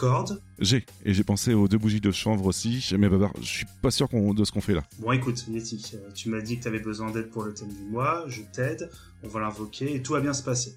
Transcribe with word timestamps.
corde 0.00 0.40
J'ai. 0.58 0.86
Et 1.04 1.12
j'ai 1.12 1.24
pensé 1.24 1.52
aux 1.52 1.68
deux 1.68 1.76
bougies 1.76 2.00
de 2.00 2.10
chanvre 2.10 2.46
aussi. 2.46 2.88
Mais 2.98 3.08
Babar, 3.08 3.32
je 3.40 3.46
suis 3.46 3.66
pas 3.82 3.90
sûr 3.90 4.08
de 4.08 4.44
ce 4.44 4.50
qu'on 4.50 4.62
fait 4.62 4.72
là. 4.72 4.82
Bon, 4.98 5.12
écoute, 5.12 5.44
Yeti, 5.46 5.92
euh, 5.94 6.10
tu 6.14 6.30
m'as 6.30 6.40
dit 6.40 6.56
que 6.56 6.62
tu 6.62 6.68
avais 6.68 6.80
besoin 6.80 7.10
d'aide 7.10 7.28
pour 7.28 7.44
le 7.44 7.52
thème 7.52 7.68
du 7.68 7.84
mois. 7.84 8.24
Je 8.26 8.40
t'aide. 8.50 8.90
On 9.22 9.28
va 9.28 9.40
l'invoquer 9.40 9.94
et 9.94 10.02
tout 10.02 10.14
va 10.14 10.20
bien 10.20 10.32
se 10.32 10.42
passer. 10.42 10.74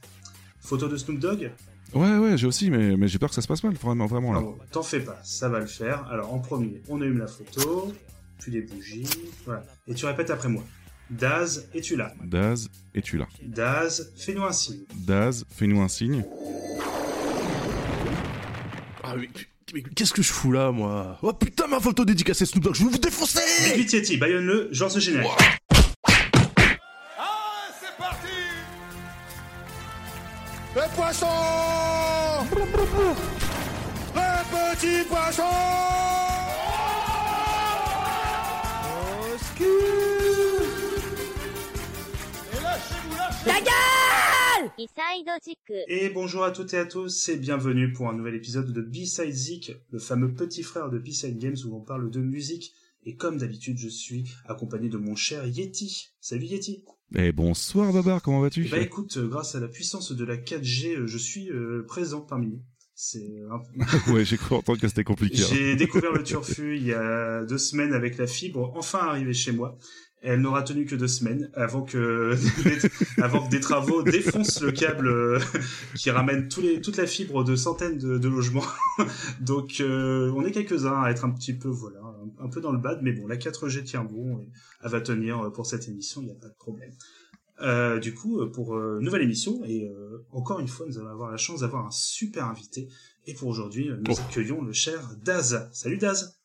Photo 0.59 0.89
de 0.89 0.97
Snoop 0.97 1.19
Dogg? 1.19 1.51
Ouais, 1.93 2.17
ouais, 2.17 2.37
j'ai 2.37 2.47
aussi, 2.47 2.69
mais, 2.69 2.97
mais 2.97 3.07
j'ai 3.07 3.17
peur 3.17 3.29
que 3.29 3.35
ça 3.35 3.41
se 3.41 3.47
passe 3.47 3.63
mal, 3.63 3.73
vraiment, 3.75 4.07
vraiment 4.07 4.33
là. 4.33 4.41
T'en 4.71 4.83
fais 4.83 4.99
pas, 4.99 5.19
ça 5.23 5.47
va 5.47 5.59
le 5.59 5.67
faire. 5.67 6.05
Alors, 6.07 6.33
en 6.33 6.39
premier, 6.39 6.81
on 6.89 6.99
allume 7.01 7.19
la 7.19 7.27
photo, 7.27 7.93
puis 8.39 8.51
les 8.51 8.61
bougies, 8.61 9.07
voilà. 9.45 9.63
Et 9.87 9.93
tu 9.93 10.05
répètes 10.05 10.31
après 10.31 10.49
moi. 10.49 10.63
Daz, 11.09 11.67
es-tu 11.73 11.95
là? 11.95 12.13
Daz, 12.23 12.69
es-tu 12.95 13.17
là? 13.17 13.27
Daz, 13.43 14.11
fais-nous 14.17 14.43
un 14.43 14.51
signe. 14.51 14.85
Daz, 15.05 15.45
fais-nous 15.49 15.81
un 15.81 15.87
signe. 15.87 16.23
Ah, 19.13 19.19
mais, 19.73 19.83
qu'est-ce 19.95 20.13
que 20.13 20.21
je 20.21 20.31
fous 20.31 20.51
là, 20.51 20.71
moi? 20.71 21.17
Oh 21.21 21.33
putain, 21.33 21.67
ma 21.67 21.79
photo 21.79 22.03
dédicacée 22.05 22.45
Snoop 22.45 22.63
Dogg, 22.63 22.75
je 22.75 22.83
vais 22.83 22.89
vous 22.91 22.97
défoncer! 22.97 23.41
Vite, 23.75 23.93
Yeti, 23.93 24.17
baillonne-le, 24.17 24.69
genre 24.71 24.89
ce 24.91 24.99
générique. 24.99 25.29
Ah, 27.17 27.69
c'est 27.79 27.95
parti! 27.97 28.27
Le 30.75 30.95
poisson! 30.95 31.27
Le 34.15 34.75
petit 34.75 35.07
poisson! 35.07 35.43
La 43.45 43.59
gueule 43.59 43.92
Et 45.87 46.09
bonjour 46.09 46.43
à 46.43 46.51
toutes 46.51 46.73
et 46.73 46.77
à 46.77 46.85
tous 46.85 47.29
et 47.29 47.37
bienvenue 47.37 47.93
pour 47.93 48.09
un 48.09 48.13
nouvel 48.13 48.33
épisode 48.33 48.73
de 48.73 48.81
B-Side 48.81 49.31
Zik, 49.31 49.71
le 49.91 49.99
fameux 49.99 50.33
petit 50.33 50.63
frère 50.63 50.89
de 50.89 50.97
B-Side 50.97 51.37
Games 51.37 51.57
où 51.67 51.75
on 51.75 51.81
parle 51.81 52.09
de 52.09 52.19
musique. 52.19 52.73
Et 53.05 53.15
comme 53.15 53.37
d'habitude, 53.37 53.77
je 53.77 53.89
suis 53.89 54.23
accompagné 54.45 54.89
de 54.89 54.97
mon 54.97 55.15
cher 55.15 55.45
Yeti. 55.45 56.13
Salut 56.19 56.45
Yeti 56.45 56.83
Eh 57.15 57.31
bonsoir 57.31 57.93
Babar, 57.93 58.21
comment 58.23 58.41
vas-tu? 58.41 58.63
Bah 58.63 58.79
écoute, 58.79 59.17
euh, 59.17 59.27
grâce 59.27 59.53
à 59.53 59.59
la 59.59 59.67
puissance 59.67 60.11
de 60.11 60.25
la 60.25 60.37
4G, 60.37 60.95
euh, 60.95 61.07
je 61.07 61.17
suis 61.19 61.51
euh, 61.51 61.85
présent 61.87 62.21
parmi 62.21 62.47
nous. 62.47 62.63
C'est 62.95 63.29
ouais, 64.11 64.25
j'ai 64.25 64.37
cru 64.37 64.55
entendre 64.55 64.79
que 64.79 64.87
c'était 64.87 65.03
compliqué. 65.03 65.43
Hein. 65.43 65.47
J'ai 65.51 65.75
découvert 65.75 66.13
le 66.13 66.23
turfu 66.23 66.77
il 66.77 66.85
y 66.85 66.93
a 66.93 67.43
deux 67.43 67.57
semaines 67.57 67.93
avec 67.93 68.17
la 68.17 68.27
fibre, 68.27 68.71
enfin 68.75 68.99
arrivé 68.99 69.33
chez 69.33 69.51
moi. 69.51 69.77
Elle 70.25 70.39
n'aura 70.39 70.63
tenu 70.63 70.85
que 70.85 70.95
deux 70.95 71.09
semaines 71.09 71.51
avant 71.53 71.83
que 71.83 72.35
avant 73.21 73.45
que 73.45 73.51
des 73.51 73.59
travaux 73.59 74.03
défoncent 74.03 74.61
le 74.61 74.71
câble 74.71 75.09
euh, 75.09 75.39
qui 75.95 76.09
ramène 76.11 76.47
tous 76.47 76.61
les, 76.61 76.79
toute 76.79 76.95
la 76.95 77.05
fibre 77.05 77.43
de 77.43 77.57
centaines 77.57 77.97
de, 77.97 78.29
logements. 78.29 78.63
Donc 79.41 79.81
euh, 79.81 80.31
on 80.33 80.45
est 80.45 80.51
quelques-uns 80.51 81.01
à 81.01 81.11
être 81.11 81.25
un 81.25 81.29
petit 81.29 81.53
peu 81.53 81.67
voilà 81.67 81.99
un, 82.39 82.47
peu 82.47 82.61
dans 82.61 82.71
le 82.71 82.77
bad, 82.77 82.99
mais 83.01 83.11
bon 83.11 83.27
la 83.27 83.35
4G 83.35 83.83
tient 83.83 84.05
bon 84.05 84.39
et 84.39 84.49
elle 84.81 84.91
va 84.91 85.01
tenir 85.01 85.51
pour 85.51 85.65
cette 85.65 85.89
émission, 85.89 86.21
il 86.21 86.27
n'y 86.27 86.31
a 86.31 86.35
pas 86.35 86.47
de 86.47 86.55
problème. 86.55 86.93
Euh, 87.61 87.99
du 87.99 88.13
coup, 88.13 88.45
pour 88.49 88.75
euh, 88.75 88.99
nouvelle 89.01 89.21
émission, 89.21 89.63
et 89.65 89.91
encore 90.31 90.59
une 90.59 90.67
fois, 90.67 90.85
nous 90.87 90.97
allons 90.97 91.09
avoir 91.09 91.31
la 91.31 91.37
chance 91.37 91.59
d'avoir 91.59 91.85
un 91.85 91.91
super 91.91 92.45
invité. 92.45 92.87
Et 93.25 93.33
pour 93.33 93.49
aujourd'hui, 93.49 93.89
nous 93.89 94.15
oh. 94.15 94.21
accueillons 94.29 94.61
le 94.61 94.73
cher 94.73 95.15
Daz. 95.23 95.69
Salut 95.71 95.97
Daz 95.97 96.42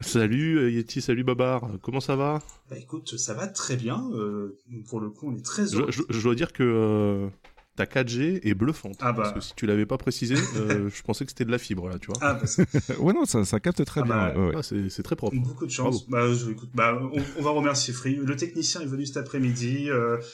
Salut 0.00 0.58
euh, 0.58 0.70
Yeti, 0.70 1.02
salut 1.02 1.24
Babar, 1.24 1.68
comment 1.82 2.00
ça 2.00 2.16
va? 2.16 2.40
Bah 2.70 2.78
écoute, 2.78 3.18
ça 3.18 3.34
va 3.34 3.46
très 3.46 3.76
bien, 3.76 4.02
euh, 4.14 4.58
pour 4.88 4.98
le 4.98 5.10
coup 5.10 5.28
on 5.30 5.36
est 5.36 5.44
très 5.44 5.74
heureux. 5.74 5.90
Je, 5.90 6.22
dois 6.22 6.34
dire 6.34 6.54
que 6.54 6.62
euh, 6.62 7.28
ta 7.76 7.84
4G 7.84 8.40
est 8.42 8.54
bluffante. 8.54 8.96
Ah 9.00 9.12
bah. 9.12 9.22
Parce 9.22 9.34
que 9.34 9.40
si 9.40 9.54
tu 9.54 9.66
l'avais 9.66 9.84
pas 9.84 9.98
précisé, 9.98 10.36
je 10.56 11.02
pensais 11.02 11.26
que 11.26 11.30
c'était 11.30 11.44
de 11.44 11.50
la 11.50 11.58
fibre 11.58 11.86
là, 11.90 11.98
tu 11.98 12.06
vois. 12.06 12.16
Ah 12.22 12.32
bah 12.34 12.64
ouais 12.98 13.12
non, 13.12 13.26
ça, 13.26 13.44
ça 13.44 13.60
capte 13.60 13.84
très 13.84 14.00
ah 14.00 14.04
bien. 14.04 14.34
Bah, 14.34 14.52
ah, 14.56 14.62
c'est 14.62 15.02
très 15.02 15.16
propre. 15.16 15.36
Beaucoup 15.36 15.66
de 15.66 15.70
chance. 15.70 16.08
Bah, 16.08 16.26
écoute, 16.50 16.70
bah 16.72 16.98
on, 17.36 17.42
va 17.42 17.50
remercier 17.50 17.92
Free. 17.92 18.16
Le 18.16 18.36
technicien 18.36 18.80
est 18.80 18.86
venu 18.86 19.04
cet 19.04 19.18
après-midi, 19.18 19.90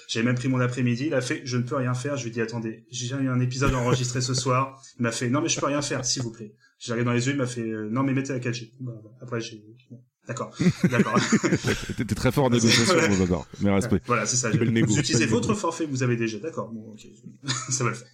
j'ai 0.06 0.22
même 0.22 0.36
pris 0.36 0.46
mon 0.46 0.60
après-midi, 0.60 1.06
il 1.08 1.14
a 1.14 1.20
fait 1.20 1.42
je 1.44 1.56
ne 1.56 1.62
peux 1.62 1.76
rien 1.76 1.94
faire, 1.94 2.16
je 2.16 2.22
lui 2.22 2.30
ai 2.30 2.34
dit 2.34 2.40
attendez, 2.40 2.84
j'ai 2.92 3.12
un 3.14 3.40
épisode 3.40 3.74
enregistré 3.74 4.20
ce 4.20 4.32
soir, 4.32 4.80
il 5.00 5.02
m'a 5.02 5.12
fait 5.12 5.28
non 5.28 5.42
mais 5.42 5.48
je 5.48 5.58
peux 5.58 5.66
rien 5.66 5.82
faire 5.82 6.04
s'il 6.04 6.22
vous 6.22 6.30
plaît. 6.30 6.54
J'ai 6.78 6.92
regardé 6.92 7.06
dans 7.06 7.14
les 7.14 7.26
yeux, 7.26 7.32
il 7.32 7.38
m'a 7.38 7.46
fait 7.46 7.62
euh, 7.62 7.88
non 7.90 8.02
mais 8.02 8.12
mettez 8.12 8.32
la 8.32 8.40
4G. 8.40 8.72
Bah, 8.80 8.92
après 9.20 9.40
j'ai 9.40 9.64
D'accord, 10.26 10.52
d'accord. 10.90 11.20
T'es 11.96 12.04
très 12.04 12.32
fort 12.32 12.46
en 12.46 12.50
négociation, 12.50 12.94
d'accord. 13.18 13.46
Mais 13.60 13.70
respect. 13.70 14.00
Voilà, 14.06 14.26
c'est 14.26 14.36
ça. 14.36 14.50
Vous 14.50 14.98
utilisez 14.98 15.26
votre 15.26 15.54
forfait 15.54 15.86
que 15.86 15.90
vous 15.90 16.02
avez 16.02 16.16
déjà, 16.16 16.38
d'accord. 16.38 16.72
Bon, 16.72 16.92
ok, 16.92 17.06
ça 17.70 17.84
va 17.84 17.90
le 17.90 17.96
faire. 17.96 18.08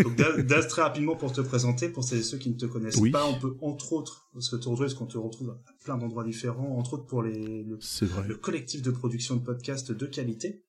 Donc 0.00 0.16
Daz, 0.46 0.68
très 0.68 0.82
rapidement 0.82 1.16
pour 1.16 1.32
te 1.32 1.40
présenter, 1.40 1.88
pour 1.88 2.04
ceux 2.04 2.36
qui 2.38 2.50
ne 2.50 2.56
te 2.56 2.66
connaissent 2.66 3.00
pas, 3.12 3.24
on 3.26 3.38
peut 3.38 3.56
entre 3.62 3.92
autres 3.94 4.28
se 4.38 4.50
te 4.50 4.56
retrouver, 4.56 4.86
parce 4.86 4.94
qu'on 4.94 5.06
te 5.06 5.16
retrouve 5.16 5.50
à 5.50 5.84
plein 5.84 5.96
d'endroits 5.96 6.24
différents, 6.24 6.76
entre 6.76 6.94
autres 6.94 7.06
pour 7.06 7.22
les, 7.22 7.62
le, 7.62 7.78
le, 8.26 8.36
collectif 8.36 8.82
de 8.82 8.90
production 8.90 9.36
de 9.36 9.44
podcasts 9.44 9.92
de 9.92 10.06
qualité. 10.06 10.64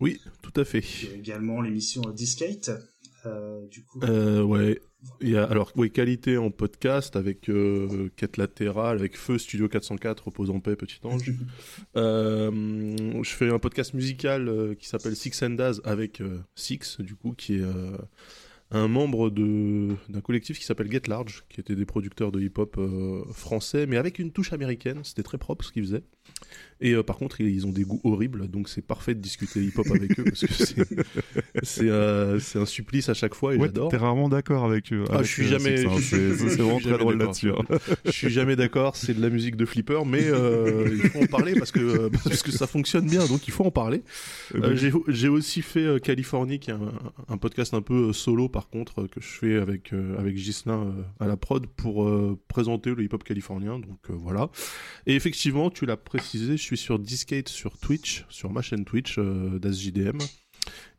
Oui, 0.00 0.20
tout 0.42 0.60
à 0.60 0.64
fait. 0.66 0.84
également 1.14 1.62
l'émission 1.62 2.02
Discate, 2.10 2.70
du 3.70 3.82
coup. 3.82 4.00
Euh, 4.02 4.42
ouais, 4.42 4.80
il 5.20 5.30
y 5.30 5.36
a, 5.36 5.44
alors, 5.44 5.72
oui, 5.76 5.90
qualité 5.90 6.36
en 6.36 6.50
podcast 6.50 7.16
avec 7.16 7.48
euh, 7.48 8.08
Quête 8.16 8.36
latérale, 8.36 8.98
avec 8.98 9.16
Feu 9.16 9.38
Studio 9.38 9.68
404, 9.68 10.26
Repose 10.26 10.50
en 10.50 10.60
paix, 10.60 10.76
Petit 10.76 10.98
Ange. 11.04 11.32
euh, 11.96 13.22
je 13.22 13.30
fais 13.30 13.50
un 13.50 13.58
podcast 13.58 13.94
musical 13.94 14.48
euh, 14.48 14.74
qui 14.74 14.88
s'appelle 14.88 15.16
Six 15.16 15.42
and 15.42 15.50
Daz 15.50 15.80
avec 15.84 16.20
euh, 16.20 16.40
Six, 16.54 17.00
du 17.00 17.14
coup, 17.14 17.32
qui 17.32 17.56
est 17.56 17.62
euh, 17.62 17.96
un 18.70 18.88
membre 18.88 19.30
d'un 19.30 20.20
collectif 20.20 20.58
qui 20.58 20.64
s'appelle 20.64 20.90
Get 20.90 21.02
Large, 21.08 21.44
qui 21.48 21.60
était 21.60 21.76
des 21.76 21.86
producteurs 21.86 22.32
de 22.32 22.40
hip-hop 22.40 22.78
français, 23.32 23.86
mais 23.86 23.96
avec 23.96 24.18
une 24.18 24.32
touche 24.32 24.52
américaine. 24.52 25.00
C'était 25.04 25.22
très 25.22 25.38
propre 25.38 25.64
ce 25.64 25.72
qu'ils 25.72 25.84
faisaient. 25.84 26.04
Et 26.80 26.92
euh, 26.92 27.02
par 27.02 27.16
contre, 27.16 27.40
ils 27.40 27.66
ont 27.66 27.72
des 27.72 27.84
goûts 27.84 28.00
horribles, 28.04 28.48
donc 28.48 28.68
c'est 28.68 28.82
parfait 28.82 29.14
de 29.14 29.20
discuter 29.20 29.62
hip-hop 29.62 29.86
avec 29.94 30.18
eux 30.20 30.24
parce 30.24 30.40
que 30.44 30.52
c'est 31.62 31.80
euh, 31.88 32.38
un 32.54 32.66
supplice 32.66 33.08
à 33.08 33.14
chaque 33.14 33.34
fois 33.34 33.54
et 33.54 33.56
ouais, 33.56 33.68
j'adore. 33.68 33.90
T'es 33.90 33.96
rarement 33.96 34.28
d'accord 34.28 34.64
avec 34.64 34.92
eux. 34.92 35.04
Ah, 35.10 35.22
je 35.22 35.28
suis 35.28 35.46
jamais. 35.46 35.84
C'est 36.00 36.18
vraiment 36.18 36.78
très 36.78 36.98
drôle 36.98 37.16
là-dessus. 37.16 37.50
Hein. 37.50 37.78
Je 38.04 38.10
suis 38.10 38.28
jamais 38.28 38.56
d'accord. 38.56 38.94
C'est 38.96 39.14
de 39.14 39.22
la 39.22 39.30
musique 39.30 39.56
de 39.56 39.64
flipper, 39.64 40.04
mais 40.04 40.24
euh, 40.24 40.98
il 41.02 41.08
faut 41.08 41.22
en 41.22 41.26
parler 41.26 41.54
parce 41.54 41.72
que 41.72 42.08
parce 42.08 42.42
que 42.42 42.50
ça 42.50 42.66
fonctionne 42.66 43.06
bien, 43.06 43.24
donc 43.26 43.48
il 43.48 43.52
faut 43.52 43.64
en 43.64 43.70
parler. 43.70 44.02
J'ai 45.08 45.28
aussi 45.28 45.62
fait 45.62 46.00
Californie, 46.02 46.58
qui 46.58 46.70
est 46.70 46.74
un, 46.74 46.92
un, 47.28 47.38
podcast 47.38 47.72
un 47.72 47.82
peu 47.82 48.12
solo 48.12 48.48
par 48.48 48.68
contre 48.68 49.06
que 49.06 49.20
je 49.20 49.28
fais 49.28 49.56
avec 49.56 49.94
avec 50.18 50.36
Gislin 50.36 50.94
à 51.20 51.26
la 51.26 51.38
prod 51.38 51.66
pour 51.66 52.06
présenter 52.48 52.94
le 52.94 53.02
hip-hop 53.02 53.24
californien. 53.24 53.78
Donc 53.78 54.10
voilà. 54.10 54.50
Et 55.06 55.14
effectivement, 55.14 55.70
tu 55.70 55.86
l'as 55.86 55.96
je 56.18 56.56
suis 56.56 56.76
sur 56.76 56.98
Discate 56.98 57.48
sur 57.48 57.78
Twitch, 57.78 58.24
sur 58.28 58.50
ma 58.50 58.62
chaîne 58.62 58.84
Twitch 58.84 59.18
euh, 59.18 59.58
d'AsJDM. 59.58 60.18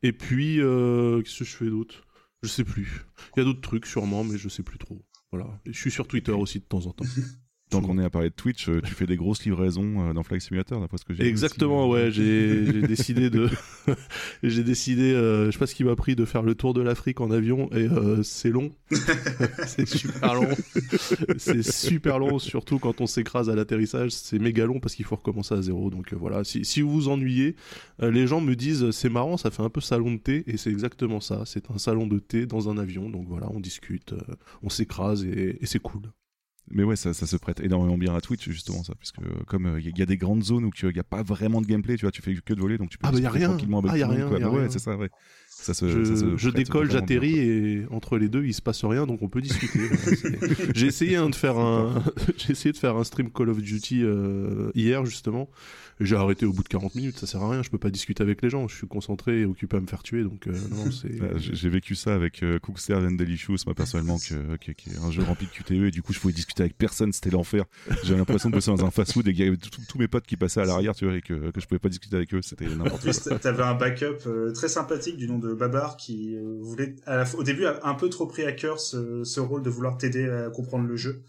Et 0.04 0.14
puis, 0.14 0.62
euh, 0.62 1.22
qu'est-ce 1.22 1.40
que 1.40 1.46
je 1.46 1.56
fais 1.56 1.70
d'autre? 1.70 2.04
Je 2.44 2.48
sais 2.48 2.64
plus. 2.64 3.06
Il 3.36 3.40
y 3.40 3.42
a 3.42 3.46
d'autres 3.46 3.62
trucs 3.62 3.86
sûrement, 3.86 4.24
mais 4.24 4.38
je 4.38 4.50
sais 4.50 4.64
plus 4.64 4.78
trop. 4.78 5.04
Voilà. 5.32 5.60
je 5.66 5.78
suis 5.78 5.92
sur 5.92 6.08
Twitter 6.08 6.32
aussi 6.32 6.60
de 6.60 6.66
temps 6.66 6.86
en 6.86 6.94
temps. 6.94 7.06
Tant 7.70 7.82
qu'on 7.82 8.00
est 8.00 8.06
à 8.06 8.10
parler 8.10 8.30
de 8.30 8.34
Twitch, 8.34 8.70
euh, 8.70 8.80
tu 8.82 8.94
fais 8.94 9.06
des 9.06 9.18
grosses 9.18 9.44
livraisons 9.44 10.10
euh, 10.10 10.14
dans 10.14 10.24
Flight 10.24 10.42
Simulator, 10.42 10.80
d'après 10.80 10.98
ce 10.98 11.04
que 11.04 11.14
j'ai 11.14 11.28
Exactement, 11.28 11.90
ouais. 11.90 12.12
J'ai 12.12 12.82
décidé 12.82 13.30
de, 13.30 13.50
j'ai 14.44 14.64
décidé, 14.64 15.12
euh, 15.12 15.48
je 15.48 15.52
sais 15.52 15.60
pas 15.60 15.68
ce 15.68 15.76
qui 15.76 15.84
m'a 15.84 15.98
pris 15.98 16.16
de 16.16 16.24
faire 16.24 16.44
le 16.44 16.56
tour 16.56 16.74
de 16.74 16.80
l'Afrique 16.82 17.20
en 17.20 17.30
avion 17.30 17.70
et 17.74 17.90
c'est 18.24 18.52
long. 18.52 18.72
c'est 19.68 19.86
super 19.86 20.36
long. 20.36 20.48
c'est 21.38 21.62
super 21.62 22.20
long, 22.20 22.40
surtout 22.40 22.80
quand 22.80 23.02
on 23.02 23.06
s'écrase 23.06 23.50
à 23.50 23.56
l'atterrissage. 23.56 24.12
C'est 24.12 24.40
méga 24.40 24.66
long 24.66 24.80
parce 24.80 24.96
qu'il 24.96 25.06
faut 25.06 25.18
recommencer 25.18 25.54
à 25.54 25.62
zéro. 25.62 25.90
Donc 25.90 26.14
voilà. 26.14 26.46
Si, 26.46 26.64
si 26.64 26.82
vous 26.82 26.92
vous 26.92 27.10
ennuyez, 27.10 27.58
les 28.02 28.28
gens 28.28 28.40
me 28.40 28.56
disent 28.56 28.92
c'est 28.92 29.10
marrant, 29.10 29.36
ça 29.36 29.52
fait 29.52 29.64
un 29.64 29.70
peu 29.70 29.82
salon 29.82 30.14
de 30.14 30.20
thé 30.20 30.44
et 30.48 30.56
c'est 30.56 30.70
exactement 30.70 31.20
ça. 31.20 31.44
C'est 31.46 31.70
un 31.70 31.78
salon 31.78 32.08
de 32.08 32.20
thé 32.20 32.46
dans 32.46 32.70
un 32.70 32.78
avion. 32.78 33.10
Donc 33.10 33.26
voilà, 33.28 33.50
on 33.54 33.60
discute, 33.60 34.14
on 34.64 34.70
s'écrase 34.70 35.26
et, 35.26 35.58
et 35.60 35.66
c'est 35.66 35.80
cool 35.80 36.04
mais 36.70 36.84
ouais, 36.84 36.96
ça, 36.96 37.14
ça, 37.14 37.26
se 37.26 37.38
prête 37.38 37.60
énormément 37.62 37.98
bien 37.98 38.14
à 38.16 38.22
Twitch, 38.22 38.50
justement, 38.50 38.84
ça, 38.84 38.94
puisque 38.96 39.20
comme 39.48 39.78
il 39.80 39.88
euh, 39.88 39.94
y, 39.98 40.02
a 40.02 40.06
des 40.06 40.18
grandes 40.18 40.44
zones 40.44 40.66
où 40.66 40.72
il 40.84 40.90
n'y 40.90 41.00
a 41.00 41.04
pas 41.04 41.24
vraiment 41.24 41.62
de 41.62 41.68
gameplay, 41.68 41.96
tu 41.96 42.06
vois, 42.06 42.12
tu 42.12 42.22
fais 42.22 42.34
que 42.36 42.54
de 42.54 42.60
voler, 42.60 42.78
donc 42.78 42.90
tu 42.90 42.98
peux 42.98 43.08
ah, 43.08 43.12
bah, 43.12 43.20
y 43.20 43.26
a 43.26 43.30
rien. 43.30 43.50
tranquillement 43.50 43.80
avec 43.80 43.92
ah, 43.92 43.98
y 43.98 44.04
a 44.04 44.08
rien, 44.08 44.30
bah 44.30 44.50
ouais, 44.50 44.68
c'est 44.70 44.80
ça, 44.80 44.96
ouais. 44.98 45.10
Ça 45.50 45.74
se, 45.74 45.90
je, 45.90 46.04
ça 46.04 46.16
se 46.16 46.38
je 46.38 46.50
décolle, 46.50 46.92
j'atterris 46.92 47.40
et 47.40 47.86
entre 47.90 48.18
les 48.18 48.30
deux, 48.30 48.46
il 48.46 48.54
se 48.54 48.62
passe 48.62 48.86
rien, 48.86 49.08
donc 49.08 49.22
on 49.22 49.28
peut 49.28 49.42
discuter. 49.42 49.80
j'ai 50.76 50.86
essayé 50.86 51.16
hein, 51.16 51.30
de 51.30 51.36
faire 51.36 51.58
un, 51.58 52.04
j'ai 52.38 52.52
essayé 52.52 52.72
de 52.72 52.78
faire 52.78 52.96
un 52.96 53.04
stream 53.04 53.32
Call 53.32 53.50
of 53.50 53.62
Duty 53.62 54.04
euh, 54.04 54.70
hier 54.76 55.06
justement 55.06 55.50
j'ai 56.00 56.16
arrêté 56.16 56.46
au 56.46 56.54
bout 56.54 56.64
de 56.64 56.68
40 56.68 56.96
minutes, 56.96 57.18
ça 57.18 57.28
sert 57.28 57.42
à 57.42 57.50
rien, 57.50 57.64
je 57.64 57.70
peux 57.70 57.78
pas 57.78 57.90
discuter 57.90 58.22
avec 58.22 58.42
les 58.42 58.50
gens, 58.50 58.68
je 58.68 58.76
suis 58.76 58.88
concentré 58.88 59.42
et 59.42 59.46
occupé 59.46 59.78
à 59.78 59.80
me 59.80 59.88
faire 59.88 60.04
tuer, 60.04 60.24
donc 60.24 60.48
euh, 60.48 60.52
non, 60.72 60.92
c'est... 60.92 61.20
j'ai 61.38 61.70
vécu 61.70 61.96
ça 61.96 62.14
avec 62.14 62.44
euh, 62.44 62.60
Cookster 62.60 62.96
and 62.96 63.14
Delicious, 63.14 63.58
moi 63.66 63.76
personnellement, 63.76 64.18
que, 64.18 64.56
qui 64.58 64.90
est 64.90 64.98
un 65.04 65.12
jeu 65.12 65.24
rempli 65.24 65.48
de 65.48 65.52
QTE, 65.52 65.88
et 65.88 65.92
du 65.92 66.02
coup 66.02 66.14
je 66.14 66.20
pouvais 66.20 66.34
discuter 66.34 66.64
avec 66.64 66.78
personne, 66.78 67.12
c'était 67.14 67.32
l'enfer. 67.32 67.66
J'avais 68.04 68.20
l'impression 68.20 68.50
de 68.50 68.56
bosser 68.56 68.72
dans 68.72 68.86
un 68.86 68.92
fast-food 68.92 69.28
et 69.28 69.34
qu'il 69.34 69.46
y 69.46 69.48
avait 69.48 69.58
tous 69.58 69.98
mes 69.98 70.08
potes 70.08 70.26
qui 70.26 70.38
passaient 70.38 70.62
à 70.62 70.66
l'arrière, 70.66 70.96
tu 70.96 71.06
vois, 71.06 71.16
et 71.16 71.22
que, 71.22 71.52
que 71.52 71.60
je 71.60 71.68
pouvais 71.68 71.80
pas 71.80 71.90
discuter 71.90 72.16
avec 72.16 72.34
eux, 72.34 72.42
c'était 72.42 72.66
n'importe 72.66 72.90
quoi. 72.90 72.98
En 72.98 72.98
plus, 73.00 73.40
t'avais 73.42 73.64
un 73.64 73.76
backup 73.76 74.28
euh, 74.28 74.52
très 74.52 74.68
sympathique 74.68 75.18
du 75.18 75.28
nom 75.28 75.40
de 75.40 75.54
Babar 75.54 75.98
qui 75.98 76.38
voulait, 76.62 76.96
à 77.06 77.24
au 77.36 77.44
début, 77.44 77.66
a 77.66 77.80
un 77.84 77.94
peu 77.96 78.10
trop 78.10 78.28
pris 78.28 78.44
à 78.44 78.52
cœur 78.52 78.80
ce, 78.80 79.24
ce 79.24 79.40
rôle 79.40 79.64
de 79.64 79.70
vouloir 79.70 79.98
t'aider 79.98 80.30
à 80.30 80.50
comprendre 80.50 80.88
le 80.88 80.96
jeu. 80.96 81.24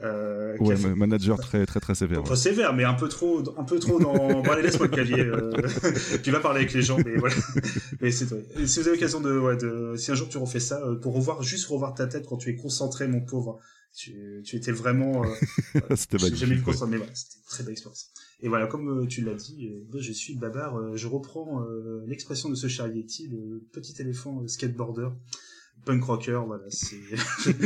Euh, 0.00 0.56
ouais, 0.58 0.76
manager 0.94 1.38
très 1.38 1.66
très 1.66 1.80
très 1.80 1.94
sévère. 1.96 2.22
Très 2.22 2.36
sévère, 2.36 2.72
mais 2.72 2.84
un 2.84 2.94
peu 2.94 3.08
trop, 3.08 3.42
un 3.58 3.64
peu 3.64 3.80
trop 3.80 3.98
dans. 3.98 4.14
bon 4.42 4.50
allez 4.50 4.62
laisse-moi 4.62 4.86
le 4.86 4.92
clavier. 4.92 5.20
Euh... 5.20 5.50
tu 6.22 6.30
vas 6.30 6.38
parler 6.38 6.60
avec 6.60 6.72
les 6.72 6.82
gens, 6.82 6.98
mais 7.04 7.16
voilà. 7.16 7.34
mais 8.00 8.12
c'est 8.12 8.26
vrai. 8.26 8.44
si 8.64 8.78
vous 8.78 8.86
avez 8.86 8.96
l'occasion 8.96 9.20
de, 9.20 9.36
ouais, 9.36 9.56
de, 9.56 9.96
si 9.96 10.12
un 10.12 10.14
jour 10.14 10.28
tu 10.28 10.38
refais 10.38 10.60
ça, 10.60 10.80
euh, 10.84 10.94
pour 10.94 11.14
revoir, 11.14 11.42
juste 11.42 11.66
revoir 11.66 11.94
ta 11.94 12.06
tête 12.06 12.26
quand 12.26 12.36
tu 12.36 12.50
es 12.50 12.54
concentré, 12.54 13.08
mon 13.08 13.22
pauvre. 13.22 13.58
Tu, 13.96 14.42
tu 14.44 14.54
étais 14.54 14.70
vraiment. 14.70 15.24
Euh, 15.24 15.80
c'était. 15.96 16.18
J'ai 16.18 16.36
jamais 16.36 16.54
mais 16.56 16.96
voilà, 16.98 17.14
c'était 17.14 17.42
très 17.48 17.64
belle 17.64 17.72
expérience. 17.72 18.12
Et 18.40 18.48
voilà, 18.48 18.68
comme 18.68 19.02
euh, 19.02 19.06
tu 19.06 19.22
l'as 19.22 19.34
dit, 19.34 19.72
je 19.98 20.12
suis 20.12 20.36
babar. 20.36 20.94
je 20.96 21.08
reprends 21.08 21.64
l'expression 22.06 22.48
de 22.50 22.54
ce 22.54 22.68
Charietti, 22.68 23.26
le 23.26 23.66
petit 23.72 24.00
éléphant 24.00 24.46
skateboarder 24.46 25.08
punk 25.88 26.04
rocker, 26.04 26.42
voilà, 26.46 26.64
c'est 26.68 27.00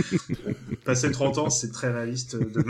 passer 0.85 1.11
30 1.11 1.39
ans, 1.39 1.51
c'est 1.51 1.73
très 1.73 1.93
réaliste 1.93 2.37
de 2.37 2.65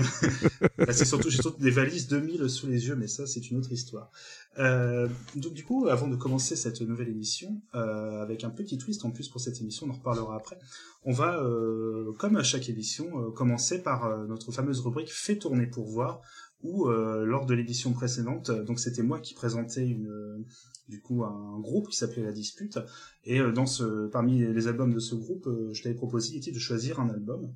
c'est 0.92 1.04
surtout 1.04 1.28
j'ai 1.28 1.42
surtout 1.42 1.60
des 1.60 1.70
valises 1.70 2.08
2000 2.08 2.48
sous 2.48 2.68
les 2.68 2.88
yeux, 2.88 2.96
mais 2.96 3.06
ça 3.06 3.26
c'est 3.26 3.50
une 3.50 3.58
autre 3.58 3.70
histoire. 3.70 4.10
Euh, 4.58 5.08
donc 5.36 5.52
du 5.52 5.62
coup, 5.62 5.88
avant 5.88 6.08
de 6.08 6.16
commencer 6.16 6.56
cette 6.56 6.80
nouvelle 6.80 7.10
émission, 7.10 7.60
euh, 7.74 8.22
avec 8.22 8.44
un 8.44 8.50
petit 8.50 8.78
twist 8.78 9.04
en 9.04 9.10
plus 9.10 9.28
pour 9.28 9.42
cette 9.42 9.60
émission, 9.60 9.86
on 9.86 9.90
en 9.90 9.94
reparlera 9.94 10.36
après. 10.36 10.58
On 11.04 11.12
va, 11.12 11.36
euh, 11.36 12.12
comme 12.18 12.36
à 12.36 12.42
chaque 12.42 12.70
émission, 12.70 13.06
euh, 13.20 13.30
commencer 13.30 13.82
par 13.82 14.06
euh, 14.06 14.26
notre 14.26 14.52
fameuse 14.52 14.80
rubrique 14.80 15.12
"Fait 15.12 15.36
tourner 15.36 15.66
pour 15.66 15.86
voir", 15.86 16.22
où 16.62 16.88
lors 16.88 17.46
de 17.46 17.54
l'édition 17.54 17.92
précédente, 17.92 18.50
donc 18.50 18.78
c'était 18.78 19.02
moi 19.02 19.20
qui 19.20 19.34
présentais 19.34 19.86
une 19.86 20.44
du 20.88 21.00
coup 21.00 21.24
un 21.24 21.58
groupe 21.60 21.88
qui 21.88 21.96
s'appelait 21.96 22.22
La 22.22 22.32
Dispute. 22.32 22.78
Et 23.24 23.40
euh, 23.40 23.52
dans 23.52 23.66
ce, 23.66 24.06
parmi 24.08 24.40
les 24.40 24.68
albums 24.68 24.92
de 24.92 25.00
ce 25.00 25.14
groupe, 25.14 25.46
euh, 25.46 25.72
je 25.72 25.82
t'avais 25.82 25.94
proposé 25.94 26.38
de 26.38 26.58
choisir 26.58 27.00
un 27.00 27.08
album. 27.08 27.52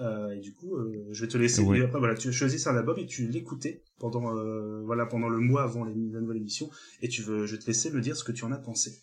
Euh, 0.00 0.30
et 0.30 0.40
du 0.40 0.52
coup, 0.52 0.76
je 1.12 1.20
vais 1.20 1.28
te 1.28 1.38
laisser. 1.38 1.62
Après, 1.62 1.98
voilà, 1.98 2.14
tu 2.14 2.32
choisis 2.32 2.66
un 2.66 2.76
album 2.76 2.98
et 2.98 3.06
tu 3.06 3.28
l'écoutais 3.28 3.84
pendant, 3.98 4.34
voilà, 4.84 5.06
pendant 5.06 5.28
le 5.28 5.38
mois 5.38 5.62
avant 5.62 5.84
la 5.84 5.94
nouvelle 5.94 6.36
émission. 6.36 6.68
Et 7.00 7.08
tu 7.08 7.22
veux, 7.22 7.46
je 7.46 7.54
vais 7.54 7.62
te 7.62 7.66
laisser 7.66 7.90
me 7.90 8.00
dire 8.00 8.16
ce 8.16 8.24
que 8.24 8.32
tu 8.32 8.44
en 8.44 8.50
as 8.50 8.58
pensé. 8.58 8.98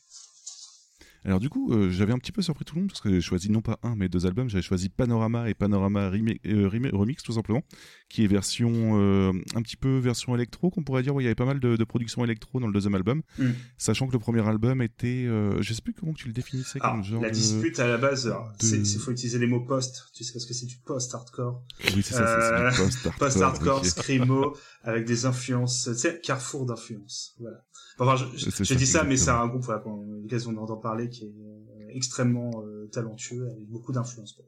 Alors 1.23 1.39
du 1.39 1.49
coup, 1.49 1.71
euh, 1.71 1.91
j'avais 1.91 2.13
un 2.13 2.17
petit 2.17 2.31
peu 2.31 2.41
surpris 2.41 2.65
tout 2.65 2.75
le 2.75 2.81
monde 2.81 2.89
parce 2.89 3.01
que 3.01 3.09
j'ai 3.09 3.21
choisi 3.21 3.51
non 3.51 3.61
pas 3.61 3.77
un 3.83 3.95
mais 3.95 4.09
deux 4.09 4.25
albums. 4.25 4.49
J'avais 4.49 4.63
choisi 4.63 4.89
Panorama 4.89 5.49
et 5.49 5.53
Panorama 5.53 6.11
euh, 6.11 6.69
Remix 6.93 7.21
tout 7.21 7.33
simplement, 7.33 7.61
qui 8.09 8.23
est 8.23 8.27
version 8.27 8.99
euh, 8.99 9.31
un 9.53 9.61
petit 9.61 9.77
peu 9.77 9.99
version 9.99 10.33
électro 10.35 10.71
qu'on 10.71 10.83
pourrait 10.83 11.03
dire. 11.03 11.13
il 11.19 11.23
y 11.23 11.27
avait 11.27 11.35
pas 11.35 11.45
mal 11.45 11.59
de, 11.59 11.75
de 11.75 11.83
production 11.83 12.23
électro 12.23 12.59
dans 12.59 12.65
le 12.65 12.73
deuxième 12.73 12.95
album, 12.95 13.21
mm. 13.37 13.51
sachant 13.77 14.07
que 14.07 14.13
le 14.13 14.19
premier 14.19 14.47
album 14.47 14.81
était, 14.81 15.25
je 15.59 15.73
sais 15.73 15.81
plus 15.81 15.93
comment 15.93 16.13
tu 16.13 16.27
le 16.27 16.33
définissais 16.33 16.79
comme 16.79 16.99
ah, 16.99 17.03
genre. 17.03 17.21
La 17.21 17.29
dispute 17.29 17.79
à 17.79 17.87
la 17.87 17.97
base, 17.97 18.33
il 18.63 18.99
faut 18.99 19.11
utiliser 19.11 19.37
les 19.37 19.47
mots 19.47 19.61
post. 19.61 20.09
Tu 20.15 20.23
sais 20.23 20.33
parce 20.33 20.45
que 20.45 20.53
c'est 20.55 20.65
du 20.65 20.77
post 20.77 21.13
hardcore. 21.13 21.63
Oui, 21.95 22.01
c'est 22.01 22.15
ça, 22.15 22.73
c'est 22.75 22.83
post 22.83 23.05
hardcore. 23.05 23.11
Post 23.21 23.41
hardcore, 23.41 23.85
screamo 23.85 24.57
avec 24.83 25.05
des 25.05 25.25
influences, 25.25 25.89
tu 25.91 25.97
sais, 25.97 26.19
carrefour 26.21 26.65
d'influences. 26.65 27.35
Voilà. 27.39 27.63
Enfin, 27.99 28.15
je, 28.15 28.63
je 28.63 28.73
dis 28.73 28.87
ça, 28.87 29.03
mais 29.03 29.15
c'est 29.15 29.29
un 29.29 29.47
groupe, 29.47 29.63
voilà, 29.63 29.79
qu'on 29.81 30.01
a 30.01 30.21
l'occasion 30.21 30.51
d'en 30.53 30.77
parler, 30.77 31.07
qui 31.11 31.25
est 31.25 31.27
euh, 31.27 31.87
extrêmement 31.89 32.51
euh, 32.63 32.87
talentueux, 32.87 33.47
avec 33.49 33.67
beaucoup 33.67 33.91
d'influence. 33.91 34.39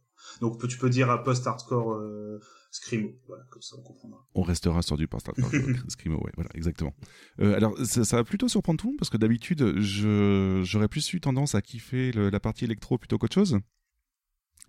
Donc 0.41 0.65
tu 0.67 0.77
peux 0.77 0.89
dire 0.89 1.21
post-hardcore 1.23 1.93
euh, 1.93 2.39
Screamo, 2.71 3.11
voilà, 3.27 3.43
comme 3.49 3.61
ça 3.61 3.75
on 3.77 3.81
comprendra. 3.81 4.25
On 4.33 4.41
restera 4.41 4.81
sur 4.81 4.97
du 4.97 5.07
post-hardcore 5.07 5.51
Screamo, 5.89 6.17
ouais, 6.17 6.31
voilà, 6.35 6.49
exactement. 6.55 6.93
Euh, 7.39 7.55
alors 7.55 7.77
ça, 7.85 8.03
ça, 8.03 8.17
va 8.17 8.23
plutôt 8.23 8.47
surprendre 8.47 8.79
tout 8.79 8.87
le 8.87 8.91
monde, 8.91 8.99
parce 8.99 9.09
que 9.09 9.17
d'habitude, 9.17 9.79
j'aurais 9.79 10.87
plus 10.87 11.13
eu 11.13 11.19
tendance 11.19 11.55
à 11.55 11.61
kiffer 11.61 12.11
le, 12.11 12.29
la 12.29 12.39
partie 12.39 12.65
électro 12.65 12.97
plutôt 12.97 13.17
qu'autre 13.17 13.35
chose. 13.35 13.59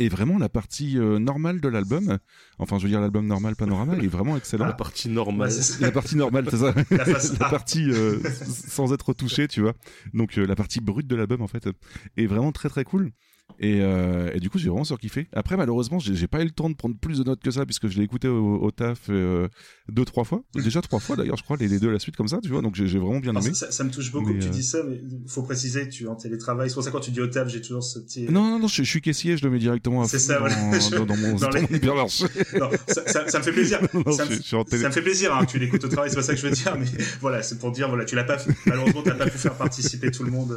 Et 0.01 0.09
vraiment, 0.09 0.39
la 0.39 0.49
partie 0.49 0.99
euh, 0.99 1.19
normale 1.21 1.61
de 1.61 1.69
l'album, 1.69 2.19
enfin, 2.59 2.79
je 2.79 2.85
veux 2.85 2.89
dire, 2.89 3.01
l'album 3.01 3.27
normal 3.27 3.55
Panorama, 3.55 3.97
est 3.97 4.09
vraiment 4.09 4.37
excellent. 4.37 4.67
La 4.67 4.73
partie 4.73 5.09
normale. 5.09 5.53
la 5.81 5.93
partie 5.93 6.17
normale, 6.17 6.47
c'est 6.51 6.57
ça. 6.57 6.75
La, 6.91 7.49
partie 7.51 7.91
euh, 7.91 8.19
sans 8.69 8.93
être 8.93 9.13
touchée, 9.13 9.47
tu 9.47 9.61
vois. 9.61 9.75
Donc, 10.13 10.37
euh, 10.37 10.47
la 10.47 10.57
partie 10.57 10.81
brute 10.81 11.07
de 11.07 11.15
l'album, 11.15 11.43
en 11.43 11.47
fait, 11.47 11.69
est 12.17 12.27
vraiment 12.27 12.51
très 12.51 12.69
très 12.69 12.83
cool. 12.83 13.13
Et, 13.61 13.81
euh, 13.81 14.31
et, 14.35 14.41
du 14.41 14.51
coup, 14.51 14.59
j'ai 14.59 14.69
vraiment 14.69 14.85
surkiffé. 14.85 15.29
Après, 15.33 15.57
malheureusement, 15.57 15.99
j'ai 15.99 16.27
pas 16.27 16.41
eu 16.41 16.45
le 16.45 16.51
temps 16.51 16.69
de 16.69 16.75
prendre 16.75 16.97
plus 16.97 17.19
de 17.19 17.25
notes 17.25 17.41
que 17.41 17.51
ça, 17.51 17.65
puisque 17.65 17.89
je 17.89 17.97
l'ai 17.97 18.05
écouté 18.05 18.27
au, 18.29 18.71
taf 18.71 19.09
euh, 19.11 19.49
deux, 19.89 20.05
trois 20.05 20.25
fois. 20.25 20.43
Déjà 20.55 20.81
trois 20.81 20.99
fois, 20.99 21.17
d'ailleurs, 21.17 21.37
je 21.37 21.45
crois, 21.45 21.57
les, 21.57 21.79
deux 21.79 21.89
à 21.89 21.93
la 21.93 21.99
suite 21.99 22.17
comme 22.17 22.29
ça, 22.29 22.41
tu 22.43 22.49
vois. 22.49 22.63
Donc, 22.63 22.75
j'ai 22.75 22.99
vraiment 22.99 23.21
bien 23.21 23.33
aimé. 23.33 23.53
Ça, 23.55 23.85
me 23.85 23.91
touche 23.91 24.11
beaucoup 24.11 24.33
que 24.33 24.41
tu 24.41 24.49
euh, 24.49 24.51
dis 24.51 24.65
ça, 24.65 24.83
mais 24.83 24.97
il 24.97 25.29
faut 25.29 25.43
préciser, 25.43 25.89
tu 25.89 26.05
es 26.05 26.07
en 26.09 26.17
télétravail. 26.17 26.69
C'est 26.69 26.75
pour 26.75 26.83
ça 26.83 26.91
quand 26.91 27.01
tu 27.01 27.11
dis 27.13 27.21
au 27.21 27.27
taf, 27.27 27.49
j'ai 27.49 27.61
toujours 27.61 27.85
ce 27.85 28.01
petit. 28.01 28.25
Non, 28.25 28.51
non, 28.51 28.59
non, 28.59 28.69
je, 28.69 28.83
suis 28.83 29.01
caissier, 29.01 29.37
je 29.37 29.45
le 29.45 29.51
mets 29.51 29.59
directement 29.59 30.03
à 30.03 30.09
C'est 30.09 30.19
ça, 30.19 30.41
dans, 30.41 30.47
dans, 30.99 31.07
dans, 31.07 31.17
mon, 31.17 31.37
dans 31.37 31.49
les... 31.51 31.61
non, 31.85 32.71
ça, 32.89 33.29
ça, 33.29 33.39
me 33.39 33.45
fait 33.45 33.53
plaisir. 33.53 33.81
ça, 34.13 34.25
me, 34.25 34.35
ça 34.41 34.89
me 34.89 34.93
fait 34.93 35.03
plaisir, 35.03 35.35
hein, 35.35 35.45
tu 35.45 35.59
l'écoutes 35.59 35.85
au 35.85 35.89
travail, 35.89 36.11
c'est 36.11 36.17
pas 36.17 36.23
ça 36.23 36.35
que 36.35 36.41
je 36.41 36.47
veux 36.47 36.55
dire, 36.55 36.77
mais 36.79 36.87
voilà, 37.21 37.43
c'est 37.43 37.59
pour 37.59 37.71
dire, 37.71 37.89
voilà, 37.89 38.05
tu 38.05 38.17
l'as 38.17 38.25
pas 38.25 38.39
fait. 38.39 38.51
Malheureusement, 38.67 39.03
t'as 39.03 39.15
pas 39.15 39.27
pu 39.27 39.39
faire 39.39 39.55
participer 39.55 40.11
tout 40.11 40.25
le 40.25 40.31
monde. 40.31 40.57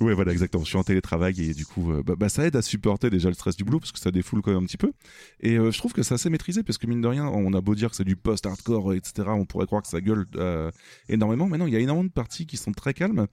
Ouais, 0.00 0.14
voilà, 0.14 0.32
exactement. 0.32 0.64
Je 0.64 0.68
suis 0.68 0.78
en 0.78 0.82
télétravail 0.82 1.40
et 1.40 1.54
du 1.54 1.66
coup, 1.66 1.92
euh, 1.92 2.02
bah, 2.02 2.14
bah, 2.16 2.28
ça 2.28 2.46
aide 2.46 2.56
à 2.56 2.62
supporter 2.62 3.10
déjà 3.10 3.28
le 3.28 3.34
stress 3.34 3.56
du 3.56 3.64
boulot 3.64 3.80
parce 3.80 3.92
que 3.92 3.98
ça 3.98 4.10
défoule 4.10 4.42
quand 4.42 4.52
même 4.52 4.62
un 4.62 4.66
petit 4.66 4.76
peu. 4.76 4.92
Et 5.40 5.56
euh, 5.58 5.70
je 5.70 5.78
trouve 5.78 5.92
que 5.92 6.02
c'est 6.02 6.14
assez 6.14 6.30
maîtrisé 6.30 6.62
parce 6.62 6.78
que 6.78 6.86
mine 6.86 7.00
de 7.00 7.08
rien, 7.08 7.26
on 7.26 7.52
a 7.52 7.60
beau 7.60 7.74
dire 7.74 7.90
que 7.90 7.96
c'est 7.96 8.04
du 8.04 8.16
post-hardcore, 8.16 8.94
etc. 8.94 9.28
On 9.28 9.44
pourrait 9.44 9.66
croire 9.66 9.82
que 9.82 9.88
ça 9.88 10.00
gueule 10.00 10.26
euh, 10.36 10.70
énormément, 11.08 11.46
mais 11.46 11.58
non, 11.58 11.66
il 11.66 11.72
y 11.72 11.76
a 11.76 11.80
énormément 11.80 12.04
de 12.06 12.12
parties 12.12 12.46
qui 12.46 12.56
sont 12.56 12.72
très 12.72 12.94
calmes. 12.94 13.26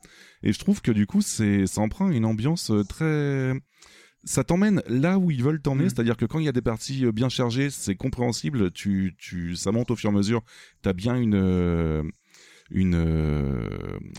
Et 0.44 0.53
je 0.53 0.59
trouve 0.59 0.81
que 0.81 0.92
du 0.92 1.06
coup, 1.06 1.21
c'est 1.21 1.68
ça 1.68 1.81
emprunte 1.81 2.13
une 2.13 2.25
ambiance 2.25 2.71
très 2.89 3.54
ça 4.24 4.44
t'emmène 4.44 4.83
là 4.88 5.18
où 5.18 5.31
ils 5.31 5.44
veulent 5.44 5.62
t'emmener, 5.62 5.86
mm. 5.86 5.89
c'est-à-dire 5.89 6.15
que 6.15 6.25
quand 6.25 6.38
il 6.38 6.45
y 6.45 6.50
a 6.50 6.51
des 6.51 6.62
parties 6.62 7.12
bien 7.12 7.27
chargées, 7.27 7.71
c'est 7.71 7.95
compréhensible, 7.95 8.71
tu, 8.71 9.15
tu, 9.18 9.56
ça 9.56 9.71
monte 9.71 9.89
au 9.89 9.95
fur 9.95 10.12
et 10.12 10.13
à 10.13 10.15
mesure, 10.15 10.44
t'as 10.83 10.94
bien 10.94 11.15
une, 11.15 12.12
une 12.71 12.95
euh, 12.95 13.68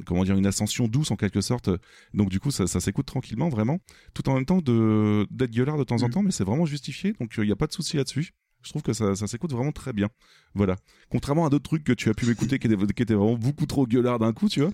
comment 0.06 0.24
dire 0.24 0.36
une 0.36 0.46
ascension 0.46 0.88
douce 0.88 1.10
en 1.10 1.16
quelque 1.16 1.40
sorte. 1.40 1.70
Donc 2.14 2.28
du 2.28 2.40
coup 2.40 2.50
ça, 2.50 2.66
ça 2.66 2.80
s'écoute 2.80 3.06
tranquillement 3.06 3.48
vraiment, 3.48 3.78
tout 4.14 4.28
en 4.28 4.34
même 4.34 4.46
temps 4.46 4.60
de 4.60 5.26
d'être 5.30 5.50
gueulard 5.50 5.78
de 5.78 5.84
temps 5.84 6.02
en 6.02 6.08
mm. 6.08 6.12
temps, 6.12 6.22
mais 6.22 6.30
c'est 6.30 6.44
vraiment 6.44 6.66
justifié. 6.66 7.14
Donc 7.20 7.32
il 7.36 7.44
n'y 7.44 7.52
a 7.52 7.56
pas 7.56 7.66
de 7.66 7.72
souci 7.72 7.96
là-dessus. 7.96 8.32
Je 8.62 8.70
trouve 8.70 8.82
que 8.82 8.92
ça, 8.92 9.16
ça 9.16 9.26
s'écoute 9.26 9.52
vraiment 9.52 9.72
très 9.72 9.92
bien. 9.92 10.08
Voilà. 10.54 10.76
Contrairement 11.10 11.44
à 11.44 11.50
d'autres 11.50 11.64
trucs 11.64 11.82
que 11.82 11.92
tu 11.92 12.08
as 12.08 12.14
pu 12.14 12.26
m'écouter 12.26 12.60
qui, 12.60 12.68
qui, 12.68 13.02
étaient 13.02 13.14
vraiment 13.14 13.34
beaucoup 13.34 13.66
trop 13.66 13.88
gueulard 13.88 14.20
d'un 14.20 14.32
coup, 14.32 14.48
tu 14.48 14.60
vois. 14.60 14.70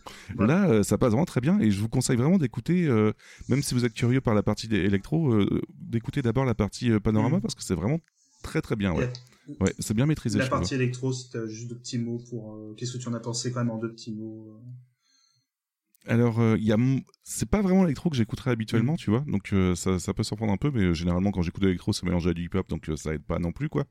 Là, 0.47 0.69
euh, 0.69 0.83
ça 0.83 0.99
passe 0.99 1.13
vraiment 1.13 1.25
très 1.25 1.41
bien 1.41 1.59
et 1.59 1.71
je 1.71 1.81
vous 1.81 1.89
conseille 1.89 2.19
vraiment 2.19 2.37
d'écouter, 2.37 2.85
euh, 2.85 3.13
même 3.49 3.63
si 3.63 3.73
vous 3.73 3.87
êtes 3.87 3.95
curieux 3.95 4.21
par 4.21 4.35
la 4.35 4.43
partie 4.43 4.67
électro, 4.67 5.35
d'écouter 5.81 6.21
d'abord 6.21 6.45
la 6.45 6.55
partie 6.55 6.91
panorama 7.01 7.39
mm. 7.39 7.41
parce 7.41 7.55
que 7.55 7.63
c'est 7.63 7.75
vraiment 7.75 7.99
très 8.43 8.61
très 8.61 8.77
bien. 8.77 8.93
Ouais. 8.93 9.11
Ouais, 9.61 9.75
c'est 9.79 9.95
bien 9.95 10.07
maîtrisé. 10.07 10.39
La 10.39 10.47
partie 10.47 10.75
électro, 10.75 11.13
c'était 11.13 11.49
juste 11.49 11.69
deux 11.69 11.79
petits 11.79 11.99
mots 11.99 12.23
pour. 12.31 12.55
Euh, 12.55 12.75
qu'est-ce 12.77 12.93
que 12.93 12.99
tu 12.99 13.09
en 13.09 13.15
as 13.15 13.21
pensé 13.21 13.51
quand 13.53 13.61
même 13.61 13.71
en 13.71 13.79
deux 13.79 13.93
petits 13.93 14.13
mots 14.13 14.49
euh 14.51 14.61
alors, 16.07 16.41
euh, 16.41 16.57
y 16.59 16.73
a, 16.73 16.77
c'est 17.23 17.51
pas 17.51 17.61
vraiment 17.61 17.83
l'électro 17.83 18.09
que 18.09 18.17
j'écouterais 18.17 18.51
habituellement, 18.51 18.95
mm. 18.95 18.99
tu 18.99 19.11
vois. 19.11 19.25
Donc 19.27 19.53
ça, 19.75 19.99
ça 19.99 20.15
peut 20.15 20.23
surprendre 20.23 20.53
un 20.53 20.57
peu, 20.57 20.71
mais 20.71 20.95
généralement 20.95 21.31
quand 21.33 21.43
j'écoute 21.43 21.61
de 21.61 21.67
l'électro, 21.67 21.93
c'est 21.93 22.05
mélangé 22.05 22.31
à 22.31 22.33
du 22.33 22.45
hip-hop, 22.45 22.67
donc 22.71 22.91
ça 22.97 23.13
aide 23.13 23.25
pas 23.25 23.39
non 23.39 23.53
plus, 23.53 23.69
quoi 23.69 23.85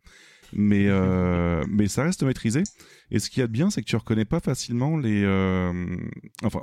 mais 0.53 0.87
euh, 0.87 1.63
mais 1.69 1.87
ça 1.87 2.03
reste 2.03 2.23
maîtrisé. 2.23 2.63
Et 3.09 3.19
ce 3.19 3.29
qu'il 3.29 3.39
y 3.39 3.43
a 3.43 3.47
de 3.47 3.51
bien, 3.51 3.69
c'est 3.69 3.81
que 3.81 3.87
tu 3.87 3.95
reconnais 3.95 4.25
pas 4.25 4.39
facilement 4.39 4.97
les. 4.97 5.23
Euh... 5.23 5.71
Enfin, 6.43 6.61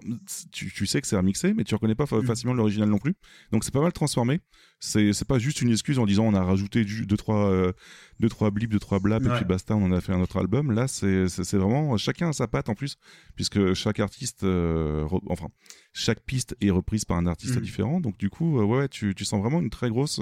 tu, 0.53 0.71
tu, 0.71 0.87
sais 0.87 1.01
que 1.01 1.07
c'est 1.07 1.17
remixé, 1.17 1.55
mais 1.55 1.65
tu 1.65 1.75
reconnais 1.75 1.95
pas 1.95 2.05
mm. 2.05 2.27
facilement 2.27 2.55
l'original 2.55 2.89
non 2.89 2.99
plus. 2.99 3.15
Donc 3.51 3.65
c'est 3.65 3.73
pas 3.73 3.81
mal 3.81 3.93
transformé. 3.93 4.41
C'est 4.79 5.13
c'est 5.15 5.27
pas 5.27 5.39
juste 5.39 5.63
une 5.63 5.71
excuse 5.71 5.99
en 5.99 6.05
disant 6.05 6.25
on 6.25 6.35
a 6.35 6.45
rajouté 6.45 6.85
du, 6.85 7.07
deux 7.07 7.17
trois 7.17 7.51
euh, 7.51 7.73
deux 8.21 8.29
trois 8.29 8.51
blips, 8.51 8.71
deux 8.71 8.79
trois 8.79 8.99
blaps 8.99 9.25
et 9.27 9.31
puis 9.31 9.45
basta, 9.47 9.75
on 9.75 9.85
en 9.85 9.93
a 9.93 10.01
fait 10.01 10.13
un 10.13 10.21
autre 10.21 10.37
album. 10.37 10.73
Là, 10.73 10.87
c'est 10.87 11.29
c'est 11.29 11.57
vraiment 11.57 11.97
chacun 11.97 12.29
a 12.29 12.33
sa 12.33 12.47
patte 12.47 12.69
en 12.69 12.75
plus, 12.75 12.97
puisque 13.37 13.73
chaque 13.73 14.01
artiste, 14.01 14.45
euh, 14.45 15.07
enfin 15.29 15.49
chaque 15.95 16.21
piste 16.21 16.57
est 16.61 16.71
reprise 16.71 17.05
par 17.07 17.17
un 17.17 17.27
artiste 17.27 17.57
mm. 17.57 17.61
différent. 17.61 18.01
Donc 18.01 18.19
du 18.19 18.29
coup, 18.29 18.61
ouais, 18.61 18.89
tu 18.89 19.15
tu 19.15 19.25
sens 19.25 19.41
vraiment 19.41 19.61
une 19.61 19.71
très 19.71 19.89
grosse 19.89 20.21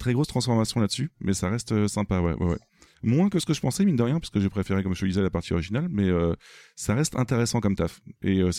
très 0.00 0.12
grosse 0.14 0.26
transformation 0.26 0.80
là-dessus, 0.80 1.12
mais 1.20 1.34
ça 1.34 1.48
reste 1.48 1.70
euh, 1.70 1.86
sympa, 1.86 2.20
ouais, 2.20 2.32
ouais, 2.32 2.46
ouais. 2.46 2.58
Moins 3.02 3.28
que 3.30 3.38
ce 3.38 3.46
que 3.46 3.54
je 3.54 3.60
pensais, 3.60 3.84
mine 3.84 3.96
de 3.96 4.02
rien, 4.02 4.18
parce 4.18 4.30
que 4.30 4.40
j'ai 4.40 4.50
préféré, 4.50 4.82
comme 4.82 4.94
je 4.94 5.00
te 5.00 5.06
disais, 5.06 5.22
la 5.22 5.30
partie 5.30 5.52
originale, 5.52 5.88
mais 5.90 6.08
euh, 6.08 6.34
ça 6.74 6.94
reste 6.94 7.16
intéressant 7.16 7.60
comme 7.60 7.74
taf. 7.74 8.00
Et 8.22 8.40
euh, 8.40 8.50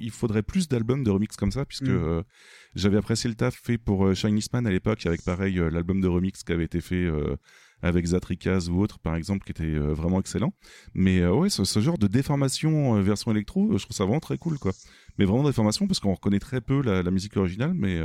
il 0.00 0.10
faudrait 0.10 0.42
plus 0.42 0.66
d'albums 0.66 1.04
de 1.04 1.10
remix 1.10 1.36
comme 1.36 1.52
ça, 1.52 1.64
puisque 1.64 1.88
mm. 1.88 2.24
j'avais 2.74 2.96
apprécié 2.96 3.28
le 3.28 3.36
taf 3.36 3.54
fait 3.54 3.78
pour 3.78 4.12
Shiny 4.14 4.44
Man 4.52 4.66
à 4.66 4.70
l'époque, 4.70 5.06
avec 5.06 5.22
pareil 5.22 5.54
l'album 5.70 6.00
de 6.00 6.08
remix 6.08 6.42
qui 6.42 6.52
avait 6.52 6.64
été 6.64 6.80
fait 6.80 7.08
avec 7.80 8.06
Zatrikaz 8.06 8.68
ou 8.70 8.80
autre, 8.80 8.98
par 8.98 9.14
exemple, 9.14 9.44
qui 9.44 9.52
était 9.52 9.78
vraiment 9.78 10.18
excellent. 10.18 10.52
Mais 10.94 11.24
ouais, 11.24 11.48
ce, 11.48 11.80
genre 11.80 11.98
de 11.98 12.08
déformation 12.08 13.00
version 13.00 13.30
électro, 13.30 13.78
je 13.78 13.84
trouve 13.84 13.96
ça 13.96 14.04
vraiment 14.04 14.18
très 14.18 14.36
cool, 14.36 14.58
quoi. 14.58 14.72
Mais 15.18 15.26
vraiment 15.26 15.44
déformation, 15.44 15.86
parce 15.86 16.00
qu'on 16.00 16.14
reconnaît 16.14 16.40
très 16.40 16.60
peu 16.60 16.82
la, 16.82 17.04
la 17.04 17.10
musique 17.12 17.36
originale, 17.36 17.72
mais 17.72 18.00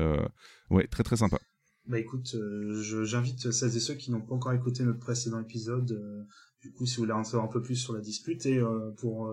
ouais, 0.69 0.85
très 0.85 1.01
très 1.01 1.17
sympa. 1.17 1.39
Bah 1.87 1.99
écoute, 1.99 2.35
euh, 2.35 2.81
j'invite 3.03 3.51
celles 3.51 3.75
et 3.75 3.79
ceux 3.79 3.93
qui 3.93 4.11
n'ont 4.11 4.21
pas 4.21 4.33
encore 4.33 4.53
écouté 4.53 4.83
notre 4.83 4.99
précédent 4.99 5.39
épisode, 5.39 5.91
euh, 5.91 6.23
du 6.61 6.71
coup, 6.71 6.87
si 6.87 6.95
vous 6.95 7.03
voulez 7.03 7.13
en 7.13 7.23
savoir 7.23 7.43
un 7.43 7.51
peu 7.51 7.61
plus 7.61 7.75
sur 7.75 7.93
la 7.93 8.01
dispute, 8.01 8.43
et 8.47 8.59
pour 8.97 9.31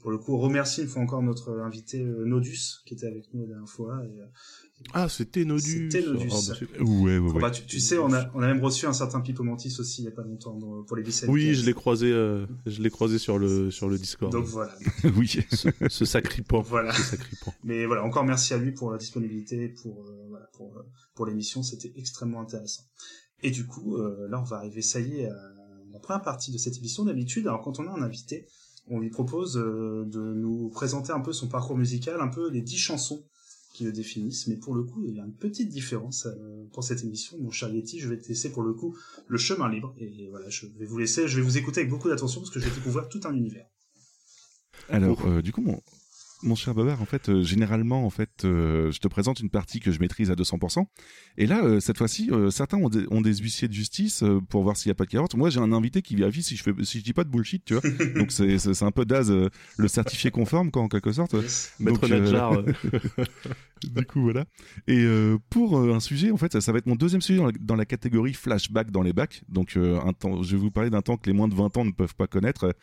pour 0.00 0.10
le 0.10 0.16
coup, 0.16 0.38
remercier 0.38 0.84
une 0.84 0.88
fois 0.88 1.02
encore 1.02 1.22
notre 1.22 1.50
invité 1.58 2.02
Nodus 2.02 2.80
qui 2.86 2.94
était 2.94 3.06
avec 3.06 3.34
nous 3.34 3.42
la 3.42 3.48
dernière 3.48 3.68
fois. 3.68 4.02
Ah, 4.92 5.08
c'était 5.08 5.44
Nodus. 5.44 5.90
C'était 5.90 6.06
Nodus. 6.06 6.28
Oh, 6.80 6.84
ouais, 6.84 7.18
ouais, 7.18 7.32
ouais. 7.32 7.40
Bah, 7.40 7.50
tu, 7.50 7.64
tu, 7.64 7.80
sais, 7.80 7.98
on 7.98 8.12
a, 8.12 8.30
on 8.34 8.42
a 8.42 8.46
même 8.46 8.62
reçu 8.62 8.86
un 8.86 8.92
certain 8.92 9.20
Pipo 9.20 9.42
Mantis 9.42 9.74
aussi 9.78 10.02
il 10.02 10.04
y 10.04 10.08
a 10.08 10.12
pas 10.12 10.22
longtemps 10.22 10.58
pour 10.86 10.96
les 10.96 11.02
Bissell. 11.02 11.30
Oui, 11.30 11.54
je 11.54 11.64
l'ai 11.64 11.74
croisé, 11.74 12.12
euh, 12.12 12.46
je 12.66 12.80
l'ai 12.82 12.90
croisé 12.90 13.18
sur 13.18 13.38
le 13.38 13.70
sur 13.70 13.88
le 13.88 13.98
Discord. 13.98 14.32
Donc 14.32 14.46
voilà. 14.46 14.72
oui. 15.16 15.40
Ce, 15.50 15.68
ce 15.88 16.04
sacripant. 16.04 16.62
Voilà. 16.62 16.92
Ce 16.92 17.02
sacripant. 17.02 17.54
Mais 17.64 17.86
voilà, 17.86 18.04
encore 18.04 18.24
merci 18.24 18.54
à 18.54 18.58
lui 18.58 18.72
pour 18.72 18.92
la 18.92 18.98
disponibilité, 18.98 19.68
pour 19.68 20.02
euh, 20.02 20.26
voilà, 20.28 20.46
pour 20.52 20.76
euh, 20.76 20.82
pour 21.14 21.26
l'émission, 21.26 21.62
c'était 21.62 21.92
extrêmement 21.96 22.40
intéressant. 22.40 22.82
Et 23.42 23.50
du 23.50 23.66
coup, 23.66 23.96
euh, 23.96 24.28
là, 24.30 24.40
on 24.40 24.44
va 24.44 24.58
arriver, 24.58 24.82
ça 24.82 25.00
y 25.00 25.20
est, 25.20 25.26
à 25.26 25.52
la 25.92 25.98
première 25.98 26.22
partie 26.22 26.52
de 26.52 26.58
cette 26.58 26.76
émission. 26.76 27.04
D'habitude, 27.04 27.46
alors 27.46 27.62
quand 27.62 27.80
on 27.80 27.86
a 27.86 27.90
un 27.90 28.02
invité, 28.02 28.46
on 28.88 29.00
lui 29.00 29.10
propose 29.10 29.54
de 29.54 30.34
nous 30.34 30.68
présenter 30.70 31.12
un 31.12 31.20
peu 31.20 31.32
son 31.32 31.48
parcours 31.48 31.76
musical, 31.76 32.20
un 32.20 32.28
peu 32.28 32.50
les 32.50 32.62
dix 32.62 32.78
chansons 32.78 33.24
qui 33.76 33.84
le 33.84 33.92
définissent, 33.92 34.46
mais 34.46 34.56
pour 34.56 34.74
le 34.74 34.82
coup, 34.84 35.04
il 35.06 35.14
y 35.14 35.20
a 35.20 35.24
une 35.24 35.34
petite 35.34 35.68
différence 35.68 36.24
euh, 36.24 36.64
pour 36.72 36.82
cette 36.82 37.04
émission. 37.04 37.36
Mon 37.38 37.50
cher 37.50 37.68
Yeti, 37.68 37.98
je 37.98 38.08
vais 38.08 38.16
te 38.16 38.26
laisser 38.26 38.50
pour 38.50 38.62
le 38.62 38.72
coup 38.72 38.96
le 39.28 39.36
chemin 39.36 39.68
libre, 39.68 39.94
et 39.98 40.28
voilà, 40.30 40.48
je 40.48 40.66
vais 40.78 40.86
vous 40.86 40.96
laisser, 40.96 41.28
je 41.28 41.36
vais 41.36 41.42
vous 41.42 41.58
écouter 41.58 41.80
avec 41.80 41.90
beaucoup 41.90 42.08
d'attention 42.08 42.40
parce 42.40 42.50
que 42.50 42.58
je 42.58 42.64
vais 42.64 42.74
découvrir 42.74 43.06
tout 43.10 43.20
un 43.24 43.34
univers. 43.34 43.66
Alors, 44.88 45.26
euh, 45.26 45.42
du 45.42 45.52
coup, 45.52 45.60
mon, 45.60 45.78
mon 46.42 46.54
cher 46.54 46.74
Babar, 46.74 47.00
en 47.00 47.06
fait, 47.06 47.28
euh, 47.28 47.42
généralement, 47.42 48.04
en 48.04 48.10
fait, 48.10 48.44
euh, 48.44 48.90
je 48.92 48.98
te 48.98 49.08
présente 49.08 49.40
une 49.40 49.48
partie 49.48 49.80
que 49.80 49.90
je 49.90 50.00
maîtrise 50.00 50.30
à 50.30 50.34
200%. 50.34 50.86
Et 51.38 51.46
là, 51.46 51.64
euh, 51.64 51.80
cette 51.80 51.98
fois-ci, 51.98 52.30
certains 52.50 52.78
ont 52.78 52.88
des, 52.88 53.06
ont 53.10 53.20
des, 53.20 53.34
huissiers 53.36 53.68
de 53.68 53.72
justice 53.72 54.22
pour 54.48 54.62
voir 54.62 54.76
s'il 54.76 54.90
n'y 54.90 54.92
a 54.92 54.94
pas 54.94 55.04
de 55.04 55.10
carotte. 55.10 55.34
Moi, 55.34 55.50
j'ai 55.50 55.60
un 55.60 55.72
invité 55.72 56.02
qui 56.02 56.16
vérifie 56.16 56.42
si 56.42 56.56
je 56.56 56.62
fais, 56.62 56.72
si 56.82 56.98
je 56.98 57.04
dis 57.04 57.12
pas 57.12 57.24
de 57.24 57.30
bullshit, 57.30 57.64
tu 57.64 57.74
vois. 57.74 57.82
Donc 58.16 58.32
c'est, 58.32 58.58
c'est 58.58 58.82
un 58.82 58.90
peu 58.90 59.04
d'az 59.04 59.30
le 59.30 59.88
certifié 59.88 60.30
conforme, 60.30 60.70
quoi, 60.70 60.82
en 60.82 60.88
quelque 60.88 61.12
sorte. 61.12 61.34
Maître 61.80 62.06
Nadjar. 62.08 62.62
du 63.84 64.06
coup, 64.06 64.22
voilà. 64.22 64.44
Et 64.86 65.06
pour 65.50 65.78
un 65.78 66.00
sujet, 66.00 66.30
en 66.30 66.36
fait, 66.36 66.60
ça, 66.60 66.72
va 66.72 66.78
être 66.78 66.86
mon 66.86 66.96
deuxième 66.96 67.22
sujet 67.22 67.38
dans 67.38 67.46
la, 67.46 67.52
dans 67.60 67.76
la 67.76 67.86
catégorie 67.86 68.34
flashback 68.34 68.90
dans 68.90 69.02
les 69.02 69.12
bacs. 69.12 69.42
Donc, 69.48 69.76
un 69.76 70.12
temps, 70.12 70.42
je 70.42 70.56
vais 70.56 70.60
vous 70.62 70.70
parler 70.70 70.90
d'un 70.90 71.02
temps 71.02 71.16
que 71.16 71.28
les 71.28 71.36
moins 71.36 71.48
de 71.48 71.54
20 71.54 71.76
ans 71.76 71.84
ne 71.84 71.92
peuvent 71.92 72.14
pas 72.14 72.26
connaître. 72.26 72.74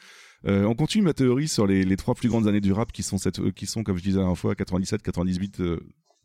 Euh, 0.45 0.65
on 0.65 0.75
continue 0.75 1.03
ma 1.03 1.13
théorie 1.13 1.47
sur 1.47 1.65
les, 1.65 1.95
trois 1.95 2.15
plus 2.15 2.29
grandes 2.29 2.47
années 2.47 2.61
du 2.61 2.73
rap 2.73 2.91
qui 2.91 3.03
sont, 3.03 3.17
cette, 3.17 3.51
qui 3.51 3.65
sont 3.65 3.83
comme 3.83 3.97
je 3.97 4.03
disais 4.03 4.17
la 4.17 4.23
dernière 4.23 4.37
fois, 4.37 4.55
97, 4.55 5.01
98, 5.01 5.61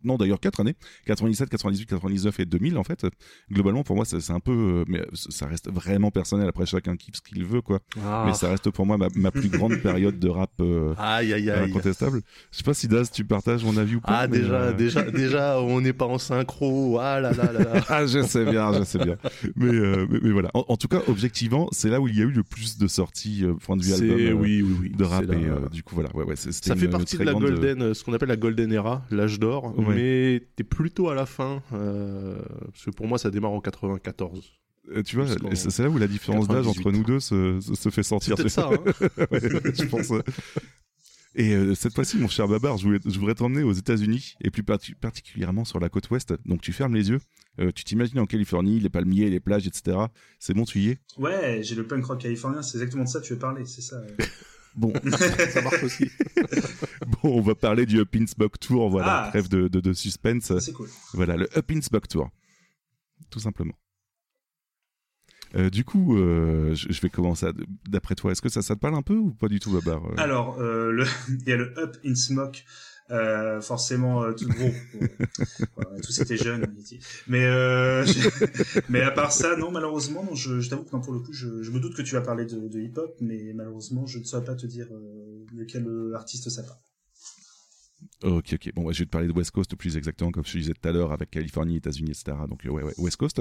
non 0.04 0.16
d'ailleurs 0.16 0.40
quatre 0.40 0.60
années 0.60 0.74
97 1.06 1.48
98 1.48 1.86
99 1.86 2.40
et 2.40 2.44
2000 2.46 2.78
en 2.78 2.84
fait 2.84 3.06
globalement 3.50 3.82
pour 3.82 3.96
moi 3.96 4.04
c'est 4.04 4.30
un 4.30 4.40
peu 4.40 4.52
euh, 4.52 4.84
mais 4.86 5.02
ça 5.12 5.46
reste 5.46 5.70
vraiment 5.70 6.10
personnel. 6.10 6.48
Après 6.48 6.66
chacun 6.66 6.96
kiffe 6.96 7.16
ce 7.16 7.22
qu'il 7.22 7.44
veut 7.44 7.60
quoi. 7.60 7.80
Ah. 8.04 8.24
mais 8.26 8.34
ça 8.34 8.48
reste 8.48 8.70
pour 8.70 8.86
moi 8.86 8.96
ma, 8.96 9.08
ma 9.14 9.30
plus 9.30 9.48
grande 9.48 9.76
période 9.82 10.18
de 10.18 10.28
rap 10.28 10.50
euh, 10.60 10.94
aïe, 10.98 11.32
aïe, 11.32 11.50
aïe. 11.50 11.70
incontestable. 11.70 12.20
Je 12.50 12.58
sais 12.58 12.62
pas 12.62 12.74
si 12.74 12.88
Daz 12.88 13.10
tu 13.10 13.24
partages 13.24 13.64
mon 13.64 13.76
avis 13.76 13.96
ou 13.96 14.00
pas 14.00 14.20
ah 14.20 14.26
déjà 14.26 14.54
euh... 14.54 14.72
déjà 14.72 15.02
déjà 15.02 15.60
on 15.60 15.80
n'est 15.80 15.92
pas 15.92 16.06
en 16.06 16.18
synchro. 16.18 16.98
Ah 17.00 17.20
là 17.20 17.32
là 17.32 17.52
là, 17.52 17.60
là. 17.60 17.84
ah 17.88 18.06
je 18.06 18.22
sais 18.22 18.44
bien 18.44 18.72
je 18.72 18.84
sais 18.84 18.98
bien. 18.98 19.16
Mais, 19.56 19.66
euh, 19.72 20.06
mais, 20.08 20.18
mais 20.22 20.30
voilà. 20.30 20.50
En, 20.54 20.64
en, 20.68 20.76
tout 20.76 20.88
cas 20.88 21.02
objectivement 21.08 21.68
c'est 21.72 21.90
là 21.90 22.00
où 22.00 22.08
il 22.08 22.16
y 22.16 22.20
a 22.20 22.24
eu 22.24 22.30
le 22.30 22.42
plus 22.42 22.78
de 22.78 22.86
sorties 22.86 23.44
euh, 23.44 23.54
point 23.54 23.76
de 23.76 23.82
vue 23.82 23.92
album 23.92 24.40
oui, 24.40 24.62
oui, 24.62 24.76
oui. 24.80 24.90
de 24.90 25.04
rap 25.04 25.24
et 25.24 25.74
du 25.74 25.82
coup 25.82 25.94
voilà. 25.94 26.10
Ouais, 26.14 26.24
ouais, 26.24 26.36
ça 26.36 26.76
fait 26.76 26.88
partie 26.88 27.18
de 27.18 27.24
la 27.24 27.34
golden 27.34 27.94
ce 27.94 28.04
qu'on 28.04 28.12
appelle 28.12 28.28
la 28.28 28.36
golden 28.36 28.72
era 28.72 29.02
l'âge 29.10 29.38
d'or 29.38 29.74
mais 29.94 30.42
t'es 30.56 30.64
plutôt 30.64 31.08
à 31.08 31.14
la 31.14 31.26
fin, 31.26 31.62
euh, 31.72 32.40
parce 32.66 32.84
que 32.84 32.90
pour 32.90 33.06
moi 33.06 33.18
ça 33.18 33.30
démarre 33.30 33.52
en 33.52 33.60
94. 33.60 34.52
Euh, 34.90 35.02
tu 35.02 35.16
vois, 35.16 35.26
c'est 35.54 35.82
là 35.82 35.90
où 35.90 35.98
la 35.98 36.06
différence 36.06 36.48
d'âge 36.48 36.66
entre 36.66 36.90
nous 36.90 37.04
deux 37.04 37.20
se, 37.20 37.60
se 37.60 37.90
fait 37.90 38.02
sentir. 38.02 38.36
C'est 38.38 38.48
ça, 38.48 38.70
hein 38.72 38.78
ouais, 39.30 39.40
je 39.40 39.84
pense. 39.84 40.12
Et 41.34 41.54
euh, 41.54 41.74
cette 41.74 41.94
fois-ci, 41.94 42.16
mon 42.18 42.26
cher 42.26 42.48
Babar, 42.48 42.78
je, 42.78 42.84
voulais, 42.84 42.98
je 43.04 43.18
voudrais 43.18 43.34
t'emmener 43.34 43.62
aux 43.62 43.72
États-Unis 43.72 44.34
et 44.40 44.50
plus 44.50 44.64
particulièrement 44.64 45.64
sur 45.64 45.78
la 45.78 45.88
côte 45.88 46.10
ouest. 46.10 46.34
Donc 46.46 46.62
tu 46.62 46.72
fermes 46.72 46.94
les 46.94 47.10
yeux, 47.10 47.20
euh, 47.60 47.70
tu 47.70 47.84
t'imagines 47.84 48.18
en 48.18 48.26
Californie, 48.26 48.80
les 48.80 48.88
palmiers, 48.88 49.30
les 49.30 49.40
plages, 49.40 49.66
etc. 49.66 49.98
C'est 50.40 50.54
bon, 50.54 50.64
tu 50.64 50.80
y 50.80 50.88
es? 50.88 50.98
Ouais, 51.16 51.60
j'ai 51.62 51.74
le 51.74 51.86
punk 51.86 52.04
rock 52.06 52.20
californien, 52.20 52.62
c'est 52.62 52.78
exactement 52.78 53.04
de 53.04 53.08
ça 53.08 53.20
que 53.20 53.26
tu 53.26 53.34
veux 53.34 53.38
parler, 53.38 53.64
c'est 53.66 53.82
ça. 53.82 54.00
Bon, 54.78 54.92
ça 55.50 55.60
marche 55.62 55.82
aussi. 55.82 56.08
bon, 57.06 57.38
on 57.38 57.40
va 57.40 57.54
parler 57.56 57.84
du 57.84 57.98
Up 57.98 58.14
in 58.14 58.26
Spock 58.26 58.58
Tour, 58.60 58.88
voilà, 58.90 59.24
Ah. 59.24 59.28
trêve 59.30 59.48
de, 59.48 59.66
de, 59.66 59.80
de 59.80 59.92
suspense. 59.92 60.56
C'est 60.60 60.72
cool. 60.72 60.88
Voilà, 61.14 61.36
le 61.36 61.48
Up 61.58 61.70
in 61.72 61.80
Spock 61.80 62.06
Tour, 62.06 62.30
tout 63.28 63.40
simplement. 63.40 63.74
Euh, 65.56 65.70
du 65.70 65.82
coup, 65.84 66.16
euh, 66.18 66.74
je, 66.74 67.00
vais 67.00 67.08
commencer. 67.08 67.46
D'après 67.88 68.14
toi, 68.14 68.32
est-ce 68.32 68.42
que 68.42 68.50
ça, 68.50 68.60
ça 68.62 68.74
te 68.76 68.80
parle 68.80 68.94
un 68.94 69.02
peu 69.02 69.14
ou 69.16 69.32
pas 69.32 69.48
du 69.48 69.58
tout, 69.60 69.72
Babar 69.72 70.04
Euh, 70.04 70.14
Alors, 70.18 70.60
euh, 70.60 70.92
le, 70.92 71.04
il 71.28 71.48
y 71.48 71.52
a 71.52 71.56
le 71.56 71.76
Up 71.78 71.96
in 72.04 72.14
Smoke, 72.14 72.64
euh, 73.10 73.60
forcément 73.60 74.22
euh, 74.22 74.32
tout 74.32 74.48
gros. 74.48 74.74
voilà, 75.76 76.00
tous 76.00 76.18
étaient 76.20 76.36
jeunes, 76.36 76.74
mais 77.26 77.44
euh, 77.44 78.04
je- 78.04 78.28
mais 78.88 79.02
à 79.02 79.10
part 79.10 79.32
ça, 79.32 79.56
non, 79.56 79.70
malheureusement, 79.70 80.24
non, 80.24 80.34
je, 80.34 80.60
je 80.60 80.70
t'avoue 80.70 80.84
que 80.84 80.92
non, 80.94 81.00
pour 81.00 81.12
le 81.12 81.20
coup, 81.20 81.32
je, 81.32 81.62
je 81.62 81.70
me 81.70 81.80
doute 81.80 81.94
que 81.96 82.02
tu 82.02 82.14
vas 82.14 82.20
parler 82.22 82.44
de, 82.46 82.68
de 82.68 82.80
hip-hop, 82.80 83.16
mais 83.20 83.52
malheureusement, 83.54 84.06
je 84.06 84.18
ne 84.18 84.24
saurais 84.24 84.44
pas 84.44 84.54
te 84.54 84.66
dire 84.66 84.88
euh, 84.92 85.44
lequel 85.54 85.86
euh, 85.86 86.14
artiste 86.14 86.48
ça 86.50 86.62
parle. 86.62 86.78
Ok, 88.24 88.54
ok. 88.54 88.72
Bon, 88.74 88.82
ouais, 88.84 88.92
je 88.92 88.98
vais 89.00 89.04
te 89.04 89.10
parler 89.10 89.28
de 89.28 89.32
West 89.32 89.52
Coast 89.52 89.76
plus 89.76 89.96
exactement, 89.96 90.32
comme 90.32 90.44
je 90.44 90.52
te 90.52 90.58
disais 90.58 90.72
tout 90.74 90.88
à 90.88 90.92
l'heure, 90.92 91.12
avec 91.12 91.30
Californie, 91.30 91.76
États-Unis, 91.76 92.10
etc. 92.10 92.36
Donc, 92.48 92.66
euh, 92.66 92.70
ouais, 92.70 92.82
ouais, 92.82 92.94
West 92.98 93.16
Coast. 93.16 93.40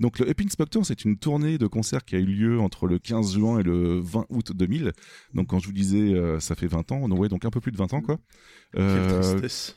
Donc, 0.00 0.18
le 0.18 0.28
Up 0.28 0.40
in 0.44 0.48
Spock 0.48 0.68
Tour, 0.68 0.84
c'est 0.84 1.04
une 1.04 1.16
tournée 1.18 1.56
de 1.56 1.66
concerts 1.66 2.04
qui 2.04 2.14
a 2.16 2.18
eu 2.18 2.26
lieu 2.26 2.60
entre 2.60 2.86
le 2.86 2.98
15 2.98 3.32
juin 3.34 3.58
et 3.58 3.62
le 3.62 3.98
20 4.00 4.26
août 4.28 4.52
2000. 4.54 4.92
Donc, 5.32 5.48
quand 5.48 5.58
je 5.60 5.66
vous 5.66 5.72
disais, 5.72 6.12
euh, 6.14 6.40
ça 6.40 6.54
fait 6.54 6.66
20 6.66 6.92
ans. 6.92 7.08
Donc, 7.08 7.18
ouais, 7.18 7.28
donc 7.28 7.44
un 7.46 7.50
peu 7.50 7.60
plus 7.60 7.72
de 7.72 7.78
20 7.78 7.94
ans, 7.94 8.02
quoi. 8.02 8.18
Quelle 8.74 8.82
Euh, 8.82 9.20
tristesse. 9.40 9.76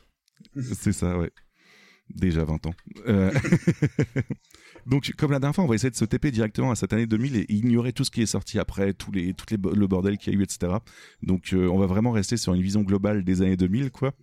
c'est 0.73 0.91
ça, 0.93 1.17
ouais. 1.17 1.31
Déjà 2.09 2.43
20 2.43 2.65
ans. 2.65 2.73
Euh, 3.07 3.31
Donc, 4.87 5.11
comme 5.17 5.31
la 5.31 5.39
dernière 5.39 5.55
fois, 5.55 5.63
on 5.63 5.67
va 5.67 5.75
essayer 5.75 5.89
de 5.91 5.95
se 5.95 6.05
taper 6.05 6.31
directement 6.31 6.71
à 6.71 6.75
cette 6.75 6.93
année 6.93 7.05
2000 7.05 7.35
et 7.35 7.45
ignorer 7.49 7.93
tout 7.93 8.03
ce 8.03 8.11
qui 8.11 8.21
est 8.21 8.25
sorti 8.25 8.59
après, 8.59 8.93
tous 8.93 9.11
les, 9.11 9.33
toutes 9.33 9.51
les, 9.51 9.57
le 9.57 9.87
bordel 9.87 10.17
qu'il 10.17 10.33
y 10.33 10.35
a 10.35 10.39
eu, 10.39 10.43
etc. 10.43 10.73
Donc, 11.23 11.53
euh, 11.53 11.67
on 11.67 11.77
va 11.77 11.85
vraiment 11.85 12.11
rester 12.11 12.37
sur 12.37 12.53
une 12.53 12.61
vision 12.61 12.81
globale 12.81 13.23
des 13.23 13.41
années 13.41 13.57
2000, 13.57 13.91
quoi. 13.91 14.13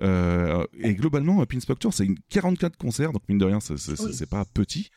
Euh, 0.00 0.64
et 0.78 0.94
globalement, 0.94 1.42
Up 1.42 1.52
in 1.54 1.60
Spock 1.60 1.78
Tour, 1.78 1.92
c'est 1.92 2.06
une 2.06 2.16
44 2.30 2.76
concerts, 2.76 3.12
donc 3.12 3.22
mine 3.28 3.38
de 3.38 3.44
rien, 3.44 3.60
c'est 3.60 3.74
Oui. 4.00 4.26
pas 4.30 4.44
petit. 4.46 4.88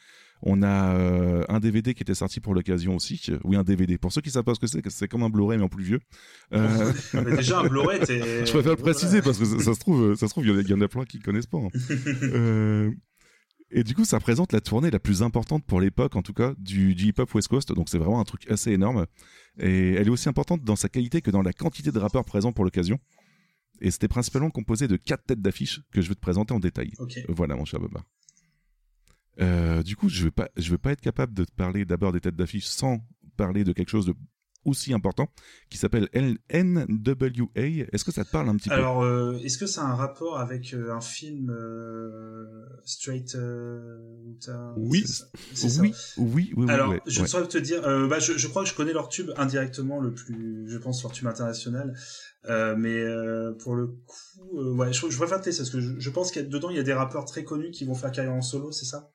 On 0.42 0.64
a 0.64 0.96
euh, 0.96 1.44
un 1.50 1.60
DVD 1.60 1.94
qui 1.94 2.04
était 2.04 2.14
sorti 2.14 2.40
pour 2.40 2.54
l'occasion 2.54 2.96
aussi. 2.96 3.22
Oui, 3.46 3.56
un 3.56 3.64
DVD. 3.64 3.98
Pour 3.98 4.12
ceux 4.12 4.22
qui 4.22 4.30
savent 4.30 4.44
pas 4.44 4.54
ce 4.54 4.60
que 4.60 4.68
c'est, 4.68 4.88
c'est 4.90 5.08
comme 5.08 5.24
un 5.24 5.30
Blu-ray 5.30 5.58
mais 5.58 5.64
en 5.64 5.70
plus 5.70 5.84
vieux. 5.84 6.00
Euh, 6.54 6.92
déjà, 7.36 7.60
un 7.62 7.68
Blu-ray, 7.68 8.00
je 8.08 8.52
préfère 8.52 8.72
le 8.72 8.82
préciser 8.82 9.22
parce 9.22 9.40
que 9.40 9.46
ça, 9.46 9.60
ça 9.60 9.74
se 9.74 9.80
trouve, 9.80 10.16
ça 10.16 10.28
se 10.28 10.32
trouve, 10.32 10.46
il 10.46 10.52
y 10.52 10.54
en 10.54 10.58
a- 10.58 10.62
il 10.62 10.68
y, 10.70 10.74
en 10.74 10.82
a 10.82 10.88
plein 10.88 11.06
qui 11.06 11.20
connaissent 11.20 11.48
pas. 11.48 11.58
hein. 11.58 11.70
Euh, 12.24 12.92
et 13.72 13.84
du 13.84 13.96
coup, 13.96 14.06
ça 14.06 14.18
représente 14.18 14.54
la 14.54 14.62
tournée 14.62 14.92
la 14.92 15.00
plus 15.00 15.24
importante 15.24 15.66
pour 15.66 15.82
l'époque, 15.82 16.16
en 16.16 16.22
tout 16.22 16.34
cas, 16.34 16.54
du, 16.58 16.96
du 16.96 17.08
hip-hop 17.08 17.34
West 17.34 17.48
Coast. 17.48 17.74
Donc, 17.74 17.90
c'est 17.90 17.98
vraiment 17.98 18.20
un 18.20 18.24
truc 18.24 18.50
assez 18.50 18.72
énorme. 18.72 19.06
Et 19.58 19.94
elle 19.94 20.08
est 20.08 20.12
aussi 20.12 20.30
importante 20.30 20.64
dans 20.64 20.76
sa 20.76 20.90
qualité 20.90 21.22
que 21.22 21.32
dans 21.32 21.42
la 21.42 21.54
quantité 21.54 21.92
de 21.92 22.00
rappeurs 22.00 22.26
présents 22.26 22.52
pour 22.52 22.64
l'occasion. 22.64 23.00
Et 23.82 23.92
c'était 23.92 24.08
principalement 24.08 24.50
composé 24.50 24.88
de 24.88 24.96
quatre 24.98 25.26
têtes 25.26 25.42
d'affiche 25.42 25.82
que 25.92 26.02
je 26.02 26.10
vais 26.10 26.16
te 26.16 26.20
présenter 26.20 26.54
en 26.54 26.60
détail. 26.60 26.92
Voilà, 27.28 27.56
mon 27.56 27.66
cher 27.66 27.80
Boba. 27.80 28.04
Euh, 29.42 29.84
du 29.84 29.96
coup, 29.96 30.08
je 30.08 30.26
vais 30.26 30.32
pas, 30.32 30.50
je 30.56 30.72
vais 30.72 30.78
pas 30.78 30.92
être 30.92 31.02
capable 31.02 31.34
de 31.34 31.44
te 31.44 31.52
parler 31.52 31.84
d'abord 31.84 32.14
des 32.14 32.22
têtes 32.22 32.36
d'affiche 32.36 32.68
sans 32.68 33.00
parler 33.36 33.64
de 33.64 33.74
quelque 33.74 33.90
chose 33.90 34.06
de 34.06 34.14
aussi 34.66 34.94
important 34.94 35.30
qui 35.70 35.78
s'appelle 35.78 36.10
NWA. 36.14 37.88
Est-ce 37.94 38.04
que 38.04 38.12
ça 38.12 38.26
te 38.26 38.32
parle 38.32 38.50
un 38.50 38.56
petit 38.58 38.70
Alors, 38.70 39.02
euh, 39.04 39.38
est-ce 39.44 39.58
que 39.58 39.66
ça 39.68 39.84
a 39.84 39.86
un 39.86 39.96
rapport 39.96 40.40
avec 40.40 40.74
euh, 40.74 40.92
un 40.94 41.02
film 41.02 41.50
euh, 41.50 42.66
Straight 42.84 43.36
Oui. 44.78 45.06
ça- 45.08 45.26
peu 45.32 45.40
c'est 45.54 45.70
ça. 45.70 45.82
Oui, 45.82 45.94
oui, 46.18 46.54
oui, 46.56 46.66
oui. 46.66 46.72
Alors, 46.72 46.90
ouais, 46.90 47.02
je 47.08 47.22
ouais. 47.22 47.28
saurais 47.28 47.48
te 47.48 47.58
dire. 47.58 47.82
bah, 48.08 48.20
je, 48.20 48.38
je 48.38 48.48
crois 48.48 48.64
que 48.64 48.70
je 48.70 48.76
connais 48.76 48.94
leur 48.94 49.10
tube 49.10 49.32
indirectement 49.38 50.00
le 50.00 50.14
plus, 50.14 50.66
je 50.68 50.78
pense, 50.78 51.02
leur 51.04 51.12
tube 51.12 51.28
international. 51.28 51.96
Mais 52.48 53.04
pour 53.60 53.76
le 53.76 53.88
coup, 53.88 54.76
ouais, 54.76 54.94
je, 54.94 55.10
je 55.10 55.18
préfère 55.18 55.42
tester 55.42 55.62
parce 55.64 55.70
que 55.72 55.80
je, 55.82 56.00
je 56.00 56.10
pense 56.10 56.32
qu'il 56.32 56.42
y 56.42 56.46
a 56.46 56.48
dedans, 56.48 56.70
il 56.70 56.76
y 56.78 56.80
a 56.80 56.84
des 56.84 56.94
rappeurs 56.94 57.26
très 57.26 57.44
connus 57.44 57.72
qui 57.72 57.86
vont 57.86 57.96
faire 57.96 58.12
carrière 58.12 58.34
en 58.34 58.42
solo, 58.42 58.72
c'est 58.72 58.86
ça? 58.86 59.12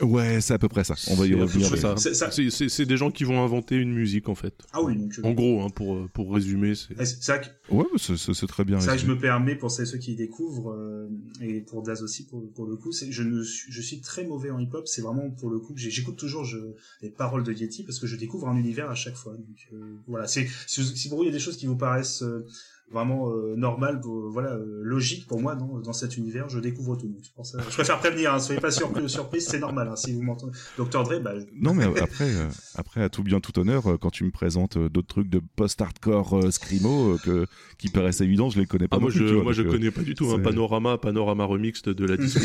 Ouais, 0.00 0.40
c'est 0.40 0.54
à 0.54 0.58
peu 0.58 0.68
près 0.68 0.84
ça. 0.84 0.94
On 1.08 1.14
va 1.14 1.26
y 1.26 1.34
revenir. 1.34 1.66
ça. 1.76 1.94
C'est 1.96 2.14
ça. 2.14 2.30
C'est- 2.30 2.50
C'est 2.50 2.68
c'est 2.68 2.86
des 2.86 2.96
gens 2.96 3.10
qui 3.10 3.24
vont 3.24 3.42
inventer 3.44 3.76
une 3.76 3.92
musique 3.92 4.28
en 4.28 4.34
fait. 4.34 4.54
Ah 4.72 4.82
oui, 4.82 4.96
donc. 4.96 5.12
euh, 5.18 5.22
En 5.22 5.32
gros, 5.32 5.62
hein, 5.62 5.68
pour 5.70 5.96
euh, 5.96 6.08
pour 6.12 6.32
résumer, 6.34 6.74
c'est 6.74 6.94
vrai 6.94 7.40
que 7.40 7.74
Ouais, 7.74 7.84
c'est- 7.96 8.16
c'est 8.16 8.34
c'est 8.34 8.46
très 8.46 8.64
bien. 8.64 8.80
C'est 8.80 8.86
vrai 8.88 8.96
que 8.96 9.02
je 9.02 9.06
me 9.08 9.18
permets 9.18 9.54
pour 9.54 9.70
celles 9.70 9.86
ceux 9.86 9.98
qui 9.98 10.16
découvrent 10.16 10.72
euh, 10.72 11.08
et 11.40 11.60
pour 11.60 11.82
Daz 11.82 12.02
aussi 12.02 12.26
pour, 12.26 12.50
pour 12.52 12.66
le 12.66 12.76
coup, 12.76 12.92
c'est 12.92 13.12
je 13.12 13.22
ne 13.22 13.42
je 13.42 13.80
suis 13.82 14.00
très 14.00 14.24
mauvais 14.24 14.50
en 14.50 14.58
hip-hop. 14.58 14.86
C'est 14.88 15.02
vraiment 15.02 15.30
pour 15.30 15.50
le 15.50 15.58
coup 15.60 15.74
que 15.74 15.80
j'écoute 15.80 16.16
toujours 16.16 16.44
je, 16.44 16.58
les 17.02 17.10
paroles 17.10 17.44
de 17.44 17.52
Yeti 17.52 17.84
parce 17.84 17.98
que 17.98 18.06
je 18.06 18.16
découvre 18.16 18.48
un 18.48 18.56
univers 18.56 18.90
à 18.90 18.94
chaque 18.94 19.16
fois. 19.16 19.34
Donc 19.34 19.68
euh, 19.72 19.96
voilà, 20.08 20.26
c'est 20.26 20.48
si, 20.66 21.08
pour 21.08 21.18
vous 21.18 21.24
il 21.24 21.26
y 21.26 21.30
a 21.30 21.32
des 21.32 21.38
choses 21.38 21.56
qui 21.56 21.66
vous 21.66 21.76
paraissent 21.76 22.22
euh, 22.22 22.46
vraiment 22.90 23.30
euh, 23.30 23.54
normal, 23.56 24.00
euh, 24.04 24.28
voilà, 24.30 24.50
euh, 24.50 24.80
logique 24.82 25.26
pour 25.28 25.40
moi 25.40 25.54
dans, 25.54 25.78
dans 25.78 25.92
cet 25.92 26.16
univers. 26.16 26.48
Je 26.48 26.58
découvre 26.58 26.96
tout. 26.96 27.06
Donc, 27.06 27.18
c'est 27.22 27.32
pour 27.34 27.46
ça- 27.46 27.58
je 27.68 27.72
préfère 27.74 27.98
prévenir, 27.98 28.34
hein, 28.34 28.38
soyez 28.40 28.60
pas 28.60 28.70
surpris, 28.70 29.08
surprise, 29.08 29.46
c'est 29.46 29.58
normal. 29.60 29.88
Hein, 29.88 29.96
si 29.96 30.12
vous 30.12 30.22
m'entendez, 30.22 30.52
Dr 30.76 31.04
Dre, 31.04 31.20
bah, 31.22 31.34
Non, 31.60 31.72
mais 31.74 31.84
après, 32.00 32.34
euh, 32.34 32.48
après, 32.74 33.02
à 33.02 33.08
tout 33.08 33.22
bien, 33.22 33.40
tout 33.40 33.56
honneur, 33.58 33.86
euh, 33.92 33.96
quand 33.96 34.10
tu 34.10 34.24
me 34.24 34.30
présentes 34.30 34.76
euh, 34.76 34.88
d'autres 34.88 35.08
trucs 35.08 35.28
de 35.28 35.40
post-hardcore 35.56 36.38
euh, 36.38 36.50
scrimo 36.50 37.12
euh, 37.12 37.18
que, 37.24 37.46
qui 37.78 37.88
paraissent 37.88 38.20
évidents, 38.22 38.50
je 38.50 38.58
les 38.58 38.66
connais 38.66 38.88
pas. 38.88 38.96
Ah, 38.96 39.00
moi, 39.00 39.10
plus, 39.10 39.20
je, 39.26 39.34
vois, 39.34 39.42
moi, 39.44 39.52
je 39.52 39.62
connais 39.62 39.90
pas 39.90 40.02
du 40.02 40.14
tout. 40.14 40.26
Hein, 40.30 40.34
c'est- 40.36 40.42
panorama, 40.42 40.98
panorama 40.98 41.44
remix 41.44 41.82
de 41.82 42.04
la 42.04 42.16
disco. 42.18 42.40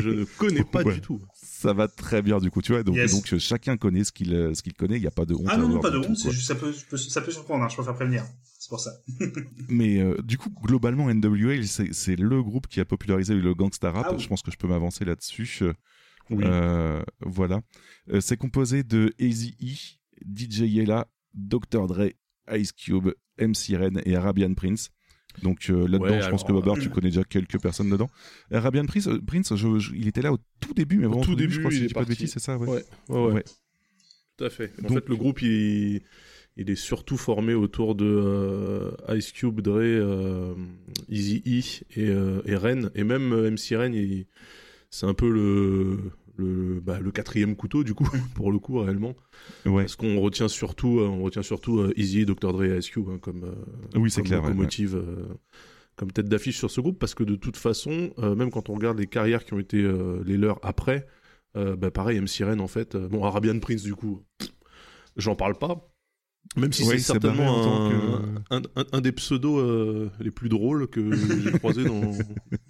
Je... 0.00 0.10
ne 0.10 0.24
connais 0.24 0.64
pas 0.64 0.82
Ouais. 0.82 0.94
du 0.94 1.00
tout. 1.00 1.20
Ça 1.34 1.72
va 1.72 1.88
très 1.88 2.22
bien, 2.22 2.38
du 2.38 2.50
coup, 2.50 2.62
tu 2.62 2.72
vois. 2.72 2.82
Donc, 2.82 2.96
Yes. 2.96 3.12
donc 3.12 3.36
chacun 3.38 3.76
connaît 3.76 4.04
ce 4.04 4.12
qu'il 4.12 4.32
euh, 4.34 4.54
ce 4.54 4.62
qu'il 4.62 4.74
connaît. 4.74 4.96
Il 4.96 5.00
n'y 5.00 5.06
a 5.06 5.10
pas 5.12 5.24
de 5.24 5.34
honte. 5.34 5.46
ah 5.48 5.56
non, 5.56 5.68
non, 5.68 5.80
pas 5.80 5.90
de 5.90 5.98
honte, 5.98 6.16
c'est 6.16 6.24
quoi. 6.24 6.32
juste- 6.32 6.46
ça 6.46 6.54
peut, 6.54 6.72
peut- 6.88 6.96
ça 6.96 7.20
peut 7.20 7.30
surprendre. 7.32 7.64
Hein, 7.64 7.68
je 7.68 7.74
préfère 7.74 7.94
prévenir. 7.94 8.24
C'est 8.60 8.68
pour 8.68 8.80
ça. 8.80 8.90
Mais 9.68 10.00
euh, 10.00 10.16
du 10.22 10.38
coup, 10.38 10.50
globalement, 10.62 11.08
NWA, 11.12 11.62
c'est 11.64 12.16
le 12.16 12.42
groupe 12.42 12.66
qui 12.68 12.80
a 12.80 12.84
popularisé 12.84 13.34
le 13.34 13.54
gangsta 13.54 13.90
rap. 13.90 14.06
Ah 14.08 14.14
oui. 14.14 14.20
Je 14.22 14.28
pense 14.28 14.42
que 14.42 14.50
je 14.50 14.56
peux 14.56 14.68
m'avancer 14.68 15.04
là-dessus. 15.04 15.58
Euh, 15.62 15.72
Oui. 16.30 16.44
Euh, 16.46 17.02
voilà. 17.20 17.60
Euh, 18.12 18.20
c'est 18.20 18.36
composé 18.36 18.82
de 18.82 19.12
Eazy-E, 19.18 19.98
DJ 20.26 20.60
Yella, 20.60 21.08
Dr. 21.34 21.86
Dre, 21.86 22.10
Ice 22.52 22.72
Cube, 22.72 23.10
MC 23.38 23.76
Ren 23.76 24.00
et 24.04 24.14
Arabian 24.16 24.52
Prince. 24.54 24.90
Donc 25.42 25.70
euh, 25.70 25.86
là-dedans, 25.88 26.04
Ouais, 26.16 26.22
je 26.22 26.28
pense 26.30 26.44
que 26.44 26.52
Babar, 26.52 26.76
euh, 26.76 26.80
tu 26.80 26.88
connais 26.90 27.08
déjà 27.08 27.24
quelques 27.24 27.60
personnes 27.60 27.90
dedans. 27.90 28.10
Arabian 28.50 28.86
Prince, 28.86 29.08
euh, 29.08 29.20
Prince 29.26 29.54
je- 29.54 29.78
je- 29.78 29.94
il 29.94 30.08
était 30.08 30.22
là 30.22 30.32
au 30.32 30.38
tout 30.60 30.74
début, 30.74 30.96
mais 30.98 31.06
vraiment 31.06 31.20
tout 31.22 31.32
au 31.32 31.36
début, 31.36 31.52
je 31.54 31.58
crois, 31.60 31.70
si 31.70 31.78
je 31.82 31.86
dis 31.86 31.94
pas 31.94 32.04
de 32.04 32.08
bêtises, 32.08 32.32
c'est 32.32 32.40
ça, 32.40 32.56
ouais. 32.58 32.84
Tout 34.36 34.44
à 34.44 34.50
fait. 34.50 34.72
En 34.84 34.88
Donc- 34.88 34.92
fait, 34.98 35.08
le 35.08 35.16
groupe, 35.16 35.42
il, 35.42 36.02
il 36.56 36.70
est 36.70 36.76
surtout 36.76 37.16
formé 37.16 37.54
autour 37.54 37.94
de 37.94 38.04
euh, 38.06 38.90
Ice 39.16 39.32
Cube, 39.32 39.60
Dre, 39.60 39.78
euh, 39.80 40.54
Eazy-E 41.08 41.84
et, 41.96 42.08
euh, 42.08 42.40
et 42.44 42.54
Ren. 42.56 42.90
Et 42.94 43.04
même 43.04 43.32
euh, 43.32 43.50
MC 43.50 43.76
Ren, 43.76 43.92
il- 43.92 44.26
c'est 44.90 45.06
un 45.06 45.14
peu 45.14 45.28
le, 45.30 45.98
le, 46.38 46.80
bah, 46.80 47.00
le 47.00 47.10
quatrième 47.10 47.56
couteau, 47.56 47.84
du 47.84 47.94
coup, 47.94 48.08
pour 48.34 48.50
le 48.50 48.58
coup, 48.58 48.78
réellement. 48.78 49.14
Ouais. 49.66 49.82
Parce 49.82 49.96
qu'on 49.96 50.20
retient 50.20 50.48
surtout, 50.48 51.00
euh, 51.00 51.06
on 51.08 51.22
retient 51.22 51.42
surtout 51.42 51.80
euh, 51.80 51.92
Eazy, 51.96 52.24
Dr. 52.24 52.52
Dre 52.52 52.64
et 52.64 52.78
Ice 52.78 52.88
Cube 52.88 53.08
hein, 53.10 53.18
comme, 53.20 53.44
euh, 53.44 53.98
Oui, 53.98 54.10
c'est 54.10 54.22
comme 54.22 54.28
clair. 54.28 54.44
ouais, 54.44 54.66
euh, 54.94 55.26
comme 55.96 56.12
tête 56.12 56.28
d'affiche 56.28 56.56
sur 56.56 56.70
ce 56.70 56.80
groupe, 56.80 56.98
parce 56.98 57.14
que 57.14 57.24
de 57.24 57.34
toute 57.34 57.56
façon, 57.56 58.12
euh, 58.18 58.34
même 58.34 58.50
quand 58.50 58.70
on 58.70 58.74
regarde 58.74 58.98
les 58.98 59.08
carrières 59.08 59.44
qui 59.44 59.52
ont 59.54 59.58
été 59.58 59.82
les 60.24 60.36
leurs 60.36 60.64
après, 60.64 61.06
bah 61.54 61.90
pareil, 61.90 62.20
MC 62.20 62.44
Ren 62.44 62.60
en 62.60 62.68
fait, 62.68 62.96
bon 62.96 63.24
Arabian 63.24 63.58
Prince 63.58 63.82
du 63.82 63.96
coup, 63.96 64.22
j'en 65.16 65.34
parle 65.34 65.58
pas, 65.58 65.90
même 66.56 66.72
si 66.72 66.82
Ouais, 66.84 66.98
c'est 66.98 67.12
certainement 67.12 67.62
un, 68.50 68.58
un, 68.58 68.62
un- 68.76 68.86
un 68.92 69.00
des 69.00 69.12
pseudos 69.12 69.58
euh, 69.60 70.10
les 70.20 70.30
plus 70.30 70.48
drôles 70.48 70.88
que 70.88 71.12
j'ai 71.42 71.52
croisé 71.58 71.84
dans, 71.84 72.12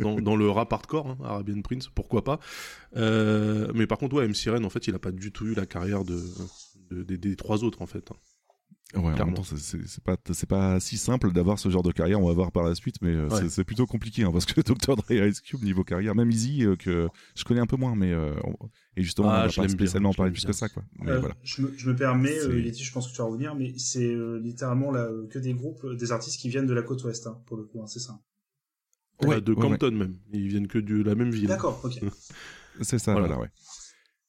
dans, 0.01 0.21
dans 0.21 0.37
le 0.37 0.51
rap 0.51 0.73
hardcore, 0.73 1.07
hein, 1.09 1.19
Arabian 1.25 1.61
Prince, 1.63 1.89
pourquoi 1.95 2.25
pas. 2.25 2.41
Euh, 2.97 3.71
mais 3.75 3.87
par 3.87 3.99
contre, 3.99 4.17
ouais, 4.17 4.27
MC 4.29 4.51
Ren 4.51 4.65
en 4.65 4.71
fait, 4.71 4.87
il 4.89 4.95
a 4.95 4.99
pas 4.99 5.13
du 5.13 5.33
tout 5.33 5.47
eu 5.47 5.55
la 5.55 5.67
carrière 5.67 6.05
de, 6.05 6.21
de- 6.91 7.03
des, 7.03 7.17
des 7.19 7.37
trois 7.37 7.65
autres 7.65 7.83
en 7.83 7.87
fait. 7.87 8.11
Ouais, 8.95 9.01
en 9.01 9.03
même 9.05 9.15
Clairement. 9.17 9.35
temps, 9.35 9.43
c'est- 9.43 9.59
c'est 9.59 9.87
c'est 9.87 10.03
pas, 10.03 10.17
c'est 10.33 10.49
pas 10.49 10.81
si 10.81 10.97
simple 10.97 11.31
d'avoir 11.33 11.59
ce 11.59 11.69
genre 11.69 11.83
de 11.83 11.93
carrière. 11.93 12.21
On 12.23 12.27
va 12.27 12.33
voir 12.33 12.51
par 12.53 12.63
la 12.63 12.75
suite, 12.75 12.97
mais 13.03 13.11
euh, 13.15 13.29
Ouais. 13.29 13.41
c'est- 13.43 13.49
c'est 13.51 13.65
plutôt 13.65 13.87
compliqué 13.87 14.23
hein, 14.23 14.31
parce 14.33 14.47
que 14.47 14.59
Dr. 14.63 14.97
Dre 14.97 15.13
Ice 15.29 15.43
Cube 15.43 15.63
niveau 15.63 15.85
carrière, 15.85 16.15
même 16.15 16.31
Easy 16.31 16.65
euh, 16.65 16.75
que 16.75 17.07
je 17.37 17.45
connais 17.45 17.61
un 17.61 17.67
peu 17.67 17.77
moins, 17.77 17.95
mais 17.95 18.13
euh, 18.13 18.33
et 18.97 19.03
justement, 19.03 19.29
Ah, 19.29 19.41
on 19.41 19.43
va 19.43 19.49
je 19.49 19.61
pas 19.61 19.69
spécialement 19.69 20.15
parler 20.15 20.33
plus 20.33 20.41
bien. 20.41 20.51
que 20.53 20.57
ça, 20.57 20.71
quoi. 20.71 20.83
Mais 21.01 21.11
Euh, 21.11 21.21
voilà. 21.21 21.35
je, 21.43 21.61
me, 21.61 21.73
je 21.77 21.91
me 21.91 21.95
permets, 21.97 22.39
euh, 22.39 22.59
Yeti, 22.61 22.83
je 22.83 22.91
pense 22.93 23.09
que 23.09 23.13
tu 23.13 23.19
vas 23.19 23.25
revenir, 23.29 23.55
mais 23.55 23.75
c'est 23.77 24.07
euh, 24.11 24.39
littéralement 24.41 24.91
là, 24.91 25.01
euh, 25.03 25.27
que 25.29 25.39
des 25.39 25.53
groupes, 25.53 25.85
euh, 25.85 25.95
des 25.95 26.11
artistes 26.11 26.41
qui 26.41 26.49
viennent 26.49 26.67
de 26.67 26.73
la 26.75 26.83
côte 26.83 27.05
ouest, 27.05 27.27
hein, 27.27 27.39
pour 27.45 27.59
le 27.59 27.65
coup, 27.65 27.83
hein, 27.83 27.87
c'est 27.87 28.01
ça. 28.01 28.19
Ouais, 29.23 29.37
Euh, 29.37 29.41
de 29.43 29.53
ouais, 29.53 29.63
ouais. 29.65 29.69
Compton 29.71 29.91
même, 29.91 30.17
ils 30.33 30.49
viennent 30.49 30.67
que 30.69 30.79
de 30.79 31.03
la 31.03 31.15
même 31.15 31.31
ville. 31.31 31.49
D'accord, 31.49 31.79
ok. 31.85 31.99
C'est 32.81 32.99
ça, 32.99 33.13
Voilà. 33.13 33.27
voilà, 33.27 33.43
ouais. 33.43 33.49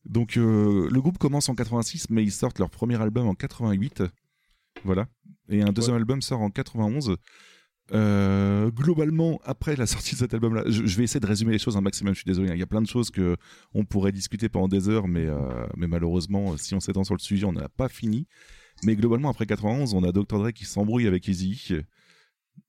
Donc 0.06 0.36
euh, 0.38 0.90
le 0.92 1.02
groupe 1.02 1.18
commence 1.18 1.48
en 1.50 1.56
86, 1.56 2.10
mais 2.10 2.24
ils 2.24 2.32
sortent 2.32 2.58
leur 2.60 2.70
premier 2.72 3.00
album 3.02 3.28
en 3.28 3.36
88. 3.36 4.04
Voilà. 4.84 5.08
Et 5.50 5.62
un 5.62 5.72
deuxième 5.72 5.96
album 5.96 6.22
sort 6.22 6.42
en 6.42 6.50
91. 6.50 7.16
Euh, 7.92 8.70
globalement, 8.70 9.40
après 9.44 9.76
la 9.76 9.88
sortie 9.88 10.14
de 10.14 10.20
cet 10.20 10.34
album-là, 10.34 10.64
je, 10.68 10.86
je 10.86 10.98
vais 10.98 11.04
essayer 11.04 11.20
de 11.20 11.26
résumer 11.26 11.52
les 11.54 11.60
choses 11.60 11.76
un 11.76 11.82
maximum. 11.82 12.14
Je 12.14 12.20
suis 12.20 12.28
désolé, 12.28 12.50
hein. 12.50 12.54
il 12.54 12.60
y 12.60 12.64
a 12.64 12.68
plein 12.68 12.82
de 12.82 12.88
choses 12.88 13.10
que 13.10 13.36
on 13.74 13.84
pourrait 13.84 14.12
discuter 14.12 14.48
pendant 14.48 14.68
des 14.68 14.90
heures, 14.90 15.08
mais 15.08 15.26
euh, 15.26 15.66
mais 15.76 15.88
malheureusement, 15.88 16.56
si 16.58 16.76
on 16.76 16.80
s'étend 16.80 17.04
sur 17.04 17.16
le 17.16 17.20
sujet, 17.20 17.46
on 17.46 17.54
n'a 17.54 17.70
pas 17.70 17.90
fini. 17.90 18.28
Mais 18.84 18.96
globalement, 18.96 19.30
après 19.30 19.46
91, 19.46 19.94
on 19.94 20.04
a 20.04 20.12
Dr 20.12 20.40
Dre 20.40 20.52
qui 20.52 20.66
s'embrouille 20.66 21.08
avec 21.08 21.28
Easy. 21.28 21.74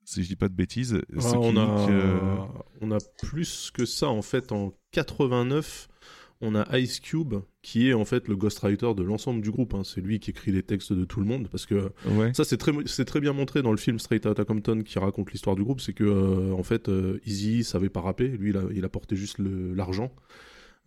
Si 0.05 0.23
je 0.23 0.29
dis 0.29 0.37
pas 0.37 0.49
de 0.49 0.55
bêtises, 0.55 1.01
Ah, 1.19 1.39
on, 1.39 1.57
a, 1.57 1.91
euh, 1.91 2.37
on 2.81 2.91
a 2.91 2.99
plus 3.23 3.71
que 3.73 3.85
ça 3.85 4.09
en 4.09 4.23
fait 4.23 4.53
en 4.53 4.73
89 4.93 5.89
on 6.41 6.55
a 6.55 6.79
Ice 6.79 7.01
Cube 7.01 7.35
qui 7.63 7.89
est 7.89 7.93
en 7.93 8.05
fait 8.05 8.29
le 8.29 8.37
ghostwriter 8.37 8.95
de 8.95 9.03
l'ensemble 9.03 9.43
du 9.43 9.51
groupe 9.51 9.75
hein. 9.75 9.83
c'est 9.85 10.01
lui 10.01 10.21
qui 10.21 10.31
écrit 10.31 10.53
les 10.53 10.63
textes 10.63 10.93
de 10.93 11.05
tout 11.05 11.21
le 11.21 11.27
monde 11.27 11.49
parce 11.51 11.67
que 11.67 11.91
ouais. 12.07 12.33
ça 12.35 12.45
c'est 12.45 12.57
très 12.57 12.73
c'est 12.87 13.05
très 13.05 13.21
bien 13.21 13.33
montré 13.33 13.63
dans 13.63 13.71
le 13.71 13.77
film 13.77 13.99
Straight 13.99 14.25
Outta 14.25 14.45
Compton 14.45 14.83
qui 14.83 14.99
raconte 14.99 15.33
l'histoire 15.33 15.57
du 15.57 15.63
groupe 15.63 15.81
c'est 15.81 15.93
que 15.93 16.05
euh, 16.05 16.53
en 16.53 16.63
fait 16.63 16.89
euh, 16.89 17.21
Easy 17.27 17.65
savait 17.65 17.91
pas 17.91 18.01
rapper 18.01 18.29
lui 18.29 18.51
il, 18.51 18.57
a, 18.57 18.63
il 18.75 18.85
apportait 18.85 19.17
juste 19.17 19.37
l'argent 19.39 20.15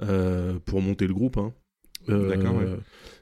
euh, 0.01 0.57
pour 0.65 0.81
monter 0.81 1.07
le 1.07 1.13
groupe 1.13 1.37
hein. 1.37 1.53
Ouais. 2.09 2.37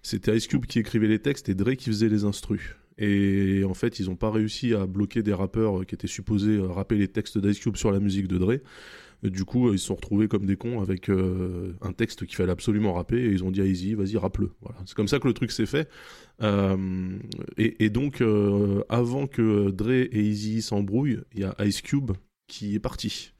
c'était 0.02 0.36
Ice 0.36 0.48
Cube 0.48 0.66
qui 0.66 0.80
écrivait 0.80 1.08
les 1.08 1.20
textes 1.20 1.50
et 1.50 1.54
Dre 1.54 1.74
qui 1.76 1.90
faisait 1.90 2.10
les 2.10 2.24
instrus 2.24 2.76
et 2.98 3.64
en 3.64 3.74
fait, 3.74 4.00
ils 4.00 4.08
n'ont 4.08 4.16
pas 4.16 4.30
réussi 4.30 4.76
à 4.76 4.86
bloquer 4.86 5.24
des 5.24 5.34
rappeurs 5.34 5.86
qui 5.88 5.96
étaient 5.96 6.08
supposés 6.08 6.60
rapper 6.60 6.96
les 6.96 7.08
textes 7.08 7.40
d'Ice 7.40 7.60
Cube 7.60 7.76
sur 7.76 7.92
la 7.92 8.00
musique 8.00 8.28
de 8.28 8.38
Dre. 8.38 8.58
Du 9.24 9.46
coup, 9.46 9.72
ils 9.72 9.78
se 9.78 9.86
sont 9.86 9.96
retrouvés 9.96 10.28
comme 10.28 10.46
des 10.46 10.56
cons 10.56 10.82
avec 10.82 11.10
euh, 11.10 11.76
un 11.82 11.94
texte 11.94 12.26
qu'il 12.26 12.36
fallait 12.36 12.52
absolument 12.52 12.94
rapper 12.94 13.18
et 13.18 13.30
ils 13.30 13.44
ont 13.44 13.52
dit 13.52 13.62
à 13.62 13.66
Easy, 13.66 13.94
vas-y, 13.94 14.18
rappe-le. 14.18 14.52
Voilà. 14.62 14.80
C'est 14.86 14.96
comme 14.96 15.08
ça 15.08 15.20
que 15.20 15.28
le 15.28 15.34
truc 15.34 15.52
s'est 15.52 15.68
fait. 15.68 15.88
Euh, 16.42 17.20
et, 17.58 17.86
et 17.86 17.90
donc, 17.92 18.22
euh, 18.22 18.84
avant 18.90 19.28
que 19.28 19.70
Dre 19.70 19.92
et 19.92 20.22
Easy 20.22 20.64
s'embrouillent, 20.64 21.20
il 21.34 21.42
y 21.42 21.44
a 21.44 21.56
Ice 21.66 21.82
Cube 21.82 22.12
qui 22.48 22.74
est 22.74 22.80
parti. 22.80 23.34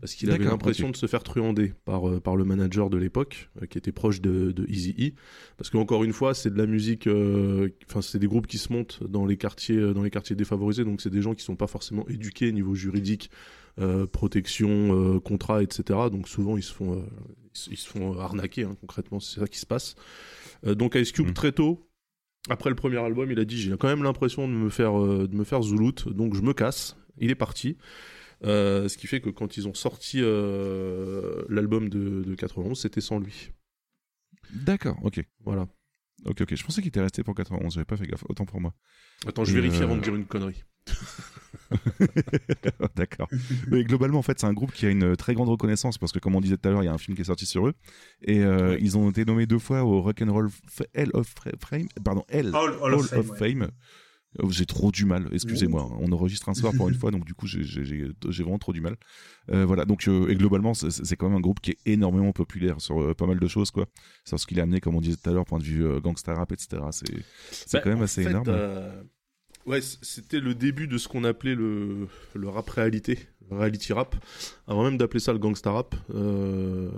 Parce 0.00 0.14
qu'il 0.14 0.30
avait 0.30 0.44
l'impression 0.44 0.90
de 0.90 0.96
se 0.96 1.04
faire 1.04 1.22
truander 1.22 1.74
par, 1.84 2.20
par 2.22 2.36
le 2.36 2.44
manager 2.44 2.88
de 2.88 2.96
l'époque, 2.96 3.50
qui 3.68 3.76
était 3.76 3.92
proche 3.92 4.22
de, 4.22 4.50
de 4.50 4.66
Eazy-E. 4.66 5.12
Parce 5.58 5.68
qu'encore 5.68 6.04
une 6.04 6.14
fois, 6.14 6.32
c'est 6.32 6.48
de 6.48 6.56
la 6.56 6.64
musique, 6.64 7.06
enfin, 7.86 8.00
c'est 8.00 8.18
des 8.18 8.26
groupes 8.26 8.46
qui 8.46 8.56
se 8.56 8.72
montent 8.72 9.02
dans 9.02 9.26
les 9.26 9.36
quartiers, 9.36 9.92
dans 9.92 10.02
les 10.02 10.08
quartiers 10.08 10.36
défavorisés, 10.36 10.84
donc 10.84 11.02
c'est 11.02 11.10
des 11.10 11.20
gens 11.20 11.34
qui 11.34 11.44
sont 11.44 11.56
pas 11.56 11.66
forcément 11.66 12.08
éduqués 12.08 12.50
niveau 12.52 12.74
juridique, 12.74 13.30
protection, 14.06 14.68
euh, 15.16 15.20
contrat, 15.20 15.62
etc. 15.62 15.98
Donc 16.10 16.28
souvent, 16.28 16.56
ils 16.56 16.62
se 16.62 16.72
font, 16.72 16.98
euh, 16.98 17.02
ils, 17.70 17.76
se- 17.76 17.88
font 17.88 18.18
arnaquer, 18.18 18.64
hein, 18.64 18.76
concrètement, 18.80 19.20
c'est 19.20 19.40
ça 19.40 19.46
qui 19.48 19.58
se 19.58 19.66
passe. 19.66 19.94
Euh, 20.66 20.74
donc 20.74 20.94
Ice 20.94 21.12
Cube, 21.12 21.28
Mm. 21.28 21.34
très 21.34 21.52
tôt, 21.52 21.88
après 22.48 22.70
le 22.70 22.76
premier 22.76 22.98
album, 22.98 23.30
il 23.30 23.38
a 23.38 23.44
dit 23.44 23.58
j'ai 23.60 23.76
quand 23.76 23.88
même 23.88 24.02
l'impression 24.02 24.46
de 24.48 24.52
me 24.52 24.68
faire, 24.70 25.00
euh, 25.00 25.26
de 25.26 25.34
me 25.34 25.44
faire 25.44 25.62
zouloute, 25.62 26.08
donc 26.08 26.34
je 26.34 26.42
me 26.42 26.52
casse. 26.52 26.96
Il 27.18 27.30
est 27.30 27.34
parti. 27.36 27.76
Euh, 28.44 28.88
ce 28.88 28.98
qui 28.98 29.06
fait 29.06 29.20
que 29.20 29.30
quand 29.30 29.56
ils 29.56 29.66
ont 29.68 29.72
sorti 29.74 30.18
euh, 30.20 31.44
l'album 31.48 31.88
de, 31.88 32.22
de 32.24 32.34
91, 32.34 32.78
c'était 32.78 33.00
sans 33.00 33.18
lui. 33.18 33.50
D'accord, 34.52 34.98
ok. 35.02 35.24
Voilà. 35.44 35.66
Ok, 36.26 36.42
ok. 36.42 36.54
Je 36.54 36.64
pensais 36.64 36.80
qu'il 36.82 36.88
était 36.88 37.00
resté 37.00 37.22
pour 37.22 37.34
91, 37.34 37.72
j'avais 37.74 37.84
pas 37.86 37.96
fait 37.96 38.06
gaffe. 38.06 38.24
Autant 38.28 38.44
pour 38.44 38.60
moi. 38.60 38.74
Attends, 39.26 39.44
je 39.44 39.54
vérifie 39.54 39.80
euh, 39.80 39.84
avant 39.84 39.96
de 39.96 40.02
dire 40.02 40.14
une 40.14 40.26
connerie. 40.26 40.64
D'accord. 42.96 43.28
Mais 43.68 43.84
globalement, 43.84 44.18
en 44.18 44.22
fait, 44.22 44.38
c'est 44.38 44.46
un 44.46 44.52
groupe 44.52 44.72
qui 44.72 44.86
a 44.86 44.90
une 44.90 45.16
très 45.16 45.34
grande 45.34 45.48
reconnaissance 45.48 45.98
parce 45.98 46.12
que, 46.12 46.18
comme 46.18 46.34
on 46.34 46.40
disait 46.40 46.56
tout 46.56 46.68
à 46.68 46.72
l'heure, 46.72 46.82
il 46.82 46.86
y 46.86 46.88
a 46.88 46.92
un 46.92 46.98
film 46.98 47.14
qui 47.16 47.22
est 47.22 47.26
sorti 47.26 47.46
sur 47.46 47.66
eux. 47.66 47.74
Et 48.22 48.40
euh, 48.42 48.76
ils 48.80 48.96
ont 48.98 49.10
été 49.10 49.24
nommés 49.24 49.46
deux 49.46 49.58
fois 49.58 49.82
au 49.84 50.00
Rock'n'Roll 50.02 50.48
Hall 50.96 51.10
of 51.14 51.34
Fame. 51.60 51.86
Pardon, 52.04 52.24
of 52.94 53.06
Fame, 53.10 53.20
of 53.20 53.30
ouais. 53.30 53.38
Fame. 53.38 53.68
Oh, 54.42 54.50
J'ai 54.50 54.66
trop 54.66 54.90
du 54.90 55.04
mal, 55.04 55.28
excusez-moi. 55.30 55.88
On 56.00 56.10
enregistre 56.10 56.48
un 56.48 56.54
soir 56.54 56.72
pour 56.76 56.88
une 56.88 56.94
fois, 56.98 57.12
donc 57.12 57.24
du 57.24 57.34
coup, 57.34 57.46
j'ai- 57.46 57.62
vraiment 58.42 58.58
trop 58.58 58.72
du 58.72 58.80
mal. 58.80 58.96
Euh, 59.52 59.64
voilà, 59.64 59.84
donc, 59.84 60.08
euh, 60.08 60.28
et 60.28 60.34
globalement, 60.34 60.74
c'est- 60.74 61.14
quand 61.16 61.28
même 61.28 61.38
un 61.38 61.40
groupe 61.40 61.60
qui 61.60 61.70
est 61.70 61.78
énormément 61.86 62.32
populaire 62.32 62.80
sur 62.80 63.00
euh, 63.00 63.14
pas 63.14 63.26
mal 63.26 63.38
de 63.38 63.46
choses, 63.46 63.70
quoi. 63.70 63.86
Sur 64.24 64.40
ce 64.40 64.46
qu'il 64.48 64.58
a 64.58 64.64
amené, 64.64 64.80
comme 64.80 64.96
on 64.96 65.00
disait 65.00 65.16
tout 65.22 65.30
à 65.30 65.32
l'heure, 65.32 65.44
point 65.44 65.60
de 65.60 65.64
vue 65.64 65.84
euh, 65.86 66.00
gangsta 66.00 66.34
rap, 66.34 66.50
etc. 66.50 66.82
C'est 66.90 67.72
Bah, 67.74 67.80
quand 67.84 67.90
même 67.90 68.02
assez 68.02 68.24
fait, 68.24 68.30
énorme. 68.30 68.46
Ouais, 69.66 69.80
c'était 69.80 70.40
le 70.40 70.54
début 70.54 70.86
de 70.86 70.98
ce 70.98 71.08
qu'on 71.08 71.24
appelait 71.24 71.54
le, 71.54 72.06
le 72.34 72.48
rap 72.48 72.68
réalité, 72.70 73.18
le 73.50 73.56
reality 73.56 73.92
rap. 73.92 74.14
Avant 74.66 74.84
même 74.84 74.98
d'appeler 74.98 75.20
ça 75.20 75.32
le 75.32 75.38
gangsta 75.38 75.70
rap, 75.72 75.94
euh, 76.14 76.90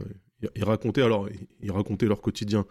ils 0.57 0.65
racontaient 0.65 1.03
alors, 1.03 1.29
ils- 1.63 1.71
racontaient 1.71 2.07
leur 2.07 2.21
quotidien. 2.21 2.67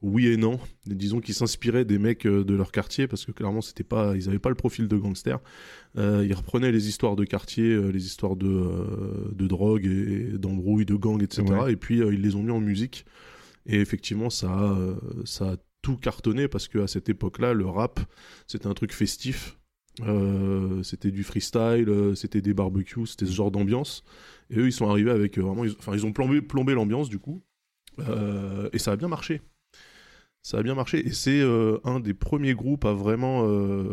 Oui 0.00 0.28
et 0.28 0.36
non. 0.36 0.60
Disons 0.86 1.20
qu'ils 1.20 1.34
s'inspiraient 1.34 1.84
des 1.84 1.98
mecs 1.98 2.24
euh, 2.26 2.44
de 2.44 2.54
leur 2.54 2.70
quartier 2.70 3.08
parce 3.08 3.24
que 3.24 3.32
clairement 3.32 3.60
c'était 3.62 3.82
pas, 3.82 4.14
ils 4.16 4.28
avaient 4.28 4.38
pas 4.38 4.48
le 4.50 4.54
profil 4.54 4.86
de 4.86 4.96
gangster. 4.96 5.40
Euh, 5.96 6.24
ils 6.24 6.34
reprenaient 6.34 6.70
les 6.70 6.88
histoires 6.88 7.16
de 7.16 7.24
quartier, 7.24 7.90
les 7.90 8.06
histoires 8.06 8.36
de, 8.36 8.46
euh, 8.46 9.30
de 9.32 9.46
drogue 9.48 9.86
et 9.86 10.38
d'embrouilles, 10.38 10.84
de 10.84 10.94
gangs, 10.94 11.20
etc. 11.22 11.42
Ouais. 11.48 11.72
Et 11.72 11.76
puis 11.76 11.98
ils 11.98 12.20
les 12.22 12.36
ont 12.36 12.42
mis 12.44 12.52
en 12.52 12.60
musique. 12.60 13.06
Et 13.66 13.80
effectivement, 13.80 14.30
ça 14.30 14.50
a, 14.50 14.76
ça 15.24 15.52
a 15.52 15.56
surtout 15.88 16.00
cartonné 16.00 16.48
parce 16.48 16.68
que 16.68 16.78
à 16.78 16.86
cette 16.86 17.08
époque-là, 17.08 17.54
le 17.54 17.66
rap, 17.66 18.00
c'était 18.46 18.66
un 18.66 18.74
truc 18.74 18.92
festif. 18.92 19.56
Euh, 20.02 20.82
c'était 20.84 21.10
du 21.10 21.24
freestyle, 21.24 21.88
euh, 21.88 22.14
c'était 22.14 22.40
des 22.40 22.54
barbecues, 22.54 23.06
c'était 23.06 23.26
ce 23.26 23.32
genre 23.32 23.50
d'ambiance. 23.50 24.04
Et 24.50 24.58
eux, 24.58 24.66
ils 24.66 24.72
sont 24.72 24.88
arrivés 24.88 25.10
avec 25.10 25.38
euh, 25.38 25.42
vraiment, 25.42 25.64
enfin, 25.78 25.92
ils 25.94 26.06
ont 26.06 26.12
plombé, 26.12 26.40
plombé 26.40 26.74
l'ambiance 26.74 27.08
du 27.08 27.18
coup, 27.18 27.42
et 28.72 28.78
ça 28.78 28.92
a 28.92 28.96
bien 28.96 29.08
marché. 29.08 29.40
Ça 30.42 30.58
a 30.58 30.62
bien 30.62 30.76
marché, 30.76 31.04
et 31.04 31.10
c'est 31.10 31.42
un 31.84 31.98
des 31.98 32.14
premiers 32.14 32.54
groupes 32.54 32.84
à 32.84 32.92
vraiment, 32.92 33.40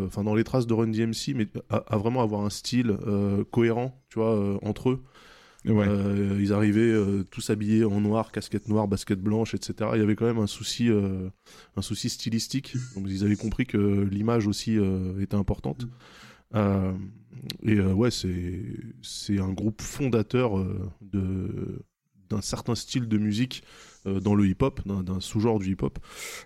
enfin, 0.06 0.24
dans 0.24 0.36
les 0.36 0.44
traces 0.44 0.68
de 0.68 0.76
Run 0.76 0.90
DMC, 0.90 1.34
mais 1.36 1.48
à, 1.70 1.78
à 1.78 1.98
vraiment 1.98 2.22
avoir 2.22 2.42
un 2.42 2.52
style 2.52 2.96
cohérent, 3.52 4.00
tu 4.10 4.20
vois, 4.20 4.60
entre 4.64 4.92
eux. 4.92 5.04
Ouais. 5.66 5.88
Euh, 5.88 6.38
ils 6.40 6.54
arrivaient 6.54 6.82
euh, 6.82 7.24
tous 7.24 7.50
habillés 7.50 7.84
en 7.86 8.00
noir, 8.02 8.32
casquette 8.32 8.68
noire, 8.68 8.88
basket 8.88 9.20
blanche, 9.20 9.54
etc. 9.56 9.92
Il 9.96 10.00
y 10.00 10.04
avait 10.04 10.16
quand 10.16 10.26
même 10.26 10.38
un 10.38 10.48
souci, 10.48 10.90
euh, 10.90 11.30
un 11.76 11.82
souci 11.82 12.10
stylistique. 12.10 12.76
Donc 12.96 13.06
ils 13.08 13.24
avaient 13.24 13.36
compris 13.36 13.66
que 13.66 13.78
l'image 14.12 14.46
aussi 14.48 14.78
euh, 14.78 15.20
était 15.22 15.36
importante. 15.36 15.88
Euh, 16.54 16.94
et 17.64 17.76
euh, 17.78 17.94
ouais, 17.94 18.12
c'est 18.12 18.62
c'est 19.02 19.40
un 19.40 19.52
groupe 19.54 19.82
fondateur 19.82 20.58
euh, 20.60 20.90
de 21.02 21.84
d'un 22.30 22.42
certain 22.42 22.74
style 22.76 23.08
de 23.08 23.18
musique 23.18 23.64
euh, 24.08 24.20
dans 24.20 24.34
le 24.36 24.48
hip-hop, 24.48 24.82
d'un 24.88 25.20
sous-genre 25.20 25.60
du 25.60 25.72
hip-hop. 25.74 26.00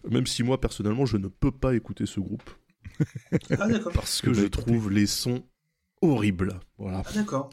Même 0.09 0.27
si 0.27 0.43
moi 0.43 0.59
personnellement, 0.59 1.05
je 1.05 1.17
ne 1.17 1.27
peux 1.27 1.51
pas 1.51 1.73
écouter 1.75 2.05
ce 2.05 2.19
groupe 2.19 2.49
Ah 3.57 3.67
d'accord. 3.67 3.91
parce 3.93 4.21
que 4.21 4.29
Bah, 4.29 4.35
je 4.35 4.45
écoutez. 4.45 4.49
trouve 4.49 4.91
les 4.91 5.05
sons 5.05 5.43
horribles. 6.01 6.59
Voilà. 6.77 7.03
Ah 7.05 7.11
d'accord. 7.13 7.49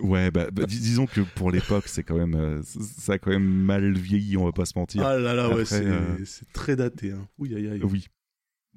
Ouais, 0.00 0.30
bah, 0.30 0.48
bah, 0.52 0.66
dis- 0.66 0.78
disons 0.78 1.06
que 1.06 1.20
pour 1.34 1.50
l'époque, 1.50 1.84
c'est 1.88 2.04
quand 2.04 2.16
même, 2.16 2.34
euh, 2.36 2.62
ça 2.62 3.14
a 3.14 3.18
quand 3.18 3.30
même 3.30 3.42
mal 3.48 3.98
vieilli, 3.98 4.36
on 4.36 4.44
va 4.44 4.52
pas 4.52 4.64
se 4.64 4.78
mentir. 4.78 5.04
Ah 5.04 5.16
là 5.18 5.34
là, 5.34 5.52
ouais, 5.54 5.64
c'est 5.64 5.84
euh, 5.84 6.24
c'est 6.24 6.50
très 6.52 6.76
daté. 6.76 7.10
Hein. 7.12 7.26
Aïe, 7.42 7.54
aïe. 7.56 7.80
Oui. 7.82 8.06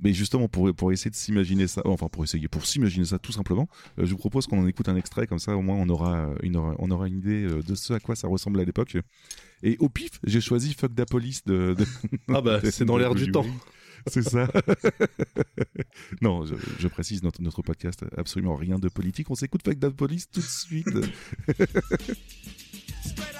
Mais 0.01 0.11
justement, 0.11 0.47
pour, 0.47 0.73
pour 0.73 0.91
essayer 0.91 1.11
de 1.11 1.15
s'imaginer 1.15 1.67
ça, 1.67 1.83
enfin 1.85 2.07
pour 2.07 2.23
essayer, 2.23 2.47
pour 2.47 2.65
s'imaginer 2.65 3.05
ça 3.05 3.19
tout 3.19 3.31
simplement, 3.31 3.67
euh, 3.99 4.05
je 4.05 4.11
vous 4.11 4.17
propose 4.17 4.47
qu'on 4.47 4.59
en 4.59 4.65
écoute 4.65 4.89
un 4.89 4.95
extrait, 4.95 5.27
comme 5.27 5.37
ça 5.37 5.55
au 5.55 5.61
moins 5.61 5.75
on 5.77 5.87
aura 5.87 6.31
une, 6.41 6.57
on 6.57 6.89
aura 6.89 7.07
une 7.07 7.19
idée 7.19 7.45
de 7.47 7.75
ce 7.75 7.93
à 7.93 7.99
quoi 7.99 8.15
ça 8.15 8.27
ressemble 8.27 8.59
à 8.59 8.63
l'époque. 8.63 8.97
Et 9.61 9.77
au 9.79 9.89
pif, 9.89 10.19
j'ai 10.23 10.41
choisi 10.41 10.73
Fuck 10.73 10.95
Da 10.95 11.05
Police 11.05 11.45
de. 11.45 11.75
de- 11.77 11.85
Ah 12.33 12.41
bah, 12.41 12.59
c'est 12.71 12.85
dans 12.85 12.97
l'air 12.97 13.13
du 13.13 13.31
temps. 13.31 13.45
C'est 14.07 14.23
ça. 14.23 14.47
non, 16.21 16.45
je, 16.45 16.87
précise, 16.87 17.23
notre, 17.23 17.41
notre 17.41 17.61
podcast, 17.61 18.03
absolument 18.17 18.55
rien 18.55 18.79
de 18.79 18.89
politique. 18.89 19.29
On 19.29 19.35
s'écoute 19.35 19.69
Da 19.69 19.91
Police 19.91 20.29
tout 20.29 20.41
de 20.41 20.45
suite. 20.45 20.87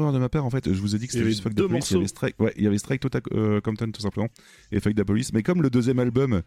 erreur 0.00 0.12
de 0.12 0.18
ma 0.18 0.28
part, 0.28 0.44
en 0.44 0.50
fait, 0.50 0.72
je 0.72 0.80
vous 0.80 0.94
ai 0.94 0.98
dit 0.98 1.06
que 1.06 1.12
c'était 1.12 1.24
juste 1.24 1.42
Fuck 1.42 1.54
Da 1.54 1.66
Police, 1.68 1.90
il 1.90 1.94
y 1.94 1.96
avait 1.98 2.08
Strike, 2.08 2.40
ouais, 2.40 2.52
il 2.56 2.64
y 2.64 2.66
avait 2.66 2.78
Strike 2.78 3.00
Tota 3.00 3.20
euh, 3.32 3.60
Compton 3.60 3.90
tout 3.90 4.00
simplement, 4.00 4.28
et 4.72 4.80
Fuck 4.80 4.94
Da 4.94 5.04
Police, 5.04 5.32
mais 5.32 5.42
comme 5.42 5.62
le 5.62 5.70
deuxième 5.70 5.98
album 5.98 6.42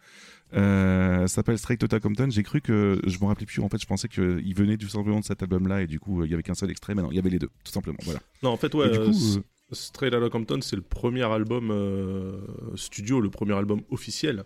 euh, 0.54 1.28
s'appelle 1.28 1.58
Strike 1.58 1.80
Tota 1.80 2.00
Compton, 2.00 2.30
j'ai 2.30 2.44
cru 2.44 2.62
que, 2.62 3.00
je 3.06 3.18
me 3.20 3.26
rappelais 3.26 3.46
plus, 3.46 3.62
en 3.62 3.70
fait, 3.70 3.82
je 3.82 3.88
pensais 3.88 4.08
qu'il 4.08 4.54
venait 4.56 4.78
tout 4.78 4.90
simplement 4.90 5.20
de 5.20 5.26
cet 5.26 5.42
album-là, 5.44 5.82
et 5.82 5.88
du 5.88 6.00
coup, 6.00 6.22
euh, 6.22 6.26
il 6.26 6.32
y 6.32 6.34
avait 6.34 6.44
qu'un 6.44 6.56
seul 6.56 6.72
extrait, 6.72 6.96
mais 6.96 7.02
non, 7.02 7.12
il 7.12 7.16
y 7.16 7.20
avait 7.20 7.30
les 7.30 7.40
deux, 7.40 7.50
tout 7.64 7.72
simplement, 7.72 8.00
voilà. 8.04 8.20
Non, 8.44 8.50
en 8.50 8.58
fait, 8.58 8.74
ouais. 8.74 8.88
et 8.88 8.92
du 8.92 9.00
coup, 9.00 9.44
Straight 9.72 10.14
Outta 10.14 10.30
Compton, 10.30 10.60
c'est 10.62 10.76
le 10.76 10.82
premier 10.82 11.24
album 11.24 11.72
euh, 11.72 12.40
studio, 12.76 13.22
le 13.22 13.30
premier 13.30 13.54
album 13.54 13.82
officiel. 13.90 14.44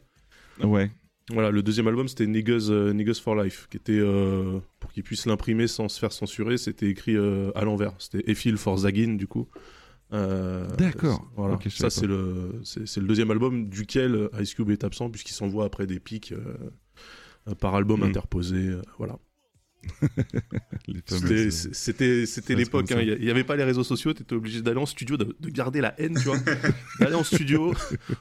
ouais, 0.64 0.92
Voilà, 1.32 1.50
le 1.50 1.64
deuxième 1.64 1.88
album, 1.88 2.08
c'était 2.08 2.28
Niggas, 2.28 2.68
euh, 2.70 2.94
Niggas 2.94 3.20
for 3.24 3.36
Life, 3.36 3.68
qui 3.72 3.78
était, 3.78 3.98
euh, 4.00 4.60
pour 4.80 4.92
qu'ils 4.92 5.02
puissent 5.04 5.26
l'imprimer 5.26 5.68
sans 5.68 5.90
se 5.90 6.00
faire 6.00 6.12
censurer, 6.12 6.58
c'était 6.58 6.88
écrit 6.88 7.16
euh, 7.18 7.50
à 7.56 7.64
l'envers. 7.66 7.94
C'était 7.98 8.30
Efil 8.30 8.58
for 8.58 8.78
Zagin, 8.78 9.16
du 9.16 9.26
coup. 9.26 9.48
Euh, 10.14 10.68
D'accord. 10.78 11.28
Voilà. 11.36 11.58
Ça, 11.70 11.90
c'est 11.90 12.06
le, 12.06 12.62
c'est, 12.64 12.98
le 12.98 13.08
deuxième 13.08 13.32
album 13.32 13.68
duquel 13.70 14.30
Ice 14.40 14.54
Cube 14.54 14.70
est 14.70 14.84
absent, 14.84 15.10
puisqu'il 15.10 15.34
s'envoie 15.34 15.66
après 15.66 15.88
des 15.88 16.00
pics 16.00 16.32
par 17.60 17.74
album 17.74 18.02
Mm. 18.02 18.04
interposé. 18.04 18.72
voilà. 19.00 19.18
C'était, 21.08 22.06
euh, 22.06 22.26
c'était, 22.26 22.56
l'époque. 22.56 22.92
hein. 22.92 23.02
Il 23.02 23.24
n'y 23.24 23.30
avait 23.30 23.44
pas 23.44 23.56
les 23.56 23.64
réseaux 23.64 23.84
sociaux. 23.84 24.14
Tu 24.14 24.22
étais 24.24 24.36
obligé 24.36 24.62
d'aller 24.62 24.80
en 24.80 24.86
studio, 24.86 25.18
de, 25.18 25.36
de 25.40 25.50
garder 25.50 25.82
la 25.82 26.00
haine, 26.00 26.16
tu 26.16 26.26
vois. 26.28 26.38
d'aller 27.00 27.16
en 27.16 27.24
studio, 27.24 27.74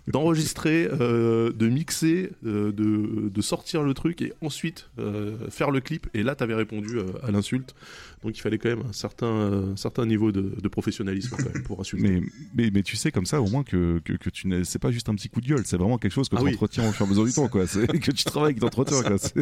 d'enregistrer, 0.09 0.89
euh, 1.01 1.53
de 1.53 1.69
mixer, 1.69 2.31
euh, 2.47 2.73
de, 2.73 3.29
de 3.29 3.43
sortir 3.43 3.83
le 3.83 3.95
truc 3.95 4.23
et 4.23 4.33
ensuite 4.41 4.89
euh, 4.99 5.37
faire 5.51 5.71
le 5.71 5.81
clip. 5.81 6.07
Et 6.15 6.23
là, 6.23 6.35
tu 6.35 6.43
avais 6.43 6.55
répondu 6.55 6.99
euh, 6.99 7.05
à 7.23 7.31
l'insulte. 7.31 7.75
Donc 8.23 8.39
il 8.39 8.41
fallait 8.41 8.57
quand 8.57 8.71
même 8.71 8.85
un 8.89 8.93
certain, 8.93 9.27
euh, 9.27 9.73
un 9.73 9.77
certain 9.77 10.07
niveau 10.07 10.33
de, 10.33 10.55
de 10.61 10.69
professionnalisme 10.69 11.37
quand 11.37 11.45
même, 11.53 11.63
pour 11.63 11.79
insulter. 11.81 12.09
mais, 12.09 12.23
mais, 12.55 12.71
mais 12.73 12.83
tu 12.83 12.97
sais 12.97 13.13
comme 13.13 13.27
ça 13.27 13.43
au 13.43 13.49
moins 13.49 13.65
que, 13.65 14.01
que, 14.03 14.15
que 14.15 14.31
tu 14.31 14.47
n'es, 14.49 14.65
c'est 14.65 14.79
pas 14.79 14.91
juste 14.91 15.11
un 15.11 15.15
petit 15.15 15.29
coup 15.29 15.43
de 15.43 15.47
gueule, 15.47 15.63
c'est 15.67 15.77
vraiment 15.77 15.99
quelque 15.99 16.13
chose 16.13 16.31
que 16.31 16.37
Ah 16.37 16.39
tu 16.41 16.47
oui. 16.47 16.55
entretiens 16.55 16.89
au 16.89 16.93
fur 16.93 17.05
et 17.05 17.09
à 17.09 17.11
mesure 17.11 17.27
du 17.27 17.33
temps, 17.35 17.49
quoi. 17.49 17.67
C'est 17.67 17.87
que 18.01 18.11
tu 18.13 18.25
travailles, 18.25 18.55
que 18.55 18.61
tu 18.61 18.65
entretiens, 18.65 19.03
quoi. 19.03 19.19
C'est, 19.19 19.35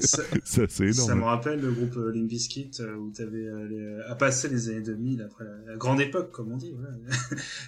Ça, 0.00 0.22
c'est, 0.44 0.70
c'est 0.70 0.92
ça 0.94 1.02
me 1.08 1.18
énorme. 1.18 1.22
rappelle 1.24 1.60
le 1.70 1.76
groupe 1.76 1.96
euh, 1.96 2.12
Limp 2.12 2.28
Bizkit 2.28 2.70
euh, 2.80 2.94
où 2.96 3.10
t'avais 3.10 3.46
euh, 3.46 3.66
les- 3.68 4.02
à 4.10 4.14
passer 4.14 4.48
les 4.48 4.68
années 4.68 4.80
2000 4.82 5.22
après 5.22 5.44
la, 5.44 5.72
la 5.72 5.76
grande 5.76 6.00
époque 6.00 6.30
comme 6.32 6.52
on 6.52 6.56
dit. 6.56 6.74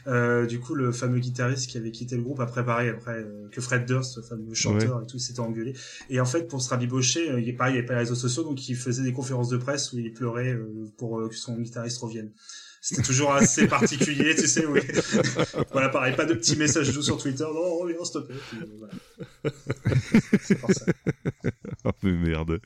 Euh, 0.09 0.47
du 0.47 0.59
coup, 0.59 0.75
le 0.75 0.91
fameux 0.93 1.19
guitariste 1.21 1.71
qui 1.71 1.79
avait 1.79 1.91
quitté 1.93 2.17
le 2.17 2.23
groupe 2.23 2.41
après 2.41 2.65
pareil 2.65 2.88
après 2.88 3.25
que 3.53 3.61
Fred 3.61 3.87
Durst, 3.87 4.17
le 4.17 4.23
fameux 4.23 4.53
chanteur 4.55 5.03
et 5.03 5.07
tout, 5.07 5.19
s'était 5.19 5.41
engueulé. 5.41 5.75
Et 6.11 6.21
en 6.21 6.25
fait, 6.25 6.49
pour 6.49 6.61
se 6.61 6.69
rabibocher, 6.71 7.38
il 7.38 7.49
est 7.49 7.53
pareil, 7.53 7.73
il 7.73 7.75
n'y 7.75 7.79
avait 7.79 7.87
pas 7.87 7.93
les 7.95 8.01
réseaux 8.01 8.15
sociaux, 8.17 8.43
donc 8.43 8.69
il 8.69 8.75
faisait 8.77 9.03
des 9.05 9.12
conférences 9.12 9.49
de 9.49 9.57
presse 9.59 9.93
où 9.93 9.99
il 9.99 10.12
pleurait 10.12 10.59
pour 10.99 11.29
que 11.29 11.35
son 11.37 11.57
guitariste 11.59 11.99
revienne. 11.99 12.31
C'était 12.85 13.03
toujours 13.03 13.33
assez 13.33 13.68
particulier, 13.68 14.35
tu 14.35 14.49
sais. 14.49 14.66
Oui. 14.66 14.81
voilà, 15.73 15.88
pareil, 15.88 16.16
pas 16.16 16.25
de 16.25 16.35
petits 16.35 16.57
messages 16.57 16.92
doux 16.92 17.01
sur 17.01 17.16
Twitter. 17.16 17.45
Non, 17.45 17.79
reviens, 17.79 18.05
s'il 18.05 18.14
te 18.14 18.27
plaît. 18.27 18.37
Euh. 19.45 19.51
C'est 20.42 20.59
pour 20.59 20.73
ça. 20.73 20.85
Oh 21.85 21.90
mais 22.05 22.12
merde. 22.12 22.61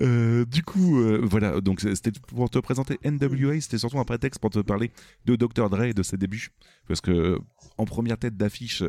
Euh, 0.00 0.44
du 0.44 0.62
coup, 0.62 1.00
euh, 1.00 1.20
voilà, 1.24 1.60
donc 1.60 1.80
c'était 1.80 2.12
pour 2.28 2.48
te 2.48 2.60
présenter 2.60 3.00
NWA, 3.04 3.60
c'était 3.60 3.78
surtout 3.78 3.98
un 3.98 4.04
prétexte 4.04 4.40
pour 4.40 4.50
te 4.50 4.60
parler 4.60 4.92
de 5.24 5.34
Dr. 5.34 5.68
Dre 5.68 5.82
et 5.82 5.92
de 5.92 6.04
ses 6.04 6.16
débuts. 6.16 6.50
Parce 6.86 7.00
que 7.00 7.38
en 7.78 7.84
première 7.84 8.16
tête 8.16 8.36
d'affiche 8.36 8.84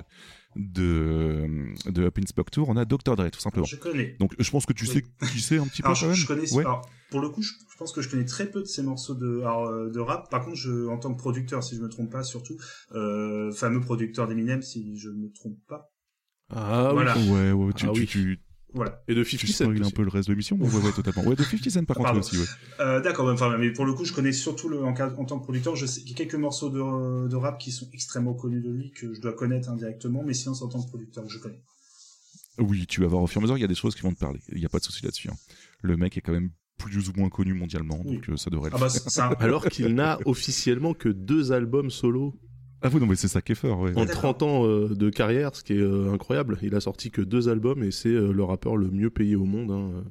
de, 0.55 1.47
de 1.89 2.03
Up 2.03 2.17
in 2.17 2.25
Spock 2.27 2.51
Tour, 2.51 2.69
on 2.69 2.77
a 2.77 2.85
Dr. 2.85 3.15
Dre, 3.15 3.29
tout 3.31 3.39
simplement. 3.39 3.65
Je 3.65 3.75
connais. 3.75 4.15
Donc 4.19 4.33
je 4.39 4.49
pense 4.51 4.65
que 4.65 4.73
tu 4.73 4.85
Oui. 4.85 4.91
sais 4.91 5.03
qui 5.31 5.39
c'est 5.41 5.57
un 5.57 5.67
petit 5.67 5.81
peu 5.81 5.87
Alors, 5.89 5.99
quand 5.99 6.05
je, 6.05 6.07
même. 6.07 6.15
je 6.15 6.27
connais, 6.27 6.53
Ouais. 6.53 6.63
alors, 6.65 6.89
pour 7.11 7.19
le 7.21 7.29
coup, 7.29 7.41
je, 7.41 7.51
je 7.71 7.77
pense 7.77 7.91
que 7.91 8.01
je 8.01 8.09
connais 8.09 8.25
très 8.25 8.49
peu 8.49 8.61
de 8.61 8.65
ces 8.65 8.81
morceaux 8.83 9.15
de, 9.15 9.39
alors, 9.41 9.67
euh, 9.67 9.89
de 9.89 9.99
rap. 9.99 10.29
Par 10.29 10.43
contre, 10.45 10.57
je, 10.57 10.87
en 10.87 10.97
tant 10.97 11.13
que 11.13 11.19
producteur, 11.19 11.63
si 11.63 11.75
je 11.75 11.81
me 11.81 11.89
trompe 11.89 12.11
pas, 12.11 12.23
surtout, 12.23 12.57
euh, 12.93 13.51
fameux 13.51 13.81
producteur 13.81 14.27
d'Eminem, 14.27 14.61
si 14.61 14.97
je 14.97 15.09
me 15.09 15.29
trompe 15.31 15.57
pas. 15.67 15.91
Ah 16.49 16.89
oui. 16.89 16.93
Voilà. 17.03 17.17
Ouais, 17.17 17.51
ouais, 17.51 17.73
tu, 17.73 17.87
Ah 17.87 17.91
tu, 17.93 17.99
oui. 18.01 18.05
tu, 18.07 18.39
Voilà. 18.75 19.01
Et 19.07 19.15
de 19.15 19.23
Tu 19.23 19.37
50 19.37 19.49
Cent 19.55 19.63
spoil 19.63 19.77
un 19.77 19.81
aussi. 19.85 19.93
peu 19.93 20.03
le 20.03 20.09
reste 20.09 20.27
de 20.27 20.33
l'émission 20.33 20.57
Ouais, 20.57 20.67
ouais, 20.69 20.91
totalement. 20.91 21.23
Ouais, 21.27 21.35
de 21.35 21.43
50 21.43 21.69
Cent 21.69 21.83
par 21.85 21.95
contre 21.95 22.05
Pardon. 22.07 22.19
aussi, 22.19 22.37
ouais. 22.37 22.45
Euh, 22.81 23.01
D'accord, 23.01 23.27
enfin, 23.31 23.57
mais 23.57 23.71
pour 23.71 23.85
le 23.85 23.93
coup, 23.93 24.03
je 24.05 24.13
connais 24.13 24.33
surtout 24.33 24.67
le, 24.69 24.83
en, 24.83 24.93
tant 24.93 25.39
que 25.39 25.43
producteur, 25.43 25.75
je 25.75 25.85
sais 25.85 26.01
qu'il 26.01 26.11
y 26.11 26.13
a 26.13 26.17
quelques 26.17 26.35
morceaux 26.35 26.69
de, 26.69 27.27
de 27.27 27.35
rap 27.35 27.57
qui 27.57 27.71
sont 27.71 27.87
extrêmement 27.93 28.33
connus 28.33 28.61
de 28.61 28.69
lui, 28.69 28.91
que 28.91 29.13
je 29.13 29.21
dois 29.21 29.33
connaître 29.33 29.69
indirectement, 29.69 30.23
mais 30.25 30.33
sinon, 30.33 30.53
c'est 30.53 30.63
en 30.63 30.67
tant 30.67 30.81
que 30.83 30.89
producteur 30.89 31.25
que 31.25 31.31
je 31.31 31.39
connais. 31.39 31.61
Oui, 32.59 32.85
tu 32.87 33.01
vas 33.01 33.07
voir 33.07 33.21
au 33.23 33.27
fur 33.27 33.39
et 33.39 33.41
à 33.41 33.43
mesure, 33.43 33.57
il 33.57 33.61
y 33.61 33.65
a 33.65 33.67
des 33.67 33.75
choses 33.75 33.95
qui 33.95 34.01
vont 34.01 34.13
te 34.13 34.19
parler. 34.19 34.39
Il 34.51 34.59
n'y 34.59 34.65
a 34.65 34.69
pas 34.69 34.79
de 34.79 34.83
souci 34.83 35.03
là-dessus. 35.03 35.29
hein. 35.29 35.35
Le 35.81 35.97
mec 35.97 36.17
est 36.17 36.21
quand 36.21 36.31
même 36.33 36.51
plus 36.77 37.09
ou 37.09 37.13
moins 37.15 37.29
connu 37.29 37.53
mondialement, 37.53 38.01
Oui. 38.05 38.15
donc 38.15 38.29
euh, 38.29 38.37
ça 38.37 38.49
devrait 38.49 38.69
le 38.69 38.75
Ah 38.75 38.79
bah, 38.79 39.23
un... 39.23 39.29
Alors 39.43 39.65
qu'il 39.69 39.93
n'a 39.95 40.19
officiellement 40.25 40.93
que 40.93 41.07
deux 41.09 41.51
albums 41.53 41.89
solo 41.89 42.37
Ah 42.85 42.89
oui, 42.93 42.99
non, 43.01 43.07
mais 43.07 43.15
c'est 43.15 43.27
ça 43.27 43.41
qui 43.41 43.53
est 43.53 43.55
fort, 43.55 43.79
ouais. 43.79 43.91
en 43.95 44.05
d'accord. 44.05 44.37
30 44.37 44.43
ans 44.43 44.65
euh, 44.67 44.89
de 44.89 45.09
carrière, 45.09 45.55
ce 45.55 45.63
qui 45.63 45.73
est 45.73 45.77
euh, 45.81 46.13
incroyable. 46.13 46.57
Il 46.61 46.75
a 46.75 46.79
sorti 46.79 47.09
que 47.09 47.21
deux 47.21 47.49
albums 47.49 47.81
et 47.83 47.89
c'est 47.91 48.09
euh, 48.09 48.31
le 48.31 48.43
rappeur 48.43 48.77
le 48.77 48.89
mieux 48.91 49.09
payé 49.09 49.35
au 49.35 49.45
monde. 49.45 49.71
hein. 49.71 50.03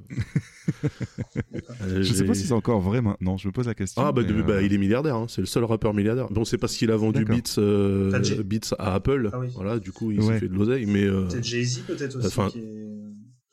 Euh, 1.83 2.03
Je 2.03 2.13
sais 2.13 2.25
pas 2.25 2.35
si 2.35 2.47
c'est 2.47 2.53
encore 2.53 2.81
vrai 2.81 3.01
maintenant, 3.01 3.37
je 3.37 3.47
me 3.49 3.53
pose 3.53 3.67
la 3.67 3.75
question. 3.75 4.03
Ah 4.05 4.13
bah, 4.13 4.23
mais, 4.27 4.33
euh, 4.33 4.43
bah, 4.43 4.63
il 4.63 4.73
est 4.73 4.79
milliardaire, 4.79 5.17
hein. 5.17 5.27
c'est 5.29 5.41
le 5.41 5.47
seul 5.47 5.65
rappeur 5.65 5.95
milliardaire. 5.95 6.29
Bon 6.31 6.45
c'est 6.45 6.59
parce 6.59 6.77
qu'il 6.77 6.91
a 6.91 6.97
vendu. 6.97 7.25
Beats, 7.25 7.59
euh, 7.59 8.11
Ah, 8.15 8.43
Beats 8.43 8.75
à 8.79 8.95
Apple, 8.95 9.31
Ah 9.33 9.39
oui. 9.39 9.49
voilà 9.55 9.79
du 9.79 9.93
coup 9.93 10.11
il 10.11 10.21
Ouais. 10.21 10.35
s'est 10.35 10.41
fait 10.41 10.49
de 10.49 10.55
l'oseille, 10.55 10.87
mais 10.87 11.05
euh, 11.05 11.27
Peut-être 11.29 11.45
Jay-Z, 11.45 11.81
peut-être 11.87 12.17
aussi, 12.17 12.27
Enfin- 12.27 12.49
qui 12.51 12.59
est... 12.59 12.63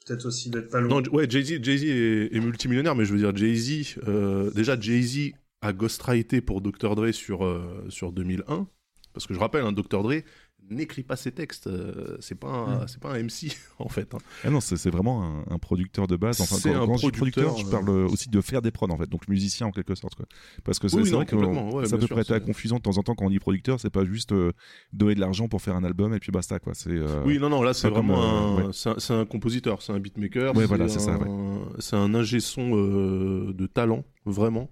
Peut-être 0.08 0.26
aussi 0.26 0.50
d'être 0.50 0.70
pas 0.72 0.82
loin. 0.82 1.02
non 1.02 1.12
ouais 1.14 1.30
Jay 1.30 1.44
Z 1.44 1.64
Jay 1.64 1.76
est, 1.88 2.36
est 2.36 2.40
multimillionnaire, 2.40 2.96
mais 2.96 3.06
je 3.06 3.14
veux 3.14 3.20
dire 3.20 3.36
Jay 3.36 3.54
Z 3.56 4.00
euh, 4.08 4.50
déjà 4.52 4.78
Jay 4.80 5.00
Z 5.04 5.32
a 5.62 5.74
ghostwrité 5.74 6.42
pour 6.42 6.60
Dr 6.62 6.96
Dre 6.96 7.12
sur 7.12 7.46
euh, 7.46 7.62
sur 7.90 8.12
2001 8.12 8.68
parce 9.14 9.28
que 9.28 9.34
je 9.34 9.40
rappelle 9.40 9.66
hein, 9.66 9.72
Dr 9.72 10.04
Dre 10.04 10.22
n'écrit 10.70 11.02
pas 11.04 11.16
ses 11.16 11.32
textes, 11.32 11.66
euh, 11.68 12.16
c'est 12.20 12.36
pas 12.40 12.48
un, 12.48 12.84
Mm. 12.84 12.88
c'est 12.88 13.00
pas 13.02 13.12
un 13.14 13.18
MC 13.24 13.48
en 13.80 13.90
fait. 13.90 14.14
hein. 14.14 14.20
Ah 14.44 14.52
non, 14.52 14.62
c'est 14.62 14.90
vraiment 14.92 15.24
un, 15.24 15.44
un 15.54 15.58
producteur 15.58 16.06
de 16.08 16.16
base. 16.16 16.40
Enfin, 16.40 16.56
C'est 16.56 16.72
quand, 16.72 16.84
un 16.84 16.86
quand 16.86 16.98
je 16.98 17.08
dis 17.08 17.12
producteur, 17.12 17.48
producteur, 17.54 17.58
je 17.58 17.66
euh, 17.68 17.72
parle 17.72 17.90
euh, 17.90 18.08
aussi 18.08 18.30
de 18.30 18.40
faire 18.42 18.62
des 18.62 18.70
prods 18.72 18.88
en 18.92 18.98
fait, 18.98 19.10
donc 19.10 19.28
musicien 19.28 19.66
en 19.68 19.72
quelque 19.72 19.96
sorte. 19.96 20.14
Quoi. 20.16 20.28
Parce 20.64 20.78
que 20.78 20.88
c'est 20.88 20.98
Oui, 20.98 21.10
vrai 21.10 21.26
que 21.26 21.36
ouais, 21.36 21.86
ça 21.88 21.98
peut 21.98 22.06
sûr, 22.06 22.16
prêter 22.16 22.34
à 22.36 22.40
confusion 22.40 22.78
de 22.78 22.82
temps 22.84 22.98
en 22.98 23.04
temps 23.04 23.16
quand 23.16 23.26
on 23.26 23.30
dit 23.32 23.40
producteur, 23.40 23.80
c'est 23.80 23.90
pas 23.90 24.06
juste 24.06 24.34
euh, 24.34 24.52
donner 24.94 25.16
de 25.16 25.20
l'argent 25.20 25.48
pour 25.48 25.62
faire 25.64 25.76
un 25.76 25.84
album 25.84 26.14
et 26.14 26.20
puis 26.20 26.32
basta 26.32 26.60
quoi. 26.60 26.74
C'est 26.76 26.92
euh, 26.92 27.24
Oui, 27.26 27.40
non, 27.40 27.50
non, 27.50 27.64
là 27.64 27.74
c'est 27.74 27.90
pas 27.90 27.96
comme, 27.96 28.12
vraiment 28.12 28.60
euh, 28.60 28.62
un, 28.62 28.66
ouais. 28.68 28.72
c'est 29.00 29.14
un, 29.14 29.20
un 29.20 29.26
compositeur, 29.26 29.82
c'est 29.82 29.92
un 29.94 30.00
beatmaker. 30.00 30.56
Ouais, 30.56 30.68
voilà, 30.68 30.88
c'est 30.88 31.00
ça, 31.00 31.16
un- 31.16 31.62
C'est 31.80 31.96
un 31.96 32.14
ingé 32.14 32.40
son 32.40 32.78
euh, 32.78 33.52
de 33.54 33.66
talent, 33.66 34.06
vraiment. 34.26 34.70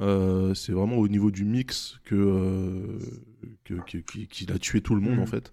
Euh, 0.00 0.54
c'est 0.54 0.70
vraiment 0.72 0.96
au 0.98 1.08
niveau 1.08 1.32
du 1.32 1.44
mix 1.44 1.98
que 2.04 3.00
que- 3.64 4.24
qu'il 4.26 4.52
a 4.52 4.58
tué 4.58 4.80
tout 4.80 4.94
le 4.94 5.00
monde 5.00 5.18
en 5.20 5.26
fait. 5.26 5.52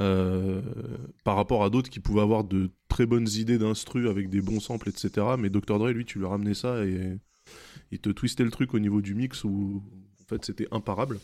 Euh, 0.00 0.60
par 1.22 1.36
rapport 1.36 1.62
à 1.62 1.70
d'autres 1.70 1.88
qui 1.88 2.00
pouvaient 2.00 2.20
avoir 2.22 2.42
de 2.42 2.70
très 2.88 3.06
bonnes 3.06 3.28
idées 3.28 3.58
d'instru 3.58 4.08
avec 4.08 4.28
des 4.28 4.40
bons 4.40 4.58
samples, 4.58 4.88
etc. 4.88 5.24
Mais 5.38 5.50
Dr 5.50 5.78
Dre, 5.78 5.88
lui, 5.90 6.04
tu 6.04 6.18
lui 6.18 6.26
ramenais 6.26 6.54
ça 6.54 6.84
et 6.84 7.16
il 7.92 7.98
te 8.00 8.10
twistait 8.10 8.42
le 8.44 8.50
truc 8.50 8.74
au 8.74 8.80
niveau 8.80 9.00
du 9.00 9.14
mix 9.14 9.44
où 9.44 9.82
en 10.22 10.24
fait 10.28 10.44
c'était 10.44 10.66
imparable. 10.72 11.20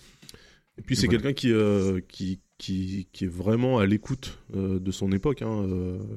Et 0.79 0.83
puis 0.83 0.95
c'est 0.95 1.07
voilà. 1.07 1.21
quelqu'un 1.21 1.35
qui, 1.35 1.53
euh, 1.53 2.01
qui, 2.09 2.41
qui, 2.59 3.09
qui 3.13 3.25
est 3.25 3.29
vraiment 3.29 3.79
à 3.81 3.87
l'écoute 3.87 4.39
euh, 4.55 4.79
de 4.79 4.91
son 4.93 5.11
époque. 5.11 5.43
hein. 5.43 5.67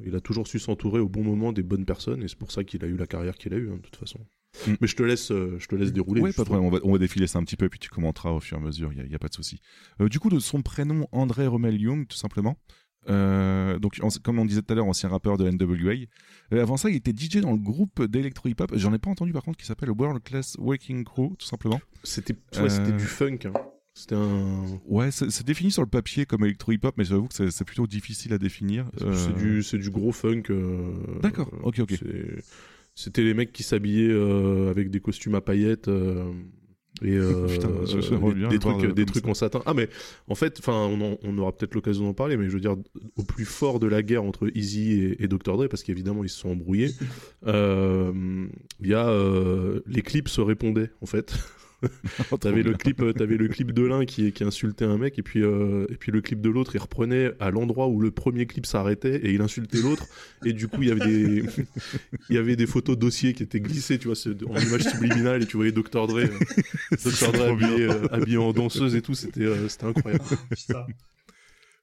Il 0.05 0.15
a 0.15 0.21
toujours 0.21 0.45
su 0.47 0.59
s'entourer 0.59 0.99
au 0.99 1.09
bon 1.09 1.23
moment 1.23 1.53
des 1.53 1.63
bonnes 1.63 1.85
personnes 1.85 2.21
et 2.21 2.27
c'est 2.27 2.37
pour 2.37 2.51
ça 2.51 2.63
qu'il 2.63 2.83
a 2.85 2.87
eu 2.87 2.95
la 2.97 3.07
carrière 3.07 3.35
qu'il 3.35 3.53
a 3.53 3.57
eue, 3.57 3.71
hein, 3.71 3.77
de 3.77 3.81
toute 3.81 3.95
façon. 3.95 4.19
Mm. 4.67 4.73
Mais 4.81 4.87
je 4.87 4.95
te 4.95 5.03
laisse, 5.03 5.31
euh, 5.31 5.55
je 5.59 5.67
te 5.67 5.75
laisse 5.75 5.91
dérouler. 5.91 6.21
Ouais, 6.21 6.31
pas 6.31 6.43
de 6.43 6.47
problème. 6.47 6.65
On 6.65 6.69
va, 6.71 6.79
on 6.83 6.91
va 6.91 6.97
défiler 6.99 7.27
ça 7.27 7.39
un 7.39 7.43
petit 7.43 7.57
peu, 7.57 7.69
puis 7.69 7.79
tu 7.79 7.89
commenteras 7.89 8.31
au 8.31 8.39
fur 8.39 8.57
et 8.57 8.61
à 8.61 8.63
mesure. 8.63 8.91
Il 8.93 9.11
y, 9.11 9.15
a 9.15 9.19
pas 9.19 9.27
de 9.29 9.33
souci. 9.33 9.59
Euh, 9.99 10.07
du 10.09 10.19
coup, 10.19 10.29
de 10.29 10.39
son 10.39 10.61
prénom 10.61 11.07
André 11.11 11.47
Rommel 11.47 11.79
Young, 11.81 12.07
tout 12.07 12.17
simplement. 12.17 12.57
Euh, 13.09 13.79
donc, 13.79 13.99
en- 14.01 14.07
comme 14.23 14.39
on 14.39 14.45
disait 14.45 14.61
tout 14.61 14.71
à 14.71 14.75
l'heure, 14.75 14.85
ancien 14.85 15.09
rappeur 15.09 15.37
de 15.37 15.45
NWA. 15.49 16.05
Euh, 16.53 16.61
avant 16.61 16.77
ça, 16.77 16.89
il 16.89 16.95
était 16.95 17.11
DJ 17.11 17.37
dans 17.41 17.51
le 17.51 17.57
groupe 17.57 18.03
d'électro 18.05 18.47
hip 18.47 18.55
hop. 18.59 18.71
J'en 18.75 18.93
ai 18.93 18.99
pas 18.99 19.09
entendu 19.09 19.33
par 19.33 19.43
contre, 19.43 19.57
qui 19.57 19.65
s'appelle 19.65 19.89
World 19.91 20.23
Class 20.23 20.55
Working 20.59 21.03
Crew, 21.03 21.35
tout 21.37 21.45
simplement. 21.45 21.81
C'était 22.03 22.33
ouais, 22.61 22.69
c'était 22.69 22.93
Euh, 22.93 22.97
du 22.97 23.03
funk. 23.05 23.39
hein. 23.45 23.53
C'était 23.95 24.15
un. 24.15 24.79
Ouais, 24.85 25.11
c'est 25.11 25.45
défini 25.45 25.69
sur 25.69 25.81
le 25.83 25.87
papier 25.89 26.25
comme 26.25 26.43
électro 26.45 26.71
hip 26.71 26.79
hop, 26.83 26.95
mais 26.97 27.03
j'avoue 27.03 27.27
que 27.27 27.49
c'est- 27.51 27.63
plutôt 27.65 27.85
difficile 27.87 28.33
à 28.33 28.37
définir. 28.37 28.89
Euh, 29.01 29.13
C'est 29.15 29.35
du, 29.35 29.61
c'est 29.63 29.77
du 29.77 29.89
gros 29.91 30.11
funk. 30.11 30.43
euh, 30.49 30.93
D'accord, 31.21 31.49
euh, 31.53 31.59
ok, 31.63 31.79
ok. 31.79 31.93
C'était 32.95 33.23
les 33.23 33.33
mecs 33.33 33.51
qui 33.51 33.63
s'habillaient 33.63 34.11
euh, 34.13 34.69
avec 34.69 34.89
des 34.91 34.99
costumes 34.99 35.35
à 35.35 35.41
paillettes. 35.41 35.87
euh, 35.87 36.31
et 37.01 37.11
euh, 37.17 37.47
Putain, 37.49 37.69
euh, 37.69 38.49
des, 38.49 38.59
trucs, 38.59 38.93
des 39.23 39.29
en 39.29 39.33
satin. 39.33 39.61
Ah 39.65 39.73
mais 39.73 39.89
en 40.27 40.35
fait, 40.35 40.57
enfin, 40.59 40.73
on, 40.91 41.01
en- 41.13 41.17
on 41.23 41.37
aura 41.39 41.51
peut-être 41.51 41.73
l'occasion 41.73 42.03
d'en 42.05 42.13
parler, 42.13 42.37
mais 42.37 42.45
je 42.49 42.51
veux 42.53 42.59
dire, 42.59 42.75
au 43.15 43.23
plus 43.23 43.45
fort 43.45 43.79
de 43.79 43.87
la 43.87 44.03
guerre 44.03 44.23
entre 44.23 44.47
Easy 44.55 44.91
et, 44.91 45.23
et 45.23 45.27
Dr 45.27 45.57
Dre, 45.57 45.67
parce 45.67 45.81
qu'évidemment 45.83 46.23
ils 46.23 46.29
se 46.29 46.37
sont 46.39 46.49
embrouillés, 46.51 46.91
euh, 47.47 48.45
il 48.79 48.87
y 48.87 48.93
a 48.93 49.11
les 49.87 50.01
clips 50.03 50.29
se 50.29 50.41
répondaient 50.41 50.91
en 51.01 51.05
fait. 51.07 51.33
T'avais 52.39 52.63
le 52.63 52.73
clip, 52.73 53.01
euh, 53.01 53.13
t'avais 53.13 53.37
le 53.37 53.47
clip 53.47 53.71
de 53.71 53.83
l'un 53.83 54.05
qui, 54.05 54.31
qui 54.31 54.43
insultait 54.43 54.85
un 54.85 54.97
mec 54.97 55.17
et 55.19 55.23
puis 55.23 55.43
euh, 55.43 55.85
et 55.89 55.95
puis 55.95 56.11
le 56.11 56.21
clip 56.21 56.41
de 56.41 56.49
l'autre, 56.49 56.75
il 56.75 56.79
reprenait 56.79 57.31
à 57.39 57.51
l'endroit 57.51 57.87
où 57.87 57.99
le 57.99 58.11
premier 58.11 58.45
clip 58.45 58.65
s'arrêtait 58.65 59.15
et 59.15 59.31
il 59.31 59.41
insultait 59.41 59.81
l'autre 59.81 60.05
et 60.45 60.53
du 60.53 60.67
coup 60.67 60.81
il 60.81 60.89
y 60.89 60.91
avait 60.91 61.05
des 61.05 61.43
il 62.29 62.35
y 62.35 62.37
avait 62.37 62.55
des 62.55 62.67
photos 62.67 62.97
dossiers 62.97 63.33
qui 63.33 63.43
étaient 63.43 63.59
glissées, 63.59 63.97
tu 63.97 64.07
vois, 64.07 64.17
en 64.47 64.59
image 64.59 64.83
subliminale 64.83 65.43
et 65.43 65.45
tu 65.45 65.57
voyais 65.57 65.71
Dr 65.71 66.07
Dre, 66.07 66.17
euh, 66.17 66.27
Dr 66.91 67.31
Dre 67.31 67.51
habillé, 67.51 67.83
euh, 67.83 68.07
habillé 68.11 68.37
en 68.37 68.53
danseuse 68.53 68.95
et 68.95 69.01
tout, 69.01 69.13
c'était 69.13 69.41
euh, 69.41 69.67
c'était 69.67 69.85
incroyable. 69.85 70.23
Putain. 70.49 70.85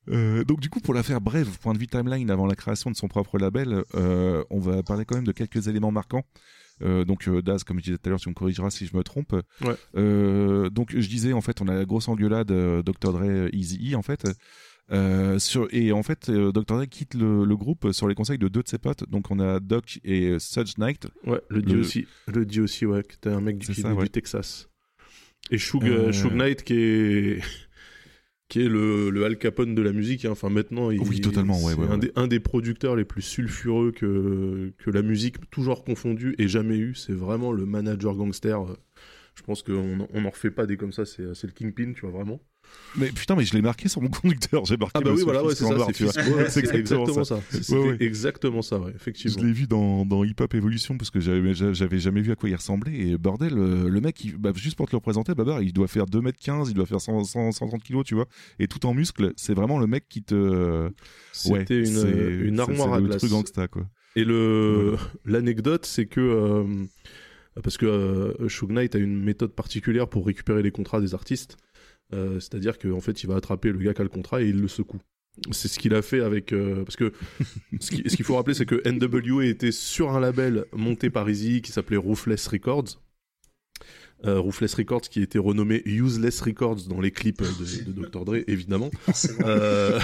Euh, 0.08 0.44
donc 0.44 0.60
du 0.60 0.70
coup, 0.70 0.80
pour 0.80 0.94
la 0.94 1.02
faire 1.02 1.20
brève, 1.20 1.58
point 1.58 1.72
de 1.74 1.78
vue 1.78 1.86
timeline 1.86 2.30
avant 2.30 2.46
la 2.46 2.56
création 2.56 2.90
de 2.90 2.96
son 2.96 3.08
propre 3.08 3.38
label, 3.38 3.84
euh, 3.94 4.44
on 4.50 4.58
va 4.58 4.82
parler 4.82 5.04
quand 5.04 5.14
même 5.14 5.26
de 5.26 5.32
quelques 5.32 5.68
éléments 5.68 5.92
marquants. 5.92 6.24
Euh, 6.82 7.04
donc 7.04 7.28
euh, 7.28 7.42
Daz, 7.42 7.64
comme 7.64 7.78
je 7.78 7.84
disais 7.84 7.96
tout 7.98 8.06
à 8.06 8.10
l'heure, 8.10 8.20
tu 8.20 8.28
me 8.28 8.34
corrigeras 8.34 8.70
si 8.70 8.86
je 8.86 8.96
me 8.96 9.02
trompe. 9.02 9.32
Ouais. 9.62 9.74
Euh, 9.96 10.70
donc 10.70 10.90
je 10.96 11.08
disais 11.08 11.32
en 11.32 11.40
fait, 11.40 11.60
on 11.60 11.68
a 11.68 11.74
la 11.74 11.84
grosse 11.84 12.08
engueulade 12.08 12.48
Dr 12.48 13.12
Dre, 13.12 13.48
Easy 13.52 13.92
E 13.92 13.96
en 13.96 14.02
fait. 14.02 14.24
Euh, 14.92 15.38
sur, 15.38 15.68
et 15.70 15.92
en 15.92 16.02
fait, 16.02 16.30
Dr 16.30 16.64
Dre 16.64 16.86
quitte 16.88 17.14
le, 17.14 17.44
le 17.44 17.56
groupe 17.56 17.92
sur 17.92 18.08
les 18.08 18.14
conseils 18.16 18.38
de 18.38 18.48
deux 18.48 18.62
de 18.62 18.68
ses 18.68 18.78
potes. 18.78 19.08
Donc 19.08 19.30
on 19.30 19.38
a 19.38 19.60
Doc 19.60 20.00
et 20.04 20.38
Suge 20.38 20.78
Knight. 20.78 21.06
Ouais, 21.26 21.40
le 21.48 21.60
Le- 21.60 21.80
aussi, 21.80 22.06
le 22.26 22.62
aussi, 22.62 22.86
ouais, 22.86 23.02
qui 23.02 23.16
était 23.16 23.30
un 23.30 23.40
mec 23.40 23.58
du, 23.58 23.72
ça, 23.74 23.94
ouais. 23.94 24.04
du 24.04 24.10
Texas. 24.10 24.68
Et 25.50 25.58
Shug, 25.58 26.10
Shug 26.12 26.32
Knight 26.34 26.62
qui 26.64 26.74
est 26.74 27.40
qui 28.50 28.60
est 28.60 28.68
le, 28.68 29.08
le 29.08 29.24
Al 29.24 29.38
Capone 29.38 29.74
de 29.74 29.80
la 29.80 29.92
musique. 29.92 30.26
hein. 30.26 30.32
Enfin 30.32 30.50
maintenant, 30.50 30.90
il, 30.90 31.00
Oui, 31.00 31.22
totalement, 31.22 31.58
ouais, 31.64 31.72
ouais, 31.72 31.86
un, 31.86 31.92
ouais. 31.92 31.98
Des, 31.98 32.12
un 32.16 32.26
des 32.26 32.40
producteurs 32.40 32.96
les 32.96 33.06
plus 33.06 33.22
sulfureux 33.22 33.92
que 33.92 34.72
que 34.76 34.90
la 34.90 35.00
musique 35.00 35.36
toujours 35.50 35.84
confondue 35.84 36.34
ait 36.38 36.48
jamais 36.48 36.76
eu. 36.76 36.94
C'est 36.94 37.14
vraiment 37.14 37.52
le 37.52 37.64
manager 37.64 38.14
gangster. 38.14 38.58
Je 39.36 39.42
pense 39.42 39.62
qu'on 39.62 40.06
on 40.12 40.24
en 40.26 40.30
refait 40.30 40.50
pas 40.50 40.66
des 40.66 40.76
comme 40.76 40.92
ça. 40.92 41.06
C'est 41.06 41.34
c'est 41.34 41.46
le 41.46 41.54
Kingpin, 41.54 41.92
tu 41.94 42.02
vois 42.02 42.10
vraiment. 42.10 42.42
Mais 42.96 43.12
putain, 43.12 43.36
mais 43.36 43.44
je 43.44 43.54
l'ai 43.54 43.62
marqué 43.62 43.88
sur 43.88 44.02
mon 44.02 44.08
conducteur. 44.22 44.64
J'ai 44.64 44.76
marqué. 44.76 44.92
Ah 44.96 45.00
bah 45.00 45.12
oui, 45.14 45.22
voilà, 45.22 45.44
ouais, 45.44 45.54
c'est 45.54 45.64
ça. 45.64 45.86
C'est 45.92 46.04
ouais, 46.04 46.42
exactement 46.42 46.78
exactement 46.78 47.24
ça. 47.24 47.40
Ouais, 47.70 47.96
exactement 48.00 48.62
ça, 48.62 48.78
ouais, 48.80 48.90
Je 48.90 48.96
effectivement. 48.96 49.42
l'ai 49.44 49.52
vu 49.52 49.66
dans, 49.68 50.04
dans 50.04 50.24
Hip 50.24 50.34
Hop 50.40 50.54
Evolution 50.54 50.98
parce 50.98 51.10
que 51.10 51.20
j'avais 51.20 51.54
j'avais 51.54 51.98
jamais 52.00 52.20
vu 52.20 52.32
à 52.32 52.34
quoi 52.34 52.48
il 52.48 52.54
ressemblait 52.56 52.92
et 52.98 53.16
bordel 53.16 53.56
euh, 53.56 53.88
le 53.88 54.00
mec 54.00 54.24
il- 54.24 54.36
bah, 54.36 54.50
juste 54.56 54.76
pour 54.76 54.86
te 54.86 54.92
le 54.92 54.96
représenter 54.96 55.34
Babar 55.34 55.62
il 55.62 55.72
doit 55.72 55.86
faire 55.86 56.06
2m15 56.06 56.68
il 56.68 56.74
doit 56.74 56.86
faire 56.86 57.00
100, 57.00 57.22
100, 57.24 57.52
130 57.52 57.82
kilos 57.82 58.04
tu 58.04 58.14
vois 58.16 58.26
et 58.58 58.66
tout 58.66 58.84
en 58.86 58.92
muscles 58.94 59.32
c'est 59.36 59.54
vraiment 59.54 59.78
le 59.78 59.86
mec 59.86 60.06
qui 60.08 60.22
te 60.22 60.34
ouais, 60.86 60.90
C'était 61.32 61.78
une, 61.78 62.40
une 62.46 62.60
armoire 62.60 62.94
à 62.94 63.00
glace. 63.00 63.18
truc 63.18 63.30
gangsta 63.30 63.68
quoi 63.68 63.86
Et 64.16 64.24
le 64.24 64.96
l'anecdote, 65.24 65.86
c'est 65.86 66.06
que 66.06 66.20
euh, 66.20 66.64
parce 67.62 67.76
que 67.76 67.86
euh, 67.86 68.48
Shug 68.48 68.70
Knight 68.72 68.94
a 68.94 68.98
une 68.98 69.22
méthode 69.22 69.52
particulière 69.52 70.08
pour 70.08 70.26
récupérer 70.26 70.62
les 70.62 70.70
contrats 70.70 71.00
des 71.00 71.14
artistes, 71.14 71.56
Euh, 72.12 72.40
c'est-à-dire 72.40 72.78
qu'en 72.78 73.00
fait, 73.00 73.22
il 73.22 73.26
va 73.28 73.36
attraper 73.36 73.70
le 73.72 73.78
gars 73.78 73.94
qui 73.94 74.00
a 74.00 74.04
le 74.04 74.10
contrat 74.10 74.42
et 74.42 74.48
il 74.48 74.60
le 74.60 74.68
secoue. 74.68 74.98
C'est 75.52 75.68
ce 75.68 75.78
qu'il 75.78 75.94
a 75.94 76.02
fait 76.02 76.20
avec 76.20 76.52
euh, 76.52 76.82
parce 76.84 76.96
que 76.96 77.12
ce 77.80 77.90
qui- 77.92 78.08
ce 78.10 78.16
qu'il 78.16 78.24
faut 78.24 78.34
rappeler, 78.34 78.54
c'est 78.54 78.66
que 78.66 78.82
NWA 78.84 79.46
était 79.46 79.70
sur 79.72 80.10
un 80.10 80.20
label 80.20 80.64
monté 80.72 81.08
par 81.08 81.30
Easy 81.30 81.62
qui 81.62 81.70
s'appelait 81.72 81.96
Ruthless 81.96 82.46
Records. 82.48 83.00
Euh, 84.26 84.38
Ruthless 84.38 84.74
Records 84.74 85.00
qui 85.08 85.22
était 85.22 85.38
renommé 85.38 85.80
Useless 85.86 86.42
Records 86.42 86.82
dans 86.90 87.00
les 87.00 87.10
clips 87.10 87.40
de, 87.40 87.90
de 87.90 88.02
Dr 88.06 88.26
Dre 88.26 88.34
évidemment 88.48 88.90
euh, 89.46 89.98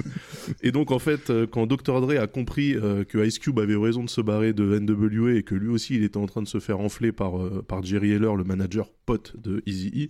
et 0.62 0.70
donc 0.70 0.92
en 0.92 1.00
fait, 1.00 1.32
quand 1.50 1.66
Dr 1.66 2.00
Dre 2.00 2.20
a 2.20 2.28
compris 2.28 2.74
euh, 2.76 3.02
que 3.02 3.18
Ice 3.26 3.40
Cube 3.40 3.58
avait 3.58 3.74
raison 3.74 4.04
de 4.04 4.10
se 4.10 4.20
barrer 4.20 4.52
de 4.52 4.78
NWA 4.78 5.32
et 5.34 5.42
que 5.42 5.56
lui 5.56 5.68
aussi 5.70 5.96
il 5.96 6.04
était 6.04 6.18
en 6.18 6.26
train 6.26 6.42
de 6.42 6.46
se 6.46 6.60
faire 6.60 6.78
enfler 6.78 7.10
par, 7.10 7.32
par 7.64 7.82
Jerry 7.82 8.12
Heller, 8.12 8.36
le 8.36 8.44
manager 8.44 8.90
pote 9.06 9.34
de 9.42 9.60
Easy 9.66 10.08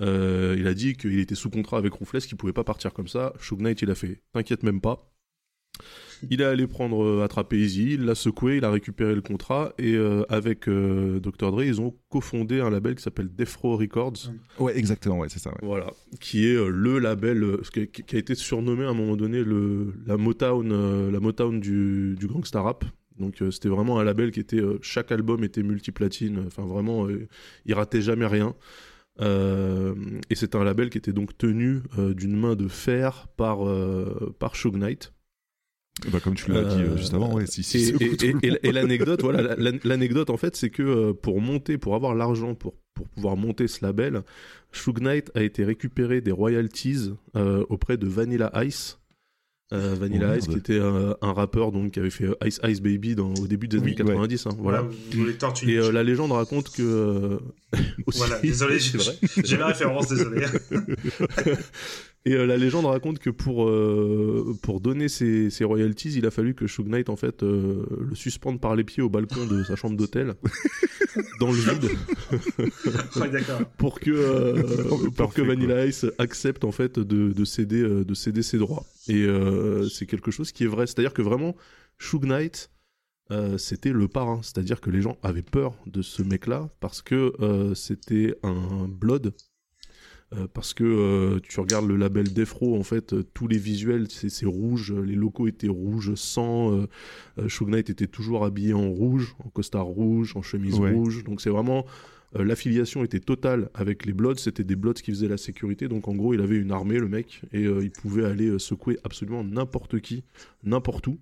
euh, 0.00 0.56
il 0.58 0.66
a 0.66 0.74
dit 0.74 0.94
qu'il 0.94 1.18
était 1.18 1.34
sous 1.34 1.50
contrat 1.50 1.78
avec 1.78 1.94
Ruthless, 1.94 2.26
qu'il 2.26 2.36
pouvait 2.36 2.52
pas 2.52 2.64
partir 2.64 2.92
comme 2.92 3.08
ça. 3.08 3.32
Shug 3.40 3.60
Knight 3.60 3.82
il 3.82 3.90
a 3.90 3.94
fait, 3.94 4.22
t'inquiète 4.32 4.62
même 4.62 4.80
pas. 4.80 5.12
Il 6.30 6.40
est 6.40 6.44
allé 6.44 6.66
prendre 6.66 7.04
euh, 7.04 7.22
attraper 7.22 7.58
Easy, 7.58 7.92
il 7.92 8.06
l'a 8.06 8.14
secoué, 8.14 8.56
il 8.56 8.64
a 8.64 8.70
récupéré 8.70 9.14
le 9.14 9.20
contrat 9.20 9.74
et 9.76 9.94
euh, 9.94 10.24
avec 10.30 10.68
euh, 10.68 11.20
Dr 11.20 11.50
Dre, 11.52 11.64
ils 11.64 11.82
ont 11.82 11.94
cofondé 12.08 12.60
un 12.60 12.70
label 12.70 12.94
qui 12.94 13.02
s'appelle 13.02 13.28
Death 13.28 13.54
Row 13.56 13.76
Records. 13.76 14.32
Ouais, 14.58 14.78
exactement, 14.78 15.18
ouais, 15.18 15.28
c'est 15.28 15.38
ça. 15.38 15.50
ouais. 15.50 15.58
Voilà, 15.60 15.92
qui 16.18 16.46
est 16.46 16.54
le 16.54 16.98
label 16.98 17.58
qui, 17.72 17.88
qui 17.88 18.16
a 18.16 18.18
été 18.18 18.34
surnommé 18.34 18.84
à 18.84 18.88
un 18.88 18.94
moment 18.94 19.16
donné 19.16 19.44
le 19.44 19.92
la 20.06 20.16
Motown 20.16 21.10
la 21.10 21.20
Motown 21.20 21.60
du, 21.60 22.16
du 22.18 22.26
gangsta 22.26 22.62
rap. 22.62 22.86
Donc 23.18 23.40
euh, 23.42 23.50
c'était 23.50 23.68
vraiment 23.68 23.98
un 23.98 24.04
label 24.04 24.30
qui 24.30 24.40
était 24.40 24.60
euh, 24.60 24.78
chaque 24.82 25.12
album 25.12 25.44
était 25.44 25.62
multiplatine, 25.62 26.44
enfin 26.46 26.64
vraiment 26.64 27.06
euh, 27.06 27.28
il 27.64 27.74
ratait 27.74 28.02
jamais 28.02 28.26
rien. 28.26 28.54
Euh, 29.20 29.94
et 30.28 30.34
c'était 30.34 30.56
un 30.56 30.64
label 30.64 30.90
qui 30.90 30.98
était 30.98 31.12
donc 31.12 31.36
tenu 31.38 31.80
euh, 31.98 32.12
d'une 32.14 32.36
main 32.36 32.54
de 32.54 32.68
fer 32.68 33.28
par 33.36 33.66
euh, 33.66 34.34
par 34.38 34.56
Suge 34.56 34.72
Knight. 34.72 35.12
Bah, 36.12 36.20
comme 36.22 36.34
tu 36.34 36.50
l'as 36.52 36.64
dit 36.64 36.82
euh, 36.82 36.96
juste 36.98 37.14
avant, 37.14 37.32
ouais, 37.34 37.46
si, 37.46 37.62
si, 37.62 37.94
Et, 37.98 38.16
c'est 38.18 38.72
l'anecdote, 38.72 39.22
voilà, 39.22 39.40
la- 39.40 39.56
la- 39.56 39.78
l'anecdote 39.82 40.28
en 40.28 40.36
fait, 40.36 40.54
c'est 40.54 40.68
que 40.68 41.12
pour 41.12 41.40
monter, 41.40 41.78
pour 41.78 41.94
avoir 41.94 42.14
l'argent 42.14 42.54
pour 42.54 42.74
pour 42.92 43.08
pouvoir 43.08 43.36
monter 43.36 43.66
ce 43.68 43.82
label, 43.84 44.22
Suge 44.72 45.00
Knight 45.00 45.30
a 45.34 45.42
été 45.42 45.64
récupéré 45.64 46.20
des 46.20 46.32
royalties 46.32 47.12
auprès 47.34 47.96
de 47.96 48.06
Vanilla 48.06 48.50
Ice. 48.64 48.98
Euh, 49.72 49.96
Vanilla 49.98 50.28
Oh, 50.32 50.38
Ice, 50.38 50.46
merde. 50.46 50.62
qui 50.62 50.72
était 50.72 50.80
un, 50.80 51.16
un 51.20 51.32
rappeur 51.32 51.72
donc 51.72 51.90
qui 51.92 51.98
avait 51.98 52.10
fait 52.10 52.26
euh, 52.26 52.34
Ice 52.46 52.60
Ice 52.64 52.80
Baby 52.80 53.16
dans, 53.16 53.34
au 53.34 53.48
début 53.48 53.66
des 53.66 53.78
Oui, 53.78 53.86
années 53.86 53.94
90. 53.96 54.46
hein, 54.46 54.50
voilà. 54.60 54.84
Tortues. 55.40 55.72
Et 55.72 55.76
euh, 55.78 55.90
la 55.90 56.04
légende 56.04 56.30
raconte 56.30 56.70
que 56.70 56.82
euh, 56.82 57.38
aussi- 58.06 58.18
Voilà, 58.18 58.38
désolé, 58.38 58.78
j'ai 59.44 59.56
la 59.56 59.66
référence, 59.66 60.08
désolé. 60.08 60.44
Et 62.26 62.34
euh, 62.34 62.44
la 62.44 62.58
légende 62.58 62.84
raconte 62.84 63.18
que 63.18 63.30
pour, 63.30 63.68
euh, 63.68 64.54
pour 64.60 64.80
donner 64.80 65.08
ses, 65.08 65.48
ses 65.48 65.64
royalties, 65.64 66.12
il 66.16 66.26
a 66.26 66.30
fallu 66.30 66.54
que 66.54 66.66
Suge 66.66 66.86
Knight 66.86 67.08
en 67.08 67.16
fait 67.16 67.42
euh, 67.42 67.86
le 67.98 68.14
suspende 68.14 68.60
par 68.60 68.76
les 68.76 68.84
pieds 68.84 69.02
au 69.02 69.08
balcon 69.08 69.46
de 69.46 69.64
sa 69.64 69.76
chambre 69.76 69.96
d'hôtel 69.96 70.34
dans 71.40 71.50
le 71.50 71.58
vide 71.58 71.90
d'accord. 73.32 73.60
pour 73.78 74.00
que 74.00 75.08
pour 75.10 75.32
que 75.32 75.40
Vanilla 75.40 75.86
Ice 75.86 76.04
accepte 76.18 76.64
en 76.64 76.72
fait 76.72 76.98
de, 76.98 77.32
de 77.32 77.44
céder 77.44 77.82
de 77.82 78.14
céder 78.14 78.42
ses 78.42 78.58
droits. 78.58 78.84
Et 79.08 79.26
c'est 79.90 80.06
quelque 80.06 80.30
chose 80.30 80.52
qui 80.52 80.64
est 80.64 80.68
vrai, 80.68 80.86
c'est-à-dire 80.86 81.14
que 81.14 81.22
vraiment 81.22 81.56
Suge 81.98 82.22
Knight 82.22 82.70
euh, 83.32 83.58
c'était 83.58 83.92
le 83.92 84.06
parrain, 84.06 84.40
c'est-à-dire 84.42 84.80
que 84.80 84.90
les 84.90 85.00
gens 85.00 85.18
avaient 85.22 85.42
peur 85.42 85.74
de 85.86 86.00
ce 86.00 86.22
mec-là 86.22 86.68
parce 86.78 87.02
que 87.02 87.32
euh, 87.40 87.74
c'était 87.74 88.36
un 88.42 88.86
blood. 88.88 89.34
Euh, 90.34 90.48
parce 90.52 90.74
que 90.74 90.82
euh, 90.82 91.38
tu 91.40 91.60
regardes 91.60 91.86
le 91.86 91.96
label 91.96 92.32
Defro, 92.32 92.76
en 92.76 92.82
fait, 92.82 93.12
euh, 93.12 93.22
tous 93.32 93.46
les 93.46 93.58
visuels, 93.58 94.08
c'est 94.10 94.44
rouge, 94.46 94.92
les 94.92 95.14
locaux 95.14 95.46
étaient 95.46 95.68
rouges, 95.68 96.14
sang. 96.14 96.86
Suge 97.48 97.68
Knight 97.68 97.90
était 97.90 98.08
toujours 98.08 98.44
habillé 98.44 98.72
en 98.72 98.88
rouge, 98.88 99.36
en 99.44 99.48
costard 99.50 99.86
rouge, 99.86 100.36
en 100.36 100.42
chemise 100.42 100.78
Ouais. 100.78 100.92
rouge. 100.92 101.22
Donc 101.24 101.40
c'est 101.40 101.50
vraiment 101.50 101.86
l'affiliation 102.34 103.02
était 103.04 103.20
totale 103.20 103.70
avec 103.72 104.04
les 104.04 104.12
Bloods, 104.12 104.34
c'était 104.36 104.64
des 104.64 104.76
Bloods 104.76 104.94
qui 104.94 105.10
faisaient 105.10 105.28
la 105.28 105.38
sécurité, 105.38 105.88
donc 105.88 106.06
en 106.08 106.14
gros 106.14 106.34
il 106.34 106.40
avait 106.42 106.56
une 106.56 106.70
armée 106.72 106.98
le 106.98 107.08
mec, 107.08 107.40
et 107.52 107.62
il 107.62 107.90
pouvait 107.90 108.24
aller 108.24 108.58
secouer 108.58 108.98
absolument 109.04 109.42
n'importe 109.42 110.00
qui, 110.00 110.22
n'importe 110.64 111.06
où, 111.06 111.18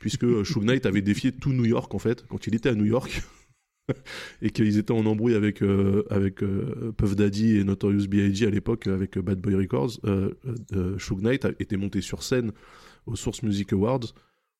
puisque 0.00 0.44
Suge 0.44 0.64
Knight 0.64 0.86
avait 0.86 1.02
défié 1.02 1.30
tout 1.30 1.52
New 1.52 1.66
York 1.66 1.94
en 1.94 1.98
fait, 2.00 2.24
quand 2.26 2.46
il 2.48 2.54
était 2.56 2.70
à 2.70 2.74
New 2.74 2.86
York, 2.86 3.22
et 4.42 4.50
qu'ils 4.50 4.78
étaient 4.78 4.92
en 4.92 5.06
embrouille 5.06 5.34
avec, 5.34 5.62
euh, 5.62 6.04
avec 6.10 6.42
euh, 6.42 6.92
Puff 6.96 7.16
Daddy 7.16 7.56
et 7.56 7.64
Notorious 7.64 8.06
B.I.G. 8.08 8.46
à 8.46 8.50
l'époque, 8.50 8.86
avec 8.86 9.18
Bad 9.18 9.40
Boy 9.40 9.54
Records, 9.54 9.98
euh, 10.04 10.30
euh, 10.74 10.98
Suge 10.98 11.22
Knight 11.22 11.44
a- 11.44 11.50
était 11.58 11.76
monté 11.76 12.00
sur 12.00 12.22
scène 12.22 12.52
aux 13.06 13.16
Source 13.16 13.42
Music 13.42 13.72
Awards 13.72 14.00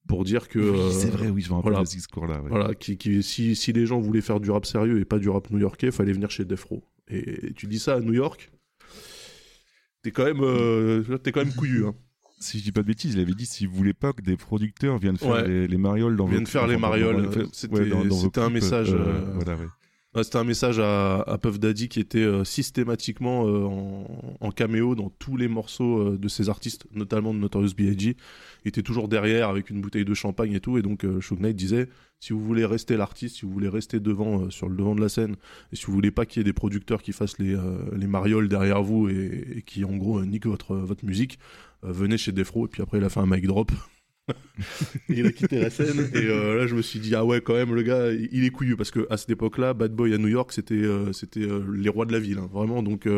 pour 0.09 0.25
dire 0.25 0.49
que... 0.49 0.59
Oui, 0.59 0.93
c'est 0.93 1.11
vrai, 1.11 1.29
oui, 1.29 1.43
je 1.43 1.51
me 1.51 1.55
rappelle 1.55 1.73
voilà. 1.73 1.85
de 1.85 1.89
ce 1.89 1.95
discours-là. 1.97 2.41
ouais. 2.43 2.49
voilà, 2.49 2.75
qui, 2.75 2.97
qui, 2.97 3.23
si, 3.23 3.55
si 3.55 3.73
les 3.73 3.87
gens 3.87 4.01
voulaient 4.01 4.21
faire 4.23 4.41
du 4.41 4.51
rap 4.51 4.65
sérieux 4.67 4.99
et 5.01 5.05
pas 5.05 5.19
du 5.19 5.29
rap 5.29 5.51
new-yorkais, 5.51 5.91
fallait 5.91 6.13
venir 6.13 6.31
chez 6.31 6.45
Death 6.45 6.63
Row. 6.65 6.83
Et 7.09 7.53
tu 7.55 7.67
dis 7.67 7.79
ça 7.79 7.95
à 7.97 8.01
New 8.01 8.15
York, 8.15 8.51
t'es 10.03 10.11
quand 10.11 10.25
même, 10.25 10.41
t'es 11.23 11.33
quand 11.33 11.45
même 11.45 11.55
couillu. 11.55 11.87
Hein. 11.87 11.95
Si 12.43 12.59
je 12.59 12.65
dis 12.65 12.73
pas 12.73 12.81
de 12.81 12.87
bêtises, 12.87 13.15
il 13.15 13.21
avait 13.21 13.35
dit 13.35 13.45
s'il 13.45 13.69
voulait 13.69 13.93
pas 13.93 14.13
que 14.15 14.23
des 14.23 14.37
producteurs 14.39 14.97
viennent 14.97 15.19
faire 15.19 15.29
Ouais. 15.31 15.47
les, 15.47 15.69
les 15.69 15.77
marioles 15.77 16.17
dans 16.17 16.25
Viennent 16.25 16.47
faire 16.47 16.67
les 16.67 16.79
marioles, 16.79 17.29
c'était- 17.53 17.75
ouais, 17.75 17.93
un 17.93 18.47
clips, 18.47 18.55
message, 18.55 18.95
euh, 18.95 19.33
voilà, 19.35 19.57
ouais. 19.57 19.69
Ouais, 20.17 20.25
C'était 20.25 20.39
un 20.39 20.45
message 20.45 20.81
à, 20.81 21.21
à 21.21 21.39
Puff 21.39 21.61
Daddy 21.61 21.89
qui 21.89 22.01
était 22.01 22.19
euh, 22.19 22.43
systématiquement 22.43 23.47
euh, 23.47 23.65
en, 23.65 24.37
en 24.41 24.51
caméo 24.51 24.97
dans 24.97 25.09
tous 25.09 25.37
les 25.37 25.47
morceaux 25.47 26.01
euh, 26.15 26.19
de 26.19 26.27
ces 26.27 26.49
artistes, 26.49 26.85
notamment 26.91 27.33
de 27.33 27.39
Notorious 27.39 27.75
B.I.G. 27.77 28.17
Il 28.65 28.69
était 28.69 28.83
toujours 28.83 29.07
derrière 29.07 29.49
avec 29.49 29.71
une 29.71 29.81
bouteille 29.81 30.05
de 30.05 30.15
champagne 30.15 30.53
et 30.53 30.59
tout, 30.61 30.79
et 30.79 30.83
donc 30.83 31.07
Suge 31.21 31.39
Knight 31.39 31.55
disait 31.55 31.89
si 32.19 32.33
vous 32.33 32.45
voulez 32.45 32.65
rester 32.67 32.97
l'artiste, 32.97 33.37
si 33.37 33.47
vous 33.47 33.53
voulez 33.53 33.69
rester 33.69 34.01
devant 34.01 34.51
sur 34.51 34.69
le 34.69 34.77
devant 34.77 34.97
de 34.97 35.01
la 35.01 35.09
scène, 35.09 35.37
et 35.73 35.77
si 35.77 35.87
vous 35.87 35.93
voulez 35.93 36.11
pas 36.11 36.27
qu'il 36.27 36.41
y 36.41 36.43
ait 36.43 36.45
des 36.45 36.53
producteurs 36.53 37.03
qui 37.03 37.13
fassent 37.13 37.39
les, 37.39 37.57
les 37.97 38.07
marioles 38.09 38.49
derrière 38.49 38.83
vous 38.83 39.09
et, 39.09 39.63
qui 39.65 39.85
en 39.85 39.97
gros 39.97 40.23
niquent 40.25 40.47
votre 40.47 40.75
votre 40.75 41.05
musique, 41.05 41.39
venez 41.83 42.19
chez 42.19 42.33
Defro. 42.33 42.67
Et 42.67 42.69
puis 42.69 42.83
après 42.83 42.99
il 42.99 43.05
a 43.05 43.09
fait 43.09 43.21
un 43.21 43.27
mic 43.27 43.47
drop. 43.47 43.71
Il 45.09 45.27
a 45.27 45.33
quitté 45.33 45.61
la 45.61 45.71
scène 45.71 46.09
et 46.15 46.19
euh, 46.27 46.57
là 46.57 46.67
je 46.67 46.75
me 46.75 46.83
suis 46.83 47.01
dit 47.01 47.15
ah 47.15 47.25
ouais 47.25 47.41
quand 47.41 47.55
même 47.55 47.75
le 47.75 47.83
gars 47.83 48.13
il 48.13 48.45
est 48.45 48.51
couillu 48.51 48.77
parce 48.77 48.91
que 48.91 49.07
à 49.11 49.17
cette 49.17 49.31
époque-là 49.31 49.75
Bad 49.75 49.93
Boy 49.93 50.15
à 50.15 50.19
New 50.19 50.29
York 50.29 50.53
c'était 50.53 50.75
euh, 50.75 51.13
c'était 51.13 51.41
euh, 51.41 51.65
les 51.75 51.89
rois 51.89 52.07
de 52.07 52.13
la 52.13 52.21
ville 52.21 52.39
hein, 52.39 52.49
vraiment 52.53 52.83
donc 52.83 53.09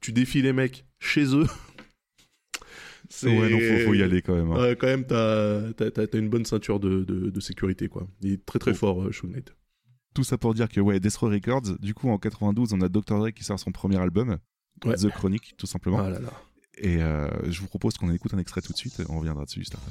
tu 0.00 0.12
défies 0.12 0.42
les 0.42 0.52
mecs 0.52 0.84
chez 0.98 1.34
eux 1.34 1.46
c'est 3.08 3.28
Ouais, 3.38 3.48
non, 3.50 3.58
faut, 3.58 3.86
faut 3.86 3.94
y 3.94 4.02
aller 4.02 4.20
quand 4.22 4.34
même. 4.34 4.50
hein. 4.52 4.60
Ouais, 4.60 4.76
quand 4.76 4.86
même 4.88 5.06
t'as 5.06 5.72
t'as- 5.72 6.18
une 6.18 6.28
bonne 6.28 6.44
ceinture 6.44 6.78
de, 6.80 7.04
de, 7.04 7.30
de 7.30 7.40
sécurité 7.40 7.88
quoi 7.88 8.06
il 8.20 8.32
est 8.34 8.44
très 8.44 8.58
très 8.58 8.74
fort 8.74 9.02
Suge 9.12 9.30
Knight 9.30 9.54
Tout 10.14 10.24
ça 10.24 10.36
pour 10.36 10.52
dire 10.54 10.68
que, 10.68 10.80
ouais, 10.80 10.98
Death 11.00 11.16
Row 11.16 11.28
Records, 11.30 11.78
du 11.78 11.94
coup, 11.94 12.10
en 12.10 12.18
92, 12.18 12.72
on 12.72 12.80
a 12.80 12.88
Dr. 12.88 13.18
Dre 13.18 13.30
qui 13.32 13.44
sort 13.44 13.58
son 13.60 13.70
premier 13.72 13.96
album, 13.98 14.38
Ouais. 14.84 14.96
The 14.96 15.08
Chronic, 15.10 15.54
tout 15.56 15.66
simplement. 15.66 16.00
ah 16.00 16.10
là 16.10 16.18
là 16.20 16.32
Et 16.78 16.98
je 17.50 17.60
vous 17.60 17.68
propose 17.68 17.96
qu'on 17.96 18.10
écoute 18.12 18.34
un 18.34 18.38
extrait 18.38 18.60
tout 18.60 18.72
de 18.72 18.76
suite, 18.78 19.00
on 19.08 19.18
reviendra 19.20 19.44
dessus 19.44 19.60
juste 19.60 19.74
après. 19.74 19.90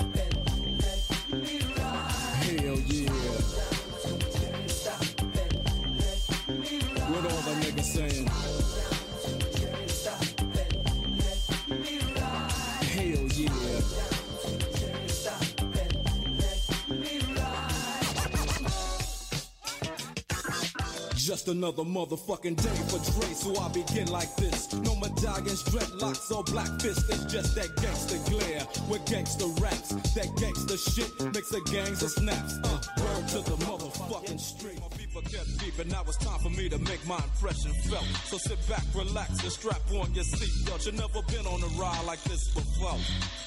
Hell 2.71 2.79
yeah. 2.87 3.11
What 7.09 7.25
all 7.25 7.41
the 7.41 7.55
niggas 7.59 7.83
saying? 7.83 8.30
Just 21.25 21.49
another 21.49 21.83
motherfucking 21.83 22.55
day 22.55 22.81
for 22.89 22.97
Dre, 22.97 23.31
so 23.33 23.55
I 23.61 23.69
begin 23.69 24.11
like 24.11 24.35
this. 24.37 24.73
No 24.73 24.95
medallions, 24.95 25.61
dreadlocks, 25.65 26.35
or 26.35 26.43
black 26.43 26.81
fists. 26.81 27.07
It's 27.09 27.31
just 27.31 27.53
that 27.53 27.75
gangster 27.75 28.17
glare 28.27 28.65
with 28.89 29.05
gangster 29.05 29.45
raps. 29.61 29.89
That 30.15 30.35
gangster 30.37 30.77
shit 30.77 31.11
makes 31.31 31.49
the 31.49 31.61
gangs 31.71 32.01
of 32.01 32.09
snaps. 32.09 32.57
Uh, 32.63 32.81
word 32.97 33.27
to 33.29 33.37
the 33.37 33.55
motherfucking 33.65 34.39
street. 34.39 34.79
My 35.13 35.19
people 35.19 35.31
kept 35.37 35.59
deep, 35.59 35.79
and 35.79 35.91
now 35.91 36.03
it's 36.07 36.17
time 36.17 36.39
for 36.39 36.49
me 36.49 36.69
to 36.69 36.77
make 36.79 37.05
my 37.07 37.17
impression 37.17 37.71
felt. 37.89 38.05
So 38.31 38.37
sit 38.37 38.59
back, 38.69 38.83
relax, 38.95 39.43
and 39.43 39.51
strap 39.51 39.81
on 39.91 40.13
your 40.13 40.23
seatbelt. 40.23 40.85
You've 40.85 40.95
never 40.95 41.21
been 41.27 41.45
on 41.47 41.61
a 41.63 41.67
ride 41.79 42.05
like 42.05 42.21
this 42.23 42.53
before. 42.53 42.97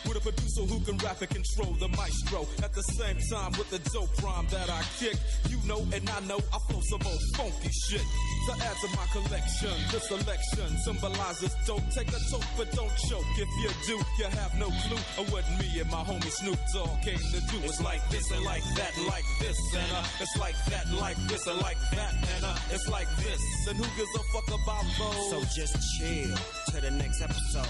With 0.06 0.16
a 0.16 0.20
producer 0.20 0.62
who 0.62 0.80
can 0.84 0.98
rap 0.98 1.20
and 1.22 1.30
control 1.30 1.72
the 1.80 1.88
maestro. 1.88 2.46
At 2.62 2.74
the 2.74 2.82
same 2.82 3.16
time, 3.30 3.52
with 3.56 3.70
the 3.70 3.78
dope 3.90 4.12
rhyme 4.22 4.46
that 4.50 4.68
I 4.68 4.82
kick, 4.98 5.16
you 5.48 5.56
know, 5.66 5.80
and 5.94 6.08
I 6.08 6.20
know 6.26 6.38
I 6.52 6.58
flow 6.68 6.80
some 6.84 7.00
old 7.06 7.22
funk 7.36 7.52
funky 7.54 7.70
shit 7.88 8.06
to 8.46 8.52
add 8.60 8.76
to 8.84 8.88
my 8.96 9.06
collection. 9.12 9.74
This 9.90 10.08
selection 10.08 10.68
symbolizes 10.84 11.54
don't 11.66 11.84
Take 11.94 12.08
a 12.08 12.18
toke, 12.28 12.42
but 12.56 12.72
don't 12.72 12.90
choke. 13.08 13.24
If 13.38 13.48
you 13.62 13.70
do, 13.86 13.96
you 14.18 14.24
have 14.24 14.58
no 14.58 14.66
clue 14.66 14.98
of 15.22 15.32
what 15.32 15.44
me 15.60 15.78
and 15.78 15.88
my 15.90 16.02
homie 16.02 16.30
Snoop 16.42 16.58
Dogg 16.74 16.90
came 17.02 17.18
to 17.18 17.40
do. 17.52 17.58
It's 17.62 17.80
like 17.80 18.02
this 18.10 18.30
and 18.32 18.44
like 18.44 18.64
that, 18.74 18.92
like 19.06 19.24
this 19.38 19.56
and 19.76 19.92
uh, 19.92 20.04
it's 20.18 20.36
like 20.36 20.56
that, 20.66 20.90
like 20.98 21.16
this 21.28 21.46
and 21.46 21.53
like 21.62 21.78
that 21.92 22.12
and 22.36 22.44
uh, 22.44 22.74
it's 22.74 22.88
like 22.88 23.08
this. 23.16 23.40
And 23.68 23.76
who 23.76 23.84
gives 23.96 24.14
a 24.14 24.22
fuck 24.32 24.48
about 24.48 24.84
those? 24.98 25.30
So 25.30 25.40
just 25.54 25.76
chill 25.98 26.34
to 26.74 26.80
the 26.80 26.90
next 26.90 27.20
episode. 27.22 27.66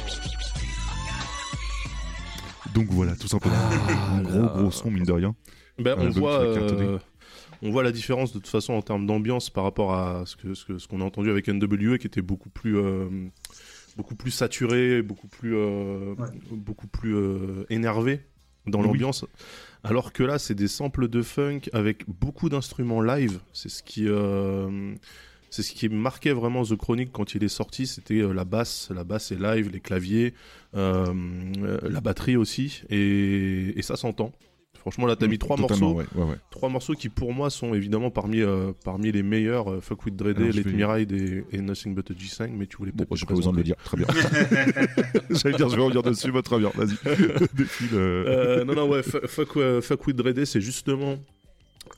Donc 2.74 2.88
voilà, 2.90 3.14
tout 3.16 3.28
simplement. 3.28 3.54
Ah 3.56 4.20
gros 4.22 4.46
gros 4.62 4.70
son 4.70 4.90
mine 4.90 5.04
de 5.04 5.12
rien. 5.12 5.34
Ben, 5.78 5.96
on 5.98 6.10
voit, 6.10 6.40
euh, 6.40 6.98
on 7.62 7.70
voit 7.70 7.82
la 7.82 7.92
différence 7.92 8.32
de 8.32 8.38
toute 8.38 8.48
façon 8.48 8.72
en 8.74 8.82
termes 8.82 9.06
d'ambiance 9.06 9.50
par 9.50 9.64
rapport 9.64 9.94
à 9.94 10.24
ce 10.26 10.36
que 10.36 10.54
ce 10.54 10.64
que- 10.64 10.78
ce 10.78 10.88
qu'on 10.88 11.00
a 11.00 11.04
entendu 11.04 11.30
avec 11.30 11.48
NWA 11.48 11.98
qui 11.98 12.06
était 12.06 12.22
beaucoup 12.22 12.50
plus 12.50 12.76
euh, 12.76 13.08
beaucoup 13.96 14.14
plus 14.16 14.30
saturé, 14.32 15.02
beaucoup 15.02 15.28
plus 15.28 15.54
euh, 15.56 16.14
Ouais. 16.18 16.26
beaucoup 16.52 16.86
plus 16.88 17.14
euh, 17.14 17.64
énervé 17.70 18.20
dans 18.66 18.80
Oui. 18.80 18.86
Alors 19.84 20.14
que 20.14 20.22
là, 20.22 20.38
c'est 20.38 20.54
des 20.54 20.66
samples 20.66 21.08
de 21.08 21.20
funk 21.20 21.60
avec 21.74 22.04
beaucoup 22.08 22.48
d'instruments 22.48 23.02
live. 23.02 23.40
C'est 23.52 23.68
ce 23.68 23.82
qui 23.82 24.08
euh, 24.08 24.94
marquait 25.90 26.32
vraiment 26.32 26.64
The 26.64 26.74
Chronic 26.74 27.12
quand 27.12 27.34
il 27.34 27.44
est 27.44 27.48
sorti, 27.48 27.86
c'était 27.86 28.22
euh, 28.22 28.32
la 28.32 28.44
basse, 28.44 28.90
la 28.94 29.04
basse 29.04 29.30
est 29.30 29.38
live, 29.38 29.68
les 29.70 29.80
claviers, 29.80 30.32
euh, 30.74 31.12
la 31.82 32.00
batterie 32.00 32.38
aussi, 32.38 32.82
et 32.88 33.80
ça 33.82 33.96
s'entend. 33.96 34.32
Franchement, 34.84 35.06
là, 35.06 35.16
t'as 35.16 35.26
mis 35.28 35.38
trois 35.38 35.56
Mm, 35.56 35.60
morceaux, 35.60 35.92
ouais, 35.94 36.04
ouais, 36.14 36.24
ouais. 36.24 36.36
trois 36.50 36.68
morceaux 36.68 36.92
qui 36.92 37.08
pour 37.08 37.32
moi 37.32 37.48
sont 37.48 37.72
évidemment 37.72 38.10
parmi 38.10 38.42
euh, 38.42 38.72
parmi 38.84 39.10
les 39.12 39.22
meilleurs. 39.22 39.72
euh, 39.72 39.80
Fuck 39.80 40.04
with 40.04 40.14
Dre, 40.14 40.34
Alors, 40.36 40.52
je 40.52 40.60
Let 40.60 40.72
Me 40.76 40.84
Ride 40.86 41.12
et, 41.12 41.44
et 41.52 41.60
Nothing 41.62 41.94
But 41.94 42.10
a 42.10 42.14
G5, 42.14 42.50
mais 42.52 42.66
tu 42.66 42.76
voulais 42.76 42.92
Bon, 42.92 43.04
peut-être. 43.04 43.16
j'ai 43.16 43.24
pas 43.26 43.34
besoin 43.34 43.52
de 43.52 43.56
le 43.56 43.62
dire. 43.62 43.76
Très 43.82 43.96
bien. 43.96 44.06
J'allais 45.30 45.56
dire, 45.56 45.70
je 45.70 45.76
vais 45.76 45.82
revenir 45.82 46.02
dessus, 46.02 46.30
bah, 46.32 46.42
très 46.42 46.58
bien. 46.58 46.70
Vas-y. 46.74 46.96
Euh. 47.94 48.64
Non, 48.64 48.74
non, 48.74 48.88
ouais, 48.88 49.02
fu- 49.02 49.18
fuck, 49.26 49.58
fuck 49.80 50.06
with 50.06 50.16
Dre, 50.16 50.44
c'est 50.44 50.60
justement 50.60 51.16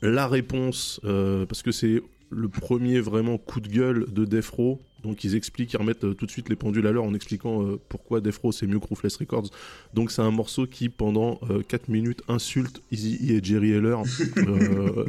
la 0.03 0.27
réponse, 0.29 1.01
parce 1.03 1.63
que 1.63 1.73
c'est 1.73 2.03
le 2.31 2.49
premier 2.49 3.01
vraiment 3.01 3.39
coup 3.39 3.61
de 3.61 3.69
gueule 3.69 4.07
de 4.13 4.25
Death 4.25 4.49
Row. 4.49 4.81
Donc 5.07 5.25
ils 5.25 5.35
expliquent, 5.35 5.73
ils 5.73 5.77
remettent 5.77 6.05
euh, 6.05 6.15
tout 6.15 6.27
de 6.27 6.31
suite 6.31 6.49
les 6.49 6.57
pendules 6.57 6.87
à 6.87 6.93
l'heure 6.93 7.05
en 7.05 7.15
expliquant 7.15 7.63
euh, 7.63 7.81
pourquoi 7.89 8.21
Death 8.21 8.39
Row 8.39 8.53
c'est 8.53 8.67
mieux 8.67 8.81
que 8.81 8.87
Ruthless 8.87 9.17
Records. 9.17 9.51
Donc 9.95 10.11
c'est 10.11 10.23
un 10.23 10.31
morceau 10.31 10.67
qui 10.67 10.89
pendant 10.89 11.41
4 11.69 11.89
minutes 11.89 12.23
insulte 12.29 12.83
Easy 12.91 13.33
et 13.33 13.43
Jerry 13.43 13.73
Heller. 13.73 14.03
Euh, 14.37 15.07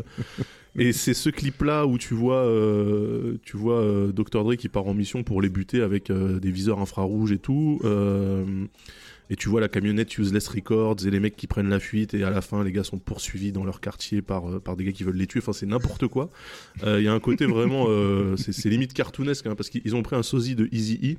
et 0.78 0.94
c'est 0.94 1.16
ce 1.16 1.30
clip 1.32 1.64
là 1.64 1.88
où 1.88 1.98
tu 1.98 2.14
vois, 2.14 2.46
euh, 2.46 3.38
tu 3.44 3.58
vois 3.58 3.82
euh, 3.82 4.12
Dr 4.12 4.44
Dre 4.44 4.56
qui 4.56 4.70
part 4.70 4.86
en 4.86 4.94
mission 4.94 5.24
pour 5.24 5.42
les 5.42 5.50
buter 5.50 5.82
avec 5.82 6.12
euh, 6.12 6.40
des 6.40 6.52
viseurs 6.52 6.80
infrarouges 6.80 7.32
et 7.32 7.40
tout. 7.40 7.80
Euh, 9.30 9.34
et 9.34 9.36
tu 9.36 9.50
vois 9.50 9.62
la 9.62 9.68
camionnette 9.68 10.18
Useless 10.18 10.48
Records 10.48 11.06
et 11.06 11.12
les 11.12 11.20
mecs 11.20 11.36
qui 11.36 11.48
prennent 11.48 11.70
la 11.70 11.80
fuite 11.80 12.14
et 12.14 12.24
à 12.24 12.30
la 12.30 12.42
fin 12.42 12.64
les 12.64 12.72
gars 12.72 12.84
sont 12.84 13.00
poursuivis 13.00 13.52
dans 13.52 13.64
leur 13.64 13.82
quartier 13.82 14.22
par, 14.22 14.50
euh, 14.50 14.60
par 14.60 14.76
des 14.76 14.86
gars 14.86 14.92
qui 14.92 15.04
veulent 15.04 15.18
les 15.18 15.28
tuer. 15.28 15.40
Enfin 15.40 15.54
c'est 15.54 15.66
n'importe 15.66 16.08
quoi. 16.08 16.30
Euh, 16.84 17.00
Il 17.00 17.06
y 17.06 17.08
a 17.08 17.14
un 17.14 17.20
côté 17.20 17.46
vraiment, 17.48 17.86
euh, 17.90 18.36
c'est 18.38 18.70
limite 18.70 18.94
cartoonesque 18.94 19.48
hein, 19.48 19.56
parce 19.56 19.70
qu'ils 19.70 19.96
ont 19.96 20.04
pris 20.04 20.16
un 20.16 20.24
sosie 20.24 20.56
de 20.56 20.70
Easy 20.72 21.18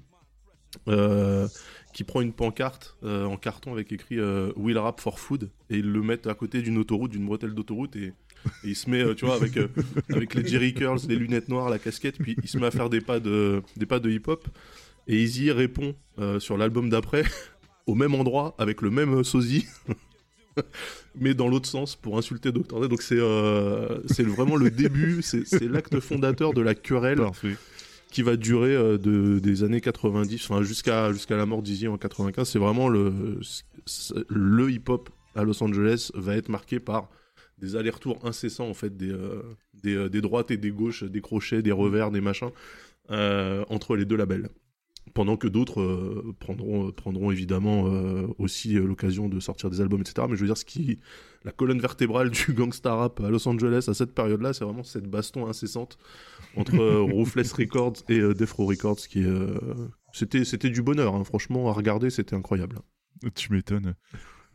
E. 0.88 1.46
qui 1.94 2.04
prend 2.04 2.20
une 2.20 2.32
pancarte 2.32 2.96
euh, 3.02 3.24
en 3.24 3.36
carton 3.36 3.72
avec 3.72 3.90
écrit 3.92 4.18
euh, 4.18 4.52
Will 4.56 4.78
Rap 4.78 5.00
for 5.00 5.18
Food 5.18 5.50
et 5.70 5.78
ils 5.78 5.90
le 5.90 6.02
mettent 6.02 6.26
à 6.26 6.34
côté 6.34 6.60
d'une 6.62 6.78
autoroute, 6.78 7.10
d'une 7.10 7.24
bretelle 7.26 7.54
d'autoroute 7.54 7.96
et, 7.96 8.12
et 8.64 8.68
il 8.68 8.76
se 8.76 8.88
met, 8.90 9.00
euh, 9.02 9.14
tu 9.14 9.24
vois, 9.24 9.34
avec, 9.36 9.56
euh, 9.56 9.68
avec 10.12 10.34
les 10.34 10.46
Jerry 10.46 10.74
Curls, 10.74 11.00
les 11.08 11.16
lunettes 11.16 11.48
noires, 11.48 11.70
la 11.70 11.78
casquette, 11.78 12.18
puis 12.18 12.36
il 12.42 12.48
se 12.48 12.58
met 12.58 12.66
à 12.66 12.70
faire 12.70 12.90
des 12.90 13.00
pas 13.00 13.20
de, 13.20 13.62
des 13.76 13.86
pas 13.86 13.98
de 13.98 14.10
hip-hop 14.10 14.46
et 15.06 15.22
Easy 15.22 15.50
répond 15.50 15.94
euh, 16.18 16.38
sur 16.38 16.56
l'album 16.58 16.90
d'après 16.90 17.24
au 17.88 17.94
même 17.94 18.14
endroit 18.14 18.54
avec 18.58 18.82
le 18.82 18.90
même 18.90 19.24
sosie. 19.24 19.66
mais 21.14 21.34
dans 21.34 21.48
l'autre 21.48 21.68
sens 21.68 21.96
pour 21.96 22.18
insulter 22.18 22.52
Dr. 22.52 22.80
Dre. 22.80 22.88
Donc 22.88 23.02
c'est 23.02 23.18
euh, 23.18 24.00
c'est 24.06 24.24
vraiment 24.24 24.56
le 24.56 24.70
début, 24.70 25.22
c'est 25.22 25.62
l'acte 25.62 25.98
fondateur 26.00 26.52
de 26.52 26.60
la 26.60 26.74
querelle 26.74 27.18
Parfait. 27.18 27.56
qui 28.10 28.22
va 28.22 28.36
durer 28.36 28.74
euh, 28.74 28.98
de, 28.98 29.38
des 29.38 29.64
années 29.64 29.80
90, 29.80 30.50
enfin 30.50 30.62
jusqu'à 30.62 31.12
jusqu'à 31.12 31.36
la 31.36 31.46
mort 31.46 31.62
d'Izzy 31.62 31.88
en 31.88 31.96
95. 31.96 32.48
C'est 32.48 32.58
vraiment 32.58 32.88
le 32.88 33.40
le 34.28 34.70
hip-hop 34.70 35.10
à 35.34 35.44
Los 35.44 35.62
Angeles 35.62 36.10
va 36.14 36.36
être 36.36 36.48
marqué 36.48 36.80
par 36.80 37.08
des 37.58 37.76
allers-retours 37.76 38.18
incessants 38.24 38.68
en 38.68 38.74
fait 38.74 38.96
des 38.96 39.10
euh, 39.10 39.42
des, 39.82 39.94
euh, 39.94 40.08
des 40.08 40.20
droites 40.20 40.50
et 40.50 40.56
des 40.56 40.70
gauches, 40.70 41.04
des 41.04 41.20
crochets, 41.20 41.62
des 41.62 41.72
revers, 41.72 42.10
des 42.10 42.20
machins 42.20 42.50
euh, 43.10 43.64
entre 43.68 43.96
les 43.96 44.04
deux 44.04 44.16
labels. 44.16 44.48
Pendant 45.14 45.36
que 45.36 45.48
d'autres 45.48 45.80
euh, 45.80 46.34
prendront, 46.38 46.90
prendront 46.92 47.30
évidemment 47.30 47.86
euh, 47.86 48.26
aussi 48.38 48.76
euh, 48.76 48.86
l'occasion 48.86 49.28
de 49.28 49.40
sortir 49.40 49.70
des 49.70 49.80
albums, 49.80 50.00
etc. 50.00 50.26
Mais 50.28 50.36
je 50.36 50.40
veux 50.40 50.46
dire, 50.46 50.56
ce 50.56 50.64
qui, 50.64 50.98
la 51.44 51.52
colonne 51.52 51.80
vertébrale 51.80 52.30
du 52.30 52.52
gangsta 52.52 52.94
rap 52.94 53.20
à 53.20 53.30
Los 53.30 53.46
Angeles 53.48 53.86
à 53.88 53.94
cette 53.94 54.14
période-là, 54.14 54.52
c'est 54.52 54.64
vraiment 54.64 54.82
cette 54.82 55.08
baston 55.08 55.46
incessante 55.46 55.98
entre 56.56 56.78
euh, 56.80 57.02
Ruthless 57.14 57.52
Records 57.52 58.02
et 58.08 58.18
euh, 58.18 58.34
Death 58.34 58.52
Row 58.52 58.66
Records, 58.66 58.96
qui 58.96 59.24
euh, 59.24 59.54
c'était 60.12 60.44
c'était 60.44 60.70
du 60.70 60.82
bonheur. 60.82 61.14
hein. 61.14 61.24
Franchement, 61.24 61.68
à 61.68 61.72
regarder, 61.72 62.10
c'était 62.10 62.36
incroyable. 62.36 62.80
Tu 63.34 63.52
m'étonnes. 63.52 63.94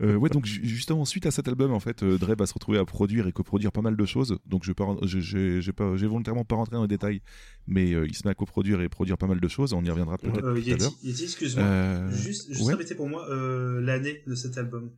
Euh, 0.04 0.16
ouais, 0.16 0.30
donc 0.30 0.46
ju- 0.46 0.60
justement, 0.66 1.06
suite 1.06 1.26
à 1.26 1.32
cet 1.32 1.48
album, 1.48 1.72
en 1.72 1.80
fait, 1.80 2.04
euh, 2.04 2.18
Dre 2.18 2.36
va 2.38 2.46
se 2.46 2.54
retrouver 2.54 2.78
à 2.78 2.86
produire 2.86 3.26
et 3.28 3.32
coproduire 3.32 3.72
pas 3.72 3.82
mal 3.82 3.96
de 3.96 4.06
choses. 4.06 4.38
Donc, 4.46 4.64
je 4.64 4.70
vais 4.72 4.74
pas- 4.76 4.98
je- 5.04 5.72
pas, 5.72 5.96
j'ai 5.96 6.08
volontairement 6.08 6.44
pas 6.46 6.56
rentré 6.56 6.76
dans 6.76 6.82
les 6.82 6.88
détails, 6.88 7.22
mais 7.68 7.94
euh, 7.94 8.06
il 8.08 8.14
se 8.16 8.28
met 8.28 8.32
à 8.32 8.36
coproduire 8.36 8.82
et 8.82 8.90
produire 8.90 9.18
pas 9.18 9.28
mal 9.28 9.40
de 9.40 9.48
choses. 9.48 9.72
On 9.74 9.84
y 9.84 9.90
reviendra 9.90 10.18
peut-être 10.18 10.38
Euh, 10.38 10.42
tout 10.42 10.48
à 10.48 10.76
l'heure. 10.78 10.92
Yeti, 10.92 11.08
Yeti, 11.08 11.24
excuse-moi. 11.24 11.64
Euh, 11.64 12.12
Juste, 12.12 12.50
juste 12.52 12.66
ouais. 12.66 12.74
répétez 12.74 12.96
pour 12.96 13.08
moi 13.08 13.26
euh, 13.30 13.80
l'année 13.82 14.22
de 14.28 14.36
cet 14.36 14.58
album. 14.58 14.92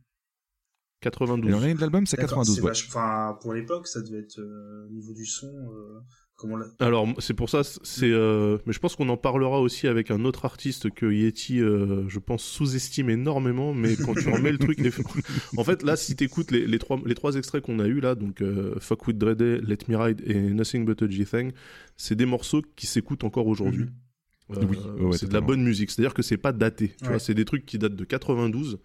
92. 1.02 1.50
Et 1.50 1.60
l'année 1.60 1.74
de 1.74 1.80
l'album, 1.80 2.06
c'est 2.06 2.16
D'accord, 2.16 2.38
92. 2.44 2.56
c'est 2.56 2.96
Ouais. 2.96 3.34
pour 3.40 3.52
l'époque, 3.52 3.86
ça 3.86 4.00
devait 4.00 4.18
être 4.20 4.38
euh, 4.40 4.86
au 4.86 4.90
niveau 4.92 5.12
du 5.12 5.26
son. 5.26 5.46
Comment 6.38 6.56
l'a- 6.58 6.66
Alors 6.80 7.08
c'est 7.18 7.32
pour 7.32 7.48
ça, 7.48 7.62
c'est. 7.64 8.10
euh, 8.10 8.58
mais 8.66 8.74
je 8.74 8.78
pense 8.78 8.94
qu'on 8.94 9.08
en 9.08 9.16
parlera 9.16 9.58
aussi 9.60 9.88
avec 9.88 10.10
un 10.10 10.24
autre 10.26 10.44
artiste 10.44 10.90
que 10.90 11.06
Yeti, 11.10 11.60
euh, 11.62 12.06
je 12.08 12.18
pense, 12.18 12.44
sous-estime 12.44 13.08
énormément. 13.08 13.72
Mais 13.72 13.96
quand 13.96 14.12
tu 14.14 14.28
remets 14.28 14.52
le 14.52 14.58
truc, 14.58 14.78
les- 14.78 14.90
en 15.56 15.64
fait, 15.64 15.82
là, 15.82 15.96
si 15.96 16.14
t'écoutes 16.14 16.50
les, 16.50 16.66
les 16.66 16.78
trois 16.78 17.00
les 17.06 17.14
trois 17.14 17.36
extraits 17.36 17.62
qu'on 17.64 17.78
a 17.78 17.86
eu 17.86 18.00
là, 18.00 18.14
donc 18.14 18.42
euh, 18.42 18.74
Fuck 18.80 19.06
with 19.06 19.16
Dre 19.16 19.34
Day, 19.34 19.60
Let 19.62 19.78
Me 19.88 19.96
Ride 19.96 20.22
et 20.26 20.34
Nothing 20.50 20.84
But 20.84 21.00
a 21.02 21.08
G 21.08 21.24
Thing, 21.24 21.52
c'est 21.96 22.16
des 22.16 22.26
morceaux 22.26 22.60
qui 22.76 22.86
s'écoutent 22.86 23.24
encore 23.24 23.46
aujourd'hui. 23.46 23.84
Mhm. 23.84 24.56
Euh, 24.58 24.64
Oui, 24.70 24.76
ouais, 25.06 25.16
c'est 25.16 25.28
de 25.28 25.32
la 25.34 25.40
bonne 25.40 25.62
musique. 25.62 25.90
C'est-à-dire 25.90 26.14
que 26.14 26.22
c'est 26.22 26.36
pas 26.36 26.52
daté. 26.52 26.90
Tu 26.98 27.04
Ouais. 27.04 27.10
vois, 27.12 27.18
c'est 27.18 27.34
des 27.34 27.44
trucs 27.46 27.64
qui 27.66 27.78
datent 27.78 27.96
de 27.96 28.04
92. 28.04 28.78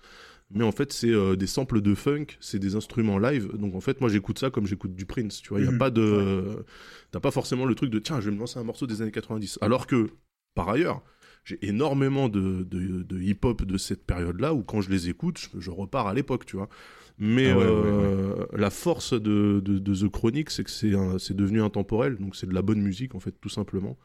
Mais 0.54 0.64
en 0.64 0.72
fait, 0.72 0.91
c'est 0.93 1.10
euh, 1.12 1.36
des 1.36 1.47
samples 1.47 1.82
de 1.82 1.95
funk, 1.95 2.26
c'est 2.39 2.60
des 2.60 2.76
instruments 2.76 3.18
live. 3.18 3.49
Donc 3.58 3.76
en 3.76 3.82
fait, 3.82 4.02
moi, 4.02 4.10
j'écoute 4.10 4.39
ça 4.39 4.49
comme 4.49 4.68
j'écoute 4.68 4.93
du 4.95 5.06
Prince. 5.06 5.41
Tu 5.41 5.49
vois, 5.49 5.60
il 5.60 5.66
y 5.66 5.68
a 5.68 5.72
Mhm. 5.72 5.78
pas 5.78 5.89
de, 5.91 6.66
t'as 7.12 7.20
pas 7.20 7.32
forcément 7.32 7.66
le 7.66 7.76
truc 7.76 7.89
de 7.89 7.99
tiens, 7.99 8.20
je 8.20 8.30
vais 8.30 8.36
me 8.36 8.39
lancer 8.39 8.60
un 8.60 8.64
morceau 8.64 8.88
des 8.88 9.02
années 9.02 9.12
90. 9.12 9.60
Alors 9.62 9.88
que, 9.88 10.10
par 10.56 10.70
ailleurs, 10.70 11.02
j'ai 11.43 11.58
énormément 11.68 12.30
de, 12.30 12.64
de, 12.64 13.02
de 13.04 13.20
hip-hop 13.22 13.64
de 13.66 13.78
cette 13.78 14.06
période-là 14.06 14.54
où 14.54 14.62
quand 14.64 14.82
je 14.82 14.89
les 14.91 15.10
écoute, 15.10 15.39
je, 15.39 15.60
je 15.60 15.72
repars 15.72 16.08
à 16.08 16.14
l'époque, 16.14 16.45
tu 16.45 16.56
vois. 16.58 16.70
Mais 17.18 17.52
Ah 17.52 17.58
ouais, 17.58 17.64
ouais, 17.66 17.70
euh, 17.70 18.45
la 18.54 18.70
force 18.70 19.14
de, 19.14 19.62
de, 19.64 19.78
de 19.80 19.95
The 19.95 20.10
Chronic, 20.10 20.49
c'est 20.49 20.64
que 20.64 20.72
c'est 20.72 21.36
devenu 21.36 21.62
intemporel, 21.62 22.18
donc 22.18 22.36
c'est 22.36 22.47
de 22.47 22.54
la 22.54 22.62
bonne 22.64 22.82
musique 22.82 23.14
en 23.16 23.20
fait, 23.20 23.36
tout 23.39 23.49
simplement. 23.49 23.97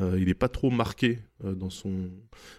Euh, 0.00 0.16
il 0.20 0.28
est 0.28 0.34
pas 0.34 0.48
trop 0.48 0.70
marqué 0.70 1.18
euh, 1.44 1.54
dans 1.54 1.70
son 1.70 2.10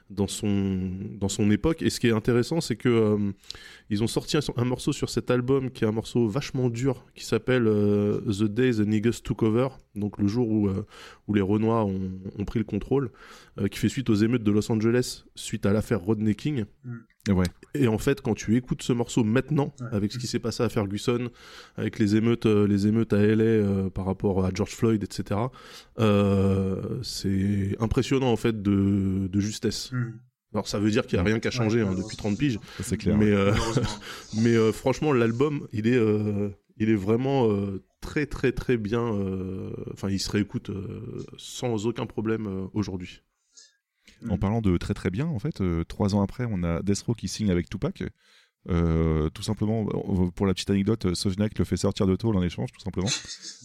dans 0.09 0.27
son 0.27 0.89
dans 1.19 1.30
son 1.30 1.49
époque. 1.51 1.82
Et 1.82 1.89
ce 1.89 1.99
qui 2.01 2.07
est 2.07 2.11
intéressant, 2.11 2.59
c'est 2.59 2.75
que 2.75 2.89
euh, 2.89 3.32
ils 3.89 4.03
ont 4.03 4.07
sorti 4.07 4.36
un, 4.36 4.41
un 4.57 4.65
morceau 4.65 4.91
sur 4.91 5.09
cet 5.09 5.32
album 5.32 5.71
qui 5.71 5.86
est 5.86 5.88
un 5.88 5.93
morceau 5.93 6.27
vachement 6.27 6.69
dur 6.69 7.05
qui 7.15 7.23
s'appelle 7.25 7.63
The 7.63 8.43
Day 8.43 8.71
the 8.71 8.80
Niggas 8.80 9.21
Took 9.23 9.43
Over, 9.43 9.69
donc 9.95 10.17
le 10.17 10.27
jour 10.27 10.49
où 10.49 10.69
où 11.27 11.34
les 11.34 11.41
Renois 11.41 11.86
ont, 11.86 12.11
ont 12.38 12.45
pris 12.45 12.59
le 12.59 12.65
contrôle, 12.65 13.11
qui 13.71 13.80
fait 13.80 13.89
suite 13.89 14.09
aux 14.09 14.15
émeutes 14.15 14.43
de 14.43 14.51
Los 14.51 14.69
Angeles 14.71 15.23
suite 15.36 15.65
à 15.65 15.71
l'affaire 15.71 16.01
Rodney 16.01 16.36
King. 16.36 16.65
Ouais. 17.30 17.45
Et 17.75 17.88
en 17.88 17.97
fait, 17.99 18.21
quand 18.21 18.34
tu 18.34 18.55
écoutes 18.55 18.82
ce 18.82 18.93
morceau 18.93 19.23
maintenant, 19.23 19.73
Ouais. 19.82 19.88
avec 19.91 20.11
ce 20.11 20.17
qui 20.17 20.25
s'est 20.25 20.39
passé 20.39 20.63
à 20.63 20.69
Ferguson, 20.69 21.30
avec 21.77 21.99
les 21.99 22.15
émeutes, 22.15 22.45
les 22.47 22.88
émeutes 22.88 23.13
à 23.13 23.21
LA 23.23 23.43
euh, 23.43 23.89
par 23.89 24.05
rapport 24.05 24.43
à 24.45 24.51
George 24.53 24.71
Floyd, 24.71 25.03
etc., 25.03 25.39
euh, 25.99 27.01
c'est 27.22 27.76
impressionnant 27.80 28.32
en 28.32 28.36
fait 28.38 28.61
de, 28.61 29.28
de 29.28 29.39
justesse. 29.39 29.91
Mhm. 29.91 30.20
Alors 30.53 30.67
ça 30.67 30.80
veut 30.80 30.89
dire 30.89 31.05
qu'il 31.05 31.17
n'y 31.17 31.22
a 31.22 31.24
rien 31.26 31.39
qu'à 31.39 31.51
changer 31.51 31.84
Ouais, 31.84 31.89
hein, 31.89 31.95
depuis 31.95 32.17
30 32.17 32.38
piges, 32.38 32.59
c'est 32.82 32.97
clair. 32.97 33.17
mais, 33.17 33.32
euh, 33.32 33.53
mais 34.41 34.55
euh, 34.55 34.72
franchement 34.72 35.13
l'album, 35.13 35.67
il 35.74 35.86
est, 35.88 35.95
euh, 35.95 36.49
il 36.78 36.89
est 36.89 36.95
vraiment 36.95 37.51
euh, 37.51 37.84
très 38.01 38.26
très 38.26 38.51
très 38.51 38.78
bien. 38.78 39.01
euh, 39.13 39.72
Enfin, 39.93 40.09
il 40.09 40.20
se 40.20 40.32
réécoute 40.32 40.70
euh, 40.72 41.24
sans 41.38 41.86
aucun 41.86 42.05
problème 42.07 42.47
euh, 42.47 42.65
aujourd'hui. 42.74 43.22
En 44.28 44.38
parlant 44.38 44.61
de 44.61 44.76
très 44.78 44.93
très 44.93 45.11
bien, 45.11 45.28
en 45.28 45.39
fait, 45.39 45.61
euh, 45.61 45.84
trois 45.86 46.15
ans 46.15 46.22
après, 46.22 46.45
on 46.49 46.63
a 46.63 46.82
Death 46.82 47.01
Row 47.03 47.13
qui 47.13 47.28
signe 47.28 47.51
avec 47.51 47.70
Tupac. 47.70 48.03
Euh, 48.70 49.30
tout 49.30 49.41
simplement, 49.41 49.86
pour 50.36 50.45
la 50.45 50.53
petite 50.53 50.70
anecdote, 50.70 51.05
euh, 51.05 51.16
Sojna 51.16 51.47
le 51.57 51.66
fait 51.66 51.78
sortir 51.78 52.05
de 52.05 52.16
tôle 52.16 52.36
en 52.36 52.43
échange, 52.43 52.72
tout 52.74 52.82
simplement. 52.82 53.07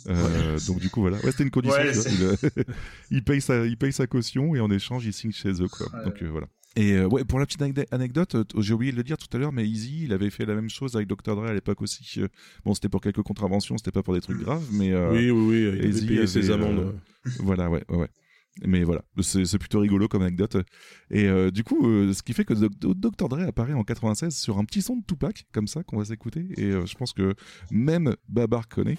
Euh, 0.08 0.58
donc 0.68 0.78
du 0.78 0.88
coup, 0.88 1.00
voilà. 1.00 1.16
Ouais, 1.18 1.30
c'était 1.32 1.42
une 1.42 1.50
condition. 1.50 1.76
Ouais, 1.82 1.92
il, 1.92 2.64
il 3.10 3.24
paye 3.24 3.40
sa, 3.40 3.66
il 3.66 3.76
paye 3.76 3.92
sa 3.92 4.06
caution 4.06 4.54
et 4.54 4.60
en 4.60 4.70
échange, 4.70 5.04
il 5.04 5.12
signe 5.12 5.32
chez 5.32 5.50
eux, 5.60 5.68
quoi. 5.68 5.86
Ouais. 5.92 6.04
Donc 6.04 6.22
euh, 6.22 6.28
voilà. 6.30 6.46
Et 6.76 6.98
ouais, 7.04 7.24
pour 7.24 7.38
la 7.38 7.46
petite 7.46 7.60
anecd- 7.60 7.86
anecdote, 7.92 8.36
j'ai 8.58 8.72
oublié 8.74 8.90
de 8.92 8.96
le 8.96 9.04
dire 9.04 9.16
tout 9.16 9.28
à 9.36 9.38
l'heure, 9.38 9.52
mais 9.52 9.64
Easy, 9.68 10.04
il 10.04 10.12
avait 10.12 10.30
fait 10.30 10.44
la 10.44 10.54
même 10.56 10.68
chose 10.70 10.96
avec 10.96 11.06
Dr 11.06 11.36
Dre 11.36 11.44
à 11.44 11.52
l'époque 11.54 11.82
aussi. 11.82 12.20
Bon, 12.64 12.74
c'était 12.74 12.88
pour 12.88 13.00
quelques 13.00 13.22
contraventions, 13.22 13.76
c'était 13.78 13.92
pas 13.92 14.02
pour 14.02 14.14
des 14.14 14.20
trucs 14.20 14.40
graves, 14.40 14.64
mais 14.72 14.92
oui, 14.92 15.30
oui, 15.30 15.46
oui, 15.48 15.60
il 15.60 15.68
avait 15.68 15.88
Easy 15.88 16.06
payé 16.06 16.26
ses 16.26 16.50
avait, 16.50 16.64
amendes. 16.64 16.94
voilà, 17.38 17.70
ouais, 17.70 17.84
ouais. 17.90 18.08
Mais 18.62 18.84
voilà, 18.84 19.02
c'est 19.20 19.58
plutôt 19.58 19.80
rigolo 19.80 20.06
comme 20.06 20.22
anecdote. 20.22 20.56
Et 21.10 21.26
euh, 21.26 21.50
du 21.50 21.64
coup, 21.64 21.88
euh, 21.88 22.12
ce 22.12 22.22
qui 22.22 22.32
fait 22.32 22.44
que 22.44 22.54
Dr 22.54 23.28
Dre 23.28 23.40
apparaît 23.40 23.72
en 23.72 23.82
96 23.82 24.36
sur 24.36 24.58
un 24.58 24.64
petit 24.64 24.80
son 24.80 24.96
de 24.96 25.04
Tupac, 25.04 25.44
comme 25.52 25.66
ça, 25.66 25.82
qu'on 25.82 25.98
va 25.98 26.04
s'écouter. 26.04 26.46
Et 26.56 26.66
euh, 26.66 26.86
je 26.86 26.94
pense 26.94 27.12
que 27.12 27.34
même 27.70 28.14
Babar 28.28 28.68
connaît. 28.68 28.98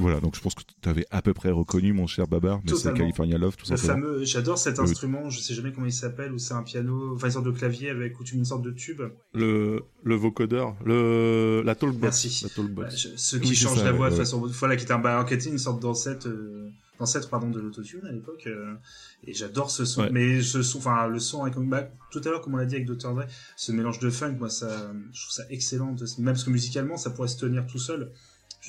Voilà, 0.00 0.18
donc 0.20 0.34
je 0.34 0.40
pense 0.40 0.54
que 0.54 0.62
tu 0.80 0.88
avais 0.88 1.06
à 1.10 1.22
peu 1.22 1.34
près 1.34 1.50
reconnu 1.50 1.92
mon 1.92 2.06
cher 2.06 2.26
Babar, 2.26 2.60
mais 2.64 2.72
c'est. 2.74 2.92
California 2.94 3.38
Love, 3.38 3.56
tout 3.56 3.70
Le 3.70 3.76
simplement. 3.76 4.06
fameux, 4.06 4.24
j'adore 4.24 4.58
cet 4.58 4.78
instrument, 4.78 5.30
je 5.30 5.38
sais 5.40 5.54
jamais 5.54 5.72
comment 5.72 5.86
il 5.86 5.92
s'appelle, 5.92 6.32
où 6.32 6.38
c'est 6.38 6.54
un 6.54 6.62
piano, 6.62 7.14
enfin 7.14 7.26
une 7.28 7.32
sorte 7.32 7.46
de 7.46 7.50
clavier 7.52 7.90
avec 7.90 8.18
où 8.18 8.24
tu 8.24 8.34
mets 8.34 8.40
une 8.40 8.44
sorte 8.44 8.62
de 8.62 8.70
tube. 8.70 9.02
Le, 9.34 9.84
le 10.02 10.14
vocodeur, 10.14 10.74
le, 10.84 11.62
la 11.64 11.74
talkbox. 11.74 12.02
Merci. 12.02 12.40
La 12.44 12.48
talkbox. 12.50 12.88
Bah, 12.90 12.96
je- 12.96 13.16
ceux 13.16 13.38
qui 13.38 13.50
Oui, 13.50 13.54
changent 13.54 13.78
ça, 13.78 13.84
la 13.84 13.90
ouais, 13.92 13.96
voix 13.98 14.10
de 14.10 14.14
façon, 14.16 14.40
voilà, 14.46 14.76
qui 14.76 14.84
était 14.84 14.92
un 14.92 15.26
était 15.26 15.48
une 15.50 15.58
sorte 15.58 15.80
d'ancêtre, 15.82 16.26
euh, 16.28 16.68
d'ancêtre 16.98 17.28
pardon 17.28 17.50
de 17.50 17.60
l'autotune 17.60 18.04
à 18.06 18.12
l'époque. 18.12 18.44
euh, 18.46 18.74
et 19.26 19.34
j'adore 19.34 19.70
ce 19.70 19.84
son. 19.84 20.02
Ouais. 20.02 20.10
Mais 20.10 20.40
ce 20.42 20.62
son, 20.62 20.78
enfin 20.78 21.06
le 21.08 21.18
son 21.18 21.42
avec 21.42 21.54
bah, 21.58 21.88
tout 22.10 22.20
à 22.24 22.28
l'heure 22.30 22.40
comme 22.40 22.54
on 22.54 22.56
l'a 22.56 22.64
dit 22.64 22.74
avec 22.76 22.86
Dr 22.86 23.14
Dre, 23.14 23.24
ce 23.56 23.70
mélange 23.72 23.98
de 23.98 24.08
funk, 24.10 24.36
moi 24.38 24.48
ça, 24.48 24.90
je 25.12 25.20
trouve 25.22 25.32
ça 25.34 25.42
excellent. 25.50 25.94
Même 26.18 26.24
parce 26.34 26.44
que 26.44 26.50
musicalement 26.50 26.96
ça 26.96 27.10
pourrait 27.10 27.28
se 27.28 27.36
tenir 27.38 27.66
tout 27.66 27.78
seul. 27.78 28.10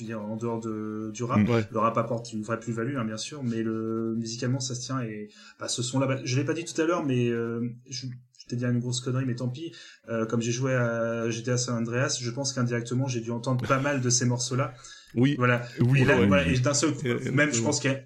Je 0.02 0.12
veux 0.12 0.18
dire 0.18 0.24
en 0.24 0.36
dehors 0.36 0.60
de 0.60 1.10
du 1.12 1.22
rap. 1.22 1.38
Mm. 1.38 1.48
Ouais. 1.48 1.64
Le 1.70 1.78
rap 1.78 1.96
apporte 1.96 2.32
une 2.32 2.42
vraie 2.42 2.58
plus-value, 2.58 2.96
hein, 2.96 3.04
bien 3.04 3.16
sûr, 3.16 3.42
mais 3.44 3.62
le 3.62 4.14
musicalement 4.16 4.60
ça 4.60 4.74
se 4.74 4.80
tient 4.80 5.00
et 5.00 5.28
bah, 5.60 5.68
ce 5.68 5.82
son-là, 5.82 6.06
bah, 6.06 6.18
je 6.24 6.36
l'ai 6.36 6.44
pas 6.44 6.54
dit 6.54 6.64
tout 6.64 6.80
à 6.80 6.84
l'heure, 6.84 7.04
mais 7.04 7.28
euh, 7.28 7.68
je, 7.88 8.06
je 8.38 8.46
t'ai 8.46 8.56
dit 8.56 8.64
une 8.64 8.80
grosse 8.80 9.00
connerie, 9.00 9.24
mais 9.24 9.36
tant 9.36 9.48
pis. 9.48 9.72
Euh, 10.08 10.26
comme 10.26 10.40
j'ai 10.40 10.52
joué 10.52 10.74
à 10.74 11.30
GTA 11.30 11.56
San 11.56 11.76
Andreas, 11.76 12.18
je 12.20 12.30
pense 12.30 12.52
qu'indirectement 12.52 13.06
j'ai 13.06 13.20
dû 13.20 13.30
entendre 13.30 13.66
pas 13.66 13.78
mal 13.78 14.00
de 14.00 14.10
ces 14.10 14.24
morceaux-là. 14.24 14.74
Oui. 15.14 15.36
Voilà. 15.38 15.62
Oui, 15.80 16.02
et 16.02 16.04
là, 16.04 16.18
ouais, 16.18 16.26
voilà, 16.26 16.44
oui. 16.46 16.56
et 16.56 16.58
d'un 16.58 16.74
seul 16.74 16.94
coup, 16.94 17.06
même 17.32 17.52
je 17.52 17.62
pense 17.62 17.80
qu'il 17.80 17.90
y 17.90 17.94
a 17.94 18.00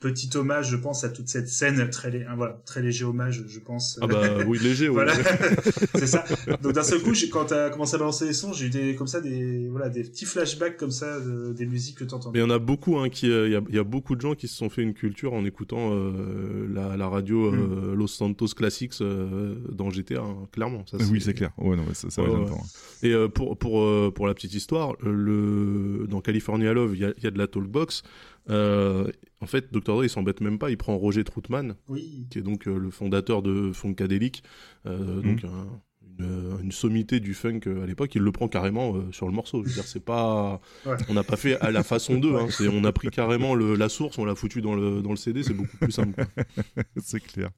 petit 0.00 0.28
hommage, 0.36 0.68
je 0.70 0.76
pense, 0.76 1.02
à 1.04 1.08
toute 1.08 1.28
cette 1.28 1.48
scène 1.48 1.88
très, 1.88 2.10
lé- 2.10 2.24
hein, 2.28 2.34
voilà, 2.36 2.60
très 2.66 2.82
léger 2.82 3.04
hommage, 3.06 3.44
je 3.48 3.58
pense. 3.58 3.98
Ah 4.02 4.06
bah 4.06 4.20
oui, 4.46 4.58
léger, 4.58 4.88
oui. 4.88 4.94
voilà, 4.94 5.14
c'est 5.94 6.06
ça. 6.06 6.24
Donc 6.62 6.72
d'un 6.72 6.82
seul 6.82 7.00
coup, 7.00 7.12
quand 7.32 7.46
t'as 7.46 7.70
commencé 7.70 7.94
à 7.94 7.98
balancer 7.98 8.26
les 8.26 8.34
sons, 8.34 8.52
j'ai 8.52 8.66
eu 8.66 8.70
des 8.70 8.94
comme 8.96 9.06
ça 9.06 9.22
des 9.22 9.66
voilà 9.70 9.88
des 9.88 10.02
petits 10.02 10.26
flashbacks 10.26 10.76
comme 10.76 10.90
ça 10.90 11.20
de- 11.20 11.52
des 11.54 11.64
musiques 11.64 11.96
que 11.98 12.04
t'entends. 12.04 12.32
Mais 12.32 12.40
il 12.40 12.42
y 12.42 12.44
en 12.44 12.50
a 12.50 12.58
beaucoup, 12.58 12.98
hein, 12.98 13.08
qui, 13.08 13.30
euh, 13.30 13.46
il 13.48 13.52
y, 13.52 13.56
a, 13.56 13.62
il 13.68 13.74
y 13.74 13.78
a 13.78 13.84
beaucoup 13.84 14.14
de 14.14 14.20
gens 14.20 14.34
qui 14.34 14.46
se 14.46 14.56
sont 14.56 14.68
fait 14.68 14.82
une 14.82 14.92
culture 14.94 15.32
en 15.32 15.44
écoutant 15.46 15.90
euh, 15.94 16.66
la, 16.72 16.96
la 16.98 17.08
radio 17.08 17.50
Mm. 17.52 17.54
euh, 17.54 17.94
Los 17.94 18.08
Santos 18.08 18.48
Classics 18.48 18.94
euh, 19.00 19.54
dans 19.72 19.88
GTA, 19.90 20.20
hein, 20.20 20.36
clairement. 20.52 20.84
Ça, 20.86 20.98
Oui, 21.10 21.20
c'est 21.22 21.32
clair. 21.34 21.50
Ouais, 21.56 21.76
non, 21.76 21.84
mais 21.88 21.94
ça, 21.94 22.10
ça 22.10 22.20
Ouais, 22.22 22.28
va 22.28 22.34
ouais. 22.34 22.40
longtemps, 22.40 22.60
hein. 22.62 22.68
Et 23.02 23.12
euh, 23.12 23.28
pour 23.28 23.56
pour 23.56 23.80
euh, 23.80 24.10
pour 24.14 24.26
la 24.26 24.34
petite 24.34 24.52
histoire, 24.54 24.94
le 25.02 26.06
dans 26.08 26.20
California 26.20 26.72
Love, 26.74 26.92
il 26.94 27.00
y 27.00 27.04
a, 27.06 27.12
y 27.22 27.26
a 27.26 27.30
de 27.30 27.38
la 27.38 27.46
talkbox. 27.46 28.02
Euh, 28.50 29.10
en 29.40 29.46
fait, 29.46 29.72
Dr 29.72 29.80
Dre 29.94 30.04
il 30.04 30.10
s'embête 30.10 30.40
même 30.40 30.58
pas, 30.58 30.70
il 30.70 30.76
prend 30.76 30.96
Roger 30.98 31.24
Troutman, 31.24 31.76
Oui. 31.88 32.26
qui 32.30 32.38
est 32.38 32.42
donc 32.42 32.68
euh, 32.68 32.76
le 32.78 32.90
fondateur 32.90 33.40
de 33.42 33.72
Funkadelic, 33.72 34.42
euh, 34.86 35.20
donc 35.22 35.44
un- 35.44 35.80
une, 36.18 36.58
une 36.62 36.70
sommité 36.72 37.18
du 37.18 37.34
funk 37.34 37.60
euh, 37.66 37.82
à 37.82 37.86
l'époque, 37.86 38.14
il 38.14 38.22
le 38.22 38.30
prend 38.30 38.46
carrément 38.46 38.94
euh, 38.94 39.10
sur 39.10 39.26
le 39.26 39.32
morceau. 39.32 39.64
Je 39.64 39.68
veux 39.70 39.74
dire, 39.74 39.84
c'est 39.84 40.04
pas, 40.04 40.60
Ouais. 40.86 40.94
on 41.08 41.14
n'a 41.14 41.24
pas 41.24 41.36
fait 41.36 41.58
à 41.60 41.70
la 41.72 41.82
façon 41.82 42.18
d'eux. 42.18 42.36
Hein, 42.36 42.46
on 42.72 42.84
a 42.84 42.92
pris 42.92 43.08
carrément 43.08 43.54
le, 43.56 43.74
la 43.74 43.88
source, 43.88 44.18
on 44.18 44.24
l'a 44.24 44.34
foutu 44.36 44.60
dans 44.62 44.74
le 44.76 45.02
dans 45.02 45.10
le 45.10 45.16
CD, 45.16 45.42
c'est 45.42 45.54
beaucoup 45.54 45.76
plus 45.76 45.90
simple. 45.90 46.24
c'est 47.02 47.20
clair. 47.20 47.50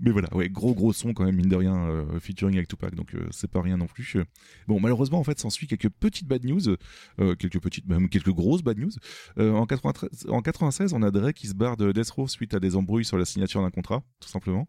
Mais 0.00 0.12
voilà, 0.12 0.32
ouais, 0.36 0.48
gros 0.48 0.72
gros 0.74 0.92
son 0.92 1.12
quand 1.12 1.24
même, 1.24 1.34
mine 1.34 1.48
de 1.48 1.56
rien, 1.56 1.76
euh, 1.76 2.20
featuring 2.20 2.54
avec 2.54 2.68
Tupac, 2.68 2.94
donc 2.94 3.14
euh, 3.14 3.26
c'est 3.32 3.50
pas 3.50 3.60
rien 3.60 3.76
non 3.76 3.86
plus. 3.86 4.16
Bon, 4.68 4.78
malheureusement, 4.78 5.18
en 5.18 5.24
fait, 5.24 5.38
s'ensuit 5.40 5.66
quelques 5.66 5.88
petites 5.88 6.28
bad 6.28 6.44
news, 6.44 6.60
euh, 7.18 7.34
quelques 7.34 7.60
petites, 7.60 7.88
même 7.88 8.08
quelques 8.08 8.30
grosses 8.30 8.62
bad 8.62 8.78
news. 8.78 8.92
En, 9.36 9.66
93, 9.66 10.26
en 10.28 10.42
96, 10.42 10.92
on 10.92 11.02
a 11.02 11.10
Drake 11.10 11.34
qui 11.36 11.48
se 11.48 11.54
barre 11.54 11.76
de 11.76 11.90
Death 11.90 12.10
Row 12.10 12.28
suite 12.28 12.54
à 12.54 12.60
des 12.60 12.76
embrouilles 12.76 13.04
sur 13.04 13.18
la 13.18 13.24
signature 13.24 13.62
d'un 13.62 13.70
contrat, 13.70 14.02
tout 14.20 14.28
simplement. 14.28 14.68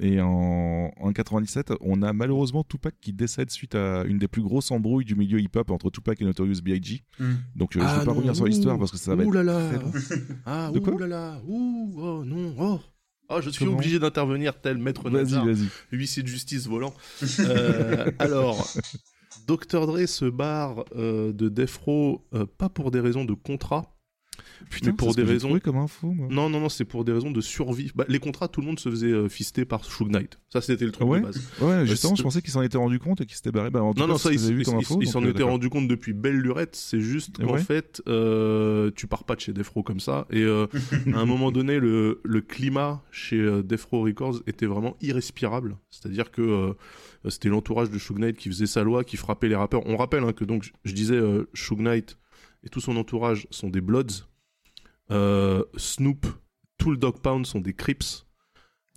Et 0.00 0.20
en, 0.20 0.90
en 0.96 1.12
97, 1.12 1.72
on 1.80 2.02
a 2.02 2.12
malheureusement 2.12 2.62
Tupac 2.62 2.94
qui 3.00 3.12
décède 3.12 3.50
suite 3.50 3.74
à 3.74 4.04
une 4.04 4.18
des 4.18 4.28
plus 4.28 4.42
grosses 4.42 4.70
embrouilles 4.70 5.04
du 5.04 5.14
milieu 5.14 5.40
hip-hop 5.40 5.70
entre 5.70 5.90
Tupac 5.90 6.20
et 6.20 6.24
Notorious 6.24 6.60
B.I.G. 6.62 7.02
Mm. 7.18 7.32
Donc 7.56 7.76
euh, 7.76 7.80
je 7.80 7.98
vais 7.98 8.04
pas 8.04 8.12
revenir 8.12 8.36
sur 8.36 8.46
l'histoire 8.46 8.78
parce 8.78 8.90
que 8.92 8.96
ça 8.98 9.14
va 9.16 9.24
Ouh 9.24 9.28
être 9.28 9.34
là 9.34 9.42
là. 9.42 9.68
très 9.68 9.78
long. 9.78 9.92
Ah, 10.46 10.70
De 10.72 10.78
quoi 10.78 10.94
ouh 10.94 10.98
là 10.98 11.06
là. 11.06 11.42
Ouh, 11.46 11.94
oh 11.98 12.24
non, 12.24 12.54
oh. 12.58 12.80
Oh, 13.30 13.40
je 13.42 13.50
suis 13.50 13.64
Comment 13.64 13.76
obligé 13.76 13.98
d'intervenir 13.98 14.58
tel 14.60 14.78
maître 14.78 15.10
Nazar, 15.10 15.44
vas-y. 15.44 15.68
huissier 15.92 16.22
de 16.22 16.28
justice 16.28 16.66
volant. 16.66 16.94
Euh, 17.40 18.10
alors, 18.18 18.66
Dr. 19.46 19.86
Dre 19.86 20.06
se 20.06 20.24
barre 20.24 20.84
euh, 20.96 21.32
de 21.32 21.48
Death 21.48 21.76
Row, 21.84 22.26
euh, 22.34 22.46
pas 22.46 22.68
pour 22.68 22.90
des 22.90 23.00
raisons 23.00 23.24
de 23.24 23.34
contrat. 23.34 23.97
Putain, 24.70 24.90
Mais 24.90 24.92
pour 24.96 25.14
des 25.14 25.22
raisons- 25.22 25.58
comme 25.60 25.76
info, 25.76 26.10
moi. 26.10 26.26
Non, 26.30 26.48
non, 26.50 26.60
non, 26.60 26.68
c'est 26.68 26.84
pour 26.84 27.04
des 27.04 27.12
raisons 27.12 27.30
de 27.30 27.40
survie. 27.40 27.90
Bah, 27.94 28.04
les 28.08 28.18
contrats, 28.18 28.48
tout 28.48 28.60
le 28.60 28.66
monde 28.66 28.78
se 28.80 28.88
faisait 28.90 29.10
euh, 29.12 29.28
fister 29.28 29.64
par 29.64 29.84
Suge 29.84 30.08
Knight. 30.08 30.38
Ça, 30.50 30.60
c'était 30.60 30.84
le 30.84 30.92
truc 30.92 31.08
ouais 31.08 31.20
de 31.20 31.24
base. 31.26 31.36
Ouais, 31.60 31.86
justement, 31.86 32.14
c'est- 32.14 32.18
je 32.18 32.22
pensais 32.22 32.42
qu'il 32.42 32.50
s'en 32.50 32.62
était 32.62 32.76
rendu 32.78 32.98
compte 32.98 33.20
et 33.20 33.26
qu'il 33.26 33.34
s'était 33.36 33.50
barré. 33.52 33.70
Bah, 33.70 33.82
en 33.82 33.94
tout 33.94 34.00
Non, 34.00 34.06
cas, 34.06 34.12
non, 34.12 34.18
ça, 34.18 34.28
c'est 34.30 34.34
il, 34.34 34.38
ce 34.40 34.44
que 34.44 34.48
j'ai 34.50 34.54
vu 34.54 34.60
il- 34.62 34.64
comme 34.64 34.74
il- 34.74 34.78
info, 34.78 34.98
il 35.00 35.04
donc, 35.04 35.12
s'en 35.12 35.20
euh, 35.22 35.24
était 35.24 35.32
d'accord. 35.38 35.50
rendu 35.50 35.68
compte 35.70 35.88
depuis 35.88 36.12
belle 36.12 36.36
lurette. 36.38 36.76
C'est 36.76 37.00
juste 37.00 37.38
qu'en 37.38 37.54
ouais. 37.54 37.62
fait, 37.62 38.02
euh, 38.08 38.90
tu 38.94 39.06
pars 39.06 39.24
pas 39.24 39.34
de 39.36 39.40
chez 39.40 39.52
Death 39.52 39.68
Row 39.68 39.82
comme 39.82 40.00
ça. 40.00 40.26
Et 40.30 40.42
euh, 40.42 40.66
à 41.14 41.18
un 41.18 41.26
moment 41.26 41.50
donné, 41.50 41.78
le, 41.78 42.20
le 42.24 42.40
climat 42.40 43.02
chez 43.10 43.36
euh, 43.40 43.62
Row 43.90 44.02
Records 44.02 44.42
était 44.46 44.66
vraiment 44.66 44.96
irrespirable. 45.00 45.76
C'est-à-dire 45.90 46.30
que 46.30 46.42
euh, 46.42 46.72
c'était 47.30 47.48
l'entourage 47.48 47.90
de 47.90 47.98
Suge 47.98 48.16
Knight 48.18 48.36
qui 48.36 48.48
faisait 48.48 48.66
sa 48.66 48.82
loi, 48.82 49.04
qui 49.04 49.16
frappait 49.16 49.48
les 49.48 49.56
rappeurs. 49.56 49.82
On 49.86 49.96
rappelle 49.96 50.24
hein, 50.24 50.32
que 50.32 50.44
donc 50.44 50.70
je, 50.84 50.92
disais 50.92 51.14
euh, 51.16 51.48
Suge 51.54 51.78
Knight 51.78 52.18
et 52.64 52.68
tout 52.68 52.80
son 52.80 52.96
entourage 52.96 53.46
sont 53.50 53.68
des 53.70 53.80
Bloods. 53.80 54.26
Euh, 55.10 55.64
Snoop, 55.76 56.26
tout 56.78 56.90
le 56.90 56.96
Dog 56.96 57.20
Pound 57.20 57.46
sont 57.46 57.60
des 57.60 57.74
Crips. 57.74 58.26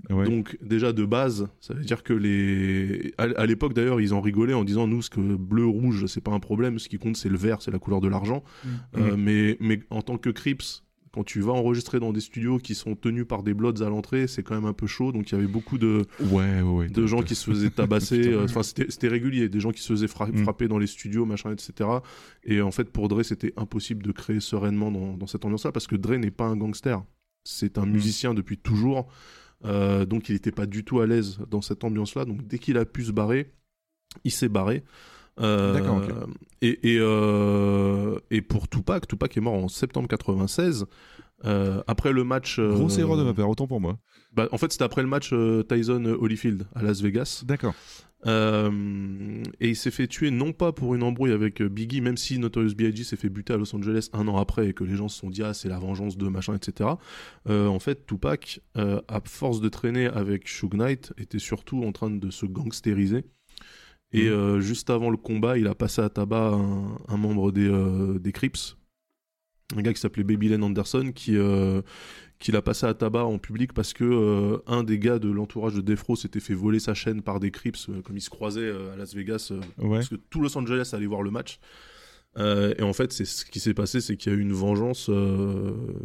Ouais. 0.09 0.25
Donc 0.25 0.57
déjà 0.63 0.93
de 0.93 1.05
base, 1.05 1.47
ça 1.59 1.75
veut 1.75 1.83
dire 1.83 2.01
que 2.01 2.13
les 2.13 3.13
à, 3.19 3.27
à 3.37 3.45
l'époque 3.45 3.73
d'ailleurs, 3.73 4.01
ils 4.01 4.15
en 4.15 4.21
rigolaient 4.21 4.55
en 4.55 4.63
disant 4.63 4.87
nous 4.87 5.03
ce 5.03 5.11
que 5.11 5.19
bleu 5.19 5.65
rouge, 5.65 6.07
c'est 6.07 6.21
pas 6.21 6.31
un 6.31 6.39
problème, 6.39 6.79
ce 6.79 6.89
qui 6.89 6.97
compte 6.97 7.15
c'est 7.17 7.29
le 7.29 7.37
vert, 7.37 7.61
c'est 7.61 7.69
la 7.69 7.77
couleur 7.77 8.01
de 8.01 8.07
l'argent. 8.07 8.43
Mm. 8.63 8.69
Euh, 8.97 9.15
mais 9.15 9.57
mais 9.59 9.79
en 9.91 10.01
tant 10.01 10.17
que 10.17 10.31
Crips, 10.31 10.83
quand 11.13 11.23
tu 11.25 11.41
vas 11.41 11.51
enregistrer 11.51 11.99
dans 11.99 12.13
des 12.13 12.21
studios 12.21 12.57
qui 12.57 12.73
sont 12.73 12.95
tenus 12.95 13.25
par 13.27 13.43
des 13.43 13.53
Bloods 13.53 13.81
à 13.83 13.89
l'entrée, 13.89 14.27
c'est 14.27 14.43
quand 14.43 14.55
même 14.55 14.65
un 14.65 14.73
peu 14.73 14.87
chaud. 14.87 15.11
Donc 15.11 15.29
il 15.31 15.35
y 15.35 15.37
avait 15.37 15.47
beaucoup 15.47 15.77
de 15.77 16.05
Ouais, 16.21 16.61
ouais, 16.61 16.61
ouais. 16.61 16.87
de 16.89 17.05
gens 17.05 17.21
qui 17.21 17.35
se 17.35 17.49
faisaient 17.51 17.69
tabasser. 17.69 18.21
Euh, 18.33 18.45
Enfin, 18.45 18.63
c'était 18.63 18.85
c'était 18.89 19.09
régulier. 19.09 19.49
Des 19.49 19.59
gens 19.59 19.71
qui 19.71 19.81
se 19.81 19.91
faisaient 19.91 20.07
fra- 20.07 20.27
Mm. 20.27 20.37
frapper 20.43 20.67
dans 20.69 20.77
les 20.77 20.87
studios, 20.87 21.25
machin, 21.25 21.51
etc. 21.51 21.89
Et 22.45 22.61
en 22.61 22.71
fait, 22.71 22.85
pour 22.89 23.07
Dre, 23.09 23.23
c'était 23.23 23.53
impossible 23.57 24.03
de 24.03 24.11
créer 24.13 24.39
sereinement 24.39 24.89
dans, 24.91 25.17
dans 25.17 25.27
cette 25.27 25.43
ambiance-là 25.43 25.71
parce 25.73 25.87
que 25.87 25.95
Dre 25.97 26.15
n'est 26.15 26.31
pas 26.31 26.45
un 26.45 26.55
gangster. 26.55 27.03
C'est 27.43 27.77
un 27.77 27.85
Mm. 27.85 27.91
musicien 27.91 28.33
depuis 28.33 28.57
toujours. 28.57 29.07
Euh, 29.65 30.05
donc, 30.05 30.29
il 30.29 30.33
n'était 30.33 30.51
pas 30.51 30.65
du 30.65 30.83
tout 30.85 31.01
à 31.01 31.07
l'aise 31.07 31.39
dans 31.49 31.61
cette 31.61 31.83
ambiance-là. 31.83 32.25
Donc, 32.25 32.47
dès 32.47 32.57
qu'il 32.57 32.77
a 32.77 32.85
pu 32.85 33.03
se 33.03 33.11
barrer, 33.11 33.51
il 34.23 34.31
s'est 34.31 34.49
barré. 34.49 34.83
Euh, 35.39 35.73
D'accord. 35.73 36.01
Et, 36.61 36.93
et, 36.93 36.97
euh, 36.99 38.19
et 38.29 38.41
pour 38.41 38.67
Tupac, 38.67 39.07
Tupac 39.07 39.35
est 39.37 39.41
mort 39.41 39.53
en 39.53 39.67
septembre 39.67 40.07
96. 40.07 40.85
Euh, 41.43 41.81
après 41.87 42.11
le 42.13 42.23
match. 42.23 42.59
euh, 42.59 42.69
Grosse 42.73 42.99
erreur 42.99 43.17
de 43.17 43.23
ma 43.23 43.33
part, 43.33 43.49
autant 43.49 43.65
pour 43.65 43.81
moi. 43.81 43.97
bah, 44.33 44.47
en 44.51 44.57
fait, 44.59 44.71
c'était 44.71 44.83
après 44.83 45.01
le 45.01 45.07
match 45.07 45.31
euh, 45.33 45.63
Tyson-Holyfield 45.63 46.67
à 46.75 46.83
Las 46.83 47.01
Vegas. 47.01 47.43
D'accord. 47.47 47.73
Et 48.27 49.69
il 49.69 49.75
s'est 49.75 49.89
fait 49.89 50.05
tuer 50.05 50.29
non 50.29 50.53
pas 50.53 50.71
pour 50.71 50.93
une 50.93 51.01
embrouille 51.01 51.31
avec 51.31 51.63
Biggie, 51.63 52.01
même 52.01 52.17
si 52.17 52.37
Notorious 52.37 52.75
B.I.G. 52.75 53.03
s'est 53.03 53.15
fait 53.15 53.29
buter 53.29 53.53
à 53.53 53.57
Los 53.57 53.75
Angeles 53.75 54.09
un 54.13 54.27
an 54.27 54.37
après 54.37 54.67
et 54.67 54.73
que 54.73 54.83
les 54.83 54.95
gens 54.95 55.07
se 55.07 55.17
sont 55.17 55.31
dit 55.31 55.41
ah 55.41 55.55
c'est 55.55 55.69
la 55.69 55.79
vengeance 55.79 56.15
de 56.17 56.27
machin 56.27 56.53
etc. 56.53 56.91
En 57.49 57.79
fait 57.79 58.05
Tupac, 58.05 58.59
à 58.75 59.21
force 59.25 59.59
de 59.59 59.69
traîner 59.69 60.05
avec 60.05 60.47
Suge 60.47 60.69
Knight, 60.73 61.13
était 61.17 61.39
surtout 61.39 61.83
en 61.83 61.91
train 61.91 62.11
de 62.11 62.29
se 62.29 62.45
gangstériser 62.45 63.25
Et 64.13 64.23
Mhm. 64.25 64.31
euh, 64.33 64.59
juste 64.59 64.89
avant 64.89 65.09
le 65.09 65.17
combat, 65.17 65.57
il 65.57 65.67
a 65.67 65.75
passé 65.75 66.01
à 66.01 66.09
tabac 66.09 66.51
un, 66.53 66.97
un 67.07 67.17
membre 67.17 67.51
des, 67.51 67.67
euh, 67.69 68.19
des 68.19 68.31
Crips, 68.33 68.75
un 69.75 69.81
gars 69.81 69.93
qui 69.93 70.01
s'appelait 70.01 70.23
Baby 70.25 70.49
Len 70.49 70.63
Anderson, 70.63 71.11
qui, 71.15 71.37
euh, 71.37 71.81
qui 72.39 72.51
l'a 72.51 72.61
passé 72.61 72.85
à 72.85 72.93
tabac 72.93 73.23
en 73.23 73.37
public 73.37 73.71
parce 73.73 73.93
que 73.93 74.03
euh, 74.03 74.57
un 74.67 74.83
des 74.83 74.99
gars 74.99 75.17
de 75.17 75.29
l'entourage 75.29 75.75
de 75.75 75.81
Defro 75.81 76.15
s'était 76.17 76.41
fait 76.41 76.53
voler 76.55 76.79
sa 76.79 76.93
chaîne 76.93 77.21
par 77.21 77.39
des 77.39 77.51
Crips, 77.51 77.87
euh, 77.87 78.01
comme 78.01 78.17
ils 78.17 78.21
se 78.21 78.29
croisaient 78.29 78.69
à 78.91 78.97
Las 78.97 79.15
Vegas, 79.15 79.53
Ouais. 79.77 79.97
parce 79.99 80.09
que 80.09 80.15
tout 80.15 80.41
Los 80.41 80.57
Angeles 80.57 80.89
allait 80.93 81.05
voir 81.05 81.21
le 81.23 81.31
match. 81.31 81.59
Et 82.37 82.81
en 82.81 82.93
fait, 82.93 83.11
c'est 83.11 83.25
ce 83.25 83.43
qui 83.45 83.59
s'est 83.59 83.73
passé, 83.73 83.99
c'est 83.99 84.15
qu'il 84.17 84.31
y 84.31 84.35
a 84.35 84.37
eu 84.37 84.41
une 84.41 84.53
vengeance 84.53 85.09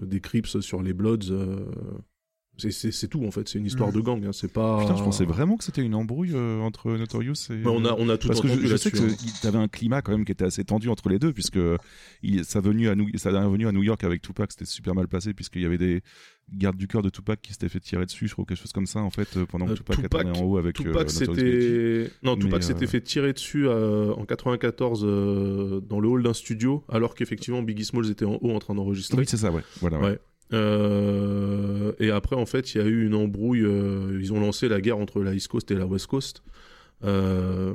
des 0.02 0.20
Crips 0.20 0.60
sur 0.60 0.82
les 0.82 0.92
Bloods. 0.92 1.32
C'est- 2.58 3.08
tout 3.08 3.24
en 3.24 3.30
fait, 3.30 3.48
c'est 3.48 3.58
une 3.58 3.66
histoire 3.66 3.90
Mhm. 3.90 3.94
de 3.94 4.00
gang. 4.00 4.24
hein, 4.26 4.30
C'est 4.32 4.52
pas. 4.52 4.80
Putain, 4.80 4.96
je 4.96 5.02
pensais 5.02 5.24
vraiment 5.24 5.56
que 5.56 5.64
c'était 5.64 5.82
une 5.82 5.94
embrouille 5.94 6.32
euh, 6.34 6.60
entre 6.60 6.90
Notorious 6.96 7.34
et. 7.50 7.54
Mais 7.56 7.66
on 7.68 7.84
a 7.84 7.94
on 7.98 8.08
a 8.08 8.16
tout 8.18 8.28
Parce 8.28 8.40
que 8.40 8.48
je, 8.48 8.66
je 8.66 8.76
sais 8.76 8.90
que 8.90 8.98
hein. 8.98 9.14
tu 9.40 9.46
avais 9.46 9.58
un 9.58 9.68
climat 9.68 10.02
quand 10.02 10.12
même 10.12 10.24
qui 10.24 10.32
était 10.32 10.44
assez 10.44 10.64
tendu 10.64 10.88
entre 10.88 11.08
les 11.08 11.18
deux, 11.18 11.32
puisque 11.32 11.58
il, 12.22 12.44
sa, 12.44 12.60
venue 12.60 12.88
à 12.88 12.94
New, 12.94 13.08
sa 13.16 13.30
dernière 13.30 13.50
venue 13.50 13.66
à 13.66 13.72
New 13.72 13.82
York 13.82 14.02
avec 14.04 14.22
Tupac, 14.22 14.50
c'était 14.52 14.64
super 14.64 14.94
mal 14.94 15.08
passé, 15.08 15.34
puisqu'il 15.34 15.62
y 15.62 15.66
avait 15.66 15.78
des 15.78 16.02
gardes 16.52 16.76
du 16.76 16.86
cœur 16.86 17.02
de 17.02 17.08
Tupac 17.08 17.40
qui 17.42 17.52
s'étaient 17.52 17.68
fait 17.68 17.80
tirer 17.80 18.06
dessus, 18.06 18.28
je 18.28 18.32
crois, 18.32 18.44
quelque 18.44 18.58
chose 18.60 18.72
comme 18.72 18.86
ça, 18.86 19.00
en 19.00 19.10
fait, 19.10 19.36
euh, 19.36 19.46
pendant 19.46 19.66
que 19.66 19.72
Euh, 19.72 19.74
Tupac, 19.74 19.96
Tupac- 19.96 20.20
attendait 20.20 20.38
en 20.38 20.42
haut 20.44 20.56
avec 20.58 20.76
Tupac 20.76 21.10
s'était 21.10 22.10
non 22.22 22.36
Tupac 22.36 22.62
s'était 22.62 22.86
fait 22.86 23.00
tirer 23.00 23.32
dessus 23.32 23.68
en 23.68 24.24
94 24.24 25.04
euh, 25.04 25.80
dans 25.80 26.00
le 26.00 26.08
hall 26.08 26.22
d'un 26.22 26.32
studio 26.34 26.84
alors 26.88 27.14
qu'effectivement 27.14 27.62
Biggie 27.62 27.84
Smalls 27.84 28.10
était 28.10 28.24
en 28.24 28.38
haut 28.40 28.52
en 28.52 28.58
train 28.58 28.74
d'enregistrer. 28.74 29.18
Oui, 29.18 29.24
c'est 29.26 29.36
ça, 29.36 29.50
ouais. 29.50 29.62
Voilà, 29.80 29.98
ouais. 29.98 30.04
Ouais. 30.10 30.18
Euh, 30.52 31.92
et 31.98 32.10
après 32.10 32.36
en 32.36 32.46
fait 32.46 32.74
il 32.74 32.78
y 32.78 32.80
a 32.80 32.86
eu 32.86 33.04
une 33.06 33.14
embrouille. 33.14 33.64
euh, 33.64 34.18
ils 34.20 34.32
ont 34.32 34.40
lancé 34.40 34.68
la 34.68 34.80
guerre 34.80 34.98
entre 34.98 35.20
la 35.22 35.34
East 35.34 35.48
Coast 35.48 35.70
et 35.70 35.74
la 35.74 35.86
West 35.86 36.06
Coast. 36.06 36.42
euh, 37.04 37.74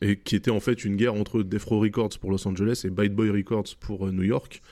et 0.00 0.16
qui 0.16 0.36
était 0.36 0.50
en 0.50 0.60
fait 0.60 0.84
une 0.84 0.96
guerre 0.96 1.14
entre 1.14 1.42
Death 1.42 1.64
Row 1.64 1.80
Records 1.80 2.18
pour 2.20 2.30
Los 2.30 2.46
Angeles 2.46 2.82
et 2.84 2.90
Bite 2.90 3.14
Boy 3.14 3.30
Records 3.30 3.76
pour 3.80 4.10
New 4.10 4.22
York. 4.22 4.62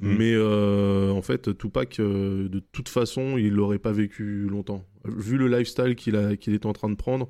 Mm. 0.00 0.16
Mais 0.18 0.32
euh, 0.34 1.10
en 1.10 1.22
fait, 1.22 1.56
Tupac, 1.56 2.00
euh, 2.00 2.48
de 2.48 2.60
toute 2.72 2.88
façon, 2.88 3.38
il 3.38 3.52
l'aurait 3.52 3.78
pas 3.78 3.92
vécu 3.92 4.46
longtemps. 4.48 4.84
Vu 5.04 5.36
le 5.38 5.46
lifestyle 5.48 5.94
qu'il 5.94 6.36
qu'il 6.38 6.52
était 6.54 6.66
en 6.66 6.72
train 6.72 6.88
de 6.90 6.96
prendre, 6.96 7.28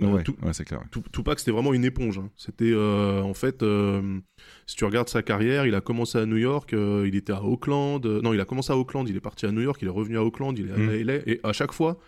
euh, 0.00 0.06
Ouais, 0.12 0.22
tout- 0.22 0.36
ouais, 0.42 0.52
c'est 0.52 0.64
clair. 0.64 0.82
Tu- 0.92 1.00
Tupac, 1.12 1.38
c'était 1.40 1.50
vraiment 1.50 1.74
une 1.74 1.84
éponge. 1.84 2.18
hein. 2.18 2.30
C'était, 2.36 2.72
en 2.74 3.34
fait, 3.34 3.64
si 4.66 4.76
tu 4.76 4.84
regardes 4.84 5.08
sa 5.08 5.22
carrière, 5.22 5.66
il 5.66 5.74
a 5.74 5.80
commencé 5.80 6.18
à 6.18 6.26
New 6.26 6.36
York, 6.36 6.70
il 6.72 7.14
était 7.16 7.32
à 7.32 7.42
Auckland. 7.42 8.04
non, 8.06 8.32
il 8.32 8.40
a 8.40 8.44
commencé 8.44 8.72
à 8.72 8.76
Auckland, 8.76 9.08
il 9.08 9.16
est 9.16 9.20
parti 9.20 9.46
à 9.46 9.52
New 9.52 9.62
York, 9.62 9.80
il 9.82 9.86
est 9.88 9.90
revenu 9.90 10.16
à 10.16 10.22
Auckland, 10.24 10.56
il 10.58 10.68
est 10.68 10.76
Mm. 10.76 10.88
à 10.88 10.94
LA. 10.94 11.14
Et 11.28 11.40
à 11.42 11.52
chaque 11.52 11.72
fois, 11.72 11.98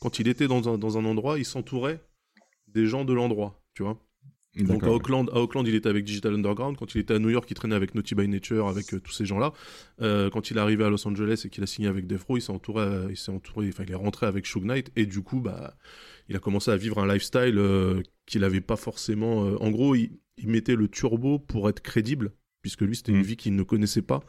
quand 0.00 0.18
il 0.18 0.28
était 0.28 0.48
dans 0.48 0.72
un, 0.72 0.78
dans 0.78 0.96
un 0.96 1.04
endroit, 1.04 1.38
il 1.38 1.44
s'entourait 1.44 2.00
des 2.68 2.86
gens 2.86 3.04
de 3.04 3.12
l'endroit, 3.12 3.60
tu 3.74 3.82
vois. 3.82 3.98
Donc 4.56 4.82
à. 4.82 4.90
Auckland, 4.90 5.30
à 5.32 5.36
Auckland, 5.36 5.66
il 5.66 5.74
était 5.74 5.88
avec 5.88 6.04
Digital 6.04 6.34
Underground. 6.34 6.76
Quand 6.76 6.94
il 6.94 6.98
était 6.98 7.14
à 7.14 7.18
New 7.20 7.30
York, 7.30 7.48
il 7.50 7.54
traînait 7.54 7.76
avec 7.76 7.94
Naughty 7.94 8.14
by 8.16 8.26
Nature, 8.28 8.66
avec 8.68 8.92
euh, 8.94 9.00
tous 9.00 9.12
ces 9.12 9.24
gens-là. 9.24 9.52
Euh, 10.02 10.28
quand 10.30 10.50
il 10.50 10.56
est 10.56 10.60
arrivé 10.60 10.82
à 10.84 10.90
Los 10.90 11.06
Angeles 11.06 11.42
et 11.44 11.50
qu'il 11.50 11.62
a 11.62 11.66
signé 11.66 11.86
avec 11.88 12.06
Death 12.06 12.22
Row, 12.24 12.36
il 12.36 12.40
s'est 12.42 12.50
entouré, 12.50 12.82
euh, 12.82 13.06
il 13.10 13.16
s'est 13.16 13.30
entouré, 13.30 13.68
enfin 13.68 13.84
il 13.86 13.92
est 13.92 13.96
rentré 13.96 14.26
avec 14.26 14.46
Suge 14.46 14.64
Knight 14.64 14.90
et 14.96 15.06
du 15.06 15.22
coup, 15.22 15.40
bah, 15.40 15.76
il 16.28 16.34
a 16.36 16.40
commencé 16.40 16.70
à 16.70 16.76
vivre 16.76 16.98
un 16.98 17.06
lifestyle 17.12 17.58
euh, 17.58 18.02
qu'il 18.26 18.42
avait 18.42 18.60
pas 18.60 18.76
forcément. 18.76 19.38
en 19.62 19.70
gros, 19.70 19.94
il, 19.94 20.18
il 20.36 20.48
mettait 20.48 20.76
le 20.76 20.88
turbo 20.88 21.38
pour 21.38 21.68
être 21.68 21.80
crédible, 21.80 22.32
puisque 22.62 22.80
lui 22.82 22.96
c'était 22.96 23.12
une 23.12 23.18
Mm. 23.18 23.22
vie 23.22 23.36
qu'il 23.36 23.54
ne 23.54 23.62
connaissait 23.62 24.02
pas. 24.02 24.20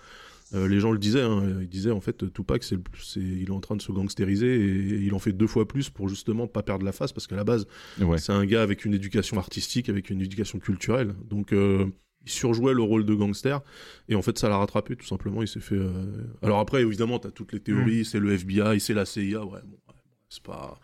Euh, 0.53 0.67
les 0.67 0.79
gens 0.79 0.91
le 0.91 0.97
disaient, 0.99 1.21
hein, 1.21 1.59
ils 1.61 1.69
disaient 1.69 1.91
en 1.91 2.01
fait 2.01 2.31
Tupac, 2.33 2.63
c'est, 2.63 2.75
le- 2.75 2.81
c'est, 3.01 3.19
il 3.21 3.47
est 3.47 3.51
en 3.51 3.61
train 3.61 3.75
de 3.77 3.81
se 3.81 3.91
gangsteriser 3.91 4.53
et 4.55 4.99
il 5.01 5.13
en 5.13 5.19
fait 5.19 5.31
deux 5.31 5.47
fois 5.47 5.67
plus 5.67 5.89
pour 5.89 6.09
justement 6.09 6.45
pas 6.47 6.61
perdre 6.61 6.83
la 6.85 6.91
face 6.91 7.13
parce 7.13 7.25
qu'à 7.27 7.35
la 7.37 7.43
base 7.45 7.65
Ouais. 8.01 8.17
c'est 8.17 8.33
un 8.33 8.45
gars 8.45 8.61
avec 8.61 8.83
une 8.83 8.93
éducation 8.93 9.37
artistique, 9.37 9.87
avec 9.87 10.09
une 10.09 10.19
éducation 10.21 10.59
culturelle. 10.59 11.15
Donc, 11.29 11.53
euh, 11.53 11.85
il 12.25 12.29
surjouait 12.31 12.73
le 12.73 12.83
rôle 12.83 13.05
de 13.05 13.15
gangster. 13.15 13.61
Et 14.09 14.13
en 14.15 14.21
fait, 14.21 14.37
ça 14.37 14.47
l'a 14.49 14.57
rattrapé, 14.57 14.95
tout 14.95 15.07
simplement. 15.07 15.41
Il 15.41 15.47
s'est 15.47 15.59
fait. 15.59 15.73
euh, 15.75 16.03
Alors, 16.43 16.59
après, 16.59 16.81
évidemment, 16.83 17.17
t'as 17.17 17.31
toutes 17.31 17.51
les 17.53 17.59
théories. 17.59 18.05
C'est 18.05 18.19
le 18.19 18.31
FBI, 18.33 18.79
c'est 18.79 18.93
la 18.93 19.05
CIA. 19.05 19.43
Ouais, 19.43 19.59
bon, 19.65 19.77
ouais, 19.87 19.95
c'est 20.29 20.43
pas. 20.43 20.79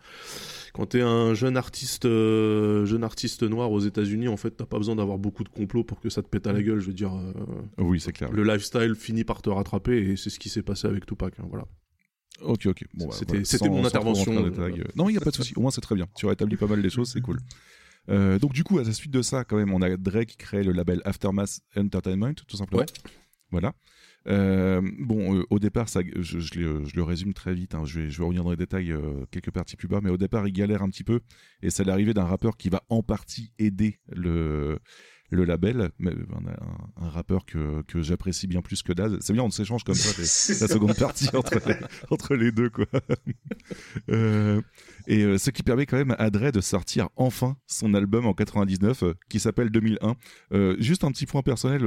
Quand 0.74 0.86
t'es 0.86 1.00
un 1.00 1.34
jeune 1.34 1.56
artiste, 1.56 2.04
euh, 2.04 2.84
jeune 2.86 3.04
artiste 3.04 3.42
noir 3.42 3.70
aux 3.72 3.80
États-Unis, 3.80 4.28
en 4.28 4.36
fait, 4.36 4.50
t'as 4.52 4.66
pas 4.66 4.76
besoin 4.78 4.96
d'avoir 4.96 5.18
beaucoup 5.18 5.44
de 5.44 5.48
complots 5.48 5.84
pour 5.84 6.00
que 6.00 6.10
ça 6.10 6.22
te 6.22 6.28
pète 6.28 6.46
à 6.46 6.52
la 6.52 6.62
gueule. 6.62 6.80
Je 6.80 6.86
veux 6.86 6.92
dire, 6.92 7.14
euh, 7.14 7.32
Oui, 7.78 8.00
c'est 8.00 8.12
clair. 8.12 8.30
le 8.32 8.42
lifestyle 8.44 8.94
finit 8.94 9.24
par 9.24 9.42
te 9.42 9.50
rattraper 9.50 9.96
et 10.10 10.16
c'est 10.16 10.30
ce 10.30 10.38
qui 10.38 10.48
s'est 10.48 10.62
passé 10.62 10.86
avec 10.86 11.06
Tupac. 11.06 11.34
hein, 11.40 11.46
voilà. 11.48 11.64
Ok, 12.42 12.66
ok. 12.66 12.84
Bon, 12.94 13.06
bah, 13.06 13.12
C'était- 13.18 13.32
voilà. 13.32 13.44
c'était 13.44 13.64
Sans- 13.66 13.70
mon 13.72 13.84
intervention, 13.84 14.32
euh, 14.32 14.50
Non, 14.94 15.08
il 15.08 15.12
n'y 15.12 15.18
a 15.18 15.20
pas 15.20 15.30
de 15.30 15.34
souci. 15.36 15.52
Au 15.56 15.60
moins, 15.60 15.70
c'est 15.72 15.80
très 15.80 15.94
bien. 15.96 16.06
Tu 16.16 16.28
as 16.28 16.32
établi 16.32 16.56
pas 16.56 16.66
mal 16.68 16.80
des 16.82 16.90
choses, 16.90 17.10
c'est 17.10 17.20
cool. 17.20 17.38
Euh, 18.10 18.38
donc, 18.38 18.52
du 18.52 18.62
coup, 18.64 18.78
à 18.78 18.84
la 18.84 18.92
suite 18.92 19.10
de 19.10 19.22
ça, 19.22 19.44
quand 19.44 19.56
même, 19.56 19.72
on 19.74 19.82
a 19.82 19.96
Dre 19.96 20.24
qui 20.24 20.36
crée 20.36 20.62
le 20.62 20.72
label 20.72 21.02
Aftermath 21.04 21.60
Entertainment, 21.76 22.34
tout 22.46 22.56
simplement. 22.56 22.80
Ouais. 22.80 22.86
Voilà. 23.50 23.72
Euh, 24.28 24.82
bon, 24.98 25.36
euh, 25.38 25.42
au 25.50 25.58
départ, 25.58 25.88
ça, 25.88 26.00
je, 26.16 26.38
je 26.38 26.58
le- 26.58 26.84
je 26.84 26.94
le 26.96 27.02
résume 27.02 27.32
très 27.32 27.54
vite. 27.54 27.74
hein. 27.74 27.84
Je, 27.86 28.00
vais, 28.00 28.10
je 28.10 28.18
vais 28.18 28.24
revenir 28.24 28.44
dans 28.44 28.50
les 28.50 28.56
détails 28.56 28.92
euh, 28.92 29.24
quelques 29.30 29.50
parties 29.50 29.76
plus 29.76 29.88
bas, 29.88 30.00
mais 30.02 30.10
au 30.10 30.16
départ, 30.18 30.46
il 30.46 30.52
galère 30.52 30.82
un 30.82 30.90
petit 30.90 31.04
peu, 31.04 31.20
et 31.62 31.70
c'est 31.70 31.84
l'arrivée 31.84 32.14
d'un 32.14 32.24
rappeur 32.24 32.56
qui 32.56 32.68
va 32.68 32.82
en 32.90 33.02
partie 33.02 33.52
aider 33.58 34.00
le 34.14 34.78
le 35.30 35.44
label, 35.44 35.90
mais 35.98 36.12
un, 36.96 37.08
rappeur 37.10 37.44
que, 37.44 37.82
que 37.82 38.00
j'apprécie 38.00 38.46
bien 38.46 38.62
plus 38.62 38.82
que 38.82 38.94
Daz. 38.94 39.18
C'est 39.20 39.34
bien, 39.34 39.42
on 39.42 39.50
s'échange 39.50 39.84
comme 39.84 39.94
ça 39.94 40.08
la 40.62 40.68
seconde 40.68 40.96
partie 40.96 41.28
entre 41.36 41.60
les, 41.68 41.74
entre 42.08 42.34
les 42.34 42.50
deux, 42.50 42.70
quoi. 42.70 42.86
Euh, 44.10 44.62
et 45.10 45.22
euh, 45.24 45.38
ce 45.38 45.50
qui 45.50 45.62
permet 45.62 45.86
quand 45.86 45.96
même 45.96 46.14
à 46.18 46.28
Dre 46.30 46.52
de 46.52 46.60
sortir 46.60 47.08
enfin 47.16 47.56
son 47.66 47.94
album 47.94 48.26
en 48.26 48.34
99 48.34 49.02
euh, 49.02 49.14
qui 49.30 49.40
s'appelle 49.40 49.70
2001. 49.70 50.14
Euh, 50.52 50.76
juste 50.78 51.02
un 51.02 51.10
petit 51.10 51.24
point 51.26 51.42
personnel, 51.42 51.82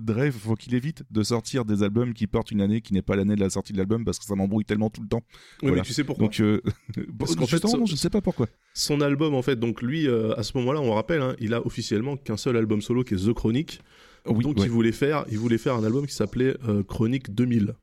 Dre, 0.00 0.30
faut 0.32 0.54
qu'il 0.56 0.74
évite 0.74 1.04
de 1.10 1.22
sortir 1.22 1.64
des 1.64 1.82
albums 1.84 2.12
qui 2.14 2.26
portent 2.26 2.50
une 2.50 2.60
année 2.60 2.80
qui 2.80 2.92
n'est 2.94 3.02
pas 3.02 3.14
l'année 3.16 3.36
de 3.36 3.40
la 3.40 3.48
sortie 3.48 3.72
de 3.72 3.78
l'album 3.78 4.04
parce 4.04 4.18
que 4.18 4.24
ça 4.24 4.34
m'embrouille 4.34 4.64
tellement 4.64 4.90
tout 4.90 5.00
le 5.02 5.08
temps. 5.08 5.22
Oui, 5.62 5.68
Voilà. 5.68 5.76
mais 5.76 5.82
tu 5.82 5.92
sais 5.92 6.02
pourquoi 6.04 6.26
Donc, 6.26 6.42
Parce 7.18 7.36
qu'en 7.36 7.46
fait, 7.46 7.58
ça- 7.66 7.78
je 7.86 7.94
sais 7.96 8.10
pas 8.10 8.20
pourquoi. 8.20 8.48
son 8.74 9.00
album 9.00 9.34
en 9.34 9.42
fait 9.42 9.56
donc 9.56 9.80
lui 9.80 10.08
à 10.08 10.42
ce 10.42 10.56
moment-là 10.58 10.80
on 10.80 10.92
rappelle 10.94 11.22
hein, 11.22 11.36
il 11.40 11.54
a 11.54 11.64
officiellement 11.64 12.16
qu'un 12.16 12.36
seul 12.36 12.56
album 12.56 12.82
solo 12.82 13.04
qui 13.04 13.14
est 13.14 13.24
The 13.26 13.32
Chronic 13.32 13.80
Oui, 14.26 14.42
donc 14.42 14.58
ouais. 14.58 14.64
il 14.64 14.70
voulait 14.70 14.92
faire 14.92 15.24
il 15.30 15.38
voulait 15.38 15.58
faire 15.58 15.74
un 15.76 15.84
album 15.84 16.06
qui 16.06 16.14
s'appelait 16.14 16.56
Chronic 16.88 17.32
2000 17.34 17.74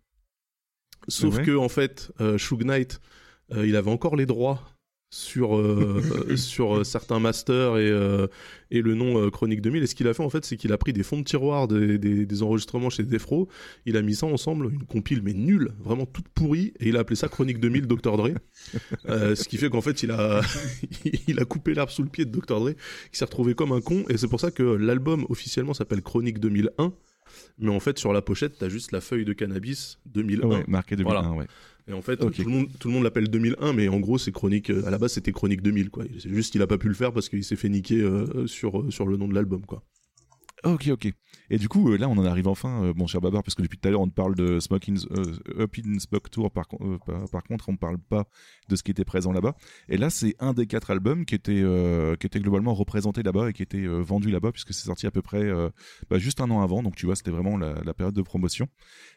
sauf 1.08 1.38
Ouais. 1.38 1.44
que 1.44 1.56
en 1.56 1.70
fait 1.70 2.12
Suge 2.38 2.64
Knight 2.66 3.00
euh, 3.54 3.68
il 3.68 3.76
avait 3.76 3.92
encore 3.92 4.16
les 4.16 4.26
droits 4.26 4.62
sur 5.16 5.56
euh, 5.56 6.02
sur 6.36 6.78
euh, 6.78 6.84
certains 6.84 7.20
masters 7.20 7.78
et 7.78 7.90
euh, 7.90 8.28
et 8.72 8.82
le 8.82 8.96
nom 8.96 9.30
Chronic 9.30 9.62
2000 9.62 9.84
et 9.84 9.88
ce 9.88 9.96
qu'il 9.96 10.08
a 10.08 10.14
fait 10.14 10.24
en 10.24 10.30
fait 10.30 10.44
c'est 10.44 10.58
qu'il 10.58 10.74
a 10.74 10.78
pris 10.78 10.92
des 10.92 11.04
fonds 11.04 11.20
de 11.20 11.24
tiroir 11.24 11.68
des, 11.68 11.98
des, 11.98 12.26
des 12.26 12.44
enregistrements 12.44 12.90
chez 12.90 13.04
Defro. 13.04 13.48
Il 13.86 13.96
a 13.96 14.02
mis 14.02 14.16
ça 14.16 14.26
ensemble 14.26 14.74
une 14.74 14.84
compile 14.84 15.22
mais 15.24 15.34
nulle 15.34 15.74
vraiment 15.80 16.06
toute 16.06 16.28
pourrie. 16.30 16.74
Et 16.80 16.90
il 16.90 16.98
a 16.98 17.02
appelé 17.02 17.16
ça 17.16 17.28
Chronic 17.28 17.60
2000 17.60 17.88
Dr 17.88 18.18
Dre. 18.18 18.30
Euh, 19.08 19.36
ce 19.36 19.48
qui 19.48 19.58
fait 19.58 19.70
qu'en 19.70 19.82
fait 19.82 20.04
il 20.04 20.12
a 20.12 20.42
il 21.28 21.40
a 21.40 21.46
coupé 21.46 21.74
l'herbe 21.74 21.90
sous 21.90 22.02
le 22.02 22.10
pied 22.10 22.26
de 22.26 22.32
Dr 22.32 22.60
Dre 22.60 22.72
qui 23.12 23.18
s'est 23.18 23.26
retrouvé 23.26 23.54
comme 23.54 23.72
un 23.72 23.82
con. 23.82 24.04
Et 24.10 24.18
c'est 24.18 24.28
pour 24.28 24.40
ça 24.40 24.52
que 24.52 24.64
l'album 24.64 25.26
officiellement 25.30 25.74
s'appelle 25.74 26.02
Chronic 26.02 26.40
2001 26.40 26.92
mais 27.60 27.70
en 27.72 27.80
fait 27.80 27.98
sur 28.00 28.14
la 28.14 28.22
pochette 28.22 28.58
t'as 28.60 28.70
juste 28.70 28.92
la 28.92 29.02
feuille 29.02 29.26
de 29.26 29.34
cannabis 29.34 30.00
2001 30.08 30.48
Ouais, 30.48 30.64
marqué 30.68 30.96
2001, 30.96 31.22
Voilà. 31.22 31.32
ouais. 31.36 31.46
et 31.88 31.94
en 31.94 32.02
fait 32.02 32.18
tout 32.18 32.30
le 32.44 32.50
monde 32.50 32.68
tout 32.80 32.88
le 32.88 32.94
monde 32.94 33.04
l'appelle 33.04 33.30
2001 33.30 33.74
mais 33.74 33.88
en 33.88 34.00
gros 34.00 34.18
c'est 34.18 34.32
chronique 34.32 34.70
euh, 34.70 34.86
à 34.86 34.90
la 34.92 34.98
base 34.98 35.14
c'était 35.14 35.32
chronique 35.32 35.62
2000 35.62 35.90
quoi 35.90 36.04
c'est 36.20 36.30
juste 36.30 36.52
qu'il 36.52 36.62
a 36.62 36.68
pas 36.68 36.78
pu 36.78 36.88
le 36.88 36.94
faire 36.94 37.12
parce 37.14 37.30
qu'il 37.30 37.44
s'est 37.44 37.56
fait 37.56 37.70
niquer 37.70 38.00
euh, 38.02 38.48
sur 38.48 38.82
euh, 38.82 38.92
sur 38.92 39.08
le 39.08 39.18
nom 39.18 39.28
de 39.28 39.34
l'album 39.36 39.66
quoi 39.66 39.84
Ok, 40.64 40.88
ok. 40.92 41.12
Et 41.50 41.58
du 41.58 41.70
coup, 41.70 41.92
euh, 41.92 41.98
là, 41.98 42.10
on 42.10 42.18
en 42.18 42.26
arrive 42.26 42.48
enfin, 42.48 42.84
euh, 42.84 42.94
mon 42.96 43.08
cher 43.08 43.22
Babar, 43.22 43.44
parce 43.44 43.56
que 43.56 43.62
depuis 43.62 43.78
tout 43.78 43.88
à 43.88 43.92
l'heure, 43.92 44.02
on 44.02 44.10
parle 44.10 44.36
de 44.36 44.60
Smoke 44.60 44.90
in, 44.90 44.96
euh, 45.12 45.62
Up 45.64 45.76
in 45.84 46.00
Smoke 46.00 46.30
Tour, 46.30 46.52
par, 46.52 46.68
con- 46.68 47.00
par, 47.06 47.30
par 47.30 47.44
contre, 47.44 47.70
on 47.70 47.74
ne 47.74 47.78
parle 47.78 47.98
pas 47.98 48.28
de 48.70 48.76
ce 48.76 48.84
qui 48.84 48.92
était 48.92 49.06
présent 49.06 49.32
là-bas. 49.32 49.56
Et 49.90 49.98
là, 49.98 50.10
c'est 50.10 50.36
un 50.40 50.54
des 50.54 50.68
quatre 50.68 50.92
albums 50.92 51.26
qui 51.26 51.36
était, 51.36 51.64
qui 52.20 52.28
était 52.28 52.40
globalement 52.40 52.74
représenté 52.74 53.24
là-bas 53.24 53.50
et 53.50 53.54
qui 53.54 53.64
était 53.64 53.86
vendu 53.86 54.32
là-bas, 54.32 54.52
puisque 54.52 54.74
c'est 54.74 54.86
sorti 54.86 55.06
à 55.08 55.12
peu 55.12 55.22
près 55.22 55.52
bah, 56.10 56.18
juste 56.18 56.42
un 56.42 56.50
an 56.50 56.62
avant. 56.62 56.82
Donc, 56.82 56.96
tu 56.96 57.06
vois, 57.06 57.16
c'était 57.16 57.32
vraiment 57.32 57.58
la, 57.58 57.94
période 57.94 58.16
de 58.16 58.22
promotion. 58.22 58.68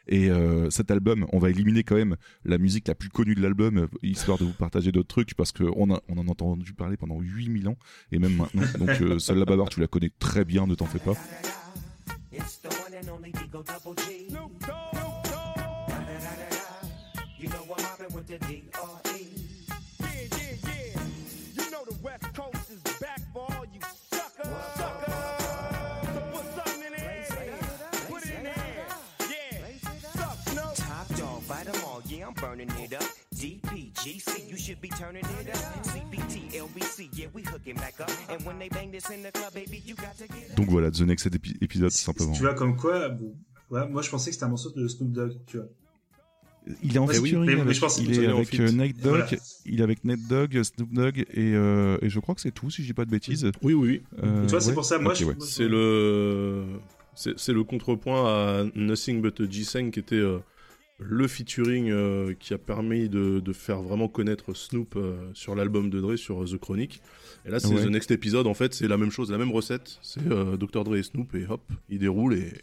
Et 0.07 0.29
cet 0.69 0.91
album, 0.91 1.25
on 1.33 1.39
va 1.39 1.49
éliminer 1.49 1.83
quand 1.83 1.95
même 1.95 2.15
la 2.45 2.57
musique 2.57 2.87
la 2.87 2.95
plus 2.95 3.09
connue 3.09 3.35
de 3.35 3.41
l'album, 3.41 3.87
histoire 4.03 4.37
de 4.37 4.45
vous 4.45 4.53
partager 4.53 4.91
d'autres 4.91 5.07
trucs, 5.07 5.33
parce 5.33 5.51
qu'on 5.51 5.89
on 5.89 6.17
en 6.17 6.27
a 6.27 6.31
entendu 6.31 6.73
parler 6.73 6.97
pendant 6.97 7.19
8000 7.19 7.67
ans, 7.67 7.77
et 8.11 8.19
même 8.19 8.35
maintenant. 8.35 8.63
Donc, 8.77 9.01
euh, 9.01 9.19
celle-là, 9.19 9.45
Babar, 9.45 9.69
tu 9.69 9.79
la 9.79 9.87
connais 9.87 10.11
très 10.19 10.45
bien, 10.45 10.67
ne 10.67 10.75
t'en 10.75 10.85
fais 10.85 10.99
pas. 10.99 11.13
It's 12.39 12.57
the 12.57 12.69
one 12.69 12.93
and 12.93 13.09
only 13.09 13.31
Digo 13.33 13.65
Double 13.65 13.93
G. 13.95 14.29
Snoop 14.29 14.65
Dogg. 14.65 15.25
You 17.37 17.49
know 17.49 17.63
I'm 17.63 17.83
mobbing 17.83 17.98
Donc 40.55 40.67
voilà, 40.69 40.91
The 40.91 41.01
Next 41.01 41.27
épi- 41.27 41.57
épisode, 41.61 41.91
simplement. 41.91 42.33
Tu 42.33 42.41
vois, 42.41 42.53
comme 42.53 42.75
quoi, 42.75 43.09
bon, 43.09 43.33
ouais, 43.71 43.87
moi 43.87 44.01
je 44.01 44.09
pensais 44.09 44.29
que 44.29 44.33
c'était 44.35 44.45
un 44.45 44.49
morceau 44.49 44.71
de 44.71 44.87
Snoop 44.87 45.11
Dogg, 45.11 45.33
tu 45.45 45.57
vois. 45.57 45.67
Il 46.83 46.95
est 46.95 46.99
en 46.99 47.07
Ouais, 47.07 47.17
oui, 47.17 47.29
featuring 47.29 47.55
mais- 47.55 47.61
avec, 47.61 47.73
je 47.73 47.79
pense 47.79 47.97
il 47.97 48.05
qu'il 48.05 48.23
est 48.23 48.27
avec 48.27 48.53
euh, 48.59 48.67
Dogg, 48.71 48.93
Voilà. 49.01 49.27
il 49.65 49.79
est 49.79 49.83
avec 49.83 50.03
Nate 50.03 50.19
Dogg, 50.29 50.61
Snoop 50.61 50.93
Dogg 50.93 51.19
et, 51.19 51.25
euh, 51.55 51.97
et 52.01 52.09
je 52.09 52.19
crois 52.19 52.35
que 52.35 52.41
c'est 52.41 52.51
tout 52.51 52.69
si 52.69 52.81
je 52.83 52.87
dis 52.87 52.93
pas 52.93 53.05
de 53.05 53.09
bêtises. 53.11 53.49
Oui, 53.63 53.73
oui, 53.73 53.87
oui. 53.89 54.01
Euh, 54.23 54.43
tu 54.43 54.51
vois, 54.51 54.61
c'est 54.61 54.67
ouais. 54.69 54.73
pour 54.75 54.85
ça, 54.85 54.99
moi, 54.99 55.13
Ok, 55.13 55.19
je, 55.19 55.25
ouais. 55.25 55.35
moi, 55.35 55.45
je- 55.47 55.51
C'est 55.51 55.67
le 55.67 56.65
c'est 57.15 57.39
c'est 57.39 57.53
le 57.53 57.63
contrepoint 57.63 58.25
à 58.27 58.63
Nothing 58.75 59.21
But 59.21 59.39
a 59.41 59.49
G-Sang 59.49 59.89
qui 59.89 59.99
était 59.99 60.15
euh, 60.15 60.39
le 60.99 61.27
featuring 61.27 61.89
euh, 61.89 62.33
qui 62.37 62.53
a 62.53 62.57
permis 62.57 63.09
de, 63.09 63.39
de 63.39 63.53
faire 63.53 63.81
vraiment 63.81 64.07
connaître 64.07 64.53
Snoop 64.53 64.95
euh, 64.95 65.29
sur 65.33 65.55
l'album 65.55 65.89
de 65.89 65.99
Dre 66.01 66.15
sur 66.17 66.43
euh, 66.43 66.45
The 66.45 66.57
Chronic. 66.57 67.01
Et 67.45 67.49
là 67.49 67.59
c'est 67.59 67.69
Ouais. 67.69 67.85
The 67.85 67.89
Next 67.89 68.11
Episode 68.11 68.47
en 68.47 68.53
fait, 68.53 68.73
c'est 68.73 68.87
la 68.87 68.97
même 68.97 69.11
chose, 69.11 69.31
la 69.31 69.37
même 69.37 69.51
recette, 69.51 69.97
c'est 70.01 70.27
euh, 70.29 70.57
Dr 70.57 70.83
Dre 70.83 70.97
et 70.97 71.03
Snoop 71.03 71.33
et 71.35 71.45
hop, 71.47 71.61
ils 71.89 71.99
déroulent 71.99 72.35
et 72.35 72.53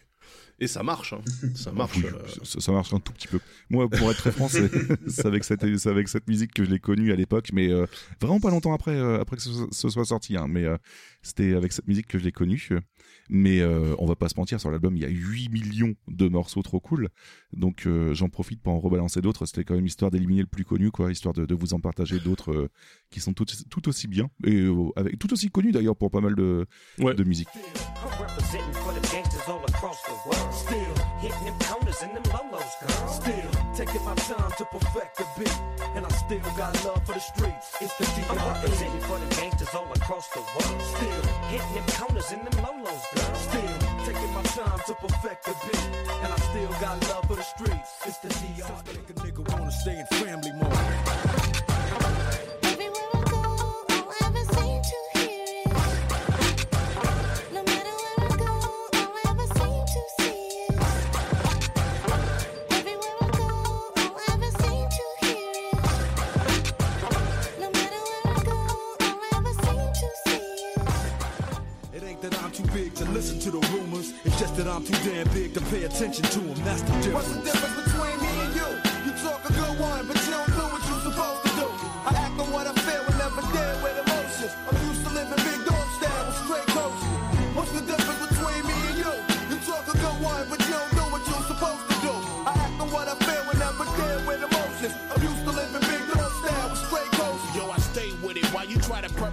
et 0.58 0.66
ça 0.68 0.82
marche 0.82 1.12
hein. 1.12 1.20
Ça 1.54 1.70
marche. 1.70 1.98
Oui, 1.98 2.04
euh, 2.06 2.44
ça, 2.44 2.60
ça 2.60 2.72
marche 2.72 2.92
un 2.94 3.00
tout 3.00 3.12
petit 3.12 3.28
peu. 3.28 3.38
Moi, 3.68 3.88
pour 3.90 4.10
être 4.10 4.16
très 4.16 4.32
franc, 4.32 4.48
c'est 4.48 5.26
avec 5.26 5.44
cette, 5.44 5.76
c'est 5.78 5.90
avec 5.90 6.08
cette 6.08 6.26
musique 6.28 6.52
que 6.54 6.64
je 6.64 6.70
l'ai 6.70 6.78
connue 6.78 7.12
à 7.12 7.16
l'époque, 7.16 7.50
mais 7.52 7.70
euh, 7.70 7.86
vraiment 8.20 8.40
pas 8.40 8.50
longtemps 8.50 8.72
après, 8.72 8.96
euh, 8.96 9.20
après 9.20 9.36
que 9.36 9.42
ce, 9.42 9.50
ce 9.70 9.88
soit 9.90 10.06
sorti. 10.06 10.36
Hein, 10.36 10.46
mais 10.48 10.64
euh, 10.64 10.76
c'était 11.22 11.54
avec 11.54 11.72
cette 11.72 11.86
musique 11.86 12.06
que 12.06 12.18
je 12.18 12.24
l'ai 12.24 12.32
connue. 12.32 12.70
Mais 13.28 13.60
euh, 13.60 13.94
on 13.98 14.06
va 14.06 14.16
pas 14.16 14.28
se 14.28 14.34
mentir, 14.36 14.60
sur 14.60 14.70
l'album, 14.70 14.96
il 14.96 15.02
y 15.02 15.04
a 15.04 15.08
8 15.08 15.48
millions 15.50 15.94
de 16.08 16.28
morceaux 16.28 16.62
trop 16.62 16.80
cool. 16.80 17.08
Donc 17.52 17.86
euh, 17.86 18.14
j'en 18.14 18.28
profite 18.28 18.60
pour 18.62 18.72
en 18.72 18.78
rebalancer 18.80 19.20
d'autres. 19.20 19.46
C'était 19.46 19.64
quand 19.64 19.74
même 19.74 19.86
histoire 19.86 20.10
d'éliminer 20.10 20.40
le 20.42 20.46
plus 20.46 20.64
connu, 20.64 20.90
quoi, 20.90 21.10
histoire 21.10 21.34
de, 21.34 21.46
de 21.46 21.54
vous 21.54 21.74
en 21.74 21.80
partager 21.80 22.18
d'autres 22.20 22.52
euh, 22.52 22.68
qui 23.10 23.20
sont 23.20 23.32
tout, 23.32 23.46
tout 23.70 23.88
aussi 23.88 24.06
bien 24.08 24.28
et 24.44 24.54
euh, 24.62 24.90
avec 24.96 25.18
tout 25.18 25.32
aussi 25.32 25.50
connus 25.50 25.72
d'ailleurs 25.72 25.96
pour 25.96 26.10
pas 26.10 26.20
mal 26.20 26.34
de, 26.34 26.66
Ouais. 26.98 27.14
de 27.14 27.24
musique. 27.24 27.48
I'm 43.18 43.34
representing 43.34 43.44
for 43.44 43.44
the 43.44 43.44
gangsters 43.44 43.44
all 43.44 43.44
across 43.46 43.46
the 43.46 43.56
world. 43.56 43.56
Still 43.56 43.68
hitting 43.68 43.92
them 43.92 43.98
corners 43.98 43.98
and 43.98 43.98
them 43.98 44.04
lolos, 44.04 44.04
girl. 44.04 44.04
Still 44.04 44.04
taking 44.04 44.32
my 44.34 44.42
time 44.42 44.80
to 44.86 44.94
perfect 44.94 45.44
the 45.44 45.54
beat, 45.64 45.86
and 46.22 46.32
I 46.32 46.36
still 46.36 46.70
got 46.80 47.08
love 47.08 47.26
for 47.26 47.36
the 47.36 47.42
streets. 47.42 47.90
It's 48.06 48.18
the 48.18 48.28
I'm 48.28 48.54
D.R.E. 48.54 48.96
representing 48.96 49.36
for 49.36 49.44
the 49.44 49.44
gangsters 49.44 50.24
all 50.34 50.46
across 50.46 50.55
that 74.66 74.74
I'm 74.74 74.84
too 74.84 74.92
damn 75.08 75.32
big 75.32 75.54
to 75.54 75.60
pay 75.60 75.84
attention 75.84 76.24
to 76.24 76.40
them. 76.40 76.64
That's 76.64 76.82
the 76.82 76.92
difference. 76.94 77.14
What's 77.14 77.36
the 77.36 77.42
difference 77.42 77.85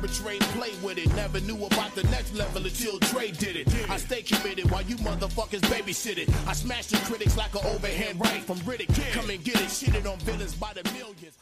to 0.07 0.39
play 0.53 0.71
with 0.83 0.97
it. 0.97 1.13
Never 1.15 1.39
knew 1.41 1.65
about 1.65 1.95
the 1.95 2.03
next 2.03 2.33
level 2.33 2.65
until 2.65 2.99
Dre 2.99 3.31
did 3.31 3.55
it. 3.55 3.89
I 3.89 3.97
stay 3.97 4.21
committed 4.21 4.69
while 4.71 4.83
you 4.83 4.95
motherfuckers 4.97 5.61
babysit 5.61 6.17
it. 6.17 6.29
I 6.47 6.53
smash 6.53 6.87
the 6.87 6.97
critics 7.09 7.37
like 7.37 7.53
an 7.55 7.65
overhand 7.65 8.19
right 8.19 8.43
from 8.43 8.57
Riddick. 8.59 8.93
Come 9.13 9.29
and 9.29 9.43
get 9.43 9.55
it, 9.55 9.69
shitted 9.69 10.11
on 10.11 10.19
villains 10.19 10.55
by 10.55 10.73
the 10.73 10.83
millions. 10.91 11.37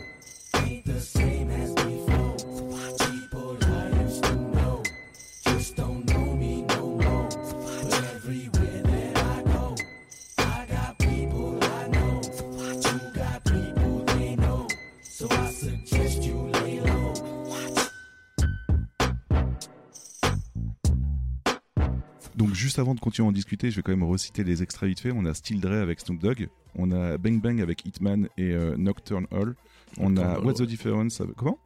juste 22.71 22.79
avant 22.79 22.95
de 22.95 23.01
continuer 23.01 23.27
à 23.27 23.31
en 23.31 23.33
discuter, 23.33 23.69
je 23.73 23.75
vais 23.75 23.83
quand 23.83 23.91
même 23.91 24.05
reciter 24.05 24.45
les 24.45 24.63
extraits 24.63 24.89
vite 24.89 25.01
fait. 25.01 25.11
On 25.11 25.25
a 25.25 25.35
Still 25.35 25.61
Dre 25.61 25.73
avec 25.73 25.99
Snoop 25.99 26.21
Dogg, 26.21 26.47
on 26.77 26.93
a 26.93 27.19
Bang 27.19 27.41
Bang 27.41 27.61
avec 27.61 27.85
Hitman 27.85 28.29
et 28.39 28.53
euh, 28.53 28.77
Nocturne 28.77 29.27
Hall, 29.33 29.57
on 29.99 30.17
a 30.17 30.39
What's 30.39 30.61
the. 30.61 30.67
Difference 30.67 31.21
avec... 31.21 31.35
Comment? 31.35 31.59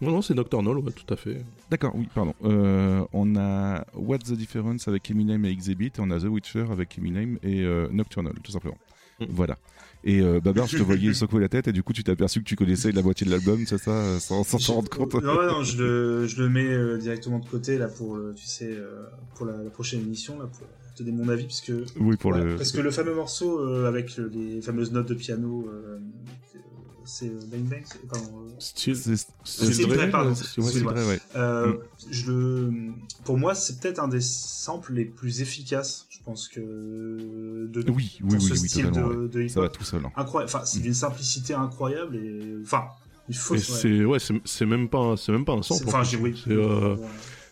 Non 0.00 0.12
non, 0.12 0.22
c'est 0.22 0.32
Nocturnal, 0.32 0.78
ouais, 0.78 0.92
tout 0.92 1.12
à 1.12 1.16
fait. 1.18 1.44
D'accord, 1.70 1.92
oui, 1.94 2.08
pardon. 2.14 2.32
Euh, 2.42 3.04
on 3.12 3.36
a 3.36 3.84
What's 3.92 4.30
the 4.30 4.32
Difference 4.32 4.88
avec 4.88 5.10
Eminem 5.10 5.44
et 5.44 5.50
Exhibit, 5.50 5.92
on 5.98 6.10
a 6.10 6.18
The 6.18 6.24
Witcher 6.24 6.64
avec 6.70 6.96
Eminem 6.96 7.38
et 7.42 7.60
euh, 7.60 7.88
Nocturnal, 7.92 8.32
tout 8.42 8.52
simplement. 8.52 8.78
Mm. 9.20 9.26
Voilà. 9.28 9.58
Et 10.08 10.20
euh, 10.20 10.40
Babar, 10.40 10.66
je 10.68 10.78
te 10.78 10.82
voyais 10.84 11.12
secouer 11.14 11.40
la 11.40 11.48
tête 11.48 11.66
et 11.68 11.72
du 11.72 11.82
coup 11.82 11.92
tu 11.92 12.04
t'es 12.04 12.12
aperçu 12.12 12.38
que 12.40 12.44
tu 12.48 12.54
connaissais 12.56 12.92
la 12.92 13.02
moitié 13.02 13.26
de 13.26 13.30
l'album, 13.32 13.64
c'est 13.66 13.76
ça, 13.78 13.90
euh, 13.90 14.18
sans 14.20 14.44
t'en 14.44 14.74
rendre 14.74 14.88
compte. 14.88 15.14
Non, 15.22 15.34
non, 15.46 15.62
je 15.64 15.82
le, 15.82 16.26
je 16.28 16.40
le 16.42 16.48
mets 16.48 16.64
euh, 16.68 16.96
directement 16.96 17.40
de 17.40 17.48
côté 17.48 17.76
là 17.76 17.88
pour, 17.88 18.16
le- 18.16 18.32
tu 18.34 18.46
sais, 18.46 18.70
euh, 18.70 19.02
pour 19.34 19.46
la, 19.46 19.56
la 19.62 19.70
prochaine 19.70 20.00
émission 20.00 20.38
là 20.38 20.46
pour 20.46 20.66
te 20.94 21.02
donner 21.02 21.16
mon 21.16 21.28
avis 21.28 21.44
parce 21.44 21.60
que 21.60 21.84
Oui, 21.98 22.16
pour 22.16 22.30
Ouais, 22.32 22.42
le. 22.44 22.56
parce 22.56 22.70
que 22.72 22.80
le 22.80 22.90
fameux 22.92 23.14
morceau 23.14 23.58
euh, 23.60 23.86
avec 23.88 24.18
euh, 24.18 24.30
les 24.32 24.62
fameuses 24.62 24.92
notes 24.92 25.08
de 25.08 25.14
piano, 25.14 25.68
euh, 25.68 25.98
c'est 27.04 27.26
euh, 27.28 27.38
Bang 27.52 27.62
Bang, 27.68 27.82
c'est- 27.84 28.06
pardon, 28.08 28.30
euh, 28.46 28.50
C'est 28.58 30.10
pardon. 30.10 30.34
Euh, 31.36 31.74
je 32.10 32.30
le, 32.32 32.72
pour 33.24 33.38
moi, 33.38 33.54
c'est 33.54 33.78
peut-être 33.80 33.98
un 34.00 34.08
des 34.08 34.20
samples 34.20 34.94
les 34.94 35.04
plus 35.04 35.40
efficaces. 35.40 36.05
Je 36.26 36.30
pense 36.32 36.48
que 36.48 36.58
de 36.60 37.84
Oui, 37.88 38.18
oui, 38.20 38.30
oui, 38.32 38.40
ce 38.40 38.52
oui, 38.54 38.68
style 38.68 38.86
totalement. 38.86 39.14
de, 39.28 39.46
Ça 39.46 39.60
va 39.60 39.68
tout 39.68 39.84
seul. 39.84 40.00
hein. 40.04 40.10
incroyable. 40.16 40.50
Enfin, 40.52 40.64
c'est 40.64 40.80
d'une 40.80 40.92
simplicité 40.92 41.54
incroyable 41.54 42.16
et 42.16 42.56
enfin, 42.64 42.86
il 43.28 43.36
faut. 43.36 43.56
C'est 43.56 44.04
ouais, 44.04 44.18
c'est 44.44 44.66
même 44.66 44.88
pas 44.88 44.98
un- 44.98 45.16
c'est 45.16 45.30
même 45.30 45.44
pas 45.44 45.52
un 45.52 45.62
sample. 45.62 45.84
Enfin, 45.86 46.00
en 46.00 46.02
j'ai 46.04 46.16
oui. 46.16 46.42
Euh, 46.48 46.96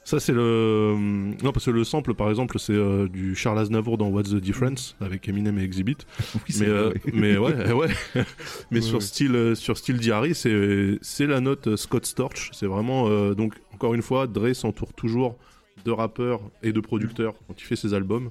Ça 0.02 0.18
c'est 0.20 0.32
le 0.32 0.96
non 1.42 1.52
parce 1.52 1.64
que 1.66 1.70
le 1.70 1.82
sample 1.84 2.14
par 2.14 2.28
exemple 2.30 2.58
c'est 2.58 2.74
euh, 2.74 3.08
du 3.08 3.34
Charles 3.36 3.60
Aznavour 3.60 3.96
dans 3.96 4.08
What's 4.08 4.30
the 4.30 4.34
Difference 4.36 4.96
avec 5.00 5.26
Eminem 5.28 5.56
et 5.58 5.62
Exhibit. 5.62 5.96
Oui, 6.34 6.56
Mais 6.58 6.66
euh, 6.68 6.92
mais 7.14 7.36
ouais 7.38 7.72
ouais. 7.72 7.88
mais 8.72 8.78
Ouais, 8.78 8.80
sur 8.82 8.96
ouais. 8.96 9.00
style 9.00 9.34
euh, 9.36 9.54
sur 9.54 9.78
style 9.78 9.96
Diary 9.98 10.34
c'est 10.34 10.98
c'est 11.00 11.26
la 11.26 11.40
note 11.40 11.68
euh, 11.68 11.76
Scott 11.76 12.04
Storch. 12.06 12.50
C'est 12.52 12.66
vraiment 12.66 13.06
euh, 13.08 13.34
donc 13.34 13.54
encore 13.72 13.94
une 13.94 14.02
fois 14.02 14.26
Dre 14.26 14.52
s'entoure 14.52 14.92
toujours 14.92 15.38
de 15.86 15.90
rappeurs 15.92 16.40
et 16.62 16.72
de 16.72 16.80
producteurs 16.80 17.34
quand 17.46 17.54
il 17.58 17.64
fait 17.64 17.76
ses 17.76 17.94
albums. 17.94 18.30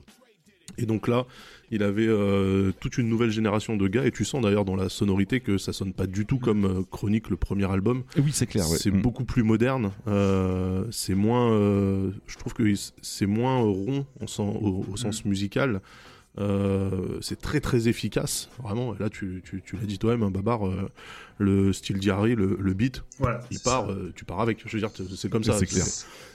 Et 0.77 0.85
donc 0.85 1.07
là, 1.07 1.25
il 1.71 1.83
avait 1.83 2.07
euh, 2.07 2.71
toute 2.79 2.97
une 2.97 3.07
nouvelle 3.09 3.29
génération 3.31 3.77
de 3.77 3.87
gars, 3.87 4.05
et 4.05 4.11
tu 4.11 4.25
sens 4.25 4.41
d'ailleurs 4.43 4.65
dans 4.65 4.75
la 4.75 4.89
sonorité 4.89 5.39
que 5.39 5.57
ça 5.57 5.73
sonne 5.73 5.93
pas 5.93 6.05
du 6.07 6.25
tout 6.25 6.39
comme 6.39 6.65
euh, 6.65 6.81
Chronique, 6.91 7.29
le 7.29 7.37
premier 7.37 7.69
album. 7.71 8.03
Oui, 8.17 8.31
c'est 8.31 8.45
clair. 8.47 8.63
C'est 8.65 8.91
Mm. 8.91 9.01
beaucoup 9.01 9.25
plus 9.25 9.43
moderne. 9.43 9.91
euh, 10.07 10.85
c'est 10.91 11.15
moins, 11.15 11.49
je 12.27 12.37
trouve 12.37 12.53
que 12.53 12.63
c'est 13.01 13.25
moins 13.25 13.57
rond 13.57 14.05
en 14.21 14.43
au, 14.43 14.85
au 14.91 14.97
sens 14.97 15.25
musical. 15.25 15.81
Euh, 16.39 17.19
c'est 17.21 17.39
très 17.39 17.59
très 17.59 17.87
efficace, 17.87 18.49
vraiment. 18.61 18.95
Et 18.95 18.99
là, 18.99 19.09
tu, 19.09 19.43
tu, 19.45 19.61
tu 19.63 19.75
l'as 19.77 19.85
dit 19.85 19.99
toi-même, 19.99 20.23
hein, 20.23 20.31
Babar, 20.31 20.67
euh, 20.67 20.89
le 21.37 21.71
style 21.73 21.99
diary, 21.99 22.33
le, 22.35 22.57
le 22.59 22.73
beat, 22.73 23.03
Voilà. 23.19 23.41
il 23.51 23.59
part, 23.59 23.91
euh, 23.91 24.11
tu 24.15 24.25
pars 24.25 24.39
avec. 24.41 24.59
Je 24.65 24.71
veux 24.75 24.79
dire, 24.79 24.89
c'est 25.15 25.29
comme 25.29 25.43
ça. 25.43 25.57
C'est 25.59 25.67
clair. 25.67 25.85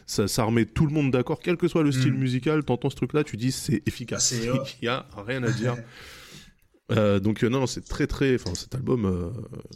Ça, 0.06 0.28
ça 0.28 0.44
remet 0.44 0.64
tout 0.66 0.86
le 0.86 0.92
monde 0.92 1.10
d'accord, 1.10 1.40
quel 1.40 1.56
que 1.56 1.66
soit 1.68 1.82
le 1.82 1.90
style 1.92 2.12
Mm. 2.14 2.18
musical. 2.18 2.64
T'entends 2.64 2.90
ce 2.90 2.96
truc-là, 2.96 3.24
tu 3.24 3.36
dis 3.36 3.50
c'est 3.52 3.82
efficace. 3.86 4.28
C'est, 4.28 4.46
Il 4.82 4.84
y 4.84 4.88
a 4.88 5.06
rien 5.26 5.42
à 5.42 5.50
dire. 5.50 5.76
Euh, 6.90 7.20
donc 7.20 7.42
non, 7.42 7.66
c'est 7.66 7.86
très 7.86 8.06
très, 8.06 8.36
enfin 8.36 8.54
cet 8.54 8.74
album, 8.74 9.04
euh, 9.04 9.28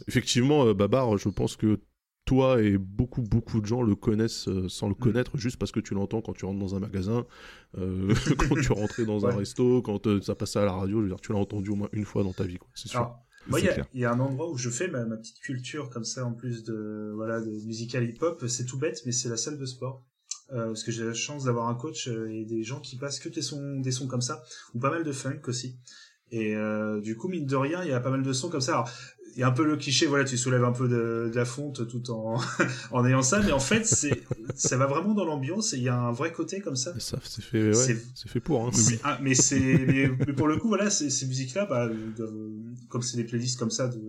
effectivement, 0.07 0.65
euh, 0.65 0.73
Babar, 0.73 1.15
je 1.17 1.29
pense 1.29 1.55
que 1.55 1.79
toi 2.25 2.61
et 2.61 2.77
beaucoup 2.77 3.21
beaucoup 3.21 3.59
de 3.61 3.65
gens 3.65 3.81
le 3.81 3.95
connaissent 3.95 4.47
euh, 4.47 4.69
sans 4.69 4.87
Mm. 4.87 4.89
le 4.89 4.95
connaître, 4.95 5.37
juste 5.37 5.57
parce 5.57 5.71
que 5.71 5.79
tu 5.79 5.93
l'entends 5.93 6.21
quand 6.21 6.33
tu 6.33 6.45
rentres 6.45 6.59
dans 6.59 6.75
un 6.75 6.79
magasin, 6.79 7.25
euh, 7.77 8.13
quand 8.49 8.55
tu 8.61 8.71
rentrais 8.71 9.05
dans 9.05 9.25
un 9.25 9.29
Ouais. 9.29 9.37
resto, 9.39 9.81
quand 9.81 10.07
euh, 10.07 10.21
ça 10.21 10.35
passait 10.35 10.59
à 10.59 10.65
la 10.65 10.73
radio, 10.73 10.97
je 10.99 11.03
veux 11.03 11.09
dire, 11.09 11.21
tu 11.21 11.31
l'as 11.33 11.39
entendu 11.39 11.69
au 11.71 11.75
moins 11.75 11.89
une 11.91 12.05
fois 12.05 12.23
dans 12.23 12.33
ta 12.33 12.45
vie, 12.45 12.57
quoi, 12.57 12.69
c'est 12.75 12.87
sûr. 12.87 12.99
Alors, 12.99 13.19
Moi, 13.47 13.59
il 13.59 13.65
y, 13.65 13.69
a- 13.69 13.87
y 13.93 14.05
un 14.05 14.19
endroit 14.21 14.49
où 14.49 14.57
je 14.57 14.69
fais 14.69 14.87
ma, 14.87 15.03
ma 15.05 15.17
petite 15.17 15.39
culture 15.39 15.89
comme 15.89 16.05
ça, 16.05 16.25
en 16.25 16.31
plus 16.33 16.63
de 16.63 17.11
voilà 17.15 17.41
de 17.41 17.51
musical 17.65 18.07
hip-hop. 18.09 18.45
C'est 18.47 18.65
tout 18.65 18.77
bête, 18.79 19.01
mais 19.05 19.11
c'est 19.11 19.27
la 19.29 19.35
salle 19.37 19.57
de 19.57 19.65
sport. 19.65 20.05
Euh, 20.51 20.67
parce 20.67 20.83
que 20.83 20.91
j'ai 20.91 21.03
la 21.05 21.13
chance 21.13 21.45
d'avoir 21.45 21.67
un 21.67 21.75
coach 21.75 22.07
et 22.07 22.45
des 22.45 22.63
gens 22.63 22.79
qui 22.79 22.95
passent 22.97 23.19
que 23.19 23.27
des 23.29 23.41
sons, 23.41 23.79
des 23.81 23.91
sons 23.91 24.07
comme 24.07 24.21
ça, 24.21 24.43
ou 24.73 24.79
pas 24.79 24.89
mal 24.91 25.03
de 25.03 25.11
funk 25.11 25.41
aussi. 25.47 25.77
Et 26.31 26.55
euh, 26.55 27.01
du 27.01 27.15
coup, 27.17 27.27
mine 27.27 27.45
de 27.45 27.55
rien, 27.55 27.83
il 27.83 27.89
y 27.89 27.93
a 27.93 27.99
pas 27.99 28.09
mal 28.11 28.23
de 28.23 28.33
sons 28.33 28.49
comme 28.49 28.61
ça. 28.61 28.73
Alors, 28.73 28.89
il 29.35 29.39
y 29.39 29.43
a 29.43 29.47
un 29.47 29.51
peu 29.51 29.65
le 29.65 29.77
cliché, 29.77 30.05
voilà, 30.05 30.23
tu 30.25 30.37
soulèves 30.37 30.63
un 30.63 30.71
peu 30.71 30.87
de, 30.87 31.29
de 31.31 31.35
la 31.35 31.45
fonte 31.45 31.87
tout 31.87 32.11
en 32.11 32.37
en 32.91 33.05
ayant 33.05 33.21
ça, 33.23 33.39
mais 33.41 33.51
en 33.51 33.59
fait, 33.59 33.85
c'est 33.85 34.23
ça 34.55 34.77
va 34.77 34.85
vraiment 34.85 35.13
dans 35.13 35.25
l'ambiance 35.25 35.73
et 35.73 35.77
il 35.77 35.83
y 35.83 35.89
a 35.89 35.97
un 35.97 36.11
vrai 36.11 36.31
côté 36.31 36.59
comme 36.59 36.75
ça. 36.75 36.93
Ça, 36.99 37.17
c'est 37.23 37.43
fait, 37.43 37.67
ouais, 37.67 37.73
C'est- 37.73 38.05
c'est 38.15 38.29
fait 38.29 38.39
pour. 38.39 38.65
Hein. 38.67 38.71
Ah, 39.03 39.17
mais 39.21 39.33
c'est 39.35 39.59
mais, 39.87 40.09
mais 40.27 40.33
pour 40.33 40.47
le 40.47 40.57
coup 40.57 40.67
voilà 40.67 40.89
ces, 40.89 41.09
ces 41.09 41.25
musiques 41.25 41.53
là 41.55 41.65
bah, 41.65 41.87
de- 41.89 42.51
comme 42.89 43.01
c'est 43.01 43.17
des 43.17 43.23
playlists 43.23 43.57
comme 43.59 43.71
ça 43.71 43.87
de 43.87 43.99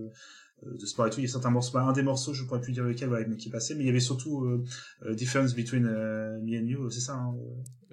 de 0.63 0.87
sport 0.87 1.07
et 1.07 1.11
tout 1.11 1.21
il 1.21 1.25
y 1.25 1.27
a 1.27 1.31
certains 1.31 1.51
morceaux 1.51 1.73
bah, 1.75 1.83
un 1.85 1.93
des 1.93 2.03
morceaux 2.03 2.33
je 2.33 2.43
pourrais 2.45 2.61
plus 2.61 2.73
dire 2.73 2.85
lequel 2.85 3.11
ouais, 3.11 3.27
mais 3.29 3.37
qui 3.37 3.51
passait 3.51 3.75
mais 3.75 3.83
il 3.83 3.87
y 3.87 3.91
avait 3.91 4.01
surtout 4.01 4.45
euh, 4.45 4.65
euh, 5.05 5.15
difference 5.15 5.55
between 5.55 5.85
euh, 5.87 6.39
me 6.41 6.59
and 6.59 6.67
you 6.67 6.91
c'est 6.91 7.01
ça 7.01 7.15
hein, 7.15 7.35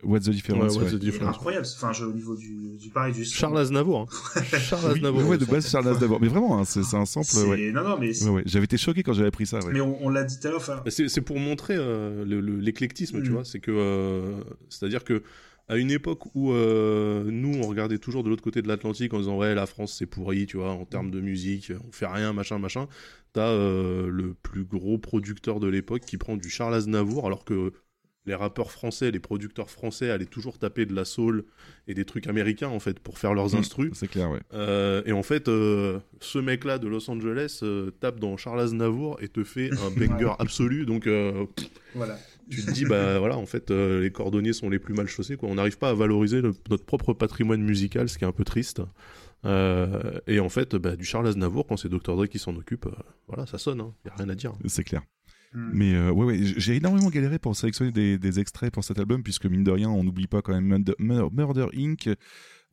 What's 0.04 0.26
the 0.26 0.30
difference 0.32 0.58
Ouais, 0.76 0.80
what's 0.82 0.94
ouais. 0.94 0.98
the 0.98 1.02
difference 1.02 1.36
incroyable 1.36 1.68
enfin 1.76 1.92
je, 1.94 2.06
au 2.06 2.14
niveau 2.14 2.36
du 2.36 2.78
du 2.78 2.90
pareil 2.90 3.14
du 3.14 3.24
son. 3.24 3.36
Charles 3.36 3.58
Aznavour. 3.60 4.08
hein. 4.36 4.42
Charles 4.58 4.86
Oui, 4.86 4.92
Aznavour. 4.96 5.28
ouais, 5.30 5.38
de 5.38 5.46
base 5.46 5.70
Charles 5.70 5.88
Aznavour. 5.90 6.20
Mais 6.20 6.28
vraiment, 6.28 6.60
hein, 6.60 6.64
c'est 6.66 6.96
un 6.96 7.06
sample. 7.06 7.28
Ouais. 7.48 7.72
non 7.72 7.84
non 7.84 7.98
mais 8.00 8.12
c'est- 8.14 8.26
Ouais, 8.26 8.32
ouais. 8.38 8.44
J'avais 8.48 8.66
été 8.66 8.78
choqué 8.78 9.04
quand 9.04 9.14
j'avais 9.14 9.28
appris 9.28 9.46
ça. 9.46 9.60
Ouais. 9.60 9.72
mais 9.74 9.82
on, 9.82 10.04
on 10.04 10.10
l'a 10.10 10.24
dit 10.24 10.40
tout 10.40 10.48
à 10.48 10.52
l'heure 10.52 10.84
C'est 10.90 11.22
pour 11.22 11.38
montrer 11.38 11.76
euh, 11.78 12.26
le- 12.26 12.42
le- 12.42 12.58
l'éclectisme, 12.58 13.22
tu 13.22 13.30
Mm. 13.30 13.34
vois. 13.34 13.46
C'est 13.46 13.60
que, 13.60 13.70
euh, 13.72 14.42
c'est-à-dire 14.70 15.04
que 15.04 15.22
à 15.68 15.78
une 15.78 15.92
époque 15.92 16.34
où 16.36 16.52
euh, 16.52 17.24
nous 17.32 17.58
on 17.58 17.68
regardait 17.68 17.98
toujours 17.98 18.24
de 18.24 18.30
l'autre 18.30 18.44
côté 18.44 18.62
de 18.62 18.68
l'Atlantique 18.68 19.14
en 19.14 19.20
disant 19.20 19.38
ouais 19.38 19.56
la 19.56 19.66
France 19.66 19.96
c'est 19.98 20.06
pourri, 20.06 20.46
tu 20.46 20.58
vois, 20.58 20.72
en 20.72 20.86
termes 20.86 21.12
de 21.12 21.22
musique, 21.22 21.72
on 21.88 21.92
fait 21.92 22.08
rien, 22.08 22.34
machin, 22.34 22.60
machin. 22.60 22.88
T'as 23.34 23.48
euh, 23.50 24.10
le 24.10 24.34
plus 24.34 24.66
gros 24.66 24.98
producteur 24.98 25.60
de 25.62 25.68
l'époque 25.68 26.02
qui 26.02 26.18
prend 26.18 26.36
du 26.36 26.50
Charles 26.50 26.74
Aznavour 26.76 27.26
alors 27.26 27.46
que 27.46 27.72
les 28.28 28.36
rappeurs 28.36 28.72
français, 28.72 29.10
les 29.10 29.20
producteurs 29.20 29.72
français 29.72 30.12
allaient 30.12 30.26
toujours 30.28 30.60
taper 30.60 30.86
de 30.86 30.94
la 30.94 31.06
soul 31.06 31.44
et 31.88 31.96
des 31.96 32.06
trucs 32.06 32.28
américains 32.28 32.68
en 32.68 32.80
fait 32.80 33.00
pour 33.00 33.18
faire 33.18 33.34
leurs 33.34 33.56
Mm. 33.56 33.60
instrus. 33.60 33.92
C'est 33.96 34.08
clair, 34.08 34.30
ouais. 34.30 34.42
Euh, 34.54 35.02
et 35.08 35.12
en 35.12 35.24
fait, 35.24 35.48
euh, 35.48 35.98
ce 36.20 36.38
mec-là 36.38 36.78
de 36.78 36.88
Los 36.88 37.10
Angeles 37.10 37.62
euh, 37.64 37.90
tape 38.00 38.20
dans 38.20 38.38
Charles 38.38 38.60
Aznavour 38.60 39.18
et 39.24 39.28
te 39.28 39.44
fait 39.44 39.72
un 39.72 39.90
banger 40.20 40.34
absolu. 40.38 40.86
Donc, 40.86 41.08
euh, 41.08 41.46
voilà 41.96 42.20
tu 42.52 42.64
te 42.66 42.72
dis, 42.72 42.86
bah 42.86 43.18
voilà, 43.20 43.38
en 43.38 43.46
fait, 43.46 43.72
euh, 43.72 44.02
les 44.02 44.12
cordonniers 44.12 44.54
sont 44.54 44.70
les 44.70 44.80
plus 44.80 44.94
mal 44.94 45.08
chaussés. 45.08 45.38
Quoi. 45.38 45.50
On 45.50 45.56
n'arrive 45.56 45.78
pas 45.78 45.90
à 45.90 45.94
valoriser 45.94 46.42
le- 46.42 46.54
notre 46.70 46.86
propre 46.86 47.14
patrimoine 47.14 47.62
musical, 47.64 48.08
ce 48.10 48.18
qui 48.18 48.24
est 48.24 48.28
un 48.28 48.32
peu 48.32 48.44
triste. 48.44 48.82
Euh, 49.46 50.20
et 50.28 50.40
en 50.40 50.50
fait, 50.50 50.76
bah, 50.76 50.96
du 50.96 51.04
Charles 51.04 51.28
Aznavour, 51.28 51.66
quand 51.68 51.78
c'est 51.78 51.90
Dr. 51.90 52.16
Dre 52.16 52.28
qui 52.28 52.38
s'en 52.40 52.56
occupe, 52.56 52.86
euh, 52.86 52.92
voilà, 53.28 53.46
ça 53.46 53.58
sonne. 53.58 53.80
Il 53.80 54.08
n'y 54.08 54.12
a 54.12 54.16
rien 54.16 54.30
à 54.30 54.36
dire. 54.36 54.54
C'est 54.66 54.84
clair. 54.84 55.02
Hmm. 55.54 55.70
Mais 55.74 55.96
euh, 55.96 56.12
ouais, 56.12 56.26
ouais, 56.26 56.40
j'ai 56.42 56.76
énormément 56.78 57.10
galéré 57.10 57.40
pour 57.40 57.56
sélectionner 57.56 57.92
des, 57.92 58.18
des 58.18 58.40
extraits 58.40 58.72
pour 58.72 58.84
cet 58.84 59.00
album, 59.00 59.22
puisque 59.24 59.46
mine 59.48 59.64
de 59.64 59.72
rien, 59.72 59.90
on 59.90 60.04
n'oublie 60.04 60.28
pas 60.28 60.42
quand 60.42 60.54
même 60.54 60.66
Murder, 60.66 60.94
Mur- 61.00 61.32
Murder 61.34 61.66
Inc., 61.76 62.10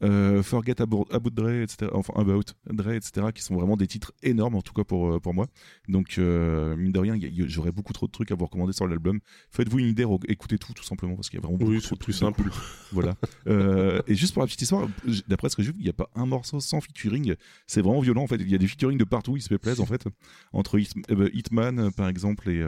euh, 0.03 0.43
Forget 0.43 0.81
About, 0.81 1.07
About 1.11 1.31
Dre, 1.31 1.63
etc., 1.63 1.91
enfin 1.93 2.13
About 2.17 2.43
Dre, 2.71 2.91
etc., 2.93 3.29
qui 3.35 3.43
sont 3.43 3.55
vraiment 3.57 3.77
des 3.77 3.87
titres 3.87 4.13
énormes, 4.23 4.55
en 4.55 4.63
tout 4.63 4.73
cas 4.73 4.85
pour, 4.85 5.15
euh, 5.15 5.21
pour 5.21 5.35
moi. 5.35 5.47
Donc, 5.89 6.17
euh, 6.19 6.77
mine 6.77 6.93
de 6.93 6.99
rien, 6.99 7.17
j'aurais 7.47 7.73
beaucoup 7.73 7.93
trop 7.93 8.07
de 8.07 8.13
trucs 8.13 8.31
à 8.31 8.35
vous 8.35 8.45
recommander 8.45 8.73
sur 8.73 8.87
l'album. 8.87 9.21
Faites-vous 9.51 9.79
une 9.81 9.89
idée, 9.89 10.05
écoutez 10.29 10.59
tout, 10.59 10.73
tout 10.73 10.85
simplement, 10.85 11.15
parce 11.17 11.29
qu'il 11.31 11.39
y 11.39 11.43
a 11.43 11.47
vraiment 11.47 11.59
beaucoup 11.59 11.73
Oui, 11.73 11.81
trop 11.81 11.95
de 11.97 12.01
plus 12.01 12.13
simple. 12.13 12.43
cool. 12.43 12.53
Voilà. 12.93 13.15
Euh, 13.49 14.03
et 14.07 14.15
juste 14.15 14.35
pour 14.35 14.43
la 14.43 14.47
petite 14.47 14.61
histoire, 14.63 14.87
d'après 15.27 15.49
ce 15.49 15.57
que 15.57 15.63
j'ai 15.63 15.71
vu, 15.73 15.77
il 15.79 15.85
n'y 15.85 15.89
a 15.91 15.95
pas 15.95 16.11
un 16.15 16.27
morceau 16.27 16.61
sans 16.61 16.81
featuring. 16.83 17.35
C'est 17.67 17.81
vraiment 17.81 18.01
violent, 18.01 18.23
en 18.23 18.27
fait. 18.27 18.37
Il 18.37 18.51
y 18.51 18.55
a 18.55 18.59
des 18.59 18.67
featuring 18.67 18.99
de 18.99 19.05
partout, 19.05 19.37
ils 19.37 19.43
se 19.43 19.55
plaisent, 19.55 19.81
en 19.81 19.87
fait. 19.87 20.05
Entre 20.53 20.79
Hit- 20.79 20.93
Hitman, 21.33 21.91
par 21.93 22.09
exemple, 22.09 22.51
et, 22.51 22.63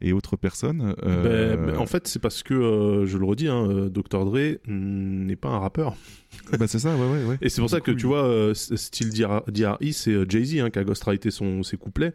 et 0.00 0.12
autres 0.12 0.36
personnes. 0.36 0.94
Euh, 1.04 1.56
Ben, 1.56 1.66
ben, 1.66 1.76
en 1.78 1.86
fait, 1.86 2.06
c'est 2.06 2.18
parce 2.20 2.42
que, 2.42 2.54
euh, 2.54 3.06
je 3.06 3.18
le 3.18 3.24
redis, 3.24 3.48
hein, 3.48 3.88
Dr. 3.90 4.24
Dre 4.24 4.58
n'est 4.66 5.36
pas 5.36 5.48
un 5.48 5.58
rappeur. 5.58 5.96
bah, 6.58 6.66
c'est 6.68 6.78
ça, 6.78 6.94
ouais, 6.96 7.10
ouais, 7.10 7.24
ouais. 7.24 7.38
Et 7.40 7.48
c'est 7.48 7.60
pour 7.60 7.70
ça 7.70 7.80
que 7.80 7.90
tu 7.90 8.06
vois, 8.06 8.24
euh, 8.24 8.54
style 8.54 9.08
DR- 9.10 9.42
DRE, 9.50 9.76
c'est 9.92 10.30
Jay-Z 10.30 10.58
hein, 10.60 10.70
qui 10.70 10.78
a 10.78 10.84
ghostwrité 10.84 11.30
son, 11.30 11.62
ses 11.62 11.76
couplets. 11.76 12.14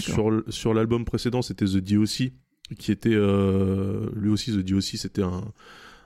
Sur 0.00 0.42
sur 0.48 0.74
l'album 0.74 1.04
précédent, 1.04 1.42
c'était 1.42 1.64
The 1.66 1.76
D.O.C. 1.78 2.32
qui 2.78 2.92
était 2.92 3.10
lui 3.10 4.30
aussi 4.30 4.52
The 4.52 4.58
D.O.C. 4.60 4.96
c'était 4.96 5.22
un 5.22 5.52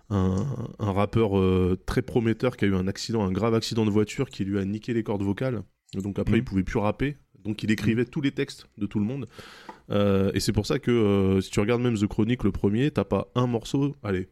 un, 0.08 0.46
un 0.78 0.92
rappeur 0.92 1.36
euh, 1.36 1.76
très 1.84 2.00
prometteur 2.00 2.56
qui 2.56 2.64
a 2.64 2.68
eu 2.68 2.76
un 2.76 2.86
accident, 2.86 3.24
un 3.24 3.32
grave 3.32 3.54
accident 3.54 3.84
de 3.84 3.90
voiture 3.90 4.28
qui 4.30 4.44
lui 4.44 4.56
a 4.56 4.64
niqué 4.64 4.94
les 4.94 5.02
cordes 5.02 5.24
vocales. 5.24 5.62
Donc 5.94 6.20
après, 6.20 6.34
Mhm. 6.34 6.38
il 6.38 6.44
pouvait 6.44 6.62
plus 6.62 6.78
rapper. 6.78 7.16
Donc 7.46 7.62
il 7.62 7.70
écrivait 7.70 8.04
tous 8.04 8.20
les 8.20 8.32
textes 8.32 8.66
de 8.76 8.86
tout 8.86 8.98
le 8.98 9.04
monde. 9.04 9.28
Euh, 9.90 10.32
et 10.34 10.40
c'est 10.40 10.52
pour 10.52 10.66
ça 10.66 10.78
que 10.78 10.90
euh, 10.90 11.40
si 11.40 11.50
tu 11.50 11.60
regardes 11.60 11.80
même 11.80 11.96
The 11.96 12.06
Chronic, 12.06 12.42
le 12.42 12.52
premier, 12.52 12.90
t'as 12.90 13.04
pas 13.04 13.28
un 13.34 13.46
morceau. 13.46 13.94
Allez, 14.02 14.28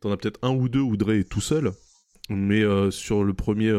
t'en 0.00 0.10
as 0.10 0.16
peut-être 0.16 0.40
un 0.42 0.50
ou 0.50 0.68
deux 0.68 0.80
où 0.80 0.96
Dre 0.96 1.12
est 1.12 1.28
tout 1.28 1.40
seul. 1.40 1.70
Mais 2.30 2.62
euh, 2.62 2.90
sur 2.90 3.24
le 3.24 3.32
premier, 3.32 3.72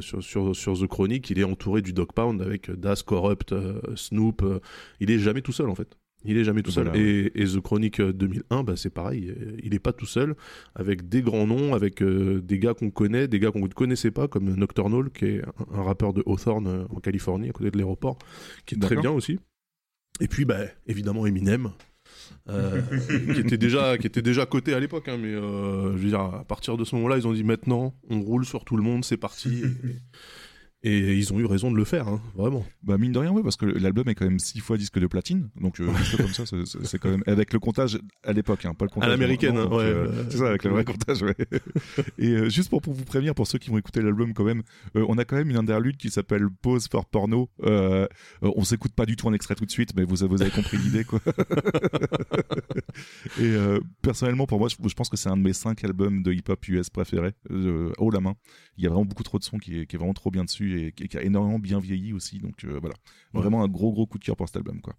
sur, 0.00 0.22
sur, 0.22 0.54
sur 0.54 0.78
The 0.78 0.86
Chronic, 0.86 1.30
il 1.30 1.38
est 1.38 1.44
entouré 1.44 1.80
du 1.80 1.94
Dog 1.94 2.12
Pound 2.12 2.42
avec 2.42 2.70
Das, 2.70 3.02
Corrupt, 3.02 3.54
Snoop. 3.94 4.44
il 5.00 5.10
est 5.10 5.18
jamais 5.18 5.40
tout 5.40 5.52
seul 5.52 5.70
en 5.70 5.74
fait. 5.74 5.96
Il 6.26 6.36
est 6.36 6.44
jamais 6.44 6.62
tout 6.62 6.70
seul. 6.70 6.84
Voilà, 6.88 6.98
Et, 7.00 7.30
et 7.34 7.44
The 7.44 7.60
Chronic 7.60 8.00
euh, 8.00 8.12
2001, 8.12 8.62
bah, 8.64 8.74
c'est 8.76 8.90
pareil. 8.90 9.28
euh, 9.30 9.56
Il 9.62 9.74
est 9.74 9.78
pas 9.78 9.92
tout 9.92 10.06
seul, 10.06 10.34
avec 10.74 11.08
des 11.08 11.22
grands 11.22 11.46
noms, 11.46 11.74
avec 11.74 12.02
euh, 12.02 12.40
des 12.40 12.58
gars 12.58 12.74
qu'on 12.74 12.90
connaît, 12.90 13.28
des 13.28 13.38
gars 13.40 13.50
qu'on 13.50 13.60
ne 13.60 13.68
connaissait 13.68 14.10
pas, 14.10 14.28
comme 14.28 14.54
Nocturnal, 14.54 15.10
qui 15.10 15.24
est 15.26 15.42
un, 15.42 15.78
un 15.78 15.82
rappeur 15.82 16.12
de 16.12 16.22
Hawthorne 16.26 16.66
euh, 16.66 16.84
en 16.90 17.00
Californie, 17.00 17.48
à 17.48 17.52
côté 17.52 17.70
de 17.70 17.76
l'aéroport, 17.78 18.18
qui 18.66 18.74
est 18.74 18.78
très 18.78 18.96
bien 18.96 19.10
aussi. 19.10 19.38
Et 20.20 20.28
puis, 20.28 20.44
bah, 20.44 20.60
évidemment, 20.86 21.26
Eminem. 21.26 21.70
euh, 22.48 22.80
qui 23.34 23.40
était 23.40 23.58
déjà 23.58 23.98
qui 23.98 24.06
était 24.06 24.22
déjà 24.22 24.46
coté 24.46 24.72
à 24.74 24.80
l'époque 24.80 25.08
hein, 25.08 25.18
mais 25.20 25.34
euh, 25.34 25.92
je 25.96 26.02
veux 26.02 26.08
dire 26.08 26.20
à 26.20 26.44
partir 26.44 26.76
de 26.76 26.84
ce 26.84 26.94
moment-là 26.96 27.18
ils 27.18 27.26
ont 27.26 27.32
dit 27.32 27.42
maintenant 27.44 27.94
on 28.08 28.20
roule 28.20 28.44
sur 28.44 28.64
tout 28.64 28.76
le 28.76 28.82
monde 28.82 29.04
c'est 29.04 29.16
parti 29.16 29.62
et, 29.64 29.66
et 30.88 31.16
ils 31.16 31.32
ont 31.32 31.38
eu 31.40 31.46
raison 31.46 31.70
de 31.70 31.76
le 31.76 31.84
faire 31.84 32.08
hein, 32.08 32.20
vraiment 32.34 32.64
Bah 32.82 32.98
mine 32.98 33.12
de 33.12 33.18
rien, 33.18 33.30
ouais, 33.32 33.42
parce 33.42 33.56
que 33.56 33.66
l'album 33.66 34.08
est 34.08 34.14
quand 34.14 34.24
même 34.24 34.38
six 34.38 34.60
fois 34.60 34.76
disque 34.76 34.98
de 34.98 35.06
platine, 35.06 35.48
donc 35.60 35.80
euh, 35.80 35.86
comme 36.16 36.28
ça, 36.28 36.44
c'est- 36.46 36.98
quand 36.98 37.10
même 37.10 37.22
avec 37.26 37.52
le 37.52 37.58
comptage 37.58 37.98
à 38.24 38.32
l'époque, 38.32 38.64
hein, 38.64 38.74
pas 38.74 38.84
le 38.84 38.90
comptage 38.90 39.10
l'américaine, 39.10 39.56
hein, 39.58 39.64
donc, 39.64 39.72
ouais, 39.74 39.84
euh, 39.84 40.24
c'est 40.30 40.38
ça 40.38 40.48
avec 40.48 40.64
le 40.64 40.70
vrai 40.70 40.84
comptage, 40.92 41.22
ouais. 41.22 41.34
Et 42.18 42.28
euh, 42.30 42.48
juste 42.48 42.70
pour, 42.70 42.80
pour 42.82 42.94
vous 42.94 43.04
prévenir, 43.04 43.34
pour 43.34 43.46
ceux 43.46 43.58
qui 43.58 43.70
vont 43.70 43.78
écouter 43.78 44.00
l'album 44.02 44.32
quand 44.34 44.44
même, 44.44 44.62
euh, 44.96 45.04
on 45.08 45.18
a 45.18 45.24
quand 45.24 45.36
même 45.36 45.50
une 45.50 45.56
interlude 45.56 45.96
qui 45.96 46.10
s'appelle 46.10 46.46
Pause 46.62 46.88
for 46.90 47.06
Porno. 47.06 47.50
On 48.42 48.64
s'écoute 48.64 48.92
pas 48.92 49.06
du 49.06 49.16
tout 49.16 49.26
en 49.26 49.32
extrait 49.32 49.54
tout 49.54 49.66
de 49.66 49.70
suite, 49.70 49.90
mais 49.96 50.04
vous, 50.04 50.16
vous 50.28 50.42
avez 50.42 50.50
compris 50.50 50.76
l'idée, 50.78 51.04
quoi. 51.04 51.20
Et 53.40 53.54
personnellement, 54.02 54.46
pour 54.46 54.58
moi, 54.58 54.68
je, 54.68 54.76
je 54.88 54.94
pense 54.94 55.08
que 55.08 55.16
c'est 55.16 55.28
un 55.28 55.36
de 55.36 55.42
mes 55.42 55.52
cinq 55.52 55.84
albums 55.84 56.22
de 56.22 56.32
hip-hop 56.32 56.66
US 56.68 56.90
préférés, 56.90 57.32
haut 57.98 58.10
la 58.10 58.20
main. 58.20 58.34
Il 58.78 58.84
y 58.84 58.86
a 58.86 58.90
vraiment 58.90 59.04
beaucoup 59.04 59.22
trop 59.22 59.38
de 59.38 59.44
sons 59.44 59.58
qui 59.58 59.80
est, 59.80 59.86
qui 59.86 59.96
est 59.96 59.98
vraiment 59.98 60.14
trop 60.14 60.30
bien 60.30 60.44
dessus 60.44 60.75
et 60.76 60.92
qui, 60.92 61.08
qui 61.08 61.16
a 61.18 61.22
énormément 61.22 61.58
bien 61.58 61.78
vieilli 61.80 62.12
aussi. 62.12 62.38
Donc 62.38 62.64
euh, 62.64 62.78
voilà, 62.80 62.94
Ouais. 63.34 63.40
vraiment 63.40 63.62
un 63.62 63.68
gros 63.68 63.92
gros 63.92 64.06
coup 64.06 64.18
de 64.18 64.24
cœur 64.24 64.36
pour 64.36 64.46
cet 64.48 64.56
album, 64.56 64.80
quoi. 64.80 64.94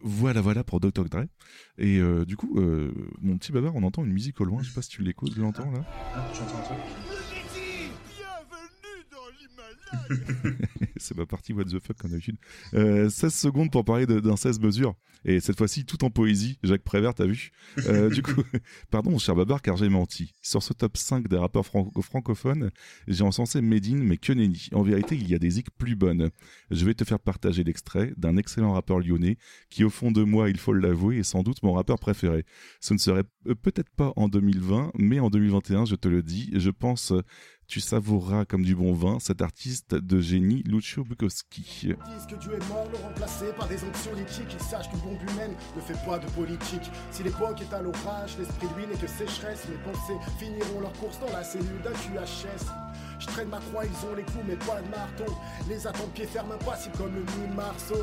Voilà, 0.00 0.40
voilà 0.40 0.62
pour 0.62 0.78
Dr. 0.78 1.04
Dre. 1.06 1.24
Et 1.76 1.98
euh, 1.98 2.24
du 2.24 2.36
coup, 2.36 2.58
euh, 2.60 2.92
mon 3.20 3.36
petit 3.36 3.50
babar, 3.50 3.74
on 3.74 3.82
entend 3.82 4.04
une 4.04 4.12
musique 4.12 4.40
au 4.40 4.44
loin. 4.44 4.62
Je 4.62 4.68
sais 4.68 4.74
pas 4.74 4.82
si 4.82 4.90
tu 4.90 5.02
l'écoutes, 5.02 5.34
tu 5.34 5.40
l'entends 5.40 5.70
là. 5.72 5.84
Ah, 6.14 6.24
j'entends 6.32 6.58
un 6.58 6.62
truc. 6.62 6.78
c'est 10.96 11.16
ma 11.16 11.26
partie 11.26 11.52
what 11.52 11.64
the 11.64 11.78
fuck 11.78 11.96
comme 11.96 12.10
d'habitude. 12.10 12.36
Euh, 12.74 13.08
16 13.08 13.34
secondes 13.34 13.70
pour 13.70 13.84
parler 13.84 14.06
d'un 14.06 14.36
16 14.36 14.60
mesures. 14.60 14.94
Et 15.24 15.40
cette 15.40 15.58
fois-ci, 15.58 15.84
tout 15.84 16.04
en 16.04 16.10
poésie. 16.10 16.58
Jacques 16.62 16.82
Prévert, 16.84 17.14
t'as 17.14 17.26
vu? 17.26 17.50
Euh, 17.86 18.08
Du 18.18 18.22
coup, 18.22 18.42
pardon 18.90 19.10
mon 19.10 19.18
cher 19.18 19.34
Babar, 19.34 19.62
car 19.62 19.76
j'ai 19.76 19.88
menti. 19.88 20.34
Sur 20.42 20.62
ce 20.62 20.72
top 20.72 20.96
5 20.96 21.28
des 21.28 21.36
rappeurs 21.36 21.66
franco- 21.66 22.02
francophones, 22.02 22.70
j'ai 23.08 23.24
encensé 23.24 23.60
Medine, 23.60 24.02
mais 24.02 24.16
que 24.16 24.32
nenni. 24.32 24.68
En 24.72 24.82
vérité, 24.82 25.16
il 25.16 25.28
y 25.28 25.34
a 25.34 25.38
des 25.38 25.50
zik 25.50 25.70
plus 25.76 25.96
bonnes. 25.96 26.30
Je 26.70 26.84
vais 26.84 26.94
te 26.94 27.04
faire 27.04 27.18
partager 27.20 27.64
l'extrait 27.64 28.12
d'un 28.16 28.36
excellent 28.36 28.72
rappeur 28.72 29.00
lyonnais 29.00 29.38
qui, 29.70 29.84
au 29.84 29.90
fond 29.90 30.10
de 30.12 30.22
moi, 30.22 30.50
il 30.50 30.58
faut 30.58 30.72
l'avouer, 30.72 31.18
est 31.18 31.22
sans 31.24 31.42
doute 31.42 31.62
mon 31.62 31.72
rappeur 31.72 31.98
préféré. 31.98 32.44
Ce 32.80 32.94
ne 32.94 32.98
serait 32.98 33.24
euh, 33.48 33.54
peut-être 33.54 33.90
pas 33.90 34.12
en 34.16 34.28
2020, 34.28 34.92
mais 34.98 35.20
en 35.20 35.30
2021, 35.30 35.84
je 35.84 35.96
te 35.96 36.08
le 36.08 36.22
dis, 36.22 36.50
je 36.54 36.70
pense 36.70 37.12
tu 37.68 37.80
savoureras 37.80 38.46
comme 38.46 38.64
du 38.64 38.74
bon 38.74 38.94
vin 38.94 39.18
cet 39.20 39.42
artiste 39.42 39.94
de 39.94 40.20
génie 40.20 40.62
Lucio 40.64 41.04
Bukowski. 41.04 41.62
disent 41.62 42.26
que 42.26 42.36
Dieu 42.36 42.54
est 42.54 42.68
mort, 42.68 42.88
le 42.90 42.98
remplacer 42.98 43.52
par 43.56 43.68
des 43.68 43.84
onctions 43.84 44.14
lithiques. 44.14 44.56
Ils 44.58 44.64
sachent 44.64 44.90
bon 45.04 45.12
but 45.12 45.36
même 45.36 45.52
ne 45.76 45.80
fait 45.82 46.06
pas 46.06 46.18
de 46.18 46.26
politique. 46.30 46.90
Si 47.10 47.22
l'époque 47.22 47.60
est 47.60 47.74
à 47.74 47.82
l'orage, 47.82 48.38
l'esprit 48.38 48.68
lui 48.74 48.86
n'est 48.86 48.98
que 48.98 49.06
sécheresse. 49.06 49.68
Mes 49.68 49.76
pensées 49.92 50.18
finiront 50.38 50.80
leur 50.80 50.92
course 50.94 51.20
dans 51.20 51.30
la 51.30 51.44
cellule 51.44 51.82
d'un 51.84 51.92
QHS. 51.92 52.72
Je 53.18 53.26
traîne 53.26 53.48
ma 53.48 53.58
croix, 53.58 53.84
ils 53.84 54.06
ont 54.06 54.14
les 54.14 54.22
coups, 54.22 54.44
mais 54.46 54.56
pas 54.56 54.80
de 54.80 54.88
marteau. 54.88 55.36
Les 55.68 55.86
attentes 55.86 56.12
pieds 56.14 56.26
fermes 56.26 56.52
impassibles 56.52 56.96
comme 56.96 57.14
le 57.14 57.20
Nil 57.20 57.54
Marceau. 57.54 58.02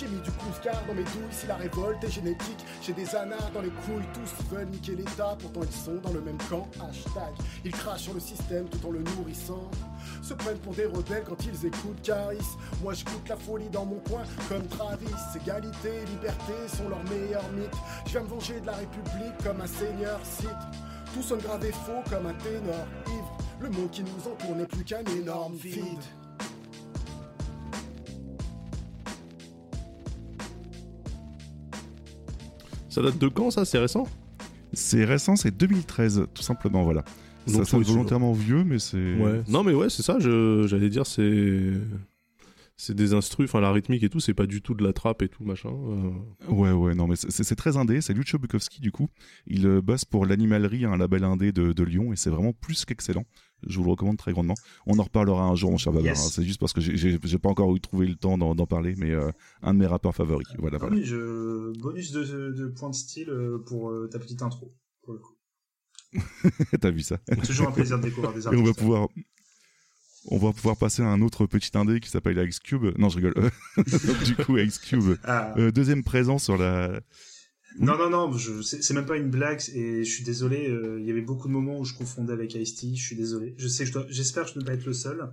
J'ai 0.00 0.08
mis 0.08 0.20
du 0.22 0.30
couscard 0.30 0.82
dans 0.88 0.94
mes 0.94 1.02
douilles 1.02 1.30
si 1.30 1.46
la 1.46 1.56
révolte 1.56 2.02
est 2.02 2.10
génétique. 2.10 2.64
J'ai 2.80 2.94
des 2.94 3.14
anards 3.14 3.50
dans 3.52 3.60
les 3.60 3.68
couilles, 3.68 4.06
tous 4.14 4.32
veulent 4.48 4.66
niquer 4.68 4.94
l'État, 4.94 5.36
pourtant 5.38 5.60
ils 5.62 5.76
sont 5.76 5.96
dans 5.96 6.14
le 6.14 6.22
même 6.22 6.38
camp. 6.48 6.66
Hashtag, 6.80 7.34
ils 7.66 7.70
crachent 7.70 8.04
sur 8.04 8.14
le 8.14 8.20
système 8.20 8.66
tout 8.70 8.88
en 8.88 8.92
le 8.92 9.00
nourrissant. 9.00 9.70
Se 10.22 10.32
prennent 10.32 10.58
pour 10.60 10.72
des 10.72 10.86
rebelles 10.86 11.24
quand 11.28 11.44
ils 11.44 11.66
écoutent 11.66 12.00
Caris. 12.02 12.38
Moi 12.82 12.94
je 12.94 13.04
goûte 13.04 13.28
la 13.28 13.36
folie 13.36 13.68
dans 13.68 13.84
mon 13.84 13.98
coin 13.98 14.22
comme 14.48 14.66
Travis. 14.68 15.04
Égalité 15.36 15.90
liberté 16.06 16.54
sont 16.74 16.88
leurs 16.88 17.04
meilleurs 17.04 17.52
mythes. 17.52 17.76
Je 18.06 18.12
viens 18.12 18.22
me 18.22 18.28
venger 18.28 18.58
de 18.58 18.66
la 18.66 18.76
République 18.76 19.36
comme 19.44 19.60
un 19.60 19.66
seigneur 19.66 20.18
Sith. 20.24 20.48
Tout 21.12 21.22
sonne 21.22 21.40
grave 21.40 21.66
et 21.66 21.72
faux 21.72 22.02
comme 22.08 22.24
un 22.24 22.34
ténor 22.34 22.86
ivre. 23.06 23.36
Le 23.60 23.68
monde 23.68 23.90
qui 23.90 24.02
nous 24.02 24.32
entoure 24.32 24.56
n'est 24.56 24.66
plus 24.66 24.84
qu'un 24.84 25.04
énorme 25.04 25.56
vide. 25.56 26.00
Ça 32.90 33.00
date 33.02 33.16
de 33.18 33.28
quand 33.28 33.50
ça? 33.50 33.64
C'est 33.64 33.78
récent? 33.78 34.06
C'est 34.74 35.04
récent, 35.04 35.34
c'est 35.36 35.56
2013, 35.56 36.26
tout 36.34 36.42
simplement, 36.42 36.82
voilà. 36.84 37.02
Donc, 37.46 37.56
ça 37.56 37.64
sonne 37.64 37.82
volontairement 37.82 38.32
vieux, 38.34 38.62
mais 38.64 38.78
c'est. 38.78 39.14
Ouais. 39.14 39.42
Non 39.48 39.64
mais 39.64 39.72
ouais, 39.72 39.88
c'est 39.88 40.02
ça, 40.02 40.18
j'allais 40.20 40.90
dire 40.90 41.06
c'est 41.06 41.72
c'est 42.76 42.94
des 42.94 43.12
instrus, 43.12 43.44
enfin 43.50 43.60
la 43.60 43.72
rythmique 43.72 44.02
et 44.02 44.08
tout, 44.08 44.20
c'est 44.20 44.32
pas 44.34 44.46
du 44.46 44.62
tout 44.62 44.72
de 44.74 44.82
la 44.82 44.92
trappe 44.94 45.20
et 45.22 45.28
tout 45.28 45.44
machin. 45.44 45.68
euh. 45.70 46.10
Ouais, 46.52 46.72
ouais, 46.72 46.94
non, 46.94 47.06
mais 47.06 47.16
c'est- 47.16 47.30
c'est 47.30 47.44
c'est 47.44 47.56
très 47.56 47.76
indé. 47.76 48.00
C'est 48.00 48.14
Lucio 48.14 48.38
Bukowski, 48.38 48.80
du 48.80 48.90
coup. 48.90 49.08
Il 49.46 49.66
euh, 49.66 49.82
bosse 49.82 50.04
pour 50.06 50.24
l'Animalerie, 50.24 50.84
un 50.86 50.96
label 50.96 51.24
indé 51.24 51.52
de, 51.52 51.72
de 51.74 51.82
Lyon, 51.82 52.12
et 52.12 52.16
c'est 52.16 52.30
vraiment 52.30 52.52
plus 52.54 52.84
qu'excellent. 52.86 53.24
Je 53.66 53.78
vous 53.78 53.84
le 53.84 53.90
recommande 53.90 54.16
très 54.16 54.32
grandement. 54.32 54.54
On 54.86 54.98
en 54.98 55.02
reparlera 55.02 55.44
un 55.44 55.54
jour, 55.54 55.70
mon 55.70 55.76
cher 55.78 55.92
Babar. 55.92 56.06
Yes. 56.06 56.26
hein. 56.26 56.30
C'est 56.32 56.44
juste 56.44 56.60
parce 56.60 56.72
que 56.72 56.80
j'ai- 56.80 57.18
pas 57.38 57.48
encore 57.48 57.74
eu 57.74 57.80
trouvé 57.80 58.06
le 58.06 58.16
temps 58.16 58.36
d'en 58.38 58.66
parler, 58.66 58.94
mais 58.98 59.10
euh, 59.10 59.30
un 59.62 59.74
de 59.74 59.78
mes 59.78 59.86
rappeurs 59.86 60.14
favoris. 60.14 60.46
Voilà, 60.58 60.76
Ah 60.80 60.86
voilà. 60.86 60.96
oui, 60.96 61.04
je... 61.04 61.72
bonus 61.80 62.12
de, 62.12 62.24
de 62.52 62.66
points 62.68 62.90
de 62.90 62.94
style 62.94 63.30
euh, 63.30 63.58
pour 63.66 63.90
euh, 63.90 64.08
ta 64.12 64.18
petite 64.18 64.42
intro, 64.42 64.72
pour 65.02 65.14
le 65.14 65.18
coup. 65.20 65.34
T'as 66.80 66.90
vu 66.90 67.00
ça? 67.02 67.18
Toujours 67.44 67.68
un 67.68 67.72
plaisir 67.72 67.98
de 67.98 68.02
découvrir 68.04 68.32
des 68.32 68.44
Et 68.44 68.48
on 68.48 68.50
va 68.50 68.58
artistes. 68.58 68.78
pouvoir. 68.78 69.08
On 70.26 70.36
va 70.38 70.52
pouvoir 70.52 70.76
passer 70.76 71.02
à 71.02 71.06
un 71.06 71.22
autre 71.22 71.46
petit 71.46 71.70
indé 71.78 71.98
qui 72.00 72.10
s'appelle 72.10 72.36
Ice 72.46 72.58
Cube. 72.60 72.86
Non, 72.98 73.08
je 73.08 73.16
rigole. 73.16 73.34
Du 74.26 74.36
coup, 74.36 74.58
Ice 74.58 74.78
Cube, 74.78 75.16
Ah. 75.24 75.54
euh, 75.56 75.70
deuxième 75.70 76.02
présent 76.04 76.38
sur 76.38 76.58
la. 76.58 77.00
Non, 77.78 77.96
non, 77.96 78.10
non, 78.10 78.36
c'est, 78.62 78.90
même 78.94 79.06
pas 79.06 79.16
une 79.16 79.30
blague, 79.30 79.60
et 79.74 80.04
je 80.04 80.10
suis 80.10 80.24
désolé, 80.24 80.68
euh, 80.68 80.98
il 81.00 81.06
y 81.06 81.10
avait 81.10 81.20
beaucoup 81.20 81.46
de 81.48 81.52
moments 81.52 81.78
où 81.78 81.84
je 81.84 81.94
confondais 81.94 82.32
avec 82.32 82.54
Ice-T, 82.54 82.94
je 82.96 83.02
suis 83.02 83.16
désolé. 83.16 83.54
Je 83.58 83.68
sais 83.68 83.84
que 83.84 83.90
je 83.90 83.98
j'espère 84.08 84.44
que 84.44 84.50
je 84.50 84.54
ne 84.56 84.60
vais 84.60 84.66
pas 84.66 84.74
être 84.74 84.86
le 84.86 84.92
seul, 84.92 85.30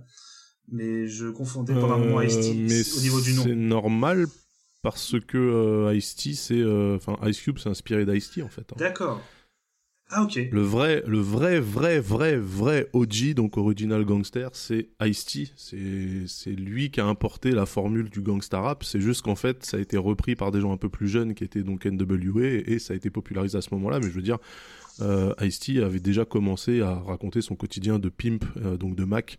mais 0.70 1.08
je 1.08 1.26
confondais 1.28 1.74
pendant 1.74 1.94
un 1.94 1.98
moment 1.98 2.20
Euh, 2.20 2.24
Ice-T 2.26 2.96
au 2.96 3.00
niveau 3.00 3.20
du 3.20 3.34
nom. 3.34 3.42
C'est 3.42 3.54
normal 3.56 4.26
parce 4.82 5.16
que 5.26 5.36
euh, 5.38 5.94
Ice-T, 5.96 6.34
c'est 6.34 6.62
enfin 6.94 7.18
Ice 7.28 7.40
Cube, 7.40 7.58
c'est 7.58 7.68
inspiré 7.68 8.06
d'Ice-T 8.06 8.42
en 8.42 8.48
fait. 8.48 8.62
hein. 8.72 8.76
D'accord. 8.78 9.20
Ah, 10.10 10.22
ok. 10.22 10.40
Le 10.50 10.62
vrai, 10.62 11.02
le 11.06 11.18
vrai, 11.18 11.60
vrai, 11.60 12.00
vrai, 12.00 12.36
vrai 12.36 12.88
OG, 12.94 13.34
donc 13.34 13.58
original 13.58 14.04
gangster, 14.06 14.48
c'est 14.54 14.88
Ice-T. 15.02 15.50
C'est, 15.56 16.50
lui 16.50 16.90
qui 16.90 17.00
a 17.00 17.06
importé 17.06 17.50
la 17.50 17.66
formule 17.66 18.08
du 18.08 18.22
gangsta 18.22 18.60
rap. 18.60 18.84
C'est 18.84 19.00
juste 19.00 19.22
qu'en 19.22 19.34
fait, 19.34 19.66
ça 19.66 19.76
a 19.76 19.80
été 19.80 19.98
repris 19.98 20.34
par 20.34 20.50
des 20.50 20.60
gens 20.62 20.72
un 20.72 20.78
peu 20.78 20.88
plus 20.88 21.08
jeunes 21.08 21.34
qui 21.34 21.44
étaient 21.44 21.62
donc 21.62 21.84
NWA 21.84 22.46
et 22.66 22.78
ça 22.78 22.94
a 22.94 22.96
été 22.96 23.10
popularisé 23.10 23.58
à 23.58 23.60
ce 23.60 23.68
moment-là. 23.74 24.00
Mais 24.00 24.06
je 24.06 24.14
veux 24.14 24.22
dire, 24.22 24.38
euh, 25.00 25.34
Ice-T 25.42 25.82
avait 25.82 26.00
déjà 26.00 26.24
commencé 26.24 26.80
à 26.80 26.94
raconter 26.94 27.42
son 27.42 27.54
quotidien 27.54 27.98
de 27.98 28.08
pimp, 28.08 28.44
euh, 28.56 28.78
donc 28.78 28.96
de 28.96 29.04
Mac 29.04 29.38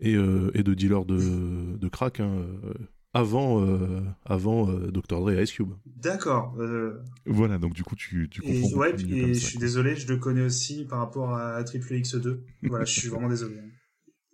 et, 0.00 0.14
euh, 0.14 0.50
de 0.52 0.74
dealer 0.74 1.04
de, 1.04 1.76
de 1.76 1.88
crack, 1.88 2.20
hein, 2.20 2.42
euh, 2.64 2.74
avant, 3.14 3.64
euh, 3.64 4.00
avant 4.24 4.68
euh, 4.70 4.90
Dr. 4.90 5.20
Dre 5.20 5.30
et 5.32 5.42
Ice 5.42 5.52
Cube. 5.52 5.70
D'accord. 5.86 6.54
Euh, 6.58 7.02
Voilà, 7.26 7.58
donc 7.58 7.72
du 7.74 7.82
coup, 7.84 7.96
tu, 7.96 8.28
tu 8.30 8.42
et 8.44 8.60
comprends. 8.60 8.78
ouais, 8.78 8.92
mieux 8.92 8.98
comme 8.98 9.30
et 9.30 9.34
je 9.34 9.40
ça. 9.40 9.48
suis 9.48 9.58
désolé, 9.58 9.96
je 9.96 10.06
le 10.08 10.18
connais 10.18 10.42
aussi 10.42 10.84
par 10.84 10.98
rapport 11.00 11.34
à 11.34 11.62
Triple 11.64 11.94
X2. 11.94 12.38
Voilà, 12.64 12.84
je 12.84 12.92
suis 13.00 13.08
vraiment 13.08 13.28
désolé. 13.28 13.56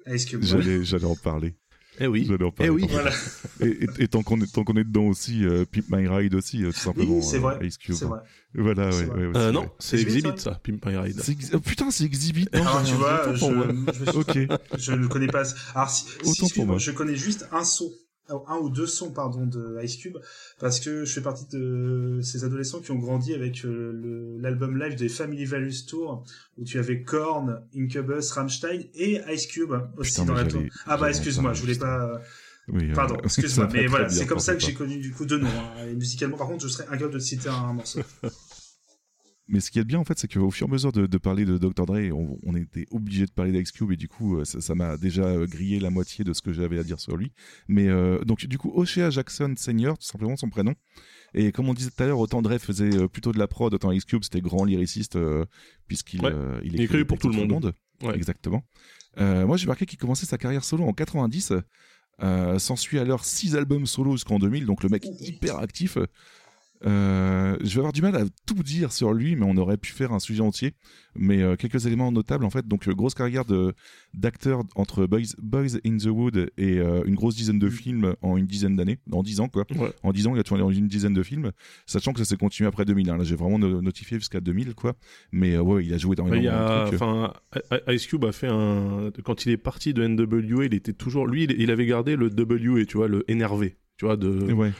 Ice 0.06 0.24
Cube. 0.26 0.42
J'allais, 0.42 0.84
j'allais 0.84 1.04
en 1.06 1.16
parler. 1.16 1.54
Eh 2.00 2.08
oui. 2.08 2.24
J'allais 2.28 2.44
en 2.44 2.50
parler. 2.50 2.66
Eh 2.72 2.74
oui. 2.74 2.86
Voilà. 2.90 3.12
Et, 3.60 3.68
et- 3.84 3.88
et 4.02 4.08
tant 4.08 4.22
qu'on 4.24 4.40
est, 4.40 4.52
tant 4.52 4.64
qu'on 4.64 4.74
est 4.74 4.82
dedans 4.84 5.04
aussi, 5.06 5.44
euh, 5.46 5.64
Pimp 5.64 5.84
My 5.90 6.08
Ride 6.08 6.34
aussi, 6.34 6.64
euh, 6.64 6.72
tout 6.72 6.78
simplement. 6.80 7.18
Oui, 7.18 7.22
c'est 7.22 7.36
euh, 7.36 7.40
vrai. 7.40 7.64
Ice 7.66 7.78
Cube. 7.78 7.94
C'est 7.94 8.04
vrai. 8.06 8.18
Voilà, 8.52 8.88
ouais, 8.90 9.04
vrai. 9.04 9.16
ouais, 9.20 9.26
aussi, 9.26 9.38
Euh, 9.38 9.46
ouais. 9.46 9.52
non, 9.52 9.70
c'est 9.78 10.00
Exhibit, 10.00 10.26
ouais. 10.30 10.36
ça, 10.38 10.60
Pimp 10.64 10.84
My 10.84 10.96
Ride. 10.96 11.22
Oh, 11.54 11.60
putain, 11.60 11.90
c'est 11.92 12.04
Exhibit. 12.04 12.48
Non, 12.52 12.60
Alors, 12.62 12.84
j'ai 12.84 12.90
tu 12.92 12.98
vois, 12.98 13.32
je, 13.34 13.44
moi. 13.46 13.66
je, 13.92 14.10
Ok. 14.18 14.58
je 14.76 14.92
ne 14.92 15.06
connais 15.06 15.28
pas. 15.28 15.44
Alors, 15.76 15.88
si, 15.88 16.04
pour 16.56 16.66
moi. 16.66 16.78
je 16.78 16.90
connais 16.90 17.14
juste 17.14 17.46
un 17.52 17.62
son, 17.62 17.88
un 18.28 18.56
ou 18.56 18.70
deux 18.70 18.86
sons, 18.86 19.10
pardon, 19.10 19.46
de 19.46 19.78
Ice 19.82 19.96
Cube, 19.96 20.16
parce 20.58 20.80
que 20.80 21.04
je 21.04 21.12
fais 21.12 21.20
partie 21.20 21.46
de 21.52 22.20
ces 22.22 22.44
adolescents 22.44 22.80
qui 22.80 22.90
ont 22.90 22.98
grandi 22.98 23.34
avec 23.34 23.64
euh, 23.64 24.36
l'album 24.40 24.78
live 24.78 24.94
des 24.96 25.08
Family 25.08 25.44
Values 25.44 25.84
Tour, 25.86 26.24
où 26.58 26.64
tu 26.64 26.78
avais 26.78 27.02
Korn, 27.02 27.60
Incubus, 27.76 28.30
Rammstein 28.32 28.84
et 28.94 29.20
Ice 29.32 29.46
Cube 29.46 29.72
aussi 29.96 30.12
Putain, 30.12 30.24
dans 30.24 30.34
la 30.34 30.44
tour. 30.44 30.62
Ah 30.86 30.96
bah 30.96 31.08
excuse-moi, 31.10 31.52
je 31.52 31.60
voulais 31.60 31.76
pas. 31.76 32.20
Oui, 32.68 32.90
euh, 32.90 32.94
Pardon, 32.94 33.16
excuse-moi, 33.24 33.68
mais 33.72 33.86
voilà, 33.86 34.08
c'est 34.08 34.26
comme 34.26 34.38
ça 34.38 34.54
que 34.54 34.60
j'ai 34.60 34.72
connu 34.72 34.96
du 34.98 35.12
coup 35.12 35.26
deux 35.26 35.38
noms. 35.38 35.48
hein. 35.48 35.86
Et 35.86 35.94
musicalement, 35.94 36.38
par 36.38 36.46
contre, 36.46 36.62
je 36.62 36.68
serais 36.68 36.84
incapable 36.84 37.12
de 37.14 37.18
te 37.18 37.24
citer 37.24 37.50
un 37.50 37.74
morceau. 37.74 38.00
Mais 39.46 39.60
ce 39.60 39.70
qui 39.70 39.78
est 39.78 39.84
bien 39.84 39.98
en 39.98 40.04
fait, 40.04 40.18
c'est 40.18 40.32
qu'au 40.32 40.50
fur 40.50 40.66
et 40.66 40.70
à 40.70 40.72
mesure 40.72 40.90
de, 40.92 41.06
de 41.06 41.18
parler 41.18 41.44
de 41.44 41.58
Dr. 41.58 41.84
Dre, 41.84 41.98
on, 42.14 42.38
on 42.44 42.56
était 42.56 42.86
obligé 42.90 43.26
de 43.26 43.30
parler 43.30 43.52
d'Ice 43.52 43.72
Cube 43.72 43.92
et 43.92 43.96
du 43.96 44.08
coup, 44.08 44.38
euh, 44.38 44.44
ça 44.44 44.74
m'a 44.74 44.96
déjà 44.96 45.24
euh, 45.24 45.46
grillé 45.46 45.80
la 45.80 45.90
moitié 45.90 46.24
de 46.24 46.32
ce 46.32 46.40
que 46.40 46.52
j'avais 46.52 46.78
à 46.78 46.82
dire 46.82 46.98
sur 46.98 47.16
lui. 47.16 47.30
Mais 47.68 47.88
euh, 47.88 48.18
donc 48.24 48.46
du 48.46 48.56
coup, 48.56 48.70
O'Shea 48.74 49.10
Jackson 49.10 49.52
Senior, 49.56 49.98
tout 49.98 50.06
simplement 50.06 50.36
son 50.36 50.48
prénom. 50.48 50.74
Et 51.34 51.52
comme 51.52 51.68
on 51.68 51.74
disait 51.74 51.90
tout 51.90 52.02
à 52.02 52.06
l'heure, 52.06 52.20
autant 52.20 52.40
Dre 52.42 52.58
faisait 52.58 53.06
plutôt 53.08 53.32
de 53.32 53.38
la 53.38 53.46
prod, 53.46 53.74
autant 53.74 53.92
Ice 53.92 54.04
Cube 54.06 54.22
c'était 54.24 54.40
grand 54.40 54.64
lyriciste 54.64 55.16
euh, 55.16 55.44
puisqu'il 55.88 56.22
Ouais. 56.22 56.30
euh, 56.32 56.60
il 56.64 56.80
écrivait 56.80 57.04
pour 57.04 57.18
tout 57.18 57.28
le 57.28 57.46
monde. 57.46 57.74
Ouais. 58.02 58.14
Exactement. 58.16 58.62
Euh, 59.18 59.46
moi, 59.46 59.56
j'ai 59.56 59.66
marqué 59.66 59.84
qu'il 59.86 59.98
commençait 59.98 60.26
sa 60.26 60.38
carrière 60.38 60.64
solo 60.64 60.84
en 60.84 60.92
90. 60.92 61.52
Euh, 62.22 62.58
S'ensuit 62.58 62.98
alors 63.00 63.24
six 63.24 63.56
albums 63.56 63.86
solo 63.86 64.12
jusqu'en 64.12 64.38
2000, 64.38 64.66
donc 64.66 64.82
le 64.84 64.88
mec 64.88 65.04
hyper 65.20 65.58
actif. 65.58 65.98
Euh, 66.86 67.56
je 67.62 67.66
vais 67.74 67.78
avoir 67.78 67.92
du 67.92 68.02
mal 68.02 68.14
à 68.16 68.24
tout 68.46 68.62
dire 68.62 68.92
sur 68.92 69.12
lui, 69.14 69.36
mais 69.36 69.46
on 69.48 69.56
aurait 69.56 69.76
pu 69.78 69.92
faire 69.92 70.12
un 70.12 70.18
sujet 70.18 70.42
entier. 70.42 70.74
Mais 71.16 71.42
euh, 71.42 71.54
quelques 71.56 71.86
éléments 71.86 72.10
notables 72.12 72.44
en 72.44 72.50
fait. 72.50 72.66
Donc 72.66 72.88
euh, 72.88 72.92
grosse 72.92 73.14
carrière 73.14 73.44
d'acteur 74.12 74.62
entre 74.74 75.06
Boys, 75.06 75.20
Boys 75.38 75.78
in 75.86 75.96
the 75.96 76.06
Wood 76.06 76.50
et 76.58 76.78
euh, 76.78 77.02
une 77.06 77.14
grosse 77.14 77.36
dizaine 77.36 77.58
de 77.58 77.68
films 77.68 78.14
en 78.22 78.36
une 78.36 78.46
dizaine 78.46 78.76
d'années, 78.76 78.98
en 79.12 79.22
dix 79.22 79.40
ans 79.40 79.48
quoi. 79.48 79.64
Ouais. 79.76 79.92
En 80.02 80.12
dix 80.12 80.26
ans, 80.26 80.34
il 80.34 80.40
a 80.40 80.42
tourné 80.42 80.62
dans 80.62 80.70
une 80.70 80.88
dizaine 80.88 81.14
de 81.14 81.22
films, 81.22 81.52
sachant 81.86 82.12
que 82.12 82.18
ça 82.18 82.24
s'est 82.24 82.36
continué 82.36 82.66
après 82.68 82.84
2000. 82.84 83.10
hein. 83.10 83.16
Là, 83.16 83.24
j'ai 83.24 83.36
vraiment 83.36 83.58
no- 83.58 83.80
notifié 83.80 84.18
jusqu'à 84.18 84.40
2000 84.40 84.74
quoi. 84.74 84.94
Mais 85.32 85.56
ouais, 85.58 85.84
il 85.84 85.94
a 85.94 85.98
joué 85.98 86.16
dans 86.16 86.24
Bah, 86.28 86.36
énormément 86.36 86.90
de 86.90 86.94
enfin, 86.96 87.32
Ice 87.88 88.06
Cube 88.06 88.24
a 88.24 88.32
fait 88.32 88.48
un. 88.48 89.10
Quand 89.24 89.46
il 89.46 89.52
est 89.52 89.56
parti 89.56 89.94
de 89.94 90.06
NWA, 90.06 90.64
il 90.66 90.74
était 90.74 90.92
toujours. 90.92 91.26
Lui, 91.26 91.44
il, 91.44 91.52
il 91.60 91.70
avait 91.70 91.86
gardé 91.86 92.16
le 92.16 92.26
WA, 92.26 92.84
tu 92.84 92.96
vois, 92.96 93.08
le 93.08 93.24
énervé. 93.30 93.76
Tu 93.96 94.04
vois, 94.04 94.16
de. 94.16 94.52
Ouais. 94.52 94.72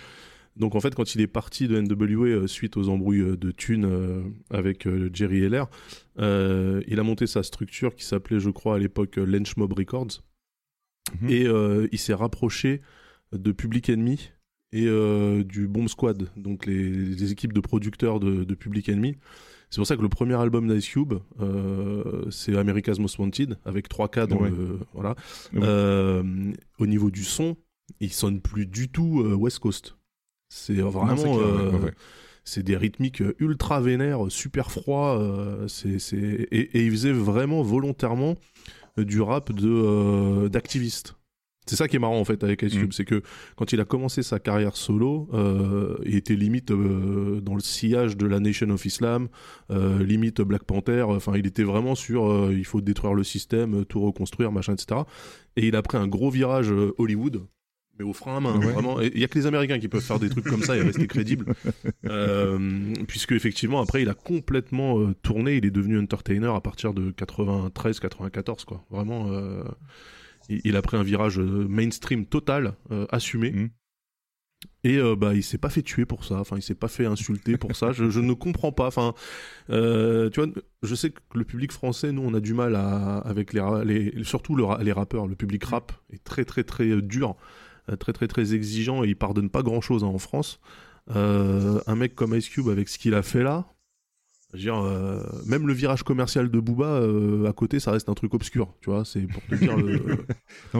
Donc 0.57 0.75
en 0.77 0.81
fait, 0.81 0.95
quand 0.95 1.15
il 1.15 1.21
est 1.21 1.27
parti 1.27 1.67
de 1.67 1.81
NWA 1.81 2.27
euh, 2.29 2.47
suite 2.47 2.77
aux 2.77 2.89
embrouilles 2.89 3.21
euh, 3.23 3.37
de 3.37 3.51
thunes 3.51 3.87
euh, 3.87 4.23
avec 4.51 4.87
Jerry 5.13 5.43
Heller, 5.45 5.65
il 6.19 6.99
a 6.99 7.03
monté 7.03 7.27
sa 7.27 7.43
structure 7.43 7.95
qui 7.95 8.05
s'appelait, 8.05 8.39
je 8.41 8.51
crois, 8.51 8.77
à 8.77 8.79
l'époque 8.79 9.17
Lench 9.17 9.57
Mob 9.57 9.73
Records. 9.73 10.23
Mhm. 11.21 11.29
Et 11.31 11.47
il 11.93 11.99
s'est 11.99 12.15
rapproché 12.15 12.81
de 13.33 13.53
Public 13.53 13.91
Enemy 13.91 14.31
et 14.73 14.87
du 15.45 15.69
Bomb 15.69 15.89
Squad, 15.89 16.31
donc 16.37 16.67
les, 16.67 16.89
les 16.91 17.33
équipes 17.33 17.53
de 17.53 17.61
producteurs 17.61 18.21
de, 18.21 18.45
de 18.45 18.55
Public 18.55 18.89
Enemy. 18.89 19.17
C'est 19.71 19.81
pour 19.81 19.87
ça 19.89 19.97
que 19.97 20.03
le 20.03 20.09
premier 20.09 20.35
album 20.35 20.69
d'Ice 20.73 20.89
Cube, 20.89 21.15
euh, 21.41 22.31
c'est 22.31 22.57
America's 22.57 23.01
Most 23.01 23.19
Wanted, 23.19 23.59
avec 23.65 23.89
3K 23.89 24.29
dans 24.29 24.37
Ouais. 24.37 24.51
le. 24.51 24.79
Voilà. 24.93 25.17
Ouais. 25.53 25.61
Euh, 25.65 26.53
au 26.79 26.87
niveau 26.87 27.11
du 27.11 27.25
son, 27.25 27.57
il 27.99 28.13
sonne 28.13 28.41
plus 28.41 28.67
du 28.67 28.89
tout 28.89 29.23
euh, 29.25 29.35
West 29.35 29.59
Coast. 29.59 29.97
C'est 30.57 30.75
vraiment. 30.75 31.07
Non, 31.07 31.17
c'est 31.17 31.23
clair, 31.25 31.37
ouais, 31.37 31.43
euh, 31.43 31.79
ouais, 31.87 31.93
c'est 32.45 32.63
des 32.63 32.77
rythmiques 32.77 33.23
euh, 33.23 33.35
ultra 33.41 33.81
vénères, 33.81 34.21
super 34.29 34.71
froids. 34.71 35.19
euh, 35.21 35.67
c'est, 35.67 35.99
c'est... 35.99 36.17
Et, 36.17 36.79
et 36.79 36.85
il 36.85 36.91
faisait 36.93 37.13
vraiment 37.13 37.63
volontairement 37.63 38.37
euh, 38.99 39.05
du 39.05 39.21
rap 39.21 39.51
de, 39.53 39.69
euh, 39.69 40.49
d'activiste. 40.49 41.17
C'est 41.67 41.77
ça 41.77 41.89
qui 41.89 41.97
est 41.97 41.99
marrant 41.99 42.21
en 42.21 42.25
fait 42.27 42.45
avec 42.45 42.61
Ice 42.63 42.75
Cube, 42.75 42.89
Mm. 42.91 42.93
c'est 42.93 43.07
que 43.07 43.23
quand 43.57 43.73
il 43.73 43.81
a 43.81 43.87
commencé 43.87 44.23
sa 44.23 44.39
carrière 44.39 44.77
solo, 44.77 45.29
euh, 45.33 45.97
il 46.05 46.15
était 46.15 46.37
limite 46.37 46.71
euh, 46.71 47.41
dans 47.41 47.55
le 47.55 47.61
sillage 47.63 48.19
de 48.19 48.27
la 48.27 48.39
Nation 48.39 48.69
of 48.69 48.85
Islam, 48.85 49.29
euh, 49.71 50.05
limite 50.05 50.43
Black 50.43 50.65
Panther. 50.65 51.03
Enfin, 51.09 51.33
il 51.37 51.47
était 51.47 51.63
vraiment 51.65 51.95
sur 51.95 52.31
euh, 52.31 52.55
il 52.55 52.67
faut 52.67 52.83
détruire 52.83 53.15
le 53.15 53.25
système, 53.25 53.81
euh, 53.81 53.85
tout 53.87 54.01
reconstruire, 54.03 54.53
machin, 54.53 54.75
etc. 54.75 55.01
Et 55.57 55.67
il 55.69 55.75
a 55.75 55.81
pris 55.83 55.97
un 55.97 56.07
gros 56.07 56.29
virage 56.31 56.71
euh, 56.71 56.93
Hollywood, 56.99 57.41
mais 57.99 58.05
au 58.05 58.13
frein 58.13 58.37
à 58.37 58.41
main, 58.41 58.59
Ouais. 58.59 58.73
vraiment. 58.73 59.01
Il 59.01 59.19
y 59.19 59.25
a 59.25 59.29
que 59.29 59.39
les 59.39 59.47
Américains 59.47 59.79
qui 59.79 59.89
peuvent 59.89 60.03
faire 60.03 60.19
des 60.19 60.29
trucs 60.29 60.45
comme 60.45 60.63
ça 60.63 60.77
et 60.77 60.83
rester 60.83 61.07
crédibles, 61.07 61.55
Euh, 62.07 62.93
puisque 63.09 63.33
effectivement 63.33 63.81
après 63.81 64.03
il 64.03 64.09
a 64.09 64.15
complètement 64.15 64.99
euh, 65.01 65.15
tourné, 65.23 65.57
il 65.57 65.65
est 65.65 65.71
devenu 65.71 65.99
entertainer 65.99 66.55
à 66.55 66.61
partir 66.61 66.93
de 66.93 67.11
93-94 67.13 68.65
quoi. 68.65 68.85
Vraiment, 68.91 69.31
euh, 69.33 69.63
il, 70.49 70.61
il 70.65 70.77
a 70.77 70.83
pris 70.83 70.97
un 70.97 71.03
virage 71.03 71.39
euh, 71.39 71.67
mainstream 71.69 72.27
total, 72.27 72.75
assumé. 73.11 73.53
Mhm. 73.53 73.71
Et 74.83 74.97
euh, 74.99 75.15
bah 75.17 75.35
il 75.35 75.43
s'est 75.43 75.59
pas 75.59 75.69
fait 75.69 75.83
tuer 75.83 76.07
pour 76.07 76.25
ça, 76.25 76.37
enfin 76.41 76.57
il 76.57 76.63
s'est 76.63 76.75
pas 76.75 76.89
fait 76.89 77.05
insulter 77.07 77.57
pour 77.59 77.75
ça. 77.77 77.93
Je, 77.93 78.09
je 78.11 78.21
ne 78.21 78.33
comprends 78.33 78.73
pas. 78.73 78.87
Enfin, 78.87 79.13
euh, 79.71 80.31
tu 80.31 80.41
vois, 80.41 80.51
je 80.83 80.95
sais 80.95 81.11
que 81.11 81.21
le 81.35 81.45
public 81.45 81.71
français, 81.73 82.13
nous, 82.13 82.23
on 82.23 82.33
a 82.35 82.41
du 82.41 82.55
mal 82.55 82.75
à 82.77 83.19
avec 83.19 83.53
les, 83.53 83.63
les 83.85 84.25
surtout 84.25 84.57
le 84.57 84.65
les 84.83 84.93
rappeurs. 84.93 85.27
Le 85.27 85.35
public 85.37 85.65
rap 85.65 85.93
est 86.13 86.23
très 86.25 86.45
très 86.47 86.65
très 86.65 87.01
dur, 87.03 87.37
très 87.99 88.13
très 88.13 88.29
très 88.29 88.55
exigeant 88.55 89.05
et 89.05 89.09
il 89.09 89.17
pardonne 89.17 89.51
pas 89.51 89.63
grand 89.63 89.81
chose 89.81 90.05
en 90.05 90.19
France. 90.19 90.61
Euh, 91.15 91.81
un 91.87 91.97
mec 91.97 92.15
comme 92.15 92.35
Ice 92.35 92.49
Cube 92.49 92.69
avec 92.69 92.89
ce 92.89 92.99
qu'il 92.99 93.15
a 93.15 93.23
fait 93.23 93.43
là, 93.43 93.67
je 94.53 94.59
veux 94.59 94.63
dire, 94.63 94.77
euh, 94.77 95.21
même 95.47 95.67
le 95.67 95.73
virage 95.75 96.03
commercial 96.05 96.49
de 96.49 96.61
Booba 96.61 96.87
euh, 96.87 97.47
à 97.47 97.53
côté, 97.53 97.81
ça 97.81 97.91
reste 97.91 98.09
un 98.09 98.15
truc 98.15 98.33
obscur, 98.35 98.73
tu 98.81 98.89
vois. 98.89 99.05
C'est 99.05 99.23
pour 99.23 99.43
te 99.43 99.55
dire. 99.57 99.77
le- 99.77 100.25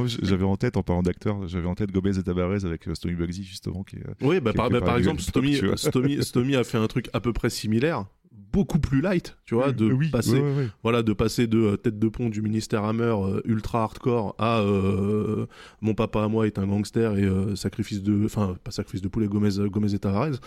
j'avais 0.23 0.45
en 0.45 0.57
tête, 0.57 0.77
en 0.77 0.83
parlant 0.85 1.03
d'acteurs, 1.03 1.47
j'avais 1.49 1.67
en 1.67 1.75
tête 1.75 1.91
Gomez 1.91 2.17
et 2.17 2.23
Tabarez 2.23 2.65
avec 2.65 2.87
euh, 2.89 2.95
Stomy 2.95 3.15
Bugsy, 3.17 3.43
justement, 3.43 3.83
qui 3.83 3.97
est, 3.97 4.07
euh, 4.07 4.15
Oui, 4.23 4.39
bah, 4.41 4.53
par, 4.53 4.71
bah, 4.71 4.81
par 4.81 4.97
exemple. 4.97 5.21
Stomy, 5.21 5.61
Stomy 6.23 6.55
a 6.57 6.63
fait 6.65 6.79
un 6.79 6.87
truc 6.87 7.11
à 7.13 7.21
peu 7.21 7.33
près 7.33 7.51
similaire, 7.51 8.07
beaucoup 8.55 8.79
plus 8.79 9.01
light, 9.01 9.37
tu 9.45 9.57
vois, 9.57 9.73
de 9.73 9.93
oui, 9.93 10.11
passer, 10.11 10.33
ouais, 10.33 10.41
ouais, 10.41 10.57
ouais. 10.57 10.69
voilà, 10.85 11.03
de 11.03 11.13
passer 11.13 11.49
de 11.49 11.59
euh, 11.59 11.77
tête 11.77 11.99
de 11.99 12.09
pont 12.09 12.29
du 12.29 12.41
ministère 12.41 12.85
Hammer 12.85 13.15
euh, 13.17 13.41
ultra 13.45 13.83
hardcore 13.83 14.37
à 14.39 14.61
euh, 14.61 15.47
mon 15.81 15.95
papa 15.95 16.23
à 16.23 16.29
moi 16.29 16.47
est 16.47 16.59
un 16.59 16.67
gangster 16.67 17.17
et 17.17 17.57
sacrifice 17.57 18.01
de, 18.03 18.25
enfin 18.25 18.57
pas 18.63 18.71
sacrifice 18.71 19.03
de 19.03 19.09
poulet 19.09 19.27
Gomez, 19.27 19.69
Gomez 19.69 19.95
et 19.95 19.99
Tavares. 19.99 20.39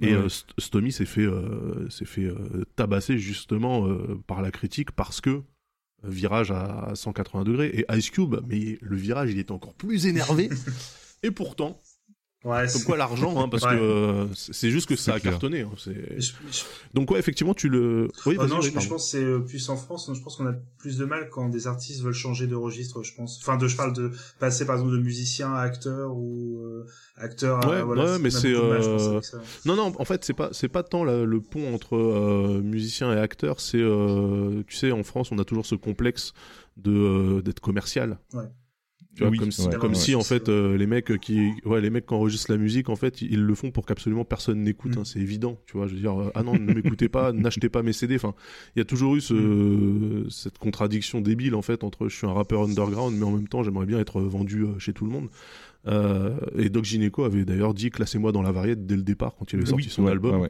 Et 0.00 0.16
Ouais. 0.16 0.28
Stomy 0.58 0.92
s'est 0.92 1.04
fait, 1.04 1.26
s'est 1.90 2.04
fait 2.04 2.32
tabasser 2.76 3.18
justement 3.18 3.86
par 4.26 4.40
la 4.40 4.50
critique 4.50 4.92
parce 4.92 5.20
que 5.20 5.42
virage 6.04 6.50
à 6.52 6.92
180 6.94 7.44
degrés 7.44 7.66
et 7.68 7.96
Ice 7.96 8.10
Cube, 8.10 8.36
mais 8.48 8.78
le 8.80 8.96
virage 8.96 9.32
il 9.32 9.38
était 9.38 9.52
encore 9.52 9.74
plus 9.74 10.06
énervé. 10.06 10.48
et 11.22 11.30
pourtant, 11.30 11.80
Ouais, 12.44 12.58
comme 12.60 12.68
c'est- 12.68 12.84
quoi 12.84 12.96
l'argent, 12.96 13.40
hein, 13.42 13.48
parce 13.48 13.64
Ouais. 13.64 13.70
que 13.70 13.82
euh, 13.82 14.26
c'est 14.34 14.70
juste 14.70 14.88
que 14.88 14.94
ça 14.94 15.14
a 15.14 15.18
clair. 15.20 15.32
cartonné. 15.32 15.62
hein, 15.62 15.70
c'est- 15.78 16.20
Je- 16.20 16.32
je- 16.52 16.62
Donc 16.94 17.10
ouais, 17.10 17.18
effectivement, 17.18 17.54
tu 17.54 17.68
le. 17.68 18.08
Oui, 18.24 18.36
Oh 18.38 18.46
non, 18.46 18.60
je, 18.60 18.68
je 18.70 18.74
pense 18.74 18.86
que 18.86 18.98
c'est 18.98 19.24
euh, 19.24 19.40
plus 19.40 19.68
en 19.68 19.76
France. 19.76 20.08
Je 20.14 20.20
pense 20.22 20.36
qu'on 20.36 20.46
a 20.46 20.52
plus 20.78 20.96
de 20.96 21.04
mal 21.06 21.28
quand 21.30 21.48
des 21.48 21.66
artistes 21.66 22.02
veulent 22.02 22.12
changer 22.12 22.46
de 22.46 22.54
registre. 22.54 23.02
Je 23.02 23.14
pense. 23.14 23.40
Enfin, 23.42 23.56
de, 23.56 23.66
je 23.66 23.76
parle 23.76 23.94
de 23.94 24.12
passer 24.38 24.64
par 24.64 24.76
exemple 24.76 24.92
de 24.92 24.98
musicien 25.02 25.52
à 25.54 25.60
acteur 25.62 26.12
ou 26.14 26.60
euh, 26.62 26.86
acteur. 27.16 27.64
à- 27.66 27.68
Ouais, 27.68 27.82
voilà, 27.82 28.18
mais 28.20 28.30
c'est, 28.30 28.54
euh. 28.54 29.20
Non, 29.64 29.74
non, 29.74 29.92
en 29.98 30.04
fait, 30.04 30.24
c'est 30.24 30.34
pas, 30.34 30.50
c'est 30.52 30.68
pas 30.68 30.84
tant 30.84 31.02
la- 31.02 31.24
le 31.24 31.40
pont 31.40 31.74
entre 31.74 31.96
euh, 31.96 32.60
musicien 32.62 33.12
et 33.12 33.18
acteur. 33.18 33.60
C'est, 33.60 33.80
euh, 33.80 34.62
tu 34.68 34.76
sais, 34.76 34.92
en 34.92 35.02
France, 35.02 35.32
on 35.32 35.38
a 35.38 35.44
toujours 35.44 35.66
ce 35.66 35.74
complexe 35.74 36.32
de 36.76 36.92
euh, 36.92 37.42
d'être 37.42 37.60
commercial. 37.60 38.18
Ouais. 38.34 38.44
Tu 39.16 39.22
vois, 39.22 39.30
Oui, 39.30 39.38
comme 39.38 39.50
si, 39.50 39.66
ouais, 39.66 39.76
comme 39.76 39.92
ouais. 39.92 39.98
si 39.98 40.14
en 40.14 40.22
fait 40.22 40.50
euh, 40.50 40.76
les 40.76 40.86
mecs 40.86 41.18
qui, 41.20 41.52
ouais, 41.64 41.80
les 41.80 41.88
mecs 41.88 42.04
qui 42.06 42.12
enregistrent 42.12 42.52
la 42.52 42.58
musique, 42.58 42.90
en 42.90 42.96
fait, 42.96 43.22
ils 43.22 43.42
le 43.42 43.54
font 43.54 43.70
pour 43.70 43.86
qu'absolument 43.86 44.26
personne 44.26 44.62
n'écoute. 44.62 44.94
Mm. 44.94 45.00
hein, 45.00 45.04
c'est 45.04 45.20
évident, 45.20 45.58
tu 45.66 45.78
vois. 45.78 45.86
Je 45.86 45.94
veux 45.94 46.00
dire, 46.00 46.20
euh, 46.20 46.30
ah 46.34 46.42
non, 46.42 46.52
ne 46.52 46.74
m'écoutez 46.74 47.08
pas, 47.08 47.32
n'achetez 47.32 47.70
pas 47.70 47.82
mes 47.82 47.94
CD. 47.94 48.16
Enfin, 48.16 48.34
il 48.74 48.80
y 48.80 48.82
a 48.82 48.84
toujours 48.84 49.16
eu 49.16 49.22
ce, 49.22 50.26
cette 50.28 50.58
contradiction 50.58 51.22
débile 51.22 51.54
en 51.54 51.62
fait 51.62 51.82
entre 51.82 52.08
je 52.08 52.16
suis 52.16 52.26
un 52.26 52.32
rappeur 52.34 52.62
underground, 52.62 53.16
mais 53.18 53.24
en 53.24 53.32
même 53.32 53.48
temps, 53.48 53.62
j'aimerais 53.62 53.86
bien 53.86 53.98
être 53.98 54.20
vendu 54.20 54.64
euh, 54.64 54.78
chez 54.78 54.92
tout 54.92 55.06
le 55.06 55.10
monde. 55.10 55.28
Euh, 55.86 56.36
et 56.58 56.68
Doc 56.68 56.84
Gineco 56.84 57.24
avait 57.24 57.44
d'ailleurs 57.44 57.72
dit 57.72 57.90
classez-moi 57.90 58.32
dans 58.32 58.42
la 58.42 58.52
variette 58.52 58.86
dès 58.86 58.96
le 58.96 59.02
départ 59.02 59.34
quand 59.36 59.52
il 59.52 59.56
avait 59.56 59.66
sorti 59.66 59.86
Oui, 59.86 59.90
son 59.90 60.04
ouais, 60.04 60.10
album. 60.10 60.46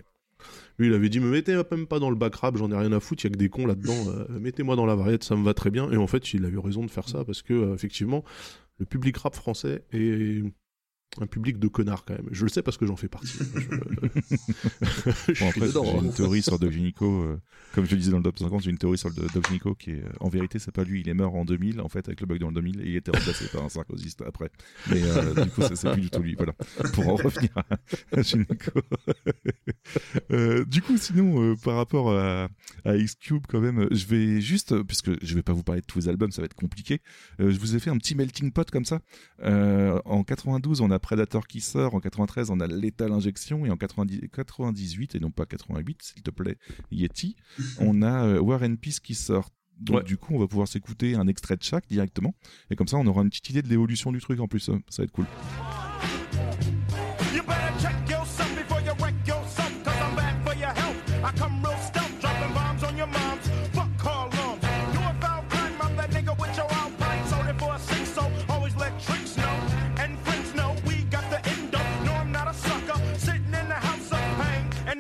Lui, 0.79 0.89
il 0.89 0.95
avait 0.95 1.09
dit, 1.09 1.21
me 1.21 1.31
mettez 1.31 1.57
même 1.71 1.87
pas 1.87 1.99
dans 1.99 2.11
le 2.11 2.17
back 2.17 2.35
rap, 2.37 2.57
j'en 2.57 2.71
ai 2.71 2.77
rien 2.77 2.93
à 2.93 3.01
foutre, 3.01 3.25
il 3.25 3.29
y 3.29 3.31
a 3.31 3.33
que 3.33 3.39
des 3.39 3.49
cons 3.49 3.67
là-dedans, 3.67 4.09
euh, 4.09 4.39
mettez-moi 4.39 4.77
dans 4.77 4.87
la 4.87 4.95
variette, 4.95 5.25
ça 5.25 5.37
me 5.37 5.45
va 5.45 5.55
très 5.55 5.71
bien. 5.71 5.91
Et 5.91 5.97
en 5.97 6.07
fait, 6.07 6.35
il 6.35 6.45
a 6.45 6.49
eu 6.49 6.59
raison 6.59 6.85
de 6.85 6.91
faire 6.91 7.09
ça 7.09 7.25
parce 7.25 7.43
que, 7.43 7.55
euh, 7.55 7.75
effectivement, 7.75 8.25
le 8.79 8.87
public 8.87 9.17
rap 9.17 9.35
français 9.35 9.85
est 9.93 10.43
un 11.21 11.27
public 11.27 11.59
de 11.59 11.69
connards 11.69 12.05
quand 12.05 12.15
même. 12.15 12.29
Je 12.31 12.45
le 12.45 12.51
sais 12.51 12.63
parce 12.63 12.77
que 12.77 12.87
j'en 12.87 12.97
fais 12.97 13.09
partie. 13.09 13.39
Je, 15.29 15.35
je 15.35 15.41
Bon, 15.41 15.49
après, 15.49 15.69
j'ai 15.71 15.79
hein. 15.79 16.03
une 16.03 16.13
théorie 16.13 16.43
sur 16.43 16.59
Doc 16.59 16.71
Gynéco, 16.71 17.07
euh, 17.07 17.41
comme 17.75 17.85
je 17.87 17.93
le 17.93 17.97
disais 17.99 18.11
dans 18.11 18.19
le 18.19 18.23
top 18.23 18.39
50, 18.39 18.63
j'ai 18.63 18.71
une 18.71 18.79
théorie 18.79 18.99
sur 18.99 19.09
le 19.09 19.75
qui 19.75 19.91
est, 19.91 19.95
euh, 20.03 20.09
en 20.21 20.29
vérité, 20.29 20.59
c'est 20.59 20.73
pas 20.73 20.85
lui, 20.85 21.01
il 21.01 21.09
est 21.09 21.15
mort 21.15 21.35
en 21.35 21.45
2000, 21.45 21.81
en 21.81 21.89
fait, 21.89 22.07
avec 22.09 22.21
le 22.21 22.27
bug 22.27 22.39
dans 22.41 22.49
le 22.49 22.55
2000, 22.55 22.81
et 22.81 22.91
il 22.91 22.97
était 22.97 23.11
remplacé 23.11 23.47
par 23.53 23.65
un 23.65 23.69
sarkozyste 23.69 24.23
après. 24.23 24.51
Mais 24.91 25.03
euh, 25.03 25.45
du 25.45 25.51
coup, 25.51 25.63
c'est 25.63 25.77
c'est 25.77 25.93
plus 25.93 26.03
du 26.03 26.11
tout 26.11 26.23
lui, 26.23 26.35
voilà. 26.35 26.53
Pour 26.93 27.09
en 27.09 27.17
revenir 27.17 27.51
à 27.57 28.23
Gynéco. 28.23 28.73
Euh, 30.33 30.65
du 30.65 30.83
coup, 30.83 30.97
sinon, 30.97 31.43
euh, 31.43 31.57
par 31.57 31.77
rapport 31.77 32.13
à, 32.13 32.49
à 32.85 32.97
X-Cube, 32.97 33.45
quand 33.49 33.61
même, 33.61 33.81
euh, 33.81 33.89
je 33.91 34.07
vais 34.07 34.41
juste, 34.41 34.73
euh, 34.73 34.85
puisque 34.85 35.11
je 35.25 35.35
vais 35.35 35.43
pas 35.43 35.53
vous 35.53 35.63
parler 35.63 35.81
de 35.81 35.87
tous 35.87 35.99
les 36.01 36.09
albums, 36.09 36.31
ça 36.31 36.43
va 36.43 36.47
être 36.47 36.55
compliqué, 36.55 37.01
euh, 37.41 37.51
je 37.51 37.59
vous 37.59 37.75
ai 37.77 37.81
fait 37.81 37.91
un 37.91 37.99
petit 37.99 38.15
melting 38.15 38.53
pot 38.53 38.71
comme 38.71 38.85
ça. 38.85 39.01
Euh, 39.43 40.01
en 40.05 40.25
92, 40.25 40.81
on 40.81 40.91
a 40.91 40.96
Predator 40.99 41.47
qui 41.47 41.61
sort, 41.61 41.95
en 41.95 42.01
93, 42.01 42.51
on 42.51 42.61
a 42.61 42.67
Lethal 42.67 43.13
Injection, 43.13 43.65
et 43.67 43.71
en 43.71 43.77
90 43.77 44.29
98, 44.33 45.15
et 45.15 45.21
non 45.21 45.31
pas 45.31 45.47
88, 45.47 46.03
s'il 46.03 46.23
te 46.23 46.31
plaît, 46.31 46.59
Yeti, 46.91 47.37
on 47.81 48.03
a 48.03 48.27
euh, 48.27 48.41
War 48.41 48.63
and 48.63 48.77
Peace 48.77 49.01
qui 49.03 49.15
sort. 49.15 49.51
Donc 49.79 49.97
Ouais. 49.99 50.03
du 50.05 50.17
coup, 50.17 50.35
on 50.35 50.39
va 50.39 50.47
pouvoir 50.49 50.69
s'écouter 50.69 51.17
un 51.17 51.27
extrait 51.29 51.57
de 51.57 51.63
chaque 51.63 51.87
directement, 51.87 52.35
et 52.71 52.77
comme 52.77 52.89
ça, 52.89 52.97
on 52.97 53.07
aura 53.07 53.23
une 53.23 53.29
petite 53.29 53.51
idée 53.51 53.63
de 53.63 53.69
l'évolution 53.69 54.11
du 54.11 54.21
truc 54.21 54.41
en 54.41 54.49
plus. 54.49 54.69
hein. 54.71 54.81
Ça 54.89 55.03
va 55.03 55.05
être 55.05 55.13
cool. 55.13 55.27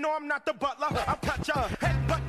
No, 0.07 0.15
I'm 0.15 0.29
not 0.29 0.47
the 0.47 0.53
butler, 0.53 0.87
I'll 1.09 1.17
cut 1.17 1.49
ya, 1.49 1.69
head 1.81 1.97
butt. 2.07 2.21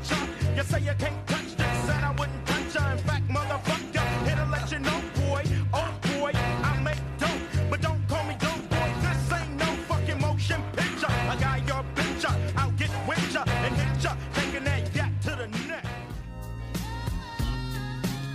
You 0.55 0.63
say 0.63 0.79
you 0.79 0.95
can't 0.97 1.27
touch 1.27 1.55
this, 1.55 1.89
and 1.93 2.05
I 2.05 2.11
wouldn't 2.17 2.45
touch 2.47 2.73
ya. 2.73 2.91
In 2.91 2.97
fact, 2.97 3.27
motherfucker, 3.29 4.05
here 4.25 4.35
to 4.35 4.45
let 4.45 4.71
you 4.71 4.79
know, 4.79 4.99
boy. 5.21 5.43
Oh 5.73 5.91
boy, 6.01 6.31
I 6.69 6.81
make 6.81 7.01
dope, 7.19 7.69
but 7.69 7.79
don't 7.81 8.01
call 8.07 8.23
me 8.23 8.35
dope 8.39 8.67
boy. 8.69 8.89
This 9.03 9.31
ain't 9.31 9.53
no 9.57 9.69
fucking 9.89 10.19
motion 10.19 10.61
picture. 10.75 11.13
I 11.31 11.35
got 11.39 11.67
your 11.67 11.83
picture, 11.93 12.35
I'll 12.57 12.71
get 12.71 12.89
with 13.07 13.33
ya 13.33 13.43
and 13.45 13.75
hit 13.75 14.03
ya, 14.03 14.15
taking 14.33 14.63
that 14.63 14.95
yak 14.95 15.11
to 15.25 15.31
the 15.41 15.47
neck. 15.67 15.85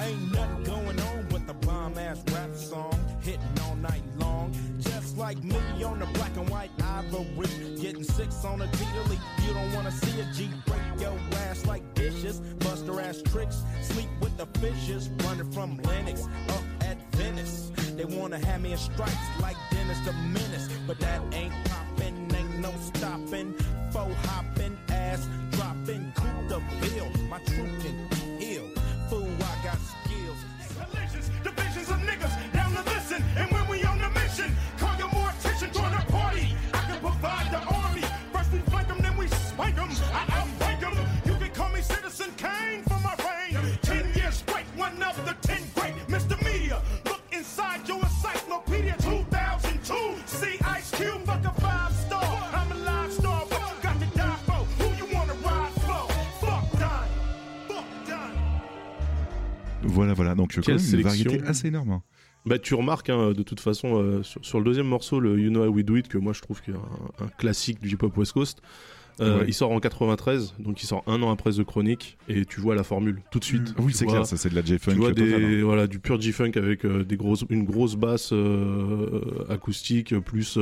Ain't 0.01 0.33
nothing 0.33 0.63
going 0.63 1.01
on 1.01 1.27
but 1.31 1.47
the 1.49 1.55
bomb 1.67 1.99
ass 1.99 2.23
rap 2.33 2.55
song 2.55 2.97
hitting 3.23 3.59
all 3.65 3.75
night 3.77 4.05
long. 4.19 4.55
Just 4.79 5.17
like 5.19 5.43
me 5.43 5.59
on 5.85 5.99
the 5.99 6.07
black 6.07 6.37
and 6.37 6.49
white 6.49 6.71
ivory, 6.83 7.49
getting 7.81 8.05
six 8.05 8.45
on 8.45 8.63
a 8.63 8.67
T-Elite. 8.69 9.19
You 9.53 9.59
don't 9.59 9.75
wanna 9.75 9.91
see 9.91 10.19
a 10.19 10.25
G 10.33 10.49
break 10.65 10.81
your 10.99 11.13
ass 11.51 11.67
like 11.67 11.83
dishes, 11.93 12.41
buster 12.61 12.99
ass 13.03 13.21
tricks, 13.21 13.63
sleep 13.83 14.09
with 14.23 14.35
the 14.39 14.47
fishes, 14.61 15.11
running 15.25 15.53
from 15.53 15.77
Lennox 15.83 16.27
up 16.49 16.63
at 16.81 16.97
Venice. 17.17 17.71
They 17.95 18.07
wanna 18.07 18.39
have 18.47 18.63
me 18.63 18.73
in 18.73 18.79
stripes 18.79 19.13
like 19.43 19.57
Dennis 19.71 19.99
the 20.07 20.15
Menace, 20.15 20.71
but 20.87 20.99
that 21.01 21.21
ain't 21.35 21.53
poppin', 21.67 22.35
ain't 22.35 22.61
no 22.61 22.73
stopping. 22.95 23.53
Faux 23.93 24.15
hopping, 24.25 24.75
ass 24.89 25.29
dropping, 25.51 26.11
coup 26.17 26.49
de 26.49 26.59
bill. 26.81 27.11
My 27.29 27.39
truth 27.41 27.85
can 27.85 28.12
Voilà, 59.93 60.15
voilà. 60.15 60.35
Donc, 60.35 60.53
euh, 60.53 60.57
quand 60.57 60.63
Quelle 60.73 60.77
même, 60.81 60.95
une 60.95 61.03
variété 61.03 61.41
assez 61.47 61.69
énorme. 61.69 61.91
hein. 61.93 62.03
Bah, 62.45 62.59
tu 62.59 62.75
remarques, 62.75 63.09
hein, 63.11 63.33
de 63.33 63.43
toute 63.45 63.61
façon, 63.61 64.03
euh, 64.03 64.23
sur, 64.25 64.45
sur 64.45 64.59
le 64.59 64.65
deuxième 64.65 64.89
morceau, 64.89 65.21
le 65.21 65.39
You 65.39 65.51
Know 65.51 65.65
How 65.65 65.69
We 65.73 65.85
Do 65.85 65.97
It, 65.97 66.09
que 66.09 66.19
moi 66.19 66.33
je 66.33 66.41
trouve 66.41 66.61
qu'il 66.61 66.75
est 66.75 66.77
un, 66.77 67.25
un 67.25 67.29
classique 67.39 67.81
du 67.81 67.89
hip-hop 67.95 68.17
West 68.17 68.33
Coast, 68.33 68.61
euh, 69.21 69.41
Ouais. 69.41 69.45
il 69.47 69.55
sort 69.55 69.71
en 69.71 69.79
93, 69.79 70.55
donc 70.59 70.83
il 70.83 70.87
sort 70.87 71.05
un 71.07 71.23
an 71.23 71.31
après 71.31 71.53
The 71.53 71.63
Chronic, 71.63 72.17
et 72.29 72.45
tu 72.45 72.61
vois 72.61 72.75
la 72.75 72.83
formule 72.83 73.21
tout 73.31 73.39
de 73.39 73.45
suite. 73.45 73.75
Oui, 73.79 73.93
c'est 73.95 74.07
clair, 74.07 74.27
ça 74.27 74.37
c'est 74.37 74.49
de 74.49 74.57
la 74.57 74.65
J-Funk. 74.65 74.93
Tu 74.95 74.99
vois 74.99 75.13
des, 75.13 75.35
hein. 75.35 75.63
voilà, 75.63 75.87
du 75.87 76.01
pur 76.01 76.21
G-Funk 76.21 76.53
avec 76.57 76.85
euh, 76.85 77.05
des 77.05 77.17
grosses, 77.17 77.45
une 77.49 77.63
grosse 77.65 77.95
basse 77.95 78.33
acoustique, 79.49 80.19
plus 80.21 80.57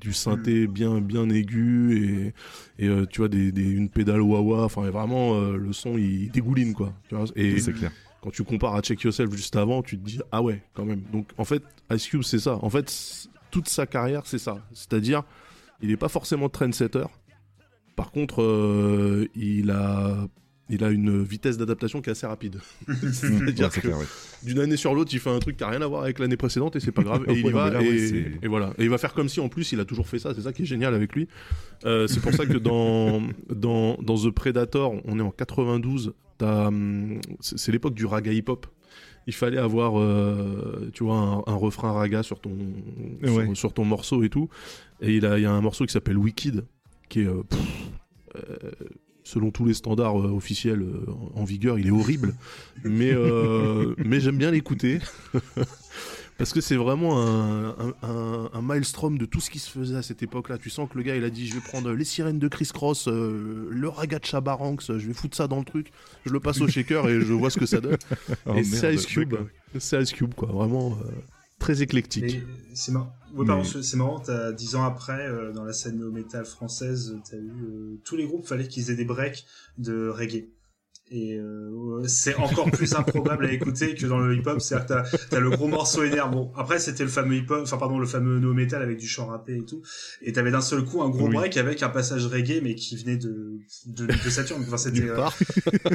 du 0.00 0.12
synthé 0.12 0.66
bien, 0.66 1.00
bien 1.00 1.28
aigu, 1.30 2.32
et, 2.78 2.84
et 2.86 3.06
tu 3.10 3.18
vois 3.20 3.28
des, 3.28 3.52
des- 3.52 3.68
une 3.70 3.88
pédale 3.88 4.20
wah-wah, 4.20 4.64
enfin 4.64 4.88
vraiment 4.90 5.40
le 5.40 5.72
son 5.72 5.96
il 5.98 6.30
dégouline 6.30 6.74
quoi. 6.74 6.92
Tu 7.08 7.14
vois, 7.14 7.24
et 7.36 7.58
C'est 7.58 7.72
clair. 7.72 7.90
Quand 8.20 8.30
tu 8.30 8.44
compares 8.44 8.74
à 8.74 8.80
Check 8.80 9.02
Yourself 9.02 9.32
juste 9.34 9.56
avant, 9.56 9.82
tu 9.82 9.98
te 9.98 10.04
dis 10.04 10.18
ah 10.32 10.42
ouais 10.42 10.62
quand 10.74 10.84
même. 10.84 11.02
Donc 11.12 11.28
en 11.38 11.44
fait 11.44 11.62
Ice 11.92 12.06
Cube 12.08 12.22
c'est 12.22 12.40
ça. 12.40 12.58
En 12.62 12.70
fait 12.70 13.28
toute 13.50 13.68
sa 13.68 13.86
carrière, 13.86 14.22
c'est 14.26 14.38
ça. 14.38 14.58
C'est-à-dire, 14.72 15.22
il 15.80 15.88
n'est 15.88 15.96
pas 15.96 16.08
forcément 16.08 16.48
trendsetter. 16.48 17.06
Par 17.96 18.10
contre, 18.10 18.42
euh, 18.42 19.28
il 19.34 19.70
a 19.70 20.28
il 20.70 20.84
a 20.84 20.90
une 20.90 21.22
vitesse 21.22 21.56
d'adaptation 21.56 22.02
qui 22.02 22.10
est 22.10 22.12
assez 22.12 22.26
rapide. 22.26 22.60
C'est-à-dire 23.12 23.70
que 23.70 23.88
ouais. 23.88 24.04
d'une 24.42 24.58
année 24.58 24.76
sur 24.76 24.94
l'autre, 24.94 25.10
il 25.14 25.18
fait 25.18 25.30
un 25.30 25.38
truc 25.38 25.56
qui 25.56 25.64
n'a 25.64 25.70
rien 25.70 25.80
à 25.80 25.86
voir 25.86 26.02
avec 26.02 26.18
l'année 26.18 26.36
précédente 26.36 26.76
et 26.76 26.80
c'est 26.80 26.92
pas 26.92 27.02
grave. 27.04 27.24
Et 27.28 27.38
il 27.38 27.50
va 27.50 27.70
là, 27.70 27.82
et, 27.82 28.38
et 28.42 28.48
voilà. 28.48 28.74
Et 28.78 28.84
il 28.84 28.90
va 28.90 28.98
faire 28.98 29.14
comme 29.14 29.28
si 29.28 29.40
en 29.40 29.48
plus 29.48 29.72
il 29.72 29.80
a 29.80 29.84
toujours 29.84 30.06
fait 30.06 30.18
ça. 30.18 30.34
C'est 30.34 30.42
ça 30.42 30.52
qui 30.52 30.62
est 30.62 30.66
génial 30.66 30.94
avec 30.94 31.14
lui. 31.14 31.26
Euh, 31.86 32.06
c'est 32.06 32.20
pour 32.20 32.34
ça 32.34 32.44
que 32.44 32.58
dans, 32.58 33.22
dans, 33.48 33.96
dans 33.96 34.16
The 34.18 34.30
Predator, 34.30 34.94
on 35.04 35.18
est 35.18 35.22
en 35.22 35.30
92. 35.30 36.12
Hum, 36.42 37.20
C'est 37.40 37.72
l'époque 37.72 37.94
du 37.94 38.06
raga 38.06 38.32
hip-hop. 38.32 38.66
Il 39.26 39.34
fallait 39.34 39.58
avoir, 39.58 39.98
euh, 40.00 40.90
tu 40.94 41.04
vois, 41.04 41.16
un, 41.16 41.52
un 41.52 41.56
refrain 41.56 41.92
raga 41.92 42.22
sur 42.22 42.40
ton, 42.40 42.56
sur- 43.22 43.34
Ouais. 43.36 43.54
sur, 43.54 43.72
ton 43.74 43.84
morceau 43.84 44.22
et 44.22 44.30
tout. 44.30 44.48
Et 45.02 45.16
il, 45.16 45.26
a, 45.26 45.38
il 45.38 45.42
y 45.42 45.46
a 45.46 45.52
un 45.52 45.60
morceau 45.60 45.84
qui 45.84 45.92
s'appelle 45.92 46.16
Wicked, 46.16 46.64
qui 47.10 47.20
est, 47.20 47.26
euh, 47.26 47.42
pff, 47.42 47.60
euh, 48.36 48.56
selon 49.24 49.50
tous 49.50 49.66
les 49.66 49.74
standards 49.74 50.16
officiels 50.16 50.82
en 51.34 51.44
vigueur, 51.44 51.78
il 51.78 51.86
est 51.88 51.90
horrible. 51.90 52.34
mais 52.84 53.12
mais 53.98 54.20
j'aime 54.20 54.38
bien 54.38 54.50
l'écouter. 54.50 55.00
Parce 56.38 56.52
que 56.52 56.60
c'est 56.60 56.76
vraiment 56.76 57.20
un, 57.20 57.70
un, 57.70 57.94
un- 58.02 58.50
un 58.52 58.62
maelstrom 58.62 59.18
de 59.18 59.26
tout 59.26 59.40
ce 59.40 59.50
qui 59.50 59.58
se 59.58 59.68
faisait 59.70 59.96
à 59.96 60.02
cette 60.02 60.22
époque-là. 60.22 60.56
Tu 60.56 60.70
sens 60.70 60.88
que 60.88 60.96
le 60.96 61.02
gars, 61.02 61.16
il 61.16 61.24
a 61.24 61.30
dit, 61.30 61.46
je 61.48 61.54
vais 61.54 61.60
prendre 61.60 61.92
les 61.92 62.04
sirènes 62.04 62.38
de 62.38 62.46
Chris 62.48 62.70
Cross, 62.72 63.08
euh, 63.08 63.66
le 63.70 63.88
raga 63.88 64.18
de 64.20 64.24
Chabaranx, 64.24 64.86
je 64.98 65.06
vais 65.08 65.12
foutre 65.14 65.36
ça 65.36 65.48
dans 65.48 65.58
le 65.58 65.64
truc, 65.64 65.90
je 66.24 66.32
le 66.32 66.38
passe 66.40 66.60
au 66.60 66.68
shaker 66.68 67.08
et 67.08 67.20
je 67.20 67.32
vois 67.32 67.50
ce 67.50 67.58
que 67.58 67.66
ça 67.66 67.80
donne. 67.80 67.96
Oh, 68.46 68.54
et 68.54 68.62
c'est 68.64 68.94
Ice 68.94 69.04
Cube, 69.06 69.34
c'est 69.78 70.00
Ice 70.02 70.12
Cube, 70.12 70.32
quoi, 70.34 70.48
vraiment 70.48 70.92
euh, 71.04 71.10
très 71.58 71.82
éclectique. 71.82 72.40
C'est 72.72 72.92
marrant. 72.92 73.12
Ouais, 73.34 73.44
Mais- 73.58 73.64
c'est- 73.64 73.82
c'est 73.82 73.96
marrant, 73.96 74.20
t'as 74.20 74.52
dix 74.52 74.74
ans 74.76 74.84
après, 74.84 75.26
euh, 75.26 75.52
dans 75.52 75.64
la 75.64 75.72
scène 75.72 75.98
néo-metal 75.98 76.44
française, 76.46 77.16
t'as 77.28 77.36
eu 77.36 77.50
euh, 77.50 78.00
tous 78.04 78.16
les 78.16 78.26
groupes, 78.26 78.46
fallait 78.46 78.68
qu'ils 78.68 78.90
aient 78.90 78.94
des 78.96 79.04
breaks 79.04 79.44
de 79.76 80.08
reggae. 80.08 80.48
Et 81.10 81.36
euh, 81.38 82.02
c'est 82.06 82.34
encore 82.36 82.70
plus 82.70 82.94
improbable 82.94 83.46
à 83.46 83.52
écouter 83.52 83.94
que 83.94 84.06
dans 84.06 84.18
le 84.18 84.36
hip-hop, 84.36 84.60
c'est-à-dire 84.60 84.86
que 84.86 84.92
t'as, 85.16 85.18
t'as 85.30 85.40
le 85.40 85.48
gros 85.50 85.66
morceau 85.66 86.02
énerve. 86.04 86.30
Bon, 86.32 86.50
après 86.56 86.78
c'était 86.78 87.02
le 87.04 87.08
fameux 87.08 87.36
hip-hop, 87.36 87.60
enfin 87.62 87.78
pardon, 87.78 87.98
le 87.98 88.06
fameux 88.06 88.38
no-metal 88.38 88.82
avec 88.82 88.98
du 88.98 89.08
chant 89.08 89.26
rappé 89.26 89.56
et 89.56 89.64
tout. 89.64 89.80
Et 90.22 90.32
t'avais 90.32 90.50
d'un 90.50 90.60
seul 90.60 90.84
coup 90.84 91.02
un 91.02 91.08
gros 91.08 91.26
Oui. 91.28 91.34
break 91.34 91.56
avec 91.56 91.82
un 91.82 91.88
passage 91.88 92.26
reggae, 92.26 92.60
mais 92.62 92.74
qui 92.74 92.96
venait 92.96 93.16
de 93.16 93.58
de, 93.86 94.06
de 94.06 94.30
Saturne. 94.30 94.62
Enfin, 94.66 94.76
c'était, 94.76 95.02
euh, 95.08 95.16
part. 95.16 95.34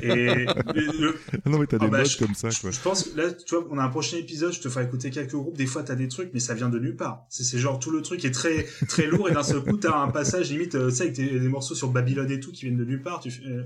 et 0.02 0.46
le- 0.76 1.16
Ah 1.34 1.38
non, 1.50 1.60
mais 1.60 1.68
t'as 1.68 1.78
Ah 1.80 1.86
des 1.86 1.92
bah, 1.92 1.98
modes 2.00 2.08
je- 2.08 2.18
comme 2.18 2.34
ça, 2.34 2.50
je, 2.50 2.60
quoi. 2.62 2.72
je 2.72 2.80
pense 2.80 3.04
que 3.04 3.18
là, 3.22 3.32
tu 3.32 3.56
vois, 3.56 3.68
on 3.70 3.78
a 3.78 3.84
un 3.84 3.90
prochain 3.90 4.18
épisode, 4.18 4.52
je 4.54 4.62
te 4.62 4.70
ferai 4.70 4.86
écouter 4.86 5.10
quelques 5.12 5.34
groupes. 5.34 5.58
Des 5.58 5.66
fois, 5.66 5.84
t'as 5.84 5.96
des 5.96 6.08
trucs, 6.08 6.32
mais 6.34 6.40
ça 6.40 6.54
vient 6.54 6.70
de 6.70 6.80
nulle 6.80 6.96
part. 6.96 7.26
C'est, 7.30 7.44
c'est 7.44 7.60
genre 7.60 7.80
tout 7.80 7.92
le 7.92 8.02
truc 8.02 8.26
est 8.26 8.32
très, 8.32 8.66
très 8.88 9.06
lourd 9.06 9.30
et 9.30 9.34
d'un 9.34 9.44
seul 9.44 9.62
coup, 9.62 9.78
t'as 9.78 9.96
un 9.96 10.08
passage 10.10 10.50
limite, 10.52 10.76
euh, 10.76 10.90
tu 10.90 10.96
sais, 10.96 11.04
avec 11.04 11.16
des, 11.16 11.40
des 11.40 11.48
morceaux 11.48 11.76
sur 11.76 11.90
Babylone 11.90 12.32
et 12.32 12.40
tout 12.40 12.52
qui 12.52 12.66
viennent 12.66 12.78
de 12.78 12.86
nulle 12.86 13.02
part. 13.04 13.20
Tu 13.20 13.30
euh, 13.48 13.64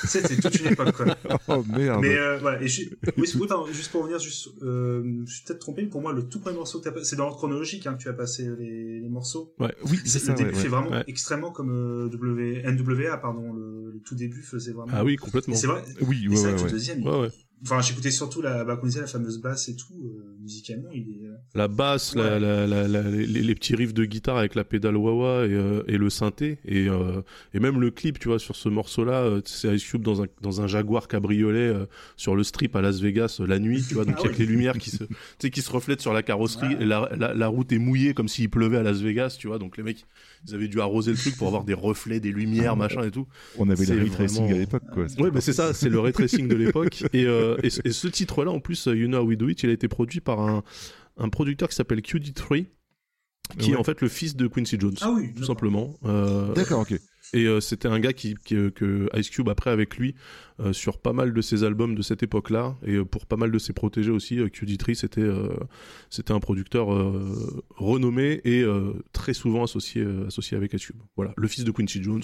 tu 0.00 0.06
sais, 0.06 0.22
c'est 0.26 0.40
toute 0.40 0.58
une 0.60 0.68
époque, 0.72 0.85
quoi. 0.92 1.06
Oh 1.48 1.62
merde. 1.68 2.00
Mais 2.02 2.16
euh, 2.18 2.38
voilà. 2.38 2.60
Et 2.62 2.68
je, 2.68 2.82
oui, 3.16 3.28
pardon, 3.48 3.66
juste 3.72 3.90
pour 3.90 4.00
revenir, 4.02 4.18
juste, 4.18 4.48
euh, 4.62 5.22
je 5.26 5.32
suis 5.34 5.44
peut-être 5.44 5.60
trompé. 5.60 5.86
Pour 5.86 6.00
moi, 6.00 6.12
le 6.12 6.28
tout 6.28 6.40
premier 6.40 6.56
morceau 6.56 6.78
que 6.80 6.84
t'as, 6.84 6.92
pas- 6.92 7.04
c'est 7.04 7.16
dans 7.16 7.24
l'ordre 7.24 7.38
chronologique 7.38 7.86
hein, 7.86 7.94
que 7.94 8.02
tu 8.02 8.08
as 8.08 8.12
passé 8.12 8.48
les, 8.58 9.00
les 9.00 9.08
morceaux. 9.08 9.54
Ouais. 9.58 9.74
oui, 9.84 9.98
c'est 10.04 10.20
le 10.20 10.24
ça, 10.26 10.32
début 10.34 10.50
ouais, 10.50 10.56
ouais. 10.56 10.62
fait 10.62 10.68
vraiment 10.68 10.90
Ouais. 10.90 11.04
extrêmement 11.06 11.50
comme 11.52 11.70
euh, 11.70 12.08
w, 12.08 12.62
NWA, 12.64 13.16
pardon. 13.18 13.52
Le, 13.52 13.90
le 13.92 14.00
tout 14.00 14.14
début 14.14 14.42
faisait 14.42 14.72
vraiment. 14.72 14.92
Ah 14.94 15.04
oui, 15.04 15.14
Et 15.14 15.16
complètement. 15.16 15.54
c'est 15.54 15.66
vrai. 15.66 15.82
Oui, 16.02 16.24
Et 16.24 16.28
ouais, 16.28 16.36
vrai 16.36 16.52
que 16.52 16.56
le 16.58 16.62
ouais. 16.64 16.70
deuxième, 16.70 17.00
il- 17.00 17.08
Ouais, 17.08 17.20
ouais. 17.20 17.28
Enfin, 17.62 17.80
j'écoutais 17.80 18.10
surtout 18.10 18.42
la, 18.42 18.64
bah, 18.64 18.74
comme 18.76 18.84
on 18.84 18.86
disait, 18.88 19.00
la 19.00 19.06
fameuse 19.06 19.40
basse 19.40 19.68
et 19.70 19.76
tout, 19.76 19.94
euh, 19.94 20.36
musicalement, 20.42 20.90
il 20.92 21.08
est. 21.08 21.26
euh, 21.26 21.32
La 21.54 21.68
basse, 21.68 22.14
la- 22.14 22.34
Ouais. 22.34 22.40
la- 22.40 22.66
la- 22.66 22.86
la- 22.86 23.02
les, 23.10 23.26
les 23.26 23.54
petits 23.54 23.74
riffs 23.74 23.94
de 23.94 24.04
guitare 24.04 24.36
avec 24.36 24.54
la 24.54 24.62
pédale 24.62 24.96
wah-wah 24.96 25.46
et, 25.46 25.52
euh, 25.54 25.82
et 25.88 25.96
le 25.96 26.10
synthé. 26.10 26.58
Et, 26.66 26.86
euh, 26.88 27.22
et 27.54 27.58
même 27.60 27.80
le 27.80 27.90
clip, 27.90 28.18
tu 28.18 28.28
vois, 28.28 28.38
sur 28.38 28.56
ce 28.56 28.68
morceau-là, 28.68 29.40
c'est 29.46 29.74
Ice 29.74 29.84
Cube 29.84 30.02
dans 30.02 30.22
un, 30.22 30.26
dans 30.42 30.60
un 30.60 30.66
Jaguar 30.66 31.08
cabriolet 31.08 31.72
sur 32.16 32.36
le 32.36 32.44
strip 32.44 32.76
à 32.76 32.82
Las 32.82 33.00
Vegas 33.00 33.40
la 33.46 33.58
nuit, 33.58 33.82
tu 33.88 33.94
vois, 33.94 34.04
donc 34.04 34.16
Ah 34.18 34.26
avec 34.26 34.38
oui. 34.38 34.44
les 34.44 34.52
lumières 34.52 34.76
qui 34.76 34.90
se, 34.90 35.04
qui 35.48 35.62
se 35.62 35.70
reflètent 35.72 36.02
sur 36.02 36.12
la 36.12 36.22
carrosserie. 36.22 36.74
Ouais. 36.76 36.82
Et 36.82 36.84
la 36.84 37.46
route 37.48 37.72
est 37.72 37.78
mouillée 37.78 38.12
comme 38.12 38.28
s'il 38.28 38.50
pleuvait 38.50 38.76
à 38.78 38.82
Las 38.82 39.00
Vegas, 39.00 39.36
tu 39.40 39.46
vois. 39.48 39.58
Donc 39.58 39.78
les 39.78 39.82
mecs, 39.82 40.04
ils 40.46 40.54
avaient 40.54 40.68
dû 40.68 40.80
arroser 40.80 41.10
le 41.12 41.16
truc 41.16 41.36
pour 41.36 41.46
avoir 41.48 41.64
des 41.64 41.74
reflets, 41.74 42.20
des 42.20 42.32
lumières, 42.32 42.76
machin 42.76 43.02
et 43.04 43.10
tout. 43.10 43.26
On 43.58 43.68
avait 43.70 43.84
le 43.86 44.00
ray 44.02 44.10
tracing 44.10 44.38
vraiment- 44.42 44.54
à 44.54 44.58
l'époque, 44.58 44.82
quoi. 44.92 45.06
Ouais, 45.18 45.30
bah 45.30 45.40
c'est 45.40 45.52
ça, 45.52 45.72
c'est 45.74 45.88
le 45.88 45.98
ray 46.00 46.12
tracing 46.12 46.48
de 46.48 46.54
l'époque. 46.54 47.04
Et, 47.12 47.24
euh, 47.24 47.56
et, 47.62 47.70
ce- 47.70 47.80
et 47.84 47.92
ce 47.92 48.08
titre-là, 48.08 48.50
en 48.50 48.60
plus, 48.60 48.86
You 48.86 49.06
Know 49.06 49.18
How 49.18 49.26
We 49.26 49.38
Do 49.38 49.48
It, 49.48 49.62
il 49.62 49.70
a 49.70 49.72
été 49.72 49.88
produit 49.88 50.20
par 50.20 50.40
un, 50.40 50.62
un 51.16 51.28
producteur 51.28 51.68
qui 51.68 51.74
s'appelle 51.76 52.00
QD3, 52.00 52.66
qui 53.58 53.72
est 53.72 53.76
en 53.76 53.84
fait 53.84 54.00
le 54.00 54.08
fils 54.08 54.34
de 54.36 54.46
Quincy 54.48 54.76
Jones. 54.78 54.96
Ah 55.00 55.12
oui, 55.14 55.32
Tout 55.34 55.44
simplement. 55.44 55.94
Euh, 56.04 56.52
D'accord, 56.54 56.80
ok. 56.80 56.94
Et 57.34 57.46
euh, 57.46 57.60
c'était 57.60 57.88
un 57.88 57.98
gars 58.00 58.12
qui, 58.12 58.34
qui, 58.44 58.54
euh, 58.54 58.70
que 58.70 59.08
Ice 59.18 59.30
Cube 59.30 59.48
après 59.48 59.70
avec 59.70 59.96
lui 59.96 60.14
euh, 60.60 60.72
sur 60.72 60.98
pas 60.98 61.12
mal 61.12 61.32
de 61.34 61.40
ses 61.40 61.64
albums 61.64 61.94
de 61.94 62.02
cette 62.02 62.22
époque-là 62.22 62.76
et 62.86 62.98
pour 63.04 63.26
pas 63.26 63.36
mal 63.36 63.50
de 63.50 63.58
ses 63.58 63.72
protégés 63.72 64.10
aussi. 64.10 64.38
euh, 64.38 64.46
QD3 64.48 64.94
c'était 64.94 65.20
euh, 65.20 65.48
c'était 66.10 66.32
un 66.32 66.40
producteur 66.40 66.92
euh, 66.94 67.62
renommé 67.76 68.40
et 68.44 68.62
euh, 68.62 68.92
très 69.12 69.34
souvent 69.34 69.64
associé 69.64 70.02
euh, 70.02 70.26
associé 70.28 70.56
avec 70.56 70.72
Ice 70.74 70.86
Cube. 70.86 71.00
Voilà, 71.16 71.34
le 71.36 71.48
fils 71.48 71.64
de 71.64 71.70
Quincy 71.70 72.02
Jones 72.02 72.22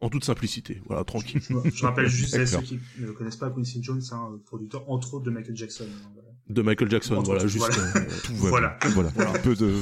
en 0.00 0.08
toute 0.08 0.24
simplicité. 0.24 0.80
Voilà, 0.86 1.04
tranquille. 1.04 1.42
Je 1.74 1.82
rappelle 1.84 2.06
juste 2.08 2.34
à 2.34 2.46
ceux 2.46 2.60
qui 2.62 2.78
ne 3.00 3.10
connaissent 3.10 3.36
pas 3.36 3.50
Quincy 3.50 3.82
Jones, 3.82 4.00
c'est 4.00 4.14
un 4.14 4.40
producteur 4.46 4.88
entre 4.90 5.12
autres 5.14 5.24
de 5.26 5.30
Michael 5.30 5.56
Jackson. 5.56 5.84
hein, 5.84 6.10
voilà. 6.14 6.29
De 6.50 6.62
Michael 6.62 6.90
Jackson, 6.90 7.22
voilà, 7.22 7.46
juste. 7.46 7.58
voilà. 7.58 7.76
euh, 7.96 8.04
Tout 8.24 8.34
Voilà. 8.34 8.78
Voilà. 8.88 9.10
Un 9.30 9.38
peu 9.38 9.54
de 9.54 9.72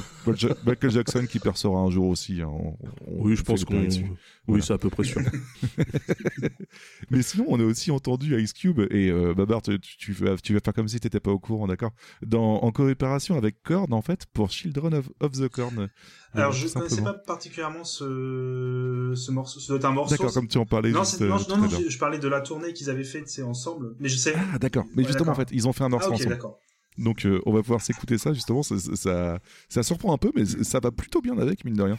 Michael 0.67 0.91
Jackson 0.91 1.25
qui 1.29 1.39
percera 1.39 1.79
un 1.79 1.91
jour 1.91 2.07
aussi. 2.09 2.43
hein. 2.43 2.49
On- 2.53 2.77
on 3.07 3.23
oui, 3.25 3.35
je 3.37 3.43
pense 3.43 3.65
qu'on. 3.65 3.89
Oui, 4.47 4.63
c'est 4.63 4.73
à 4.75 4.79
peu 4.79 4.89
près 4.91 5.05
sûr. 5.05 5.21
Mais 7.11 7.23
sinon, 7.23 7.47
on 7.49 7.61
a 7.61 7.65
aussi 7.65 7.91
entendu 7.91 8.41
Ice 8.41 8.53
Cube 8.53 8.81
et 8.91 9.11
euh, 9.11 9.35
Babar, 9.35 9.63
tu, 9.63 9.79
tu 9.81 10.13
vas, 10.13 10.37
tu 10.37 10.55
vas 10.55 10.61
faire 10.65 10.75
comme 10.75 10.89
si 10.89 10.99
t'étais 11.01 11.21
pas 11.21 11.31
au 11.31 11.39
courant, 11.39 11.67
d'accord? 11.67 11.93
Dans 12.25 12.61
en 12.63 12.71
coopération 12.73 13.37
avec 13.37 13.63
Korn 13.63 13.93
en 13.93 14.03
fait 14.03 14.27
pour 14.33 14.51
Children 14.51 14.95
of, 14.95 15.09
of 15.21 15.33
the 15.33 15.49
Corn. 15.49 15.89
Alors 16.35 16.53
je 16.53 16.67
ne 16.67 16.73
connaissais 16.73 17.03
pas 17.03 17.15
particulièrement 17.15 17.85
ce, 17.85 19.13
ce 19.17 19.31
morceau. 19.31 19.61
Doit 19.69 19.77
être 19.79 19.85
un 19.87 19.93
morceau. 19.93 20.15
D'accord, 20.17 20.33
comme 20.33 20.47
tu 20.49 20.59
en 20.59 20.67
parlais 20.67 20.91
non, 20.91 21.03
juste 21.03 21.23
euh, 21.23 21.29
non, 21.29 21.39
non, 21.57 21.69
je, 21.69 21.89
je 21.89 21.99
parlais 21.99 22.19
de 22.19 22.29
la 22.29 22.41
tournée 22.43 22.73
qu'ils 22.73 22.91
avaient 22.91 23.03
faite, 23.05 23.29
c'est 23.29 23.43
ensemble. 23.43 23.95
Mais 23.99 24.09
je 24.09 24.17
sais. 24.19 24.35
Ah 24.55 24.59
d'accord. 24.59 24.85
Mais 24.95 25.03
Ouais, 25.03 25.09
justement 25.09 25.33
en 25.33 25.35
fait, 25.35 25.49
ils 25.53 25.67
ont 25.67 25.73
fait 25.73 25.85
un 25.85 25.89
morceau 25.89 26.11
Ah, 26.11 26.15
ensemble. 26.15 26.31
d'accord. 26.31 26.59
Donc 26.99 27.25
euh, 27.27 27.41
on 27.47 27.53
va 27.53 27.63
pouvoir 27.63 27.81
s'écouter 27.81 28.19
ça 28.19 28.33
justement. 28.33 28.63
Ça, 28.63 28.79
ça, 28.79 28.95
ça, 28.97 29.39
ça 29.69 29.83
surprend 29.83 30.13
un 30.13 30.19
peu, 30.19 30.31
mais 30.35 30.45
ça 30.45 30.81
va 30.81 30.91
plutôt 30.91 31.21
bien 31.23 31.39
avec 31.39 31.65
mine 31.65 31.75
de 31.75 31.83
rien. 31.83 31.99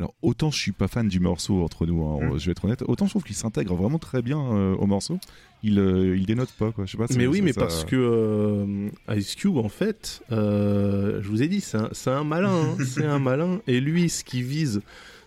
Alors 0.00 0.14
autant 0.22 0.50
je 0.50 0.56
suis 0.58 0.72
pas 0.72 0.88
fan 0.88 1.06
du 1.08 1.20
morceau 1.20 1.62
entre 1.62 1.84
nous, 1.86 2.02
hein, 2.04 2.18
Mm. 2.34 2.38
je 2.38 2.46
vais 2.46 2.52
être 2.52 2.64
honnête. 2.64 2.82
Autant 2.88 3.04
je 3.04 3.10
trouve 3.10 3.22
qu'il 3.22 3.36
s'intègre 3.36 3.74
vraiment 3.76 3.98
très 3.98 4.22
bien 4.22 4.40
euh, 4.40 4.74
au 4.76 4.86
morceau. 4.86 5.18
Il 5.62 5.78
euh, 5.78 6.16
il 6.16 6.24
dénote 6.26 6.50
pas 6.58 6.72
quoi. 6.72 6.86
Je 6.86 6.92
sais 6.92 6.96
pas. 6.98 7.04
Mais 7.16 7.26
oui, 7.26 7.42
mais 7.42 7.52
ça- 7.52 7.60
parce 7.60 7.84
que 7.84 7.96
euh, 7.96 8.88
Ice 9.14 9.34
Cube, 9.34 9.58
en 9.58 9.68
fait, 9.68 10.22
euh, 10.32 11.20
je 11.22 11.28
vous 11.28 11.42
ai 11.42 11.48
dit, 11.48 11.60
c'est 11.60 11.76
un, 12.10 12.24
malin, 12.24 12.50
hein, 12.50 12.76
c'est 12.84 13.04
un 13.04 13.18
malin. 13.18 13.60
Et 13.66 13.78
lui, 13.80 14.08
ce 14.08 14.24
qu'il 14.24 14.42
vise, 14.44 14.80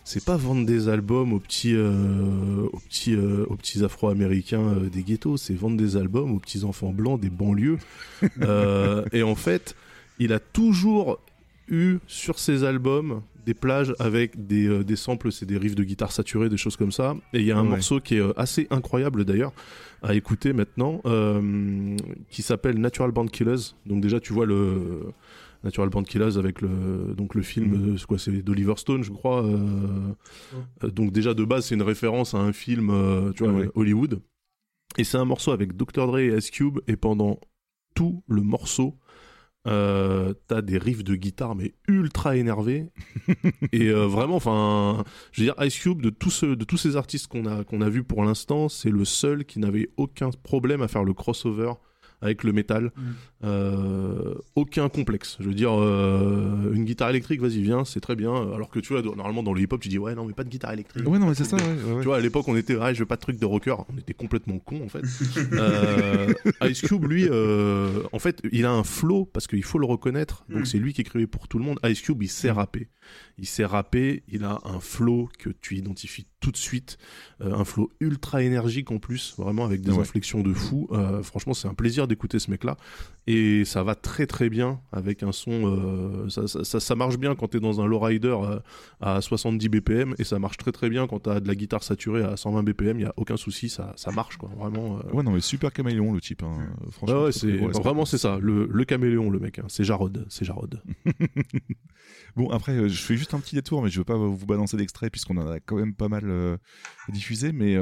c'est 0.04 0.26
pas 0.26 0.36
vendre 0.38 0.66
des 0.66 0.90
albums 0.90 1.34
aux 1.34 1.40
petits, 1.40 1.78
aux 1.78 2.80
petits, 2.90 3.16
aux 3.16 3.56
petits 3.56 3.84
Afro-Américains 3.86 4.78
des 4.92 5.04
ghettos, 5.04 5.38
c'est 5.38 5.54
vendre 5.54 5.78
des 5.78 5.96
albums 5.98 6.32
aux 6.32 6.40
petits 6.40 6.64
enfants 6.64 6.92
blancs 6.92 7.20
des 7.22 7.30
banlieues. 7.30 7.78
Et 9.14 9.24
en 9.24 9.36
fait, 9.36 9.76
il 10.20 10.34
a 10.34 10.40
toujours 10.40 11.20
eu 11.68 11.98
sur 12.08 12.40
ses 12.40 12.64
albums 12.64 13.22
des 13.46 13.54
plages 13.54 13.94
avec 14.00 14.48
des, 14.48 14.68
euh, 14.68 14.84
des 14.86 14.96
samples, 14.96 15.32
c'est 15.32 15.46
des 15.46 15.58
riffs 15.58 15.76
de 15.76 15.84
guitare 15.84 16.12
saturés, 16.14 16.48
des 16.50 16.56
choses 16.58 16.78
comme 16.78 16.94
ça. 16.94 17.16
Et 17.34 17.40
il 17.40 17.46
y 17.46 17.52
a 17.52 17.58
un 17.58 17.64
Ouais. 17.64 17.70
morceau 17.72 18.00
qui 18.00 18.16
est 18.16 18.20
euh, 18.22 18.32
assez 18.40 18.68
incroyable 18.70 19.26
d'ailleurs 19.26 19.52
à 20.02 20.16
écouter 20.16 20.54
maintenant, 20.54 21.02
euh, 21.06 21.98
qui 22.30 22.42
s'appelle 22.42 22.80
Natural 22.80 23.12
Born 23.12 23.30
Killers. 23.30 23.74
Donc 23.86 24.02
déjà, 24.02 24.20
tu 24.22 24.32
vois 24.34 24.46
le 24.46 25.02
Natural 25.66 25.90
Born 25.90 26.06
Killers 26.06 26.38
avec 26.38 26.62
le 26.62 27.14
donc 27.18 27.36
le 27.36 27.42
film 27.42 27.98
c'est 27.98 28.06
quoi 28.06 28.18
c'est 28.18 28.32
d'Oliver 28.42 28.74
Stone 28.76 29.02
je 29.02 29.12
crois 29.12 29.46
donc 30.84 31.12
déjà 31.14 31.34
de 31.34 31.46
base 31.46 31.68
c'est 31.68 31.76
une 31.76 31.82
référence 31.84 32.34
à 32.34 32.40
un 32.40 32.52
film 32.52 32.92
tu 33.36 33.44
vois 33.46 33.54
Ouais. 33.54 33.70
Hollywood 33.76 34.20
et 34.98 35.06
c'est 35.06 35.18
un 35.18 35.24
morceau 35.24 35.52
avec 35.52 35.78
Dr 35.78 36.06
Dre 36.08 36.18
et 36.20 36.38
Ice 36.38 36.52
Cube 36.52 36.80
et 36.88 36.98
pendant 36.98 37.40
tout 37.96 38.24
le 38.28 38.42
morceau 38.42 38.98
euh, 39.66 40.34
t'as 40.48 40.62
des 40.62 40.78
riffs 40.78 41.04
de 41.04 41.16
guitare 41.16 41.56
mais 41.56 41.74
ultra 41.88 42.36
énervés. 42.36 42.90
Et 43.72 43.88
euh, 43.88 44.06
vraiment 44.06 44.36
enfin 44.36 45.04
je 45.32 45.42
veux 45.42 45.48
dire 45.48 45.56
Ice 45.66 45.80
Cube 45.80 46.02
de 46.02 46.10
tous 46.10 46.44
de 46.44 46.64
tous 46.64 46.78
ces 46.78 46.98
artistes 46.98 47.28
qu'on 47.28 47.46
a 47.46 47.64
qu'on 47.64 47.82
a 47.82 47.90
vu 47.90 48.04
pour 48.04 48.24
l'instant 48.24 48.68
c'est 48.70 48.90
le 48.90 49.06
seul 49.06 49.46
qui 49.46 49.60
n'avait 49.60 49.90
aucun 49.98 50.32
problème 50.32 50.82
à 50.82 50.88
faire 50.88 51.04
le 51.04 51.14
crossover 51.14 51.74
avec 52.24 52.44
le 52.44 52.52
métal 52.54 52.92
Mm. 52.96 53.02
euh, 53.46 54.34
aucun 54.56 54.88
complexe 54.90 55.38
je 55.40 55.48
veux 55.48 55.54
dire 55.54 55.72
euh, 55.74 56.72
une 56.74 56.86
guitare 56.86 57.10
électrique 57.10 57.42
vas-y 57.42 57.62
viens 57.62 57.84
c'est 57.86 58.00
très 58.00 58.16
bien 58.16 58.34
alors 58.54 58.70
que 58.70 58.80
tu 58.80 58.94
vois 58.94 59.02
normalement 59.02 59.44
dans 59.44 59.54
le 59.54 59.62
hip 59.62 59.68
hop 59.72 59.82
tu 59.82 59.90
dis 59.90 59.98
ouais 60.00 60.16
non 60.16 60.26
mais 60.26 60.34
pas 60.34 60.44
de 60.44 60.50
guitare 60.50 60.72
électrique 60.74 61.08
Ouais, 61.08 61.20
non, 61.20 61.28
mais 61.28 61.36
c'est 61.36 61.44
ça, 61.44 61.58
ouais, 61.58 61.64
ouais, 61.64 61.92
ouais. 61.94 62.00
tu 62.02 62.06
vois, 62.06 62.18
à 62.18 62.20
l'époque, 62.22 62.48
on 62.48 62.56
était, 62.56 62.78
ah, 62.80 62.94
je 62.94 63.00
veux 63.00 63.06
pas 63.06 63.16
de 63.18 63.22
truc 63.22 63.38
de 63.40 63.46
rocker. 63.46 63.76
On 63.94 63.98
était 63.98 64.14
complètement 64.14 64.58
con 64.60 64.82
en 64.86 64.90
fait. 64.90 65.02
Euh, 65.54 66.34
Ice 66.70 66.82
Cube, 66.82 67.04
lui, 67.06 67.28
en 67.30 68.20
fait, 68.20 68.42
il 68.52 68.66
a 68.66 68.72
un 68.72 68.84
flow 68.84 69.26
parce 69.26 69.48
qu'il 69.48 69.64
faut 69.64 69.80
le 69.80 69.86
reconnaître. 69.86 70.46
Donc, 70.50 70.62
Mm. 70.62 70.66
c'est 70.66 70.78
lui 70.78 70.94
qui 70.94 71.02
écrivait 71.02 71.28
pour 71.28 71.48
tout 71.48 71.58
le 71.60 71.66
monde. 71.66 71.80
Ice 71.86 72.02
Cube, 72.02 72.22
il 72.24 72.30
sait 72.30 72.52
rapper. 72.52 72.88
Il 73.38 73.46
sait 73.48 73.66
rapper. 73.66 74.24
Il 74.28 74.44
a 74.44 74.60
un 74.66 74.80
flow 74.80 75.30
que 75.40 75.50
tu 75.50 75.76
identifies 75.78 76.26
tout 76.40 76.52
de 76.52 76.58
suite. 76.58 76.98
Euh, 77.42 77.54
un 77.54 77.66
flow 77.66 77.92
ultra 78.00 78.44
énergique 78.44 78.92
en 78.92 79.00
plus, 79.00 79.34
vraiment 79.38 79.66
avec 79.66 79.82
des 79.82 79.92
Ouais. 79.92 80.00
inflexions 80.00 80.42
de 80.42 80.54
fou. 80.54 80.88
Euh, 80.92 81.24
franchement, 81.24 81.54
c'est 81.54 81.68
un 81.68 81.74
plaisir 81.74 82.08
d'écouter 82.08 82.40
ce 82.40 82.52
mec-là. 82.52 82.78
Et 83.26 83.64
ça 83.64 83.84
va 83.84 83.96
très 83.96 84.26
très 84.28 84.50
bien 84.50 84.82
avec 84.92 85.24
un 85.24 85.32
son. 85.32 85.52
euh, 85.66 86.28
ça, 86.30 86.80
ça, 86.80 86.96
marche 86.96 87.18
bien 87.18 87.36
quand 87.36 87.48
t'es 87.48 87.62
dans 87.62 87.80
un 87.80 87.86
lowrider 87.88 88.28
euh, 88.38 88.60
à 89.00 89.22
70 89.22 89.70
BPM 89.70 90.14
et 90.20 90.26
ça 90.26 90.40
marche 90.40 90.58
très 90.58 90.74
très 90.74 90.90
bien 90.90 91.08
quand 91.08 91.20
t'as 91.20 91.40
de 91.40 91.48
la 91.48 91.56
guitare 91.56 91.84
saturée 91.84 92.22
à 92.24 92.36
120 92.36 92.64
BPM. 92.64 93.00
Il 93.00 93.04
y 93.04 93.06
a 93.06 93.14
aucun 93.16 93.38
souci, 93.38 93.70
ça, 93.70 93.94
ça 93.96 94.12
marche 94.12 94.36
quoi. 94.36 94.50
Vraiment. 94.58 94.98
euh. 95.00 95.16
Ouais, 95.16 95.24
non, 95.24 95.32
mais 95.32 95.40
super 95.40 95.72
caméléon, 95.72 96.12
le 96.14 96.20
type. 96.20 96.44
Hein. 96.44 96.68
Franchement, 96.92 97.24
Ouais, 97.24 97.32
c'est 97.32 97.54
bon 97.58 97.68
vraiment 97.70 98.04
c'est 98.04 98.18
ça, 98.18 98.40
le, 98.42 98.68
le 98.70 98.84
caméléon 98.86 99.30
le 99.30 99.40
mec. 99.40 99.60
hein. 99.60 99.66
C'est 99.70 99.86
Jarod, 99.86 100.26
c'est 100.30 100.44
Jarod. 100.44 100.82
Bon, 102.36 102.50
après, 102.50 102.90
je 102.90 103.02
fais 103.02 103.16
juste 103.16 103.36
un 103.36 103.40
petit 103.40 103.54
détour, 103.54 103.84
mais 103.84 103.90
je 103.90 104.00
veux 104.00 104.04
pas 104.04 104.16
vous 104.18 104.46
balancer 104.48 104.76
d'extrait 104.76 105.12
puisqu'on 105.12 105.38
en 105.38 105.48
a 105.48 105.60
quand 105.60 105.76
même 105.76 105.94
pas 105.94 106.08
mal 106.10 106.24
euh, 106.26 106.58
diffusé. 107.10 107.52
Mais 107.54 107.78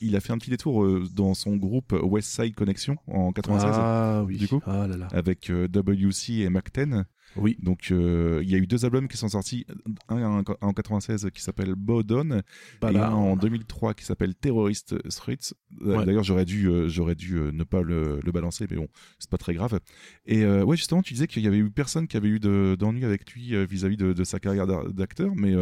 il 0.00 0.14
a 0.14 0.20
fait 0.20 0.32
un 0.32 0.38
petit 0.38 0.50
détour 0.50 0.86
dans 1.14 1.32
son 1.34 1.56
groupe 1.56 1.92
West 2.02 2.28
Side 2.30 2.54
Connection 2.54 2.96
en 3.06 3.32
96 3.32 3.70
Ah 3.74 4.22
oui. 4.26 4.36
du 4.36 4.46
coup. 4.46 4.60
Ah 4.66 4.83
là 4.88 4.96
là. 4.96 5.08
avec 5.12 5.50
euh, 5.50 5.66
WC 5.68 6.34
et 6.42 6.48
Mac10. 6.48 7.04
Oui. 7.36 7.56
Donc 7.60 7.88
euh, 7.90 8.40
il 8.44 8.50
y 8.50 8.54
a 8.54 8.58
eu 8.58 8.66
deux 8.68 8.84
albums 8.84 9.08
qui 9.08 9.16
sont 9.16 9.28
sortis, 9.28 9.66
un 10.08 10.22
en, 10.22 10.44
en 10.60 10.72
96 10.72 11.30
qui 11.34 11.42
s'appelle 11.42 11.74
Bowdown 11.74 12.42
Bah 12.80 12.92
et 12.92 12.96
un 12.96 13.10
en 13.10 13.34
2003 13.36 13.94
qui 13.94 14.04
s'appelle 14.04 14.36
Terrorist 14.36 14.94
Streets. 15.10 15.52
Euh, 15.82 15.96
Ouais. 15.98 16.04
D'ailleurs 16.06 16.22
j'aurais 16.22 16.44
dû 16.44 16.68
euh, 16.68 16.88
j'aurais 16.88 17.16
dû 17.16 17.34
euh, 17.38 17.50
ne 17.50 17.64
pas 17.64 17.82
le, 17.82 18.20
le 18.22 18.30
balancer, 18.30 18.66
mais 18.70 18.76
bon 18.76 18.86
c'est 19.18 19.28
pas 19.30 19.36
très 19.38 19.52
grave. 19.52 19.80
Et 20.26 20.46
ouais 20.46 20.76
justement 20.76 21.02
tu 21.02 21.14
disais 21.14 21.26
qu'il 21.26 21.42
y 21.42 21.48
avait 21.48 21.56
eu 21.58 21.68
personne 21.70 22.06
qui 22.06 22.16
avait 22.16 22.28
eu 22.28 22.38
de- 22.38 22.76
d'ennui 22.78 23.04
avec 23.04 23.28
lui 23.32 23.52
vis-à-vis 23.66 23.96
de, 23.96 24.12
de 24.12 24.22
sa 24.24 24.38
carrière 24.38 24.68
d'a- 24.68 24.84
d'acteur, 24.92 25.32
mais 25.34 25.54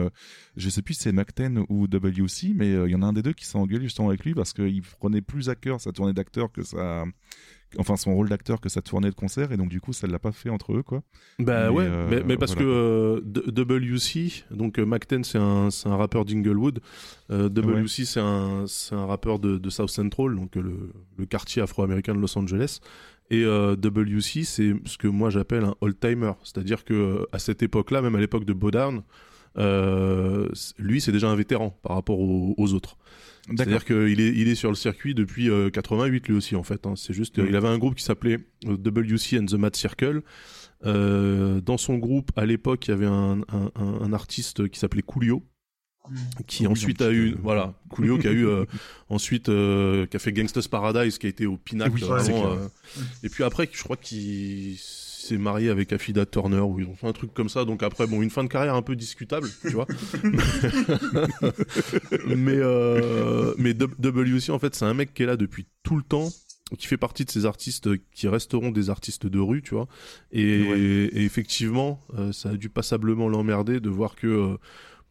je 0.56 0.68
sais 0.68 0.82
plus 0.82 0.92
si 0.92 1.04
c'est 1.04 1.12
Mac10 1.12 1.64
ou 1.70 1.86
WC, 1.86 2.52
mais 2.54 2.70
il 2.70 2.90
y 2.90 2.94
en 2.94 3.00
a 3.02 3.06
un 3.06 3.12
des 3.14 3.22
deux 3.22 3.32
qui 3.32 3.46
s'est 3.46 3.56
engueulé 3.56 3.84
justement 3.84 4.08
avec 4.10 4.24
lui 4.26 4.34
parce 4.34 4.52
qu'il 4.52 4.82
prenait 4.82 5.22
plus 5.22 5.48
à 5.48 5.54
cœur 5.54 5.80
sa 5.80 5.90
tournée 5.92 6.12
d'acteur 6.12 6.52
que 6.52 6.62
sa 6.62 7.04
enfin 7.78 7.96
son 7.96 8.14
rôle 8.14 8.28
d'acteur 8.28 8.60
que 8.60 8.68
sa 8.68 8.82
tournée 8.82 9.10
de 9.10 9.14
concert 9.14 9.52
et 9.52 9.56
donc 9.56 9.68
du 9.68 9.80
coup 9.80 9.92
ça 9.92 10.06
l'a 10.06 10.18
pas 10.18 10.32
fait 10.32 10.50
entre 10.50 10.72
eux 10.74 10.82
quoi. 10.82 11.02
Bah 11.38 11.64
Mais, 11.70 11.76
ouais, 11.76 11.84
euh, 11.86 12.06
mais, 12.10 12.22
mais 12.24 12.36
parce 12.36 12.54
voilà, 12.54 12.66
que 12.68 12.70
euh, 12.70 13.20
WC, 13.46 14.44
donc 14.50 14.78
euh, 14.78 14.84
Mac10 14.86 15.24
c'est 15.24 15.38
un, 15.38 15.70
c'est 15.70 15.88
un 15.88 15.96
rappeur 15.96 16.24
d'Inglewood, 16.24 16.80
euh, 17.30 17.48
WC 17.48 18.04
c'est 18.04 18.20
un, 18.20 18.64
c'est 18.66 18.94
un 18.94 19.06
rappeur 19.06 19.38
de, 19.38 19.58
de 19.58 19.70
South 19.70 19.90
Central, 19.90 20.34
donc 20.36 20.56
euh, 20.56 20.62
le, 20.62 20.92
le 21.18 21.26
quartier 21.26 21.62
afro-américain 21.62 22.14
de 22.14 22.20
Los 22.20 22.36
Angeles. 22.38 22.78
Et 23.30 23.44
WC 23.44 24.44
c'est 24.44 24.74
ce 24.84 24.98
que 24.98 25.08
moi 25.08 25.30
j'appelle 25.30 25.64
un 25.64 25.74
old-timer, 25.80 26.32
c'est-à-dire 26.44 26.84
que 26.84 26.92
euh, 26.92 27.24
à 27.32 27.38
cette 27.38 27.62
époque-là, 27.62 28.02
même 28.02 28.14
à 28.14 28.20
l'époque 28.20 28.44
de 28.44 28.52
Bowdown, 28.52 28.96
c- 28.98 29.02
lui 29.56 31.00
c'est 31.00 31.12
déjà 31.12 31.28
un 31.28 31.36
vétéran 31.36 31.78
par 31.82 31.96
rapport 31.96 32.18
aux, 32.20 32.54
aux 32.56 32.72
autres. 32.74 32.96
C'est-à-dire 33.48 33.84
qu'il 33.84 34.20
est, 34.20 34.28
il 34.28 34.46
est 34.48 34.54
sur 34.54 34.68
le 34.70 34.76
circuit 34.76 35.14
depuis 35.14 35.50
euh, 35.50 35.68
88 35.68 36.28
lui 36.28 36.36
aussi 36.36 36.54
en 36.54 36.62
fait. 36.62 36.86
hein. 36.86 36.94
C'est 36.96 37.12
juste, 37.12 37.38
euh, 37.40 37.46
il 37.48 37.56
avait 37.56 37.66
un 37.68 37.78
groupe 37.78 37.96
qui 37.96 38.04
s'appelait 38.04 38.38
euh, 38.66 38.76
WC 38.76 39.38
and 39.40 39.46
the 39.46 39.54
Mad 39.54 39.74
Circle. 39.74 40.22
Euh, 40.84 41.60
dans 41.60 41.76
son 41.76 41.98
groupe, 41.98 42.30
à 42.36 42.46
l'époque, 42.46 42.86
il 42.86 42.90
y 42.90 42.94
avait 42.94 43.06
un, 43.06 43.40
un- 43.52 43.70
un- 43.74 44.00
un 44.02 44.12
artiste 44.12 44.68
qui 44.68 44.78
s'appelait 44.78 45.02
Coolio, 45.02 45.42
qui 46.46 46.62
Oui, 46.66 46.72
ensuite 46.72 47.02
a 47.02 47.10
eu, 47.10 47.32
euh, 47.32 47.36
voilà, 47.42 47.74
Coolio 47.88 48.18
qui 48.18 48.28
a 48.28 48.32
eu 48.32 48.46
euh, 48.46 48.64
ensuite, 49.08 49.48
euh, 49.48 50.06
qui 50.06 50.16
a 50.16 50.20
fait 50.20 50.32
Gangsta's 50.32 50.66
Paradise, 50.68 51.18
qui 51.18 51.26
a 51.26 51.28
été 51.30 51.46
au 51.46 51.56
pinacle. 51.56 51.94
Oui, 51.94 52.00
vraiment, 52.02 52.52
euh, 52.52 52.68
et 53.24 53.28
puis 53.28 53.42
après, 53.44 53.68
je 53.72 53.82
crois 53.82 53.96
qu'il 53.96 54.76
s'est 55.22 55.38
marié 55.38 55.70
avec 55.70 55.92
Afida 55.92 56.26
Turner 56.26 56.60
ou 56.60 56.78
ils 56.80 56.86
ont 56.86 56.94
fait 56.94 57.06
un 57.06 57.12
truc 57.12 57.32
comme 57.34 57.48
ça. 57.48 57.64
Donc 57.64 57.82
après, 57.82 58.06
bon, 58.06 58.22
une 58.22 58.30
fin 58.30 58.44
de 58.44 58.48
carrière 58.48 58.74
un 58.74 58.82
peu 58.82 58.96
discutable, 58.96 59.48
tu 59.62 59.70
vois. 59.70 59.86
mais 62.26 62.56
euh, 62.56 63.54
mais 63.58 63.74
WC 63.74 64.50
en 64.50 64.58
fait, 64.58 64.74
c'est 64.74 64.84
un 64.84 64.94
mec 64.94 65.14
qui 65.14 65.22
est 65.22 65.26
là 65.26 65.36
depuis 65.36 65.66
tout 65.82 65.96
le 65.96 66.02
temps 66.02 66.28
qui 66.78 66.86
fait 66.86 66.96
partie 66.96 67.26
de 67.26 67.30
ces 67.30 67.44
artistes 67.44 67.90
qui 68.14 68.28
resteront 68.28 68.70
des 68.70 68.88
artistes 68.88 69.26
de 69.26 69.38
rue, 69.38 69.60
tu 69.62 69.74
vois. 69.74 69.88
Et, 70.30 70.62
Ouais. 70.62 70.80
et 70.80 71.24
effectivement, 71.24 72.00
euh, 72.18 72.32
ça 72.32 72.50
a 72.50 72.54
dû 72.54 72.70
passablement 72.70 73.28
l'emmerder 73.28 73.78
de 73.78 73.90
voir 73.90 74.16
que 74.16 74.26
euh, 74.26 74.56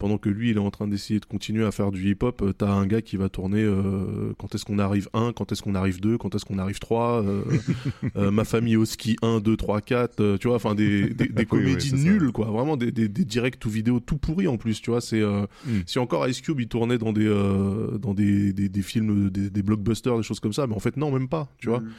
pendant 0.02 0.18
que 0.18 0.28
lui, 0.28 0.50
il 0.50 0.56
est 0.56 0.60
en 0.60 0.72
train 0.72 0.88
d'essayer 0.88 1.20
de 1.20 1.24
continuer 1.26 1.64
à 1.64 1.70
faire 1.70 1.92
du 1.92 2.10
hip-hop, 2.10 2.42
euh, 2.42 2.52
t'as 2.52 2.72
un 2.72 2.88
gars 2.88 3.02
qui 3.02 3.16
va 3.16 3.28
tourner 3.28 3.62
euh, 3.62 4.32
quand 4.36 4.52
est-ce 4.52 4.64
qu'on 4.64 4.80
arrive 4.80 5.08
1, 5.14 5.32
quand 5.32 5.52
est-ce 5.52 5.62
qu'on 5.62 5.76
arrive 5.76 6.00
2, 6.00 6.18
quand 6.18 6.34
est-ce 6.34 6.44
qu'on 6.44 6.58
arrive 6.58 6.80
3, 6.80 7.22
euh, 7.22 7.44
euh, 8.16 8.32
ma 8.32 8.44
famille 8.44 8.76
au 8.76 8.84
ski 8.84 9.16
1, 9.22 9.38
2, 9.38 9.56
3, 9.56 9.80
4, 9.80 10.18
euh, 10.20 10.38
tu 10.38 10.48
vois, 10.48 10.56
enfin 10.56 10.74
des, 10.74 11.10
des, 11.10 11.28
des 11.28 11.32
Oui, 11.42 11.46
comédies 11.46 11.92
oui, 11.92 11.98
c'est 12.00 12.04
ça. 12.04 12.10
nulles, 12.10 12.32
quoi, 12.32 12.46
vraiment 12.46 12.76
des, 12.76 12.90
des, 12.90 13.06
des 13.06 13.24
directs 13.24 13.64
ou 13.64 13.68
vidéos 13.68 14.00
tout 14.00 14.16
pourris 14.16 14.48
en 14.48 14.56
plus, 14.56 14.82
tu 14.82 14.90
vois, 14.90 15.00
c'est... 15.00 15.22
Mm. 15.22 15.46
Si 15.86 16.00
encore 16.00 16.26
Ice 16.26 16.40
Cube, 16.40 16.58
il 16.58 16.66
tournait 16.66 16.98
dans 16.98 17.12
des, 17.12 17.28
dans 18.00 18.12
des, 18.12 18.52
des, 18.52 18.82
films, 18.82 19.30
des, 19.30 19.62
blockbusters, 19.62 20.16
des 20.16 20.24
choses 20.24 20.40
comme 20.40 20.52
ça, 20.52 20.66
mais 20.66 20.74
en 20.74 20.80
fait 20.80 20.96
non, 20.96 21.12
même 21.12 21.28
pas, 21.28 21.48
tu 21.58 21.68
vois. 21.68 21.78
Mm. 21.78 21.90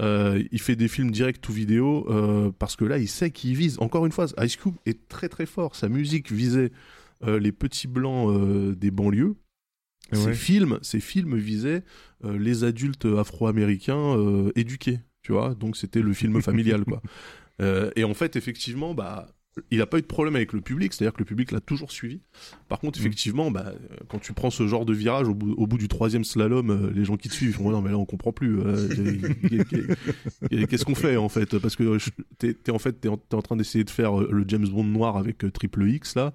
Euh, 0.00 0.42
il 0.50 0.60
fait 0.60 0.74
des 0.74 0.88
films 0.88 1.10
direct 1.10 1.48
ou 1.48 1.52
vidéo 1.52 2.06
euh, 2.10 2.50
parce 2.58 2.74
que 2.74 2.84
là, 2.84 2.98
il 2.98 3.08
sait 3.08 3.30
qu'il 3.30 3.56
vise. 3.56 3.78
Encore 3.78 4.06
une 4.06 4.12
fois, 4.12 4.26
Ice 4.42 4.56
Cube 4.56 4.74
est 4.86 5.08
très 5.08 5.28
très 5.28 5.46
fort. 5.46 5.76
Sa 5.76 5.88
musique 5.88 6.32
visait 6.32 6.72
les 7.26 7.52
petits 7.52 7.88
blancs 7.88 8.30
euh, 8.30 8.74
des 8.74 8.90
banlieues. 8.90 9.34
Ouais. 10.12 10.34
films, 10.34 10.78
ses 10.82 11.00
films 11.00 11.34
visaient 11.36 11.82
euh, 12.24 12.36
les 12.38 12.62
adultes 12.62 13.06
afro-américains 13.06 14.16
euh, 14.18 14.52
éduqués, 14.54 15.00
tu 15.22 15.32
vois. 15.32 15.54
Donc 15.54 15.76
c'était 15.78 16.02
le 16.02 16.12
film 16.12 16.42
familial, 16.42 16.84
quoi. 16.84 17.00
Euh, 17.62 17.90
et 17.96 18.04
en 18.04 18.12
fait, 18.14 18.36
effectivement, 18.36 18.94
bah, 18.94 19.28
il 19.70 19.78
n'a 19.78 19.86
pas 19.86 19.98
eu 19.98 20.02
de 20.02 20.06
problème 20.06 20.34
avec 20.36 20.52
le 20.52 20.60
public, 20.60 20.92
c'est-à-dire 20.92 21.14
que 21.14 21.20
le 21.20 21.24
public 21.24 21.52
l'a 21.52 21.60
toujours 21.60 21.90
suivi. 21.92 22.20
Par 22.68 22.80
contre, 22.80 22.98
Mm. 22.98 23.02
effectivement, 23.02 23.50
bah, 23.50 23.66
euh, 23.68 23.96
quand 24.08 24.18
tu 24.18 24.32
prends 24.34 24.50
ce 24.50 24.66
genre 24.66 24.84
de 24.84 24.92
virage, 24.92 25.26
au 25.28 25.34
bout, 25.34 25.52
au 25.52 25.66
bout 25.66 25.78
du 25.78 25.88
troisième 25.88 26.24
slalom, 26.24 26.70
euh, 26.70 26.90
les 26.94 27.04
gens 27.06 27.16
qui 27.16 27.28
te 27.30 27.34
suivent 27.34 27.50
ils 27.50 27.54
font 27.54 27.66
Ouais, 27.68 27.72
non, 27.72 27.80
mais 27.80 27.90
là 27.90 27.96
on 27.98 28.04
comprend 28.04 28.32
plus. 28.32 28.58
euh, 28.60 28.88
Qu'est-ce 30.68 30.84
qu'on 30.84 30.94
fait 30.94 31.16
en 31.16 31.28
fait? 31.28 31.58
Parce 31.58 31.76
que 31.76 31.98
t'es 32.38 32.70
en 32.70 32.78
fait 32.78 33.00
t'es 33.00 33.08
en, 33.08 33.18
en 33.32 33.42
train 33.42 33.56
d'essayer 33.56 33.84
de 33.84 33.90
faire 33.90 34.20
euh, 34.20 34.28
le 34.30 34.44
James 34.48 34.66
Bond 34.68 34.84
noir 34.84 35.16
avec 35.16 35.44
euh, 35.44 35.50
Triple 35.50 35.88
X 35.88 36.14
là. 36.16 36.32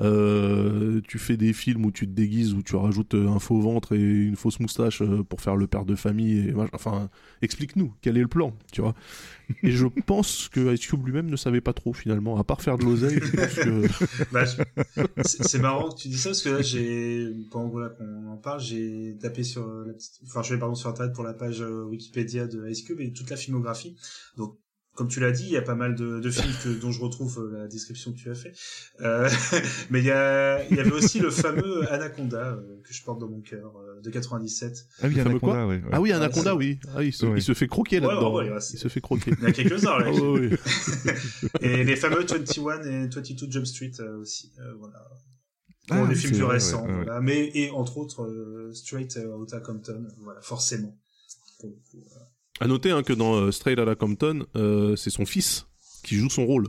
Euh, 0.00 1.00
tu 1.06 1.18
fais 1.18 1.36
des 1.36 1.52
films 1.52 1.84
où 1.84 1.90
tu 1.90 2.06
te 2.06 2.12
déguises, 2.12 2.54
où 2.54 2.62
tu 2.62 2.76
rajoutes 2.76 3.14
un 3.14 3.38
faux 3.38 3.60
ventre 3.60 3.94
et 3.94 4.00
une 4.00 4.36
fausse 4.36 4.58
moustache 4.60 5.02
euh, 5.02 5.22
pour 5.22 5.40
faire 5.40 5.56
le 5.56 5.66
père 5.66 5.84
de 5.84 5.94
famille. 5.94 6.48
Et, 6.48 6.54
enfin, 6.72 7.10
explique-nous 7.42 7.92
quel 8.00 8.16
est 8.16 8.22
le 8.22 8.28
plan, 8.28 8.54
tu 8.72 8.80
vois. 8.80 8.94
Et 9.62 9.70
je 9.70 9.86
pense 10.06 10.48
que 10.48 10.72
Ice 10.74 10.86
Cube 10.86 11.04
lui-même 11.04 11.28
ne 11.28 11.36
savait 11.36 11.60
pas 11.60 11.72
trop 11.72 11.92
finalement, 11.92 12.38
à 12.38 12.44
part 12.44 12.62
faire 12.62 12.78
de 12.78 12.84
l'oseille. 12.84 13.20
que 13.20 13.86
Bah, 14.32 14.44
c'est 15.24 15.58
marrant 15.60 15.90
que 15.90 15.96
tu 15.96 16.08
dis 16.08 16.18
ça 16.18 16.30
parce 16.30 16.42
que 16.42 16.48
là 16.48 16.62
j'ai 16.62 17.32
pendant 17.50 17.68
voilà, 17.68 17.90
qu'on 17.90 18.26
en 18.28 18.36
parle 18.36 18.60
j'ai 18.60 19.16
tapé 19.20 19.42
sur 19.42 19.66
euh, 19.66 19.84
la 19.86 19.92
petite 19.92 20.20
enfin 20.26 20.42
je 20.42 20.54
vais 20.54 20.60
pardon 20.60 20.74
sur 20.74 20.88
internet 20.88 21.14
pour 21.14 21.24
la 21.24 21.34
page 21.34 21.60
Wikipédia 21.60 22.46
de 22.46 22.68
Ice 22.68 22.82
Cube 22.82 23.00
et 23.00 23.12
toute 23.12 23.30
la 23.30 23.36
filmographie 23.36 23.96
donc 24.36 24.56
comme 25.00 25.08
tu 25.08 25.18
l'as 25.18 25.32
dit, 25.32 25.44
il 25.44 25.50
y 25.52 25.56
a 25.56 25.62
pas 25.62 25.74
mal 25.74 25.94
de, 25.94 26.20
de 26.20 26.30
films 26.30 26.52
que, 26.62 26.68
dont 26.78 26.92
je 26.92 27.00
retrouve 27.00 27.38
euh, 27.54 27.60
la 27.62 27.68
description 27.68 28.12
que 28.12 28.18
tu 28.18 28.30
as 28.30 28.34
fait. 28.34 28.52
Euh, 29.00 29.30
mais 29.90 30.00
il 30.00 30.04
y, 30.04 30.10
a, 30.10 30.62
il 30.70 30.76
y 30.76 30.78
avait 30.78 30.92
aussi 30.92 31.20
le 31.20 31.30
fameux 31.30 31.90
Anaconda 31.90 32.48
euh, 32.52 32.82
que 32.84 32.92
je 32.92 33.02
porte 33.02 33.18
dans 33.18 33.26
mon 33.30 33.40
cœur 33.40 33.78
euh, 33.78 33.98
de 34.02 34.10
97. 34.10 34.86
Ah 35.02 35.06
oui, 35.06 35.14
Le 35.14 35.16
fameux 35.22 35.30
Anaconda, 35.30 35.52
quoi 35.54 35.66
ouais, 35.68 35.76
ouais. 35.76 35.82
Ah 35.90 36.00
oui, 36.02 36.12
Anaconda, 36.12 36.50
c'est- 36.50 36.56
oui. 36.58 36.78
Ah, 36.94 37.02
il, 37.02 37.14
se, 37.14 37.24
Ouais. 37.24 37.38
il 37.38 37.42
se 37.42 37.54
fait 37.54 37.66
croquer 37.66 37.98
Ouais, 38.00 38.08
là-dedans. 38.08 38.34
ouais, 38.34 38.50
ouais, 38.50 38.60
c'est- 38.60 38.74
il 38.74 38.78
se 38.78 38.88
fait 38.88 39.00
croquer. 39.00 39.30
Il 39.38 39.42
y 39.42 39.46
en 39.46 39.48
a 39.48 39.52
quelques-uns 39.52 39.98
là. 40.00 40.10
Ah. 40.12 41.10
Et 41.62 41.82
les 41.82 41.96
fameux 41.96 42.20
21 42.26 42.82
et 42.82 43.08
22 43.08 43.50
Jump 43.50 43.64
Street 43.66 43.92
euh, 44.00 44.18
aussi. 44.18 44.52
euh, 44.60 44.74
voilà. 44.78 45.02
Ah 45.88 45.96
Pour 45.96 46.08
les 46.08 46.14
films 46.14 46.34
plus 46.34 46.44
récents. 46.44 46.84
ouais, 46.84 46.88
ouais. 46.90 47.04
voilà. 47.04 47.20
Mais, 47.22 47.50
et 47.54 47.70
entre 47.70 47.96
autres, 47.96 48.24
euh, 48.24 48.70
Straight 48.74 49.18
Outta 49.38 49.60
Compton, 49.60 50.06
voilà, 50.18 50.42
forcément. 50.42 50.94
Pour 51.58 51.70
le 51.70 51.74
coup, 51.90 52.04
euh, 52.16 52.19
À 52.60 52.66
noter 52.66 52.90
hein, 52.90 53.02
que 53.02 53.12
dans 53.12 53.34
euh, 53.34 53.50
Straight 53.50 53.78
Outta 53.78 53.94
Compton, 53.94 54.44
euh, 54.56 54.94
c'est 54.96 55.10
son 55.10 55.24
fils 55.26 55.66
qui 56.04 56.16
joue 56.16 56.28
son 56.30 56.44
rôle. 56.46 56.66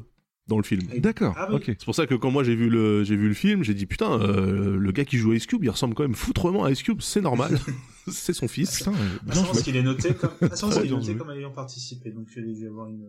dans 0.48 0.58
le 0.58 0.64
film. 0.64 0.82
D'accord, 0.98 1.34
Ah 1.38 1.48
oui. 1.50 1.56
ok. 1.58 1.64
C'est 1.68 1.86
pour 1.86 1.96
ça 1.96 2.08
que 2.08 2.16
quand 2.16 2.32
moi 2.32 2.44
j'ai 2.44 2.56
vu 2.56 2.70
le 2.70 3.04
j'ai 3.06 3.16
vu 3.16 3.28
le 3.30 3.34
film, 3.34 3.64
j'ai 3.64 3.74
dit 3.74 3.86
putain, 3.86 4.20
euh, 4.20 4.76
le 4.78 4.92
gars 4.92 5.06
qui 5.06 5.18
joue 5.18 5.32
Ice 5.34 5.46
Cube, 5.46 5.64
il 5.64 5.70
ressemble 5.70 5.94
quand 5.94 6.04
même 6.04 6.16
foutrement 6.16 6.64
à 6.66 6.72
Ice 6.72 6.84
Cube, 6.84 7.00
c'est 7.02 7.22
normal, 7.22 7.58
c'est 8.10 8.34
son 8.34 8.48
fils. 8.50 8.80
Putain, 8.80 8.92
euh, 8.92 9.18
Ah, 9.30 9.32
je 9.36 9.40
pense 9.42 9.62
qu'il 9.62 9.76
est 9.78 9.84
noté 9.84 10.14
comme, 10.14 10.32
ah, 10.42 10.46
je 10.54 10.60
pense 10.62 10.76
qu'il 10.80 10.88
est 10.88 10.96
noté 10.96 11.16
comme 11.16 11.30
ayant 11.32 11.52
participé, 11.52 12.10
donc 12.12 12.28
il 12.36 12.44
a 12.50 12.54
dû 12.54 12.68
avoir 12.68 12.88
une. 12.88 13.06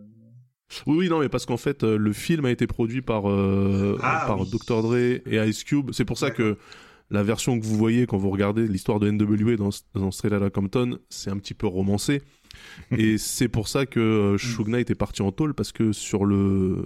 Oui, 0.86 0.96
oui, 0.98 1.08
non, 1.08 1.20
mais 1.20 1.28
parce 1.28 1.44
qu'en 1.46 1.56
fait, 1.58 1.82
euh, 1.84 1.96
le 1.98 2.12
film 2.12 2.44
a 2.46 2.50
été 2.50 2.66
produit 2.66 3.02
par, 3.02 3.28
euh, 3.28 3.98
Ah, 4.02 4.24
par 4.26 4.40
oui. 4.40 4.50
Dr. 4.50 4.82
Dre 4.82 4.94
et 4.96 5.48
Ice 5.48 5.64
Cube. 5.64 5.90
C'est 5.92 6.04
pour 6.06 6.16
ça 6.18 6.30
que 6.30 6.56
la 7.10 7.22
version 7.22 7.60
que 7.60 7.64
vous 7.66 7.76
voyez 7.76 8.06
quand 8.06 8.16
vous 8.16 8.30
regardez 8.30 8.66
l'histoire 8.66 8.98
de 8.98 9.10
NWA 9.10 9.56
dans, 9.56 9.68
dans 9.94 10.10
Straight 10.10 10.32
Outta 10.32 10.48
Compton, 10.50 10.98
c'est 11.10 11.28
un 11.30 11.36
petit 11.38 11.52
peu 11.54 11.66
romancé. 11.66 12.22
Et 12.90 13.18
c'est 13.18 13.48
pour 13.48 13.68
ça 13.68 13.86
que 13.86 14.00
euh, 14.00 14.38
Suge 14.38 14.66
Knight 14.66 14.90
est 14.90 14.96
parti 14.96 15.22
en 15.22 15.32
tôle 15.32 15.54
parce 15.54 15.72
que 15.72 15.92
sur 15.92 16.24
le, 16.24 16.76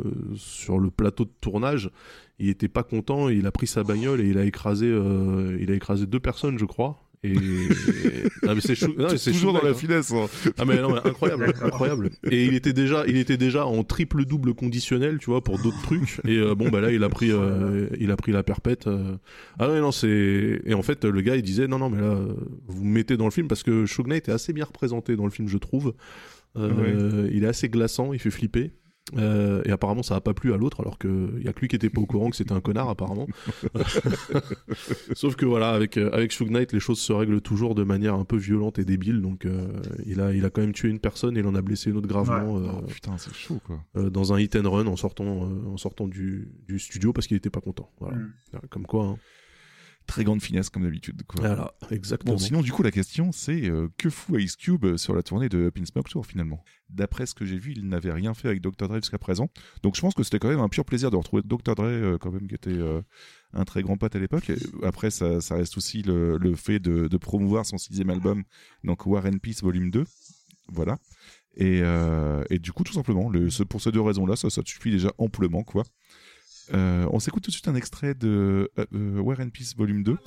plateau 0.96 1.24
de 1.24 1.32
tournage, 1.40 1.90
il 2.38 2.48
était 2.48 2.68
pas 2.68 2.82
content, 2.82 3.28
il 3.28 3.46
a 3.46 3.50
pris 3.50 3.66
sa 3.66 3.82
bagnole 3.82 4.20
et 4.20 4.28
il 4.28 4.38
a 4.38 4.44
écrasé, 4.44 4.86
euh, 4.86 5.56
il 5.60 5.70
a 5.70 5.74
écrasé 5.74 6.06
deux 6.06 6.20
personnes, 6.20 6.58
je 6.58 6.64
crois. 6.64 7.05
Et, 7.32 8.48
mais 8.54 8.60
c'est 8.60 9.32
Toujours 9.32 9.52
dans 9.52 9.62
la 9.62 9.70
hein. 9.70 9.74
finesse. 9.74 10.12
hein. 10.12 10.26
Ah 10.58 10.64
mais 10.64 10.80
non, 10.80 10.92
mais 10.92 11.00
incroyable, 11.08 11.52
incroyable. 11.62 12.10
Et 12.30 12.44
il 12.44 12.54
était 12.54 12.72
déjà, 12.72 13.04
il 13.06 13.16
était 13.16 13.36
déjà 13.36 13.66
en 13.66 13.82
triple 13.84 14.24
double 14.24 14.54
conditionnel, 14.54 15.18
tu 15.18 15.26
vois, 15.30 15.42
pour 15.42 15.58
d'autres 15.58 15.80
trucs. 15.82 16.20
Et 16.26 16.36
euh, 16.38 16.54
bon 16.54 16.68
bah 16.68 16.80
là, 16.80 16.90
il 16.92 17.02
a 17.04 17.08
pris, 17.08 17.30
euh, 17.32 17.88
il 17.98 18.10
a 18.10 18.16
pris 18.16 18.32
la 18.32 18.42
perpète. 18.42 18.86
euh. 18.86 19.16
Ah 19.58 19.68
ouais 19.70 19.80
non, 19.80 19.92
c'est. 19.92 20.60
Et 20.64 20.74
en 20.74 20.82
fait, 20.82 21.04
le 21.04 21.20
gars, 21.20 21.36
il 21.36 21.42
disait 21.42 21.66
non 21.68 21.78
non 21.78 21.90
mais 21.90 22.00
là, 22.00 22.18
vous 22.68 22.84
me 22.84 22.92
mettez 22.92 23.16
dans 23.16 23.24
le 23.26 23.30
film 23.30 23.48
parce 23.48 23.62
que 23.62 23.84
Knight 24.06 24.28
est 24.28 24.32
assez 24.32 24.52
bien 24.52 24.64
représenté 24.64 25.16
dans 25.16 25.24
le 25.24 25.30
film, 25.30 25.48
je 25.48 25.58
trouve. 25.58 25.94
Euh, 26.56 27.28
Il 27.32 27.44
est 27.44 27.48
assez 27.48 27.68
glaçant, 27.68 28.12
il 28.12 28.18
fait 28.18 28.30
flipper. 28.30 28.70
Euh, 29.16 29.62
et 29.64 29.70
apparemment 29.70 30.02
ça 30.02 30.16
a 30.16 30.20
pas 30.20 30.34
plu 30.34 30.52
à 30.52 30.56
l'autre 30.56 30.80
alors 30.80 30.98
que 30.98 31.40
y 31.40 31.46
a 31.46 31.52
que 31.52 31.60
lui 31.60 31.68
qui 31.68 31.76
était 31.76 31.90
pas 31.90 32.00
au 32.00 32.06
courant 32.06 32.28
que 32.28 32.34
c'était 32.34 32.52
un 32.54 32.60
connard 32.60 32.88
apparemment. 32.88 33.28
Sauf 35.14 35.36
que 35.36 35.46
voilà 35.46 35.70
avec 35.70 35.96
euh, 35.96 36.10
avec 36.12 36.32
Suge 36.32 36.50
Knight 36.50 36.72
les 36.72 36.80
choses 36.80 36.98
se 36.98 37.12
règlent 37.12 37.40
toujours 37.40 37.74
de 37.74 37.84
manière 37.84 38.14
un 38.14 38.24
peu 38.24 38.36
violente 38.36 38.78
et 38.78 38.84
débile 38.84 39.20
donc 39.22 39.44
euh, 39.46 39.68
il 40.06 40.20
a 40.20 40.32
il 40.32 40.44
a 40.44 40.50
quand 40.50 40.60
même 40.60 40.72
tué 40.72 40.88
une 40.88 40.98
personne 40.98 41.36
et 41.36 41.40
il 41.40 41.46
en 41.46 41.54
a 41.54 41.62
blessé 41.62 41.90
une 41.90 41.96
autre 41.98 42.08
gravement 42.08 42.58
euh, 42.58 42.66
Oh, 42.78 42.82
putain, 42.82 43.16
c'est 43.16 43.32
chaud 43.34 43.60
quoi. 43.64 43.80
euh, 43.96 44.10
dans 44.10 44.32
un 44.32 44.40
hit 44.40 44.56
and 44.56 44.68
run 44.70 44.86
en 44.86 44.96
sortant 44.96 45.44
euh, 45.44 45.68
en 45.72 45.76
sortant 45.76 46.08
du, 46.08 46.48
du 46.66 46.78
studio 46.78 47.12
parce 47.12 47.26
qu'il 47.26 47.36
était 47.36 47.50
pas 47.50 47.60
content. 47.60 47.90
Voilà. 48.00 48.16
Mm. 48.16 48.32
Comme 48.70 48.86
quoi. 48.86 49.04
hein. 49.04 49.16
Très 50.06 50.22
grande 50.24 50.40
finesse 50.40 50.70
comme 50.70 50.84
d'habitude. 50.84 51.22
Voilà 51.36 51.74
exactement. 51.90 52.34
Bon, 52.34 52.38
sinon, 52.38 52.60
du 52.62 52.70
coup, 52.72 52.82
la 52.84 52.92
question, 52.92 53.32
c'est 53.32 53.68
euh, 53.68 53.88
que 53.98 54.08
fout 54.08 54.40
Ice 54.40 54.54
Cube 54.54 54.84
euh, 54.84 54.96
sur 54.96 55.14
la 55.14 55.22
tournée 55.24 55.48
de 55.48 55.68
Pin 55.68 55.84
Smoke 55.84 56.08
Tour 56.08 56.24
finalement? 56.24 56.64
D'après 56.88 57.26
ce 57.26 57.34
que 57.34 57.44
j'ai 57.44 57.58
vu, 57.58 57.72
il 57.76 57.88
n'avait 57.88 58.12
rien 58.12 58.32
fait 58.32 58.46
avec 58.46 58.60
Dr. 58.60 58.86
Dre 58.88 58.94
jusqu'à 58.96 59.18
présent. 59.18 59.50
Donc, 59.82 59.96
je 59.96 60.00
pense 60.00 60.14
que 60.14 60.22
c'était 60.22 60.38
quand 60.38 60.48
même 60.48 60.60
un 60.60 60.68
pur 60.68 60.84
plaisir 60.84 61.10
de 61.10 61.16
retrouver 61.16 61.42
Dr. 61.44 61.74
Dre, 61.74 61.82
euh, 61.84 62.18
quand 62.18 62.30
même, 62.30 62.46
qui 62.46 62.54
était 62.54 62.70
euh, 62.70 63.02
un 63.52 63.64
très 63.64 63.82
grand 63.82 63.96
pote 63.96 64.14
à 64.14 64.20
l'époque. 64.20 64.52
Après, 64.84 65.10
ça, 65.10 65.40
ça 65.40 65.56
reste 65.56 65.76
aussi 65.76 66.02
le, 66.02 66.38
le 66.38 66.54
fait 66.54 66.78
de, 66.78 67.08
de 67.08 67.16
promouvoir 67.16 67.66
son 67.66 67.76
sixième 67.76 68.10
album, 68.10 68.44
donc 68.84 69.04
War 69.06 69.26
and 69.26 69.38
Peace 69.42 69.60
Volume 69.62 69.90
2. 69.90 70.04
Voilà. 70.68 70.98
Et, 71.58 71.80
et 72.50 72.58
du 72.58 72.72
coup, 72.72 72.84
tout 72.84 72.92
simplement, 72.92 73.30
le, 73.30 73.48
ce- 73.48 73.62
pour 73.62 73.80
ces 73.80 73.90
deux 73.90 74.00
raisons-là, 74.02 74.36
ça, 74.36 74.50
ça 74.50 74.60
suffit 74.64 74.90
déjà 74.90 75.10
amplement, 75.16 75.62
quoi. 75.64 75.84
Euh, 76.74 77.06
on 77.12 77.18
s'écoute 77.18 77.44
tout 77.44 77.50
de 77.50 77.54
suite 77.54 77.68
un 77.68 77.74
extrait 77.74 78.14
de 78.14 78.70
euh, 78.78 78.86
euh, 78.94 79.20
War 79.20 79.40
and 79.40 79.50
Peace 79.50 79.74
Volume 79.76 80.02
2. 80.02 80.14
The 80.14 80.18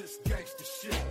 this 0.00 0.18
gangster 0.24 0.64
shit, 0.64 1.04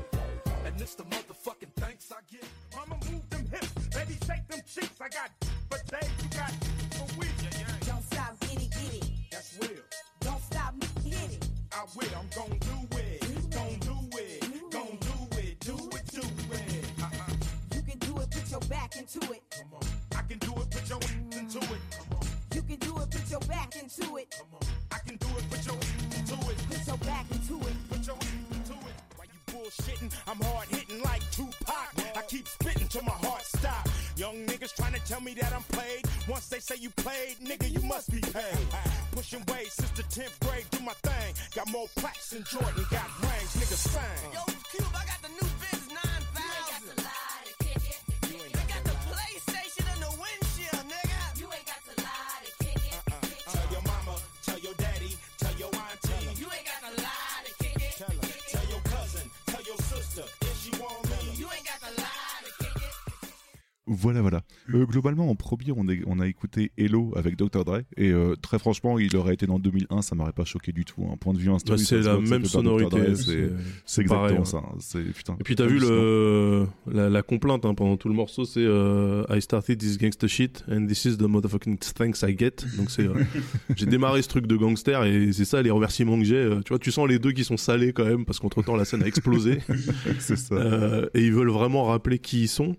and 0.66 0.80
it's 0.80 0.96
the 0.96 1.04
motherfucking 1.04 1.74
thanks 1.76 2.10
I 2.10 2.22
get. 2.32 2.44
Mama 2.74 2.98
move 3.12 3.30
them 3.30 3.46
hips, 3.52 3.74
baby 3.90 4.18
shake 4.26 4.48
them 4.48 4.62
cheeks. 4.66 5.02
I 5.02 5.10
got 5.10 5.30
for 5.70 5.80
days, 5.92 6.10
you 6.24 6.30
got 6.30 6.52
for 6.96 7.20
weeks. 7.20 7.44
Don't 7.86 8.04
stop, 8.04 8.40
get 8.40 8.62
it, 8.64 8.72
get 8.72 8.94
it. 8.94 9.10
That's 9.30 9.58
real. 9.60 9.84
Don't 10.22 10.42
stop, 10.42 10.74
hit 11.04 11.32
it. 11.34 11.50
I 11.74 11.84
will, 11.96 12.08
I'm 12.18 12.30
gon' 12.34 12.58
do 12.60 12.98
it, 12.98 13.52
gon' 13.52 13.80
do 13.80 14.18
it, 14.18 14.72
gon' 14.72 14.98
do 15.02 15.38
it, 15.38 15.60
do 15.60 15.76
it, 15.76 16.08
do 16.14 16.22
it. 16.54 16.86
Uh-uh. 17.02 17.34
You 17.76 17.82
can 17.82 18.00
do 18.00 18.18
it, 18.22 18.32
put 18.32 18.50
your 18.50 18.62
back 18.62 18.96
into 18.96 19.20
it. 19.34 19.42
Come 19.52 19.74
on, 19.74 19.84
I 20.18 20.22
can 20.22 20.38
do 20.40 20.54
it, 20.62 20.70
put 20.72 20.88
your 20.88 21.00
mm. 21.00 21.38
into 21.38 21.58
it. 21.58 21.82
Come 21.92 22.18
on, 22.18 22.28
You 22.56 22.62
can 22.62 22.78
do 22.78 22.98
it, 23.00 23.12
put 23.12 23.30
your 23.30 23.42
back 23.42 23.76
into 23.76 24.16
it. 24.16 24.34
come 24.40 24.48
on, 24.54 24.68
I 24.92 25.00
can 25.06 25.18
do 25.18 25.28
it, 25.38 25.50
put 25.50 25.66
your 25.66 25.76
into 25.76 26.52
it. 26.52 26.58
Put 26.70 26.88
your 26.88 26.98
back 26.98 27.26
into 27.32 27.68
it. 27.68 27.87
Bullshitting? 29.68 30.12
I'm 30.28 30.40
hard 30.42 30.68
hitting 30.70 31.02
like 31.04 31.22
Tupac. 31.32 31.92
I 32.16 32.22
keep 32.28 32.48
spitting 32.48 32.88
till 32.88 33.04
my 33.04 33.12
heart 33.12 33.44
stop. 33.44 33.88
Young 34.16 34.46
niggas 34.46 34.76
trying 34.76 34.94
to 34.94 35.00
tell 35.06 35.22
me 35.22 35.34
that 35.36 35.54
I'm 35.54 35.64
played. 35.64 36.06
Once 36.28 36.48
they 36.48 36.60
say 36.60 36.76
you 36.80 36.90
played, 36.92 37.38
nigga, 37.44 37.70
you 37.72 37.82
must 37.82 38.12
be 38.12 38.20
paid. 38.20 38.66
Pushing 39.12 39.44
weight 39.52 39.72
since 39.72 39.92
the 39.92 40.04
10th 40.04 40.40
grade, 40.48 40.66
do 40.72 40.80
my 40.84 40.94
thing. 41.04 41.34
Got 41.56 41.70
more 41.72 41.88
plaques 41.96 42.30
than 42.30 42.44
Jordan, 42.44 42.86
got 42.92 43.08
rings, 43.22 43.56
niggas 43.60 43.88
sing. 43.92 44.32
Yo, 44.34 44.42
Cube, 44.72 44.88
I 44.96 45.06
got 45.06 45.22
the 45.22 45.30
new 45.30 45.57
Voilà, 63.90 64.22
voilà. 64.22 64.42
Euh, 64.74 64.86
globalement, 64.86 65.30
en 65.30 65.36
premier, 65.36 65.72
on, 65.76 65.88
est- 65.88 66.04
on 66.08 66.20
a 66.20 66.28
écouté 66.28 66.72
Hello 66.78 67.14
avec 67.16 67.38
Dr. 67.38 67.64
Dre. 67.64 67.80
Et 67.96 68.12
euh, 68.12 68.36
très 68.42 68.60
franchement, 68.60 69.00
il 69.00 69.16
aurait 69.16 69.34
été 69.34 69.48
dans 69.48 69.60
2001, 69.60 70.02
ça 70.02 70.14
m'aurait 70.16 70.34
pas 70.34 70.44
choqué 70.44 70.74
du 70.74 70.84
tout. 70.84 71.08
Un 71.12 71.16
point 71.18 71.34
de 71.34 71.40
vue 71.40 71.48
Bah, 71.48 71.54
instru, 71.54 71.78
c'est 71.78 72.02
la 72.02 72.18
même 72.20 72.46
sonorité. 72.46 73.16
C'est 73.16 73.50
c'est 73.86 74.04
pareil, 74.04 74.36
exactement 74.36 74.74
ouais. 74.74 74.80
ça. 74.82 75.00
Putain. 75.16 75.38
Et 75.40 75.44
puis 75.44 75.56
t'as 75.56 75.66
vu 75.66 75.80
le 75.80 76.68
la, 76.92 77.10
la 77.10 77.22
complainte 77.22 77.66
hein, 77.66 77.74
pendant 77.74 77.96
tout 77.98 78.10
le 78.10 78.14
morceau, 78.14 78.46
c'est 78.46 78.60
euh, 78.64 79.24
I 79.30 79.42
started 79.42 79.78
this 79.80 79.98
gangster 79.98 80.28
shit 80.30 80.64
and 80.70 80.86
this 80.88 81.06
is 81.06 81.18
the 81.18 81.22
motherfucking 81.24 81.78
thanks 81.96 82.24
I 82.24 82.36
get. 82.38 82.66
Donc 82.78 82.92
c'est 82.92 83.08
euh, 83.08 83.14
j'ai 83.76 83.86
démarré 83.86 84.22
ce 84.22 84.28
truc 84.28 84.48
de 84.48 84.56
gangster 84.56 85.04
et 85.06 85.32
c'est 85.32 85.46
ça 85.46 85.62
les 85.62 85.72
remerciements 85.72 86.18
que 86.20 86.26
j'ai. 86.26 86.36
euh, 86.36 86.62
tu 86.64 86.70
vois, 86.70 86.80
tu 86.80 86.92
sens 86.92 87.08
les 87.08 87.20
deux 87.20 87.32
qui 87.32 87.44
sont 87.44 87.58
salés 87.58 87.94
quand 87.94 88.06
même 88.06 88.26
parce 88.26 88.40
qu'entre 88.40 88.62
temps 88.64 88.76
la 88.76 88.86
scène 88.86 89.04
a 89.04 89.08
explosé. 89.08 89.60
C'est 90.20 90.36
ça. 90.38 90.56
Euh, 90.56 91.08
et 91.14 91.24
ils 91.26 91.32
veulent 91.34 91.50
vraiment 91.52 91.86
rappeler 91.86 92.20
qui 92.20 92.44
ils 92.44 92.48
sont. 92.48 92.76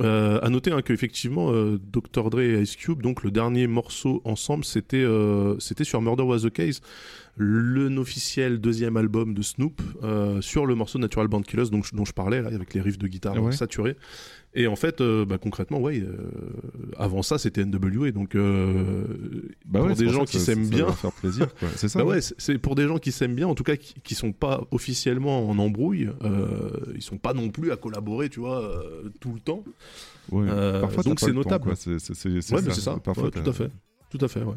Euh, 0.00 0.38
à 0.42 0.48
noter 0.48 0.70
hein, 0.70 0.82
qu'effectivement, 0.82 1.52
euh, 1.52 1.78
Dr. 1.92 2.30
Dre 2.30 2.40
et 2.40 2.62
Ice 2.62 2.76
Cube, 2.76 3.02
donc 3.02 3.22
le 3.22 3.30
dernier 3.30 3.66
morceau 3.66 4.22
ensemble, 4.24 4.64
c'était 4.64 4.96
euh, 4.96 5.58
c'était 5.58 5.84
sur 5.84 6.00
Murder 6.00 6.22
Was 6.22 6.40
the 6.40 6.50
Case, 6.50 6.80
le 7.38 7.88
officiel 7.98 8.60
deuxième 8.60 8.96
album 8.96 9.32
de 9.34 9.42
Snoop, 9.42 9.80
euh, 10.02 10.40
sur 10.40 10.66
le 10.66 10.74
morceau 10.74 10.98
Natural 10.98 11.26
Born 11.28 11.42
Killers, 11.44 11.70
donc, 11.70 11.92
dont 11.94 12.04
je 12.04 12.12
parlais, 12.12 12.42
là, 12.42 12.48
avec 12.54 12.74
les 12.74 12.80
riffs 12.80 12.98
de 12.98 13.06
guitare 13.08 13.42
Ouais. 13.42 13.52
saturés. 13.52 13.96
Et 14.54 14.66
en 14.66 14.76
fait, 14.76 15.00
euh, 15.00 15.24
bah, 15.24 15.38
concrètement, 15.38 15.78
ouais, 15.78 16.00
euh, 16.00 16.16
avant 16.96 17.22
ça, 17.22 17.38
c'était 17.38 17.64
NWA, 17.64 18.10
donc 18.12 18.34
Bah 18.34 18.40
pour 19.80 19.82
ouais, 19.88 19.94
des 19.94 20.08
gens 20.08 20.24
qui 20.24 20.38
s'aiment 20.40 20.68
bien, 20.68 20.90
faire 20.92 21.12
plaisir. 21.12 21.48
C'est 21.76 21.88
ça. 21.88 21.98
bah 22.00 22.04
ouais, 22.06 22.20
c'est- 22.20 22.58
pour 22.58 22.74
des 22.74 22.86
gens 22.86 22.98
qui 22.98 23.12
s'aiment 23.12 23.34
bien, 23.34 23.46
en 23.46 23.54
tout 23.54 23.64
cas 23.64 23.76
qui, 23.76 23.94
qui 24.02 24.14
sont 24.14 24.32
pas 24.32 24.62
officiellement 24.70 25.48
en 25.48 25.58
embrouille, 25.58 26.08
ils 26.94 27.02
sont 27.02 27.18
pas 27.18 27.34
non 27.34 27.50
plus 27.50 27.70
à 27.72 27.76
collaborer, 27.76 28.28
tu 28.28 28.40
vois, 28.40 28.82
tout 29.20 29.32
le 29.32 29.40
temps. 29.40 29.64
Ouais. 30.30 30.46
Parfois, 30.80 31.02
donc 31.02 31.20
c'est 31.20 31.32
notable. 31.32 31.72
C'est 31.76 31.98
ça. 32.00 32.96
Parfois, 33.02 33.30
tout 33.30 33.48
à 33.48 33.52
fait. 33.52 33.70
Tout 34.10 34.18
à 34.22 34.28
fait, 34.28 34.42
ouais. 34.42 34.54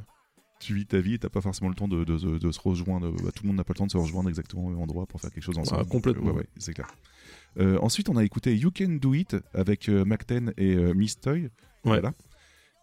Tu 0.61 0.75
vis 0.75 0.85
ta 0.85 0.99
vie, 0.99 1.15
et 1.15 1.17
t'as 1.19 1.29
pas 1.29 1.41
forcément 1.41 1.69
le 1.69 1.75
temps 1.75 1.87
de, 1.87 2.03
de- 2.03 2.17
de- 2.17 2.37
de 2.37 2.51
se 2.51 2.59
rejoindre. 2.59 3.09
Bah, 3.11 3.31
tout 3.35 3.43
le 3.43 3.47
monde 3.47 3.57
n'a 3.57 3.63
pas 3.63 3.73
le 3.73 3.79
temps 3.79 3.87
de 3.87 3.91
se 3.91 3.97
rejoindre 3.97 4.29
exactement 4.29 4.65
au 4.65 4.69
même 4.69 4.79
endroit 4.79 5.05
pour 5.07 5.19
faire 5.19 5.31
quelque 5.31 5.43
chose 5.43 5.57
ensemble. 5.57 5.81
Ah, 5.83 5.89
complètement. 5.89 6.31
Ouais, 6.31 6.37
ouais, 6.37 6.47
c'est 6.57 6.73
clair. 6.73 6.87
Euh, 7.59 7.77
ensuite, 7.81 8.09
on 8.09 8.15
a 8.17 8.23
écouté 8.23 8.55
You 8.55 8.71
Can 8.75 8.97
Do 9.01 9.13
It 9.15 9.35
avec 9.53 9.89
euh, 9.89 10.05
Macten 10.05 10.53
et 10.57 10.75
euh, 10.75 10.93
Miss 10.93 11.19
Toy. 11.19 11.49
Voilà. 11.83 12.13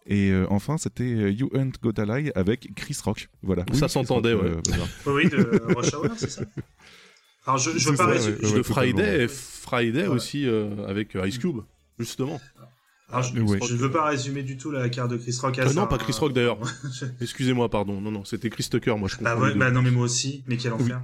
Et 0.05 0.29
euh, 0.31 0.45
enfin, 0.49 0.77
c'était 0.77 1.31
You 1.33 1.49
Ain't 1.53 1.73
Got 1.81 1.99
a 2.01 2.19
Lie 2.19 2.31
avec 2.35 2.73
Chris 2.75 2.97
Rock. 3.03 3.29
Voilà. 3.43 3.63
Ça 3.73 3.87
s'entendait, 3.87 4.33
ouais. 4.33 4.49
euh. 4.49 4.61
Oui, 5.07 5.29
de 5.29 5.61
Rush 5.75 5.93
Hour, 5.93 6.07
c'est 6.17 6.29
ça 6.29 6.43
Alors, 7.45 7.57
je, 7.59 7.71
je 7.77 7.89
veux 7.89 7.95
C'est 7.95 8.03
pas 8.03 8.17
ça, 8.19 8.29
résumer- 8.29 8.41
ouais, 8.43 8.51
ouais, 8.51 8.57
de. 8.57 8.63
Friday, 8.63 9.23
et 9.23 9.27
Friday 9.27 10.07
aussi 10.07 10.45
euh, 10.47 10.85
avec 10.87 11.15
Ice 11.25 11.37
Cube, 11.37 11.59
justement. 11.97 12.39
Alors, 13.11 13.23
je, 13.23 13.39
Ouais. 13.41 13.59
je 13.67 13.73
ne 13.73 13.79
veux 13.79 13.91
pas 13.91 14.05
résumer 14.07 14.43
du 14.43 14.55
tout 14.57 14.69
la 14.71 14.87
carte 14.89 15.09
de 15.11 15.17
Chris 15.17 15.35
Rock 15.41 15.57
à 15.59 15.63
Euh, 15.63 15.67
ça, 15.69 15.73
non, 15.73 15.87
pas 15.87 15.95
hein. 15.95 15.99
Chris 15.99 16.13
Rock 16.19 16.33
d'ailleurs. 16.33 16.59
Excusez-moi, 17.21 17.69
pardon. 17.69 17.99
Non, 18.01 18.11
non, 18.11 18.23
c'était 18.25 18.49
Chris 18.49 18.67
Tucker, 18.69 18.95
moi 18.97 19.07
je 19.09 19.17
Bah, 19.17 19.31
comprends. 19.31 19.41
ouais, 19.41 19.47
les 19.49 19.53
deux. 19.55 19.59
bah 19.59 19.71
non, 19.71 19.81
mais 19.81 19.91
moi 19.91 20.03
aussi, 20.05 20.43
mais 20.47 20.57
quel 20.57 20.73
enfer. 20.73 21.01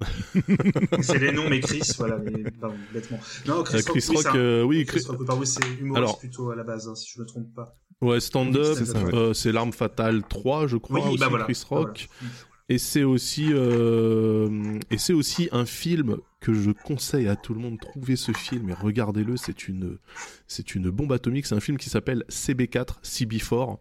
c'est 1.02 1.18
les 1.18 1.32
noms, 1.32 1.48
mais 1.48 1.60
Chris, 1.60 1.82
voilà, 1.96 2.18
mais 2.18 2.50
pardon, 2.60 2.76
bêtement. 2.92 3.20
Non, 3.46 3.62
Chris, 3.62 3.78
Euh, 3.78 3.82
Chris 3.82 4.04
oui, 4.10 4.16
Rock, 4.16 4.34
euh, 4.34 4.62
oui, 4.64 4.84
Chris 4.84 4.98
Chris- 5.04 5.16
Rock, 5.16 5.38
oui, 5.38 5.46
c'est 5.46 5.60
humoriste 5.80 5.96
Alors- 5.98 6.18
plutôt 6.18 6.50
à 6.50 6.56
la 6.56 6.64
base, 6.64 6.88
hein, 6.88 6.94
si 6.94 7.10
je 7.14 7.20
me 7.20 7.26
trompe 7.26 7.54
pas. 7.54 7.76
Ouais, 8.00 8.18
stand-up, 8.18 8.74
C'est 8.76 8.96
ouais. 8.96 9.14
euh, 9.14 9.32
c'est 9.32 9.52
l'arme 9.52 9.72
fatale 9.72 10.22
3, 10.28 10.66
je 10.66 10.76
crois, 10.76 10.98
Oui, 11.00 11.06
aussi, 11.10 11.18
bah 11.18 11.28
voilà. 11.28 11.44
Chris 11.44 11.62
Bah 11.70 11.76
Rock. 11.76 12.08
Et 12.72 12.78
c'est 12.78 13.02
aussi, 13.02 13.48
euh, 13.50 14.80
et 14.90 14.96
c'est 14.96 15.12
aussi 15.12 15.50
un 15.52 15.66
film 15.66 16.16
que 16.40 16.54
je 16.54 16.70
conseille 16.70 17.28
à 17.28 17.36
tout 17.36 17.52
le 17.52 17.60
monde. 17.60 17.78
Trouvez 17.78 18.16
ce 18.16 18.32
film 18.32 18.70
et 18.70 18.72
regardez-le. 18.72 19.36
C'est 19.36 19.68
une, 19.68 19.98
c'est 20.46 20.74
une 20.74 20.88
bombe 20.88 21.12
atomique. 21.12 21.44
C'est 21.44 21.54
un 21.54 21.60
film 21.60 21.76
qui 21.76 21.90
s'appelle 21.90 22.24
CB4, 22.30 23.02
CB4, 23.04 23.76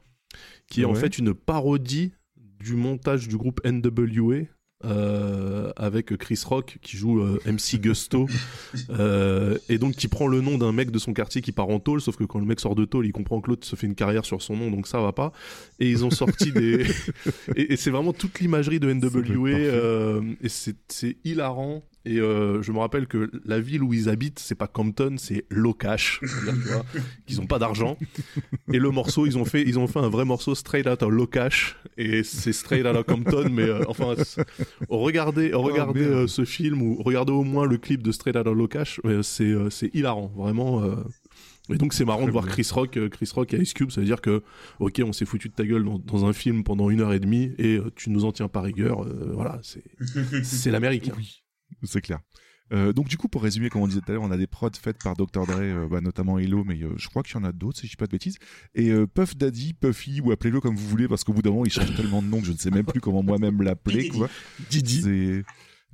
qui 0.68 0.82
est 0.82 0.86
en 0.86 0.94
fait 0.94 1.18
une 1.18 1.34
parodie 1.34 2.12
du 2.36 2.76
montage 2.76 3.30
du 3.30 3.38
groupe 3.38 3.62
NWA. 3.66 4.42
Euh, 4.86 5.72
avec 5.76 6.16
Chris 6.18 6.41
Rock 6.45 6.78
qui 6.82 6.98
joue 6.98 7.22
euh, 7.22 7.40
MC 7.45 7.80
Gusto 7.80 8.28
euh, 8.90 9.58
et 9.70 9.78
donc 9.78 9.94
qui 9.94 10.08
prend 10.08 10.28
le 10.28 10.41
nom 10.41 10.58
d'un 10.58 10.72
mec 10.72 10.91
de 10.91 10.99
son 10.99 11.14
quartier 11.14 11.41
qui 11.41 11.52
part 11.52 11.70
en 11.70 11.80
tôle 11.80 12.02
sauf 12.02 12.16
que 12.16 12.24
quand 12.24 12.40
le 12.40 12.45
mec 12.45 12.60
sort 12.60 12.76
de 12.76 12.86
tôle 12.86 13.06
il 13.06 13.12
comprend 13.12 13.41
que 13.41 13.49
l'autre 13.49 13.66
se 13.66 13.76
fait 13.76 13.88
une 13.88 13.95
carrière 13.95 14.26
sur 14.26 14.41
son 14.41 14.56
nom 14.56 14.72
donc 14.72 14.88
ça 14.88 15.02
va 15.02 15.12
pas. 15.12 15.32
Et 15.80 15.90
ils 15.90 16.06
ont 16.06 16.12
sorti 16.12 16.52
des 16.53 16.86
et, 17.56 17.74
et 17.74 17.76
c'est 17.78 17.91
vraiment 17.91 18.14
toute 18.14 18.40
l'imagerie 18.40 18.80
de 18.80 18.91
NWA 18.91 19.49
euh, 19.49 20.22
et 20.41 20.49
c'est 20.49 21.18
hilarant 21.24 21.84
et 22.03 22.19
euh, 22.19 22.61
je 22.64 22.72
me 22.72 22.80
rappelle 22.80 23.06
que 23.07 23.30
la 23.45 23.60
ville 23.60 23.84
où 23.84 23.94
ils 23.94 24.10
habitent 24.10 24.40
c'est 24.40 24.56
pas 24.56 24.68
Compton 24.68 25.15
c'est 25.18 25.45
tu 25.49 26.68
vois 26.69 26.86
qu'ils 27.28 27.40
ont 27.41 27.45
pas 27.45 27.60
d'argent 27.60 27.98
et 28.73 28.80
le 28.80 28.90
morceau 28.90 29.26
ils 29.28 29.38
ont 29.38 29.45
fait 29.45 29.61
ils 29.61 29.78
ont 29.78 29.88
fait 29.88 29.99
un 29.99 30.10
vrai 30.10 30.26
morceau 30.26 30.56
straight 30.56 30.88
out 30.88 31.03
of 31.03 31.11
Locash 31.11 31.76
et 31.98 32.23
c'est 32.23 32.53
straight 32.53 32.86
out 32.88 32.95
of 32.95 33.06
Compton 33.06 33.49
mais 33.52 33.64
euh, 33.64 33.84
enfin 33.88 34.15
c'est- 34.23 34.44
regardez 34.90 35.53
regardez 35.53 36.02
merde. 36.02 36.14
euh, 36.14 36.28
ce 36.28 36.44
film 36.45 36.82
ou 36.82 37.02
regardez 37.03 37.32
au 37.34 37.44
moins 37.44 37.65
le 37.65 37.78
clip 37.78 38.02
de 38.02 38.11
straight 38.11 38.36
out 38.36 38.48
of 38.48 38.56
Locash 38.57 38.99
euh, 39.06 39.22
c'est 39.22 39.44
euh, 39.44 39.69
c'est 39.69 39.94
hilarant 39.94 40.32
vraiment 40.36 40.84
euh, 40.84 40.95
et 41.72 41.78
donc 41.78 41.94
c'est 41.94 42.06
marrant 42.06 42.26
de 42.26 42.32
voir 42.32 42.48
Chris 42.48 42.68
Rock, 42.72 42.98
Chris 43.11 43.30
Rock 43.36 43.53
et 43.53 43.61
Ice 43.61 43.73
Cube, 43.73 43.91
ça 43.91 44.02
veut 44.02 44.07
dire 44.07 44.19
que 44.19 44.41
ok 44.80 45.02
on 45.06 45.14
s'est 45.14 45.26
foutu 45.26 45.48
de 45.48 45.53
ta 45.53 45.64
gueule 45.65 45.86
dans, 45.86 45.99
dans 45.99 46.26
un 46.26 46.34
film 46.34 46.64
pendant 46.64 46.90
une 46.90 47.02
heure 47.02 47.14
et 47.14 47.19
demie 47.19 47.52
et 47.60 47.80
tu 47.95 48.10
nous 48.10 48.26
en 48.26 48.32
tiens 48.32 48.48
pas 48.48 48.61
rigueur, 48.61 49.03
euh, 49.06 49.32
voilà 49.34 49.60
c'est 49.61 49.84
c'est 50.44 50.72
l'Amérique. 50.72 51.10
hein. 51.10 51.14
Oui, 51.18 51.41
c'est 51.84 52.02
clair. 52.02 52.20
Euh, 52.74 52.94
donc 52.94 53.10
du 53.10 53.18
coup, 53.18 53.28
pour 53.28 53.44
résumer, 53.44 53.70
comme 53.70 53.82
on 53.82 53.88
disait 53.88 53.99
tout 53.99 54.12
à 54.12 54.14
l'heure, 54.14 54.24
on 54.24 54.32
a 54.32 54.38
des 54.38 54.48
prods 54.48 54.70
faites 54.82 55.03
par 55.03 55.14
Dr. 55.18 55.45
Dre, 55.45 55.58
euh, 55.60 55.88
bah, 55.90 55.99
notamment 55.99 56.40
Hello, 56.40 56.64
mais 56.64 56.82
euh, 56.82 56.94
je 56.95 57.10
crois 57.10 57.22
qu'il 57.22 57.36
y 57.36 57.38
en 57.38 57.44
a 57.44 57.52
d'autres, 57.52 57.80
si 57.80 57.86
je 57.88 57.91
dis 57.91 57.95
pas 57.98 58.06
de 58.06 58.12
bêtises. 58.12 58.38
Et 58.76 58.91
euh, 58.91 59.06
Puff 59.08 59.36
Daddy, 59.36 59.74
Puffy, 59.74 60.22
ou 60.22 60.32
appelez-le 60.32 60.62
comme 60.62 60.76
vous 60.78 60.88
voulez, 60.88 61.10
parce 61.10 61.26
qu'au 61.26 61.34
bout 61.34 61.41
d'un 61.41 61.49
moment, 61.49 61.66
il 61.66 61.72
change 61.72 61.94
tellement 61.98 62.22
de 62.22 62.28
nom 62.28 62.40
que 62.40 62.48
je 62.48 62.53
ne 62.53 62.58
sais 62.58 62.72
même 62.72 62.86
plus 62.86 63.02
comment 63.02 63.24
moi-même 63.24 63.62
l'appeler, 63.62 64.03
P. 64.03 64.10
quoi. 64.10 64.30
Didi, 64.70 65.02
C'est 65.02 65.44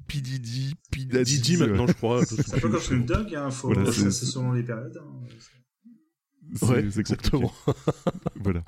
P. 0.08 0.22
Diddy, 0.22 0.76
P. 0.92 1.06
Daddy. 1.06 1.34
Didi 1.42 1.58
maintenant 1.58 1.88
je 1.88 1.94
crois. 1.94 2.22
je 2.22 2.26
sais 2.28 2.44
C'est 2.44 2.52
un 2.58 2.60
peu 2.60 2.70
plus. 2.70 2.72
comme 2.74 2.80
Snoop 2.82 3.06
Dogg, 3.08 3.36
hein, 3.36 3.50
faut, 3.50 3.74
Voilà, 3.74 3.92
c'est 3.92 4.12
selon 4.12 4.52
les 4.52 4.62
périodes. 4.64 5.02
hein. 5.02 5.28
c'est- 5.40 6.66
Ouais, 6.68 6.86
c'est 6.92 7.00
exactement. 7.00 7.52
voilà. 8.36 8.64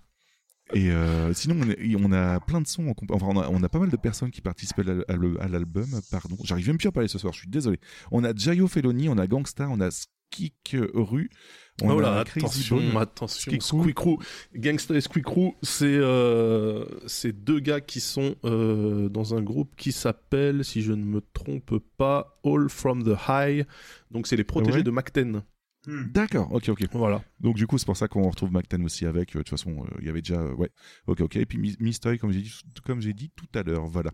Et 0.74 0.91
euh, 0.91 1.34
sinon, 1.34 1.56
on, 1.64 1.70
est- 1.70 1.96
on 1.98 2.12
a 2.12 2.40
plein 2.40 2.62
de 2.62 2.68
sons, 2.68 2.88
en 2.88 2.94
enfin, 3.16 3.26
on 3.30 3.40
a, 3.40 3.50
on 3.50 3.64
a 3.64 3.70
pas 3.70 3.80
mal 3.80 3.90
de 3.90 3.98
personnes 3.98 4.30
qui 4.32 4.41
participent 4.41 4.80
à 5.08 5.48
l'album, 5.48 5.88
pardon. 6.12 6.38
J'arrive 6.44 6.68
même 6.68 6.78
plus 6.78 6.88
à 6.88 6.91
parler 6.91 7.08
ce 7.10 7.18
soir, 7.18 7.34
je 7.34 7.40
suis 7.40 7.50
désolé. 7.50 7.80
On 8.12 8.24
a 8.24 8.34
Jayo 8.36 8.68
Felony, 8.68 9.10
on 9.10 9.18
a 9.18 9.26
Gangsta, 9.28 9.68
on 9.70 9.80
a 9.82 9.90
Skik 9.90 10.76
Rue, 10.94 11.32
on 11.82 11.90
Oh 11.90 11.98
a 12.00 12.02
là, 12.04 12.20
attention, 12.20 12.98
attention. 13.00 13.52
Squeak 13.60 13.96
Crew. 13.96 14.18
Gangsta 14.56 14.94
et 14.94 15.02
Squeak 15.02 15.26
Crew, 15.26 15.54
c'est 15.64 15.86
euh, 15.88 16.86
c'est 17.08 17.32
deux 17.44 17.60
gars 17.60 17.82
qui 17.82 18.00
sont 18.00 18.36
euh, 18.46 19.10
dans 19.10 19.34
un 19.34 19.41
groupe 19.41 19.76
qui 19.76 19.91
s'appelle, 19.91 20.64
si 20.64 20.84
je 20.84 20.91
ne 20.94 21.04
me 21.04 21.22
trompe 21.34 21.80
pas, 21.98 22.40
All 22.46 22.70
from 22.70 23.04
the 23.04 23.18
High. 23.28 23.66
Donc 24.12 24.28
c'est 24.28 24.36
les 24.36 24.44
protégés 24.44 24.78
Ouais. 24.78 24.84
de 24.84 24.91
McTen. 24.91 25.41
Hmm. 25.90 26.11
D'accord, 26.11 26.52
ok, 26.53 26.70
ok. 26.70 26.86
Voilà. 26.94 27.24
Donc 27.40 27.56
du 27.56 27.66
coup, 27.68 27.78
c'est 27.78 27.86
pour 27.86 27.98
ça 27.98 28.07
qu'on 28.07 28.30
retrouve 28.30 28.52
McTen 28.52 28.84
aussi 28.84 29.06
avec. 29.06 29.36
euh, 29.36 29.40
De 29.40 29.44
toute 29.44 29.49
façon, 29.49 29.72
euh, 29.84 29.98
il 29.99 30.06
y 30.06 30.10
avait 30.10 30.22
déjà, 30.22 30.40
euh, 30.40 30.53
ouais, 30.53 30.70
ok, 31.07 31.22
ok. 31.22 31.36
Et 31.38 31.45
puis 31.45 31.57
Mystery, 31.80 32.20
comme 32.20 32.32
j'ai 32.32 32.41
dit, 32.41 32.53
comme 32.86 33.02
j'ai 33.02 33.14
dit 33.14 33.32
tout 33.36 33.48
à 33.56 33.64
l'heure, 33.64 33.88
voilà. 33.88 34.11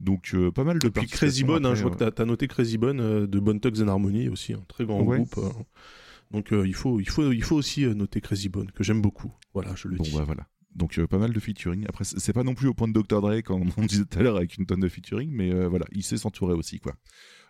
Donc 0.00 0.30
euh, 0.34 0.50
pas 0.50 0.64
mal 0.64 0.78
de 0.78 0.86
Et 0.88 0.90
puis 0.90 1.06
Crazy 1.06 1.44
Bone, 1.44 1.64
hein, 1.66 1.74
je 1.74 1.82
vois 1.82 1.90
que 1.94 2.02
t'as 2.04 2.22
as 2.22 2.26
noté 2.26 2.48
Crazy 2.48 2.78
Bone 2.78 3.00
euh, 3.00 3.26
de 3.26 3.38
Bone 3.38 3.60
Thugs 3.60 3.82
and 3.82 3.88
Harmony 3.88 4.28
aussi, 4.28 4.52
un 4.54 4.64
très 4.66 4.84
grand 4.84 5.00
Ouais. 5.02 5.18
groupe. 5.18 5.36
euh. 5.38 5.50
donc 6.30 6.48
il 6.50 6.74
faut 6.74 6.98
il 6.98 7.08
faut 7.08 7.30
il 7.30 7.42
faut 7.44 7.56
aussi 7.56 7.84
noter 7.86 8.20
Crazy 8.20 8.48
Bone 8.48 8.70
que 8.72 8.82
j'aime 8.82 9.02
beaucoup. 9.02 9.32
Voilà, 9.54 9.74
je 9.76 9.86
le 9.88 9.96
Bon 9.96 10.02
dis. 10.04 10.14
bah 10.16 10.24
voilà. 10.24 10.46
Donc 10.74 10.98
pas 11.06 11.18
mal 11.18 11.32
de 11.32 11.38
featuring. 11.38 11.84
Après 11.88 12.04
c'est 12.04 12.32
pas 12.32 12.42
non 12.42 12.54
plus 12.54 12.66
au 12.68 12.74
point 12.74 12.88
de 12.88 12.94
Dr 12.94 13.20
Dre 13.20 13.42
comme 13.44 13.70
on 13.76 13.84
disait 13.84 14.04
tout 14.06 14.18
à 14.18 14.22
l'heure 14.22 14.36
avec 14.38 14.56
une 14.56 14.64
tonne 14.66 14.80
de 14.80 14.88
featuring, 14.88 15.30
mais 15.30 15.52
voilà, 15.68 15.84
il 15.92 16.02
sait 16.02 16.16
s'entourer 16.16 16.54
aussi 16.54 16.80
quoi. 16.80 16.94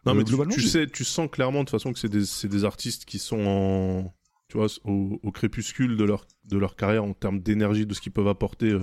Non, 0.05 0.12
Euh, 0.12 0.15
mais 0.16 0.24
tu, 0.24 0.31
globalement, 0.31 0.55
tu 0.55 0.61
sais, 0.62 0.87
tu 0.87 1.05
sens 1.05 1.29
clairement 1.31 1.61
de 1.61 1.65
toute 1.65 1.70
façon 1.70 1.93
que 1.93 1.99
c'est 1.99 2.09
des, 2.49 2.65
artistes 2.65 3.05
qui 3.05 3.19
sont 3.19 3.41
en, 3.47 4.15
tu 4.49 4.57
vois, 4.59 4.66
au, 4.85 5.20
au 5.23 5.31
crépuscule 5.31 5.97
de 5.97 6.05
leur, 6.05 6.27
de 6.45 6.59
leur 6.59 6.77
carrière 6.77 7.05
en 7.05 7.12
termes 7.12 7.41
d'énergie, 7.41 7.87
de 7.87 7.95
ce 7.95 8.01
qu'ils 8.01 8.12
peuvent 8.12 8.29
apporter 8.29 8.70
euh, 8.70 8.83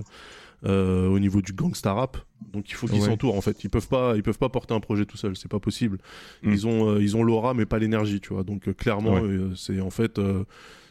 euh, 0.66 1.08
au 1.08 1.20
niveau 1.20 1.42
du 1.42 1.54
gangsta 1.54 1.94
rap. 1.94 2.18
Donc 2.52 2.70
il 2.70 2.74
faut 2.76 2.88
qu'ils 2.88 3.02
Ouais. 3.02 3.08
s'entourent 3.08 3.36
en 3.36 3.42
fait. 3.42 3.64
Ils 3.64 3.70
peuvent 3.70 3.88
pas, 3.88 4.16
ils 4.16 4.24
peuvent 4.24 4.38
pas 4.38 4.50
porter 4.50 4.74
un 4.74 4.80
projet 4.80 5.06
tout 5.06 5.18
seul. 5.18 5.36
C'est 5.38 5.48
pas 5.52 5.60
possible. 5.60 6.00
Mm. 6.44 6.52
Ils 6.54 6.68
ont, 6.68 6.90
euh, 6.90 7.02
ils 7.02 7.16
ont 7.16 7.24
l'aura 7.24 7.54
mais 7.54 7.66
pas 7.66 7.80
l'énergie, 7.80 8.20
tu 8.22 8.34
vois. 8.34 8.44
Donc 8.44 8.68
euh, 8.68 8.74
clairement, 8.74 9.14
Ouais. 9.16 9.22
euh, 9.22 9.56
c'est 9.56 9.80
en 9.82 9.90
fait. 9.90 10.20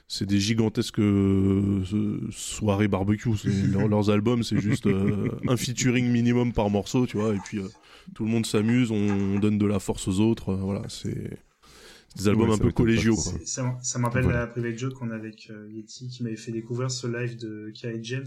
C'est 0.09 0.27
des 0.27 0.39
gigantesques 0.41 0.99
euh, 1.01 1.85
soirées 2.31 2.89
barbecue. 2.89 3.37
C'est- 3.37 3.49
leurs, 3.89 4.11
albums, 4.11 4.43
c'est 4.43 4.61
juste 4.61 4.87
euh, 4.87 5.29
un 5.47 5.57
featuring 5.57 6.09
minimum 6.11 6.53
par 6.53 6.71
morceau, 6.71 7.07
tu 7.07 7.19
vois. 7.19 7.35
Et 7.35 7.39
puis 7.45 7.59
euh, 7.59 7.69
tout 8.15 8.25
le 8.25 8.31
monde 8.31 8.47
s'amuse, 8.47 8.91
on 8.91 9.39
donne 9.39 9.59
de 9.59 9.67
la 9.67 9.79
force 9.79 10.09
aux 10.09 10.21
autres. 10.21 10.51
euh, 10.51 10.57
voilà, 10.57 10.83
c'est 10.89 11.39
des 12.17 12.27
albums 12.29 12.49
Ouais, 12.49 12.55
un 12.55 12.59
ça 12.59 12.65
peu 12.65 12.73
collégiaux. 12.73 13.15
quoi. 13.15 13.33
Ça, 13.45 13.79
ça 13.83 13.99
me 13.99 14.05
rappelle 14.07 14.25
Voilà. 14.25 14.41
la 14.41 14.47
private 14.47 14.79
joke 14.79 14.95
qu'on 14.95 15.11
a 15.11 15.15
avec 15.15 15.49
euh, 15.51 15.69
Yeti 15.71 16.09
qui 16.09 16.23
m'avait 16.23 16.37
fait 16.37 16.53
découvrir 16.53 16.91
ce 16.91 17.07
live 17.07 17.37
de 17.39 17.71
Kai 17.75 17.99
James 18.03 18.27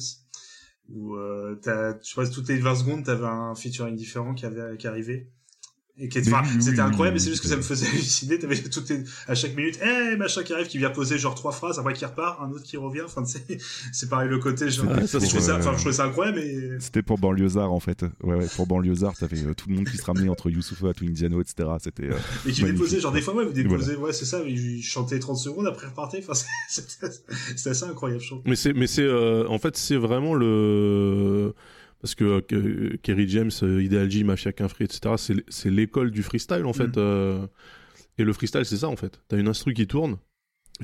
où 0.89 1.15
euh, 1.15 1.55
t'as, 1.61 1.93
je 2.01 2.07
sais 2.09 2.15
pas, 2.15 2.27
toutes 2.27 2.47
les 2.49 2.57
20 2.57 2.75
secondes 2.75 3.03
t'avais 3.05 3.25
un 3.25 3.55
featuring 3.55 3.95
différent 3.95 4.33
qui 4.33 4.45
avait 4.45 4.77
qui 4.77 4.87
arrivait 4.87 5.29
et 6.01 6.09
qui 6.09 6.17
était, 6.17 6.29
Mais 6.31 6.35
enfin, 6.37 6.47
oui, 6.47 6.53
oui, 6.57 6.63
c'était 6.63 6.81
oui, 6.81 6.87
incroyable 6.87 7.15
mais 7.15 7.19
oui, 7.19 7.23
c'est 7.25 7.29
juste 7.31 7.43
que 7.43 7.47
ça 7.49 7.55
me 7.55 7.61
faisait 7.61 7.87
halluciner 7.93 8.39
t'avais 8.39 8.57
toutes 8.57 8.89
les, 8.89 9.03
à 9.27 9.35
chaque 9.35 9.55
minute 9.55 9.79
eh 9.83 10.15
machin 10.17 10.43
qui 10.43 10.53
arrive 10.53 10.67
qui 10.67 10.77
vient 10.79 10.89
poser 10.89 11.17
genre 11.17 11.35
trois 11.35 11.51
phrases 11.51 11.79
après 11.79 11.93
qui 11.93 12.03
repart 12.05 12.41
un 12.41 12.49
autre 12.51 12.63
qui 12.63 12.77
revient 12.77 13.01
enfin 13.05 13.23
c'est 13.25 13.45
c'est 13.93 14.09
pareil 14.09 14.29
le 14.29 14.39
côté 14.39 14.69
genre 14.69 14.85
ça, 15.07 15.19
je 15.19 15.25
trouvais 15.25 15.41
ça 15.41 15.53
pour, 15.53 15.59
enfin 15.59 15.69
euh, 15.69 15.73
je 15.73 15.79
trouvais 15.79 15.93
ça 15.95 16.05
incroyable 16.05 16.39
mais 16.43 16.79
C'était 16.79 17.01
pour 17.03 17.17
Banlieusard 17.19 17.71
en 17.71 17.79
fait. 17.79 18.03
Ouais, 18.23 18.35
ouais 18.35 18.47
pour 18.55 18.67
Banlieusard, 18.67 19.15
t'avais 19.15 19.43
euh, 19.43 19.53
tout 19.53 19.69
le 19.69 19.75
monde 19.75 19.85
qui 19.89 19.97
se 19.97 20.03
ramenait 20.03 20.29
entre 20.29 20.49
Youssoupha, 20.49 20.93
tout 20.93 21.05
Indiano, 21.05 21.41
etc. 21.41 21.69
C'était 21.81 22.05
euh, 22.09 22.17
et 22.47 22.51
qui 22.51 22.63
déposait 22.63 22.99
genre 22.99 23.11
des 23.11 23.21
fois 23.21 23.35
ouais 23.35 23.45
vous 23.45 23.51
Voilà. 23.51 23.69
déposez 23.69 23.95
ouais 23.95 24.13
c'est 24.13 24.25
ça 24.25 24.39
il 24.47 24.81
chantait 24.81 25.19
30 25.19 25.37
secondes 25.37 25.67
après 25.67 25.87
repartait 25.87 26.23
enfin 26.27 26.33
c'était 26.69 27.69
assez 27.69 27.83
incroyable 27.83 28.21
je 28.21 28.27
trouve 28.27 28.41
Mais 28.45 28.55
c'est, 28.55 28.73
mais 28.73 28.87
c'est, 28.87 29.03
euh, 29.03 29.45
en 29.47 29.59
fait, 29.59 29.77
c'est 29.77 29.97
vraiment 29.97 30.33
le 30.33 31.53
parce 32.01 32.15
que, 32.15 32.23
euh, 32.23 32.41
que- 32.41 32.95
Kerry 32.97 33.27
James, 33.29 33.51
euh, 33.63 33.83
Ideal 33.83 34.09
J, 34.09 34.23
Mafia 34.23 34.51
Free, 34.67 34.85
etc. 34.85 35.15
C'est, 35.49 35.69
l'école 35.69 36.11
du 36.11 36.23
freestyle 36.23 36.65
en 36.65 36.73
fait. 36.73 36.87
Mm. 36.87 36.93
euh, 36.97 37.47
et 38.17 38.23
le 38.23 38.33
freestyle, 38.33 38.65
c'est 38.65 38.77
ça 38.77 38.87
en 38.89 38.95
fait. 38.95 39.21
T'as 39.27 39.37
une 39.37 39.47
instru 39.47 39.73
qui 39.73 39.87
tourne, 39.87 40.17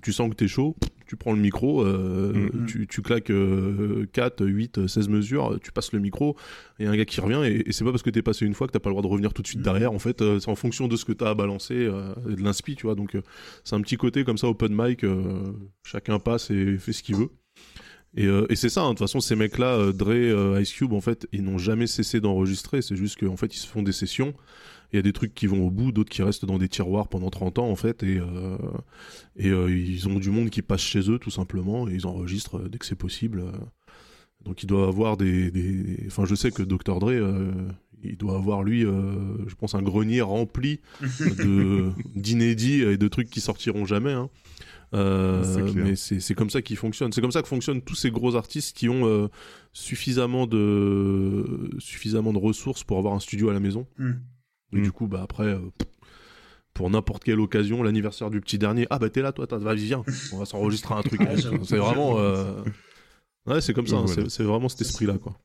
tu 0.03 0.13
sens 0.13 0.29
que 0.29 0.35
t'es 0.35 0.47
chaud, 0.47 0.75
tu 1.07 1.15
prends 1.15 1.33
le 1.33 1.39
micro, 1.39 1.83
euh, 1.83 2.49
Mm. 2.53 2.65
tu, 2.67 2.87
tu 2.87 3.01
claques 3.01 3.31
euh, 3.31 4.05
4, 4.13 4.45
8, 4.45 4.87
16 4.87 5.09
mesures, 5.09 5.59
tu 5.63 5.71
passes 5.71 5.91
le 5.91 5.99
micro, 5.99 6.35
il 6.79 6.85
y 6.85 6.87
a 6.87 6.91
un 6.91 6.95
gars 6.97 7.05
qui 7.05 7.19
revient, 7.19 7.41
et, 7.45 7.67
et 7.67 7.71
c'est 7.71 7.83
pas 7.83 7.91
parce 7.91 8.03
que 8.03 8.09
t'es 8.09 8.21
passé 8.21 8.45
une 8.45 8.53
fois 8.53 8.67
que 8.67 8.73
t'as 8.73 8.79
pas 8.79 8.89
le 8.89 8.93
droit 8.93 9.01
de 9.03 9.07
revenir 9.07 9.33
tout 9.33 9.41
de 9.41 9.47
suite 9.47 9.61
Mm. 9.61 9.63
derrière. 9.63 9.91
En 9.93 9.99
fait, 9.99 10.21
euh, 10.21 10.39
c'est 10.39 10.49
en 10.51 10.55
fonction 10.55 10.87
de 10.87 10.95
ce 10.95 11.05
que 11.05 11.13
t'as 11.13 11.31
à 11.31 11.35
balancer, 11.35 11.73
euh, 11.75 12.13
et 12.29 12.35
de 12.35 12.43
l'inspi, 12.43 12.75
tu 12.75 12.85
vois. 12.85 12.95
Donc, 12.95 13.15
euh, 13.15 13.21
c'est 13.63 13.75
un 13.75 13.81
petit 13.81 13.97
côté 13.97 14.23
comme 14.23 14.37
ça, 14.37 14.47
open 14.47 14.71
mic, 14.75 15.03
euh, 15.03 15.43
chacun 15.83 16.19
passe 16.19 16.51
et 16.51 16.77
fait 16.77 16.93
ce 16.93 17.01
qu'il 17.01 17.15
veut. 17.15 17.29
Et, 18.15 18.25
euh, 18.25 18.45
et 18.49 18.55
c'est 18.55 18.69
ça, 18.69 18.81
hein, 18.81 18.89
de 18.89 18.89
toute 18.91 18.99
façon, 18.99 19.19
ces 19.19 19.35
mecs-là, 19.35 19.75
euh, 19.75 19.93
Dre, 19.93 20.11
euh, 20.11 20.61
Ice 20.61 20.73
Cube, 20.73 20.93
en 20.93 21.01
fait, 21.01 21.27
ils 21.31 21.43
n'ont 21.43 21.57
jamais 21.57 21.87
cessé 21.87 22.19
d'enregistrer. 22.19 22.81
C'est 22.81 22.95
juste 22.95 23.19
qu'en 23.19 23.37
fait, 23.37 23.53
ils 23.53 23.59
se 23.59 23.67
font 23.67 23.83
des 23.83 23.91
sessions. 23.91 24.33
Il 24.91 24.95
y 24.95 24.99
a 24.99 25.01
des 25.01 25.13
trucs 25.13 25.33
qui 25.33 25.47
vont 25.47 25.67
au 25.67 25.69
bout, 25.69 25.91
d'autres 25.91 26.09
qui 26.09 26.23
restent 26.23 26.45
dans 26.45 26.57
des 26.57 26.69
tiroirs 26.69 27.09
pendant 27.09 27.29
30 27.29 27.59
ans, 27.59 27.69
en 27.69 27.75
fait. 27.75 28.03
Et, 28.03 28.17
euh, 28.19 28.57
et 29.35 29.49
ils 29.49 30.07
ont 30.07 30.19
du 30.19 30.29
monde 30.29 30.49
qui 30.49 30.61
passe 30.61 30.81
chez 30.81 31.11
eux, 31.11 31.19
tout 31.19 31.29
simplement, 31.29 31.87
et 31.89 31.93
ils 31.93 32.07
enregistrent 32.07 32.69
dès 32.69 32.77
que 32.77 32.85
c'est 32.85 32.95
possible. 32.95 33.43
Donc, 34.45 34.63
il 34.63 34.67
doit 34.67 34.87
avoir 34.87 35.17
des, 35.17 35.51
des... 35.51 36.05
Enfin, 36.07 36.23
je 36.25 36.35
sais 36.35 36.51
que 36.51 36.63
Dr. 36.63 36.99
Dre, 36.99 37.11
il 38.01 38.15
doit 38.15 38.37
avoir, 38.37 38.63
lui, 38.63 38.81
je 38.81 39.55
pense, 39.55 39.75
un 39.75 39.81
grenier 39.81 40.21
rempli 40.21 40.79
d'inédits 42.15 42.81
et 42.81 42.97
de 42.97 43.07
trucs 43.09 43.29
qui 43.29 43.41
sortiront 43.41 43.85
jamais. 43.85 44.13
Hein. 44.13 44.29
Euh, 44.93 45.43
mais 45.75 45.95
c'est 45.95 46.33
comme 46.33 46.49
ça 46.49 46.61
qu'ils 46.61 46.77
fonctionnent. 46.77 47.11
C'est 47.11 47.21
comme 47.21 47.31
ça 47.31 47.41
que 47.41 47.47
fonctionnent 47.47 47.81
tous 47.81 47.95
ces 47.95 48.09
gros 48.11 48.35
artistes 48.35 48.75
qui 48.77 48.87
ont 48.87 49.05
euh, 49.05 49.27
suffisamment 49.73 50.47
de 50.47 51.69
suffisamment 51.79 52.31
de 52.33 52.37
ressources 52.37 52.83
pour 52.83 52.97
avoir 52.97 53.13
un 53.13 53.19
studio 53.19 53.49
à 53.49 53.53
la 53.53 53.59
maison. 53.59 53.85
Hmm. 53.97 54.13
Et 54.73 54.77
Hmm. 54.77 54.83
du 54.83 54.91
coup, 54.91 55.07
bah 55.07 55.21
après, 55.23 55.45
euh, 55.47 55.59
pour 56.73 56.89
n'importe 56.89 57.23
quelle 57.23 57.39
occasion, 57.39 57.83
l'anniversaire 57.83 58.29
du 58.29 58.39
petit 58.41 58.57
dernier. 58.57 58.85
Ah 58.89 58.99
bah 58.99 59.09
t'es 59.09 59.21
là, 59.21 59.31
toi, 59.31 59.47
t'as- 59.47 59.57
vas-y 59.57 59.85
viens, 59.85 60.03
on 60.33 60.37
va 60.39 60.45
s'enregistrer 60.45 60.93
un 60.95 61.01
truc. 61.01 61.21
C'est 61.63 61.77
vraiment, 61.77 62.19
euh, 62.19 62.61
ouais, 63.45 63.61
c'est 63.61 63.73
comme 63.73 63.87
ça. 63.87 63.97
Hein, 63.97 64.05
voilà. 64.05 64.29
C'est 64.29 64.43
vraiment 64.43 64.69
cet 64.69 64.81
esprit-là, 64.81 65.17
quoi. 65.17 65.37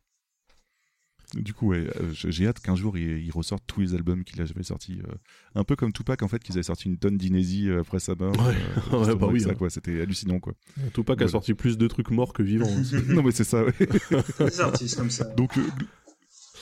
Du 1.34 1.54
coup, 1.54 1.68
ouais, 1.68 1.86
euh, 2.00 2.10
j'ai 2.12 2.46
hâte 2.46 2.60
qu'un 2.60 2.76
jour 2.76 2.98
il, 2.98 3.24
il 3.24 3.30
ressorte 3.30 3.64
tous 3.66 3.80
les 3.80 3.94
albums 3.94 4.22
qu'il 4.22 4.40
avait 4.42 4.62
sortis. 4.62 4.98
euh, 5.09 5.12
un 5.54 5.64
peu 5.64 5.76
comme 5.76 5.90
Tupac, 5.92 6.22
en 6.22 6.28
fait, 6.28 6.42
qu'ils 6.42 6.56
avaient 6.56 6.62
sorti 6.62 6.88
une 6.88 6.98
tonne 6.98 7.16
d'inésie 7.16 7.68
euh, 7.70 7.80
après 7.80 8.00
sa 8.00 8.14
mort. 8.14 8.34
Ouais. 8.38 8.54
euh, 8.92 9.04
Ouais, 9.06 9.14
bah 9.16 9.28
oui, 9.30 9.40
ça, 9.40 9.50
hein. 9.50 9.54
quoi. 9.54 9.70
C'était 9.70 10.02
hallucinant, 10.02 10.40
quoi. 10.40 10.52
Tupac 10.92 11.22
a 11.22 11.28
sorti 11.28 11.54
plus 11.54 11.78
de 11.78 11.86
trucs 11.88 12.10
morts 12.10 12.32
que 12.34 12.42
vivants. 12.42 12.68
hein. 12.68 12.82
Non, 13.09 13.22
mais 13.22 13.30
c'est 13.30 13.44
ça, 13.44 13.64
ouais. 13.64 13.72
Des 14.40 14.60
artistes 14.60 14.96
comme 14.98 15.10
ça. 15.10 15.24
Donc, 15.36 15.56
euh, 15.56 15.62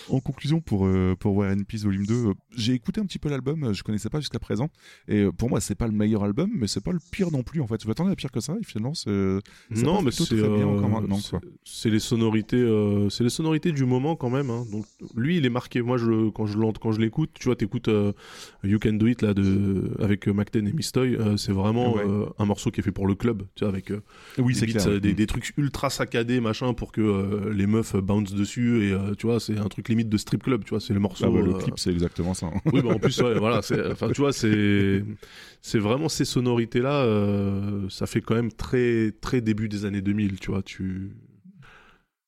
en 0.09 0.21
conclusion, 0.21 0.61
pour, 0.61 0.87
euh, 0.87 1.15
pour 1.19 1.35
War 1.37 1.53
and 1.53 1.65
Peace 1.69 1.83
Volume 1.85 2.07
2, 2.07 2.15
euh, 2.15 2.33
j'ai 2.57 2.73
écouté 2.73 3.01
un 3.01 3.05
petit 3.05 3.19
peu 3.19 3.29
l'album, 3.29 3.65
euh, 3.65 3.73
je 3.73 3.83
connaissais 3.83 4.09
pas 4.11 4.21
jusqu'à 4.21 4.39
présent. 4.39 4.69
Et 5.09 5.19
euh, 5.25 5.33
pour 5.33 5.49
moi, 5.51 5.61
c'est 5.61 5.75
pas 5.75 5.87
le 5.87 5.93
meilleur 5.93 6.25
album, 6.25 6.51
mais 6.55 6.67
c'est 6.67 6.83
pas 6.83 6.93
le 6.93 6.99
pire 7.11 7.31
non 7.31 7.43
plus, 7.43 7.61
en 7.61 7.67
fait. 7.67 7.83
Je 7.83 7.89
m'attendais 7.89 8.13
à 8.13 8.17
pire 8.17 8.31
que 8.31 8.41
ça, 8.41 8.57
et 8.61 8.65
finalement, 8.65 8.95
c'est. 8.95 9.11
ça 9.75 9.83
non, 9.83 10.03
mais 10.03 10.11
c'est 10.11 10.25
très 10.27 10.37
bien 10.37 10.49
euh, 10.69 10.77
encore 10.79 10.89
maintenant, 10.91 11.19
c'est- 11.65 11.91
les 11.91 11.99
sonorités, 12.01 12.57
euh, 12.57 13.09
c'est 13.11 13.25
les 13.25 13.31
sonorités 13.31 13.73
du 13.73 13.85
moment 13.85 14.17
quand 14.17 14.31
même. 14.31 14.51
hein. 14.51 14.65
Donc 14.71 14.87
lui, 15.17 15.37
il 15.37 15.47
est 15.47 15.51
marqué. 15.51 15.83
Moi, 15.83 15.99
je 15.99 16.31
quand 16.31 16.47
je 16.47 16.57
l'ent- 16.59 16.73
quand 16.73 16.93
je 16.93 17.01
l'écoute, 17.01 17.31
tu 17.35 17.47
vois, 17.47 17.57
t'écoutes 17.57 17.89
euh, 17.89 18.13
You 18.65 18.79
Can 18.79 18.93
Do 18.95 19.07
It 19.07 19.23
là 19.23 19.35
de 19.35 19.91
avec 19.99 20.29
euh, 20.29 20.33
McTen 20.33 20.67
et 20.67 20.73
Mistoy. 20.73 21.17
euh, 21.17 21.37
c'est 21.37 21.53
vraiment 21.53 21.95
Ouais. 21.95 22.05
euh, 22.07 22.27
un 22.39 22.45
morceau 22.45 22.71
qui 22.71 22.81
est 22.81 22.83
fait 22.83 22.93
pour 22.93 23.07
le 23.07 23.15
club, 23.15 23.43
tu 23.57 23.65
vois, 23.65 23.73
avec 23.73 23.91
euh, 23.91 24.01
Oui, 24.39 24.55
des, 24.55 24.61
beats, 24.67 24.73
clair. 24.73 24.89
euh, 24.89 25.01
des, 25.01 25.15
des 25.15 25.27
trucs 25.27 25.53
ultra 25.57 25.91
saccadés, 25.91 26.41
machin, 26.41 26.73
pour 26.75 26.93
que 26.93 27.01
euh, 27.01 27.53
les 27.53 27.67
meufs 27.67 27.97
bounce 27.97 28.33
dessus 28.35 28.85
et 28.85 28.93
euh, 28.93 29.15
tu 29.17 29.27
vois, 29.27 29.41
c'est 29.41 29.59
un 29.59 29.69
truc 29.69 29.89
limite 29.91 30.09
de 30.09 30.17
strip 30.17 30.43
club, 30.43 30.65
tu 30.65 30.71
vois, 30.71 30.81
c'est 30.81 30.95
le 30.95 31.01
morceau. 31.01 31.27
Ah 31.27 31.43
le 31.43 31.51
euh, 31.55 31.59
clip, 31.59 31.79
c'est 31.79 31.91
exactement 31.91 32.33
ça. 32.35 32.47
hein. 32.47 32.61
oui, 32.73 32.81
bah 32.83 32.89
en 32.95 32.99
plus, 32.99 33.19
ouais, 33.21 33.39
voilà, 33.39 33.61
c'est, 33.61 33.91
enfin, 33.93 34.11
tu 34.11 34.23
vois, 34.23 34.33
c'est, 34.33 35.05
c'est 35.61 35.79
vraiment 35.79 36.09
ces 36.09 36.25
sonorités-là, 36.25 37.03
euh, 37.05 37.89
ça 37.91 38.07
fait 38.07 38.23
quand 38.23 38.35
même 38.35 38.51
très, 38.53 39.13
très 39.21 39.41
début 39.43 39.69
des 39.69 39.85
années 39.85 40.01
2000, 40.01 40.41
tu 40.41 40.51
vois, 40.51 40.63
tu, 40.63 41.11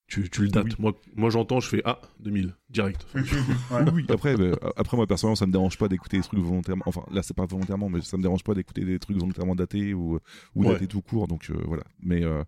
tu, 0.06 0.28
tu 0.28 0.43
le 0.43 0.48
dates. 0.48 0.64
Oui. 0.66 0.74
Moi, 0.78 0.93
moi, 1.16 1.30
j'entends, 1.30 1.60
je 1.60 1.68
fais, 1.68 1.80
ah, 1.86 2.01
2000, 2.20 2.55
direct. 2.68 3.06
Ouais. 3.14 3.84
Oui, 3.94 4.05
après, 4.10 4.36
bah, 4.36 4.56
après 4.76 4.97
moi 4.98 5.06
personnellement, 5.06 5.36
ça 5.36 5.47
me 5.47 5.52
dérange 5.52 5.78
pas 5.78 5.89
d'écouter 5.89 6.18
des 6.18 6.22
trucs 6.22 6.40
volontairement. 6.40 6.82
Enfin, 6.86 7.02
là, 7.10 7.22
c'est 7.22 7.34
pas 7.36 7.47
volontairement, 7.47 7.89
mais 7.89 8.02
ça 8.02 8.18
me 8.18 8.22
dérange 8.22 8.44
pas 8.44 8.52
d'écouter 8.55 8.84
des 8.84 8.98
trucs 8.98 9.16
volontairement 9.16 9.55
datés 9.55 9.94
ou, 9.94 10.18
ou 10.55 10.64
Ouais. 10.64 10.72
datés 10.74 10.86
tout 10.86 11.01
court. 11.01 11.28
Donc 11.28 11.48
euh, 11.51 11.55
voilà. 11.66 11.84
Mais 12.02 12.22
euh, 12.24 12.43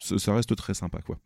ça 0.00 0.34
reste 0.34 0.56
très 0.56 0.72
sympa, 0.74 1.00
quoi. 1.02 1.18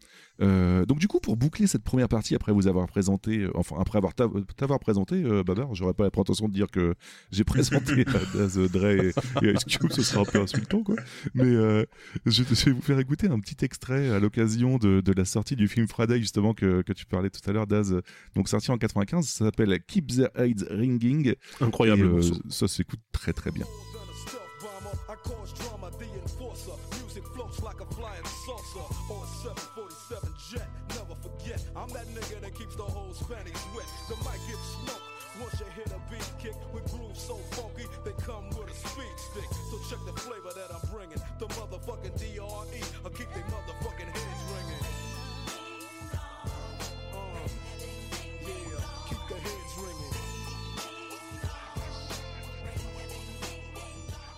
Euh, 0.43 0.85
donc 0.85 0.99
du 0.99 1.07
coup, 1.07 1.21
pour 1.21 1.37
boucler 1.37 1.67
cette 1.69 1.85
première 1.85 2.09
partie, 2.09 2.35
après 2.35 2.53
vous 2.53 2.67
avoir 2.67 2.87
présenté, 2.89 3.39
euh, 3.39 3.51
enfin 3.55 3.77
après 3.79 3.99
avoir 3.99 4.15
t'av- 4.15 4.45
t'avoir 4.57 4.81
présenté, 4.81 5.23
euh, 5.23 5.45
Babar, 5.45 5.75
j'aurais 5.75 5.95
pas 5.95 6.03
la 6.05 6.11
prétention 6.11 6.49
de 6.49 6.53
dire 6.53 6.67
que 6.71 6.95
j'ai 7.31 7.45
présenté 7.45 8.05
euh, 8.09 8.19
Daz, 8.35 8.59
Dre 8.59 8.87
et, 8.87 9.13
et 9.43 9.53
Ice 9.53 9.65
Cube, 9.65 9.93
ce 9.93 10.03
sera 10.03 10.23
un 10.23 10.25
peu 10.25 10.41
insultant, 10.41 10.83
quoi. 10.83 10.97
Mais 11.35 11.45
euh, 11.45 11.85
je, 12.27 12.43
je 12.43 12.65
vais 12.65 12.73
vous 12.73 12.83
faire 12.83 12.99
écouter 12.99 13.29
un 13.29 13.39
petit 13.39 13.65
extrait 13.65 14.11
à 14.11 14.19
l'occasion 14.19 14.77
de, 14.79 15.01
de 15.01 15.13
la 15.13 15.25
sortie 15.25 15.55
du 15.55 15.69
film 15.69 15.87
Friday, 15.87 16.19
justement 16.19 16.53
que, 16.53 16.83
que 16.83 16.93
tu 16.93 17.07
parlais 17.07 17.31
tout 17.31 17.49
à 17.49 17.53
l'heure, 17.53 17.69
Daz. 17.69 17.95
Donc 18.35 18.49
sorti 18.49 18.71
en 18.73 18.79
95, 18.79 19.25
ça 19.29 19.45
s'appelle 19.45 19.79
Keep 19.87 20.09
the 20.09 20.31
Heights 20.37 20.65
Ringing. 20.71 21.35
Incroyable. 21.61 22.03
Et, 22.03 22.05
euh, 22.07 22.33
ça 22.49 22.67
s'écoute 22.67 23.01
très 23.13 23.33
très 23.33 23.53
bien. 23.53 23.67
Keeps 33.29 33.37
the 33.37 33.37
whole 33.37 33.37
panties 33.37 33.65
wet. 33.75 33.87
The 34.09 34.17
mic 34.25 34.41
gets 34.49 34.67
smoked 34.75 35.03
once 35.41 35.61
you 35.61 35.67
hit 35.75 35.89
a 35.91 35.99
beat 36.11 36.31
kick 36.39 36.55
with 36.73 36.85
grooves 36.93 37.21
so 37.21 37.37
funky 37.53 37.87
they 38.05 38.13
come 38.25 38.49
with 38.51 38.71
a 38.71 38.75
speed 38.89 39.17
stick. 39.17 39.49
So 39.71 39.79
check 39.91 39.99
the 40.07 40.13
flavor 40.21 40.53
that 40.55 40.71
I'm 40.75 40.85
bringing. 40.93 41.19
The 41.39 41.47
motherfucking 41.47 42.15
DRE, 42.19 42.81
I 43.05 43.09
keep 43.17 43.29
they 43.35 43.43
motherfucking 43.51 44.11
heads 44.15 44.43
ringing. 44.55 44.85
Uh, 47.13 47.49
yeah, 48.47 48.85
keep 49.09 49.23
the 49.29 49.35
heads 49.35 49.75
ringing. 49.79 50.15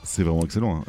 C'est 0.03 0.23
vraiment 0.23 0.45
excellent. 0.45 0.77
hein. 0.79 0.85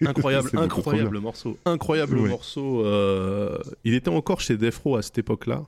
Incroyable, 0.08 0.50
incroyable 0.58 1.20
morceau. 1.20 1.56
Incroyable 1.64 2.14
le 2.16 2.22
Ouais. 2.22 2.28
morceau. 2.30 2.84
euh, 2.84 3.58
il 3.84 3.94
était 3.94 4.08
encore 4.10 4.40
chez 4.40 4.56
Defro 4.56 4.96
à 4.96 5.02
cette 5.02 5.18
époque-là. 5.18 5.62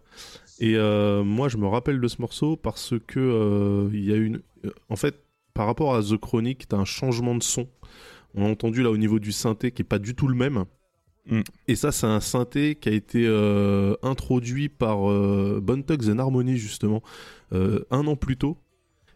Et 0.61 0.77
euh, 0.77 1.24
moi, 1.24 1.49
je 1.49 1.57
me 1.57 1.66
rappelle 1.66 2.01
de 2.01 2.09
ce 2.09 2.20
morceau 2.20 2.57
parce 2.57 2.95
que 3.07 3.19
euh, 3.19 3.91
il 3.93 4.05
y 4.05 4.12
a 4.12 4.16
une. 4.16 4.41
En 4.89 4.97
fait, 4.97 5.16
par 5.55 5.66
rapport 5.66 5.95
à 5.95 6.03
The 6.03 6.16
Chronic, 6.19 6.69
t'as 6.69 6.77
un 6.77 6.85
changement 6.85 7.35
de 7.35 7.43
son. 7.43 7.66
On 8.35 8.45
a 8.45 8.49
entendu 8.49 8.82
là 8.82 8.91
au 8.91 8.97
niveau 8.97 9.19
du 9.19 9.32
synthé 9.32 9.73
qui 9.73 9.82
est 9.82 9.85
pas 9.85 9.99
du 9.99 10.15
tout 10.15 10.28
le 10.28 10.37
même. 10.37 10.65
Mm. 11.27 11.41
Et 11.69 11.77
ça, 11.77 11.93
c'est 11.93 12.07
un 12.07 12.20
synthé 12.20 12.74
qui 12.74 12.89
a 12.89 12.93
été 12.93 13.27
euh, 13.27 13.95
introduit 14.03 14.69
par 14.69 15.11
euh, 15.11 15.61
Bone 15.62 15.85
Thugs 15.85 16.09
and 16.11 16.19
Harmony 16.19 16.57
justement 16.57 17.03
euh, 17.53 17.85
un 17.91 18.07
an 18.07 18.16
plus 18.16 18.37
tôt. 18.37 18.59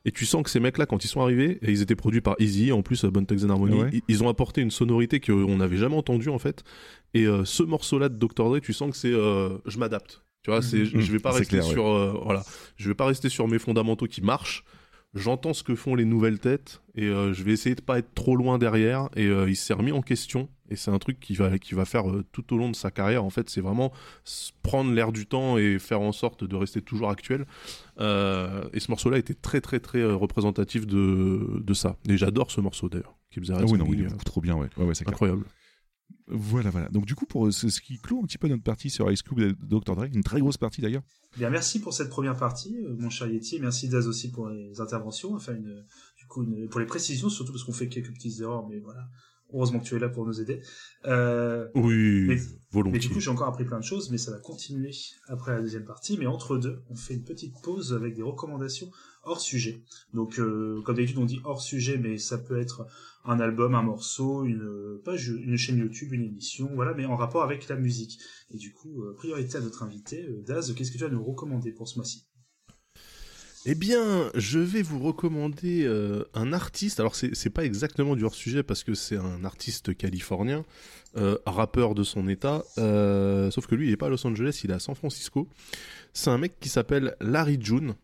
Et 0.07 0.13
tu 0.13 0.27
sens 0.27 0.43
que 0.43 0.51
ces 0.51 0.61
mecs-là, 0.61 0.85
quand 0.85 1.03
ils 1.03 1.09
sont 1.09 1.23
arrivés, 1.23 1.59
et 1.63 1.71
ils 1.71 1.81
étaient 1.81 1.97
produits 1.97 2.21
par 2.21 2.37
Easy, 2.39 2.73
en 2.73 2.83
plus, 2.83 3.07
Bone 3.07 3.25
Thugs 3.25 3.45
and 3.45 3.51
Harmony, 3.51 3.83
Ouais. 3.83 3.91
ils, 3.91 4.03
ils 4.09 4.23
ont 4.23 4.29
apporté 4.29 4.61
une 4.61 4.71
sonorité 4.71 5.19
qu'on 5.19 5.57
n'avait 5.57 5.79
jamais 5.79 5.97
entendue, 5.97 6.29
en 6.29 6.39
fait. 6.39 6.63
Et 7.15 7.25
ce 7.45 7.63
morceau-là 7.63 8.11
de 8.11 8.17
Dr. 8.17 8.51
Dre, 8.51 8.59
tu 8.61 8.75
sens 8.75 8.91
que 8.91 8.97
c'est 8.99 9.13
je 9.13 9.79
m'adapte. 9.79 10.23
Tu 10.45 10.51
vois, 10.51 10.61
c'est 10.61 10.85
je, 10.85 11.01
je 11.01 11.11
vais 11.11 11.19
pas 11.19 11.33
rester 11.33 11.57
clair, 11.57 11.65
sur 11.65 11.87
euh, 11.89 12.21
voilà, 12.23 12.45
je 12.77 12.89
vais 12.89 12.95
pas 12.95 13.07
rester 13.07 13.31
sur 13.31 13.49
mes 13.49 13.59
fondamentaux 13.59 14.07
qui 14.07 14.21
marchent. 14.21 14.63
J'entends 15.15 15.55
ce 15.55 15.63
que 15.63 15.75
font 15.75 15.95
les 15.95 16.05
nouvelles 16.05 16.39
têtes 16.39 16.83
et 16.97 17.05
euh, 17.05 17.33
je 17.33 17.43
vais 17.45 17.53
essayer 17.53 17.75
de 17.75 17.81
pas 17.81 17.99
être 17.99 18.13
trop 18.15 18.37
loin 18.37 18.59
derrière. 18.59 19.09
Et 19.17 19.27
euh, 19.27 19.49
il 19.49 19.57
s'est 19.57 19.73
remis 19.73 19.93
en 19.93 20.03
question 20.03 20.51
et 20.69 20.77
c'est 20.77 20.91
un 20.91 20.99
truc 20.99 21.19
qui 21.19 21.35
va 21.35 21.57
qui 21.59 21.75
va 21.75 21.87
faire 21.87 22.05
tout 22.33 22.53
au 22.53 22.59
long 22.59 22.69
de 22.69 22.77
sa 22.77 22.91
carrière. 22.91 23.25
En 23.25 23.31
fait, 23.31 23.49
c'est 23.49 23.63
vraiment 23.63 23.91
prendre 24.63 24.93
l'air 24.93 25.13
du 25.13 25.27
temps 25.27 25.57
et 25.57 25.79
faire 25.79 26.03
en 26.03 26.13
sorte 26.13 26.45
de 26.45 26.57
rester 26.57 26.83
toujours 26.83 27.09
actuel. 27.09 27.47
Et 27.99 28.81
ce 28.81 28.91
morceau-là 28.91 29.17
était 29.17 29.35
très 29.35 29.63
très 29.63 29.81
très 29.81 30.05
représentatif 30.05 30.87
de 30.87 31.63
de 31.63 31.75
ça. 31.75 31.97
Et 32.07 32.19
j'adore 32.19 32.51
ce 32.51 32.61
morceau 32.61 32.91
d'ailleurs. 32.91 33.17
Keep 33.31 33.45
the 33.45 33.51
Ah 33.57 33.63
oui, 33.65 33.79
non, 33.79 33.85
Ringing, 33.85 33.95
il 33.95 34.05
est 34.05 34.09
beaucoup 34.09 34.25
trop 34.25 34.41
bien, 34.43 34.57
ouais. 34.57 34.69
Ouais, 34.77 34.85
ouais, 34.85 34.95
c'est 34.95 35.05
clair. 35.05 35.37
Voilà, 36.27 36.71
voilà. 36.71 36.89
Donc 36.89 37.05
du 37.05 37.15
coup, 37.15 37.27
pour 37.27 37.47
euh, 37.47 37.51
ce 37.53 37.67
qui 37.81 37.99
clôt 37.99 38.21
un 38.23 38.27
petit 38.27 38.39
peu 38.39 38.49
notre 38.49 38.63
partie 38.63 38.89
sur 38.89 39.11
Ice 39.13 39.23
Cube 39.23 39.41
et 39.41 39.53
Dr. 39.63 39.95
Dre, 39.95 40.05
une 40.05 40.23
très 40.25 40.41
grosse 40.41 40.57
partie 40.57 40.81
d'ailleurs. 40.81 41.03
Bien, 41.37 41.51
merci 41.51 41.81
pour 41.81 41.93
cette 41.93 42.09
première 42.09 42.37
partie, 42.37 42.77
euh, 42.85 42.95
mon 42.99 43.11
cher 43.11 43.27
Yeti. 43.27 43.59
Merci 43.61 43.89
Daz 43.89 44.07
aussi 44.09 44.31
pour 44.31 44.49
les 44.49 44.81
interventions, 44.81 45.35
enfin 45.35 45.55
une, 45.55 45.85
du 46.17 46.27
coup 46.27 46.43
une- 46.45 46.69
pour 46.69 46.81
les 46.81 46.87
précisions, 46.87 47.29
surtout 47.29 47.53
parce 47.53 47.65
qu'on 47.65 47.73
fait 47.73 47.89
quelques 47.89 48.13
petites 48.15 48.41
erreurs, 48.41 48.67
mais 48.69 48.79
voilà. 48.79 49.07
Heureusement 49.53 49.79
que 49.79 49.85
tu 49.85 49.95
es 49.95 49.99
là 49.99 50.09
pour 50.09 50.27
nous 50.27 50.41
aider. 50.41 50.63
Euh, 51.05 51.69
Oui, 51.75 52.25
Mais- 52.27 52.39
volontiers. 52.73 52.93
mais 52.93 52.99
du 52.99 53.09
coup, 53.11 53.21
j'ai 53.21 53.31
encore 53.31 53.47
appris 53.47 53.65
plein 53.65 53.79
de 53.79 53.85
choses, 53.85 54.11
mais 54.11 54.19
ça 54.19 54.31
va 54.33 54.39
continuer 54.39 54.91
après 55.29 55.53
la 55.55 55.61
deuxième 55.61 55.85
partie. 55.85 56.17
Mais 56.19 56.27
entre 56.27 56.57
deux, 56.57 56.81
on 56.89 56.97
fait 56.97 57.15
une 57.15 57.23
petite 57.25 57.55
pause 57.63 57.93
avec 57.93 58.15
des 58.15 58.23
recommandations 58.23 58.91
hors 59.23 59.41
sujet. 59.41 59.83
Donc, 60.13 60.39
euh, 60.41 60.81
comme 60.85 60.97
d'habitude, 60.97 61.19
on 61.19 61.25
dit 61.27 61.41
hors 61.45 61.61
sujet, 61.63 61.99
mais 61.99 62.19
ça 62.19 62.39
peut 62.39 62.59
être 62.59 62.87
un 63.25 63.41
album, 63.41 63.75
un 63.75 63.83
morceau, 63.83 64.45
une 64.45 64.99
page, 65.05 65.33
chaîne 65.57 65.79
YouTube, 65.79 66.13
une 66.13 66.25
émission, 66.25 66.71
voilà, 66.75 66.95
mais 66.95 67.07
en 67.07 67.17
rapport 67.17 67.43
avec 67.43 67.69
la 67.69 67.77
musique. 67.77 68.19
Et 68.51 68.59
du 68.59 68.73
coup, 68.73 69.03
euh, 69.03 69.15
priorité 69.15 69.57
à 69.57 69.61
notre 69.61 69.83
invité, 69.83 70.27
euh, 70.29 70.43
Daz, 70.47 70.75
qu'est-ce 70.75 70.91
que 70.91 70.99
tu 70.99 71.05
vas 71.05 71.11
nous 71.11 71.25
recommander 71.25 71.73
pour 71.73 71.89
ce 71.89 71.97
mois-ci? 71.97 72.27
Eh 73.67 73.75
bien, 73.75 74.31
je 74.35 74.59
vais 74.59 74.83
vous 74.83 74.99
recommander 74.99 75.85
euh, 75.85 76.25
un 76.35 76.53
artiste. 76.53 77.01
Alors, 77.01 77.15
c'est 77.15 77.49
pas 77.49 77.65
exactement 77.65 78.15
du 78.15 78.25
hors-sujet 78.25 78.63
parce 78.63 78.85
que 78.85 78.93
c'est 78.93 79.17
un 79.17 79.43
artiste 79.43 79.97
californien, 79.97 80.67
rappeur 81.47 81.95
de 81.95 82.03
son 82.03 82.29
état. 82.29 82.63
sauf 82.77 83.67
que 83.67 83.75
lui, 83.75 83.87
il 83.87 83.93
est 83.93 83.97
pas 83.97 84.07
à 84.07 84.11
Los 84.11 84.27
Angeles, 84.27 84.61
il 84.65 84.71
est 84.71 84.75
à 84.75 84.79
San 84.79 84.95
Francisco. 84.95 85.49
C'est 86.13 86.29
un 86.29 86.37
mec 86.37 86.61
qui 86.61 86.69
s'appelle 86.69 87.17
Larry 87.23 87.57
June 87.59 87.95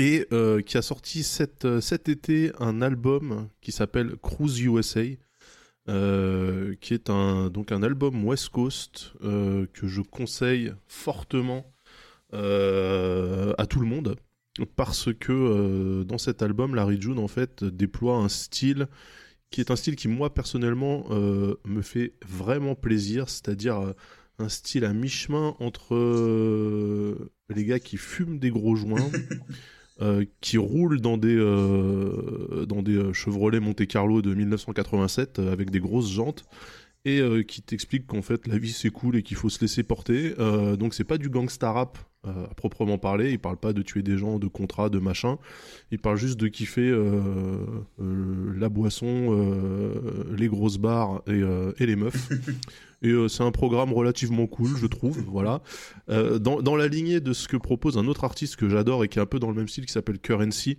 et 0.00 0.26
euh, 0.32 0.62
qui 0.62 0.78
a 0.78 0.82
sorti 0.82 1.22
cet, 1.22 1.66
euh, 1.66 1.82
cet 1.82 2.08
été 2.08 2.52
un 2.58 2.80
album 2.80 3.48
qui 3.60 3.70
s'appelle 3.70 4.16
Cruise 4.22 4.58
USA. 4.60 5.02
euh, 5.88 6.74
qui 6.80 6.94
est 6.94 7.10
un 7.10 7.50
donc 7.50 7.72
un 7.72 7.82
album 7.82 8.24
West 8.24 8.50
Coast 8.50 9.12
que 9.20 9.86
je 9.86 10.00
conseille 10.02 10.72
fortement 10.86 11.72
à 12.32 13.66
tout 13.68 13.80
le 13.80 13.86
monde 13.86 14.16
parce 14.76 15.12
que 15.12 16.02
dans 16.04 16.18
cet 16.18 16.42
album, 16.42 16.74
Larry 16.74 17.00
June 17.00 17.18
en 17.18 17.28
fait 17.28 17.64
déploie 17.64 18.16
un 18.16 18.28
style 18.28 18.88
qui 19.50 19.60
est 19.60 19.70
un 19.70 19.76
style 19.76 19.96
qui 19.96 20.06
moi 20.06 20.32
personnellement 20.32 21.08
me 21.10 21.82
fait 21.82 22.14
vraiment 22.24 22.74
plaisir, 22.74 23.28
c'est-à-dire 23.28 23.94
un 24.38 24.48
style 24.48 24.84
à 24.84 24.92
mi-chemin 24.92 25.56
entre 25.58 25.96
les 27.48 27.64
gars 27.64 27.80
qui 27.80 27.96
fument 27.96 28.38
des 28.38 28.50
gros 28.50 28.76
joints, 28.76 29.10
euh, 30.02 30.24
qui 30.40 30.56
roulent 30.56 31.00
dans 31.00 31.16
des 31.16 31.36
euh, 31.36 32.64
dans 32.66 32.82
des 32.82 32.96
euh, 32.96 33.12
Chevrolet 33.12 33.60
Monte 33.60 33.86
Carlo 33.86 34.22
de 34.22 34.34
1987 34.34 35.38
euh, 35.38 35.52
avec 35.52 35.70
des 35.70 35.80
grosses 35.80 36.10
jantes 36.10 36.44
et 37.04 37.20
euh, 37.20 37.42
qui 37.42 37.62
t'explique 37.62 38.06
qu'en 38.06 38.22
fait 38.22 38.46
la 38.46 38.58
vie 38.58 38.72
c'est 38.72 38.90
cool 38.90 39.16
et 39.16 39.22
qu'il 39.22 39.36
faut 39.36 39.48
se 39.48 39.60
laisser 39.60 39.82
porter. 39.82 40.34
Euh, 40.38 40.76
donc 40.76 40.94
c'est 40.94 41.04
pas 41.04 41.18
du 41.18 41.30
gangsta 41.30 41.72
rap 41.72 41.98
euh, 42.26 42.46
à 42.46 42.54
proprement 42.54 42.98
parler. 42.98 43.30
Il 43.30 43.38
parle 43.38 43.56
pas 43.56 43.72
de 43.72 43.80
tuer 43.80 44.02
des 44.02 44.18
gens, 44.18 44.38
de 44.38 44.48
contrats, 44.48 44.90
de 44.90 44.98
machin. 44.98 45.38
Il 45.90 45.98
parle 45.98 46.18
juste 46.18 46.38
de 46.38 46.48
kiffer 46.48 46.90
la 47.98 48.68
boisson, 48.68 49.96
les 50.36 50.48
grosses 50.48 50.78
bars 50.78 51.22
et, 51.26 51.40
et 51.78 51.86
les 51.86 51.96
meufs. 51.96 52.28
Et 53.02 53.14
c'est 53.30 53.42
un 53.42 53.50
programme 53.50 53.94
relativement 53.94 54.46
cool, 54.46 54.76
je 54.76 54.86
trouve. 54.86 55.24
Voilà. 55.26 55.62
Dans, 56.08 56.60
dans 56.60 56.76
la 56.76 56.86
lignée 56.86 57.20
de 57.20 57.32
ce 57.32 57.48
que 57.48 57.56
propose 57.56 57.96
un 57.96 58.06
autre 58.06 58.24
artiste 58.24 58.56
que 58.56 58.68
j'adore 58.68 59.04
et 59.04 59.08
qui 59.08 59.18
est 59.18 59.22
un 59.22 59.26
peu 59.26 59.38
dans 59.38 59.48
le 59.48 59.54
même 59.54 59.68
style, 59.68 59.86
qui 59.86 59.92
s'appelle 59.92 60.18
Currency, 60.18 60.76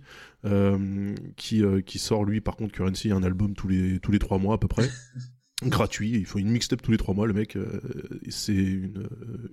qui, 1.36 1.62
qui 1.84 1.98
sort 1.98 2.24
lui, 2.24 2.40
par 2.40 2.54
contre, 2.54 2.70
Currency, 2.70 3.10
un 3.10 3.24
album 3.24 3.54
tous 3.54 3.66
les 3.66 3.98
tous 3.98 4.12
les 4.12 4.20
trois 4.20 4.38
mois 4.38 4.54
à 4.54 4.58
peu 4.58 4.68
près. 4.68 4.88
gratuit, 5.68 6.10
il 6.10 6.26
faut 6.26 6.38
une 6.38 6.50
mixtape 6.50 6.82
tous 6.82 6.90
les 6.90 6.96
trois 6.96 7.14
mois, 7.14 7.26
le 7.26 7.32
mec, 7.32 7.56
euh, 7.56 7.80
c'est 8.28 8.52
une, 8.52 9.08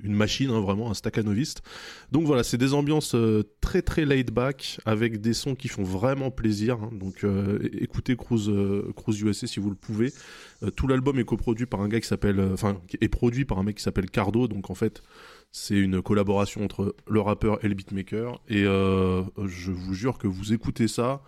euh, 0.06 0.10
machine, 0.10 0.50
hein, 0.50 0.60
vraiment, 0.60 0.90
un 0.90 0.94
staccanoviste. 0.94 1.62
Donc 2.12 2.26
voilà, 2.26 2.44
c'est 2.44 2.58
des 2.58 2.74
ambiances 2.74 3.16
euh, 3.16 3.44
très 3.62 3.82
très 3.82 4.06
laid 4.06 4.32
back, 4.32 4.80
avec 4.86 5.22
des 5.22 5.34
sons 5.34 5.56
qui 5.56 5.68
font 5.68 5.84
vraiment 5.84 6.32
plaisir. 6.32 6.78
hein. 6.82 6.90
donc 6.92 7.26
écoutez 7.80 8.16
Cruise, 8.16 8.52
Cruise 8.96 9.22
USA 9.22 9.48
si 9.48 9.60
vous 9.60 9.70
le 9.70 9.76
pouvez. 9.76 10.12
Tout 10.76 10.88
l'album 10.88 11.20
est 11.20 11.24
coproduit 11.26 11.66
par 11.66 11.82
un 11.82 11.88
gars 11.88 12.00
qui 12.02 12.08
s'appelle, 12.08 12.40
enfin, 12.54 12.82
est 13.00 13.08
produit 13.08 13.46
par 13.46 13.60
un 13.60 13.64
mec 13.64 13.78
qui 13.78 13.84
s'appelle 13.84 14.10
Cardo, 14.10 14.48
donc 14.48 14.70
en 14.70 14.76
fait, 14.76 15.02
c'est 15.52 15.78
une 15.78 16.02
collaboration 16.02 16.64
entre 16.64 16.96
le 17.08 17.22
rappeur 17.22 17.64
et 17.64 17.68
le 17.68 17.76
beatmaker. 17.76 18.42
Et 18.50 18.64
je 18.64 19.72
vous 19.72 19.94
jure 19.94 20.18
que 20.18 20.28
vous 20.28 20.54
écoutez 20.54 20.88
ça, 20.88 21.22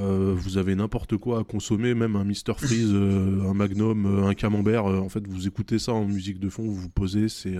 euh, 0.00 0.34
vous 0.34 0.56
avez 0.58 0.74
n'importe 0.74 1.16
quoi 1.16 1.40
à 1.40 1.44
consommer, 1.44 1.94
même 1.94 2.16
un 2.16 2.24
Mr 2.24 2.54
Freeze, 2.56 2.90
euh, 2.92 3.42
un 3.48 3.54
Magnum, 3.54 4.06
euh, 4.06 4.24
un 4.26 4.34
Camembert. 4.34 4.84
en 4.86 5.08
fait, 5.08 5.26
vous 5.26 5.46
écoutez 5.46 5.78
ça 5.78 5.92
en 5.92 6.06
musique 6.06 6.38
de 6.38 6.48
fond, 6.48 6.62
vous 6.64 6.74
vous 6.74 6.88
posez, 6.88 7.28
c'est 7.28 7.56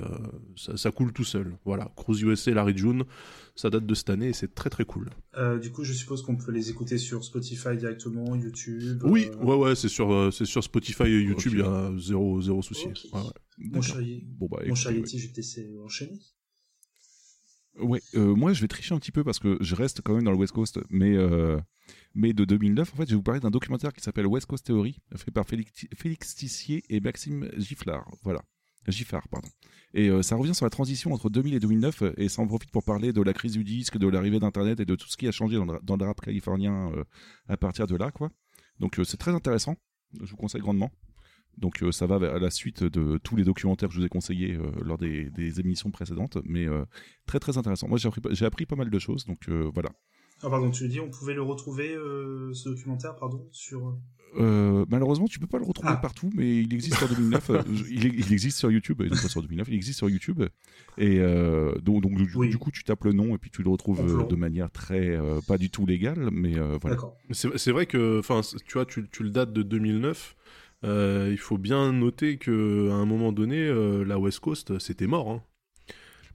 ça, 0.56 0.76
ça 0.76 0.90
coule 0.90 1.12
tout 1.12 1.24
seul. 1.24 1.56
Voilà, 1.64 1.92
Cruise 1.96 2.22
USA, 2.22 2.52
Larry 2.52 2.76
June, 2.76 3.04
ça 3.54 3.70
date 3.70 3.86
de 3.86 3.94
cette 3.94 4.10
année 4.10 4.28
et 4.28 4.32
c'est 4.32 4.54
très 4.54 4.70
très 4.70 4.84
cool. 4.84 5.10
Du 5.60 5.70
coup, 5.70 5.84
je 5.84 5.92
suppose 5.92 6.22
qu'on 6.22 6.36
peut 6.36 6.52
les 6.52 6.70
écouter 6.70 6.98
sur 6.98 7.22
Spotify 7.24 7.76
directement, 7.76 8.34
YouTube. 8.34 9.02
Oui, 9.04 9.28
ouais, 9.40 9.56
ouais, 9.56 9.74
c'est 9.74 9.88
sur, 9.88 10.32
c'est 10.32 10.46
sur 10.46 10.64
Spotify 10.64 11.04
et 11.04 11.20
YouTube, 11.20 11.52
il 11.54 11.62
Ok. 11.62 11.66
y 11.66 11.70
a 11.70 11.92
zéro, 11.98 12.40
zéro 12.40 12.62
souci. 12.62 12.86
Ok. 12.86 13.06
Ouais, 13.12 13.20
ouais. 13.20 13.26
Mon 13.58 13.80
Bon 14.38 14.48
bah, 14.50 14.58
mon 14.66 14.74
cher 14.74 14.92
ouais. 14.92 15.02
Je 15.06 15.16
vais 15.18 15.32
te 15.32 15.36
laisser 15.36 15.68
enchaîner. 15.84 16.18
Ouais, 17.80 18.00
euh, 18.14 18.34
moi 18.34 18.52
je 18.52 18.60
vais 18.60 18.68
tricher 18.68 18.94
un 18.94 18.98
petit 18.98 19.12
peu 19.12 19.24
parce 19.24 19.38
que 19.38 19.56
je 19.60 19.74
reste 19.74 20.02
quand 20.02 20.14
même 20.14 20.24
dans 20.24 20.30
le 20.30 20.36
West 20.36 20.52
Coast, 20.52 20.80
mais 20.90 21.16
euh, 21.16 21.58
mais 22.14 22.32
de 22.32 22.44
2009, 22.44 22.92
en 22.92 22.96
fait, 22.96 23.04
je 23.04 23.10
vais 23.10 23.16
vous 23.16 23.22
parler 23.22 23.40
d'un 23.40 23.50
documentaire 23.50 23.92
qui 23.92 24.02
s'appelle 24.02 24.26
West 24.26 24.46
Coast 24.46 24.66
Theory, 24.66 24.98
fait 25.16 25.30
par 25.30 25.44
Félix, 25.46 26.34
Tissier 26.34 26.82
et 26.88 27.00
Maxime 27.00 27.48
Giffard. 27.56 28.08
Voilà. 28.22 28.42
Giffard, 28.88 29.28
pardon. 29.28 29.48
Et 29.92 30.08
euh, 30.08 30.22
ça 30.22 30.36
revient 30.36 30.54
sur 30.54 30.64
la 30.64 30.70
transition 30.70 31.12
entre 31.12 31.28
2000 31.30 31.54
et 31.54 31.60
2009, 31.60 32.02
euh, 32.02 32.12
et 32.16 32.28
ça 32.28 32.42
en 32.42 32.46
profite 32.46 32.70
pour 32.70 32.82
parler 32.82 33.12
de 33.12 33.22
la 33.22 33.32
crise 33.32 33.52
du 33.52 33.64
disque, 33.64 33.98
de 33.98 34.08
l'arrivée 34.08 34.40
d'Internet 34.40 34.80
et 34.80 34.86
de 34.86 34.94
tout 34.94 35.08
ce 35.08 35.16
qui 35.16 35.28
a 35.28 35.32
changé 35.32 35.56
dans 35.56 35.66
le, 35.66 35.78
dans 35.82 35.96
le 35.96 36.04
rap 36.04 36.20
californien 36.20 36.92
à 37.48 37.56
partir 37.56 37.86
de 37.86 37.96
là, 37.96 38.10
quoi. 38.10 38.30
Donc 38.78 38.98
c'est 39.04 39.18
très 39.18 39.32
intéressant, 39.32 39.76
je 40.20 40.30
vous 40.30 40.36
conseille 40.36 40.62
grandement. 40.62 40.90
Donc 41.58 41.82
euh, 41.82 41.92
ça 41.92 42.06
va 42.06 42.16
à 42.16 42.38
la 42.38 42.50
suite 42.50 42.82
de 42.84 43.18
tous 43.18 43.36
les 43.36 43.44
documentaires 43.44 43.88
que 43.88 43.94
je 43.94 44.00
vous 44.00 44.06
ai 44.06 44.08
conseillés 44.08 44.54
euh, 44.54 44.70
lors 44.82 44.98
des, 44.98 45.30
des 45.30 45.60
émissions 45.60 45.90
précédentes, 45.90 46.38
mais 46.44 46.66
euh, 46.66 46.84
très 47.26 47.38
très 47.38 47.58
intéressant. 47.58 47.86
Moi 47.88 47.98
j'ai 47.98 48.08
appris, 48.08 48.20
j'ai 48.30 48.46
appris 48.46 48.66
pas 48.66 48.76
mal 48.76 48.88
de 48.90 48.98
choses, 48.98 49.24
donc 49.26 49.48
euh, 49.48 49.70
voilà. 49.74 49.90
Ah 50.42 50.48
pardon, 50.48 50.70
tu 50.70 50.88
dis 50.88 51.00
on 51.00 51.10
pouvait 51.10 51.34
le 51.34 51.42
retrouver 51.42 51.94
euh, 51.94 52.52
ce 52.54 52.70
documentaire, 52.70 53.14
pardon, 53.16 53.46
sur. 53.52 53.94
Euh, 54.38 54.86
malheureusement, 54.88 55.26
tu 55.26 55.40
peux 55.40 55.48
pas 55.48 55.58
le 55.58 55.64
retrouver 55.64 55.92
Ah. 55.92 55.96
partout, 55.96 56.30
mais 56.36 56.58
il 56.62 56.72
existe 56.72 57.02
en 57.02 57.08
2009. 57.08 57.50
euh, 57.50 57.62
il, 57.90 58.04
il 58.14 58.32
existe 58.32 58.58
sur 58.58 58.70
YouTube, 58.70 59.02
pas 59.06 59.16
sur 59.28 59.42
2009, 59.42 59.66
il 59.68 59.74
existe 59.74 59.98
sur 59.98 60.08
YouTube. 60.08 60.42
Et 60.98 61.18
euh, 61.18 61.74
donc, 61.80 62.00
donc 62.02 62.14
du, 62.16 62.30
Oui. 62.36 62.48
du 62.48 62.56
coup, 62.56 62.70
tu 62.70 62.84
tapes 62.84 63.04
le 63.04 63.12
nom 63.12 63.34
et 63.34 63.38
puis 63.38 63.50
tu 63.50 63.62
le 63.64 63.68
retrouves 63.70 64.28
de 64.28 64.36
manière 64.36 64.70
très 64.70 65.08
euh, 65.16 65.40
pas 65.46 65.58
du 65.58 65.68
tout 65.68 65.84
légale, 65.84 66.30
mais 66.32 66.56
euh, 66.56 66.78
voilà. 66.80 66.94
D'accord. 66.96 67.16
C'est 67.32 67.58
c'est 67.58 67.72
vrai 67.72 67.86
que, 67.86 68.20
enfin, 68.20 68.40
tu 68.66 68.74
vois, 68.74 68.86
tu, 68.86 69.08
tu 69.10 69.24
le 69.24 69.30
dates 69.30 69.52
de 69.52 69.62
2009. 69.64 70.36
Euh, 70.84 71.28
il 71.30 71.38
faut 71.38 71.58
bien 71.58 71.92
noter 71.92 72.36
que 72.38 72.88
à 72.90 72.94
un 72.94 73.04
moment 73.06 73.32
donné, 73.32 73.58
euh, 73.58 74.04
la 74.04 74.18
West 74.18 74.40
Coast, 74.40 74.78
c'était 74.78 75.06
mort. 75.06 75.30
Hein. 75.30 75.42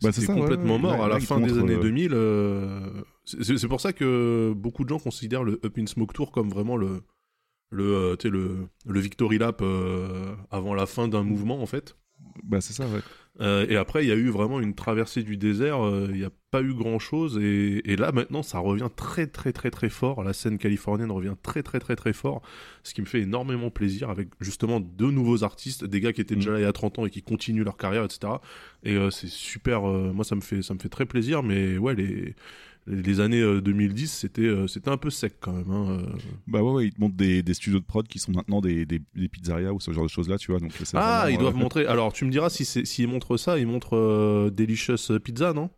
Bah, 0.01 0.11
C'était 0.11 0.33
complètement 0.33 0.75
ouais. 0.75 0.81
mort 0.81 0.97
Là- 0.97 1.05
à 1.05 1.07
la 1.07 1.19
fin 1.19 1.39
des 1.39 1.57
années 1.57 1.75
euh, 1.75 1.81
2000. 1.81 2.11
euh, 2.13 3.01
c'est 3.23 3.67
pour 3.67 3.79
ça 3.81 3.93
que 3.93 4.53
beaucoup 4.55 4.83
de 4.83 4.89
gens 4.89 4.99
considèrent 4.99 5.43
le 5.43 5.59
Up 5.65 5.77
in 5.79 5.85
Smoke 5.87 6.13
Tour 6.13 6.31
comme 6.31 6.49
vraiment 6.49 6.75
le 6.77 7.01
le 7.71 8.15
le, 8.25 8.67
le 8.85 8.99
victory 8.99 9.37
lap 9.37 9.63
avant 10.51 10.73
la 10.75 10.85
fin 10.85 11.07
d'un 11.07 11.23
mouvement 11.23 11.61
en 11.61 11.65
fait. 11.65 11.95
Bah 12.43 12.61
c'est 12.61 12.73
ça, 12.73 12.85
ouais. 12.87 12.99
Euh, 13.41 13.65
et 13.67 13.75
après, 13.75 14.05
il 14.05 14.07
y 14.07 14.11
a 14.11 14.15
eu 14.15 14.29
vraiment 14.29 14.61
une 14.61 14.75
traversée 14.75 15.21
du 15.23 15.35
désert. 15.37 15.85
euh, 15.85 16.07
Il 16.11 16.17
n'y 16.17 16.23
a 16.23 16.29
pas 16.51 16.61
eu 16.61 16.73
grand 16.73 16.99
chose. 16.99 17.37
Et, 17.41 17.91
et 17.91 17.95
là, 17.97 18.11
maintenant, 18.13 18.43
ça 18.43 18.59
revient 18.59 18.89
très, 18.95 19.27
très, 19.27 19.51
très, 19.51 19.71
très 19.71 19.89
fort. 19.89 20.23
La 20.23 20.31
scène 20.33 20.57
californienne 20.57 21.11
revient 21.11 21.35
très, 21.43 21.61
très, 21.61 21.79
très, 21.79 21.95
très 21.97 22.13
fort. 22.13 22.41
Ce 22.83 22.93
qui 22.93 23.01
me 23.01 23.05
fait 23.05 23.21
énormément 23.21 23.69
plaisir 23.69 24.09
avec 24.09 24.29
justement 24.39 24.79
deux 24.79 25.11
nouveaux 25.11 25.43
artistes, 25.43 25.83
des 25.83 25.99
gars 25.99 26.13
qui 26.13 26.21
étaient 26.21 26.35
déjà 26.35 26.51
là 26.51 26.59
il 26.59 26.63
y 26.63 26.65
a 26.65 26.73
30 26.73 26.99
ans 26.99 27.05
et 27.05 27.09
qui 27.09 27.21
continuent 27.23 27.63
leur 27.63 27.77
carrière, 27.77 28.05
etc. 28.05 28.33
Et 28.83 28.95
euh, 28.95 29.09
c'est 29.09 29.27
super. 29.27 29.81
moi, 29.81 30.23
ça 30.23 30.35
me 30.35 30.41
fait, 30.41 30.61
ça 30.61 30.73
me 30.73 30.79
fait 30.79 30.89
très 30.89 31.05
plaisir. 31.05 31.43
Mais 31.43 31.77
ouais, 31.77 31.93
les, 31.95 32.35
les, 32.87 33.19
années 33.19 33.41
euh, 33.41 33.61
2010, 33.61 34.11
c'était, 34.11 34.41
euh, 34.43 34.67
c'était 34.67 34.89
un 34.89 34.97
peu 34.97 35.09
sec 35.09 35.35
quand 35.39 35.53
même. 35.53 35.71
hein, 35.71 35.99
euh. 35.99 36.17
Bah 36.47 36.61
ouais, 36.61 36.71
ouais, 36.71 36.85
ils 36.87 36.93
te 36.93 37.01
montrent 37.01 37.15
des, 37.15 37.41
des 37.43 37.53
studios 37.53 37.79
de 37.79 37.85
prod 37.85 38.07
qui 38.07 38.19
sont 38.19 38.31
maintenant 38.31 38.61
des, 38.61 38.85
des, 38.85 39.01
des 39.15 39.27
pizzerias 39.27 39.71
ou 39.71 39.79
ce 39.79 39.91
genre 39.91 40.03
de 40.05 40.09
choses 40.09 40.29
là, 40.29 40.37
tu 40.37 40.51
vois. 40.51 40.59
Donc 40.59 40.71
Ah, 40.93 41.21
vraiment, 41.23 41.27
ils 41.27 41.37
doivent 41.39 41.55
euh, 41.55 41.59
montrer. 41.59 41.85
Alors, 41.87 42.13
tu 42.13 42.25
me 42.25 42.31
diras 42.31 42.49
si 42.49 42.65
s'ils 42.65 43.07
montrent 43.07 43.37
ça, 43.37 43.57
ils 43.57 43.67
montrent 43.67 43.97
euh, 43.97 44.49
Delicious 44.51 45.19
Pizza, 45.23 45.53
non? 45.53 45.69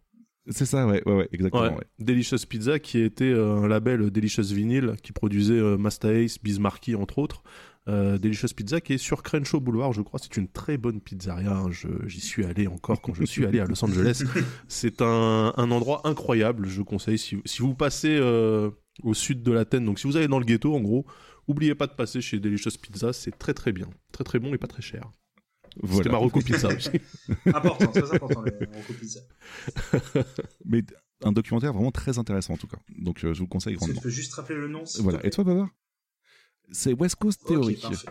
C'est 0.50 0.66
ça, 0.66 0.88
ouais, 0.88 1.02
ouais, 1.06 1.14
ouais, 1.16 1.30
exactement. 1.34 1.64
Ouais. 1.76 1.84
Delicious 2.00 2.46
Pizza 2.48 2.80
qui 2.80 3.00
était 3.00 3.26
euh, 3.26 3.58
un 3.58 3.68
label 3.68 4.10
Delicious 4.12 4.54
Vinyl 4.54 4.94
qui 5.04 5.12
produisait 5.12 5.60
euh, 5.60 5.78
Masta 5.78 6.14
Ace, 6.14 6.42
Bismarcky 6.42 6.96
entre 6.96 7.20
autres. 7.20 7.44
Euh, 7.88 8.18
Delicious 8.18 8.48
Pizza 8.56 8.82
qui 8.82 8.94
est 8.94 8.98
sur 8.98 9.24
Crenshaw 9.24 9.60
Boulevard, 9.62 9.94
je 9.94 10.02
crois. 10.02 10.20
C'est 10.22 10.36
une 10.38 10.50
très 10.50 10.78
bonne 10.78 11.00
pizzeria. 11.00 11.56
hein. 11.58 11.70
J'y 12.06 12.20
suis 12.20 12.44
allé 12.44 12.68
encore 12.68 13.02
quand 13.02 13.14
je 13.14 13.24
suis 13.24 13.46
allé 13.46 13.60
à 13.62 13.66
Los 13.66 13.84
Angeles. 13.86 14.24
C'est 14.68 15.02
un, 15.02 15.54
un 15.56 15.72
endroit 15.72 16.02
incroyable. 16.06 16.68
Je 16.68 16.82
conseille 16.82 17.18
si, 17.18 17.38
si 17.46 17.62
vous 17.62 17.76
passez 17.76 18.18
euh, 18.20 18.70
au 19.04 19.14
sud 19.14 19.42
de 19.42 19.52
l'Athènes, 19.54 19.86
donc 19.86 20.00
si 20.00 20.08
vous 20.08 20.18
allez 20.18 20.28
dans 20.28 20.40
le 20.40 20.46
ghetto, 20.46 20.76
en 20.76 20.82
gros, 20.82 21.06
oubliez 21.48 21.76
pas 21.76 21.88
de 21.88 21.94
passer 21.94 22.20
chez 22.20 22.40
Delicious 22.40 22.72
Pizza. 22.82 23.14
C'est 23.14 23.38
très 23.38 23.54
très 23.54 23.72
bien, 23.72 23.90
très 24.12 24.24
très 24.26 24.40
bon 24.40 24.54
et 24.54 24.58
pas 24.58 24.68
très 24.68 24.82
cher. 24.82 25.10
C'était 25.76 25.88
Voilà. 25.94 26.12
ma 26.12 26.18
reco 26.18 26.42
pizza 26.42 26.68
aussi. 26.70 26.90
Important, 27.46 27.88
très 27.92 28.12
important, 28.16 28.42
les 28.42 28.52
recopie 28.52 29.08
ça. 29.10 29.20
Mais 30.66 30.84
un 31.24 31.32
documentaire 31.32 31.72
vraiment 31.74 31.92
très 31.92 32.18
intéressant 32.18 32.54
en 32.54 32.58
tout 32.58 32.68
cas. 32.68 32.78
Donc 32.98 33.24
euh, 33.24 33.34
je 33.34 33.40
vous 33.40 33.46
le 33.46 33.50
conseille 33.50 33.76
grandement. 33.76 33.96
tu 33.96 34.02
peux 34.02 34.10
juste 34.10 34.34
rappeler 34.34 34.58
le 34.58 34.68
nom 34.68 34.84
Voilà. 35.00 35.26
Et 35.26 35.30
toi, 35.30 35.44
Babar 35.44 35.70
C'est 36.72 36.94
West 36.94 37.16
Coast 37.16 37.44
Theory. 37.46 37.76
parfait. 37.76 38.08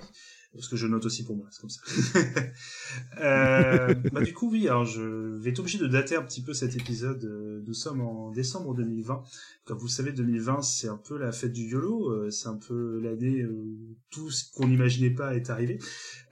Parce 0.54 0.68
que 0.68 0.76
je 0.76 0.86
note 0.86 1.04
aussi 1.04 1.22
pour 1.22 1.36
moi, 1.36 1.46
c'est 1.50 1.60
comme 1.60 1.68
ça. 1.68 1.82
euh, 3.20 3.94
bah 4.10 4.22
du 4.22 4.32
coup, 4.32 4.50
oui, 4.50 4.68
alors 4.68 4.86
je 4.86 5.02
vais 5.02 5.50
être 5.50 5.58
obligé 5.58 5.76
de 5.78 5.86
dater 5.86 6.16
un 6.16 6.22
petit 6.22 6.40
peu 6.42 6.54
cet 6.54 6.74
épisode. 6.76 7.22
Euh, 7.24 7.62
Nous 7.66 7.74
sommes 7.74 8.00
en 8.00 8.30
décembre 8.30 8.74
2020. 8.74 9.22
Comme 9.66 9.76
vous 9.76 9.84
le 9.86 9.90
savez, 9.90 10.12
2020, 10.12 10.62
c'est 10.62 10.88
un 10.88 10.96
peu 10.96 11.18
la 11.18 11.30
fête 11.32 11.52
du 11.52 11.68
YOLO. 11.68 12.10
euh, 12.10 12.30
C'est 12.30 12.48
un 12.48 12.56
peu 12.56 13.00
l'année 13.00 13.44
où 13.44 13.76
tout 14.10 14.30
ce 14.30 14.50
qu'on 14.52 14.68
n'imaginait 14.68 15.10
pas 15.10 15.34
est 15.36 15.50
arrivé. 15.50 15.78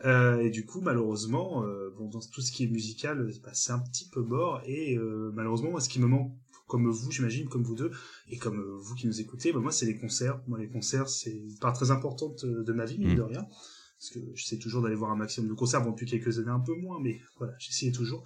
Euh, 0.07 0.39
et 0.41 0.49
du 0.49 0.65
coup, 0.65 0.81
malheureusement, 0.81 1.63
euh, 1.65 1.91
bon, 1.99 2.09
dans 2.09 2.21
tout 2.21 2.41
ce 2.41 2.51
qui 2.51 2.65
est 2.65 2.69
musical, 2.69 3.31
bah, 3.43 3.51
c'est 3.53 3.73
un 3.73 3.81
petit 3.81 4.09
peu 4.09 4.23
mort. 4.23 4.63
Et 4.65 4.97
malheureusement, 5.35 5.71
moi, 5.71 5.81
ce 5.81 5.89
qui 5.91 6.01
me 6.01 6.07
manque, 6.07 6.33
comme 6.67 6.89
vous, 6.89 7.11
j'imagine, 7.11 7.49
comme 7.49 7.63
vous 7.63 7.75
deux, 7.75 7.91
et 8.29 8.39
comme 8.39 8.59
euh, 8.59 8.77
vous 8.79 8.95
qui 8.95 9.07
nous 9.07 9.21
écoutez, 9.21 9.53
bah, 9.53 9.61
moi, 9.61 9.73
c'est 9.73 9.87
les 9.87 9.97
concerts. 9.99 10.41
Moi, 10.47 10.59
les 10.59 10.69
concerts, 10.69 11.09
c'est 11.09 11.33
une 11.33 11.59
part 11.59 11.73
très 11.73 11.91
importante 11.91 12.45
euh, 12.45 12.63
de 12.63 12.73
ma 12.73 12.85
vie, 12.85 12.99
mine 12.99 13.13
Mm. 13.13 13.17
de 13.17 13.23
rien. 13.23 13.47
Parce 13.99 14.11
que 14.11 14.19
j'essaie 14.35 14.59
toujours 14.59 14.83
d'aller 14.83 14.97
voir 14.97 15.13
un 15.13 15.17
maximum 15.17 15.49
de 15.49 15.55
concerts. 15.55 15.83
Bon, 15.83 15.93
depuis 15.93 16.07
quelques 16.07 16.39
années, 16.39 16.51
un 16.51 16.61
peu 16.61 16.75
moins, 16.75 16.99
mais 17.01 17.21
voilà, 17.39 17.55
j'essayais 17.59 17.93
toujours. 17.93 18.25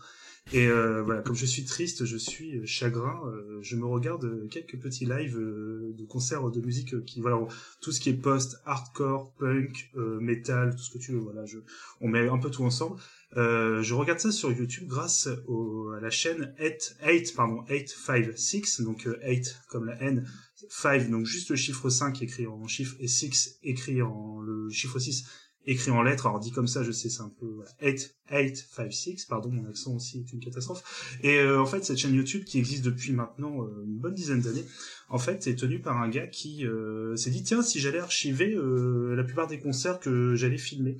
Et 0.52 0.66
euh, 0.66 1.02
voilà, 1.02 1.20
comme 1.20 1.36
je 1.36 1.44
suis 1.44 1.64
triste, 1.64 2.06
je 2.06 2.16
suis 2.16 2.66
chagrin, 2.66 3.20
euh, 3.26 3.58
je 3.60 3.76
me 3.76 3.84
regarde 3.84 4.48
quelques 4.48 4.80
petits 4.80 5.04
lives 5.04 5.36
euh, 5.38 5.94
de 5.96 6.04
concerts 6.06 6.50
de 6.50 6.60
musique 6.62 7.04
qui, 7.04 7.20
voilà, 7.20 7.38
tout 7.82 7.92
ce 7.92 8.00
qui 8.00 8.08
est 8.08 8.14
post, 8.14 8.56
hardcore, 8.64 9.34
punk, 9.38 9.90
metal, 9.94 10.74
tout 10.74 10.82
ce 10.82 10.90
que 10.90 10.98
tu 10.98 11.12
veux, 11.12 11.18
voilà, 11.18 11.44
je, 11.44 11.58
on 12.00 12.08
met 12.08 12.28
un 12.28 12.38
peu 12.38 12.50
tout 12.50 12.64
ensemble. 12.64 12.98
Euh, 13.36 13.82
je 13.82 13.94
regarde 13.94 14.20
ça 14.20 14.32
sur 14.32 14.50
YouTube 14.50 14.88
grâce 14.88 15.28
au, 15.46 15.90
à 15.90 16.00
la 16.00 16.10
chaîne 16.10 16.54
8, 16.58 16.96
8 17.06 17.34
pardon, 17.36 17.62
856, 17.68 18.80
donc 18.80 19.06
euh, 19.06 19.18
8 19.22 19.60
comme 19.68 19.84
la 19.84 20.00
N, 20.00 20.26
5, 20.70 21.10
donc 21.10 21.26
juste 21.26 21.50
le 21.50 21.56
chiffre 21.56 21.90
5 21.90 22.22
écrit 22.22 22.46
en 22.46 22.66
chiffre, 22.66 22.96
et 23.00 23.08
6 23.08 23.58
écrit 23.62 24.00
en 24.00 24.40
le 24.40 24.70
chiffre 24.70 24.98
6 24.98 25.26
écrit 25.68 25.90
en 25.90 26.02
lettres. 26.02 26.26
Alors 26.26 26.40
dit 26.40 26.50
comme 26.50 26.66
ça, 26.66 26.82
je 26.82 26.90
sais, 26.90 27.08
c'est 27.08 27.20
un 27.20 27.32
peu 27.38 27.46
voilà. 27.46 27.70
8, 27.82 28.16
8, 28.30 28.56
5, 28.56 28.92
6, 28.92 29.24
pardon, 29.26 29.50
mon 29.50 29.68
accent 29.68 29.94
aussi 29.94 30.20
est 30.20 30.32
une 30.32 30.40
catastrophe. 30.40 31.18
Et 31.22 31.38
euh, 31.38 31.60
en 31.60 31.66
fait, 31.66 31.84
cette 31.84 31.98
chaîne 31.98 32.14
YouTube 32.14 32.44
qui 32.44 32.58
existe 32.58 32.84
depuis 32.84 33.12
maintenant 33.12 33.62
euh, 33.62 33.84
une 33.84 33.98
bonne 33.98 34.14
dizaine 34.14 34.40
d'années, 34.40 34.64
en 35.08 35.18
fait, 35.18 35.46
est 35.46 35.56
tenue 35.56 35.80
par 35.80 36.00
un 36.00 36.08
gars 36.08 36.26
qui 36.26 36.66
euh, 36.66 37.14
s'est 37.16 37.30
dit 37.30 37.42
tiens, 37.42 37.62
si 37.62 37.78
j'allais 37.78 38.00
archiver 38.00 38.54
euh, 38.54 39.14
la 39.14 39.24
plupart 39.24 39.46
des 39.46 39.58
concerts 39.58 40.00
que 40.00 40.34
j'allais 40.34 40.58
filmer. 40.58 40.96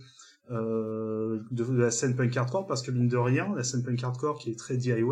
Euh, 0.51 1.41
de, 1.51 1.65
de 1.65 1.81
la 1.81 1.91
scène 1.91 2.17
punk 2.17 2.37
hardcore 2.37 2.67
parce 2.67 2.83
que 2.83 2.91
mine 2.91 3.09
de 3.09 3.17
rien, 3.17 3.55
la 3.55 3.65
scène 3.65 3.83
punk 3.83 4.03
hardcore 4.03 4.39
qui 4.39 4.51
est 4.51 4.59
très 4.59 4.77
DIY, 4.77 5.03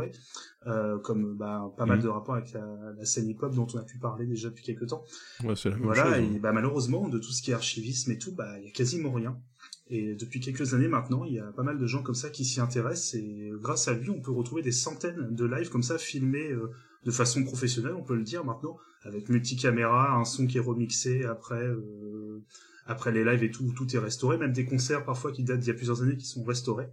euh, 0.67 0.99
comme 0.99 1.37
bah, 1.37 1.73
pas 1.77 1.87
mal 1.87 1.99
Mhm. 1.99 2.05
de 2.05 2.09
rapports 2.09 2.35
avec 2.37 2.53
la, 2.53 2.67
la 2.97 3.05
scène 3.05 3.29
hip-hop 3.29 3.55
dont 3.55 3.67
on 3.75 3.79
a 3.79 3.83
pu 3.83 3.99
parler 3.99 4.27
déjà 4.27 4.49
depuis 4.49 4.65
quelques 4.65 4.87
temps. 4.89 5.05
Ouais, 5.45 5.55
c'est 5.57 5.69
la 5.71 5.77
même 5.77 5.85
Voilà, 5.85 6.05
chose. 6.05 6.15
hein. 6.15 6.33
et 6.35 6.39
bah, 6.39 6.53
malheureusement, 6.53 7.09
de 7.09 7.19
tout 7.19 7.33
ce 7.33 7.43
qui 7.43 7.51
est 7.51 7.55
archivisme 7.55 8.11
et 8.13 8.19
tout, 8.19 8.35
bah, 8.35 8.59
il 8.59 8.65
y 8.65 8.69
a 8.69 8.73
quasiment 8.73 9.13
rien. 9.13 9.39
Et 9.89 10.15
depuis 10.17 10.41
quelques 10.41 10.75
années 10.75 10.89
maintenant, 10.89 11.25
il 11.25 11.35
y 11.35 11.39
a 11.39 11.53
pas 11.53 11.63
mal 11.63 11.79
de 11.79 11.87
gens 11.87 12.03
comme 12.03 12.15
ça 12.17 12.29
qui 12.31 12.45
s'y 12.45 12.61
intéressent 12.61 13.15
et 13.15 13.53
grâce 13.61 13.87
à 13.87 13.95
lui, 13.95 14.11
on 14.11 14.21
peut 14.21 14.33
retrouver 14.33 14.63
des 14.63 14.73
centaines 14.73 15.29
de 15.35 15.45
lives 15.45 15.71
comme 15.71 15.85
ça 15.85 15.97
filmés 15.97 16.51
euh, 16.51 16.73
de 17.05 17.11
façon 17.13 17.45
professionnelle, 17.45 17.93
on 17.95 18.03
peut 18.03 18.17
le 18.17 18.25
dire 18.25 18.45
maintenant, 18.45 18.77
avec 19.05 19.29
multicaméra, 19.29 20.17
un 20.17 20.25
son 20.25 20.49
qui 20.49 20.57
est 20.57 20.61
remixé 20.61 21.25
après 21.25 21.63
euh, 21.65 22.43
après 22.87 23.13
les 23.13 23.25
lives 23.25 23.43
et 23.43 23.51
tout, 23.51 23.73
tout 23.77 23.95
est 23.95 23.99
restauré, 23.99 24.39
même 24.39 24.53
des 24.53 24.65
concerts 24.65 25.05
parfois 25.05 25.33
qui 25.33 25.43
datent 25.43 25.61
d'il 25.61 25.69
y 25.69 25.71
a 25.71 25.75
plusieurs 25.75 26.03
années 26.03 26.17
qui 26.17 26.27
sont 26.27 26.45
restaurés. 26.45 26.89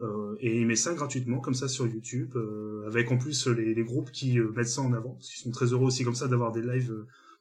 Euh, 0.00 0.36
et 0.40 0.60
il 0.60 0.66
met 0.66 0.76
ça 0.76 0.94
gratuitement 0.94 1.38
comme 1.38 1.54
ça 1.54 1.68
sur 1.68 1.86
YouTube, 1.86 2.32
euh, 2.36 2.84
avec 2.86 3.10
en 3.12 3.18
plus 3.18 3.46
les, 3.46 3.84
groupes 3.84 4.10
qui 4.10 4.38
euh, 4.38 4.50
mettent 4.56 4.68
ça 4.68 4.82
en 4.82 4.92
avant, 4.92 5.14
qu'ils 5.20 5.40
sont 5.40 5.50
très 5.50 5.66
heureux 5.66 5.86
aussi 5.86 6.04
comme 6.04 6.14
ça 6.14 6.28
d'avoir 6.28 6.52
des 6.52 6.62
lives 6.62 6.94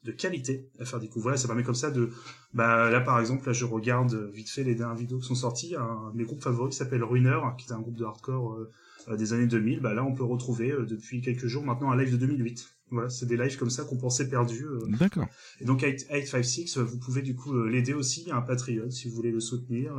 de 0.03 0.11
qualité 0.11 0.69
à 0.79 0.85
faire 0.85 0.99
découvrir. 0.99 1.35
Et 1.35 1.37
ça 1.37 1.47
permet 1.47 1.63
comme 1.63 1.75
ça 1.75 1.91
de, 1.91 2.09
bah 2.53 2.89
là 2.89 3.01
par 3.01 3.19
exemple, 3.19 3.47
là 3.47 3.53
je 3.53 3.65
regarde 3.65 4.29
vite 4.33 4.49
fait 4.49 4.63
les 4.63 4.75
dernières 4.75 4.97
vidéos 4.97 5.19
qui 5.19 5.27
sont 5.27 5.35
sorties. 5.35 5.75
Un 5.75 6.11
mes 6.13 6.23
groupes 6.23 6.41
favoris 6.41 6.75
qui 6.75 6.77
s'appelle 6.77 7.03
Ruiner, 7.03 7.39
qui 7.57 7.67
est 7.69 7.73
un 7.73 7.79
groupe 7.79 7.97
de 7.97 8.05
hardcore 8.05 8.59
des 9.15 9.33
années 9.33 9.47
2000. 9.47 9.79
Bah 9.79 9.93
là 9.93 10.03
on 10.03 10.13
peut 10.13 10.23
retrouver 10.23 10.73
depuis 10.87 11.21
quelques 11.21 11.47
jours 11.47 11.63
maintenant 11.63 11.91
un 11.91 11.97
live 11.97 12.11
de 12.11 12.17
2008. 12.17 12.67
Voilà, 12.91 13.09
c'est 13.09 13.25
des 13.25 13.37
lives 13.37 13.57
comme 13.57 13.69
ça 13.69 13.83
qu'on 13.83 13.97
pensait 13.97 14.27
perdus. 14.29 14.65
euh, 14.65 14.79
D'accord. 14.99 15.27
et 15.59 15.65
donc 15.65 15.81
8- 15.81 16.07
856, 16.11 16.77
euh, 16.77 16.83
vous 16.83 16.99
pouvez 16.99 17.21
du 17.21 17.35
coup 17.35 17.55
euh, 17.55 17.69
l'aider 17.69 17.93
aussi, 17.93 18.21
il 18.21 18.27
y 18.27 18.31
a 18.31 18.35
un 18.35 18.41
Patreon 18.41 18.89
si 18.91 19.07
vous 19.09 19.15
voulez 19.15 19.31
le 19.31 19.39
soutenir. 19.39 19.93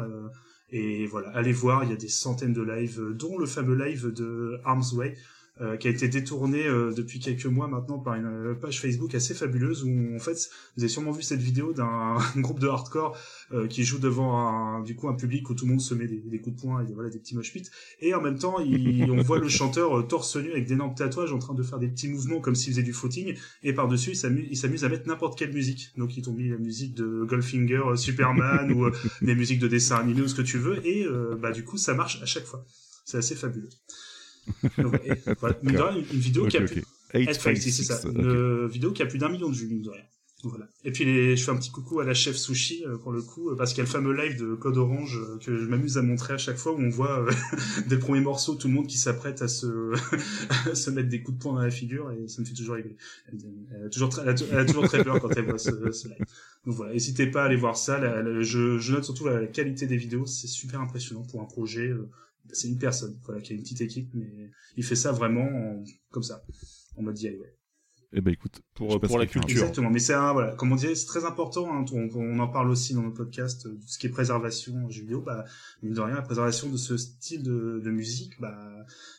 et 0.71 1.07
voilà, 1.07 1.29
allez 1.31 1.53
voir, 1.53 1.85
il 1.85 1.91
y 1.91 1.93
a 1.93 1.97
des 1.97 2.09
centaines 2.09 2.53
de 2.55 2.63
lives, 2.63 3.01
dont 3.15 3.37
le 3.39 3.47
fameux 3.47 3.75
live 3.75 4.13
de 4.13 4.59
Arms 4.65 4.85
Way, 4.95 5.17
euh, 5.61 5.77
qui 5.77 5.87
a 5.87 5.91
été 5.91 6.09
détourné 6.09 6.67
euh, 6.67 6.93
depuis 6.93 7.21
quelques 7.21 7.45
mois 7.47 7.69
maintenant 7.69 7.99
par 7.99 8.15
une 8.15 8.25
euh, 8.25 8.55
page 8.55 8.81
Facebook 8.81 9.15
assez 9.15 9.35
fabuleuse 9.35 9.85
où 9.85 10.15
en 10.17 10.19
fait 10.19 10.49
vous 10.77 10.83
avez 10.83 10.89
sûrement 10.89 11.13
vu 11.13 11.23
cette 11.23 11.41
vidéo 11.43 11.75
d'un 11.75 12.17
groupe 12.39 12.59
de 12.59 12.69
hardcore 12.69 13.17
euh, 13.53 13.67
qui 13.67 13.85
joue 13.85 13.99
devant 13.99 14.39
un 14.39 14.81
du 14.83 14.97
coup 14.97 15.09
un 15.09 15.15
public 15.15 15.51
où 15.51 15.55
tout 15.55 15.67
le 15.67 15.73
monde 15.73 15.81
se 15.83 15.95
met 15.95 16.07
des, 16.07 16.21
des 16.21 16.41
coups 16.41 16.57
de 16.57 16.63
poing 16.63 16.83
et 16.83 16.87
des, 16.87 16.95
voilà 16.95 17.11
des 17.11 17.19
petits 17.19 17.37
mosh 17.37 17.53
pits 17.53 17.69
et 18.01 18.15
en 18.15 18.23
même 18.23 18.39
temps 18.39 18.61
il, 18.61 19.11
on 19.11 19.21
voit 19.23 19.39
le 19.39 19.49
chanteur 19.49 19.99
euh, 19.99 20.03
torse 20.03 20.37
nu 20.37 20.51
avec 20.53 20.67
d'énormes 20.67 20.95
tatouages 20.95 21.33
en 21.35 21.39
train 21.39 21.55
de 21.55 21.63
faire 21.63 21.79
des 21.79 21.89
petits 21.89 22.09
mouvements 22.09 22.41
comme 22.41 22.55
s'il 22.55 22.73
faisait 22.73 22.83
du 22.83 22.95
footing 22.95 23.37
et 23.63 23.75
par-dessus, 23.75 24.11
il 24.13 24.17
s'amu- 24.17 24.49
il 24.51 24.57
s'amuse 24.57 24.85
à 24.85 24.89
mettre 24.89 25.07
n'importe 25.07 25.39
quelle 25.39 25.53
musique. 25.53 25.93
Donc, 25.97 26.17
ils 26.17 26.23
t'ont 26.23 26.33
mis 26.33 26.49
la 26.49 26.57
musique 26.57 26.95
de 26.95 27.25
Goldfinger, 27.25 27.83
euh, 27.93 27.97
Superman, 27.97 28.73
ou 28.73 28.87
des 29.23 29.35
musiques 29.35 29.61
de 29.61 29.69
dessins 29.69 29.97
animés, 29.97 30.23
ou 30.23 30.29
ce 30.29 30.35
que 30.35 30.43
tu 30.43 30.59
veux, 30.59 30.85
et 30.87 31.05
euh, 31.05 31.37
bah 31.41 31.53
du 31.53 31.63
coup, 31.65 31.77
ça 31.77 31.95
marche 31.95 32.21
à 32.23 32.27
chaque 32.27 32.45
fois. 32.45 32.65
C'est 33.05 33.19
assez 33.19 33.35
fabuleux. 33.35 33.69
Donc, 34.79 34.95
et, 35.05 35.13
voilà. 35.41 35.59
Mine 35.63 35.77
de 35.77 35.81
rien, 35.81 35.97
une, 35.97 36.03
vidéo 36.21 36.47
qui 36.47 36.57
a 36.57 36.63
plus... 36.63 36.83
856, 37.15 37.73
c'est 37.73 37.83
ça. 37.85 38.01
ok. 38.09 38.15
Une 38.15 38.27
euh, 38.27 38.69
vidéo 38.69 38.93
qui 38.93 39.03
a 39.03 39.07
plus 39.07 39.19
d'un 39.19 39.29
million 39.29 39.51
de 39.51 39.55
vues, 39.55 39.67
mine 39.69 39.83
de 39.83 39.91
rien. 39.91 40.03
Voilà. 40.45 40.67
Et 40.83 40.91
puis 40.91 41.05
les, 41.05 41.37
je 41.37 41.45
fais 41.45 41.53
un 41.53 41.57
petit 41.57 41.71
coucou 41.71 42.01
à 42.01 42.05
la 42.05 42.15
chef 42.15 42.35
Sushi 42.35 42.85
euh, 42.85 42.97
pour 42.99 43.13
le 43.13 43.23
coup 43.23 43.51
euh, 43.51 43.57
parce 43.57 43.71
qu'il 43.71 43.79
y 43.79 43.83
a 43.83 43.85
le 43.85 43.91
fameux 43.91 44.13
live 44.13 44.37
de 44.41 44.57
Code 44.57 44.77
Orange 44.77 45.17
euh, 45.17 45.39
que 45.39 45.57
je 45.57 45.67
m'amuse 45.67 45.99
à 45.99 46.03
montrer 46.03 46.35
à 46.35 46.39
chaque 46.39 46.57
fois 46.57 46.73
où 46.73 46.81
on 46.81 46.89
voit 46.89 47.21
euh, 47.21 47.31
dès 47.87 47.95
le 47.95 48.01
premier 48.01 48.21
morceau 48.21 48.57
tout 48.57 48.67
le 48.67 48.75
monde 48.75 48.89
qui 48.89 48.99
s'apprête 48.99 49.41
à 49.41 49.47
se 49.47 49.93
à 50.69 50.75
se 50.75 50.91
mettre 50.91 51.09
des 51.09 51.23
coups 51.23 51.39
de 51.39 51.43
poing 51.43 51.53
dans 51.55 51.61
la 51.61 51.71
figure 51.71 52.11
et 52.11 52.27
ça 52.27 52.43
me 52.43 52.47
fait 52.47 52.55
toujours 52.55 52.75
rigoler. 52.75 52.97
Elle, 53.29 53.87
a 53.87 53.89
toujours 53.89 54.09
très, 54.09 54.23
elle 54.23 54.31
a, 54.31 54.35
elle 54.51 54.59
a 54.59 54.65
toujours 54.65 54.89
très 54.89 55.05
peur 55.05 55.21
quand 55.21 55.31
elle 55.37 55.45
voit 55.45 55.59
ce, 55.59 55.93
ce 55.93 56.09
live. 56.09 56.25
Donc 56.67 56.75
voilà, 56.75 56.93
n'hésitez 56.93 57.29
pas 57.29 57.43
à 57.43 57.47
aller 57.47 57.55
voir 57.57 57.77
ça. 57.77 58.01
La- 58.01 58.21
la- 58.21 58.43
je, 58.43 58.79
je 58.79 58.93
note 58.95 59.05
surtout 59.05 59.29
la 59.29 59.47
qualité 59.47 59.87
des 59.87 59.97
vidéos, 59.97 60.27
c'est 60.27 60.49
super 60.49 60.81
impressionnant 60.81 61.23
pour 61.23 61.41
un 61.41 61.47
projet. 61.47 61.93
Euh, 62.47 62.51
c'est 62.53 62.69
une 62.69 62.79
personne, 62.79 63.19
voilà, 63.25 63.41
qui 63.41 63.53
a 63.53 63.57
une 63.57 63.63
petite 63.63 63.81
équipe, 63.81 64.11
mais 64.15 64.51
il 64.77 64.85
fait 64.85 64.97
ça 64.97 65.13
vraiment 65.13 65.43
en- 65.45 65.85
comme 66.11 66.23
ça, 66.23 66.43
en 66.97 67.03
mode 67.03 67.15
DIY. 67.15 67.37
Eh 68.15 68.21
ben 68.21 68.31
écoute, 68.35 68.61
Pour- 68.75 69.01
pour 69.01 69.19
la 69.19 69.25
culture. 69.27 69.49
Exactement, 69.49 69.89
mais 69.89 69.99
c'est 69.99 70.13
un, 70.13 70.35
voilà, 70.35 70.55
comme 70.57 70.71
on 70.71 70.75
disait, 70.77 70.95
c'est 70.95 71.07
très 71.07 71.25
important, 71.25 71.73
hein, 71.75 71.83
on, 71.95 72.11
on 72.15 72.39
en 72.41 72.49
parle 72.49 72.69
aussi 72.69 72.93
dans 72.93 73.05
le 73.07 73.15
podcast, 73.15 73.65
euh, 73.65 73.71
tout 73.71 73.89
ce 73.89 73.99
qui 73.99 74.07
est 74.07 74.11
préservation 74.11 74.75
en 74.85 74.91
jeu 74.91 75.01
vidéo, 75.01 75.23
bah, 75.23 75.47
mine 75.83 75.95
de 75.95 76.01
rien, 76.03 76.17
la 76.17 76.21
préservation 76.23 76.69
de 76.69 76.77
ce 76.77 76.99
style 76.99 77.43
de, 77.43 77.81
de 77.83 77.91
musique, 77.91 78.39
bah, 78.39 78.55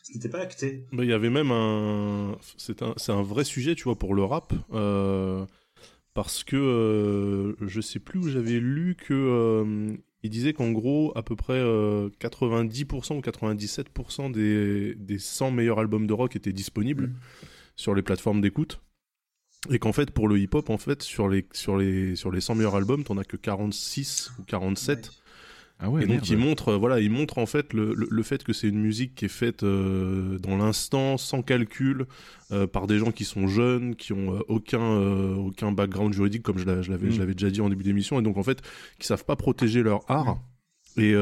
ce 0.04 0.12
n'était 0.12 0.28
pas 0.28 0.38
acté. 0.38 0.86
Bah, 0.92 1.02
Il 1.02 1.10
y 1.10 1.12
avait 1.12 1.28
même 1.30 1.50
un. 1.50 2.38
C'est 2.56 2.82
un, 2.82 2.94
c'est 2.96 3.10
un 3.10 3.22
vrai 3.22 3.42
sujet, 3.42 3.74
tu 3.74 3.82
vois, 3.82 3.98
pour 3.98 4.14
le 4.14 4.22
rap. 4.22 4.52
euh, 4.72 5.44
parce 6.14 6.44
que 6.44 6.54
euh, 6.54 7.56
je 7.66 7.80
sais 7.80 7.98
plus 7.98 8.20
où 8.20 8.28
j'avais 8.28 8.60
lu 8.60 8.94
que. 8.96 9.12
euh, 9.12 9.96
il 10.24 10.30
disait 10.30 10.54
qu'en 10.54 10.72
gros, 10.72 11.12
à 11.14 11.22
peu 11.22 11.36
près 11.36 11.52
euh, 11.58 12.08
90% 12.18 13.18
ou 13.18 13.20
97% 13.20 14.32
des, 14.32 14.94
des 14.96 15.18
100 15.18 15.50
meilleurs 15.52 15.78
albums 15.78 16.06
de 16.06 16.12
rock 16.14 16.34
étaient 16.34 16.52
disponibles 16.52 17.08
Mm. 17.08 17.14
sur 17.76 17.94
les 17.94 18.02
plateformes 18.02 18.40
d'écoute. 18.40 18.80
Et 19.70 19.78
qu'en 19.78 19.92
fait, 19.92 20.10
pour 20.10 20.26
le 20.28 20.38
hip-hop, 20.38 20.70
en 20.70 20.78
fait, 20.78 21.02
sur 21.02 21.28
les, 21.28 21.46
sur 21.52 21.76
les, 21.76 22.16
sur 22.16 22.30
les 22.30 22.40
100 22.40 22.54
meilleurs 22.56 22.74
albums, 22.74 23.04
t'en 23.04 23.16
as 23.18 23.24
que 23.24 23.36
46 23.36 24.32
ou 24.38 24.42
47 24.44 25.10
Ah 25.80 25.90
ouais, 25.90 26.02
et 26.04 26.06
donc 26.06 26.16
merde. 26.16 26.28
il 26.28 26.38
montre, 26.38 26.68
euh, 26.68 26.76
voilà, 26.76 27.00
il 27.00 27.10
montre 27.10 27.38
en 27.38 27.46
fait 27.46 27.72
le, 27.72 27.94
le, 27.94 28.06
le 28.08 28.22
fait 28.22 28.44
que 28.44 28.52
c'est 28.52 28.68
une 28.68 28.78
musique 28.80 29.16
qui 29.16 29.24
est 29.24 29.28
faite 29.28 29.64
euh, 29.64 30.38
dans 30.38 30.56
l'instant, 30.56 31.18
sans 31.18 31.42
calcul, 31.42 32.06
euh, 32.52 32.66
par 32.68 32.86
des 32.86 32.98
gens 32.98 33.10
qui 33.10 33.24
sont 33.24 33.48
jeunes, 33.48 33.96
qui 33.96 34.12
ont 34.12 34.36
euh, 34.36 34.40
aucun 34.48 34.98
aucun 35.36 35.72
background 35.72 36.12
juridique, 36.14 36.42
comme 36.42 36.58
je 36.58 36.64
l'avais 36.66 37.08
Mm. 37.10 37.18
l'avais 37.18 37.34
déjà 37.34 37.50
dit 37.50 37.60
en 37.60 37.68
début 37.68 37.82
d'émission, 37.84 38.20
et 38.20 38.22
donc 38.22 38.36
en 38.36 38.42
fait 38.44 38.62
qui 39.00 39.06
savent 39.06 39.24
pas 39.24 39.36
protéger 39.36 39.82
leur 39.82 40.08
art. 40.10 40.40
Et 40.96 41.12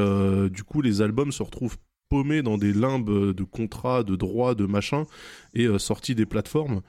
du 0.51 0.63
coup, 0.63 0.81
les 0.83 1.01
albums 1.01 1.31
se 1.31 1.41
retrouvent 1.41 1.77
paumés 2.07 2.43
dans 2.43 2.59
des 2.59 2.73
limbes 2.73 3.33
de 3.33 3.43
contrats, 3.43 4.03
de 4.03 4.15
droits, 4.15 4.53
de 4.53 4.67
machin, 4.67 5.05
et 5.55 5.67
sortis 5.79 6.13
des 6.13 6.27
plateformes. 6.27 6.81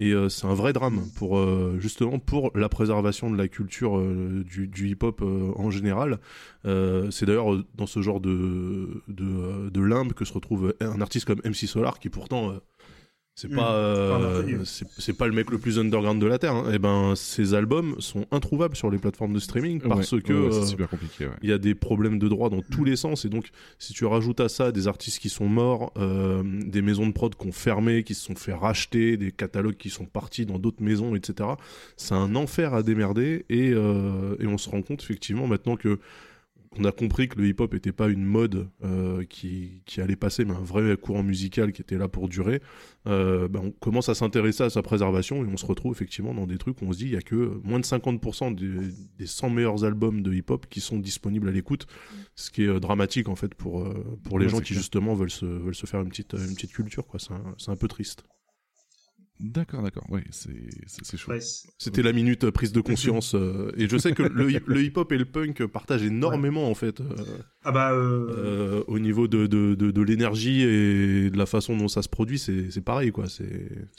Et 0.00 0.12
euh, 0.12 0.28
c'est 0.28 0.46
un 0.46 0.54
vrai 0.54 0.72
drame 0.72 1.00
pour 1.16 1.38
euh, 1.38 1.76
justement 1.80 2.18
pour 2.20 2.52
la 2.56 2.68
préservation 2.68 3.30
de 3.30 3.36
la 3.36 3.48
culture 3.48 3.98
euh, 3.98 4.44
du, 4.44 4.88
hip-hop 4.88 5.22
en 5.22 5.70
général. 5.70 6.18
C'est 6.64 7.24
d'ailleurs 7.24 7.64
dans 7.74 7.86
ce 7.86 8.02
genre 8.02 8.20
de 8.20 9.02
de, 9.08 9.80
limbe 9.80 10.12
que 10.12 10.24
se 10.24 10.32
retrouve 10.32 10.74
un 10.80 11.00
artiste 11.00 11.26
comme 11.26 11.40
MC 11.44 11.66
Solar 11.66 11.98
qui 11.98 12.10
pourtant 12.10 12.52
c'est 13.40 13.48
Mm. 13.52 13.54
pas 13.54 13.72
euh, 13.72 14.14
un 14.16 14.40
inconnu. 14.40 14.58
c'est 14.64 15.12
pas 15.16 15.28
le 15.28 15.32
mec 15.32 15.48
le 15.52 15.58
plus 15.58 15.78
underground 15.78 16.20
de 16.20 16.26
la 16.26 16.38
terre. 16.38 16.54
hein. 16.56 16.72
Et 16.72 16.80
ben 16.80 17.14
ses 17.14 17.54
albums 17.54 17.94
sont 18.00 18.26
introuvables 18.32 18.74
sur 18.74 18.90
les 18.90 18.98
plateformes 18.98 19.32
de 19.32 19.38
streaming 19.38 19.80
parce 19.80 20.10
Ouais, 20.10 20.20
que 20.22 20.32
ouais, 20.32 20.46
ouais, 20.46 20.52
c'est 20.52 20.58
euh, 20.58 20.66
super 20.66 20.88
compliqué. 20.88 21.26
Ouais. 21.26 21.32
il 21.42 21.48
y 21.48 21.52
a 21.52 21.58
des 21.58 21.76
problèmes 21.76 22.18
de 22.18 22.26
droit 22.26 22.50
dans 22.50 22.62
tous 22.62 22.82
les 22.84 22.96
sens 22.96 23.24
et 23.24 23.28
donc 23.28 23.50
si 23.78 23.92
tu 23.92 24.04
rajoutes 24.06 24.40
à 24.40 24.48
ça 24.48 24.72
des 24.72 24.88
artistes 24.88 25.20
qui 25.20 25.28
sont 25.28 25.46
morts, 25.46 25.92
euh, 25.98 26.42
des 26.44 26.82
maisons 26.82 27.06
de 27.06 27.12
prod 27.12 27.32
qui 27.36 27.46
ont 27.46 27.52
fermé, 27.52 28.02
qui 28.02 28.14
se 28.14 28.24
sont 28.24 28.34
fait 28.34 28.52
racheter, 28.52 29.16
des 29.16 29.30
catalogues 29.30 29.76
qui 29.76 29.90
sont 29.90 30.04
partis 30.06 30.44
dans 30.44 30.58
d'autres 30.58 30.82
maisons, 30.82 31.14
etc. 31.14 31.50
C'est 31.96 32.14
un 32.14 32.34
enfer 32.34 32.74
à 32.74 32.82
démerder 32.82 33.44
et, 33.48 33.70
euh, 33.72 34.34
et 34.40 34.46
on 34.48 34.58
se 34.58 34.68
rend 34.68 34.82
compte 34.82 35.00
effectivement 35.02 35.46
maintenant 35.46 35.76
que 35.76 36.00
on 36.76 36.84
a 36.84 36.92
compris 36.92 37.28
que 37.28 37.38
le 37.38 37.46
hip-hop 37.48 37.72
n'était 37.72 37.92
pas 37.92 38.08
une 38.08 38.24
mode 38.24 38.68
euh, 38.84 39.24
qui, 39.24 39.82
qui 39.86 40.00
allait 40.00 40.16
passer, 40.16 40.44
mais 40.44 40.54
un 40.54 40.60
vrai 40.60 40.96
courant 40.96 41.22
musical 41.22 41.72
qui 41.72 41.80
était 41.82 41.96
là 41.96 42.08
pour 42.08 42.28
durer. 42.28 42.60
Euh, 43.06 43.48
ben, 43.48 43.60
on 43.64 43.70
commence 43.70 44.08
à 44.08 44.14
s'intéresser 44.14 44.64
à 44.64 44.70
sa 44.70 44.82
préservation 44.82 45.44
et 45.44 45.48
on 45.48 45.56
se 45.56 45.64
retrouve 45.64 45.92
effectivement 45.92 46.34
dans 46.34 46.46
des 46.46 46.58
trucs 46.58 46.82
où 46.82 46.84
on 46.84 46.92
se 46.92 46.98
dit 46.98 47.04
il 47.06 47.12
y 47.12 47.16
a 47.16 47.22
que 47.22 47.60
moins 47.64 47.80
de 47.80 47.84
50% 47.84 48.54
des, 48.54 48.92
des 49.18 49.26
100 49.26 49.50
meilleurs 49.50 49.84
albums 49.84 50.22
de 50.22 50.32
hip-hop 50.34 50.66
qui 50.68 50.80
sont 50.80 50.98
disponibles 50.98 51.48
à 51.48 51.52
l'écoute, 51.52 51.86
ce 52.34 52.50
qui 52.50 52.64
est 52.64 52.68
euh, 52.68 52.80
dramatique 52.80 53.28
en 53.28 53.34
fait 53.36 53.54
pour, 53.54 53.88
pour 54.24 54.38
les 54.38 54.46
Ouais, 54.46 54.50
gens 54.52 54.58
qui 54.60 54.72
clair. 54.72 54.78
justement 54.78 55.14
veulent 55.14 55.30
se, 55.30 55.46
veulent 55.46 55.74
se 55.74 55.86
faire 55.86 56.00
une 56.02 56.08
petite, 56.10 56.34
une 56.34 56.54
petite 56.54 56.72
culture. 56.72 57.06
quoi. 57.06 57.18
C'est 57.18 57.32
un, 57.32 57.54
c'est 57.56 57.70
un 57.70 57.76
peu 57.76 57.88
triste. 57.88 58.24
D'accord, 59.40 59.82
d'accord. 59.82 60.04
Ouais, 60.10 60.24
c'est 60.30 61.16
chaud. 61.16 61.30
Ouais, 61.30 61.38
C'était 61.78 62.02
la 62.02 62.12
minute 62.12 62.44
euh, 62.44 62.50
prise 62.50 62.72
de 62.72 62.80
conscience 62.80 63.34
euh, 63.36 63.70
et 63.76 63.88
je 63.88 63.96
sais 63.96 64.12
que 64.12 64.22
le, 64.24 64.48
le 64.66 64.82
hip-hop 64.82 65.12
et 65.12 65.18
le 65.18 65.24
punk 65.26 65.64
partagent 65.66 66.02
énormément 66.02 66.68
en 66.68 66.74
fait. 66.74 67.00
euh, 67.00 67.04
Ah 67.62 67.70
bah, 67.70 67.92
euh, 67.92 68.82
au 68.88 68.98
niveau 68.98 69.28
de, 69.28 69.46
de, 69.46 69.74
de, 69.74 69.90
de 69.92 70.02
l'énergie 70.02 70.62
et 70.62 71.30
de 71.30 71.36
la 71.38 71.46
façon 71.46 71.76
dont 71.76 71.88
ça 71.88 72.02
se 72.02 72.08
produit, 72.08 72.38
c'est 72.38 72.80
pareil, 72.80 73.12
quoi. 73.12 73.28
C'est 73.28 73.44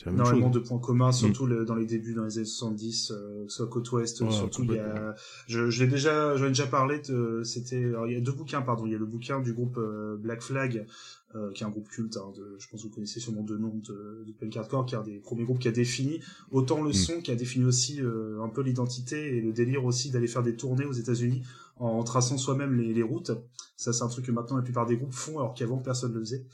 la 0.05 0.11
même 0.11 0.15
énormément 0.21 0.51
chose. 0.51 0.61
de 0.61 0.67
points 0.67 0.79
communs, 0.79 1.11
surtout 1.13 1.45
le- 1.45 1.63
dans 1.65 1.75
les 1.75 1.85
débuts, 1.85 2.13
dans 2.13 2.25
les 2.25 2.37
années 2.37 2.45
70, 2.45 3.11
euh, 3.11 3.45
que 3.45 3.51
ce 3.51 3.57
soit 3.57 3.67
côte 3.67 3.89
ouest, 3.93 4.19
Ouais, 4.21 4.31
surtout 4.31 4.63
il 4.63 4.73
y 4.73 4.77
a, 4.77 5.15
je, 5.47 5.69
je 5.69 5.83
l'ai 5.83 5.89
déjà, 5.89 6.35
déjà 6.37 6.67
parlé, 6.67 7.01
c'était, 7.43 7.85
alors, 7.85 8.07
il 8.07 8.13
y 8.13 8.17
a 8.17 8.21
deux 8.21 8.33
bouquins, 8.33 8.61
pardon, 8.61 8.85
il 8.85 8.91
y 8.91 8.95
a 8.95 8.99
le 8.99 9.05
bouquin 9.05 9.39
du 9.39 9.53
groupe 9.53 9.79
Black 10.19 10.41
Flag, 10.41 10.85
euh, 11.35 11.51
qui 11.51 11.63
est 11.63 11.65
un 11.65 11.69
groupe 11.69 11.87
culte, 11.89 12.17
hein, 12.17 12.31
de, 12.35 12.55
je 12.57 12.67
pense 12.69 12.81
que 12.81 12.87
vous 12.87 12.93
connaissez 12.93 13.19
sûrement 13.19 13.43
deux 13.43 13.57
noms 13.57 13.79
de, 13.87 14.23
de 14.25 14.31
punk 14.31 14.57
hardcore, 14.57 14.85
qui 14.85 14.95
est 14.95 14.97
un 14.97 15.03
des 15.03 15.19
premiers 15.19 15.43
groupes 15.43 15.59
qui 15.59 15.67
a 15.67 15.71
défini 15.71 16.19
autant 16.51 16.81
le 16.81 16.89
Mm. 16.89 16.93
son, 16.93 17.21
qui 17.21 17.31
a 17.31 17.35
défini 17.35 17.65
aussi 17.65 18.01
euh, 18.01 18.41
un 18.41 18.49
peu 18.49 18.61
l'identité 18.61 19.37
et 19.37 19.41
le 19.41 19.51
délire 19.53 19.85
aussi 19.85 20.09
d'aller 20.09 20.27
faire 20.27 20.43
des 20.43 20.55
tournées 20.55 20.85
aux 20.85 20.93
États-Unis 20.93 21.43
en 21.77 22.03
traçant 22.03 22.37
soi-même 22.37 22.75
les, 22.75 22.93
les 22.93 23.03
routes. 23.03 23.31
Ça, 23.77 23.93
c'est 23.93 24.03
un 24.03 24.07
truc 24.07 24.25
que 24.25 24.31
maintenant 24.31 24.57
la 24.57 24.63
plupart 24.63 24.85
des 24.87 24.97
groupes 24.97 25.13
font, 25.13 25.37
alors 25.39 25.53
qu'avant 25.53 25.77
personne 25.77 26.11
ne 26.11 26.15
le 26.17 26.21
faisait 26.25 26.45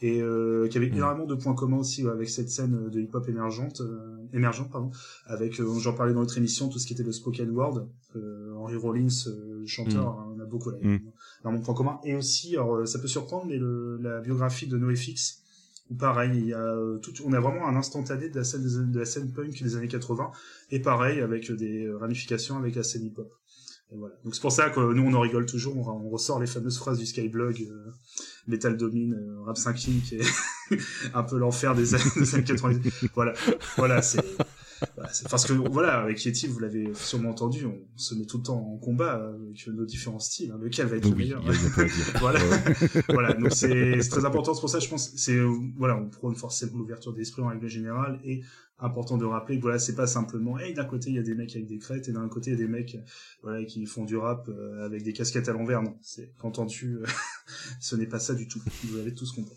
et 0.00 0.20
euh, 0.20 0.66
qui 0.66 0.76
avait 0.76 0.90
Mm. 0.90 0.94
énormément 0.96 1.24
de 1.26 1.36
points 1.36 1.54
communs 1.54 1.78
aussi 1.78 2.04
ouais, 2.04 2.10
avec 2.10 2.28
cette 2.28 2.50
scène 2.50 2.90
de 2.90 3.00
hip-hop 3.00 3.28
émergente, 3.28 3.80
euh, 3.80 4.16
émergente 4.32 4.68
pardon, 4.72 4.90
avec 5.26 5.60
euh, 5.60 5.78
j'en 5.78 5.94
parlais 5.94 6.12
dans 6.12 6.20
notre 6.20 6.36
émission 6.36 6.68
tout 6.68 6.80
ce 6.80 6.86
qui 6.86 6.92
était 6.94 7.04
le 7.04 7.12
spoken 7.12 7.48
word, 7.50 7.86
euh, 8.16 8.52
Henry 8.56 8.74
Rollins, 8.76 9.06
euh, 9.28 9.62
chanteur, 9.64 10.16
Mm. 10.16 10.40
hein, 10.40 10.42
a 10.42 10.46
beaucoup 10.46 10.70
là, 10.70 10.78
Mm. 10.82 10.98
Dans 11.44 11.52
mon 11.52 11.60
point 11.60 11.74
commun. 11.74 12.00
Et 12.04 12.16
aussi, 12.16 12.54
alors 12.54 12.76
euh, 12.76 12.86
ça 12.86 12.98
peut 12.98 13.06
surprendre, 13.06 13.46
mais 13.46 13.60
la 14.02 14.20
biographie 14.20 14.66
de 14.66 14.76
NoFX, 14.76 15.44
où 15.90 15.94
pareil, 15.94 16.30
il 16.34 16.46
y 16.48 16.54
a 16.54 16.60
euh, 16.60 16.98
tout, 16.98 17.12
on 17.24 17.32
a 17.32 17.40
vraiment 17.40 17.68
un 17.68 17.76
instantané 17.76 18.28
de 18.28 18.36
la 18.36 18.44
scène 18.44 18.62
des 18.62 18.92
de 18.92 18.98
la 18.98 19.04
scène 19.04 19.32
punk 19.32 19.62
des 19.62 19.76
années 19.76 19.88
80, 19.88 20.30
et 20.70 20.80
pareil 20.80 21.20
avec 21.20 21.52
des 21.52 21.86
euh, 21.86 21.98
ramifications 21.98 22.56
avec 22.56 22.74
la 22.74 22.82
scène 22.82 23.04
hip-hop. 23.04 23.32
Donc 24.24 24.34
c'est 24.34 24.40
pour 24.40 24.50
ça 24.50 24.70
que 24.70 24.80
nous 24.80 25.02
on 25.02 25.14
en 25.14 25.20
rigole 25.20 25.46
toujours, 25.46 25.76
on, 25.76 26.08
ressort 26.08 26.40
les 26.40 26.48
fameuses 26.48 26.78
phrases 26.78 26.98
du 26.98 27.06
Skyblog, 27.06 27.60
euh, 27.60 27.92
Metal 28.48 28.76
Domine, 28.76 29.16
Rap 29.44 29.56
5 29.56 29.74
King, 29.74 30.00
qui 30.00 30.16
est 30.16 30.26
un 31.14 31.22
peu 31.22 31.38
l'enfer 31.38 31.76
des 31.76 31.92
des 32.16 32.34
années 32.34 32.44
90. 32.44 33.08
Voilà, 33.14 33.34
voilà, 33.76 34.02
c'est 34.02 34.24
voilà, 34.96 35.12
c'est 35.12 35.28
parce 35.28 35.44
que 35.46 35.52
voilà, 35.52 36.00
avec 36.00 36.24
Yeti, 36.24 36.46
vous 36.46 36.58
l'avez 36.60 36.92
sûrement 36.94 37.30
entendu, 37.30 37.66
on 37.66 37.78
se 37.96 38.14
met 38.14 38.26
tout 38.26 38.38
le 38.38 38.42
temps 38.44 38.58
en 38.58 38.76
combat 38.78 39.32
avec 39.34 39.66
nos 39.68 39.84
différents 39.84 40.18
styles. 40.18 40.52
hein. 40.52 40.58
Lequel 40.60 40.86
va 40.86 40.96
être 40.96 41.08
le 41.08 41.16
meilleur? 41.16 41.42
Voilà, 42.20 42.40
voilà. 43.08 43.32
Donc 43.34 43.52
c'est 43.52 43.98
très 44.10 44.24
important. 44.24 44.54
C'est 44.54 44.60
pour 44.60 44.70
ça, 44.70 44.78
je 44.78 44.88
pense, 44.88 45.12
c'est 45.16 45.38
voilà, 45.76 45.96
on 45.96 46.08
prône 46.08 46.34
forcément 46.34 46.78
l'ouverture 46.78 47.12
d'esprit 47.12 47.42
en 47.42 47.48
règle 47.48 47.68
générale 47.68 48.20
et 48.24 48.42
important 48.78 49.16
de 49.16 49.24
rappeler 49.24 49.56
que 49.56 49.62
voilà, 49.62 49.78
c'est 49.78 49.94
pas 49.94 50.06
simplement, 50.06 50.58
hey, 50.58 50.74
d'un 50.74 50.84
côté 50.84 51.10
il 51.10 51.16
y 51.16 51.18
a 51.18 51.22
des 51.22 51.34
mecs 51.34 51.54
avec 51.54 51.66
des 51.66 51.78
crêtes 51.78 52.08
et 52.08 52.12
d'un 52.12 52.28
côté 52.28 52.50
il 52.50 52.54
y 52.54 52.56
a 52.56 52.66
des 52.66 52.68
mecs, 52.70 52.96
voilà, 53.42 53.64
qui 53.64 53.86
font 53.86 54.04
du 54.04 54.16
rap 54.16 54.48
euh, 54.48 54.84
avec 54.84 55.02
des 55.04 55.12
casquettes 55.12 55.48
à 55.48 55.52
l'envers. 55.52 55.82
Non, 55.82 55.96
c'est 56.02 56.32
qu'entends-tu, 56.38 56.98
ce 57.80 57.96
n'est 57.96 58.06
pas 58.06 58.18
ça 58.18 58.34
du 58.34 58.48
tout. 58.48 58.60
Vous 58.84 58.96
l'avez 58.96 59.14
tous 59.14 59.30
compris. 59.32 59.54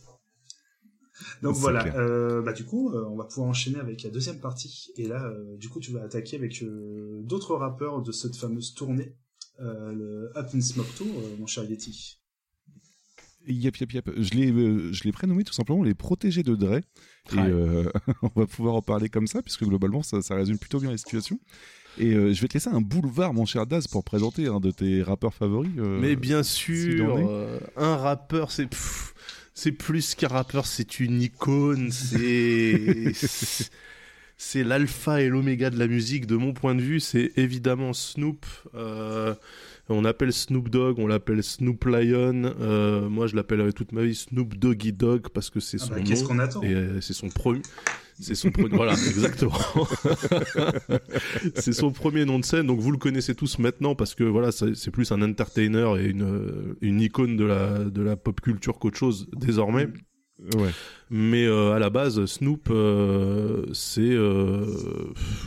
Donc 1.41 1.55
voilà, 1.55 1.85
euh, 1.97 2.41
bah 2.41 2.53
du 2.53 2.63
coup, 2.63 2.91
euh, 2.91 3.05
on 3.09 3.15
va 3.15 3.23
pouvoir 3.25 3.47
enchaîner 3.49 3.79
avec 3.79 4.03
la 4.03 4.09
deuxième 4.09 4.39
partie. 4.39 4.91
Et 4.97 5.07
là, 5.07 5.23
euh, 5.25 5.57
du 5.57 5.69
coup, 5.69 5.79
tu 5.79 5.91
vas 5.91 6.03
attaquer 6.03 6.37
avec 6.37 6.61
euh, 6.61 7.21
d'autres 7.23 7.55
rappeurs 7.55 8.01
de 8.01 8.11
cette 8.11 8.35
fameuse 8.35 8.73
tournée, 8.73 9.15
euh, 9.59 9.91
le 9.93 10.31
Up 10.37 10.47
in 10.53 10.61
Smoke 10.61 10.89
Tour, 10.97 11.07
euh, 11.07 11.35
mon 11.39 11.47
cher 11.47 11.63
Yeti. 11.63 12.19
Yep, 13.47 13.77
yep, 13.77 13.93
yep. 13.93 14.09
Je 14.17 14.33
l'ai, 14.33 14.51
euh, 14.51 14.91
je 14.91 15.03
l'ai 15.05 15.13
prénommé 15.13 15.45
tout 15.45 15.53
simplement 15.53 15.81
les 15.81 15.93
protégés 15.93 16.43
de 16.43 16.55
Dre. 16.55 16.75
Et 17.31 17.37
euh, 17.37 17.89
on 18.21 18.29
va 18.41 18.45
pouvoir 18.45 18.75
en 18.75 18.81
parler 18.81 19.07
comme 19.07 19.25
ça, 19.27 19.41
puisque 19.41 19.63
globalement, 19.63 20.03
ça, 20.03 20.21
ça 20.21 20.35
résume 20.35 20.57
plutôt 20.57 20.79
bien 20.79 20.91
la 20.91 20.97
situation. 20.97 21.39
Et 21.97 22.13
euh, 22.13 22.33
je 22.33 22.41
vais 22.41 22.47
te 22.49 22.55
laisser 22.55 22.69
un 22.69 22.81
boulevard, 22.81 23.33
mon 23.33 23.45
cher 23.45 23.65
Daz, 23.65 23.87
pour 23.87 24.03
présenter 24.03 24.47
un 24.47 24.59
de 24.59 24.71
tes 24.71 25.01
rappeurs 25.01 25.33
favoris. 25.33 25.71
euh, 25.77 25.97
Mais 25.99 26.15
bien 26.17 26.43
sûr, 26.43 27.15
euh, 27.17 27.59
un 27.77 27.95
rappeur, 27.95 28.51
c'est 28.51 28.67
c'est 29.57 29.71
plus 29.71 30.13
qu'un 30.13 30.27
rappeur, 30.27 30.67
c'est 30.67 30.99
une 30.99 31.19
icône, 31.19 31.89
c'est 31.91 33.11
c'est- 34.37 34.63
l'alpha 34.63 35.19
et 35.23 35.29
l'oméga 35.29 35.71
de 35.71 35.79
la 35.79 35.87
musique. 35.87 36.27
De 36.27 36.35
mon 36.35 36.53
point 36.53 36.75
de 36.75 36.81
vue, 36.81 36.99
c'est 36.99 37.31
évidemment 37.37 37.91
Snoop. 37.93 38.45
Euh, 38.75 39.33
on 39.89 40.05
appelle 40.05 40.31
Snoop 40.31 40.69
Dogg, 40.69 40.99
on 40.99 41.07
l'appelle 41.07 41.41
Snoop 41.41 41.85
Lion. 41.85 42.53
Euh, 42.59 43.09
moi, 43.09 43.25
je 43.25 43.35
l'appellerai 43.35 43.73
toute 43.73 43.93
ma 43.93 44.03
vie 44.03 44.13
Snoop 44.13 44.53
Doggy 44.55 44.93
Dogg 44.93 45.29
parce 45.33 45.49
que 45.49 45.59
c'est 45.59 45.77
Ah 45.81 45.85
son 45.85 45.93
bah, 46.35 46.43
attend 46.43 46.61
Et 46.61 46.75
euh, 46.75 47.01
c'est 47.01 47.13
son 47.13 47.29
premier. 47.29 47.63
C'est 48.19 48.35
son 48.35 48.51
premier. 48.51 48.75
voilà, 48.75 48.93
exactement. 49.07 49.59
c'est 51.55 51.73
son 51.73 51.91
premier 51.91 52.25
nom 52.25 52.39
de 52.39 52.45
scène, 52.45 52.67
donc 52.67 52.79
vous 52.79 52.91
le 52.91 52.97
connaissez 52.97 53.35
tous 53.35 53.59
maintenant 53.59 53.95
parce 53.95 54.15
que 54.15 54.23
voilà, 54.23 54.51
c'est 54.51 54.91
plus 54.91 55.11
un 55.11 55.21
entertainer 55.21 55.95
et 55.99 56.05
une, 56.05 56.75
une 56.81 57.01
icône 57.01 57.37
de 57.37 57.45
la, 57.45 57.83
de 57.83 58.01
la 58.01 58.15
pop 58.15 58.41
culture 58.41 58.79
qu'autre 58.79 58.97
chose 58.97 59.27
désormais. 59.33 59.87
Ouais. 60.55 60.69
Mais 61.09 61.45
euh, 61.45 61.73
à 61.73 61.79
la 61.79 61.89
base, 61.89 62.23
Snoop, 62.25 62.69
euh, 62.69 63.65
c'est 63.73 64.01
euh, 64.01 64.65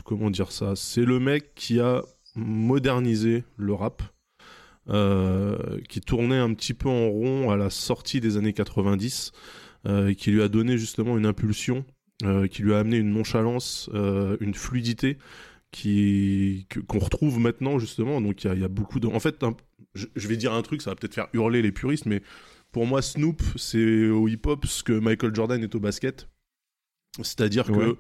comment 0.05 0.31
dire 0.31 0.51
ça? 0.51 0.75
C'est 0.75 1.05
le 1.05 1.21
mec 1.21 1.55
qui 1.55 1.79
a 1.81 2.03
modernisé 2.35 3.45
le 3.57 3.73
rap, 3.75 4.03
euh, 4.89 5.81
qui 5.89 6.01
tournait 6.01 6.39
un 6.39 6.53
petit 6.55 6.75
peu 6.75 6.89
en 6.89 7.09
rond 7.09 7.51
à 7.51 7.57
la 7.57 7.71
sortie 7.71 8.21
des 8.21 8.37
années 8.37 8.53
90, 8.53 9.33
euh, 9.87 10.09
et 10.09 10.15
qui 10.15 10.31
lui 10.31 10.43
a 10.43 10.49
donné 10.49 10.77
justement 10.77 11.17
une 11.17 11.27
impulsion, 11.27 11.85
euh, 12.25 12.47
qui 12.47 12.63
lui 12.63 12.75
a 12.75 12.79
amené 12.81 12.97
une 12.99 13.13
nonchalance, 13.13 13.89
euh, 13.95 14.37
une 14.41 14.55
fluidité 14.55 15.17
qui 15.73 16.67
qu'on 16.89 16.99
retrouve 16.99 17.39
maintenant 17.39 17.79
justement. 17.79 18.21
Donc 18.21 18.45
il 18.45 18.49
y 18.49 18.51
a, 18.51 18.55
il 18.55 18.61
y 18.61 18.65
a 18.65 18.69
beaucoup 18.69 19.01
de. 19.01 19.07
En 19.07 19.21
fait, 19.21 19.43
un- 19.43 19.57
je, 19.95 20.07
je 20.17 20.29
vais 20.29 20.37
dire 20.37 20.53
un 20.53 20.63
truc, 20.63 20.83
ça 20.83 20.91
va 20.91 20.97
peut-être 20.97 21.15
faire 21.15 21.29
hurler 21.33 21.63
les 21.63 21.73
puristes, 21.73 22.07
mais 22.07 22.23
pour 22.73 22.87
moi, 22.87 23.03
Snoop, 23.03 23.43
c'est 23.57 24.09
au 24.09 24.29
hip-hop 24.29 24.65
ce 24.67 24.83
que 24.83 24.93
Michael 24.93 25.35
Jordan 25.35 25.63
est 25.63 25.75
au 25.75 25.81
basket. 25.81 26.29
C'est-à-dire 27.23 27.69
Ouais. 27.71 27.79
que 27.87 27.97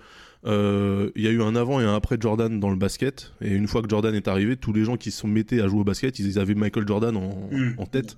euh, 0.47 1.11
il 1.17 1.23
y 1.23 1.27
a 1.27 1.31
eu 1.31 1.43
un 1.43 1.57
avant 1.57 1.81
et 1.81 1.85
un 1.85 1.95
après 1.95 2.17
Jordan 2.21 2.61
dans 2.61 2.71
le 2.71 2.77
basket. 2.77 3.33
Et 3.41 3.51
une 3.51 3.67
fois 3.67 3.83
que 3.83 3.89
Jordan 3.89 4.15
est 4.15 4.29
arrivé, 4.29 4.57
tous 4.57 4.73
les 4.73 4.85
gens 4.85 4.97
qui 4.97 5.11
se 5.11 5.27
mettaient 5.27 5.61
à 5.61 5.67
jouer 5.69 5.81
au 5.81 5.85
basket, 5.85 6.19
ils 6.21 6.39
avaient 6.39 6.55
Michael 6.55 6.87
Jordan 6.87 7.17
en, 7.17 7.49
Mm. 7.51 7.75
en 7.79 7.87
tête. 7.87 8.17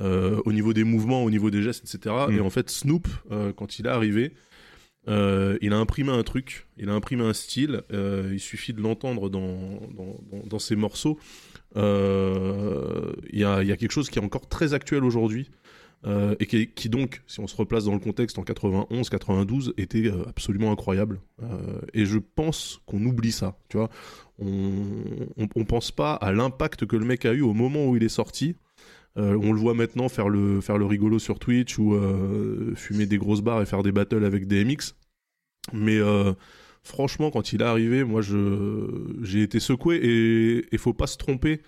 euh, 0.00 0.42
au 0.44 0.52
niveau 0.52 0.72
des 0.72 0.82
mouvements, 0.82 1.22
au 1.22 1.30
niveau 1.30 1.52
des 1.52 1.62
gestes, 1.62 1.84
etc. 1.84 2.12
Mm. 2.28 2.32
Et 2.32 2.40
en 2.40 2.50
fait, 2.50 2.68
Snoop, 2.68 3.06
euh, 3.30 3.52
quand 3.52 3.78
il 3.78 3.86
est 3.86 3.90
arrivé, 3.90 4.32
euh, 5.08 5.58
il 5.60 5.72
a 5.72 5.76
imprimé 5.76 6.10
un 6.10 6.22
truc, 6.22 6.66
il 6.78 6.88
a 6.88 6.94
imprimé 6.94 7.24
un 7.24 7.32
style. 7.32 7.82
euh, 7.92 8.30
il 8.32 8.40
suffit 8.40 8.72
de 8.72 8.80
l'entendre 8.80 9.28
dans, 9.28 9.80
dans, 10.46 10.58
ses 10.58 10.76
morceaux. 10.76 11.18
Euh, 11.76 13.12
Il 13.32 13.38
y, 13.38 13.44
a, 13.44 13.62
y 13.62 13.72
a 13.72 13.76
quelque 13.76 13.92
chose 13.92 14.08
qui 14.10 14.18
est 14.18 14.22
encore 14.22 14.48
très 14.48 14.74
actuel 14.74 15.04
aujourd'hui. 15.04 15.50
et 16.38 16.46
qui, 16.46 16.88
donc, 16.88 17.22
si 17.26 17.40
on 17.40 17.46
se 17.46 17.56
replace 17.56 17.84
dans 17.84 17.94
le 17.94 17.98
contexte 17.98 18.38
en 18.38 18.42
91, 18.42 19.08
92, 19.08 19.74
était 19.78 20.10
absolument 20.26 20.70
incroyable. 20.70 21.20
Et 21.94 22.04
je 22.04 22.18
pense 22.18 22.80
qu'on 22.86 23.04
oublie 23.04 23.32
ça, 23.32 23.56
tu 23.68 23.78
vois. 23.78 23.88
On, 24.38 24.72
on, 25.38 25.48
on 25.54 25.64
pense 25.64 25.92
pas 25.92 26.14
à 26.14 26.32
l'impact 26.32 26.86
que 26.86 26.96
le 26.96 27.04
mec 27.06 27.24
a 27.24 27.32
eu 27.32 27.40
au 27.40 27.54
moment 27.54 27.86
où 27.86 27.96
il 27.96 28.02
est 28.02 28.08
sorti. 28.08 28.56
Euh, 29.16 29.38
on 29.40 29.52
le 29.52 29.58
voit 29.60 29.74
maintenant 29.74 30.08
faire 30.08 30.28
le, 30.28 30.60
faire 30.60 30.76
le 30.76 30.86
rigolo 30.86 31.18
sur 31.20 31.38
Twitch 31.38 31.78
ou 31.78 31.94
euh, 31.94 32.74
fumer 32.74 33.06
des 33.06 33.16
grosses 33.18 33.42
barres 33.42 33.62
et 33.62 33.66
faire 33.66 33.82
des 33.84 33.92
battles 33.92 34.24
avec 34.24 34.46
DMX. 34.48 34.94
Mais 35.72 35.98
euh, 35.98 36.32
franchement, 36.82 37.30
quand 37.30 37.52
il 37.52 37.62
est 37.62 37.64
arrivé, 37.64 38.02
moi, 38.04 38.22
j'ai 39.22 39.42
été 39.42 39.60
secoué 39.60 39.96
et 40.02 40.66
il 40.72 40.78
faut 40.78 40.92
pas 40.94 41.06
se 41.06 41.16
tromper. 41.16 41.60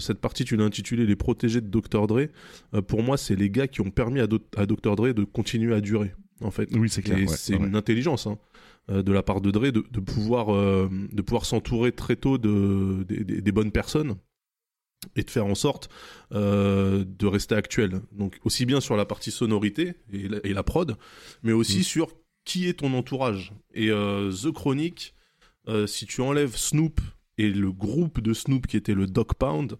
Cette 0.00 0.18
partie, 0.20 0.44
tu 0.44 0.56
l'as 0.56 0.64
intitulée 0.64 1.06
Les 1.06 1.14
protégés 1.16 1.60
de 1.60 1.68
Dr. 1.68 2.06
Dre. 2.06 2.22
Pour 2.88 3.02
moi, 3.02 3.16
c'est 3.16 3.36
les 3.36 3.48
gars 3.50 3.68
qui 3.68 3.80
ont 3.80 3.90
permis 3.90 4.20
à, 4.20 4.26
Do- 4.26 4.40
à 4.56 4.66
Dr. 4.66 4.96
Dre 4.96 5.12
de 5.12 5.24
continuer 5.24 5.74
à 5.74 5.80
durer, 5.80 6.12
en 6.40 6.50
fait. 6.50 6.68
Oui, 6.74 6.88
c'est 6.88 7.02
clair. 7.02 7.18
Ouais, 7.18 7.26
c'est 7.28 7.56
ouais. 7.56 7.66
une 7.66 7.76
intelligence 7.76 8.26
hein, 8.26 8.38
de 8.88 9.12
la 9.12 9.22
part 9.22 9.40
de 9.40 9.50
Dre 9.50 9.70
de, 9.70 9.84
de 9.88 10.00
pouvoir, 10.00 10.52
euh, 10.54 10.88
de 11.12 11.22
pouvoir 11.22 11.44
s'entourer 11.44 11.92
très 11.92 12.16
tôt 12.16 12.38
de, 12.38 13.04
des- 13.08 13.24
des- 13.24 13.40
des 13.40 13.52
bonnes 13.52 13.70
personnes 13.72 14.16
et 15.14 15.22
de 15.22 15.30
faire 15.30 15.46
en 15.46 15.54
sorte 15.54 15.88
euh, 16.32 17.04
de 17.06 17.26
rester 17.26 17.54
actuel. 17.54 18.00
Donc 18.12 18.38
aussi 18.44 18.66
bien 18.66 18.80
sur 18.80 18.96
la 18.96 19.04
partie 19.04 19.30
sonorité 19.30 19.94
et 20.12 20.28
la, 20.28 20.38
et 20.44 20.52
la 20.52 20.62
prod, 20.62 20.96
mais 21.42 21.52
aussi 21.52 21.78
Mm. 21.80 21.82
sur 21.84 22.08
qui 22.44 22.68
est 22.68 22.74
ton 22.74 22.94
entourage. 22.94 23.52
Et 23.74 23.90
euh, 23.90 24.32
The 24.32 24.52
Chronic, 24.52 25.14
euh, 25.68 25.86
si 25.86 26.06
tu 26.06 26.20
enlèves 26.20 26.56
Snoop 26.56 27.00
et 27.38 27.50
le 27.50 27.72
groupe 27.72 28.20
de 28.20 28.32
Snoop 28.32 28.66
qui 28.66 28.76
était 28.76 28.94
le 28.94 29.06
Dog 29.06 29.34
Pound, 29.34 29.78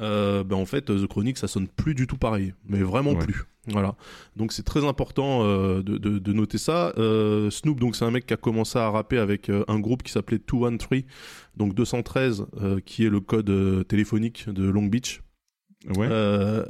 euh, 0.00 0.42
ben 0.44 0.56
en 0.56 0.66
fait 0.66 0.86
The 0.86 1.06
Chronic 1.06 1.38
ça 1.38 1.46
sonne 1.48 1.68
plus 1.68 1.94
du 1.94 2.06
tout 2.06 2.16
pareil, 2.16 2.54
mais 2.68 2.78
vraiment 2.82 3.12
Ouais. 3.12 3.18
plus. 3.24 3.44
Voilà. 3.68 3.94
Donc 4.36 4.52
c'est 4.52 4.62
très 4.62 4.84
important 4.84 5.42
euh, 5.44 5.82
de, 5.82 5.96
de- 5.96 6.18
de 6.18 6.32
noter 6.34 6.58
ça. 6.58 6.92
Euh, 6.98 7.48
Snoop, 7.50 7.80
donc 7.80 7.96
c'est 7.96 8.04
un 8.04 8.10
mec 8.10 8.26
qui 8.26 8.34
a 8.34 8.36
commencé 8.36 8.78
à 8.78 8.90
rapper 8.90 9.18
avec 9.18 9.50
un 9.68 9.78
groupe 9.80 10.02
qui 10.02 10.12
s'appelait 10.12 10.38
213, 10.46 11.04
donc 11.56 11.74
213, 11.74 12.46
euh, 12.60 12.80
qui 12.84 13.06
est 13.06 13.08
le 13.08 13.20
code 13.20 13.86
téléphonique 13.88 14.48
de 14.50 14.68
Long 14.68 14.84
Beach. 14.86 15.22
Ouais. 15.96 16.08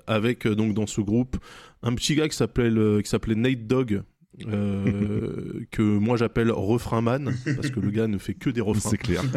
Avec 0.07 0.47
donc 0.47 0.75
dans 0.75 0.87
ce 0.87 1.01
groupe 1.01 1.37
un 1.83 1.95
petit 1.95 2.15
gars 2.15 2.29
qui 2.29 2.37
s'appelait 2.37 3.03
qui 3.03 3.09
s'appelait 3.09 3.35
Nate 3.37 3.67
Dogg. 3.67 4.03
Euh, 4.47 5.61
que 5.71 5.83
moi 5.83 6.17
j'appelle 6.17 6.51
refrain 6.51 7.01
man 7.01 7.35
parce 7.57 7.71
que 7.71 7.79
le 7.81 7.91
gars 7.91 8.07
ne 8.09 8.19
fait 8.19 8.35
que 8.35 8.51
des 8.51 8.61
refrains 8.61 8.91
c'est 8.91 8.99
clair. 8.99 9.23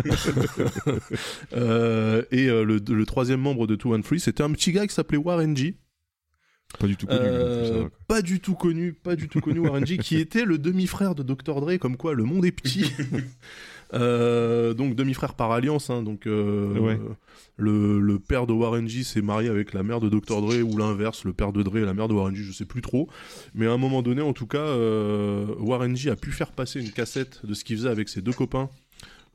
Euh, 1.53 2.23
et 2.31 2.47
euh, 2.49 2.63
le, 2.63 2.79
le 2.87 3.05
troisième 3.05 3.39
membre 3.41 3.67
de 3.67 3.75
213 3.75 4.21
c'était 4.23 4.43
un 4.43 4.51
petit 4.51 4.71
gars 4.71 4.87
qui 4.87 4.93
s'appelait 4.93 5.17
Warren 5.17 5.55
G 5.55 5.77
Pas 6.79 6.87
du 6.87 6.95
tout 6.97 7.05
connu. 7.07 7.19
euh, 7.21 7.89
pas 8.07 8.21
du 8.21 8.39
tout 8.39 8.55
connu, 8.55 8.93
pas 8.93 9.15
du 9.15 9.27
tout 9.29 9.39
connu 9.39 9.59
Warren 9.59 9.85
G, 9.85 9.97
qui 9.97 10.17
était 10.17 10.45
le 10.45 10.57
demi-frère 10.57 11.15
de 11.15 11.23
Dr 11.23 11.61
Dre, 11.61 11.77
comme 11.79 11.95
quoi 11.97 12.13
le 12.13 12.23
monde 12.23 12.45
est 12.45 12.51
petit. 12.51 12.91
Euh, 13.93 14.73
donc 14.73 14.95
demi-frère 14.95 15.33
par 15.33 15.51
alliance, 15.53 15.89
hein, 15.89 16.03
donc 16.03 16.27
euh, 16.27 16.77
Ouais. 16.77 16.99
le, 17.55 17.99
le 18.01 18.19
père 18.19 18.45
de 18.45 18.51
Warren 18.53 18.85
G 18.87 19.03
s'est 19.03 19.21
marié 19.21 19.47
avec 19.49 19.73
la 19.73 19.81
mère 19.83 20.01
de 20.01 20.09
Dr 20.09 20.41
Dre 20.41 20.61
ou 20.63 20.77
l'inverse, 20.77 21.23
le 21.23 21.31
père 21.31 21.53
de 21.53 21.63
Dre 21.63 21.77
et 21.77 21.85
la 21.85 21.93
mère 21.93 22.09
de 22.09 22.13
Warren 22.13 22.35
G, 22.35 22.43
je 22.43 22.51
sais 22.51 22.65
plus 22.65 22.81
trop. 22.81 23.07
Mais 23.53 23.65
à 23.65 23.71
un 23.71 23.77
moment 23.77 24.01
donné, 24.01 24.21
en 24.21 24.33
tout 24.33 24.45
cas, 24.47 24.57
euh, 24.57 25.45
Warren 25.59 25.95
G 25.95 26.09
a 26.09 26.17
pu 26.17 26.31
faire 26.31 26.51
passer 26.51 26.81
une 26.81 26.91
cassette 26.91 27.45
de 27.45 27.53
ce 27.53 27.63
qu'il 27.63 27.77
faisait 27.77 27.89
avec 27.89 28.09
ses 28.09 28.21
deux 28.21 28.33
copains 28.33 28.69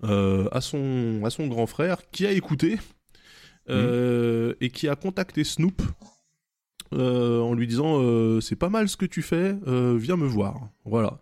euh, 0.05 0.49
à 0.53 0.61
son 0.61 1.23
à 1.25 1.31
son 1.31 1.47
grand 1.47 1.67
frère, 1.67 1.99
qui 2.11 2.27
a 2.27 2.33
écouté 2.33 2.79
euh, 3.71 4.55
et 4.61 4.69
qui 4.71 4.89
a 4.89 4.97
contacté 4.97 5.45
Snoop 5.45 5.81
en 6.93 7.55
lui 7.55 7.67
disant 7.67 8.03
c'est 8.43 8.57
pas 8.57 8.69
mal 8.69 8.87
ce 8.89 8.99
que 8.99 9.07
tu 9.07 9.23
fais, 9.23 9.57
viens 9.97 10.17
me 10.17 10.27
voir. 10.27 10.69
Voilà. 10.85 11.19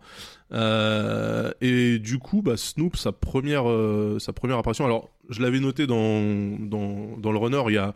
Euh, 0.53 1.51
et 1.61 1.99
du 1.99 2.19
coup, 2.19 2.41
bah, 2.41 2.57
Snoop, 2.57 2.95
sa 2.97 3.11
première, 3.11 3.69
euh, 3.69 4.19
sa 4.19 4.33
première 4.33 4.57
apparition. 4.57 4.85
Alors, 4.85 5.09
je 5.29 5.41
l'avais 5.41 5.59
noté 5.59 5.87
dans, 5.87 6.57
dans, 6.59 7.17
dans 7.17 7.31
le 7.31 7.37
runner. 7.37 7.61
Il 7.67 7.73
y 7.73 7.77
a, 7.77 7.93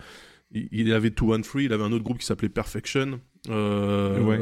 il, 0.52 0.94
avait 0.94 1.12
Two 1.12 1.34
One 1.34 1.44
Free, 1.44 1.66
il 1.66 1.74
avait 1.74 1.84
un 1.84 1.92
autre 1.92 2.04
groupe 2.04 2.20
qui 2.20 2.26
s'appelait 2.26 2.50
Perfection. 2.50 3.20
Euh, 3.50 4.20
Ouais. 4.22 4.40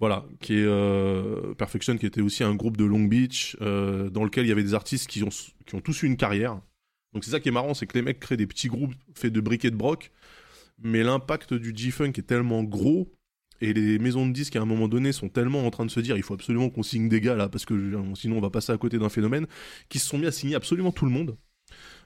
voilà, 0.00 0.24
qui 0.40 0.54
est 0.58 1.54
Perfection, 1.56 1.96
qui 1.96 2.06
était 2.06 2.22
aussi 2.22 2.42
un 2.42 2.54
groupe 2.54 2.76
de 2.76 2.84
Long 2.84 3.04
Beach, 3.04 3.56
dans 3.60 4.24
lequel 4.24 4.46
il 4.46 4.48
y 4.48 4.52
avait 4.52 4.62
des 4.62 4.74
artistes 4.74 5.08
qui 5.08 5.22
ont, 5.22 5.28
qui 5.66 5.74
ont 5.74 5.80
tous 5.80 6.02
eu 6.02 6.06
une 6.06 6.16
carrière. 6.16 6.60
Donc 7.12 7.24
c'est 7.24 7.30
ça 7.30 7.40
qui 7.40 7.50
est 7.50 7.52
marrant, 7.52 7.74
c'est 7.74 7.86
que 7.86 7.96
les 7.96 8.02
mecs 8.02 8.20
créent 8.20 8.38
des 8.38 8.46
petits 8.46 8.68
groupes 8.68 8.94
faits 9.14 9.32
de 9.32 9.40
briques 9.40 9.66
et 9.66 9.70
de 9.70 9.76
broc, 9.76 10.10
mais 10.82 11.02
l'impact 11.02 11.52
du 11.54 11.72
G-Funk 11.76 12.12
est 12.16 12.26
tellement 12.26 12.64
gros, 12.64 13.12
et 13.62 13.72
les 13.72 13.98
maisons 13.98 14.26
de 14.26 14.32
disques 14.32 14.56
à 14.56 14.60
un 14.60 14.66
moment 14.66 14.88
donné 14.88 15.12
sont 15.12 15.28
tellement 15.30 15.64
en 15.66 15.70
train 15.70 15.86
de 15.86 15.90
se 15.90 16.00
dire 16.00 16.16
il 16.16 16.22
faut 16.22 16.34
absolument 16.34 16.68
qu'on 16.68 16.82
signe 16.82 17.08
des 17.08 17.20
gars 17.20 17.36
là, 17.36 17.48
parce 17.48 17.64
que 17.64 17.74
sinon 18.14 18.36
on 18.36 18.40
va 18.40 18.50
passer 18.50 18.72
à 18.72 18.76
côté 18.76 18.98
d'un 18.98 19.08
phénomène, 19.08 19.46
qui 19.88 19.98
se 19.98 20.06
sont 20.06 20.18
mis 20.18 20.26
à 20.26 20.32
signer 20.32 20.56
absolument 20.56 20.92
tout 20.92 21.06
le 21.06 21.12
monde. 21.12 21.36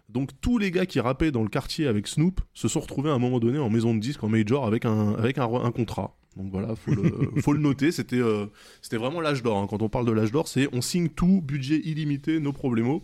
Donc 0.09 0.31
tous 0.41 0.59
les 0.59 0.71
gars 0.71 0.87
qui 0.87 1.01
rappaient 1.01 1.33
dans 1.33 1.43
le 1.43 1.49
quartier 1.49 1.89
avec 1.89 2.07
Snoop 2.07 2.41
se 2.55 2.69
sont 2.69 2.79
retrouvés 2.81 3.11
à 3.11 3.15
un 3.15 3.19
moment 3.19 3.41
donné 3.41 3.59
en 3.59 3.71
maison 3.71 3.93
de 3.95 3.99
disque, 3.99 4.23
en 4.23 4.29
major, 4.29 4.65
avec 4.65 4.85
un, 4.85 5.15
avec 5.15 5.39
un, 5.39 5.53
un 5.53 5.73
contrat. 5.73 6.17
Donc 6.37 6.51
voilà, 6.53 6.77
faut 6.77 6.95
le, 6.95 7.31
faut 7.43 7.53
le 7.53 7.59
noter. 7.59 7.91
C'était 7.91 8.21
euh, 8.21 8.47
c'était 8.83 8.99
vraiment 8.99 9.21
l'âge 9.21 9.43
d'or. 9.43 9.57
hein. 9.57 9.67
Quand 9.69 9.83
on 9.83 9.89
parle 9.89 10.07
de 10.07 10.13
l'âge 10.13 10.31
d'or, 10.31 10.47
c'est 10.47 10.69
on 10.73 10.81
signe 10.83 11.09
tout, 11.09 11.41
budget 11.43 11.81
illimité, 11.83 12.39
nos 12.39 12.53
problèmes. 12.53 13.01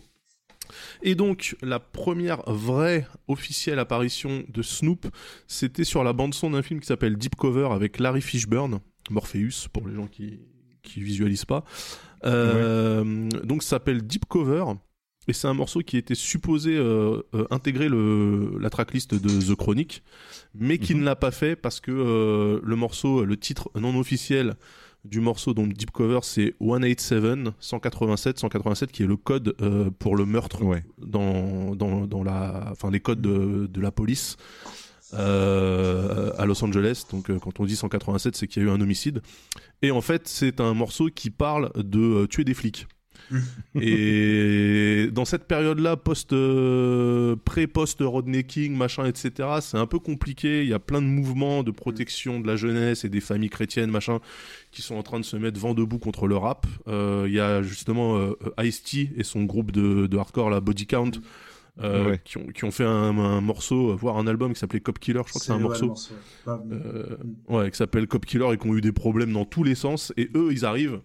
Et 1.01 1.15
donc 1.15 1.55
la 1.61 1.79
première 1.79 2.41
vraie 2.49 3.07
officielle 3.27 3.79
apparition 3.79 4.43
de 4.47 4.61
Snoop, 4.61 5.07
c'était 5.47 5.83
sur 5.83 6.03
la 6.03 6.13
bande 6.13 6.33
son 6.33 6.51
d'un 6.51 6.61
film 6.61 6.79
qui 6.79 6.87
s'appelle 6.87 7.17
Deep 7.17 7.35
Cover 7.35 7.69
avec 7.71 7.99
Larry 7.99 8.21
Fishburne, 8.21 8.79
Morpheus 9.09 9.67
pour 9.71 9.87
les 9.87 9.95
gens 9.95 10.07
qui 10.07 10.39
qui 10.83 11.01
visualisent 11.01 11.45
pas. 11.45 11.63
Euh, 12.25 13.29
Donc 13.43 13.63
ça 13.63 13.71
s'appelle 13.71 14.05
Deep 14.05 14.25
Cover. 14.25 14.65
Et 15.29 15.31
c'est 15.31 15.47
un 15.47 15.53
morceau 15.53 15.79
qui 15.79 15.95
était 15.95 16.15
supposé 16.15 16.75
euh, 16.75 17.21
euh, 17.33 17.47
intégrer 17.49 17.87
le, 17.87 18.57
la 18.59 18.69
tracklist 18.69 19.15
de 19.15 19.53
The 19.53 19.55
Chronic, 19.55 20.03
mais 20.53 20.77
qui 20.77 20.95
ne 20.95 21.03
l'a 21.05 21.15
pas 21.15 21.31
fait 21.31 21.55
parce 21.55 21.79
que 21.79 22.59
le 22.61 22.75
morceau, 22.75 23.23
le 23.23 23.37
titre 23.37 23.71
non 23.79 23.97
officiel 23.97 24.55
du 25.03 25.19
morceau 25.19 25.53
donc 25.53 25.73
Deep 25.73 25.91
Cover, 25.91 26.19
c'est 26.21 26.55
187 26.59 27.53
187 27.59 28.39
187 28.39 28.91
qui 28.91 29.03
est 29.03 29.07
le 29.07 29.17
code 29.17 29.55
euh, 29.61 29.89
pour 29.99 30.15
le 30.15 30.25
meurtre 30.25 30.63
Ouais. 30.63 30.83
dans, 30.97 31.75
dans, 31.75 32.07
dans 32.07 32.23
la, 32.23 32.69
enfin 32.71 32.89
les 32.89 32.99
codes 32.99 33.21
de, 33.21 33.67
de 33.67 33.81
la 33.81 33.91
police 33.91 34.37
euh, 35.13 36.31
à 36.37 36.45
Los 36.45 36.63
Angeles. 36.63 37.03
Donc 37.11 37.29
euh, 37.29 37.39
quand 37.39 37.59
on 37.59 37.65
dit 37.65 37.75
187, 37.75 38.35
c'est 38.35 38.47
qu'il 38.47 38.63
y 38.63 38.65
a 38.65 38.69
eu 38.69 38.71
un 38.71 38.81
homicide. 38.81 39.21
Et 39.81 39.91
en 39.91 40.01
fait, 40.01 40.27
c'est 40.27 40.59
un 40.59 40.73
morceau 40.73 41.09
qui 41.13 41.29
parle 41.29 41.71
de 41.75 42.25
tuer 42.25 42.43
des 42.43 42.53
flics. 42.53 42.87
Et 43.81 45.09
dans 45.11 45.25
cette 45.25 45.45
période-là, 45.45 45.97
post, 45.97 46.33
euh, 46.33 47.35
pré-post 47.43 47.99
Rodnecking, 48.01 48.75
machin, 48.75 49.05
etc., 49.05 49.31
c'est 49.61 49.77
un 49.77 49.85
peu 49.87 49.99
compliqué. 49.99 50.63
Il 50.63 50.69
y 50.69 50.73
a 50.73 50.79
plein 50.79 51.01
de 51.01 51.07
mouvements 51.07 51.63
de 51.63 51.71
protection 51.71 52.39
de 52.39 52.47
la 52.47 52.55
jeunesse 52.55 53.03
et 53.05 53.09
des 53.09 53.21
familles 53.21 53.49
chrétiennes, 53.49 53.91
machin, 53.91 54.19
qui 54.71 54.81
sont 54.81 54.95
en 54.95 55.03
train 55.03 55.19
de 55.19 55.25
se 55.25 55.35
mettre 55.37 55.59
vent 55.59 55.73
debout 55.73 55.99
contre 55.99 56.27
le 56.27 56.37
rap. 56.37 56.65
Euh, 56.87 57.25
Il 57.27 57.33
y 57.33 57.39
a 57.39 57.61
justement 57.61 58.17
euh, 58.17 58.33
Ice-T 58.61 59.11
et 59.17 59.23
son 59.23 59.43
groupe 59.43 59.71
de, 59.71 60.07
de 60.07 60.17
hardcore, 60.17 60.49
la 60.49 60.59
Body 60.61 60.85
Count, 60.87 61.11
euh, 61.81 62.11
Ouais. 62.11 62.21
qui, 62.23 62.37
ont, 62.37 62.45
qui 62.47 62.65
ont 62.65 62.71
fait 62.71 62.85
un, 62.85 63.17
un 63.17 63.41
morceau, 63.41 63.95
voire 63.95 64.17
un 64.17 64.27
album 64.27 64.53
qui 64.53 64.59
s'appelait 64.59 64.79
Cop 64.79 64.99
Killer. 64.99 65.21
Je 65.25 65.29
crois 65.29 65.39
que 65.39 65.45
c'est 65.45 65.51
un 65.53 65.57
morceau. 65.59 65.95
Euh, 66.47 67.17
ouais, 67.49 67.71
qui 67.71 67.77
s'appelle 67.77 68.07
Cop 68.07 68.25
Killer 68.25 68.47
et 68.53 68.57
qui 68.57 68.67
ont 68.67 68.75
eu 68.75 68.81
des 68.81 68.91
problèmes 68.91 69.33
dans 69.33 69.45
tous 69.45 69.63
les 69.63 69.73
sens. 69.75 70.13
Et 70.17 70.29
eux, 70.35 70.49
ils 70.51 70.65
arrivent 70.65 70.99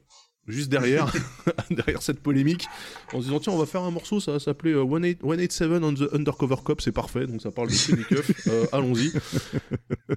juste 0.49 0.69
derrière, 0.69 1.12
derrière 1.70 2.03
cette 2.03 2.20
polémique, 2.20 2.66
en 3.12 3.20
se 3.20 3.27
disant 3.27 3.41
tiens, 3.41 3.53
on 3.53 3.59
va 3.59 3.66
faire 3.66 3.83
un 3.83 3.91
morceau, 3.91 4.20
ça 4.20 4.33
va 4.33 4.39
s'appeler 4.39 4.73
euh, 4.73 4.85
18 4.85 5.20
187 5.23 5.83
on 5.83 5.95
the 5.95 6.15
Undercover 6.15 6.57
Cop, 6.65 6.81
c'est 6.81 6.93
parfait, 6.93 7.27
donc 7.27 7.41
ça 7.41 7.51
parle 7.51 7.69
de 7.69 8.03
keufs, 8.03 8.31
euh, 8.49 8.66
allons-y. 8.73 9.12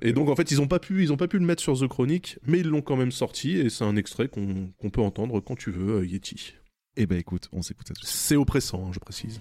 Et 0.02 0.14
donc 0.14 0.30
en 0.30 0.36
fait, 0.36 0.52
ils 0.52 0.62
ont 0.62 0.68
pas 0.68 0.80
pu, 0.80 1.04
ils 1.04 1.14
ont 1.14 1.18
pas 1.18 1.28
pu 1.28 1.38
le 1.40 1.46
mettre 1.46 1.62
sur 1.62 1.78
The 1.78 1.88
Chronic, 1.88 2.40
mais 2.46 2.60
ils 2.60 2.68
l'ont 2.68 2.82
quand 2.82 2.98
même 2.98 3.12
sorti 3.12 3.58
et 3.58 3.70
c'est 3.70 3.84
un 3.84 3.96
extrait 3.96 4.28
qu'on 4.28 4.90
peut 4.92 5.02
entendre 5.02 5.40
quand 5.40 5.56
tu 5.56 5.72
veux, 5.72 6.00
euh, 6.00 6.06
Yeti. 6.06 6.54
Eh 6.98 7.06
ben 7.06 7.18
écoute, 7.18 7.48
on 7.54 7.62
s'écoute 7.62 7.88
ça. 7.88 7.94
C'est 8.04 8.36
oppressant, 8.36 8.88
hein, 8.88 8.92
je 8.94 9.00
précise. 9.00 9.40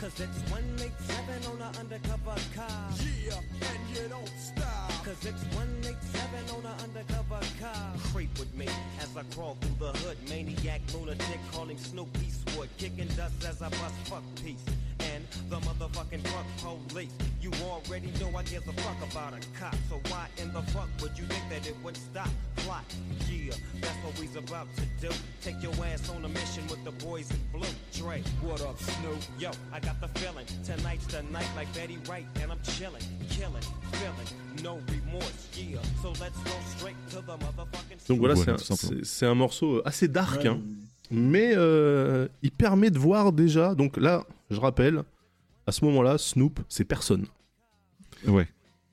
Cause 0.00 0.20
it's 0.20 0.48
187 0.48 1.48
on 1.48 1.60
a 1.60 1.80
undercover 1.80 2.40
car. 2.54 2.68
Yeah, 3.26 3.34
Cause 5.08 5.24
it's 5.24 5.42
187 5.56 6.28
on 6.54 6.66
a 6.66 6.82
undercover 6.82 7.40
car. 7.58 7.92
Creep 8.12 8.28
with 8.38 8.54
me 8.54 8.68
as 9.00 9.08
I 9.16 9.22
crawl 9.34 9.56
through 9.58 9.86
the 9.86 9.98
hood. 10.00 10.18
Maniac, 10.28 10.82
lunatic, 10.92 11.40
calling 11.50 11.78
Snoop 11.78 12.08
Eastwood. 12.22 12.68
Kicking 12.76 13.08
dust 13.16 13.42
as 13.48 13.62
I 13.62 13.70
bust 13.70 13.94
fuck 14.04 14.22
peace. 14.44 14.62
And 15.00 15.24
the 15.48 15.60
motherfucking 15.60 16.20
fuck 16.28 16.44
police. 16.90 17.08
You 17.40 17.50
already 17.64 18.12
know 18.20 18.36
I 18.36 18.42
give 18.42 18.68
a 18.68 18.72
fuck 18.82 19.10
about 19.10 19.32
a 19.32 19.40
cop. 19.58 19.74
So 19.88 19.98
why 20.10 20.26
in 20.36 20.52
the 20.52 20.60
fuck 20.72 20.90
would 21.00 21.16
you 21.18 21.24
think 21.24 21.42
that 21.48 21.66
it 21.66 21.76
would 21.82 21.96
stop? 21.96 22.28
Plot. 22.56 22.84
Yeah, 23.30 23.54
that's 23.80 23.96
what 24.04 24.18
we's 24.20 24.36
about 24.36 24.68
to 24.76 25.08
do. 25.08 25.14
Take 25.40 25.62
your 25.62 25.72
ass 25.86 26.10
on 26.10 26.22
a 26.22 26.28
mission 26.28 26.66
with 26.66 26.84
the 26.84 26.92
boys 27.02 27.30
in 27.30 27.40
blue. 27.50 27.66
Dre, 27.94 28.22
what 28.42 28.60
up, 28.60 28.78
Snoop? 28.78 29.22
Yo, 29.38 29.52
I 29.72 29.80
got 29.80 30.02
the 30.02 30.08
feeling. 30.20 30.44
Tonight's 30.64 31.06
the 31.06 31.22
night 31.22 31.48
like 31.56 31.72
Betty 31.72 31.96
Wright, 32.06 32.26
and 32.42 32.52
I'm 32.52 32.60
chilling, 32.62 33.02
killing, 33.30 33.62
feeling. 33.92 34.47
Donc 38.08 38.18
voilà, 38.18 38.34
Voilà, 38.34 38.56
c'est 39.02 39.26
un- 39.26 39.34
morceau 39.34 39.82
assez 39.84 40.08
dark, 40.08 40.42
Ouais, 40.42 40.48
hein. 40.48 40.60
mais 41.10 41.52
euh, 41.54 42.26
il 42.42 42.50
permet 42.50 42.90
de 42.90 42.98
voir 42.98 43.32
déjà. 43.32 43.74
Donc 43.74 43.96
là, 43.96 44.24
je 44.50 44.58
rappelle, 44.58 45.02
à 45.66 45.72
ce 45.72 45.84
moment-là, 45.84 46.16
Snoop, 46.18 46.60
c'est 46.68 46.84
personne. 46.84 47.26
Ouais. 48.26 48.48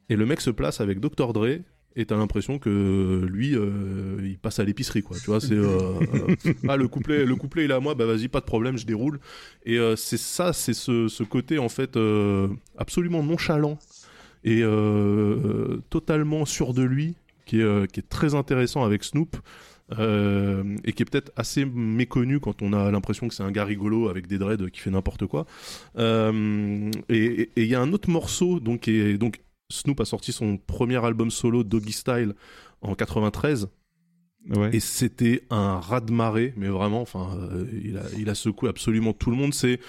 Et 0.09 0.15
le 0.15 0.25
mec 0.25 0.41
se 0.41 0.49
place 0.49 0.81
avec 0.81 0.99
Dr. 0.99 1.33
Dre. 1.33 1.59
Et 1.97 2.05
t'as 2.05 2.17
l'impression 2.17 2.59
que 2.59 3.25
lui, 3.31 3.55
euh, 3.55 4.17
il 4.21 4.37
passe 4.37 4.59
à 4.59 4.65
l'épicerie, 4.65 5.01
quoi. 5.01 5.15
Tu 5.17 5.27
vois, 5.27 5.39
c'est 5.39 5.53
euh, 5.53 5.93
euh, 6.13 6.35
ah 6.67 6.75
le 6.75 6.89
couplet, 6.89 7.23
le 7.25 7.37
couplet 7.37 7.63
il 7.63 7.71
est 7.71 7.73
à 7.73 7.79
moi, 7.79 7.95
bah 7.95 8.05
vas-y, 8.05 8.27
pas 8.27 8.41
de 8.41 8.45
problème, 8.45 8.77
je 8.77 8.85
déroule. 8.85 9.17
Et 9.65 9.79
euh, 9.79 9.95
c'est 9.95 10.17
ça, 10.17 10.51
c'est 10.51 10.73
ce, 10.73 11.07
ce 11.07 11.23
côté 11.23 11.57
en 11.57 11.69
fait 11.69 11.95
euh, 11.95 12.49
absolument 12.77 13.23
nonchalant 13.23 13.79
et 14.45 14.61
euh, 14.63 15.81
totalement 15.89 16.45
sûr 16.45 16.73
de 16.73 16.83
lui, 16.83 17.15
qui 17.45 17.59
est, 17.59 17.63
euh, 17.63 17.85
qui 17.87 17.99
est 17.99 18.09
très 18.09 18.35
intéressant 18.35 18.83
avec 18.85 19.03
Snoop. 19.03 19.35
euh, 19.99 20.63
et 20.83 20.93
qui 20.93 21.03
est 21.03 21.05
peut-être 21.05 21.31
assez 21.35 21.63
méconnu 21.65 22.39
quand 22.39 22.63
on 22.63 22.73
a 22.73 22.89
l'impression 22.89 23.27
que 23.27 23.35
c'est 23.35 23.43
un 23.43 23.51
gars 23.51 23.65
rigolo 23.65 24.09
avec 24.09 24.25
des 24.27 24.39
dreads 24.39 24.71
qui 24.71 24.79
fait 24.79 24.89
n'importe 24.89 25.27
quoi. 25.27 25.45
Euh, 25.97 26.89
et 27.09 27.51
il 27.55 27.67
y 27.67 27.75
a 27.75 27.81
un 27.81 27.93
autre 27.93 28.09
morceau, 28.09 28.59
donc, 28.59 28.89
donc 29.19 29.41
Snoop 29.71 29.99
a 30.01 30.05
sorti 30.05 30.31
son 30.31 30.57
premier 30.57 31.03
album 31.05 31.29
solo 31.29 31.63
Doggy 31.63 31.91
Style 31.91 32.33
en 32.81 32.95
93 32.95 33.67
Ouais. 34.55 34.69
et 34.75 34.79
c'était 34.79 35.41
un 35.49 35.79
raz-de-marée, 35.79 36.53
mais 36.55 36.67
vraiment, 36.67 37.01
enfin, 37.01 37.35
euh, 37.51 37.65
il, 37.83 37.97
a, 37.97 38.03
il 38.17 38.29
a 38.29 38.35
secoué 38.35 38.69
absolument 38.69 39.11
tout 39.13 39.31
le 39.31 39.35
monde. 39.37 39.55
C'est 39.55 39.79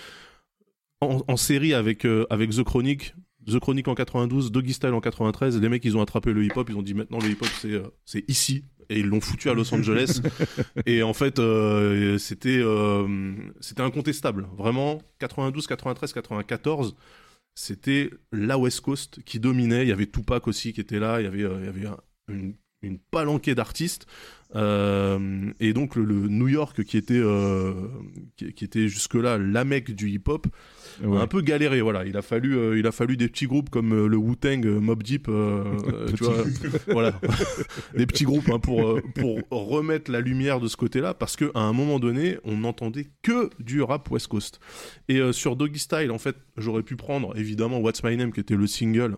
en, 1.03 1.23
en 1.29 1.37
série 1.37 1.75
avec, 1.75 2.07
avec 2.31 2.51
The 2.51 2.63
Chronic, 2.65 3.15
The 3.49 3.59
Chronic 3.61 3.87
en 3.89 3.95
92, 3.95 4.51
Doggy 4.51 4.73
Style 4.73 4.91
en 4.93 5.01
93. 5.01 5.61
Les 5.61 5.69
mecs, 5.69 5.85
ils 5.85 5.97
ont 5.97 6.03
attrapé 6.03 6.33
le 6.33 6.45
hip-hop, 6.45 6.69
ils 6.69 6.77
ont 6.77 6.83
dit 6.83 6.95
maintenant 6.95 7.19
le 7.21 7.29
hip-hop, 7.31 7.49
c'est 7.61 7.73
euh, 7.73 7.83
c'est 8.05 8.29
ici. 8.29 8.65
Et 8.89 9.01
ils 9.01 9.07
l'ont 9.07 9.21
foutu 9.21 9.49
à 9.51 9.55
Los 9.55 9.73
Angeles. 9.75 10.21
et 10.87 11.03
en 11.03 11.13
fait, 11.13 11.39
euh, 11.41 12.19
c'était 12.19 12.59
euh, 12.61 13.35
c'était 13.61 13.83
incontestable. 13.83 14.47
Vraiment, 14.57 15.01
92, 15.19 15.67
93, 15.67 16.13
94, 16.13 16.95
c'était 17.55 18.11
la 18.33 18.59
West 18.59 18.81
Coast 18.83 19.23
qui 19.25 19.41
dominait. 19.41 19.83
Il 19.85 19.89
y 19.89 19.93
avait 19.93 20.07
Tupac 20.07 20.47
aussi 20.47 20.73
qui 20.73 20.81
était 20.81 20.99
là. 21.01 21.21
Il 21.21 21.25
y 21.25 21.27
avait, 21.27 21.43
euh, 21.43 21.59
il 21.61 21.65
y 21.67 21.69
avait 21.69 21.87
un- 21.87 21.97
une, 22.29 22.55
une 22.83 22.99
palanquée 22.99 23.55
d'artistes. 23.55 24.07
Euh, 24.55 25.51
et 25.59 25.73
donc 25.73 25.97
le, 25.97 26.05
le 26.05 26.15
New 26.29 26.47
York 26.47 26.85
qui 26.85 26.97
était 26.97 27.19
euh, 27.19 27.73
qui, 28.37 28.53
qui 28.55 28.65
était 28.65 28.87
jusque 28.87 29.15
là 29.17 29.39
la 29.39 29.65
mecque 29.65 29.91
du 29.91 30.09
hip 30.09 30.23
hop 30.29 30.47
Ouais. 31.03 31.19
a 31.19 31.21
un 31.21 31.27
peu 31.27 31.43
galéré 31.43 31.83
voilà 31.83 32.07
il 32.07 32.17
a 32.17 32.23
fallu 32.23 32.57
euh, 32.57 32.79
il 32.79 32.87
a 32.87 32.93
fallu 32.93 33.19
des 33.19 33.29
petits 33.29 33.47
groupes 33.47 33.69
comme 33.69 34.07
le 34.07 34.17
Wu 34.17 34.35
Tang 34.37 34.65
Mob 34.65 35.03
Deep 35.03 35.25
tu 35.25 36.25
vois 36.25 36.45
voilà 36.87 37.21
des 37.97 38.07
petits 38.07 38.25
groupes 38.25 38.49
hein, 38.51 38.59
pour 38.61 38.99
pour 39.15 39.41
remettre 39.51 40.11
la 40.11 40.21
lumière 40.21 40.59
de 40.59 40.69
ce 40.69 40.77
côté 40.79 41.01
là 41.03 41.13
parce 41.13 41.37
que 41.37 41.51
à 41.55 41.61
un 41.61 41.75
moment 41.75 41.99
donné 41.99 42.39
on 42.45 42.57
n'entendait 42.59 43.09
que 43.23 43.51
du 43.59 43.83
rap 43.83 44.11
West 44.11 44.29
Coast 44.29 44.59
et 45.09 45.33
sur 45.33 45.57
Doggy 45.57 45.81
Style 45.81 46.11
en 46.13 46.19
fait 46.19 46.37
j'aurais 46.57 46.83
pu 46.85 46.97
prendre 46.97 47.37
évidemment 47.37 47.79
What's 47.79 48.03
My 48.03 48.17
Name 48.17 48.33
qui 48.33 48.41
était 48.41 48.57
le 48.57 48.67
single 48.69 49.17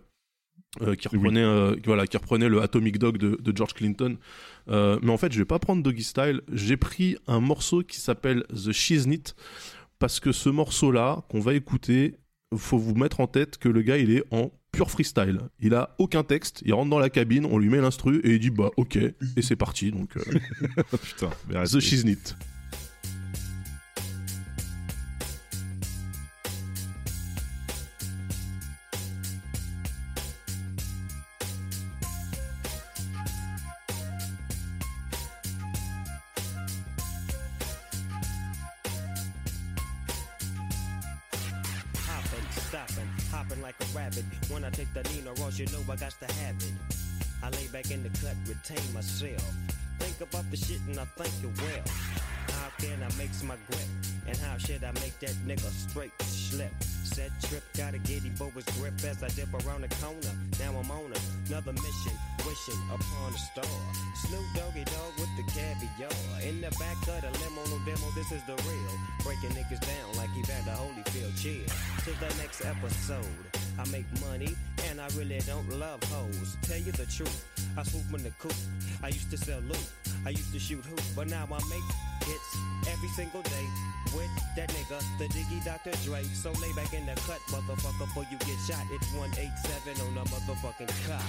euh, 0.82 0.94
qui 0.94 1.08
reprenait 1.08 1.42
euh, 1.42 1.76
voilà 1.84 2.06
qui 2.06 2.16
reprenait 2.16 2.48
le 2.48 2.62
Atomic 2.62 2.98
Dog 2.98 3.18
de, 3.18 3.38
de 3.40 3.56
George 3.56 3.74
Clinton 3.74 4.16
Euh, 4.68 4.98
mais 5.02 5.10
en 5.10 5.16
fait 5.16 5.32
je 5.32 5.38
vais 5.38 5.46
pas 5.46 5.58
prendre 5.58 5.82
Doggy 5.82 6.02
Style 6.02 6.42
j'ai 6.52 6.76
pris 6.76 7.16
un 7.26 7.40
morceau 7.40 7.82
qui 7.82 7.98
s'appelle 8.00 8.44
The 8.50 8.72
Shiznit 8.72 9.34
parce 9.98 10.20
que 10.20 10.30
ce 10.30 10.50
morceau 10.50 10.92
là 10.92 11.24
qu'on 11.30 11.40
va 11.40 11.54
écouter 11.54 12.16
faut 12.54 12.76
vous 12.78 12.94
mettre 12.94 13.20
en 13.20 13.26
tête 13.26 13.56
que 13.56 13.68
le 13.70 13.80
gars 13.80 13.96
il 13.96 14.10
est 14.10 14.24
en 14.30 14.50
pur 14.72 14.90
freestyle 14.90 15.40
il 15.58 15.74
a 15.74 15.94
aucun 15.98 16.22
texte 16.22 16.62
il 16.66 16.74
rentre 16.74 16.90
dans 16.90 16.98
la 16.98 17.08
cabine 17.08 17.46
on 17.46 17.58
lui 17.58 17.70
met 17.70 17.80
l'instru 17.80 18.20
et 18.24 18.32
il 18.32 18.40
dit 18.40 18.50
bah 18.50 18.70
ok 18.76 18.96
et 18.96 19.42
c'est 19.42 19.56
parti 19.56 19.90
donc 19.90 20.10
Putain. 21.02 21.30
The. 21.50 21.80
Shiznit 21.80 22.34
I 47.42 47.50
lay 47.50 47.66
back 47.68 47.90
in 47.90 48.02
the 48.02 48.10
cut, 48.20 48.36
retain 48.46 48.92
myself. 48.92 49.42
Think 49.98 50.20
about 50.20 50.50
the 50.50 50.56
shit 50.56 50.80
and 50.86 50.98
I 51.00 51.04
think 51.16 51.32
it 51.42 51.62
well. 51.62 51.84
How 52.52 52.68
can 52.78 53.02
I 53.02 53.08
make 53.16 53.32
my 53.42 53.56
grip? 53.70 53.88
And 54.26 54.36
how 54.36 54.58
should 54.58 54.84
I 54.84 54.92
make 55.00 55.18
that 55.20 55.34
nigga 55.46 55.70
straight 55.88 56.12
slip? 56.22 56.72
Said 57.04 57.32
trip, 57.42 57.64
gotta 57.76 57.98
get 57.98 58.22
him 58.22 58.36
his 58.52 58.64
grip 58.76 58.92
as 59.04 59.22
I 59.22 59.28
dip 59.28 59.48
around 59.64 59.82
the 59.82 59.88
corner. 59.96 60.34
Now 60.60 60.78
I'm 60.78 60.90
on 60.90 61.12
another 61.48 61.72
mission, 61.72 62.16
wishing 62.44 62.82
upon 62.92 63.32
a 63.32 63.38
star. 63.38 63.80
Snoop 64.26 64.44
Doggy 64.54 64.84
Dog 64.84 65.12
with 65.16 65.32
the 65.40 65.44
caviar. 65.48 66.42
In 66.42 66.60
the 66.60 66.70
back 66.76 67.00
of 67.08 67.22
the 67.24 67.32
limo, 67.40 67.64
no 67.72 67.78
demo, 67.86 68.10
this 68.14 68.30
is 68.32 68.42
the 68.44 68.56
real. 68.68 68.94
Breaking 69.24 69.56
niggas 69.56 69.80
down 69.80 70.16
like 70.16 70.30
he 70.36 70.42
had 70.52 70.64
the 70.66 70.76
Holyfield. 70.76 71.32
Cheer 71.40 71.64
to 72.04 72.10
the 72.20 72.28
next 72.42 72.64
episode. 72.64 73.57
I 73.78 73.84
make 73.90 74.06
money 74.26 74.56
and 74.90 75.00
I 75.00 75.06
really 75.16 75.38
don't 75.46 75.68
love 75.78 76.02
hoes. 76.04 76.56
Tell 76.62 76.78
you 76.78 76.90
the 76.92 77.06
truth, 77.06 77.44
I 77.76 77.84
swoop 77.84 78.12
in 78.12 78.24
the 78.24 78.30
coop. 78.40 78.52
I 79.04 79.08
used 79.08 79.30
to 79.30 79.38
sell 79.38 79.60
loot, 79.60 79.86
I 80.26 80.30
used 80.30 80.52
to 80.52 80.58
shoot 80.58 80.84
hoop, 80.84 81.00
but 81.14 81.28
now 81.28 81.46
I 81.46 81.60
make 81.70 81.86
hits 82.26 82.50
every 82.90 83.08
single 83.10 83.42
day 83.42 83.66
with 84.16 84.30
that 84.56 84.68
nigga, 84.70 84.98
the 85.18 85.26
Diggy 85.28 85.64
Dr. 85.64 85.92
Dre. 86.04 86.22
So 86.34 86.50
lay 86.60 86.72
back 86.74 86.92
in 86.92 87.06
the 87.06 87.14
cut, 87.22 87.38
motherfucker, 87.50 87.98
before 88.00 88.26
you 88.30 88.38
get 88.38 88.58
shot. 88.66 88.84
It's 88.90 89.12
187 89.14 89.94
on 90.06 90.14
the 90.14 90.24
motherfucking 90.30 90.90
cop. 91.06 91.22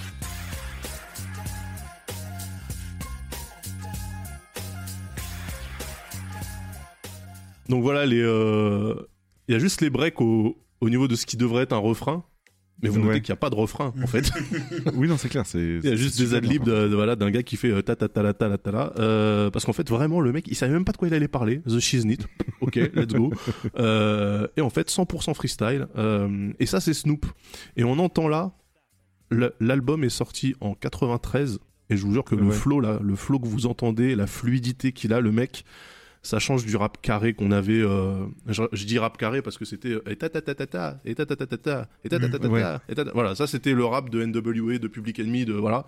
Donc 7.68 7.84
voilà, 7.84 8.04
les, 8.04 8.20
euh, 8.20 9.08
il 9.46 9.52
y 9.52 9.56
a 9.56 9.60
juste 9.60 9.80
les 9.80 9.90
breaks 9.90 10.20
au, 10.20 10.58
au 10.80 10.90
niveau 10.90 11.06
de 11.06 11.14
ce 11.14 11.24
qui 11.24 11.36
devrait 11.36 11.62
être 11.62 11.72
un 11.72 11.78
refrain. 11.78 12.24
Mais 12.82 12.88
vous 12.88 12.98
Ouais. 13.00 13.06
notez 13.06 13.20
qu'il 13.20 13.32
n'y 13.32 13.36
a 13.36 13.40
pas 13.40 13.50
de 13.50 13.54
refrain, 13.56 13.92
en 14.02 14.06
fait. 14.06 14.30
oui, 14.94 15.06
non, 15.08 15.16
c'est 15.18 15.28
clair. 15.28 15.44
C'est. 15.46 15.58
Il 15.82 15.84
y 15.84 15.92
a 15.92 15.96
juste 15.96 16.18
des 16.18 16.34
adlibs 16.34 16.64
de, 16.64 16.88
de- 16.88 16.94
voilà, 16.94 17.14
d'un 17.16 17.30
gars 17.30 17.42
qui 17.42 17.56
fait 17.56 17.70
euh, 17.70 17.82
ta 17.82 17.94
ta 17.96 18.08
ta 18.08 18.22
la 18.22 18.32
ta 18.32 18.48
la 18.48 18.56
ta 18.58 18.70
la. 18.72 18.92
Euh, 18.98 19.50
parce 19.50 19.64
qu'en 19.66 19.72
fait, 19.72 19.88
vraiment, 19.90 20.20
le 20.20 20.32
mec, 20.32 20.46
il 20.48 20.54
savait 20.56 20.72
même 20.72 20.84
pas 20.84 20.92
de 20.92 20.96
quoi 20.96 21.08
il 21.08 21.14
allait 21.14 21.28
parler. 21.28 21.60
The 21.68 21.78
Shiznit. 21.78 22.18
Ok, 22.62 22.76
let's 22.76 23.14
go. 23.14 23.32
Euh, 23.78 24.46
et 24.56 24.60
en 24.60 24.68
fait, 24.70 24.90
100% 24.90 25.32
freestyle. 25.34 25.86
Euh, 25.96 26.52
et 26.58 26.66
ça, 26.66 26.78
c'est 26.80 26.92
Snoop. 26.94 27.24
Et 27.76 27.84
on 27.84 27.98
entend 27.98 28.28
là, 28.28 28.52
l'album 29.60 30.04
est 30.04 30.08
sorti 30.10 30.54
en 30.60 30.74
93. 30.74 31.58
Et 31.88 31.96
je 31.96 32.04
vous 32.04 32.12
jure 32.12 32.24
que 32.24 32.34
le 32.34 32.44
Ouais. 32.44 32.52
flow, 32.52 32.80
là, 32.80 32.98
le 33.02 33.16
flow 33.16 33.38
que 33.40 33.48
vous 33.48 33.66
entendez, 33.66 34.14
la 34.14 34.26
fluidité 34.26 34.92
qu'il 34.92 35.12
a, 35.12 35.20
le 35.20 35.32
mec, 35.32 35.64
ça 36.22 36.38
change 36.38 36.66
du 36.66 36.76
rap 36.76 37.00
carré 37.00 37.32
qu'on 37.34 37.50
avait. 37.50 37.80
euh, 37.80 38.26
je, 38.46 38.62
je 38.72 38.84
dis 38.84 38.98
rap 38.98 39.16
carré 39.16 39.40
parce 39.42 39.56
que 39.58 39.64
c'était 39.64 39.92
euh, 39.92 40.02
et 40.10 40.16
ta 40.16 40.28
ta 40.28 40.40
ta 40.42 40.54
ta 40.54 40.66
ta 40.66 40.98
et 41.04 41.14
ta 41.14 41.24
ta 41.26 41.36
ta 41.36 41.46
ta 41.46 41.56
ta 41.56 41.88
et 42.04 42.08
ta 42.08 42.18
ta 42.18 42.28
ta 42.28 42.38
ta 42.38 42.48
Ouais. 42.48 42.60
ta 42.60 42.82
et 42.88 42.94
ta 42.94 43.04
ta- 43.04 43.12
voilà 43.12 43.34
ça 43.34 43.46
c'était 43.46 43.72
le 43.72 43.84
rap 43.84 44.10
de 44.10 44.24
NWA 44.24 44.78
de 44.78 44.88
Public 44.88 45.18
Enemy 45.18 45.44
de 45.46 45.54
voilà 45.54 45.86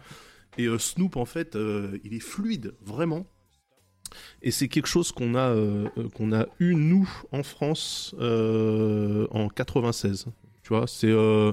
et 0.58 0.66
euh, 0.66 0.78
Snoop 0.78 1.16
en 1.16 1.24
fait 1.26 1.54
euh, 1.56 1.98
il 2.04 2.14
est 2.14 2.20
fluide 2.20 2.74
vraiment 2.82 3.26
et 4.42 4.50
c'est 4.50 4.68
quelque 4.68 4.86
chose 4.88 5.12
qu'on 5.12 5.34
a 5.34 5.48
euh, 5.50 5.88
euh, 5.98 6.08
qu'on 6.10 6.32
a 6.32 6.46
eu 6.60 6.74
nous 6.74 7.08
en 7.32 7.42
France 7.42 8.14
euh, 8.20 9.26
en 9.30 9.48
96 9.48 10.26
tu 10.62 10.68
vois 10.68 10.86
c'est 10.86 11.10
euh, 11.10 11.52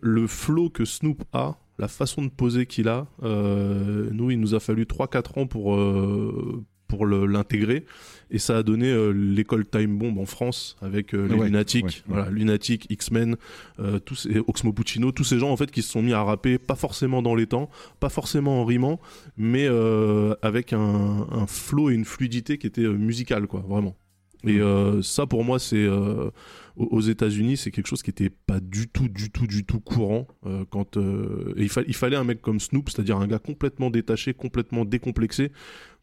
le 0.00 0.26
flow 0.26 0.68
que 0.70 0.84
Snoop 0.84 1.22
a 1.32 1.56
la 1.78 1.88
façon 1.88 2.22
de 2.22 2.28
poser 2.30 2.66
qu'il 2.66 2.88
a 2.88 3.06
euh, 3.22 4.08
nous 4.12 4.30
il 4.30 4.38
nous 4.40 4.54
a 4.54 4.60
fallu 4.60 4.84
3-4 4.84 5.40
ans 5.40 5.46
pour 5.46 5.74
euh, 5.76 6.64
pour 6.92 7.06
l'intégrer 7.06 7.86
et 8.30 8.38
ça 8.38 8.58
a 8.58 8.62
donné 8.62 8.88
euh, 8.90 9.12
l'école 9.12 9.64
Time 9.66 9.96
Bomb 9.96 10.18
en 10.18 10.26
France 10.26 10.76
avec 10.82 11.14
euh, 11.14 11.26
les 11.26 11.34
Ouais, 11.34 11.46
Lunatics, 11.46 11.84
ouais, 11.84 11.90
ouais. 11.90 12.02
voilà, 12.08 12.30
Lunatic, 12.30 12.86
X-Men, 12.90 13.36
euh, 13.80 13.98
tous 13.98 14.14
ces, 14.14 14.38
Oxmo 14.46 14.74
Puccino, 14.74 15.10
tous 15.10 15.24
ces 15.24 15.38
gens 15.38 15.50
en 15.50 15.56
fait 15.56 15.70
qui 15.70 15.80
se 15.80 15.90
sont 15.90 16.02
mis 16.02 16.12
à 16.12 16.22
rapper, 16.22 16.58
pas 16.58 16.74
forcément 16.74 17.22
dans 17.22 17.34
les 17.34 17.46
temps, 17.46 17.70
pas 17.98 18.10
forcément 18.10 18.60
en 18.60 18.64
rimant, 18.66 19.00
mais 19.38 19.66
euh, 19.66 20.34
avec 20.42 20.74
un, 20.74 21.26
un 21.30 21.46
flow 21.46 21.88
et 21.90 21.94
une 21.94 22.04
fluidité 22.04 22.58
qui 22.58 22.66
était 22.66 22.86
musicale 22.86 23.46
quoi, 23.46 23.64
vraiment. 23.66 23.96
Et 24.44 24.58
euh, 24.60 25.02
ça 25.02 25.24
pour 25.26 25.44
moi 25.44 25.58
c'est 25.60 25.76
euh, 25.84 26.28
aux 26.76 27.00
États-Unis 27.00 27.56
c'est 27.56 27.70
quelque 27.70 27.86
chose 27.86 28.02
qui 28.02 28.10
était 28.10 28.28
pas 28.30 28.58
du 28.58 28.88
tout 28.88 29.06
du 29.08 29.30
tout 29.30 29.46
du 29.46 29.64
tout 29.64 29.78
courant 29.78 30.26
euh, 30.46 30.64
quand 30.68 30.96
et 30.96 31.62
il, 31.62 31.68
fa- 31.68 31.84
il 31.86 31.94
fallait 31.94 32.16
un 32.16 32.24
mec 32.24 32.40
comme 32.42 32.58
Snoop, 32.58 32.90
c'est-à-dire 32.90 33.18
un 33.18 33.28
gars 33.28 33.38
complètement 33.38 33.88
détaché, 33.90 34.34
complètement 34.34 34.84
décomplexé 34.84 35.52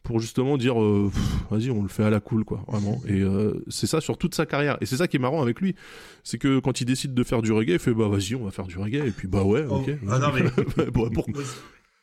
pour 0.03 0.19
justement 0.19 0.57
dire 0.57 0.81
euh, 0.81 1.11
vas-y 1.51 1.69
on 1.69 1.81
le 1.83 1.89
fait 1.89 2.03
à 2.03 2.09
la 2.09 2.19
cool 2.19 2.43
quoi 2.45 2.63
vraiment 2.67 3.01
et 3.07 3.21
euh, 3.21 3.53
c'est 3.67 3.87
ça 3.87 4.01
sur 4.01 4.17
toute 4.17 4.33
sa 4.33 4.45
carrière 4.45 4.77
et 4.81 4.85
c'est 4.85 4.97
ça 4.97 5.07
qui 5.07 5.17
est 5.17 5.19
marrant 5.19 5.41
avec 5.41 5.59
lui 5.61 5.75
c'est 6.23 6.37
que 6.37 6.59
quand 6.59 6.81
il 6.81 6.85
décide 6.85 7.13
de 7.13 7.23
faire 7.23 7.41
du 7.41 7.51
reggae 7.51 7.73
il 7.73 7.79
fait 7.79 7.93
bah 7.93 8.07
vas-y 8.07 8.35
on 8.35 8.45
va 8.45 8.51
faire 8.51 8.65
du 8.67 8.77
reggae 8.77 9.05
et 9.05 9.11
puis 9.11 9.27
bah 9.27 9.43
ouais 9.43 9.65
Oh, 9.69 9.75
ok 9.77 9.91
ah 10.09 10.19
non, 10.19 10.27
mais- 10.33 10.85
Bon, 10.91 11.09
pour- 11.09 11.27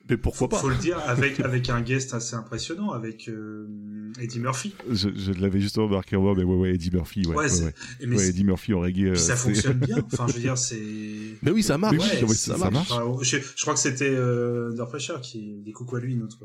mais 0.09 0.16
pourquoi 0.16 0.48
pas? 0.48 0.59
Faut 0.59 0.68
le 0.68 0.77
dire 0.77 1.01
avec 1.05 1.40
avec 1.44 1.68
un 1.68 1.81
guest 1.81 2.14
assez 2.14 2.36
impressionnant 2.36 2.93
avec 2.93 3.28
euh, 3.28 3.66
Eddie 4.20 4.39
Murphy. 4.39 4.73
Je, 4.89 5.09
je 5.16 5.32
l'avais 5.32 5.59
justement 5.60 5.89
marqué 5.89 6.14
en 6.14 6.23
bas, 6.23 6.32
mais 6.36 6.44
ouais, 6.44 6.55
ouais, 6.55 6.74
Eddie 6.77 6.93
Murphy, 6.93 7.23
ouais. 7.27 7.35
Ouais, 7.35 7.36
ouais, 7.43 7.48
c'est- 7.48 7.64
ouais. 7.64 7.74
et 8.01 8.06
mais 8.06 8.14
Ouais, 8.14 8.23
c'est- 8.23 8.28
Eddie 8.31 8.44
Murphy 8.44 8.73
en 8.74 8.81
reggae. 8.82 9.10
Puis 9.14 9.18
ça 9.20 9.35
fonctionne 9.35 9.78
bien. 9.81 9.97
Enfin, 10.12 10.27
je 10.28 10.35
veux 10.35 10.40
dire, 10.40 10.56
c'est. 10.56 10.78
mais 11.43 11.51
oui 11.51 11.64
ça 11.64 11.77
marche 11.77 11.97
Oui, 12.23 12.35
ça 12.36 12.56
marche. 12.70 12.93
Enfin, 12.93 13.16
je, 13.23 13.39
je 13.39 13.62
crois 13.62 13.74
que 13.74 13.81
c'était 13.81 14.09
euh, 14.14 14.70
Pressure 14.86 15.20
qui 15.20 15.56
des 15.64 15.73
coucou 15.73 15.97
à 15.97 16.01
lui 16.01 16.14
notre 16.14 16.39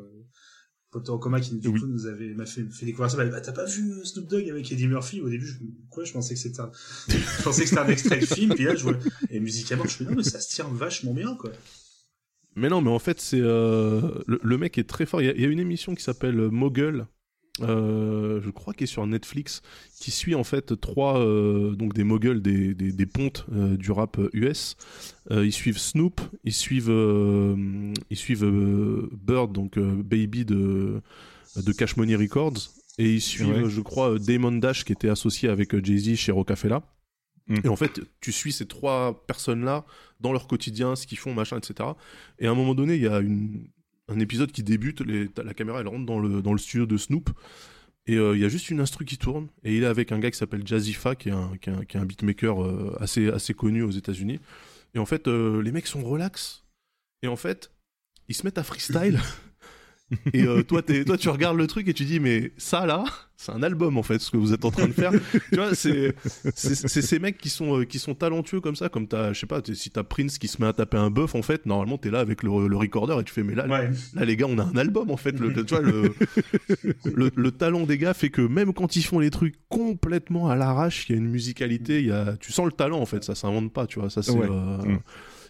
en 0.93 1.17
coma 1.17 1.39
qui 1.39 1.55
du 1.57 1.67
Oui. 1.69 1.79
coup 1.79 1.87
nous 1.87 2.05
avait 2.05 2.33
m'a 2.33 2.45
fait, 2.45 2.63
fait 2.71 2.85
découvrir 2.85 3.09
ça. 3.11 3.17
Bah, 3.17 3.41
t'as 3.41 3.51
pas 3.51 3.65
vu 3.65 3.91
euh, 3.91 4.03
Snoop 4.03 4.27
Dogg 4.27 4.49
avec 4.49 4.71
Eddie 4.71 4.87
Murphy? 4.87 5.21
Au 5.21 5.29
début 5.29 5.45
je, 5.45 5.55
quoi 5.89 6.03
je 6.03 6.11
pensais 6.13 6.33
que 6.33 6.39
c'était 6.39 6.59
un, 6.61 6.71
je 7.07 7.43
pensais 7.43 7.63
que 7.63 7.69
c'était 7.69 7.81
un 7.81 7.87
extrait 7.87 8.19
de 8.19 8.25
film 8.25 8.53
puis 8.53 8.65
là 8.65 8.75
je 8.75 8.83
vois 8.83 8.97
et 9.29 9.39
musicalement 9.39 9.85
je 9.85 10.03
me 10.03 10.09
dis 10.09 10.15
non 10.15 10.17
mais 10.17 10.23
ça 10.23 10.39
se 10.41 10.53
tient 10.53 10.67
vachement 10.71 11.13
bien 11.13 11.35
quoi. 11.35 11.51
Mais 12.57 12.67
non, 12.67 12.81
mais 12.81 12.89
en 12.89 12.99
fait, 12.99 13.21
c'est 13.21 13.39
euh, 13.39 14.01
le, 14.27 14.37
le 14.43 14.57
mec 14.57 14.77
est 14.77 14.83
très 14.83 15.05
fort. 15.05 15.21
Il 15.21 15.25
y 15.27 15.29
a, 15.29 15.33
il 15.33 15.41
y 15.41 15.45
a 15.45 15.47
une 15.47 15.59
émission 15.61 15.95
qui 15.95 16.03
s'appelle 16.03 16.37
euh, 16.37 16.49
Mogul, 16.49 17.07
euh, 17.61 18.41
je 18.41 18.49
crois 18.49 18.73
qu'il 18.73 18.85
est 18.85 18.87
sur 18.87 19.05
Netflix, 19.05 19.61
qui 19.99 20.11
suit 20.11 20.35
en 20.35 20.43
fait 20.43 20.79
trois 20.79 21.19
euh, 21.19 21.75
donc 21.75 21.93
des 21.93 22.03
moguls, 22.03 22.41
des, 22.41 22.73
des, 22.73 22.91
des 22.91 23.05
pontes 23.05 23.45
euh, 23.51 23.75
du 23.77 23.91
rap 23.91 24.17
US. 24.33 24.75
Ils 25.29 25.51
suivent 25.53 25.77
Snoop, 25.77 26.21
ils 26.43 26.53
suivent 26.53 26.89
ils 28.09 28.17
suivent 28.17 29.09
Bird, 29.11 29.51
donc 29.51 29.77
Baby 29.79 30.45
de 30.45 31.01
de 31.57 31.71
Cash 31.73 31.97
Money 31.97 32.15
Records, 32.15 32.69
et 32.97 33.13
ils 33.15 33.21
suivent, 33.21 33.63
Ouais. 33.63 33.69
je 33.69 33.81
crois, 33.81 34.17
Damon 34.19 34.53
Dash 34.53 34.83
qui 34.83 34.93
était 34.93 35.09
associé 35.09 35.49
avec 35.49 35.73
euh, 35.73 35.81
Jay 35.83 35.97
Z 35.97 36.15
chez 36.15 36.31
Rocafella. 36.31 36.83
Mm. 37.47 37.57
Et 37.63 37.67
en 37.67 37.75
fait, 37.75 37.99
tu 38.19 38.31
suis 38.31 38.51
ces 38.51 38.67
trois 38.67 39.25
personnes-là 39.27 39.85
dans 40.19 40.31
leur 40.31 40.47
quotidien, 40.47 40.95
ce 40.95 41.07
qu'ils 41.07 41.17
font, 41.17 41.33
machin, 41.33 41.57
etc. 41.57 41.89
Et 42.39 42.47
à 42.47 42.51
un 42.51 42.55
moment 42.55 42.75
donné, 42.75 42.95
il 42.95 43.01
y 43.01 43.07
a 43.07 43.19
une, 43.19 43.67
un 44.11 44.19
épisode 44.19 44.51
qui 44.51 44.63
débute, 44.63 45.01
la 45.01 45.53
caméra 45.53 45.81
elle 45.81 45.87
rentre 45.87 46.05
dans 46.05 46.19
le, 46.19 46.57
studio 46.57 46.85
de 46.85 46.97
Snoop, 46.97 47.29
et 48.07 48.15
euh, 48.15 48.35
il 48.35 48.41
y 48.41 48.45
a 48.45 48.49
juste 48.49 48.69
une 48.69 48.79
instru 48.79 49.05
qui 49.05 49.17
tourne, 49.17 49.47
et 49.63 49.75
il 49.75 49.83
est 49.83 49.87
avec 49.87 50.11
un 50.11 50.19
gars 50.19 50.31
qui 50.31 50.37
s'appelle 50.37 50.65
Jazzifa, 50.65 51.15
qui 51.15 51.29
est 51.29 51.33
un, 51.33 51.51
qui 51.57 51.69
est 51.69 51.99
un, 51.99 52.05
beatmaker 52.05 52.63
euh, 52.63 52.97
assez, 52.99 53.29
assez 53.29 53.53
connu 53.53 53.83
aux 53.83 53.91
États-Unis. 53.91 54.39
Et 54.93 54.99
en 54.99 55.05
fait, 55.05 55.27
euh, 55.27 55.61
les 55.61 55.71
mecs 55.71 55.87
sont 55.87 56.03
relax, 56.03 56.65
et 57.21 57.27
en 57.27 57.35
fait, 57.35 57.71
ils 58.27 58.35
se 58.35 58.45
mettent 58.45 58.57
à 58.57 58.63
freestyle. 58.63 59.19
Et 60.33 60.43
euh, 60.43 60.61
toi, 60.63 60.81
tu 60.83 61.29
regardes 61.29 61.57
le 61.57 61.67
truc 61.67 61.87
et 61.87 61.93
tu 61.93 62.03
dis, 62.05 62.19
mais 62.19 62.51
ça 62.57 62.85
là, 62.85 63.05
c'est 63.37 63.51
un 63.53 63.63
album 63.63 63.97
en 63.97 64.03
fait, 64.03 64.19
ce 64.19 64.29
que 64.29 64.37
vous 64.37 64.53
êtes 64.53 64.65
en 64.65 64.71
train 64.71 64.87
de 64.87 64.91
faire. 64.91 65.11
tu 65.49 65.55
vois, 65.55 65.73
c'est 65.73 66.13
ces 66.53 67.19
mecs 67.19 67.37
qui 67.37 67.49
sont 67.49 67.79
euh, 67.79 67.85
qui 67.85 67.97
sont 67.97 68.13
talentueux 68.13 68.59
comme 68.61 68.75
ça, 68.75 68.89
comme 68.89 69.07
t'as, 69.07 69.33
je 69.33 69.39
sais 69.39 69.47
pas, 69.47 69.61
si 69.73 69.89
t'as 69.89 70.03
Prince 70.03 70.37
qui 70.37 70.47
se 70.47 70.61
met 70.61 70.67
à 70.67 70.73
taper 70.73 70.97
un 70.97 71.09
bœuf, 71.09 71.33
en 71.35 71.41
fait, 71.41 71.65
normalement 71.65 71.97
t'es 71.97 72.11
là 72.11 72.19
avec 72.19 72.43
le, 72.43 72.67
le 72.67 72.77
recorder 72.77 73.15
et 73.19 73.23
tu 73.23 73.33
fais, 73.33 73.43
mais 73.43 73.55
là, 73.55 73.65
Ouais. 73.67 73.89
là 74.13 74.25
les 74.25 74.35
gars, 74.35 74.47
on 74.49 74.57
a 74.59 74.63
un 74.63 74.75
album 74.75 75.09
en 75.11 75.17
fait. 75.17 75.39
Le, 75.39 75.53
tu 75.63 75.73
vois, 75.75 75.81
le, 75.83 76.13
le, 77.15 77.31
le 77.35 77.51
talent 77.51 77.85
des 77.85 77.97
gars 77.97 78.13
fait 78.13 78.29
que 78.29 78.41
même 78.41 78.73
quand 78.73 78.95
ils 78.95 79.03
font 79.03 79.19
les 79.19 79.29
trucs 79.29 79.55
complètement 79.69 80.49
à 80.49 80.55
l'arrache, 80.55 81.05
il 81.09 81.13
y 81.13 81.15
a 81.15 81.17
une 81.21 81.29
musicalité, 81.29 81.99
il 82.01 82.07
y 82.07 82.11
a, 82.11 82.35
tu 82.39 82.51
sens 82.51 82.65
le 82.65 82.71
talent 82.73 82.99
en 82.99 83.05
fait, 83.05 83.23
ça 83.23 83.33
s'invente 83.35 83.71
pas, 83.71 83.87
tu 83.87 83.99
vois, 83.99 84.09
ça 84.09 84.21
c'est. 84.23 84.31
Ouais. 84.31 84.47
euh, 84.49 84.77
Mm. 84.81 84.99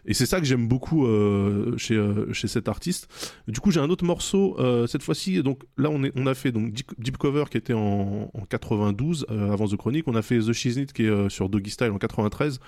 Et 0.06 0.14
c'est 0.14 0.26
ça 0.26 0.40
que 0.40 0.46
j'aime 0.46 0.68
beaucoup 0.68 1.06
euh, 1.06 1.78
chez, 1.78 1.96
euh, 1.96 2.32
chez 2.34 2.48
cet 2.48 2.68
artiste. 2.68 3.08
Du 3.48 3.60
coup, 3.60 3.72
j'ai 3.72 3.80
un 3.80 3.90
autre 3.90 4.06
morceau, 4.06 4.56
euh, 4.60 4.88
cette 4.88 5.04
fois-ci, 5.04 5.42
donc 5.44 5.64
là 5.78 5.90
on, 5.90 6.04
est, 6.04 6.12
on 6.16 6.26
a 6.28 6.34
fait 6.34 6.52
donc 6.52 6.72
Deep, 6.74 6.92
Deep 6.98 7.18
Cover 7.18 7.46
qui 7.50 7.58
était 7.58 7.74
en, 7.74 8.32
en 8.34 8.46
92, 8.46 9.26
euh, 9.30 9.52
avant 9.52 9.68
The 9.68 9.76
Chronic, 9.76 10.08
on 10.08 10.16
a 10.16 10.22
fait 10.22 10.40
The 10.40 10.54
Shiznit 10.54 10.88
qui 10.88 11.04
est 11.04 11.30
sur 11.30 11.50
Doggy 11.50 11.70
Style 11.70 11.92
en 11.92 11.98
93, 11.98 12.60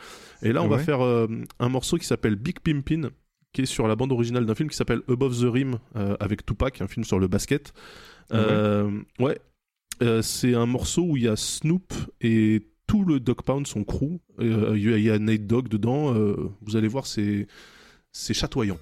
et 0.43 0.53
là 0.53 0.63
on 0.63 0.67
va 0.67 0.77
faire 0.77 1.01
un 1.01 1.69
morceau 1.69 1.97
qui 1.97 2.05
s'appelle 2.05 2.35
Big 2.35 2.59
Pimpin, 2.59 3.09
qui 3.51 3.61
est 3.61 3.65
sur 3.65 3.87
la 3.87 3.95
bande 3.95 4.11
originale 4.11 4.45
d'un 4.45 4.55
film 4.55 4.69
qui 4.69 4.77
s'appelle 4.77 5.01
Above 5.07 5.39
the 5.39 5.51
Rim, 5.51 5.79
avec 6.19 6.45
Tupac, 6.45 6.81
un 6.81 6.87
film 6.87 7.03
sur 7.03 7.19
le 7.19 7.27
basket. 7.27 7.73
Euh, 8.33 9.01
ouais, 9.19 9.37
Euh, 10.01 10.21
c'est 10.21 10.55
un 10.55 10.65
morceau 10.65 11.03
où 11.03 11.17
il 11.17 11.23
y 11.23 11.27
a 11.27 11.35
Snoop 11.35 11.93
et 12.19 12.61
tout 12.87 13.05
le 13.05 13.19
Dog 13.19 13.41
Pound, 13.43 13.65
son 13.67 13.83
crew. 13.83 14.19
Euh, 14.39 14.73
Il 14.77 14.99
y, 15.01 15.09
a- 15.09 15.19
Nate 15.19 15.47
Dogg 15.47 15.67
dedans. 15.67 16.13
euh, 16.13 16.51
vous 16.61 16.75
allez 16.75 16.87
voir, 16.87 17.05
c'est 17.07 17.47
chatoyant. 18.33 18.77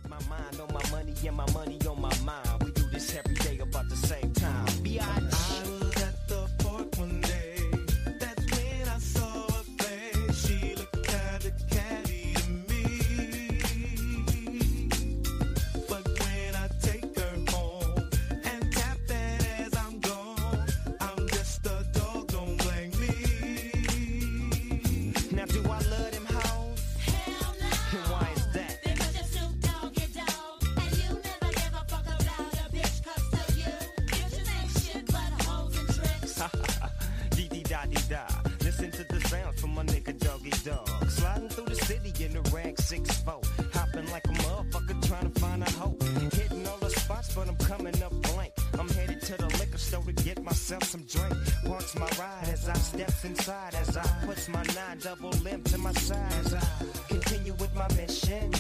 Get 50.35 50.43
myself 50.43 50.83
some 50.83 51.03
drink. 51.03 51.33
Parks 51.65 51.95
my 51.95 52.07
ride 52.19 52.49
as 52.53 52.67
I 52.69 52.73
steps 52.73 53.25
inside, 53.25 53.73
as 53.81 53.97
I 53.97 54.03
puts 54.25 54.47
my 54.49 54.63
nine 54.79 54.97
double 55.03 55.31
limb 55.43 55.63
to 55.63 55.77
my 55.77 55.91
side. 55.93 56.33
As 56.45 56.53
I 56.53 56.61
continue 57.09 57.53
with 57.53 57.73
my 57.75 57.87
mission. 57.95 58.51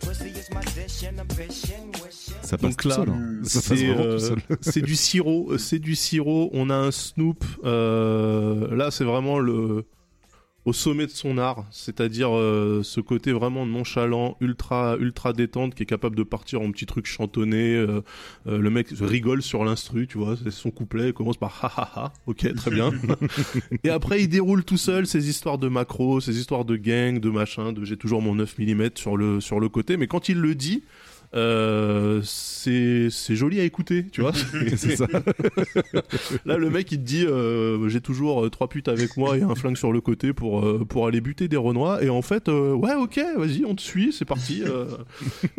Pussy 0.00 0.30
is 0.30 0.50
my 0.50 0.62
dish 0.74 1.02
and 1.04 1.20
ambition. 1.20 1.92
Wishing. 2.02 2.34
Ça 2.42 2.58
passe 2.58 2.60
Donc 2.60 2.76
tout 2.82 2.88
là, 2.88 2.94
seul. 2.96 3.08
hein. 3.10 3.40
Ça 3.44 3.60
passe 3.60 3.78
c'est 4.60 4.80
euh, 4.80 4.82
du 4.86 4.96
sirop, 4.96 5.58
c'est 5.58 5.78
du 5.78 5.94
sirop. 5.94 6.50
On 6.52 6.70
a 6.70 6.74
un 6.74 6.90
Snoop. 6.90 7.44
euh, 7.64 8.74
là, 8.74 8.90
c'est 8.90 9.04
vraiment 9.04 9.38
le 9.38 9.84
au 10.64 10.72
sommet 10.72 11.06
de 11.06 11.10
son 11.10 11.36
art, 11.36 11.66
c'est-à-dire 11.70 12.34
euh, 12.34 12.80
ce 12.82 13.00
côté 13.00 13.32
vraiment 13.32 13.66
nonchalant, 13.66 14.36
ultra 14.40 14.96
ultra 14.98 15.32
détente, 15.32 15.74
qui 15.74 15.82
est 15.82 15.86
capable 15.86 16.16
de 16.16 16.22
partir 16.22 16.62
en 16.62 16.70
petit 16.70 16.86
truc 16.86 17.06
chantonné. 17.06 17.74
euh, 17.74 18.00
euh, 18.46 18.58
le 18.58 18.70
mec 18.70 18.88
rigole 19.00 19.42
sur 19.42 19.64
l'instru, 19.64 20.06
tu 20.06 20.18
vois, 20.18 20.36
c'est 20.42 20.50
son 20.50 20.70
couplet 20.70 21.08
il 21.08 21.12
commence 21.12 21.36
par 21.36 21.58
ha 21.62 21.72
ha 21.76 21.92
ha. 21.94 22.12
Ok, 22.26 22.52
très 22.54 22.70
bien. 22.70 22.92
Et 23.84 23.90
après, 23.90 24.22
il 24.22 24.28
déroule 24.28 24.64
tout 24.64 24.78
seul 24.78 25.06
ses 25.06 25.28
histoires 25.28 25.58
de 25.58 25.68
macro, 25.68 26.20
ses 26.20 26.38
histoires 26.38 26.64
de 26.64 26.76
gang, 26.76 27.18
de 27.18 27.30
machin, 27.30 27.72
de 27.72 27.84
j'ai 27.84 27.96
toujours 27.96 28.22
mon 28.22 28.34
9 28.34 28.58
mm 28.58 28.90
sur 28.94 29.16
le 29.16 29.40
sur 29.40 29.60
le 29.60 29.68
côté. 29.68 29.96
Mais 29.96 30.06
quand 30.06 30.28
il 30.28 30.38
le 30.38 30.54
dit. 30.54 30.82
Euh, 31.34 32.20
c'est 32.22 33.10
joli 33.34 33.60
à 33.60 33.64
écouter, 33.64 34.06
tu 34.10 34.20
vois. 34.20 34.32
C'est 34.76 34.96
ça. 34.96 35.06
Là, 36.44 36.56
le 36.56 36.70
mec, 36.70 36.90
il 36.92 36.98
te 36.98 37.04
dit, 37.04 37.26
euh, 37.26 37.88
j'ai 37.88 38.00
toujours 38.00 38.44
euh, 38.44 38.50
trois 38.50 38.68
putes 38.68 38.88
avec 38.88 39.16
moi 39.16 39.36
et 39.36 39.42
un 39.42 39.54
flingue 39.54 39.76
sur 39.76 39.92
le 39.92 40.00
côté 40.00 40.32
pour 40.32 40.64
euh, 40.64 40.84
pour 40.84 41.06
aller 41.06 41.20
buter 41.20 41.48
des 41.48 41.56
renois. 41.56 42.02
Et 42.02 42.08
en 42.08 42.22
fait, 42.22 42.48
ouais, 42.48 42.94
ok, 42.94 43.20
vas-y, 43.36 43.64
on 43.64 43.74
te 43.74 43.82
suit, 43.82 44.12
c'est 44.12 44.24
parti. 44.24 44.62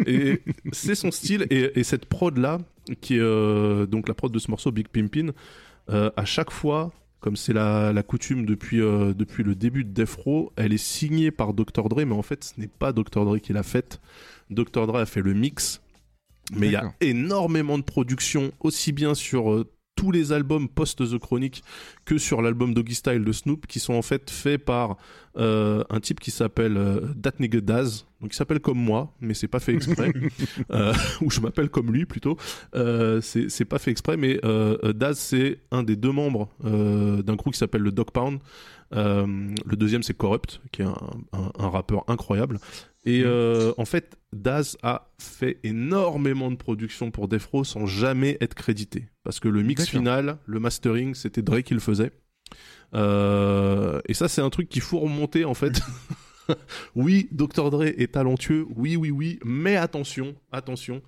et 0.05 0.41
c'est 0.71 0.95
son 0.95 1.11
style 1.11 1.45
et, 1.49 1.79
et 1.79 1.83
cette 1.83 2.05
prod 2.05 2.37
là, 2.37 2.59
qui 3.01 3.15
est 3.17 3.87
donc 3.87 4.07
la 4.07 4.13
prod 4.13 4.31
de 4.31 4.39
ce 4.39 4.49
morceau 4.49 4.71
Big 4.71 4.87
Pimpin, 4.87 5.31
à 5.89 6.25
chaque 6.25 6.51
fois. 6.51 6.91
Comme 7.21 7.37
c'est 7.37 7.53
la, 7.53 7.91
la 7.91 8.03
coutume 8.03 8.45
depuis, 8.45 8.79
euh, 8.79 9.15
depuis 9.15 9.41
le 9.43 9.55
début 9.55 9.83
de 9.83 9.89
Death 9.89 10.13
Row, 10.13 10.51
elle 10.57 10.73
est 10.73 10.77
signée 10.77 11.31
par 11.31 11.55
Dr. 11.55 11.89
Dre, 11.89 12.05
mais 12.05 12.13
en 12.13 12.21
fait, 12.21 12.43
ce 12.43 12.61
n'est 12.61 12.67
pas 12.67 12.93
Dr. 12.93 13.25
Dre 13.25 13.39
qui 13.39 13.51
l'a 13.51 13.63
faite. 13.63 13.99
Dr. 14.49 14.87
Dre 14.87 14.97
a 14.97 15.05
fait 15.05 15.21
le 15.21 15.33
mix, 15.33 15.81
mais 16.53 16.67
il 16.67 16.73
y 16.73 16.75
a 16.75 16.93
énormément 17.01 17.77
de 17.77 17.83
production, 17.83 18.51
aussi 18.59 18.91
bien 18.91 19.15
sur 19.15 19.51
euh, 19.51 19.65
tous 19.95 20.11
les 20.11 20.31
albums 20.31 20.67
post-The 20.67 21.17
Chronic 21.17 21.63
que 22.03 22.17
sur 22.17 22.41
l'album 22.41 22.73
Doggy 22.73 22.95
Style 22.95 23.23
de 23.23 23.31
Snoop, 23.31 23.65
qui 23.65 23.79
sont 23.79 23.93
en 23.93 24.01
fait 24.01 24.29
faits 24.29 24.63
par 24.63 24.97
euh, 25.37 25.83
un 25.89 25.99
type 25.99 26.19
qui 26.19 26.31
s'appelle 26.31 26.77
euh, 26.77 27.13
That 27.21 27.33
Nigga 27.39 27.61
Daz, 27.61 28.05
donc 28.21 28.33
il 28.33 28.35
s'appelle 28.35 28.59
comme 28.59 28.77
moi, 28.77 29.13
mais 29.21 29.33
c'est 29.33 29.47
pas 29.47 29.59
fait 29.59 29.73
exprès, 29.73 30.11
euh, 30.71 30.93
ou 31.21 31.31
je 31.31 31.39
m'appelle 31.39 31.69
comme 31.69 31.91
lui 31.91 32.05
plutôt, 32.05 32.37
c'est 32.73 33.65
pas 33.65 33.79
fait 33.79 33.91
exprès, 33.91 34.17
mais 34.17 34.39
Daz 34.93 35.17
c'est 35.17 35.59
un 35.71 35.83
des 35.83 35.95
deux 35.95 36.11
membres 36.11 36.49
d'un 36.61 37.37
crew 37.37 37.51
qui 37.51 37.57
s'appelle 37.57 37.81
le 37.81 37.91
Dog 37.91 38.11
Pound, 38.11 38.39
le 38.91 39.75
deuxième 39.75 40.03
c'est 40.03 40.15
Corrupt, 40.15 40.61
qui 40.71 40.81
est 40.81 40.85
un, 40.85 40.95
un- 41.33 41.51
un 41.57 41.69
rappeur 41.69 42.03
incroyable, 42.07 42.59
et 43.05 43.21
euh, 43.23 43.71
en 43.77 43.85
fait, 43.85 44.17
Daz 44.33 44.77
a 44.81 45.09
fait 45.19 45.59
énormément 45.63 46.49
de 46.49 46.55
productions 46.55 47.11
pour 47.11 47.27
Death 47.27 47.45
Row 47.45 47.63
sans 47.63 47.85
jamais 47.85 48.37
être 48.41 48.55
crédité. 48.55 49.07
Parce 49.23 49.39
que 49.39 49.47
le 49.47 49.61
mix 49.61 49.85
final, 49.87 50.37
le 50.45 50.59
mastering, 50.59 51.13
c'était 51.13 51.41
Dre 51.43 51.61
qui 51.61 51.73
le 51.75 51.79
faisait. 51.79 52.11
Euh, 52.93 54.01
et 54.07 54.13
ça, 54.13 54.27
c'est 54.27 54.41
un 54.41 54.49
truc 54.49 54.69
qu'il 54.69 54.81
faut 54.81 54.99
remonter 54.99 55.45
en 55.45 55.53
fait. 55.53 55.81
oui, 56.95 57.27
Dr. 57.31 57.69
Dre 57.71 57.83
est 57.83 58.13
talentueux, 58.13 58.65
oui, 58.75 58.95
oui, 58.95 59.11
oui, 59.11 59.39
mais 59.43 59.75
attention, 59.75 60.35
attention. 60.51 61.01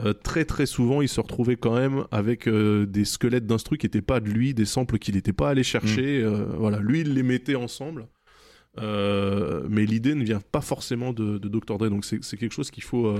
Euh, 0.00 0.12
très 0.12 0.44
très 0.44 0.66
souvent, 0.66 1.02
il 1.02 1.08
se 1.08 1.20
retrouvait 1.20 1.56
quand 1.56 1.74
même 1.74 2.04
avec 2.10 2.48
euh, 2.48 2.84
des 2.84 3.04
squelettes 3.04 3.46
d'instru 3.46 3.78
qui 3.78 3.86
n'étaient 3.86 4.02
pas 4.02 4.20
de 4.20 4.28
lui, 4.28 4.52
des 4.52 4.64
samples 4.64 4.98
qu'il 4.98 5.14
n'était 5.14 5.32
pas 5.32 5.50
allé 5.50 5.62
chercher. 5.62 6.20
euh, 6.22 6.46
voilà, 6.58 6.80
lui, 6.80 7.02
il 7.02 7.14
les 7.14 7.22
mettait 7.22 7.54
ensemble. 7.54 8.08
Mais 8.76 9.86
l'idée 9.86 10.14
ne 10.16 10.24
vient 10.24 10.40
pas 10.40 10.60
forcément 10.60 11.12
de, 11.12 11.38
de 11.38 11.48
Dr. 11.48 11.78
Dre, 11.78 11.88
donc 11.90 12.04
c'est 12.04 12.36
quelque 12.36 12.52
chose 12.52 12.72
qu'il 12.72 12.82
faut, 12.82 13.14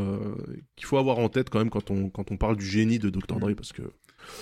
qu'il 0.75 0.85
faut 0.85 0.99
avoir 0.99 1.19
en 1.21 1.29
tête 1.29 1.49
quand 1.49 1.61
même 1.61 1.71
quand 1.71 1.93
on, 1.93 2.11
quand 2.11 2.33
on 2.33 2.37
parle 2.37 2.57
du 2.57 2.67
génie 2.67 2.99
de 2.99 3.09
Dr. 3.09 3.39
Dre, 3.39 3.55
parce 3.55 3.73
que 3.73 3.83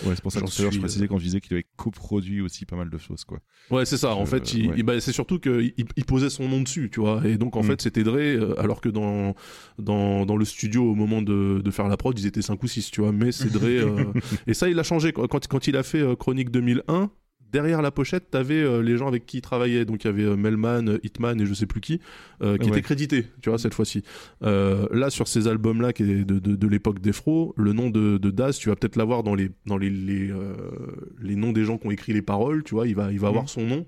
Ouais, 0.04 0.14
c'est 0.14 0.22
pour 0.22 0.32
ça 0.32 0.40
que 0.40 0.46
J'en 0.46 0.52
tout 0.52 0.60
à 0.60 0.62
l'heure, 0.64 0.72
je 0.72 0.78
précisais 0.80 1.08
quand 1.08 1.18
je 1.18 1.24
disais 1.24 1.40
qu'il 1.40 1.52
avait 1.54 1.66
coproduit 1.76 2.40
aussi 2.40 2.64
pas 2.66 2.76
mal 2.76 2.90
de 2.90 2.98
choses, 2.98 3.24
quoi. 3.24 3.38
Ouais, 3.70 3.84
c'est 3.84 3.96
ça. 3.96 4.14
En 4.14 4.22
Euh, 4.22 4.26
fait, 4.26 4.52
il, 4.54 4.68
ouais. 4.68 4.74
il- 4.78 4.82
bah, 4.82 5.00
c'est 5.00 5.12
surtout 5.12 5.38
qu'il 5.38 5.74
il 5.76 6.04
posait 6.04 6.30
son 6.30 6.48
nom 6.48 6.60
dessus, 6.60 6.90
tu 6.92 7.00
vois. 7.00 7.22
Et 7.26 7.36
donc, 7.38 7.56
en 7.56 7.62
Mm. 7.62 7.66
fait, 7.66 7.82
c'était 7.82 8.02
Dre, 8.02 8.16
euh, 8.16 8.54
alors 8.60 8.80
que 8.80 8.88
dans, 8.88 9.34
dans, 9.78 10.26
dans 10.26 10.36
le 10.36 10.44
studio, 10.44 10.90
au 10.90 10.94
moment 10.94 11.22
de, 11.22 11.60
de 11.64 11.70
faire 11.70 11.88
la 11.88 11.96
prod, 11.96 12.18
ils 12.18 12.26
étaient 12.26 12.42
5 12.42 12.62
ou 12.62 12.66
6, 12.68 12.90
tu 12.90 13.00
vois. 13.00 13.12
Mais 13.12 13.32
c'est 13.32 13.50
Dre. 13.50 13.62
euh, 13.66 14.12
et 14.46 14.54
ça, 14.54 14.68
il 14.68 14.78
a 14.78 14.82
changé. 14.82 15.12
Quand, 15.12 15.28
quand- 15.46 15.66
il 15.66 15.76
a 15.76 15.82
fait 15.82 16.02
Chronique 16.18 16.50
2001, 16.50 17.10
derrière 17.52 17.82
la 17.82 17.90
pochette, 17.90 18.30
t'avais 18.30 18.62
euh, 18.62 18.80
les 18.82 18.96
gens 18.96 19.06
avec 19.08 19.26
qui 19.26 19.38
il 19.38 19.40
travaillait. 19.42 19.84
Donc, 19.84 20.04
il 20.04 20.06
y 20.06 20.10
avait 20.10 20.24
euh, 20.24 20.36
Melman, 20.36 20.88
euh, 20.88 20.98
Hitman 21.02 21.40
et 21.40 21.46
je 21.46 21.54
sais 21.54 21.66
plus 21.66 21.80
qui, 21.80 22.00
euh, 22.42 22.56
qui 22.56 22.64
Ouais. 22.64 22.70
étaient 22.78 22.82
crédités, 22.82 23.26
tu 23.42 23.50
vois, 23.50 23.58
cette 23.58 23.74
fois-ci. 23.74 24.02
Là, 24.40 25.10
sur 25.10 25.28
ces 25.28 25.46
albums-là, 25.48 25.92
qui 25.92 26.02
est 26.04 26.24
de, 26.24 26.38
de, 26.38 26.56
de 26.56 26.66
l'époque 26.68 27.00
d'Efro, 27.00 27.54
le 27.56 27.72
nom 27.72 27.90
de, 27.90 28.18
de 28.18 28.30
Daz, 28.30 28.56
tu 28.58 28.68
vas 28.68 28.76
peut-être 28.76 28.96
l'avoir 28.96 29.22
dans 29.22 29.34
les, 29.34 29.50
dans 29.66 29.76
les, 29.76 29.90
les, 29.90 30.30
les 31.20 31.36
noms 31.36 31.52
des 31.52 31.64
gens 31.64 31.78
qui 31.78 31.86
ont 31.86 31.90
écrit 31.90 32.12
les 32.12 32.22
paroles, 32.22 32.62
tu 32.64 32.74
vois. 32.74 32.86
Il 32.86 32.94
va, 32.94 33.12
il 33.12 33.20
va 33.20 33.28
avoir 33.28 33.48
son 33.48 33.62
nom 33.66 33.86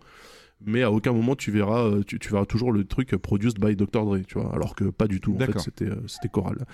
mais 0.66 0.82
à 0.82 0.90
aucun 0.90 1.12
moment 1.12 1.36
tu 1.36 1.50
verras 1.50 1.90
tu, 2.06 2.18
tu 2.18 2.30
verras 2.30 2.46
toujours 2.46 2.72
le 2.72 2.84
truc 2.84 3.14
produced 3.16 3.58
by 3.58 3.76
Dr 3.76 3.86
Dre 4.06 4.18
tu 4.26 4.38
vois 4.38 4.50
alors 4.54 4.74
que 4.74 4.84
pas 4.84 5.06
du 5.06 5.20
tout 5.20 5.34
en 5.34 5.38
fait 5.38 5.58
c'était 5.58 5.88
c'était 6.06 6.28
choral 6.30 6.64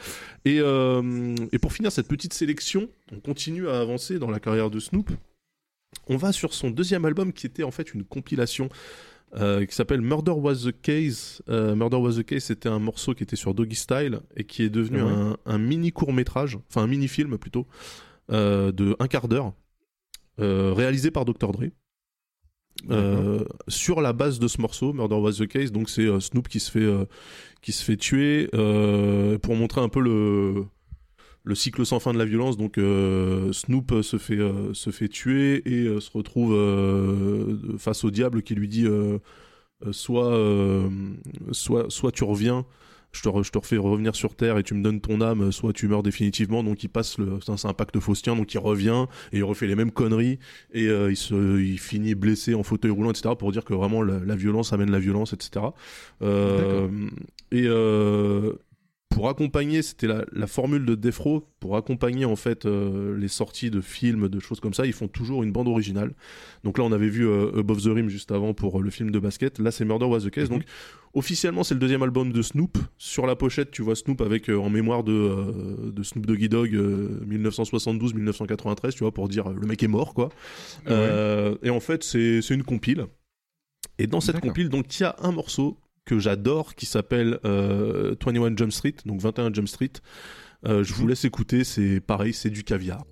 et 0.45 0.59
et 0.59 1.59
pour 1.59 1.73
finir 1.73 1.91
cette 1.91 2.07
petite 2.07 2.33
sélection 2.33 2.89
on 3.11 3.19
continue 3.19 3.69
à 3.69 3.81
avancer 3.81 4.21
dans 4.21 4.31
la 4.31 4.39
carrière 4.39 4.71
de 4.71 4.79
Snoop 4.79 5.11
on 6.11 6.17
va 6.17 6.33
sur 6.33 6.53
son 6.53 6.71
deuxième 6.71 7.05
album 7.07 7.33
qui 7.33 7.47
était 7.47 7.63
en 7.63 7.71
fait 7.71 7.95
une 7.95 8.05
compilation 8.05 8.69
euh, 9.37 9.65
qui 9.65 9.75
s'appelle 9.75 10.01
Murder 10.01 10.33
Was 10.33 10.67
the 10.67 10.75
Case. 10.83 11.41
Euh, 11.49 11.75
Murder 11.75 11.97
Was 11.97 12.17
the 12.17 12.25
Case, 12.25 12.45
c'était 12.45 12.69
un 12.69 12.81
morceau 12.81 13.15
qui 13.15 13.23
était 13.23 13.37
sur 13.37 13.55
Doggy 13.55 13.77
Style 13.77 14.21
et 14.37 14.45
qui 14.45 14.65
est 14.65 14.71
devenu 14.71 15.01
un, 15.01 15.37
un 15.47 15.59
mini 15.59 15.93
court 15.93 16.13
métrage, 16.13 16.59
enfin 16.69 16.83
un 16.83 16.87
mini 16.87 17.09
film 17.09 17.39
plutôt, 17.39 17.67
euh, 18.31 18.73
de 18.73 18.97
un 18.99 19.07
quart 19.07 19.29
d'heure, 19.29 19.55
réalisé 20.39 21.11
par 21.11 21.25
Dr 21.25 21.53
Dre. 21.53 21.71
Euh, 22.91 23.45
sur 23.69 24.01
la 24.01 24.13
base 24.13 24.39
de 24.39 24.49
ce 24.49 24.61
morceau, 24.61 24.93
Murder 24.93 25.17
Was 25.17 25.33
the 25.33 25.47
Case, 25.47 25.71
donc 25.71 25.91
c'est 25.91 26.07
euh, 26.07 26.21
Snoop 26.21 26.49
qui 26.49 26.61
se 26.61 26.71
fait 26.71 26.81
euh, 26.81 27.05
qui 27.61 27.73
se 27.73 27.85
fait 27.85 27.97
tuer 27.97 28.49
pour 28.51 29.55
montrer 29.55 29.81
un 29.81 29.89
peu 29.89 30.01
le 30.01 30.65
le 31.45 31.55
cycle 31.55 31.85
sans 31.87 32.01
fin 32.01 32.13
de 32.13 32.19
la 32.19 32.25
violence. 32.25 32.57
Donc 32.57 32.79
euh, 32.79 33.53
Snoop 33.53 33.93
euh, 33.93 34.03
se 34.03 34.19
fait 34.19 34.39
euh, 34.39 34.75
se 34.75 34.91
fait 34.91 35.09
tuer 35.09 35.63
et 35.67 35.87
euh, 35.87 36.01
se 36.01 36.11
retrouve 36.13 36.55
face 37.79 38.05
au 38.05 38.11
diable 38.11 38.43
qui 38.43 38.55
lui 38.55 38.69
dit 38.69 38.87
soit 39.93 40.39
soit 41.53 41.87
soit 41.91 42.13
tu 42.13 42.25
reviens 42.25 42.67
je 43.13 43.23
te, 43.23 43.29
re- 43.29 43.43
je 43.43 43.51
te 43.51 43.59
refais 43.59 43.77
revenir 43.77 44.15
sur 44.15 44.37
Terre 44.37 44.57
et 44.57 44.63
tu 44.63 44.73
me 44.73 44.85
donnes 44.85 45.01
ton 45.01 45.21
âme, 45.21 45.51
soit 45.51 45.73
tu 45.73 45.89
meurs 45.89 46.05
définitivement. 46.05 46.63
Donc 46.63 46.85
il 46.85 46.89
passe 46.89 47.19
le, 47.19 47.41
c'est 47.45 47.67
un, 47.67 47.73
pacte 47.75 47.99
faustien, 47.99 48.37
donc 48.37 48.55
il 48.55 48.59
revient 48.59 49.07
et 49.33 49.39
il 49.39 49.43
refait 49.43 49.67
les 49.67 49.75
mêmes 49.75 49.91
conneries 49.91 50.39
et 50.73 50.85
il 50.85 51.17
se, 51.17 51.59
il 51.61 51.81
finit 51.81 52.15
blessé 52.15 52.55
en 52.55 52.63
fauteuil 52.63 52.93
roulant, 52.93 53.11
etc. 53.11 53.35
Pour 53.37 53.51
dire 53.51 53.65
que 53.65 53.75
vraiment 53.75 54.03
la, 54.03 54.21
la 54.21 54.37
violence 54.37 54.73
amène 54.73 54.93
la 54.93 55.01
violence, 55.01 55.33
etc. 55.33 55.67
Et 57.51 57.67
pour 59.11 59.29
accompagner, 59.29 59.83
c'était 59.83 60.07
la, 60.07 60.25
la 60.33 60.47
formule 60.47 60.87
de 60.87 60.95
Defro, 60.95 61.45
pour 61.59 61.77
accompagner 61.77 62.25
en 62.25 62.37
fait 62.37 62.65
euh, 62.65 63.19
les 63.19 63.29
sorties 63.29 63.71
de 63.71 63.81
films, 63.81 64.29
de 64.29 64.39
choses 64.39 64.61
comme 64.61 64.73
ça, 64.73 64.87
ils 64.87 64.93
font 64.93 65.09
toujours 65.09 65.43
une 65.43 65.51
bande 65.51 65.67
originale. 65.67 66.15
Donc 66.63 66.79
là, 66.79 66.85
on 66.85 66.93
avait 66.93 67.09
vu 67.09 67.27
euh, 67.27 67.59
Above 67.59 67.83
the 67.83 67.89
Rim 67.89 68.09
juste 68.09 68.31
avant 68.31 68.55
pour 68.55 68.79
euh, 68.79 68.83
le 68.83 68.91
film 68.91 69.11
de 69.11 69.19
basket. 69.19 69.59
Là, 69.59 69.73
c'est 69.73 69.85
Murder 69.85 70.07
Was 70.07 70.21
the 70.21 70.31
Case. 70.31 70.49
Donc 70.49 70.63
officiellement, 71.13 71.65
c'est 71.65 71.75
le 71.75 71.81
deuxième 71.81 72.05
album 72.05 72.33
de 72.33 72.41
Snoop. 72.41 72.79
Sur 72.99 73.27
la 73.27 73.35
pochette, 73.35 73.73
tu 73.73 73.83
vois 73.83 73.97
Snoop 73.97 74.21
avec 74.21 74.49
euh, 74.49 74.57
en 74.57 74.71
mémoire 74.71 75.03
de, 75.03 75.91
de 75.91 76.03
Snoop 76.05 76.25
Doggy 76.25 76.49
Dogg 76.49 76.73
1972-1993, 76.73 78.93
tu 78.93 79.01
vois, 79.01 79.13
pour 79.13 79.29
dire 79.29 79.51
le 79.51 79.67
mec 79.67 79.83
est 79.83 79.89
mort, 79.89 80.15
quoi. 80.15 80.29
Et 80.89 81.71
en 81.71 81.81
fait, 81.81 82.05
c'est 82.05 82.49
une 82.51 82.63
compile. 82.63 83.07
Et 83.99 84.07
dans 84.07 84.21
cette 84.21 84.41
compile, 84.41 84.69
donc, 84.69 84.99
il 84.99 85.03
y 85.03 85.05
a 85.05 85.17
un 85.19 85.33
morceau 85.33 85.79
j'adore 86.19 86.75
qui 86.75 86.87
s'appelle 86.87 87.39
euh, 87.45 88.15
21 88.25 88.57
Jump 88.57 88.73
Street, 88.73 88.95
donc 89.05 89.21
21 89.21 89.53
Jump 89.53 89.69
Street. 89.69 89.93
Euh, 90.67 90.85
je 90.85 90.93
vous 90.93 91.07
laisse 91.07 91.25
écouter, 91.25 91.65
c'est 91.65 92.01
pareil, 92.01 92.35
c'est 92.35 92.51
du 92.51 92.65
caviar. 92.65 93.05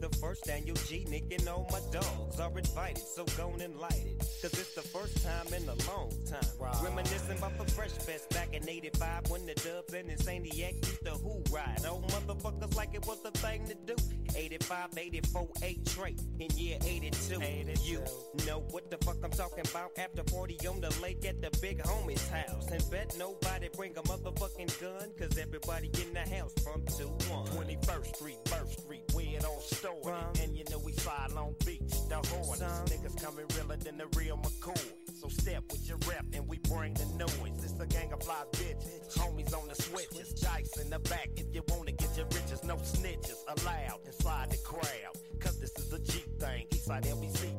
The 0.00 0.08
first 0.18 0.48
annual 0.48 0.76
G, 0.86 1.04
nigga, 1.08 1.38
and 1.38 1.48
all 1.48 1.68
my 1.70 1.80
dogs 1.90 2.40
are 2.40 2.56
invited, 2.56 3.02
so 3.02 3.24
go 3.36 3.52
and 3.60 3.76
light 3.78 4.04
it. 4.06 4.18
Cause 4.40 4.52
it's 4.52 4.74
the 4.74 4.82
first 4.82 5.22
time 5.24 5.46
in 5.52 5.68
a 5.68 5.74
long 5.90 6.12
time. 6.26 6.48
Right. 6.60 6.76
Reminiscing 6.82 7.38
about 7.38 7.58
the 7.58 7.70
Fresh 7.72 7.92
Fest 7.92 8.30
back 8.30 8.54
in 8.54 8.68
85 8.68 9.30
when 9.30 9.46
the 9.46 9.54
dubs 9.54 9.92
and 9.94 10.08
Insaniac 10.10 10.74
used 10.86 11.04
to 11.04 11.10
who 11.10 11.42
ride. 11.50 11.84
Old 11.88 12.04
oh, 12.08 12.20
motherfuckers 12.20 12.76
like 12.76 12.94
it 12.94 13.06
was 13.06 13.22
the 13.22 13.30
thing 13.32 13.66
to 13.66 13.74
do. 13.74 13.94
85, 14.36 14.90
84, 14.96 15.48
8 15.62 15.86
trait 15.86 16.20
in 16.38 16.50
year 16.56 16.78
82. 16.84 17.40
You 17.88 18.00
know 18.46 18.60
what 18.70 18.90
the 18.90 18.98
fuck 18.98 19.16
I'm 19.24 19.30
talking 19.30 19.64
about 19.68 19.90
after 19.98 20.22
40 20.24 20.66
on 20.68 20.80
the 20.80 20.94
lake 21.02 21.24
at 21.24 21.42
the 21.42 21.50
big 21.60 21.82
homie's 21.82 22.28
house. 22.28 22.70
And 22.70 22.82
bet 22.90 23.16
nobody 23.18 23.68
bring 23.76 23.96
a 23.96 24.02
motherfucking 24.02 24.80
gun, 24.80 25.10
cause 25.18 25.36
everybody 25.38 25.90
in 26.00 26.12
the 26.12 26.36
house 26.36 26.52
from 26.62 26.84
2 26.96 27.06
1. 27.32 27.46
21st 27.46 28.16
Street, 28.16 28.38
First 28.46 28.80
Street, 28.80 29.02
it 29.38 29.44
on. 29.44 30.32
And 30.42 30.56
you 30.56 30.64
know 30.70 30.78
we 30.78 30.92
side 30.92 31.32
Long 31.32 31.54
Beach, 31.64 31.94
the 32.08 32.16
horn. 32.16 32.58
Niggas 32.58 33.22
coming 33.22 33.46
realer 33.56 33.76
than 33.76 33.98
the 33.98 34.06
real 34.16 34.36
McCoy. 34.38 34.92
So 35.20 35.28
step 35.28 35.64
with 35.70 35.88
your 35.88 35.98
rep 36.08 36.24
and 36.32 36.46
we 36.48 36.58
bring 36.58 36.94
the 36.94 37.06
noise. 37.16 37.64
It's 37.64 37.78
a 37.80 37.86
gang 37.86 38.12
of 38.12 38.22
fly 38.22 38.44
bitches. 38.52 39.16
Homies 39.16 39.56
on 39.56 39.68
the 39.68 39.74
switches. 39.74 40.32
Dice 40.34 40.76
in 40.78 40.90
the 40.90 40.98
back 41.00 41.30
if 41.36 41.46
you 41.54 41.62
wanna 41.68 41.92
get 41.92 42.16
your 42.16 42.26
riches. 42.26 42.62
No 42.64 42.76
snitches 42.76 43.38
allowed 43.48 44.00
inside 44.06 44.50
the 44.50 44.58
crowd. 44.58 45.14
Cause 45.40 45.58
this 45.58 45.72
is 45.78 45.92
a 45.92 45.98
G 45.98 46.24
thing. 46.38 46.66
Eastside 46.70 47.06
LBC 47.06 47.57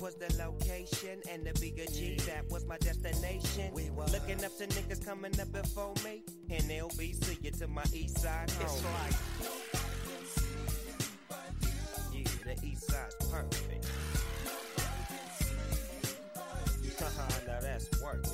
was 0.00 0.14
the 0.14 0.32
location, 0.42 1.20
and 1.30 1.46
the 1.46 1.52
bigger 1.60 1.84
G 1.92 2.16
that 2.26 2.48
was 2.50 2.64
my 2.66 2.78
destination. 2.78 3.72
We 3.74 3.90
were 3.90 4.06
looking 4.06 4.42
up 4.44 4.56
to 4.58 4.66
niggas 4.66 5.04
coming 5.04 5.38
up 5.38 5.52
before 5.52 5.94
me, 6.04 6.22
and 6.48 6.62
LBC 6.64 7.44
you 7.44 7.50
to 7.52 7.68
my 7.68 7.84
east 7.92 8.18
side 8.18 8.50
home. 8.50 8.66
It's 8.66 8.84
like 8.84 9.16
yeah, 12.12 12.54
the 12.54 12.66
east 12.66 12.90
side's 12.90 13.14
perfect. 13.30 13.86
Haha, 17.00 17.28
now 17.46 17.60
that's 17.60 17.88
working. 18.02 18.30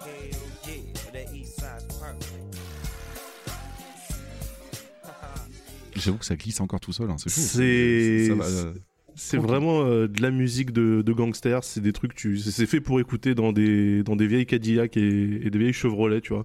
Hell 0.00 0.10
yeah, 0.30 0.41
J'avoue 6.02 6.18
que 6.18 6.24
ça 6.24 6.36
glisse 6.36 6.60
encore 6.60 6.80
tout 6.80 6.92
seul, 6.92 7.10
hein, 7.10 7.16
c'est. 7.18 7.30
C'est- 7.30 8.28
va, 8.34 8.44
euh, 8.44 8.72
C'est 9.14 9.36
vraiment 9.36 9.84
euh, 9.84 10.08
de 10.08 10.22
la 10.22 10.30
musique 10.30 10.70
de, 10.72 11.02
de 11.02 11.12
gangster. 11.12 11.62
C'est 11.64 11.80
des 11.82 11.92
trucs, 11.92 12.14
tu, 12.14 12.38
c'est- 12.38 12.64
fait 12.66 12.80
pour 12.80 12.98
écouter 12.98 13.34
dans 13.34 13.52
des 13.52 14.02
dans 14.02 14.16
des 14.16 14.26
vieilles 14.26 14.46
Cadillac 14.46 14.96
et, 14.96 15.46
et 15.46 15.50
des 15.50 15.58
vieilles 15.58 15.72
Chevrolet, 15.74 16.20
tu 16.22 16.32
vois. 16.32 16.44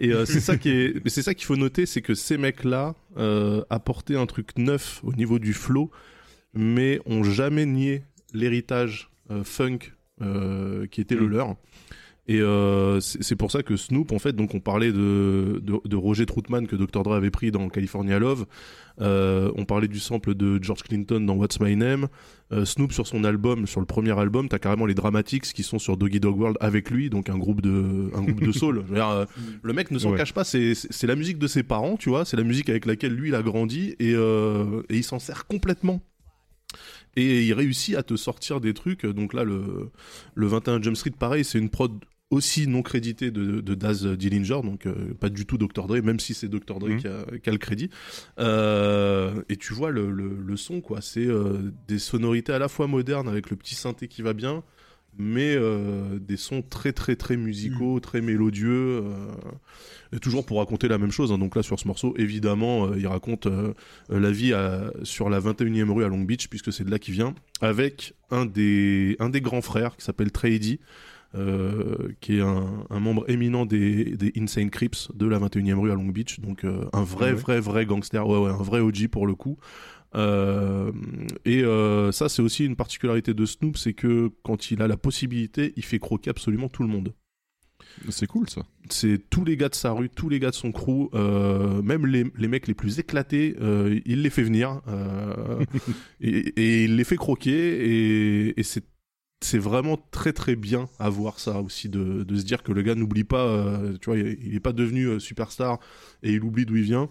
Et 0.00 0.12
euh, 0.12 0.24
c'est 0.24 0.40
ça 0.40 0.56
qui 0.56 0.70
est, 0.70 0.94
mais 1.04 1.10
c'est 1.10 1.22
ça 1.22 1.34
qu'il 1.34 1.44
faut 1.44 1.56
noter, 1.56 1.84
c'est 1.84 2.00
que 2.02 2.14
ces 2.14 2.38
mecs-là 2.38 2.94
euh, 3.18 3.62
apportaient 3.70 4.16
un 4.16 4.26
truc 4.26 4.56
neuf 4.56 5.00
au 5.04 5.12
niveau 5.12 5.38
du 5.38 5.52
flow, 5.52 5.90
mais 6.54 7.00
ont 7.04 7.22
jamais 7.22 7.66
nié 7.66 8.02
l'héritage 8.32 9.10
funk 9.44 9.78
qui 10.90 11.00
était 11.02 11.14
le 11.16 11.26
Mm. 11.26 11.30
leur. 11.30 11.56
Et 12.28 12.40
euh, 12.40 12.98
c'est 13.00 13.36
pour 13.36 13.52
ça 13.52 13.62
que 13.62 13.76
Snoop, 13.76 14.10
en 14.10 14.18
fait, 14.18 14.32
donc 14.34 14.52
on 14.54 14.58
parlait 14.58 14.90
de, 14.90 15.60
de, 15.62 15.74
de 15.88 15.96
Roger 15.96 16.26
Troutman 16.26 16.66
que 16.66 16.74
Dr. 16.74 17.04
Dre 17.04 17.12
avait 17.14 17.30
pris 17.30 17.52
dans 17.52 17.68
California 17.68 18.18
Love. 18.18 18.46
Euh, 19.00 19.52
on 19.54 19.64
parlait 19.64 19.86
du 19.86 20.00
sample 20.00 20.34
de 20.34 20.58
George 20.60 20.82
Clinton 20.82 21.20
dans 21.20 21.34
What's 21.36 21.60
My 21.60 21.76
Name. 21.76 22.08
Euh, 22.50 22.64
Snoop 22.64 22.92
sur 22.92 23.06
son 23.06 23.22
album, 23.22 23.68
sur 23.68 23.78
le 23.78 23.86
premier 23.86 24.18
album, 24.18 24.48
t'as 24.48 24.58
carrément 24.58 24.86
les 24.86 24.94
Dramatics 24.94 25.44
qui 25.52 25.62
sont 25.62 25.78
sur 25.78 25.96
Doggy 25.96 26.18
Dog 26.18 26.36
World 26.36 26.56
avec 26.60 26.90
lui, 26.90 27.10
donc 27.10 27.28
un 27.30 27.38
groupe 27.38 27.60
de, 27.60 28.10
un 28.12 28.22
groupe 28.22 28.42
de 28.42 28.50
soul. 28.50 28.82
Dire, 28.92 29.08
euh, 29.08 29.24
le 29.62 29.72
mec 29.72 29.92
ne 29.92 29.98
s'en 30.00 30.10
Ouais. 30.10 30.16
cache 30.18 30.32
pas, 30.32 30.42
c'est 30.42 30.74
la 31.04 31.14
musique 31.14 31.38
de 31.38 31.46
ses 31.46 31.62
parents, 31.62 31.96
tu 31.96 32.08
vois, 32.08 32.24
c'est 32.24 32.36
la 32.36 32.42
musique 32.44 32.68
avec 32.68 32.86
laquelle 32.86 33.14
lui 33.14 33.28
il 33.28 33.34
a 33.36 33.42
grandi 33.42 33.94
et, 34.00 34.14
euh, 34.16 34.82
et 34.88 34.96
il 34.96 35.04
s'en 35.04 35.20
sert 35.20 35.46
complètement. 35.46 36.00
Et 37.14 37.44
il 37.46 37.52
réussit 37.54 37.94
à 37.94 38.02
te 38.02 38.16
sortir 38.16 38.60
des 38.60 38.74
trucs. 38.74 39.06
Donc 39.06 39.32
là, 39.32 39.42
le, 39.44 39.90
le 40.34 40.46
21 40.48 40.82
Jump 40.82 40.96
Street, 40.96 41.12
pareil, 41.18 41.44
c'est 41.44 41.58
une 41.58 41.70
prod 41.70 41.92
aussi 42.30 42.66
non 42.66 42.82
créditée 42.82 43.30
de, 43.30 43.60
de 43.60 43.74
Daz 43.74 44.04
Dillinger, 44.06 44.60
donc 44.64 44.86
euh, 44.86 45.14
pas 45.20 45.28
du 45.28 45.46
tout 45.46 45.58
Dr. 45.58 45.86
Dre, 45.86 46.02
même 46.02 46.18
si 46.18 46.34
c'est 46.34 46.48
Dr. 46.48 46.78
Dre 46.80 46.88
Mhm. 46.88 46.98
qui, 46.98 47.06
a, 47.06 47.24
qui 47.42 47.48
a 47.48 47.52
le 47.52 47.58
crédit. 47.58 47.88
Euh, 48.38 49.42
et 49.48 49.56
tu 49.56 49.72
vois 49.74 49.90
le, 49.90 50.10
le, 50.10 50.36
le 50.44 50.56
son, 50.56 50.80
quoi. 50.80 51.00
C'est 51.00 51.26
euh, 51.26 51.72
des 51.88 51.98
sonorités 51.98 52.52
à 52.52 52.58
la 52.58 52.68
fois 52.68 52.86
modernes 52.86 53.28
avec 53.28 53.50
le 53.50 53.56
petit 53.56 53.74
synthé 53.74 54.08
qui 54.08 54.22
va 54.22 54.32
bien, 54.32 54.62
mais 55.18 55.56
des 56.20 56.36
sons 56.36 56.60
très 56.60 56.92
très 56.92 57.16
très 57.16 57.38
musicaux, 57.38 58.00
très 58.00 58.20
mélodieux, 58.20 59.02
et 60.12 60.18
toujours 60.18 60.44
pour 60.44 60.58
raconter 60.58 60.88
la 60.88 60.98
même 60.98 61.10
chose. 61.10 61.32
hein. 61.32 61.38
Donc 61.38 61.56
là 61.56 61.62
sur 61.62 61.80
ce 61.80 61.88
morceau, 61.88 62.12
évidemment, 62.18 62.92
il 62.92 63.06
raconte 63.06 63.48
la 64.10 64.30
vie 64.30 64.52
à- 64.52 64.92
sur 65.04 65.30
la 65.30 65.40
21e 65.40 65.90
rue 65.90 66.04
à 66.04 66.08
Long 66.08 66.20
Beach, 66.20 66.48
puisque 66.48 66.70
c'est 66.70 66.84
de 66.84 66.90
là 66.90 66.98
qu'il 66.98 67.14
vient, 67.14 67.34
avec 67.62 68.14
un 68.30 68.44
des, 68.44 69.16
un 69.18 69.30
des 69.30 69.40
grands 69.40 69.62
frères 69.62 69.96
qui 69.96 70.04
s'appelle 70.04 70.30
Trady. 70.32 70.80
Euh, 71.36 72.08
qui 72.20 72.38
est 72.38 72.40
un, 72.40 72.84
un 72.90 73.00
membre 73.00 73.28
éminent 73.30 73.66
des, 73.66 74.16
des 74.16 74.32
Insane 74.36 74.70
Crips 74.70 75.10
de 75.14 75.26
la 75.26 75.38
21e 75.38 75.74
rue 75.78 75.90
à 75.90 75.94
Long 75.94 76.06
Beach, 76.08 76.40
donc 76.40 76.64
euh, 76.64 76.84
un 76.92 77.02
vrai, 77.04 77.30
Ouais. 77.30 77.32
vrai, 77.32 77.60
vrai 77.60 77.86
gangster, 77.86 78.26
ouais, 78.26 78.38
ouais, 78.38 78.50
un 78.50 78.62
vrai 78.62 78.80
OG 78.80 79.08
pour 79.08 79.26
le 79.26 79.34
coup. 79.34 79.58
Euh, 80.14 80.92
et 81.44 81.62
ça, 82.12 82.28
c'est 82.28 82.42
aussi 82.42 82.64
une 82.64 82.76
particularité 82.76 83.34
de 83.34 83.44
Snoop, 83.44 83.76
c'est 83.76 83.92
que 83.92 84.30
quand 84.44 84.70
il 84.70 84.80
a 84.82 84.88
la 84.88 84.96
possibilité, 84.96 85.72
il 85.76 85.84
fait 85.84 85.98
croquer 85.98 86.30
absolument 86.30 86.68
tout 86.68 86.82
le 86.82 86.88
monde. 86.88 87.12
C'est 88.10 88.26
cool 88.26 88.48
ça. 88.48 88.62
C'est 88.90 89.18
tous 89.30 89.44
les 89.44 89.56
gars 89.56 89.68
de 89.68 89.74
sa 89.74 89.92
rue, 89.92 90.08
tous 90.10 90.28
les 90.28 90.38
gars 90.38 90.50
de 90.50 90.54
son 90.54 90.70
crew, 90.72 91.08
euh, 91.14 91.80
même 91.82 92.06
les, 92.06 92.24
les 92.36 92.48
mecs 92.48 92.66
les 92.68 92.74
plus 92.74 92.98
éclatés, 92.98 93.56
euh, 93.60 93.98
il 94.04 94.22
les 94.22 94.30
fait 94.30 94.42
venir 94.42 94.80
euh, 94.88 95.64
et, 96.20 96.30
et 96.56 96.84
il 96.84 96.96
les 96.96 97.04
fait 97.04 97.16
croquer 97.16 97.50
et, 97.52 98.60
et 98.60 98.62
c'est 98.62 98.84
c'est 99.42 99.58
vraiment 99.58 99.98
très 100.10 100.32
très 100.32 100.56
bien 100.56 100.88
à 100.98 101.08
voir 101.10 101.38
ça 101.38 101.60
aussi 101.60 101.88
de, 101.88 102.22
de 102.24 102.36
se 102.36 102.44
dire 102.44 102.62
que 102.62 102.72
le 102.72 102.82
gars 102.82 102.94
n'oublie 102.94 103.24
pas, 103.24 103.46
euh, 103.46 103.96
tu 103.98 104.06
vois, 104.06 104.18
il 104.18 104.38
il 104.42 104.54
est 104.54 104.60
pas 104.60 104.72
devenu 104.72 105.04
euh, 105.06 105.18
superstar 105.18 105.78
et 106.22 106.32
il 106.32 106.42
oublie 106.42 106.64
d'où 106.66 106.76
il 106.76 106.84
vient. 106.84 107.10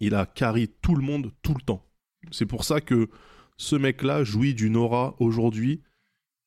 Il 0.00 0.14
a 0.14 0.26
carry 0.26 0.68
tout 0.82 0.94
le 0.94 1.02
monde 1.02 1.32
tout 1.42 1.54
le 1.54 1.60
temps. 1.62 1.84
C'est 2.30 2.46
pour 2.46 2.64
ça 2.64 2.80
que 2.80 3.08
ce 3.56 3.76
mec-là 3.76 4.24
jouit 4.24 4.54
d'une 4.54 4.76
aura 4.76 5.14
aujourd'hui 5.18 5.82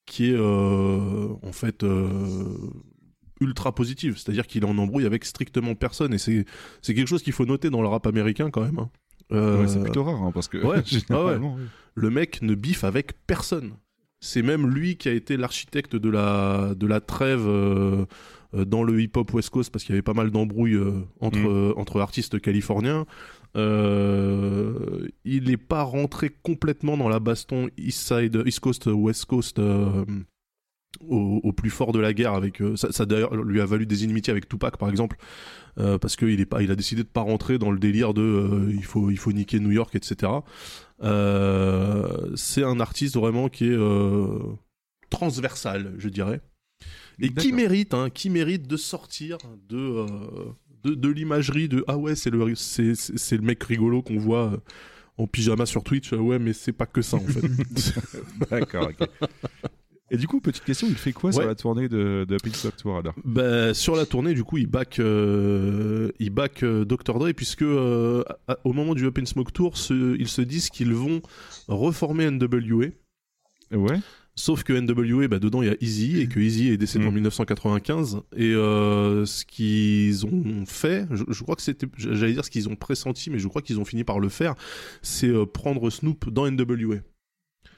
qui 0.05 0.29
est 0.29 0.35
euh, 0.37 1.33
en 1.41 1.51
fait 1.51 1.83
ultra 3.41 3.73
positive. 3.75 4.17
C'est-à-dire 4.17 4.47
qu'il 4.47 4.63
est 4.63 4.67
en 4.67 4.77
embrouille 4.77 5.05
avec 5.05 5.25
strictement 5.25 5.75
personne 5.75 6.13
et 6.13 6.17
c'est 6.17 6.45
c'est 6.81 6.93
quelque 6.93 7.07
chose 7.07 7.23
qu'il 7.23 7.33
faut 7.33 7.45
noter 7.45 7.69
dans 7.69 7.81
le 7.81 7.87
rap 7.87 8.07
américain 8.07 8.49
quand 8.49 8.61
même. 8.61 8.79
hein. 8.79 8.89
Ouais, 9.31 9.67
c'est 9.67 9.81
plutôt 9.81 10.03
rare 10.03 10.21
hein, 10.23 10.31
parce 10.31 10.47
que 10.47 10.57
ouais, 10.57 10.83
oui. 11.09 11.63
le 11.95 12.09
mec 12.09 12.41
ne 12.41 12.55
biffe 12.55 12.83
avec 12.83 13.13
personne. 13.25 13.73
C'est 14.25 14.41
même 14.41 14.67
lui 14.67 14.97
qui 14.97 15.07
a 15.07 15.11
été 15.13 15.37
l'architecte 15.37 15.95
de 15.95 16.09
la, 16.09 16.73
de 16.75 16.87
la 16.87 16.99
trêve 16.99 17.45
euh, 17.47 18.05
euh, 18.55 18.65
dans 18.65 18.83
le 18.83 18.99
hip-hop 18.99 19.31
West 19.33 19.51
Coast 19.51 19.71
parce 19.71 19.83
qu'il 19.83 19.93
y 19.93 19.95
avait 19.95 20.01
pas 20.01 20.13
mal 20.13 20.31
d'embrouilles 20.31 20.73
euh, 20.73 21.01
entre, 21.19 21.37
Mm. 21.37 21.73
entre 21.77 22.01
artistes 22.01 22.39
californiens. 22.41 23.05
Euh, 23.55 25.07
il 25.23 25.43
n'est 25.45 25.57
pas 25.57 25.83
rentré 25.83 26.29
complètement 26.43 26.97
dans 26.97 27.07
la 27.07 27.19
baston 27.19 27.69
East 27.77 27.99
Side, 28.07 28.41
East 28.45 28.59
Coast, 28.59 28.87
West 28.87 29.25
Coast 29.25 29.59
euh, 29.59 30.03
au, 31.07 31.39
au 31.43 31.53
plus 31.53 31.69
fort 31.69 31.91
de 31.91 31.99
la 31.99 32.13
guerre. 32.13 32.33
Avec 32.33 32.61
ça, 32.75 32.91
ça 32.91 33.05
d'ailleurs 33.05 33.35
lui 33.35 33.61
a 33.61 33.65
valu 33.65 33.85
des 33.85 34.03
inimitiés 34.03 34.31
avec 34.31 34.49
Tupac 34.49 34.77
par 34.77 34.89
exemple 34.89 35.17
euh, 35.77 35.97
parce 35.97 36.15
qu'il 36.15 36.39
est 36.39 36.45
pas, 36.45 36.61
il 36.63 36.71
a 36.71 36.75
décidé 36.75 37.03
de 37.03 37.07
pas 37.07 37.21
rentrer 37.21 37.57
dans 37.57 37.71
le 37.71 37.79
délire 37.79 38.13
de 38.13 38.69
il 38.71 38.83
faut 38.83 39.09
il 39.11 39.17
faut 39.17 39.31
niquer 39.33 39.59
New 39.59 39.71
York 39.71 39.93
etc. 39.95 40.31
Euh, 41.03 42.31
c'est 42.35 42.63
un 42.63 42.79
artiste 42.79 43.15
vraiment 43.15 43.49
qui 43.49 43.65
est 43.65 43.77
euh, 43.77 44.39
transversal, 45.09 45.93
je 45.97 46.09
dirais, 46.09 46.41
et 47.19 47.33
qui 47.33 47.51
mérite, 47.51 47.93
hein, 47.93 48.09
qui 48.09 48.29
mérite 48.29 48.67
de 48.67 48.77
sortir 48.77 49.37
de 49.67 49.77
euh, 49.77 50.05
de, 50.83 50.93
de 50.93 51.09
l'imagerie 51.09 51.67
de 51.67 51.83
ah 51.87 51.97
ouais 51.97 52.15
c'est 52.15 52.29
le 52.29 52.55
c'est 52.55 53.37
le 53.37 53.41
mec 53.41 53.63
rigolo 53.63 54.01
qu'on 54.01 54.19
voit 54.19 54.61
en 55.17 55.27
pyjama 55.27 55.65
sur 55.65 55.83
Twitch 55.83 56.13
Ah 56.13 56.17
ouais 56.17 56.39
mais 56.39 56.53
c'est 56.53 56.73
pas 56.73 56.85
que 56.85 57.01
ça 57.01 57.17
en 57.17 57.21
fait. 57.21 57.41
D'accord. 58.49 58.89
ok. 58.89 59.09
Et 60.11 60.17
du 60.17 60.27
coup, 60.27 60.39
petite 60.39 60.63
question, 60.63 60.87
il 60.87 60.95
fait 60.95 61.13
quoi 61.13 61.31
sur 61.31 61.45
la 61.45 61.55
tournée 61.55 61.89
de, 61.89 62.25
de 62.29 62.37
Pink 62.37 62.55
Floyd 62.55 62.75
Tour 62.75 62.97
alors 62.97 63.15
Bah, 63.23 63.73
sur 63.73 63.95
la 63.95 64.05
tournée, 64.05 64.33
du 64.35 64.43
coup, 64.43 64.57
il 64.57 64.67
back, 64.67 64.99
euh, 64.99 66.11
il 66.19 66.29
back 66.29 66.61
euh, 66.63 66.85
Dr. 66.85 67.17
Dre, 67.17 67.31
puisque 67.35 67.63
euh, 67.63 68.23
à- 68.47 68.57
au 68.65 68.73
moment 68.73 68.93
du 68.93 69.05
Open 69.05 69.25
Smoke 69.25 69.51
Tour, 69.51 69.73
ils 69.89 70.27
se 70.27 70.41
disent 70.41 70.69
qu'ils 70.69 70.93
vont 70.93 71.21
reformer 71.67 72.29
NWA. 72.29 72.87
Ouais. 73.71 73.99
Sauf 74.37 74.63
que 74.63 74.73
NWA, 74.73 75.27
bah, 75.27 75.39
dedans, 75.39 75.61
il 75.63 75.69
y 75.69 75.71
a 75.71 75.75
Easy, 75.81 76.19
et 76.19 76.27
que 76.27 76.39
Easy 76.39 76.67
est 76.67 76.77
décédé 76.77 77.05
en 77.07 77.11
Mm. 77.11 77.15
1995. 77.15 78.21
Et 78.35 78.53
euh, 78.53 79.25
ce 79.25 79.43
qu'ils 79.45 80.25
ont 80.27 80.65
fait, 80.67 81.07
je, 81.11 81.23
je 81.29 81.41
crois 81.41 81.55
que 81.55 81.61
c'était, 81.63 81.87
j'allais 81.97 82.33
dire 82.33 82.45
ce 82.45 82.51
qu'ils 82.51 82.69
ont 82.69 82.75
pressenti, 82.75 83.29
mais 83.31 83.39
je 83.39 83.47
crois 83.47 83.61
qu'ils 83.63 83.79
ont 83.79 83.85
fini 83.85 84.03
par 84.03 84.19
le 84.19 84.29
faire, 84.29 84.53
c'est 85.01 85.31
prendre 85.47 85.89
Snoop 85.89 86.29
dans 86.29 86.45
NWA. 86.51 86.97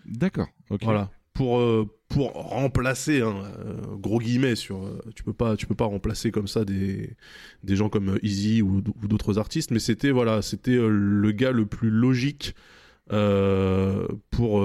D'accord. 0.06 0.48
Ok. 0.72 0.82
Voilà. 0.84 1.10
Pour, 1.34 1.60
pour 2.08 2.32
remplacer, 2.32 3.22
hein, 3.22 3.36
euh, 3.60 3.96
gros 3.98 4.20
guillemets, 4.20 4.56
sur, 4.56 4.84
euh, 4.84 5.00
tu 5.16 5.24
peux 5.24 5.34
pas, 5.34 5.58
tu 5.58 5.68
peux 5.68 5.76
pas 5.76 5.86
remplacer 5.86 6.32
comme 6.32 6.48
ça 6.48 6.64
des, 6.64 7.16
des 7.64 7.76
gens 7.76 7.90
comme 7.90 8.10
euh, 8.10 8.20
Easy 8.26 8.62
ou, 8.62 8.82
d'autres 8.82 9.38
artistes, 9.38 9.72
mais 9.72 9.80
c'était 9.80 10.12
voilà, 10.12 10.42
c'était 10.42 10.78
le 10.78 11.32
gars 11.32 11.52
le 11.52 11.66
plus 11.66 11.90
logique 11.90 12.56
pour 14.32 14.62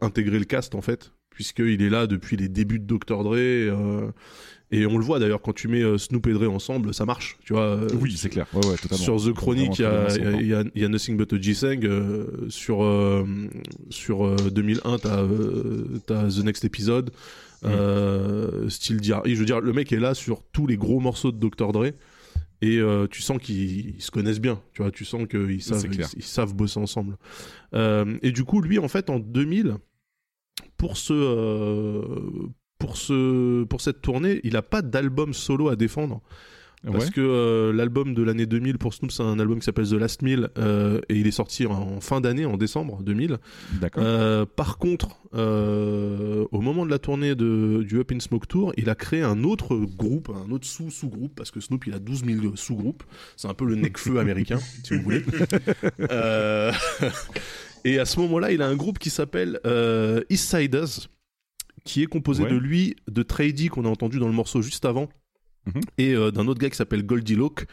intégrer 0.00 0.38
le 0.38 0.46
cast 0.46 0.74
en 0.74 0.80
fait, 0.80 1.12
puisqu'il 1.36 1.82
est 1.82 1.90
là 1.90 2.06
depuis 2.06 2.38
les 2.38 2.48
débuts 2.48 2.78
de 2.78 2.86
Dr. 2.86 3.22
Dre. 3.22 3.34
euh, 3.36 4.10
et 4.70 4.86
on 4.86 4.96
le 4.96 5.04
voit 5.04 5.18
d'ailleurs 5.18 5.42
quand 5.42 5.52
tu 5.52 5.68
mets 5.68 5.82
euh, 5.82 5.98
Snoop 5.98 6.26
et 6.26 6.32
Dre 6.32 6.50
ensemble, 6.50 6.94
ça 6.94 7.04
marche. 7.04 7.36
Tu 7.44 7.52
vois. 7.52 7.76
euh, 7.76 7.88
Oui, 8.00 8.14
c'est 8.16 8.30
clair. 8.30 8.46
Ouais, 8.54 8.66
ouais, 8.66 8.76
totalement. 8.76 9.04
sur 9.04 9.22
The 9.22 9.34
Chronic, 9.34 9.78
il 9.78 9.82
y 9.82 9.84
a, 10.54 10.62
y 10.62 10.80
y 10.82 10.88
Nothing 10.88 11.18
But 11.18 11.34
a 11.34 11.40
G-Sang. 11.40 11.80
sur 12.48 12.78
sur 13.90 14.24
euh, 14.26 14.36
2001, 14.50 14.98
t'as 14.98 15.24
t'as 16.06 16.28
The 16.30 16.38
Next 16.42 16.64
Episode. 16.64 17.10
Mm. 17.62 18.68
Style 18.70 19.00
Diary. 19.02 19.34
Je 19.34 19.40
veux 19.40 19.46
dire, 19.46 19.60
le 19.60 19.72
mec 19.74 19.92
est 19.92 20.00
là 20.00 20.14
sur 20.14 20.42
tous 20.52 20.66
les 20.66 20.78
gros 20.78 21.00
morceaux 21.00 21.32
de 21.32 21.38
Dr. 21.38 21.72
Dre. 21.72 21.90
Et 22.62 22.80
tu 23.10 23.20
sens 23.20 23.36
qu'ils 23.38 23.96
ils 23.96 24.02
se 24.02 24.10
connaissent 24.10 24.40
bien, 24.40 24.58
tu 24.72 24.80
vois, 24.80 24.90
tu 24.90 25.04
sens 25.04 25.26
qu'ils 25.28 25.62
savent, 25.62 25.84
ils, 25.92 26.00
ils 26.16 26.22
savent 26.22 26.54
bosser 26.54 26.80
ensemble. 26.80 27.18
Et 27.74 28.32
du 28.32 28.44
coup, 28.44 28.62
lui, 28.62 28.78
en 28.78 28.88
fait, 28.88 29.10
en 29.10 29.18
2000, 29.20 29.76
pour 30.76 30.96
ce, 30.96 31.12
euh, 31.12 32.02
pour 32.78 32.96
ce, 32.96 33.64
pour 33.64 33.80
cette 33.80 34.02
tournée, 34.02 34.40
il 34.44 34.56
a 34.56 34.62
pas 34.62 34.82
d'album 34.82 35.32
solo 35.34 35.68
à 35.68 35.76
défendre. 35.76 36.20
Parce 36.84 37.06
Ouais. 37.06 37.10
que 37.12 37.20
euh, 37.20 37.72
l'album 37.72 38.14
de 38.14 38.22
l'année 38.22 38.46
2000 38.46 38.78
pour 38.78 38.94
Snoop, 38.94 39.10
c'est 39.10 39.22
un 39.22 39.40
album 39.40 39.58
qui 39.58 39.64
s'appelle 39.64 39.88
The 39.88 39.94
Last 39.94 40.22
Meal 40.22 40.50
euh, 40.56 41.00
et 41.08 41.16
il 41.16 41.26
est 41.26 41.32
sorti 41.32 41.66
en 41.66 42.00
fin 42.00 42.20
d'année, 42.20 42.44
en 42.46 42.56
décembre 42.56 43.02
2000. 43.02 43.38
D'accord. 43.80 44.04
Euh, 44.06 44.44
par 44.46 44.78
contre, 44.78 45.18
au 45.32 46.60
moment 46.60 46.84
de 46.86 46.90
la 46.90 46.98
tournée 47.00 47.34
de, 47.34 47.82
du 47.82 47.98
Up 47.98 48.12
in 48.12 48.20
Smoke 48.20 48.46
Tour, 48.46 48.72
il 48.76 48.88
a 48.88 48.94
créé 48.94 49.22
un 49.22 49.42
autre 49.42 49.74
groupe, 49.76 50.30
un 50.30 50.50
autre 50.52 50.66
sous-sous-groupe, 50.66 51.32
parce 51.34 51.50
que 51.50 51.58
Snoop, 51.60 51.86
il 51.88 51.94
a 51.94 51.98
12 51.98 52.24
000 52.24 52.56
sous-groupes. 52.56 53.02
C'est 53.36 53.48
un 53.48 53.54
peu 53.54 53.64
le 53.64 53.74
Necfeu 53.76 54.18
américain, 54.20 54.58
si 54.84 54.96
vous 54.96 55.02
voulez. 55.02 55.24
Et 57.86 57.98
à 58.00 58.04
ce 58.04 58.18
moment-là, 58.20 58.50
il 58.52 58.62
a 58.62 58.66
un 58.66 58.74
groupe 58.76 58.98
qui 58.98 59.10
s'appelle 59.10 59.60
euh, 59.64 60.20
East 60.28 60.50
Siders, 60.50 61.08
qui 61.84 62.02
est 62.02 62.06
composé 62.06 62.42
Ouais. 62.42 62.50
de 62.50 62.56
lui, 62.56 62.96
de 63.08 63.22
Trady, 63.22 63.68
qu'on 63.68 63.84
a 63.84 63.88
entendu 63.88 64.18
dans 64.18 64.26
le 64.26 64.32
morceau 64.34 64.60
juste 64.60 64.84
avant, 64.84 65.08
Mhm. 65.66 65.80
et 65.98 66.14
euh, 66.14 66.30
d'un 66.30 66.46
autre 66.48 66.60
gars 66.60 66.70
qui 66.70 66.76
s'appelle 66.76 67.04
Goldie 67.04 67.34
Locke. 67.36 67.66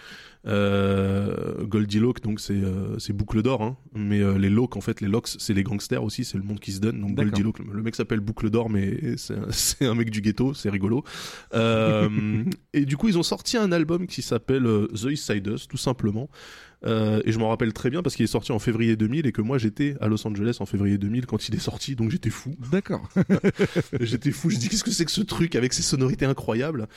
Euh, 0.46 1.64
Goldie 1.66 2.00
Locke, 2.00 2.22
donc 2.22 2.40
c'est 2.40 2.54
euh, 2.54 2.98
boucle 3.14 3.42
d'or, 3.42 3.62
hein. 3.64 3.78
mais 3.96 4.20
euh, 4.22 4.38
les 4.38 4.50
Locke, 4.50 4.76
en 4.76 4.82
fait, 4.82 5.00
les 5.00 5.08
Locks, 5.08 5.30
c'est 5.40 5.54
les 5.54 5.64
gangsters 5.64 6.04
aussi, 6.04 6.26
c'est 6.26 6.38
le 6.38 6.44
monde 6.44 6.60
qui 6.60 6.74
se 6.74 6.80
donne. 6.80 7.00
Donc 7.00 7.40
Locke, 7.40 7.60
le 7.60 7.82
mec 7.82 7.96
s'appelle 7.96 8.20
boucle 8.20 8.50
d'or, 8.50 8.70
mais 8.70 9.16
c'est 9.18 9.86
un, 9.86 9.96
mec 9.96 10.10
du 10.10 10.22
ghetto, 10.22 10.54
c'est 10.54 10.70
rigolo. 10.70 11.04
Euh, 11.54 12.44
et 12.74 12.86
du 12.86 12.98
coup, 12.98 13.08
ils 13.08 13.18
ont 13.18 13.24
sorti 13.24 13.58
un 13.58 13.72
album 13.72 14.06
qui 14.06 14.22
s'appelle 14.22 14.68
The 14.94 15.06
East 15.12 15.32
Siders, 15.32 15.68
tout 15.70 15.78
simplement. 15.78 16.30
Euh, 16.86 17.22
et 17.26 17.32
je 17.32 17.40
m'en 17.40 17.50
rappelle 17.50 17.74
très 17.74 17.90
bien 17.90 18.02
parce 18.02 18.16
qu'il 18.16 18.24
est 18.24 18.28
sorti 18.28 18.52
en 18.52 18.60
février 18.60 18.96
2000 18.96 19.26
et 19.26 19.32
que 19.32 19.42
moi 19.42 19.58
j'étais 19.58 19.96
à 20.02 20.08
Los 20.08 20.26
Angeles 20.28 20.58
en 20.60 20.66
février 20.66 20.98
2000 20.98 21.26
quand 21.26 21.48
il 21.48 21.56
est 21.56 21.60
sorti, 21.60 21.96
donc 21.96 22.12
j'étais 22.12 22.30
fou. 22.30 22.56
D'accord. 22.72 23.08
J'étais 24.00 24.32
fou, 24.32 24.50
je 24.50 24.58
dis 24.58 24.70
qu'est-ce 24.70 24.84
que 24.84 24.92
c'est 24.92 25.06
que 25.06 25.12
ce 25.12 25.22
truc 25.22 25.56
avec 25.56 25.74
ces 25.74 25.82
sonorités 25.82 26.26
incroyables? 26.26 26.88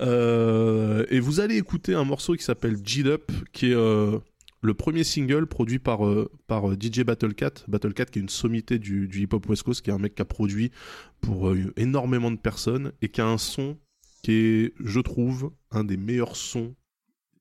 Euh, 0.00 1.04
et 1.10 1.20
vous 1.20 1.40
allez 1.40 1.56
écouter 1.56 1.94
un 1.94 2.04
morceau 2.04 2.34
qui 2.34 2.44
s'appelle 2.44 2.76
G 2.84 3.04
Up, 3.06 3.30
qui 3.52 3.70
est 3.70 3.74
euh, 3.74 4.18
le 4.62 4.74
premier 4.74 5.04
single 5.04 5.46
produit 5.46 5.78
par, 5.78 6.06
euh, 6.06 6.30
par 6.46 6.72
DJ 6.72 7.04
Battlecat. 7.04 7.52
Battlecat 7.68 8.06
qui 8.06 8.18
est 8.18 8.22
une 8.22 8.28
sommité 8.28 8.78
du, 8.78 9.06
du 9.08 9.22
hip-hop 9.22 9.48
West 9.48 9.62
Coast, 9.62 9.82
qui 9.82 9.90
est 9.90 9.92
un 9.92 9.98
mec 9.98 10.14
qui 10.14 10.22
a 10.22 10.24
produit 10.24 10.72
pour 11.20 11.48
euh, 11.48 11.72
énormément 11.76 12.30
de 12.30 12.36
personnes 12.36 12.92
et 13.02 13.08
qui 13.08 13.20
a 13.20 13.26
un 13.26 13.38
son 13.38 13.78
qui 14.22 14.32
est, 14.32 14.74
je 14.80 15.00
trouve, 15.00 15.52
un 15.70 15.84
des 15.84 15.96
meilleurs 15.96 16.36
sons 16.36 16.74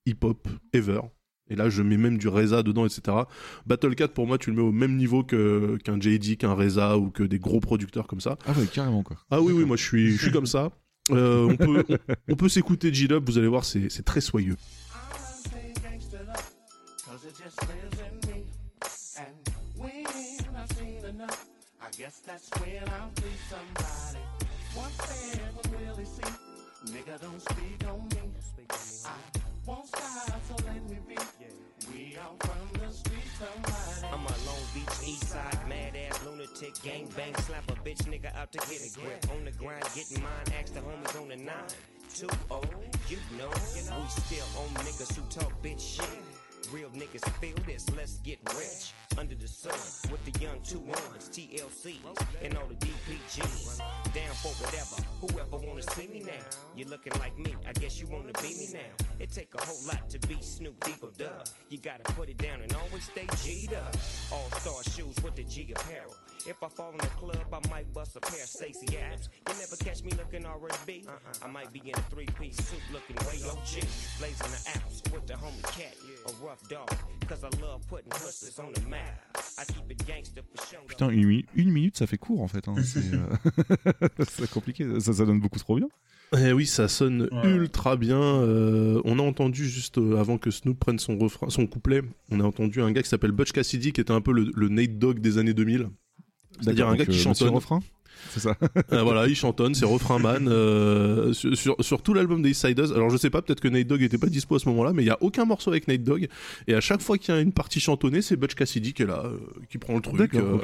hip-hop 0.06 0.48
ever. 0.74 1.02
Et 1.50 1.56
là, 1.56 1.70
je 1.70 1.82
mets 1.84 1.98
même 1.98 2.18
du 2.18 2.28
Reza 2.28 2.64
dedans, 2.64 2.86
etc. 2.86 3.18
Battlecat, 3.68 4.08
pour 4.08 4.26
moi, 4.26 4.38
tu 4.38 4.50
le 4.50 4.56
mets 4.56 4.64
au 4.64 4.72
même 4.72 4.96
niveau 4.96 5.24
que, 5.24 5.78
qu'un 5.84 6.00
JD, 6.00 6.38
qu'un 6.38 6.54
Reza 6.54 6.98
ou 6.98 7.12
que 7.12 7.22
des 7.24 7.38
gros 7.40 7.60
producteurs 7.60 8.08
comme 8.08 8.22
ça. 8.22 8.38
Ah 8.48 8.54
ouais, 8.58 8.66
carrément 8.66 9.04
quoi. 9.04 9.18
Ah 9.30 9.42
oui, 9.42 9.54
oui, 9.54 9.64
moi 9.66 9.78
je 9.78 9.84
suis, 9.84 10.12
je 10.12 10.22
suis 10.24 10.32
comme 10.32 10.48
ça. 10.48 10.72
Euh, 11.12 11.48
on 11.52 11.56
peut, 11.56 11.84
on, 11.88 12.34
on 12.34 12.36
peut 12.36 12.50
s'écouter 12.50 12.92
G-Dub, 12.92 13.24
vous 13.30 13.38
allez 13.38 13.48
voir, 13.48 13.64
c'est 13.64 13.90
c'est 13.90 14.02
très 14.04 14.22
soyeux. 14.22 14.56
Cause 17.06 17.24
it 17.26 17.36
just 17.38 17.62
lives 17.62 18.00
in 18.02 18.28
me. 18.28 18.44
And 19.20 19.36
when 19.78 20.06
I've 20.58 20.72
seen 20.78 21.06
enough, 21.08 21.46
I 21.80 21.92
guess 21.96 22.22
that's 22.26 22.50
when 22.60 22.84
I'll 22.90 23.12
be 23.16 23.30
somebody. 23.50 24.20
One 24.74 24.92
thing 24.98 25.40
was 25.56 25.68
really 25.72 26.06
see, 26.06 26.32
nigga 26.92 27.22
don't 27.22 27.40
speak 27.40 27.88
on 27.88 28.02
me. 28.10 28.32
I 29.06 29.10
won't 29.66 29.88
stop, 29.88 30.42
so 30.48 30.56
let 30.66 30.90
me 30.90 30.98
be. 31.08 31.16
We 31.92 32.18
all 32.18 32.36
from 32.40 32.80
the 32.80 32.94
streets, 32.94 33.32
somebody. 33.40 34.14
I'm 34.14 34.26
a 34.26 34.36
Long 34.46 34.64
Beach 34.74 35.08
East 35.08 35.30
Side 35.30 35.68
mad 35.68 35.96
ass 35.96 36.24
lunatic 36.26 36.82
gang 36.84 37.08
bang 37.16 37.36
slap 37.36 37.70
a 37.70 37.76
bitch 37.76 38.04
nigga 38.06 38.36
out 38.36 38.52
to 38.52 38.60
get 38.70 38.82
a 38.82 39.00
grip 39.00 39.26
on 39.36 39.46
the 39.46 39.52
grind 39.52 39.84
getting 39.96 40.22
mine 40.24 40.60
ask 40.60 40.74
the 40.74 40.80
homies 40.80 41.22
on 41.22 41.28
the 41.30 41.36
nine 41.36 41.54
too 42.14 42.30
old 42.50 42.68
you 43.10 43.18
know 43.38 43.50
we 43.50 44.10
still 44.10 44.46
on 44.62 44.70
niggas 44.86 45.16
who 45.16 45.22
talk 45.30 45.52
bitch 45.62 45.98
shit 45.98 46.35
real 46.72 46.90
niggas 46.90 47.28
feel 47.40 47.56
this. 47.66 47.86
Let's 47.96 48.18
get 48.20 48.40
rich 48.56 48.94
under 49.18 49.36
the 49.36 49.48
sun 49.48 49.78
with 50.12 50.24
the 50.26 50.40
young 50.40 50.60
two 50.64 50.80
ones 50.80 51.30
TLC 51.30 51.98
and 52.44 52.58
all 52.58 52.68
the 52.68 52.76
DPGs 52.76 53.80
down 54.14 54.34
for 54.42 54.54
whatever. 54.64 55.02
Whoever 55.22 55.66
wanna 55.68 55.84
see 55.84 56.08
me 56.08 56.24
now. 56.26 56.46
You 56.76 56.86
looking 56.86 57.14
like 57.20 57.38
me. 57.38 57.56
I 57.68 57.74
guess 57.74 58.00
you 58.00 58.08
wanna 58.08 58.34
be 58.42 58.50
me 58.50 58.70
now. 58.74 59.06
It 59.20 59.32
take 59.32 59.54
a 59.56 59.62
whole 59.66 59.88
lot 59.88 60.10
to 60.10 60.20
be 60.28 60.38
Snoop 60.42 60.80
Dub 61.18 61.46
you 61.70 61.78
gotta 61.78 62.04
put 62.14 62.30
it 62.30 62.38
down 62.38 62.62
and 62.62 62.74
always 62.76 63.04
stay 63.04 63.28
G'd 63.44 63.74
up. 63.74 63.96
All 64.32 64.50
star 64.60 64.84
shoes 64.84 65.16
with 65.24 65.36
the 65.36 65.44
G 65.44 65.74
apparel. 65.76 66.16
If 66.48 66.62
I 66.62 66.68
fall 66.68 66.92
in 66.92 66.98
the 66.98 67.08
club, 67.18 67.42
I 67.52 67.60
might 67.70 67.92
bust 67.94 68.16
a 68.16 68.20
pair 68.20 68.44
of 68.44 68.50
Stacey 68.50 68.98
abs. 68.98 69.30
You 69.48 69.56
never 69.60 69.76
catch 69.78 70.04
me 70.04 70.12
looking 70.12 70.46
R&B. 70.46 71.06
I 71.44 71.48
might 71.48 71.74
be 71.74 71.80
in 71.80 71.96
a 71.96 72.02
three-piece 72.04 72.58
suit 72.58 72.82
looking 72.94 73.16
way 73.26 73.42
OG. 73.50 73.82
Blazing 74.20 74.52
the 74.52 74.62
apps 74.78 75.12
with 75.12 75.26
the 75.26 75.34
homie 75.34 75.64
cat, 75.74 75.96
a 76.28 76.46
rough 76.56 76.70
dog. 76.70 76.88
Cause 77.28 77.40
I 77.44 77.50
love 77.62 77.82
putting 77.88 78.12
hustlers 78.12 78.60
on 78.60 78.72
the 78.74 78.88
map. 78.90 79.00
I 79.58 79.66
keep 79.66 79.92
it 79.92 80.06
gangster 80.08 80.42
for 80.44 80.64
sure. 80.68 80.80
Putain, 80.88 81.10
une, 81.10 81.26
mi- 81.26 81.46
une 81.56 81.72
minute, 81.72 81.98
ça 81.98 82.06
fait 82.08 82.18
court 82.18 82.42
en 82.42 82.48
fait. 82.48 82.68
Hein. 82.68 82.76
C'est 82.84 83.14
euh, 83.14 84.46
compliqué. 84.54 84.86
Ça, 85.00 85.14
ça 85.14 85.26
donne 85.26 85.40
beaucoup 85.40 85.60
trop 85.60 85.76
bien. 85.78 85.88
Eh 86.38 86.52
oui, 86.54 86.66
ça 86.66 86.88
sonne 86.88 87.30
Ouais. 87.32 87.50
ultra 87.52 87.96
bien. 87.98 88.20
Euh, 88.22 89.02
on 89.06 89.20
a 89.20 89.22
entendu 89.24 89.68
juste 89.68 89.98
euh, 89.98 90.18
avant 90.20 90.38
que 90.38 90.52
Snoop 90.52 90.80
prenne 90.80 91.00
son 91.00 91.18
refrain, 91.18 91.50
son 91.50 91.68
couplet, 91.68 92.02
on 92.32 92.40
a 92.40 92.44
entendu 92.44 92.82
un 92.82 92.92
gars 92.92 93.04
qui 93.04 93.10
s'appelle 93.10 93.32
Butch 93.32 93.52
Cassidy, 93.52 93.92
qui 93.92 94.02
était 94.02 94.12
un 94.12 94.22
peu 94.22 94.32
le, 94.34 94.52
le 94.56 94.70
Nate 94.70 94.98
Dogg 94.98 95.20
des 95.20 95.38
années 95.38 95.54
2000. 95.54 95.90
C'est-à-dire 96.62 96.88
un 96.88 96.96
gars 96.96 97.06
qui 97.06 97.12
euh, 97.20 97.22
chantonne. 97.24 97.50
refrain 97.50 97.80
C'est 98.32 98.40
ça. 98.40 98.58
Euh, 98.92 99.02
voilà, 99.04 99.28
il 99.28 99.36
chantonne, 99.36 99.76
c'est 99.76 99.86
refrain 99.86 100.20
man 100.20 100.48
euh, 100.48 101.34
sur, 101.34 101.56
sur, 101.58 101.76
sur 101.80 102.02
tout 102.02 102.14
l'album 102.14 102.42
des 102.42 102.54
Siders. 102.54 102.92
Alors 102.94 103.10
je 103.10 103.18
sais 103.18 103.30
pas, 103.30 103.42
peut-être 103.42 103.62
que 103.62 103.68
Nate 103.68 103.88
Dogg 103.88 104.02
était 104.02 104.18
pas 104.18 104.28
dispo 104.28 104.56
à 104.56 104.60
ce 104.60 104.68
moment-là, 104.70 104.94
mais 104.94 105.04
il 105.04 105.08
y 105.08 105.12
a 105.12 105.18
aucun 105.22 105.46
morceau 105.46 105.72
avec 105.72 105.88
Nate 105.88 106.04
Dogg. 106.04 106.28
Et 106.68 106.74
à 106.74 106.82
chaque 106.82 107.02
fois 107.02 107.18
qu'il 107.18 107.34
y 107.34 107.38
a 107.38 107.42
une 107.42 107.54
partie 107.54 107.80
chantonnée, 107.80 108.22
c'est 108.22 108.36
Butch 108.36 108.56
Cassidy 108.56 108.94
qui 108.94 109.04
est 109.04 109.08
là, 109.08 109.24
euh, 109.26 109.38
qui 109.70 109.78
prend 109.78 109.96
le 109.96 110.02
truc. 110.02 110.18
D'accord. 110.18 110.62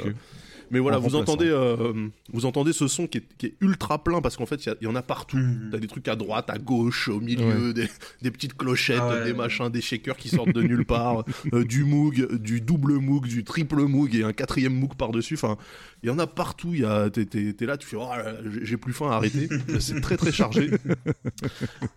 Mais 0.72 0.78
voilà, 0.80 0.98
En 0.98 1.00
vous 1.00 1.14
entendez, 1.14 1.48
euh, 1.48 2.08
vous 2.32 2.46
entendez 2.46 2.72
ce 2.72 2.88
son 2.88 3.06
qui 3.06 3.18
est, 3.18 3.24
qui 3.38 3.46
est 3.46 3.54
ultra 3.60 4.02
plein 4.02 4.20
parce 4.20 4.36
qu'en 4.36 4.46
fait, 4.46 4.64
il 4.64 4.74
y 4.84 4.86
en 4.88 4.94
a 4.96 5.02
partout. 5.02 5.36
Mhm. 5.36 5.68
T'as 5.70 5.78
des 5.78 5.86
trucs 5.86 6.08
à 6.08 6.16
droite, 6.16 6.50
à 6.50 6.58
gauche, 6.58 7.08
au 7.08 7.20
milieu, 7.20 7.72
des, 7.72 7.88
des 8.22 8.30
petites 8.30 8.56
clochettes, 8.56 8.98
Ah 9.00 9.10
ouais. 9.20 9.24
des 9.24 9.34
machins, 9.34 9.68
des 9.68 9.80
shakers 9.82 10.16
qui 10.16 10.28
sortent 10.30 10.52
de 10.52 10.62
nulle 10.62 10.84
part, 10.84 11.24
euh, 11.52 11.64
du 11.64 11.84
Moog, 11.84 12.36
du 12.40 12.60
double 12.60 12.94
Moog, 12.94 13.26
du 13.26 13.44
triple 13.44 13.82
Moog 13.82 14.14
et 14.16 14.24
un 14.24 14.32
quatrième 14.32 14.74
Moog 14.74 14.94
par-dessus. 14.96 15.34
Enfin, 15.34 15.56
il 16.02 16.08
y 16.08 16.10
en 16.10 16.18
a 16.18 16.26
partout. 16.26 16.70
Il 16.72 16.80
y 16.80 16.84
a, 16.84 17.10
t'es, 17.10 17.26
t'es- 17.26 17.52
t'es 17.52 17.66
là, 17.66 17.76
tu 17.76 17.86
fais, 17.86 17.96
oh 18.00 18.08
j'ai 18.62 18.76
plus 18.78 18.92
faim, 18.92 19.10
arrêtez. 19.10 19.48
c'est 19.78 20.00
très 20.00 20.16
très 20.16 20.32
chargé. 20.32 20.70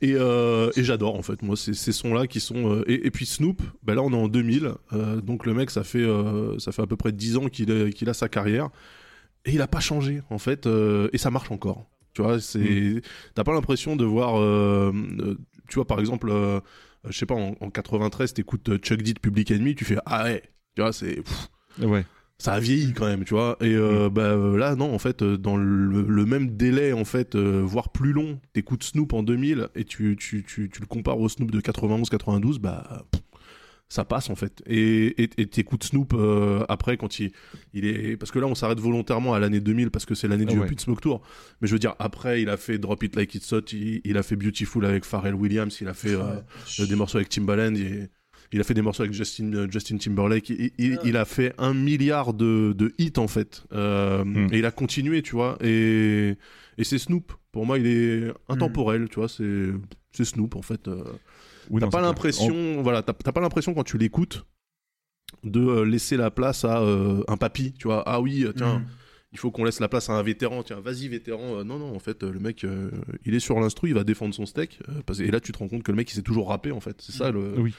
Et, 0.02 0.14
euh, 0.16 0.70
et 0.76 0.84
j'adore 0.84 1.16
en 1.16 1.22
fait. 1.22 1.42
Moi, 1.42 1.56
c'est 1.56 1.74
ces 1.74 1.92
sons-là 1.92 2.28
qui 2.28 2.40
sont. 2.40 2.72
euh, 2.74 2.84
et, 2.88 3.08
et 3.08 3.12
puis 3.12 3.26
Snoop, 3.26 3.62
ben 3.84 3.96
là, 3.96 4.02
on 4.02 4.12
est 4.12 4.16
en 4.16 4.28
2000. 4.28 4.72
euh, 4.94 5.22
donc 5.22 5.46
le 5.46 5.54
mec, 5.54 5.70
ça 5.70 5.84
fait 5.84 6.00
euh, 6.00 6.58
ça 6.60 6.72
fait 6.72 6.82
à 6.82 6.88
peu 6.88 6.96
près 6.96 7.12
10 7.12 7.38
ans 7.38 7.48
qu'il 7.48 7.72
a, 7.72 7.90
qu'il 7.92 8.10
a 8.10 8.14
sa 8.14 8.28
carrière. 8.28 8.65
Et 9.46 9.52
il 9.54 9.62
a 9.62 9.68
pas 9.68 9.80
changé 9.80 10.22
en 10.30 10.38
fait. 10.40 10.66
euh, 10.68 11.10
et 11.14 11.18
ça 11.18 11.32
marche 11.32 11.52
encore. 11.52 11.86
Tu 12.14 12.22
vois, 12.22 12.40
c'est. 12.40 13.02
T'as 13.36 13.44
pas 13.44 13.54
l'impression 13.54 13.96
de 13.96 14.06
voir. 14.06 14.40
euh, 14.40 14.92
euh, 15.20 15.36
tu 15.68 15.76
vois, 15.76 15.86
par 15.86 16.00
exemple, 16.00 16.30
euh, 16.32 16.60
je 17.10 17.18
sais 17.18 17.26
pas, 17.26 17.36
en, 17.36 17.56
en 17.60 17.70
93, 17.70 18.34
t'écoutes 18.34 18.78
Chuck 18.78 19.02
D 19.02 19.14
de 19.14 19.20
Public 19.20 19.52
Enemy, 19.52 19.76
tu 19.76 19.86
fais 19.86 19.98
ah 20.06 20.24
ouais. 20.26 20.44
Tu 20.76 20.82
vois, 20.82 20.94
c'est. 20.94 21.22
Ouais. 21.82 22.06
ça 22.38 22.54
a 22.54 22.60
vieilli 22.60 22.94
quand 22.94 23.06
même, 23.06 23.26
tu 23.26 23.34
vois. 23.34 23.58
Et 23.62 23.76
euh, 23.76 24.10
bah 24.10 24.36
là, 24.58 24.76
non, 24.76 24.94
en 24.94 25.00
fait, 25.00 25.24
dans 25.24 25.58
le, 25.58 26.04
le 26.04 26.26
même 26.26 26.56
délai, 26.56 26.94
en 26.94 27.06
fait, 27.06 27.36
voire 27.36 27.90
plus 27.90 28.14
long, 28.14 28.40
t'écoutes 28.54 28.84
Snoop 28.84 29.14
en 29.14 29.24
2000 29.24 29.68
et 29.76 29.84
tu, 29.84 30.16
tu, 30.18 30.44
tu, 30.44 30.70
tu 30.70 30.82
le 30.82 30.88
compares 30.88 31.20
au 31.20 31.28
Snoop 31.30 31.52
de 31.52 31.60
91-92, 31.62 32.60
bah 32.60 33.06
pff, 33.12 33.22
ça 33.88 34.04
passe 34.04 34.30
en 34.30 34.36
fait. 34.36 34.64
Et 34.68 35.14
t'écoutes 35.52 35.84
Snoop 35.84 36.14
euh, 36.14 36.66
après 36.70 36.98
quand 36.98 37.20
il, 37.20 37.32
il 37.74 37.86
est, 37.86 38.18
parce 38.18 38.32
que 38.32 38.40
là, 38.40 38.48
on 38.48 38.56
s'arrête 38.56 38.80
volontairement 38.80 39.34
à 39.34 39.40
l'année 39.40 39.60
2000 39.60 39.92
parce 39.92 40.06
que 40.06 40.16
c'est 40.16 40.28
l'année 40.28 40.46
du 40.46 40.56
Ah 40.56 40.60
ouais. 40.62 40.66
Up 40.66 40.72
It 40.72 40.82
Smoke 40.82 41.02
Tour. 41.02 41.22
Mais 41.62 41.68
je 41.68 41.74
veux 41.74 41.80
dire, 41.80 41.96
après, 42.00 42.42
il 42.42 42.50
a 42.50 42.58
fait 42.58 42.78
Drop 42.78 43.02
It 43.04 43.16
Like 43.16 43.36
It's 43.36 43.54
Hot, 43.54 43.62
il, 43.74 44.02
il 44.04 44.18
a 44.18 44.24
fait 44.24 44.36
Beautiful 44.36 44.86
avec 44.86 45.06
Pharrell 45.06 45.36
Williams, 45.36 45.78
il 45.82 45.88
a 45.88 45.94
fait 45.94 46.16
euh, 46.16 46.42
des 46.88 46.96
morceaux 46.96 47.18
avec 47.18 47.30
Timbaland. 47.30 47.76
Et, 47.76 48.10
il 48.52 48.62
a 48.62 48.64
fait 48.64 48.76
des 48.76 48.82
morceaux 48.84 49.02
avec 49.04 49.14
Justin, 49.14 49.52
euh, 49.54 49.68
Justin 49.70 49.98
Timberlake. 49.98 50.50
Il, 50.50 50.72
il- 50.78 51.00
il 51.04 51.18
a 51.18 51.26
fait 51.26 51.54
un 51.58 51.74
milliard 51.74 52.34
de, 52.34 52.74
de 52.78 52.94
hits 53.00 53.14
en 53.18 53.28
fait. 53.28 53.64
Euh, 53.74 54.24
Mm. 54.24 54.50
Et 54.54 54.60
il 54.60 54.66
a 54.66 54.72
continué, 54.72 55.22
tu 55.24 55.32
vois. 55.34 55.58
Et, 55.62 56.36
et 56.78 56.84
c'est 56.84 56.98
Snoop. 57.00 57.34
Pour 57.52 57.66
moi, 57.66 57.78
il 57.80 57.88
est 57.88 58.32
intemporel, 58.50 59.10
tu 59.10 59.16
vois. 59.20 59.28
C'est 59.30 59.70
c'est 60.12 60.26
Snoop 60.26 60.56
en 60.56 60.62
fait. 60.62 60.88
Oui, 61.70 61.82
T'as 61.82 61.88
pas 61.90 62.02
l'impression, 62.02 62.82
voilà, 62.82 63.02
t'as 63.04 63.14
t'as 63.14 63.32
pas 63.32 63.42
l'impression 63.42 63.74
quand 63.74 63.84
tu 63.84 63.98
l'écoutes 63.98 64.46
de 65.44 65.60
euh, 65.60 65.84
laisser 65.86 66.18
la 66.18 66.32
place 66.32 66.66
à 66.66 66.82
euh, 66.82 67.24
un 67.28 67.38
papy, 67.38 67.74
tu 67.74 67.88
vois? 67.88 68.04
Ah 68.06 68.22
oui, 68.22 68.44
euh, 68.46 68.54
tiens, 68.56 68.80
Mhm. 68.80 68.86
il 69.34 69.38
faut 69.40 69.52
qu'on 69.52 69.64
laisse 69.64 69.80
la 69.80 69.88
place 69.90 70.10
à 70.10 70.14
un 70.14 70.24
vétéran. 70.24 70.64
Tiens, 70.64 70.80
vas-y 70.80 71.08
vétéran. 71.08 71.60
Euh, 71.60 71.64
non, 71.64 71.78
non, 71.80 71.96
en 71.96 72.00
fait, 72.00 72.24
le 72.24 72.40
mec, 72.40 72.64
euh, 72.64 72.90
il 73.26 73.34
est 73.36 73.40
sur 73.40 73.60
l'instru, 73.60 73.90
il 73.90 73.94
va 73.96 74.04
défendre 74.04 74.34
son 74.34 74.46
steak. 74.46 74.80
parce- 75.06 75.20
et 75.20 75.30
là, 75.32 75.40
tu 75.40 75.52
te 75.52 75.58
rends 75.58 75.68
compte 75.68 75.84
que 75.84 75.92
le 75.92 75.98
mec, 75.98 76.10
il 76.12 76.16
s'est 76.16 76.22
toujours 76.22 76.50
rappé, 76.50 76.72
en 76.72 76.80
fait. 76.80 77.02
C'est 77.02 77.12
ça 77.12 77.32
le. 77.32 77.60
Oui. 77.60 77.74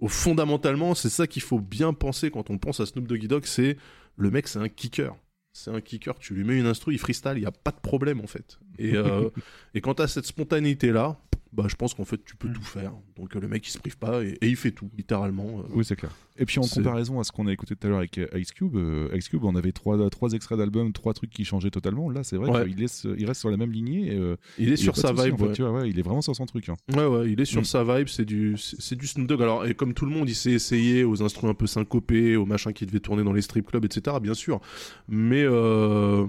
Au 0.00 0.08
fondamentalement, 0.08 0.94
c'est 0.94 1.08
ça 1.08 1.26
qu'il 1.26 1.42
faut 1.42 1.60
bien 1.60 1.92
penser 1.92 2.30
quand 2.30 2.50
on 2.50 2.58
pense 2.58 2.80
à 2.80 2.86
Snoop 2.86 3.06
Doggy 3.06 3.28
Dogg, 3.28 3.44
c'est 3.46 3.76
le 4.16 4.30
mec, 4.30 4.48
c'est 4.48 4.58
un 4.58 4.68
kicker. 4.68 5.14
C'est 5.52 5.70
un 5.70 5.80
kicker. 5.80 6.18
Tu 6.18 6.34
lui 6.34 6.42
mets 6.42 6.58
une 6.58 6.66
instru, 6.66 6.92
il 6.94 6.98
freestyle, 6.98 7.34
il 7.36 7.42
y 7.42 7.46
a 7.46 7.52
pas 7.52 7.70
de 7.70 7.78
problème 7.80 8.20
en 8.20 8.26
fait. 8.26 8.58
Et 8.78 8.92
et 9.74 9.80
quand 9.80 9.94
t'as 9.94 10.08
cette 10.08 10.26
spontanéité 10.26 10.90
là, 10.90 11.16
bah 11.54 11.66
je 11.68 11.76
pense 11.76 11.94
qu'en 11.94 12.04
fait 12.04 12.22
tu 12.24 12.34
peux 12.36 12.48
tout 12.52 12.62
faire. 12.62 12.92
Donc 13.16 13.34
le 13.34 13.46
mec 13.48 13.66
il 13.66 13.70
se 13.70 13.78
prive 13.78 13.96
pas 13.96 14.24
et, 14.24 14.36
et 14.40 14.48
il 14.48 14.56
fait 14.56 14.72
tout 14.72 14.90
littéralement. 14.96 15.60
euh. 15.60 15.62
Oui, 15.70 15.84
c'est 15.84 15.96
clair. 15.96 16.10
Et 16.36 16.44
puis 16.46 16.58
en 16.58 16.62
comparaison 16.62 17.20
à 17.20 17.24
ce 17.24 17.30
qu'on 17.30 17.46
a 17.46 17.52
écouté 17.52 17.76
tout 17.76 17.86
à 17.86 17.90
l'heure 17.90 17.98
avec 17.98 18.18
euh, 18.18 18.26
Ice 18.36 18.50
Cube, 18.50 18.74
euh, 18.74 19.08
Ice 19.14 19.28
Cube, 19.28 19.44
on 19.44 19.54
avait 19.54 19.70
trois, 19.70 20.10
trois 20.10 20.32
extraits 20.32 20.58
d'albums, 20.58 20.92
trois 20.92 21.14
trucs 21.14 21.30
qui 21.30 21.44
changeaient 21.44 21.70
totalement. 21.70 22.10
Là, 22.10 22.24
c'est 22.24 22.36
vrai 22.36 22.50
Ouais. 22.50 22.66
qu'il 22.68 22.76
laisse, 22.78 23.06
il 23.16 23.24
reste 23.24 23.38
sur 23.40 23.50
la 23.50 23.56
même 23.56 23.70
lignée. 23.70 24.12
et, 24.14 24.18
euh, 24.18 24.36
Il 24.58 24.72
est 24.72 24.76
sur 24.76 24.96
sa 24.96 25.12
vibe. 25.12 25.34
en 25.34 25.36
fait, 25.38 25.44
ouais. 25.46 25.52
tu 25.52 25.62
vois, 25.62 25.70
ouais, 25.72 25.88
il 25.90 25.96
est 25.98 26.02
vraiment 26.02 26.22
sur 26.22 26.34
son 26.34 26.44
truc. 26.46 26.68
hein. 26.70 26.74
Ouais, 26.92 27.06
ouais, 27.06 27.30
il 27.30 27.40
est 27.40 27.44
sur 27.44 27.60
Mm. 27.60 27.64
sa 27.64 27.84
vibe, 27.84 28.08
c'est 28.08 28.24
du, 28.24 28.56
c'est 28.58 28.96
du 28.96 29.06
Snoop 29.06 29.28
Dogg. 29.28 29.42
Alors, 29.42 29.64
et 29.64 29.74
comme 29.74 29.94
tout 29.94 30.06
le 30.06 30.10
monde, 30.10 30.28
il 30.28 30.34
s'est 30.34 30.50
essayé 30.50 31.04
aux 31.04 31.22
instruments 31.22 31.52
un 31.52 31.54
peu 31.54 31.68
syncopés, 31.68 32.34
aux 32.36 32.46
machins 32.46 32.72
qui 32.72 32.84
devaient 32.84 32.98
tourner 33.00 33.22
dans 33.22 33.32
les 33.32 33.42
strip 33.42 33.66
clubs, 33.66 33.84
etc., 33.84 34.16
bien 34.20 34.34
sûr. 34.34 34.60
Mais 35.08 35.44
euh, 35.44 36.26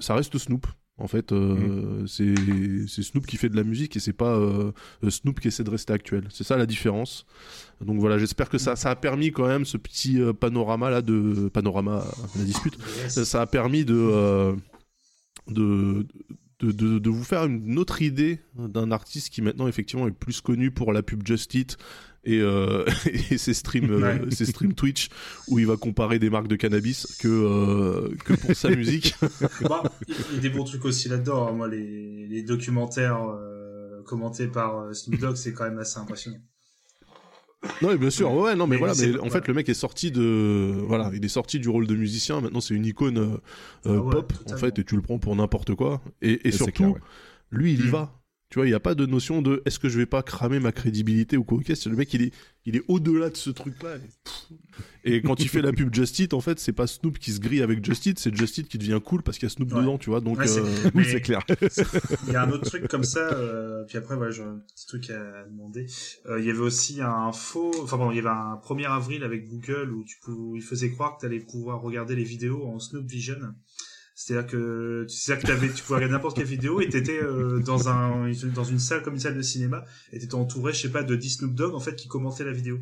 ça 0.00 0.14
reste 0.16 0.36
Snoop. 0.36 0.66
En 1.00 1.06
fait, 1.06 1.30
euh, 1.30 2.04
c'est 2.08 2.34
c'est 2.88 3.04
Snoop 3.04 3.24
qui 3.24 3.36
fait 3.36 3.48
de 3.48 3.54
la 3.54 3.62
musique 3.62 3.96
et 3.96 4.00
c'est 4.00 4.12
pas 4.12 4.34
euh, 4.34 4.72
Snoop 5.08 5.38
qui 5.38 5.46
essaie 5.46 5.62
de 5.62 5.70
rester 5.70 5.92
actuel. 5.92 6.26
C'est 6.28 6.42
ça 6.42 6.56
la 6.56 6.66
différence. 6.66 7.24
Donc 7.80 8.00
voilà, 8.00 8.18
j'espère 8.18 8.48
que 8.48 8.58
ça, 8.58 8.74
ça 8.74 8.90
a 8.90 8.96
permis 8.96 9.30
quand 9.30 9.46
même 9.46 9.64
ce 9.64 9.76
petit 9.76 10.20
euh, 10.20 10.32
panorama 10.32 10.90
là 10.90 11.00
de 11.00 11.48
panorama 11.52 12.04
la 12.36 12.44
dispute. 12.44 12.76
Ça, 13.08 13.24
ça 13.24 13.42
a 13.42 13.46
permis 13.46 13.84
de, 13.84 13.94
euh, 13.94 14.56
de, 15.46 16.04
de, 16.58 16.72
de, 16.72 16.98
de 16.98 17.10
vous 17.10 17.22
faire 17.22 17.44
une 17.44 17.78
autre 17.78 18.02
idée 18.02 18.40
d'un 18.58 18.90
artiste 18.90 19.30
qui 19.30 19.40
maintenant 19.40 19.68
effectivement 19.68 20.08
est 20.08 20.12
plus 20.12 20.40
connu 20.40 20.72
pour 20.72 20.92
la 20.92 21.04
pub 21.04 21.24
Just 21.24 21.54
Eat 21.54 21.76
et, 22.24 22.40
euh, 22.40 22.84
et 23.30 23.38
ses 23.38 23.54
streams, 23.54 23.90
euh, 23.90 24.00
Ouais. 24.00 24.30
ses 24.30 24.46
streams 24.46 24.74
Twitch 24.74 25.08
où 25.48 25.58
il 25.58 25.66
va 25.66 25.76
comparer 25.76 26.18
des 26.18 26.30
marques 26.30 26.48
de 26.48 26.56
cannabis 26.56 27.16
que, 27.20 27.28
euh, 27.28 28.14
que 28.24 28.34
pour 28.34 28.54
sa 28.54 28.70
musique. 28.70 29.14
Bah, 29.68 29.82
il 30.08 30.34
y 30.34 30.38
a 30.38 30.40
des 30.40 30.50
bons 30.50 30.64
trucs 30.64 30.84
aussi 30.84 31.08
là-dedans. 31.08 31.48
hein. 31.48 31.52
Moi, 31.52 31.68
les, 31.68 32.26
les 32.26 32.42
documentaires 32.42 33.20
euh, 33.28 34.02
commentés 34.04 34.46
par 34.48 34.94
Snoop 34.94 35.18
Dogg, 35.20 35.36
c'est 35.36 35.52
quand 35.52 35.64
même 35.64 35.78
assez 35.78 35.98
impressionnant. 35.98 36.38
Non, 37.82 37.88
mais 37.88 37.96
bien 37.98 38.10
sûr, 38.10 38.32
ouais, 38.32 38.54
non, 38.54 38.66
mais, 38.68 38.76
Mais 38.76 38.78
voilà, 38.78 38.94
mais 38.98 39.18
en 39.18 39.30
fait, 39.30 39.48
le 39.48 39.54
mec 39.54 39.68
est 39.68 39.74
sorti 39.74 40.12
de, 40.12 40.74
voilà, 40.86 41.10
il 41.12 41.24
est 41.24 41.28
sorti 41.28 41.58
du 41.58 41.68
rôle 41.68 41.88
de 41.88 41.96
musicien. 41.96 42.40
Maintenant, 42.40 42.60
c'est 42.60 42.74
une 42.74 42.86
icône 42.86 43.18
euh, 43.18 43.36
Ah 43.84 43.90
ouais, 43.94 44.10
pop, 44.12 44.32
en 44.46 44.56
fait, 44.56 44.78
et 44.78 44.84
tu 44.84 44.94
le 44.94 45.02
prends 45.02 45.18
pour 45.18 45.34
n'importe 45.34 45.74
quoi. 45.74 46.00
Et, 46.22 46.32
et 46.34 46.48
Et 46.48 46.50
c'est 46.52 46.58
surtout, 46.58 46.72
clair, 46.72 46.90
ouais. 46.92 47.00
lui, 47.50 47.72
il 47.74 47.80
y 47.80 47.88
Mm. 47.88 47.90
va. 47.90 48.17
Tu 48.50 48.58
vois, 48.58 48.64
il 48.66 48.70
n'y 48.70 48.74
a 48.74 48.80
pas 48.80 48.94
de 48.94 49.04
notion 49.04 49.42
de 49.42 49.62
est-ce 49.66 49.78
que 49.78 49.90
je 49.90 49.98
vais 49.98 50.06
pas 50.06 50.22
cramer 50.22 50.58
ma 50.58 50.72
crédibilité 50.72 51.36
ou 51.36 51.44
quoi. 51.44 51.58
Ok, 51.58 51.66
c'est 51.74 51.90
le 51.90 51.96
mec, 51.96 52.14
il 52.14 52.22
est, 52.22 52.32
il 52.64 52.76
est 52.76 52.82
au-delà 52.88 53.28
de 53.28 53.36
ce 53.36 53.50
truc-là. 53.50 53.96
Et, 55.04 55.20
quand 55.20 55.38
il 55.40 55.50
fait 55.50 55.60
la 55.60 55.70
pub 55.70 55.94
Just 55.94 56.18
Eat, 56.18 56.32
en 56.32 56.40
fait, 56.40 56.58
c'est 56.58 56.72
pas 56.72 56.86
Snoop 56.86 57.18
qui 57.18 57.32
se 57.32 57.40
grille 57.40 57.60
avec 57.60 57.84
Just 57.84 58.06
Eat, 58.06 58.18
c'est 58.18 58.34
Just 58.34 58.56
Eat 58.56 58.66
qui 58.68 58.78
devient 58.78 59.00
cool 59.04 59.22
parce 59.22 59.36
qu'il 59.38 59.46
y 59.46 59.52
a 59.52 59.54
Snoop 59.54 59.70
Ouais. 59.74 59.80
dedans, 59.80 59.98
tu 59.98 60.08
vois. 60.08 60.22
Donc, 60.22 60.38
Ouais, 60.38 60.46
c'est- 60.46 60.60
euh, 60.60 60.90
Oui, 60.94 61.04
c'est 61.10 61.20
clair. 61.20 61.42
Il 62.26 62.32
y 62.32 62.36
a 62.36 62.42
un 62.42 62.50
autre 62.50 62.64
truc 62.64 62.88
comme 62.88 63.04
ça, 63.04 63.20
euh, 63.34 63.84
puis 63.86 63.98
après, 63.98 64.16
voilà, 64.16 64.30
j'ai 64.30 64.42
un 64.42 64.62
petit 64.74 64.86
truc 64.86 65.10
à 65.10 65.44
demander. 65.44 65.84
Euh, 66.26 66.40
il 66.40 66.46
y 66.46 66.50
avait 66.50 66.58
aussi 66.58 67.02
un 67.02 67.32
faux, 67.32 67.72
enfin 67.82 67.98
bon, 67.98 68.10
il 68.12 68.16
y 68.16 68.20
avait 68.20 68.28
un 68.28 68.56
1er 68.62 68.86
avril 68.86 69.24
avec 69.24 69.46
Google 69.46 69.92
où 69.92 70.04
tu 70.04 70.16
pou... 70.22 70.56
il 70.56 70.62
faisait 70.62 70.90
croire 70.90 71.16
que 71.16 71.20
tu 71.20 71.26
allais 71.26 71.40
pouvoir 71.40 71.82
regarder 71.82 72.16
les 72.16 72.24
vidéos 72.24 72.64
en 72.66 72.78
Snoop 72.78 73.06
Vision. 73.06 73.36
C'est-à-dire 74.20 74.50
que 74.50 75.06
c'est-à-dire 75.08 75.42
que 75.44 75.46
t'avais, 75.46 75.72
tu 75.72 75.84
pouvais 75.84 75.94
regarder 75.98 76.14
n'importe 76.14 76.36
quelle 76.36 76.46
vidéo 76.46 76.80
et 76.80 76.88
t'étais 76.88 77.22
euh, 77.22 77.60
dans 77.60 77.88
un 77.88 78.28
dans 78.52 78.64
une 78.64 78.80
salle 78.80 79.02
comme 79.02 79.14
une 79.14 79.20
salle 79.20 79.36
de 79.36 79.42
cinéma 79.42 79.84
et 80.12 80.18
t'étais 80.18 80.34
entouré, 80.34 80.72
je 80.72 80.80
sais 80.80 80.88
pas, 80.90 81.04
de 81.04 81.14
10 81.14 81.36
Snoop 81.36 81.54
Dogg 81.54 81.72
en 81.72 81.78
fait 81.78 81.94
qui 81.94 82.08
commentaient 82.08 82.42
la 82.44 82.50
vidéo. 82.52 82.80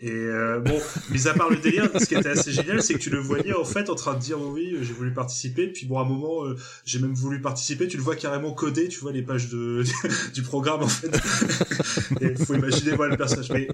Et 0.00 0.10
euh, 0.10 0.60
bon, 0.60 0.80
mis 1.10 1.26
à 1.26 1.34
part 1.34 1.50
le 1.50 1.56
délire, 1.56 1.90
ce 1.98 2.06
qui 2.06 2.14
était 2.14 2.28
assez 2.28 2.52
génial, 2.52 2.80
c'est 2.80 2.94
que 2.94 3.00
tu 3.00 3.10
le 3.10 3.18
voyais 3.18 3.54
en 3.54 3.64
fait 3.64 3.90
en 3.90 3.96
train 3.96 4.14
de 4.14 4.20
dire 4.20 4.36
oh 4.40 4.52
oui, 4.52 4.76
j'ai 4.82 4.92
voulu 4.92 5.12
participer. 5.12 5.66
Puis 5.66 5.86
bon, 5.86 5.98
à 5.98 6.02
un 6.02 6.08
moment, 6.08 6.44
euh, 6.44 6.56
j'ai 6.84 7.00
même 7.00 7.14
voulu 7.14 7.40
participer. 7.40 7.88
Tu 7.88 7.96
le 7.96 8.02
vois 8.04 8.14
carrément 8.14 8.52
codé, 8.54 8.86
tu 8.86 9.00
vois 9.00 9.10
les 9.12 9.22
pages 9.22 9.48
de 9.48 9.82
du 10.34 10.42
programme 10.42 10.82
en 10.82 10.88
fait. 10.88 11.10
Et 12.20 12.36
faut 12.36 12.54
imaginer 12.54 12.92
voilà 12.92 13.12
le 13.12 13.16
personnage. 13.16 13.50
Mais, 13.50 13.66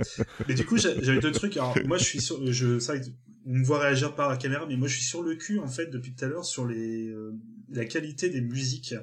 mais 0.49 0.55
du 0.55 0.65
coup, 0.65 0.79
j'a- 0.79 0.99
j'avais 1.03 1.21
deux 1.21 1.33
trucs. 1.33 1.57
Alors 1.59 1.77
moi, 1.87 1.99
je 1.99 2.05
suis 2.05 2.21
sur, 2.21 2.41
je, 2.51 2.79
ça, 2.79 2.95
on 3.49 3.55
me 3.55 3.65
voit 3.65 3.81
réagir 3.81 4.15
par 4.15 4.29
la 4.31 4.37
caméra, 4.37 4.67
mais 4.69 4.77
moi, 4.77 4.89
je 4.89 4.95
suis 4.97 5.05
sur 5.05 5.23
le 5.25 5.35
cul 5.37 5.59
en 5.61 5.69
fait 5.69 5.89
depuis 5.89 6.15
tout 6.15 6.25
à 6.25 6.29
l'heure 6.29 6.45
sur 6.47 6.67
les 6.67 7.09
euh, 7.09 7.33
la 7.71 7.87
qualité 7.87 8.31
des 8.31 8.43
musiques. 8.43 8.95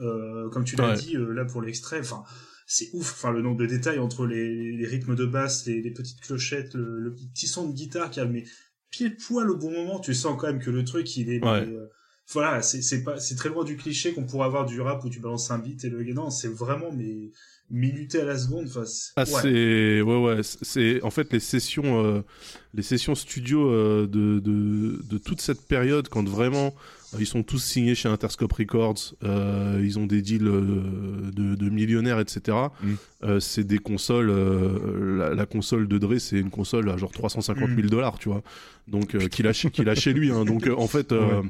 Euh, 0.00 0.48
comme 0.50 0.64
tu 0.64 0.76
l'as 0.76 0.88
Ouais. 0.88 0.94
dit 0.94 1.16
euh, 1.16 1.32
là 1.34 1.44
pour 1.44 1.60
l'extrait, 1.62 2.00
enfin 2.00 2.22
c'est 2.66 2.88
ouf, 2.94 3.12
enfin 3.12 3.32
le 3.32 3.42
nombre 3.42 3.58
de 3.58 3.66
détails 3.66 3.98
entre 3.98 4.26
les, 4.26 4.72
les 4.72 4.86
rythmes 4.86 5.16
de 5.16 5.26
basse, 5.26 5.66
les, 5.66 5.82
les 5.82 5.90
petites 5.92 6.20
clochettes, 6.20 6.74
le, 6.74 7.00
le 7.00 7.14
petit 7.14 7.48
son 7.48 7.68
de 7.68 7.74
guitare 7.74 8.10
qui 8.10 8.20
a 8.20 8.24
mais 8.24 8.44
pile 8.90 9.16
poil 9.16 9.50
au 9.50 9.56
bon 9.56 9.70
moment, 9.72 10.00
tu 10.00 10.14
sens 10.14 10.36
quand 10.40 10.46
même 10.46 10.60
que 10.60 10.70
le 10.70 10.84
truc 10.84 11.16
il 11.16 11.30
est 11.30 11.42
Ouais. 11.42 11.68
euh, 11.68 11.88
voilà, 12.32 12.62
c'est 12.62 12.82
c'est 12.82 13.02
pas 13.02 13.18
c'est 13.18 13.34
très 13.34 13.48
loin 13.50 13.64
du 13.64 13.76
cliché 13.76 14.12
qu'on 14.14 14.24
pourrait 14.24 14.46
avoir 14.46 14.64
du 14.66 14.80
rap 14.80 15.04
où 15.04 15.10
tu 15.10 15.20
balances 15.20 15.50
un 15.50 15.58
beat 15.58 15.84
et 15.84 15.90
le 15.90 16.02
non, 16.14 16.30
c'est 16.30 16.48
vraiment 16.48 16.92
mais 16.92 17.30
minuté 17.70 18.20
à 18.20 18.24
la 18.24 18.36
seconde, 18.36 18.66
enfin 18.68 18.84
c'est- 18.84 19.12
Ah, 19.16 19.22
ouais. 19.22 19.26
c'est 19.42 20.00
ouais 20.02 20.16
ouais 20.22 20.40
c'est- 20.42 21.02
en 21.02 21.10
fait 21.10 21.32
les 21.32 21.40
sessions 21.40 22.04
euh, 22.04 22.20
les 22.74 22.82
sessions 22.82 23.14
studio 23.14 23.70
euh, 23.70 24.06
de, 24.06 24.40
de 24.40 25.00
de 25.08 25.18
toute 25.18 25.40
cette 25.40 25.66
période 25.66 26.08
quand 26.08 26.28
vraiment 26.28 26.74
euh, 27.14 27.18
ils 27.20 27.26
sont 27.26 27.42
tous 27.42 27.58
signés 27.62 27.94
chez 27.94 28.08
Interscope 28.08 28.52
Records 28.52 29.14
euh, 29.24 29.80
ils 29.84 29.98
ont 29.98 30.06
des 30.06 30.20
deals 30.22 30.46
euh, 30.48 31.30
de, 31.32 31.54
de 31.54 31.70
millionnaires 31.70 32.18
etc 32.20 32.56
Mm. 32.82 32.92
Euh, 33.22 33.38
c'est 33.38 33.64
des 33.64 33.78
consoles 33.78 34.30
euh, 34.30 35.16
la, 35.18 35.34
la 35.34 35.46
console 35.46 35.86
de 35.86 35.98
Dre 35.98 36.18
c'est 36.18 36.38
une 36.38 36.50
console 36.50 36.88
à 36.90 36.96
genre 36.96 37.12
350 37.12 37.68
000 37.76 37.88
dollars 37.88 38.18
tu 38.18 38.28
vois 38.30 38.42
donc 38.88 39.14
euh, 39.14 39.28
qu'il 39.28 39.46
a 39.46 39.52
chez- 39.52 39.70
qu'il 39.70 39.88
a 39.88 39.94
chez 39.94 40.12
lui 40.12 40.30
hein. 40.32 40.44
donc 40.44 40.66
euh, 40.66 40.74
en 40.76 40.86
fait 40.88 41.12
euh, 41.12 41.42
sais, 41.42 41.48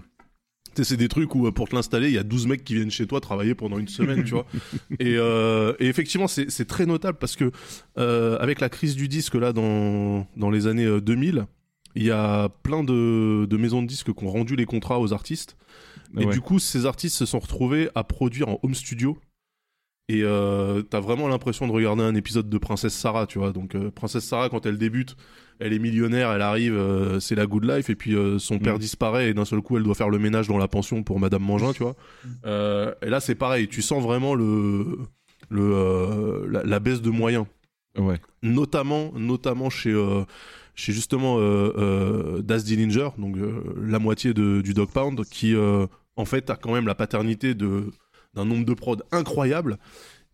c'est 0.75 0.97
des 0.97 1.09
trucs 1.09 1.35
où 1.35 1.47
euh, 1.47 1.53
pour 1.53 1.69
te 1.69 1.75
l'installer, 1.75 2.09
il 2.09 2.15
y 2.15 2.19
a 2.19 2.23
12 2.23 2.47
mecs 2.47 2.65
qui 2.65 2.75
viennent 2.75 2.91
chez 2.91 3.07
toi 3.07 3.21
travailler 3.21 3.55
pendant 3.55 3.79
une 3.79 3.89
semaine, 3.89 4.25
tu 4.25 4.33
vois. 4.35 4.47
Et, 4.99 5.17
euh, 5.17 5.75
et 5.81 5.87
effectivement, 5.87 6.27
c'est 6.29 6.65
très 6.67 6.87
notable 6.87 7.19
parce 7.19 7.37
que 7.37 7.51
euh, 7.99 8.39
avec 8.39 8.61
la 8.61 8.69
crise 8.69 8.97
du 8.97 9.09
disque 9.09 9.35
là 9.35 9.53
dans, 9.53 10.27
dans 10.37 10.51
les 10.51 10.67
années 10.67 10.85
euh, 10.87 11.01
2000, 11.01 11.47
il 11.97 12.05
y 12.05 12.11
a 12.11 12.49
plein 12.63 12.85
de, 12.85 13.47
de 13.47 13.57
maisons 13.57 13.83
de 13.83 13.87
disques 13.89 14.13
qui 14.15 14.25
ont 14.25 14.31
rendu 14.31 14.55
les 14.57 14.65
contrats 14.67 15.01
aux 15.01 15.13
artistes. 15.13 15.57
Et 16.19 16.25
Ouais. 16.25 16.33
du 16.33 16.41
coup, 16.41 16.59
ces 16.59 16.87
artistes 16.87 17.17
se 17.17 17.25
sont 17.27 17.39
retrouvés 17.39 17.89
à 17.95 18.03
produire 18.05 18.49
en 18.49 18.59
home 18.63 18.75
studio. 18.75 19.17
Et 20.13 20.23
euh, 20.25 20.83
t'as 20.83 20.99
vraiment 20.99 21.29
l'impression 21.29 21.69
de 21.69 21.73
regarder 21.73 22.03
un 22.03 22.17
épisode 22.17 22.49
de 22.49 22.59
Princesse 22.59 22.95
Sarah, 22.95 23.27
tu 23.27 23.39
vois. 23.39 23.53
Donc, 23.53 23.75
euh, 23.77 23.91
Princesse 23.93 24.25
Sarah, 24.25 24.49
quand 24.49 24.67
elle 24.67 24.77
débute, 24.77 25.15
elle 25.61 25.73
est 25.73 25.79
millionnaire, 25.79 26.33
elle 26.33 26.43
arrive, 26.43 26.75
euh, 26.75 27.21
c'est 27.21 27.37
la 27.37 27.47
good 27.47 27.65
life, 27.65 27.91
et 27.91 27.95
puis 27.95 28.17
euh, 28.17 28.39
son 28.41 28.59
père 28.59 28.75
Mm. 28.77 28.79
disparaît, 28.81 29.29
et 29.31 29.35
d'un 29.35 29.45
seul 29.45 29.61
coup, 29.61 29.77
elle 29.77 29.85
doit 29.85 29.95
faire 29.95 30.09
le 30.09 30.19
ménage 30.19 30.49
dans 30.49 30.59
la 30.59 30.67
pension 30.67 31.03
pour 31.05 31.21
Madame 31.21 31.43
Mangin, 31.45 31.73
tu 31.73 31.85
vois. 31.85 31.95
Et 33.03 33.09
là, 33.09 33.21
c'est 33.21 33.37
pareil, 33.37 33.69
tu 33.69 33.83
sens 33.83 34.03
vraiment 34.03 34.35
le, 34.35 34.99
le, 35.49 36.47
la, 36.51 36.63
la 36.65 36.81
baisse 36.81 37.03
de 37.03 37.11
moyens 37.11 37.47
Ouais. 37.99 38.21
notamment 38.43 39.11
notamment 39.17 39.69
chez 39.69 39.93
chez 40.77 40.93
justement 40.93 41.39
Das 42.41 42.63
Dillinger 42.65 43.09
donc 43.19 43.37
la 43.83 43.99
moitié 43.99 44.33
de, 44.33 44.61
du 44.61 44.75
Dog 44.75 44.91
Pound 44.93 45.25
qui 45.25 45.55
en 46.17 46.25
fait 46.25 46.51
a 46.51 46.57
quand 46.57 46.73
même 46.73 46.87
la 46.87 46.95
paternité 46.95 47.55
de 47.55 47.91
d'un 48.35 48.45
nombre 48.45 48.65
de 48.65 48.75
prods 48.75 49.03
incroyable 49.13 49.79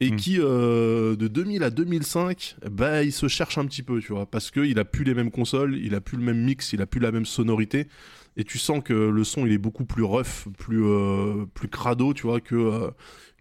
et 0.00 0.10
Mm. 0.10 0.16
qui 0.16 0.36
euh, 0.39 1.16
de 1.16 1.26
2000 1.26 1.62
à 1.62 1.70
2005 1.70 2.57
bah 2.70 3.02
il 3.02 3.12
se 3.12 3.28
cherche 3.28 3.57
un 3.57 3.65
petit 3.65 3.83
peu 3.83 4.00
tu 4.00 4.12
vois 4.12 4.26
parce 4.26 4.50
que 4.50 4.60
il 4.60 4.78
a 4.78 4.84
plus 4.84 5.05
les 5.05 5.15
mêmes 5.15 5.31
consoles 5.31 5.76
il 5.76 5.94
a 5.94 6.00
plus 6.00 6.18
le 6.18 6.23
même 6.23 6.42
mix 6.42 6.73
il 6.75 6.83
a 6.83 6.86
plus 6.86 7.00
la 7.00 7.12
même 7.12 7.25
sonorité 7.25 7.89
et 8.36 8.44
tu 8.44 8.58
sens 8.58 8.83
que 8.84 8.92
le 8.92 9.25
son 9.25 9.47
il 9.47 9.52
est 9.52 9.58
beaucoup 9.58 9.86
plus 9.86 10.02
rough 10.02 10.49
plus 10.58 10.84
euh, 10.84 11.47
plus 11.55 11.68
crado 11.68 12.12
tu 12.12 12.25
vois 12.25 12.41
que 12.41 12.55
euh, 12.55 12.91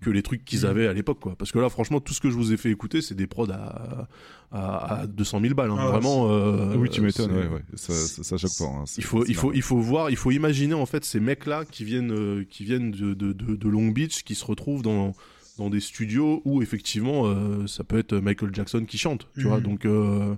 que 0.05 0.09
les 0.11 0.21
trucs 0.23 0.45
qu'ils 0.45 0.61
Mhm. 0.61 0.65
avaient 0.69 0.87
à 0.87 0.93
l'époque 0.93 1.19
quoi 1.19 1.35
parce 1.35 1.51
que 1.51 1.59
là 1.59 1.69
franchement 1.69 1.99
tout 1.99 2.13
ce 2.13 2.21
que 2.21 2.29
je 2.29 2.35
vous 2.35 2.53
ai 2.53 2.57
fait 2.57 2.69
écouter 2.71 3.01
c'est 3.01 3.15
des 3.15 3.27
prods 3.27 3.49
à 3.51 4.07
à, 4.51 5.01
à 5.01 5.07
200 5.07 5.41
000 5.41 5.53
balles 5.55 5.71
hein. 5.71 5.75
Ah 5.79 5.87
vraiment 5.89 6.27
euh, 6.31 6.75
oui, 6.77 6.89
tu 6.89 7.01
m'étonnes. 7.01 7.31
c'est- 7.31 7.35
Ouais, 7.49 7.53
ouais. 7.55 7.61
Ça, 7.75 7.91
ça, 7.93 8.23
ça 8.23 8.37
choque 8.37 8.57
pas. 8.59 8.65
hein. 8.65 8.83
Il 8.97 9.03
faut, 9.03 9.25
il 9.25 9.35
faut, 9.35 9.51
il 9.53 9.61
faut 9.61 9.77
voir, 9.79 10.09
il 10.11 10.15
faut 10.15 10.31
imaginer 10.31 10.75
en 10.75 10.85
fait 10.85 11.03
ces 11.03 11.19
mecs-là 11.19 11.65
qui 11.69 11.83
viennent, 11.83 12.11
euh, 12.13 12.45
qui 12.49 12.63
viennent 12.63 12.91
de, 12.91 13.13
de, 13.13 13.33
de, 13.33 13.55
de 13.55 13.69
Long 13.69 13.89
Beach, 13.89 14.23
qui 14.23 14.35
se 14.35 14.45
retrouvent 14.45 14.81
dans, 14.83 15.13
dans 15.57 15.69
des 15.69 15.81
studios 15.81 16.41
où 16.45 16.61
effectivement 16.61 17.25
euh, 17.25 17.67
ça 17.67 17.83
peut 17.83 17.97
être 17.97 18.15
Michael 18.15 18.51
Jackson 18.53 18.85
qui 18.87 18.97
chante, 18.97 19.27
tu 19.35 19.43
vois. 19.47 19.59
Donc 19.59 19.85
euh, 19.85 20.35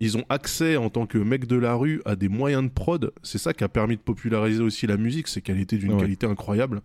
ils 0.00 0.16
ont 0.16 0.24
accès 0.30 0.76
en 0.76 0.90
tant 0.90 1.06
que 1.06 1.18
mec 1.18 1.46
de 1.46 1.56
la 1.56 1.74
rue 1.74 2.02
à 2.06 2.16
des 2.16 2.28
moyens 2.28 2.64
de 2.64 2.70
prod. 2.70 3.12
C'est 3.22 3.38
ça 3.38 3.52
qui 3.52 3.62
a 3.62 3.68
permis 3.68 3.96
de 3.96 4.02
populariser 4.02 4.62
aussi 4.62 4.88
la 4.88 4.96
musique, 4.96 5.28
c'est 5.28 5.42
qu'elle 5.42 5.60
était 5.60 5.76
d'une 5.76 5.92
Ouais. 5.92 6.00
qualité 6.00 6.26
incroyable. 6.26 6.80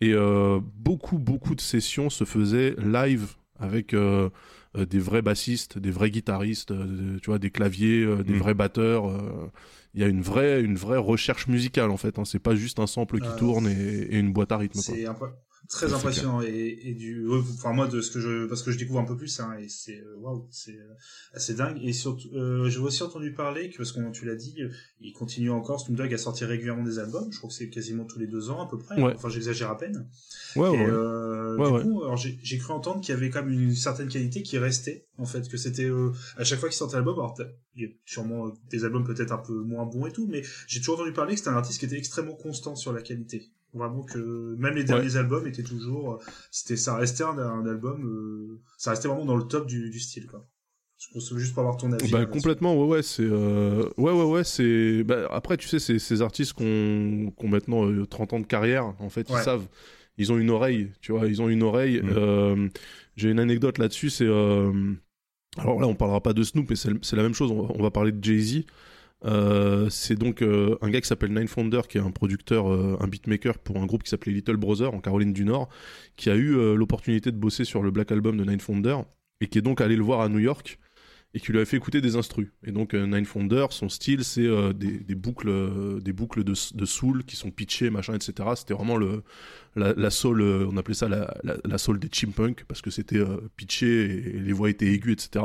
Et 0.00 0.12
euh, 0.12 0.60
beaucoup, 0.76 1.18
beaucoup 1.18 1.54
de 1.54 1.60
sessions 1.60 2.08
se 2.10 2.24
faisaient 2.24 2.74
live 2.78 3.34
avec 3.58 3.94
euh, 3.94 4.30
euh, 4.76 4.86
des 4.86 5.00
vrais 5.00 5.22
bassistes, 5.22 5.78
des 5.78 5.90
vrais 5.90 6.10
guitaristes, 6.10 6.70
euh, 6.70 7.18
tu 7.20 7.26
vois, 7.30 7.38
des 7.40 7.50
claviers, 7.50 8.02
euh, 8.04 8.22
des 8.22 8.34
Mm. 8.34 8.38
vrais 8.38 8.54
batteurs. 8.54 9.08
euh. 9.10 9.50
Il 9.94 10.00
y 10.00 10.04
a 10.04 10.06
une 10.06 10.20
vraie, 10.22 10.60
une 10.62 10.76
vraie 10.76 10.98
recherche 10.98 11.48
musicale 11.48 11.90
en 11.90 11.96
fait. 11.96 12.18
Hein. 12.20 12.24
C'est 12.24 12.38
pas 12.38 12.54
juste 12.54 12.78
un 12.78 12.86
sample 12.86 13.18
qui 13.20 13.26
Euh, 13.28 13.36
tourne 13.36 13.66
et, 13.66 13.72
et 14.10 14.18
une 14.18 14.32
boîte 14.32 14.52
à 14.52 14.58
rythme. 14.58 14.74
Quoi. 14.80 14.94
C'est 14.94 15.06
un 15.06 15.14
peu 15.14 15.26
très 15.68 15.92
impressionnant 15.92 16.40
et, 16.40 16.78
et 16.82 16.94
du 16.94 17.28
enfin 17.30 17.72
moi 17.74 17.86
de 17.88 18.00
ce 18.00 18.10
que 18.10 18.20
je 18.20 18.46
parce 18.46 18.62
que 18.62 18.70
je 18.70 18.78
découvre 18.78 19.00
un 19.00 19.04
peu 19.04 19.16
plus 19.16 19.38
hein, 19.40 19.54
et 19.60 19.68
c'est 19.68 19.98
euh, 20.00 20.16
waouh 20.16 20.48
c'est 20.50 20.72
euh, 20.78 20.94
assez 21.34 21.54
dingue. 21.54 21.78
Et 21.82 21.92
surtout 21.92 22.28
euh, 22.34 22.68
j'ai 22.70 22.78
aussi 22.78 23.02
entendu 23.02 23.32
parler 23.34 23.68
que 23.70 23.76
parce 23.76 23.92
qu'on 23.92 24.10
tu 24.10 24.24
l'as 24.24 24.34
dit 24.34 24.54
euh, 24.62 24.70
il 25.00 25.12
continue 25.12 25.50
encore 25.50 25.80
Snoop 25.80 25.96
Dogg 25.98 26.12
à 26.14 26.18
sortir 26.18 26.48
régulièrement 26.48 26.84
des 26.84 26.98
albums 26.98 27.30
je 27.30 27.36
crois 27.38 27.50
que 27.50 27.54
c'est 27.54 27.68
quasiment 27.68 28.04
tous 28.06 28.18
les 28.18 28.26
deux 28.26 28.48
ans 28.50 28.62
à 28.62 28.68
peu 28.68 28.78
près. 28.78 29.00
Ouais. 29.00 29.12
enfin 29.14 29.28
j'exagère 29.28 29.70
à 29.70 29.76
peine. 29.76 30.08
Ouais, 30.56 30.68
ouais, 30.68 30.76
et 30.76 30.80
ouais. 30.80 30.86
euh, 30.90 31.56
Ouais, 31.58 31.82
du 31.82 31.84
coup 31.90 32.02
alors 32.02 32.16
j'ai 32.16 32.58
cru 32.58 32.72
entendre 32.72 33.00
qu'il 33.00 33.14
y 33.14 33.16
avait 33.18 33.30
quand 33.30 33.42
même 33.44 33.52
une 33.52 33.74
certaine 33.74 34.08
qualité 34.08 34.42
qui 34.42 34.58
restait 34.58 35.06
en 35.18 35.26
fait 35.26 35.48
que 35.48 35.56
c'était 35.56 35.84
euh, 35.90 36.12
à 36.36 36.44
chaque 36.44 36.60
fois 36.60 36.68
qu'il 36.68 36.76
sortait 36.78 36.94
un 36.94 36.98
album 36.98 37.16
alors 37.18 37.34
il 37.74 37.82
y 37.82 37.86
a 37.86 37.88
sûrement 38.06 38.52
des 38.70 38.84
albums 38.84 39.04
peut-être 39.04 39.32
un 39.32 39.38
peu 39.38 39.52
moins 39.54 39.84
bons 39.84 40.06
et 40.06 40.12
tout 40.12 40.26
mais 40.30 40.42
j'ai 40.66 40.78
toujours 40.80 40.94
entendu 40.96 41.12
parler 41.12 41.32
que 41.34 41.38
c'était 41.40 41.50
un 41.50 41.56
artiste 41.56 41.78
qui 41.80 41.86
était 41.86 41.98
extrêmement 41.98 42.34
constant 42.34 42.74
sur 42.76 42.92
la 42.92 43.02
qualité 43.02 43.50
vraiment 43.78 44.02
que 44.02 44.54
même 44.58 44.74
les 44.74 44.84
derniers 44.84 45.16
albums 45.16 45.46
étaient 45.46 45.62
toujours 45.62 46.20
c'était 46.50 46.76
ça 46.76 46.96
restait 46.96 47.24
un, 47.24 47.38
un 47.38 47.66
album 47.66 48.04
euh, 48.06 48.60
ça 48.76 48.90
restait 48.90 49.08
vraiment 49.08 49.24
dans 49.24 49.36
le 49.36 49.44
top 49.44 49.66
du, 49.66 49.90
du 49.90 50.00
style 50.00 50.26
quoi 50.26 50.46
je 51.00 51.06
pense 51.12 51.32
juste 51.36 51.54
pour 51.54 51.60
avoir 51.62 51.76
ton 51.76 51.92
avis 51.92 52.10
Bah, 52.10 52.18
là, 52.20 52.26
complètement, 52.26 52.76
ouais, 52.76 52.86
ouais, 52.96 53.02
c'est. 53.02 53.22
euh, 53.22 53.88
Ouais, 53.96 54.10
ouais, 54.12 54.24
ouais, 54.24 54.42
c'est. 54.42 55.04
Bah, 55.04 55.28
après, 55.30 55.56
tu 55.56 55.68
sais, 55.68 55.78
ces 56.00 56.22
artistes 56.22 56.54
qui 56.54 56.64
ont, 56.64 57.32
maintenant 57.48 57.86
euh, 57.88 58.04
30 58.04 58.32
ans 58.32 58.40
de 58.40 58.46
carrière, 58.46 58.94
en 58.98 59.08
fait, 59.08 59.30
Ouais. 59.30 59.36
ils 59.40 59.44
savent. 59.44 59.68
Ils 60.16 60.32
ont 60.32 60.38
une 60.38 60.50
oreille, 60.50 60.90
tu 61.00 61.12
vois, 61.12 61.28
ils 61.28 61.40
ont 61.40 61.48
une 61.48 61.62
oreille. 61.62 62.00
Mm. 62.02 62.08
Euh, 62.16 62.68
J'ai 63.14 63.30
une 63.30 63.38
anecdote 63.38 63.78
là-dessus, 63.78 64.10
c'est. 64.10 64.26
euh, 64.26 64.72
Alors 65.58 65.80
là, 65.80 65.86
on 65.86 65.94
parlera 65.94 66.20
pas 66.22 66.32
de 66.32 66.42
Snoop, 66.42 66.70
mais 66.70 66.76
c'est 66.76 66.90
c'est 67.02 67.16
la 67.16 67.22
même 67.22 67.34
chose, 67.34 67.50
on 67.52 67.62
va, 67.62 67.74
on 67.78 67.82
va 67.82 67.90
parler 67.90 68.12
de 68.12 68.22
Jay-Z. 68.22 68.64
Euh, 69.24 69.88
c'est 69.90 70.14
donc 70.14 70.42
euh, 70.42 70.76
un 70.80 70.90
gars 70.90 71.00
qui 71.00 71.08
s'appelle 71.08 71.32
Nine 71.32 71.48
Founder, 71.48 71.82
qui 71.88 71.98
est 71.98 72.00
un 72.00 72.10
producteur, 72.10 72.72
euh, 72.72 72.96
un 73.00 73.08
beatmaker 73.08 73.58
pour 73.58 73.78
un 73.78 73.86
groupe 73.86 74.04
qui 74.04 74.10
s'appelait 74.10 74.32
Little 74.32 74.56
Brother 74.56 74.94
en 74.94 75.00
Caroline 75.00 75.32
du 75.32 75.44
Nord, 75.44 75.68
qui 76.16 76.30
a 76.30 76.36
eu 76.36 76.54
l'opportunité 76.76 77.32
de 77.32 77.36
bosser 77.36 77.64
sur 77.64 77.82
le 77.82 77.90
Black 77.90 78.12
Album 78.12 78.36
de 78.36 78.44
Nine 78.44 78.60
Founder 78.60 78.98
et 79.40 79.48
qui 79.48 79.58
est 79.58 79.62
donc 79.62 79.80
allé 79.80 79.96
le 79.96 80.02
voir 80.02 80.20
à 80.20 80.28
New 80.28 80.38
York 80.38 80.78
et 81.34 81.40
qui 81.40 81.52
lui 81.52 81.60
a 81.60 81.64
fait 81.64 81.76
écouter 81.76 82.00
des 82.00 82.16
instrus. 82.16 82.48
Et 82.64 82.72
donc 82.72 82.94
Nine 82.94 83.24
Founder, 83.24 83.66
son 83.70 83.88
style, 83.88 84.24
c'est 84.24 84.48
des, 84.74 85.14
boucles, 85.14 86.00
des 86.00 86.12
boucles 86.12 86.42
de, 86.44 86.54
soul 86.54 87.24
qui 87.24 87.36
sont 87.36 87.50
pitchées, 87.50 87.90
machin, 87.90 88.14
etc. 88.14 88.48
C'était 88.56 88.74
vraiment 88.74 88.98
la, 89.76 90.10
soul, 90.10 90.42
on 90.42 90.76
appelait 90.76 90.94
ça 90.94 91.08
la, 91.08 91.78
soul 91.78 91.98
des 91.98 92.08
chimpunks 92.08 92.64
parce 92.66 92.82
que 92.82 92.90
c'était 92.90 93.22
pitché 93.56 94.36
et 94.36 94.40
les 94.40 94.52
voix 94.52 94.70
étaient 94.70 94.92
aiguës, 94.92 95.12
etc. 95.12 95.44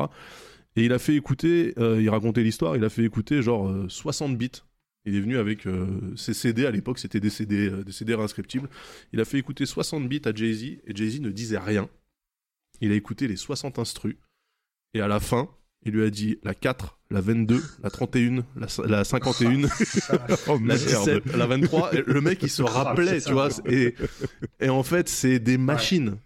Et 0.75 0.85
il 0.85 0.93
a 0.93 0.99
fait 0.99 1.15
écouter, 1.15 1.73
euh, 1.77 2.01
il 2.01 2.09
racontait 2.09 2.41
l'histoire, 2.43 2.75
il 2.75 2.83
a 2.83 2.89
fait 2.89 3.03
écouter 3.03 3.41
genre 3.41 3.69
euh, 3.69 3.87
60 3.89 4.37
bits. 4.37 4.63
Il 5.05 5.15
est 5.15 5.19
venu 5.19 5.37
avec 5.37 5.67
euh, 5.67 5.85
ses 6.15 6.33
CD 6.33 6.65
à 6.65 6.71
l'époque, 6.71 6.97
c'était 6.97 7.19
des 7.19 7.29
CD, 7.29 7.69
euh, 7.69 7.83
des 7.83 7.91
CD 7.91 8.15
réinscriptibles. 8.15 8.69
Il 9.11 9.19
a 9.19 9.25
fait 9.25 9.37
écouter 9.37 9.65
60 9.65 10.07
bits 10.07 10.21
à 10.25 10.33
Jay-Z 10.33 10.63
et 10.63 10.95
Jay-Z 10.95 11.19
ne 11.19 11.29
disait 11.29 11.57
rien. 11.57 11.89
Il 12.81 12.91
a 12.91 12.95
écouté 12.95 13.27
les 13.27 13.35
60 13.35 13.79
instrus 13.79 14.15
et 14.93 15.01
à 15.01 15.07
la 15.07 15.19
fin, 15.19 15.49
il 15.85 15.91
lui 15.91 16.03
a 16.03 16.09
dit 16.09 16.39
la 16.43 16.53
4, 16.53 16.99
la 17.11 17.19
22, 17.19 17.61
la 17.83 17.89
31, 17.89 18.45
la, 18.55 18.67
la 18.87 19.03
51, 19.03 19.67
Oh 20.47 20.57
la 20.63 20.77
17, 20.77 21.25
la 21.35 21.47
23. 21.47 21.95
Et 21.95 22.03
le 22.05 22.21
mec, 22.21 22.41
il 22.41 22.49
se 22.49 22.63
rappelait, 22.63 23.17
putain. 23.17 23.27
tu 23.27 23.33
vois. 23.33 23.49
Et, 23.69 23.95
et 24.61 24.69
en 24.69 24.83
fait, 24.83 25.09
c'est 25.09 25.39
des 25.39 25.57
machines. 25.57 26.17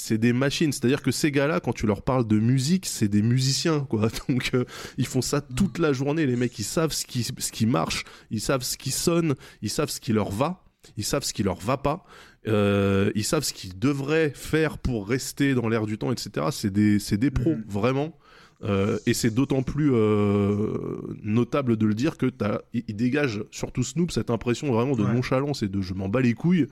C'est 0.00 0.18
des 0.18 0.32
machines. 0.32 0.72
C'est-à-dire 0.72 1.02
que 1.02 1.10
ces 1.10 1.30
gars-là, 1.30 1.60
quand 1.60 1.72
tu 1.72 1.86
leur 1.86 2.02
parles 2.02 2.26
de 2.26 2.38
musique, 2.38 2.86
c'est 2.86 3.08
des 3.08 3.22
musiciens, 3.22 3.80
quoi. 3.80 4.08
Donc, 4.28 4.50
euh, 4.54 4.64
ils 4.98 5.06
font 5.06 5.22
ça 5.22 5.40
toute 5.40 5.78
la 5.78 5.92
journée. 5.92 6.26
Les 6.26 6.36
mecs, 6.36 6.58
ils 6.58 6.64
savent 6.64 6.92
ce 6.92 7.04
qui, 7.04 7.22
ce 7.22 7.52
qui 7.52 7.66
marche, 7.66 8.04
ils 8.30 8.40
savent 8.40 8.62
ce 8.62 8.76
qui 8.76 8.90
sonne, 8.90 9.34
ils 9.62 9.70
savent 9.70 9.90
ce 9.90 10.00
qui 10.00 10.12
leur 10.12 10.30
va, 10.30 10.64
ils 10.96 11.04
savent 11.04 11.24
ce 11.24 11.32
qui 11.32 11.42
leur 11.42 11.56
va 11.60 11.76
pas. 11.76 12.04
Euh, 12.48 13.10
ils 13.14 13.24
savent 13.24 13.42
ce 13.44 13.52
qu'ils 13.52 13.78
devraient 13.78 14.32
faire 14.34 14.78
pour 14.78 15.06
rester 15.06 15.52
dans 15.54 15.68
l'air 15.68 15.84
du 15.86 15.98
temps, 15.98 16.10
etc. 16.10 16.46
C'est 16.52 16.72
des, 16.72 16.98
c'est 16.98 17.18
des 17.18 17.30
pros, 17.30 17.50
Mhm. 17.54 17.64
vraiment. 17.68 18.16
Euh, 18.62 18.98
et 19.06 19.14
c'est 19.14 19.30
d'autant 19.30 19.62
plus 19.62 19.90
euh, 19.94 20.98
notable 21.22 21.76
de 21.78 21.86
le 21.86 21.94
dire 21.94 22.18
que 22.18 22.26
t'as, 22.26 22.58
il, 22.74 22.94
dégage, 22.94 23.42
surtout 23.50 23.82
Snoop, 23.82 24.10
cette 24.10 24.28
impression 24.30 24.70
vraiment 24.72 24.94
de 24.94 25.02
Ouais. 25.02 25.14
nonchalance 25.14 25.62
et 25.62 25.68
de 25.68 25.80
je 25.80 25.94
m'en 25.94 26.08
bats 26.10 26.20
les 26.20 26.34
couilles. 26.34 26.66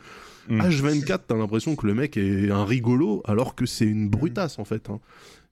Mm. 0.50 0.60
H24, 0.60 1.20
t'as 1.26 1.36
l'impression 1.36 1.76
que 1.76 1.86
le 1.86 1.94
mec 1.94 2.17
est 2.18 2.50
un 2.50 2.65
rigolo 2.65 3.23
alors 3.25 3.55
que 3.55 3.65
c'est 3.67 3.86
une 3.86 4.08
brutasse 4.10 4.58
en 4.58 4.65
fait. 4.65 4.91
hein. 4.91 5.00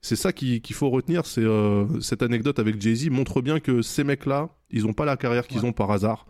C'est 0.02 0.16
ça 0.16 0.32
qui- 0.32 0.60
qu'il 0.60 0.76
faut 0.76 0.90
retenir, 0.90 1.24
c'est 1.26 1.42
euh, 1.42 1.86
cette 2.00 2.22
anecdote 2.22 2.58
avec 2.58 2.80
Jay-Z 2.80 3.08
montre 3.10 3.40
bien 3.40 3.58
que 3.58 3.80
ces 3.82 4.04
mecs-là, 4.04 4.50
ils 4.70 4.86
ont 4.86 4.92
pas 4.92 5.04
la 5.06 5.16
carrière 5.16 5.46
qu'ils 5.46 5.60
Ouais. 5.62 5.68
ont 5.68 5.72
par 5.72 5.90
hasard. 5.90 6.26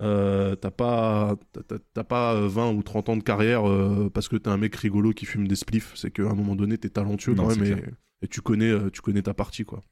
Euh, 0.00 0.56
t'as 0.56 0.72
pas 0.72 1.36
t'as- 1.52 1.62
t'as- 1.62 1.78
t'as 1.92 2.02
pas 2.04 2.34
euh, 2.34 2.48
20 2.48 2.72
ou 2.72 2.82
30 2.82 3.10
ans 3.10 3.16
de 3.16 3.22
carrière 3.22 3.68
euh, 3.68 4.10
parce 4.12 4.26
que 4.28 4.34
t'es 4.36 4.48
un 4.48 4.56
mec 4.56 4.74
rigolo 4.74 5.12
qui 5.12 5.24
fume 5.24 5.46
des 5.46 5.54
spliffs 5.54 5.92
c'est 5.94 6.10
qu'à 6.10 6.24
un 6.24 6.34
moment 6.34 6.56
donné 6.56 6.78
t'es 6.78 6.88
talentueux 6.88 7.34
Non, 7.34 7.44
quand 7.44 7.50
c'est 7.50 7.60
même 7.60 7.78
et. 7.78 7.82
Et 8.22 8.28
tu 8.28 8.40
connais 8.40 8.70
euh, 8.70 8.90
tu 8.90 9.00
connais 9.00 9.22
ta 9.22 9.34
partie 9.34 9.64
quoi 9.64 9.82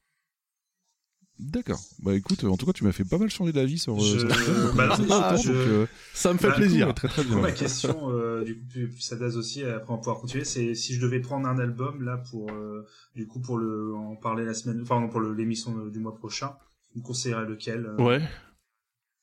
D'accord. 1.39 1.79
Bah 2.03 2.13
écoute, 2.13 2.43
en 2.43 2.55
tout 2.57 2.65
cas, 2.67 2.73
tu 2.73 2.83
m'as 2.83 2.91
fait 2.91 3.03
pas 3.03 3.17
mal 3.17 3.27
changer 3.29 3.51
d'avis 3.51 3.79
sur. 3.79 3.95
euh, 3.95 4.05
Je- 4.05 4.19
sur 4.19 4.29
bah 4.75 4.87
non, 4.87 4.97
mais 4.99 5.07
Ah, 5.09 5.35
je- 5.35 5.47
donc, 5.47 5.57
euh, 5.67 5.87
ça 6.13 6.31
me 6.31 6.37
fait 6.37 6.47
Bah, 6.49 6.53
plaisir 6.53 6.93
très 6.93 7.07
très 7.07 7.23
bien. 7.23 7.41
ma 7.41 7.51
question, 7.51 8.11
euh, 8.11 8.43
du 8.43 8.87
coup, 8.87 8.99
ça 9.01 9.15
date 9.15 9.33
aussi, 9.33 9.63
après 9.63 9.91
on 9.91 9.95
va 9.95 9.97
pouvoir 9.97 10.19
continuer, 10.19 10.45
c'est 10.45 10.75
si 10.75 10.93
je 10.93 11.01
devais 11.01 11.19
prendre 11.19 11.47
un 11.47 11.57
album, 11.57 12.03
là, 12.03 12.17
pour, 12.29 12.51
euh, 12.51 12.85
du 13.15 13.25
coup, 13.25 13.39
pour 13.41 13.57
le, 13.57 13.95
en 13.95 14.15
parler 14.15 14.45
la 14.45 14.53
semaine, 14.53 14.79
enfin, 14.83 14.99
non, 15.01 15.09
pour 15.09 15.21
l'émission 15.21 15.87
du 15.87 15.99
mois 15.99 16.13
prochain, 16.15 16.55
vous 16.93 17.01
me 17.01 17.05
conseillerez 17.05 17.45
lequel 17.47 17.87
euh, 17.87 17.97
ouais 17.97 18.21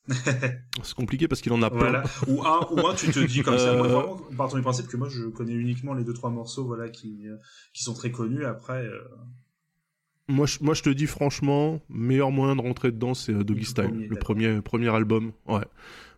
c'est 0.83 0.95
compliqué 0.95 1.29
parce 1.29 1.41
qu'il 1.41 1.53
en 1.53 1.62
a 1.62 1.70
plein 1.70 1.79
Voilà. 1.79 2.03
Ou 2.27 2.43
un, 2.43 2.67
ou 2.70 2.87
un, 2.87 2.95
tu 2.95 3.11
te 3.11 3.20
dis 3.20 3.43
comme 3.43 3.59
ça. 3.59 3.75
Moi, 3.77 3.87
Euh, 3.87 3.89
vraiment, 3.89 4.17
partons 4.37 4.57
du 4.57 4.62
principe 4.62 4.87
que 4.89 4.97
moi, 4.97 5.09
je 5.09 5.25
connais 5.29 5.53
uniquement 5.53 5.95
les 5.95 6.05
deux, 6.05 6.12
trois 6.15 6.31
morceaux, 6.31 6.65
voilà, 6.65 6.89
qui, 6.89 7.29
euh, 7.29 7.37
qui 7.73 7.83
sont 7.83 7.95
très 7.95 8.11
connus. 8.11 8.45
Après, 8.45 8.85
euh, 8.85 8.99
Moi 10.29 10.47
je, 10.47 10.59
moi, 10.62 10.75
je 10.75 10.83
te 10.83 10.91
dis 10.91 11.07
franchement, 11.07 11.81
meilleur 11.89 12.31
moyen 12.31 12.57
de 12.57 12.61
rentrer 12.61 12.93
dedans, 12.93 13.15
c'est 13.15 13.33
Doggy 13.33 13.61
Le 13.61 13.67
Style, 13.67 13.85
premier, 13.85 14.07
le 14.09 14.17
premier, 14.17 14.61
premier 14.62 14.89
album. 14.89 15.33
Ouais. 15.47 15.65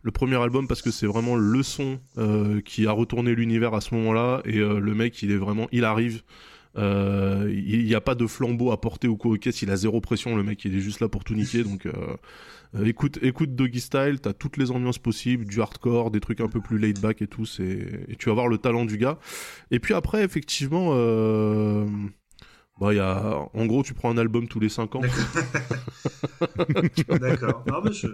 Le 0.03 0.11
premier 0.11 0.37
album 0.37 0.67
parce 0.67 0.83
que 0.83 0.91
c'est 0.91 1.07
vraiment 1.07 1.37
le 1.37 1.63
son 1.63 2.01
euh, 2.19 2.61
qui 2.61 2.87
a 2.89 2.93
retourné 2.93 3.35
l'univers 3.37 3.73
à 3.73 3.81
ce 3.81 3.95
moment-là 3.95 4.43
et 4.45 4.59
euh, 4.59 4.81
le 4.81 4.95
mec, 4.95 5.23
il 5.23 5.31
est 5.31 5.37
vraiment, 5.37 5.69
il 5.71 5.85
arrive. 5.85 6.23
Euh, 6.79 7.53
il 7.53 7.85
n'y 7.85 7.95
a 7.95 8.01
pas 8.01 8.15
de 8.15 8.27
flambeau 8.27 8.73
à 8.73 8.81
porter 8.81 9.09
ou 9.09 9.17
quoi 9.17 9.33
aux 9.33 9.37
caisses, 9.37 9.63
il 9.63 9.71
a 9.71 9.77
zéro 9.77 10.01
pression, 10.01 10.37
le 10.37 10.43
mec 10.43 10.65
il 10.65 10.77
est 10.77 10.81
juste 10.81 11.01
là 11.01 11.09
pour 11.09 11.25
tout 11.25 11.35
niquer. 11.35 11.65
Donc 11.65 11.87
euh, 11.87 11.93
euh, 12.75 12.85
écoute, 12.85 13.19
écoute 13.23 13.55
Doggy 13.55 13.81
Style, 13.81 14.21
t'as 14.21 14.33
toutes 14.33 14.57
les 14.57 14.71
ambiances 14.71 14.99
possibles, 14.99 15.45
du 15.45 15.61
hardcore, 15.61 16.11
des 16.11 16.21
trucs 16.21 16.41
un 16.41 16.49
peu 16.49 16.61
plus 16.61 16.79
laid 16.79 16.99
back 17.01 17.23
et 17.23 17.27
tout, 17.27 17.45
et 17.61 18.17
tu 18.19 18.29
vas 18.29 18.35
voir 18.35 18.49
le 18.49 18.59
talent 18.59 18.85
du 18.85 18.97
gars. 18.97 19.19
Et 19.71 19.79
puis 19.79 19.95
après 19.95 20.25
effectivement, 20.25 20.91
euh... 20.93 21.87
bah 22.81 22.93
il 22.93 22.97
y 22.97 23.01
a, 23.01 23.39
en 23.55 23.67
gros 23.67 23.83
tu 23.83 23.95
prends 23.95 24.11
un 24.11 24.19
album 24.19 24.49
tous 24.49 24.59
les 24.61 24.69
5 24.69 24.97
ans. 24.97 25.01
d'accord. 27.21 27.63
Je, 27.93 28.09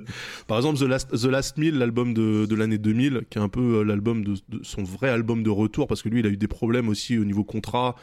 Par 0.47 0.59
exemple, 0.59 0.79
The 0.79 0.83
Last, 0.83 1.11
The 1.11 1.25
Last 1.27 1.57
Meal, 1.59 1.77
l'album 1.79 2.15
de, 2.15 2.47
de 2.47 2.55
l'année 2.55 2.79
2000, 2.79 3.23
qui 3.31 3.39
est 3.39 3.41
un 3.41 3.49
peu 3.49 3.79
euh, 3.79 3.83
l'album 3.85 4.25
de, 4.25 4.35
de 4.49 4.61
son 4.63 4.83
vrai 4.83 5.09
album 5.11 5.43
de 5.43 5.51
retour, 5.51 5.87
parce 5.87 6.03
que 6.03 6.09
lui, 6.09 6.21
il 6.21 6.27
a 6.27 6.31
eu 6.31 6.37
des 6.37 6.49
problèmes 6.49 6.89
aussi 6.89 7.19
au 7.19 7.25
niveau 7.25 7.45
contrat. 7.45 7.95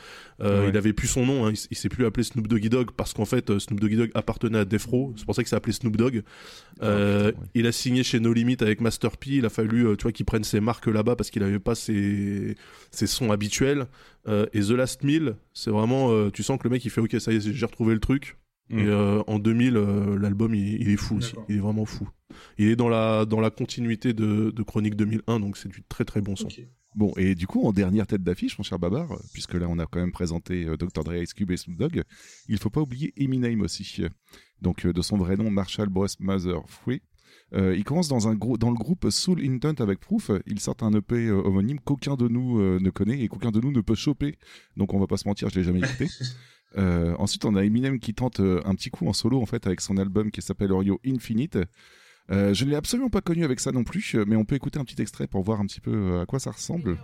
Euh, 0.42 0.56
Ouais. 0.56 0.70
Il 0.70 0.78
avait 0.78 0.94
plus 0.94 1.08
son 1.08 1.26
nom, 1.26 1.46
hein, 1.46 1.52
il, 1.54 1.60
il 1.72 1.78
s'est 1.78 1.90
plus 1.90 2.06
appelé 2.06 2.24
Snoop 2.24 2.48
Doggy 2.48 2.70
Dogg, 2.70 2.92
parce 2.96 3.14
qu'en 3.14 3.26
fait, 3.26 3.50
euh, 3.50 3.60
Snoop 3.60 3.80
Doggy 3.80 3.98
Dogg 3.98 4.12
appartenait 4.16 4.60
à 4.60 4.66
Death 4.66 4.86
Row. 4.86 5.14
C'est 5.18 5.26
pour 5.26 5.36
ça 5.36 5.44
qu'il 5.44 5.50
s'est 5.50 5.56
appelé 5.56 5.74
Snoop 5.74 5.98
Dogg. 5.98 6.24
Euh, 6.82 7.32
Ah, 7.36 7.40
ouais. 7.40 7.48
Il 7.56 7.68
a 7.68 7.72
signé 7.72 8.04
chez 8.04 8.20
No 8.20 8.32
Limit 8.34 8.58
avec 8.62 8.80
Master 8.82 9.18
P. 9.18 9.32
Il 9.32 9.46
a 9.46 9.50
fallu, 9.50 9.86
tu 9.98 10.04
vois, 10.04 10.12
qu'il 10.12 10.26
prenne 10.26 10.44
ses 10.44 10.60
marques 10.60 10.88
là-bas 10.88 11.16
parce 11.16 11.30
qu'il 11.30 11.44
avait 11.44 11.60
pas 11.60 11.76
ses, 11.76 12.56
ses 12.92 13.08
sons 13.08 13.32
habituels. 13.32 13.88
Euh, 14.28 14.48
et 14.54 14.62
The 14.62 14.72
Last 14.72 15.04
Meal, 15.04 15.36
c'est 15.54 15.70
vraiment, 15.70 16.12
euh, 16.12 16.32
tu 16.32 16.44
sens 16.44 16.58
que 16.58 16.64
le 16.64 16.72
mec, 16.72 16.84
il 16.84 16.90
fait, 16.90 17.02
ok, 17.02 17.16
ça 17.20 17.32
y 17.32 17.36
est, 17.36 17.54
j'ai 17.54 17.66
retrouvé 17.66 17.94
le 17.94 18.00
truc. 18.00 18.38
Mm. 18.70 18.80
Et 18.80 18.86
euh, 18.86 19.24
en 19.28 19.40
2000, 19.40 19.78
euh, 19.78 20.20
l'album, 20.20 20.56
il, 20.56 20.82
il 20.82 20.90
est 20.90 20.98
fou 20.98 21.18
aussi. 21.18 21.36
Il 21.50 21.58
est 21.58 21.60
vraiment 21.60 21.86
fou. 21.86 22.10
Il 22.58 22.68
est 22.68 22.76
dans 22.76 22.90
la, 22.90 23.26
dans 23.26 23.40
la 23.40 23.50
continuité 23.50 24.14
de, 24.14 24.52
de 24.52 24.64
Chronique 24.64 24.96
2001, 24.96 25.40
donc 25.40 25.58
c'est 25.58 25.70
du 25.70 25.84
très 25.84 26.06
très 26.06 26.22
bon 26.22 26.36
son. 26.36 26.48
Bon, 26.96 27.12
et 27.18 27.36
du 27.36 27.46
coup, 27.46 27.68
en 27.68 27.74
dernière 27.74 28.08
tête 28.08 28.24
d'affiche, 28.24 28.58
mon 28.58 28.64
cher 28.64 28.80
Babar, 28.80 29.20
puisque 29.34 29.56
là, 29.56 29.68
on 29.70 29.80
a 29.80 29.86
quand 29.86 30.00
même 30.00 30.14
présenté 30.14 30.66
euh, 30.66 30.78
Dr. 30.78 31.04
Dre, 31.04 31.16
Ice 31.16 31.34
Cube 31.34 31.52
et 31.52 31.58
Snoop 31.58 31.78
Dogg, 31.78 32.04
il 32.48 32.58
faut 32.58 32.70
pas 32.70 32.82
oublier 32.82 33.14
Eminem 33.18 33.62
aussi. 33.62 34.02
Donc, 34.62 34.86
euh, 34.86 34.94
de 34.94 35.02
son 35.02 35.18
vrai 35.18 35.36
nom, 35.36 35.52
Marshall 35.52 35.90
Bruce 35.90 36.18
Mather 36.20 36.62
Free. 36.68 37.02
Euh, 37.54 37.76
il 37.76 37.84
commence 37.84 38.08
dans, 38.08 38.28
un 38.28 38.36
gros, 38.36 38.58
dans 38.58 38.70
le 38.70 38.76
groupe 38.76 39.10
Soul 39.10 39.42
Intent 39.42 39.82
avec 39.82 40.00
Proof. 40.00 40.32
Il 40.48 40.60
sort 40.60 40.76
un 40.82 40.92
EP 40.94 41.28
euh, 41.28 41.42
homonyme 41.44 41.80
qu'aucun 41.80 42.16
de 42.16 42.28
nous 42.28 42.60
euh, 42.60 42.80
ne 42.82 42.90
connaît 42.90 43.20
et 43.20 43.28
qu'aucun 43.28 43.52
de 43.52 43.60
nous 43.60 43.72
ne 43.72 43.82
peut 43.82 43.96
choper. 43.96 44.38
Donc, 44.78 44.94
on 44.94 45.00
va 45.00 45.08
pas 45.08 45.18
se 45.18 45.28
mentir, 45.28 45.50
je 45.50 45.56
l'ai 45.60 45.64
jamais 45.64 45.80
écouté. 45.80 46.08
Euh, 46.78 47.16
ensuite, 47.20 47.46
on 47.46 47.56
a 47.56 47.64
Eminem 47.64 48.00
qui 48.00 48.14
tente 48.14 48.42
un 48.42 48.76
petit 48.76 48.90
coup 48.90 49.08
en 49.08 49.14
solo 49.14 49.42
en 49.42 49.46
fait 49.46 49.66
avec 49.66 49.80
son 49.80 49.96
album 49.96 50.30
qui 50.30 50.42
s'appelle 50.42 50.74
Oreo 50.74 51.00
Infinite. 51.06 51.58
Euh, 52.32 52.54
je 52.54 52.66
ne 52.66 52.72
l'ai 52.72 52.76
absolument 52.76 53.10
pas 53.10 53.22
connu 53.22 53.44
avec 53.44 53.60
ça 53.60 53.72
non 53.72 53.84
plus, 53.84 54.16
euh, 54.16 54.26
mais 54.28 54.36
on 54.36 54.46
peut 54.46 54.56
écouter 54.56 54.80
un 54.80 54.86
petit 54.86 55.00
extrait 55.02 55.28
pour 55.28 55.44
voir 55.44 55.60
un 55.60 55.66
petit 55.66 55.82
peu 55.82 55.92
euh, 55.92 56.22
à 56.22 56.26
quoi 56.26 56.40
ça 56.40 56.52
ressemble. 56.52 56.98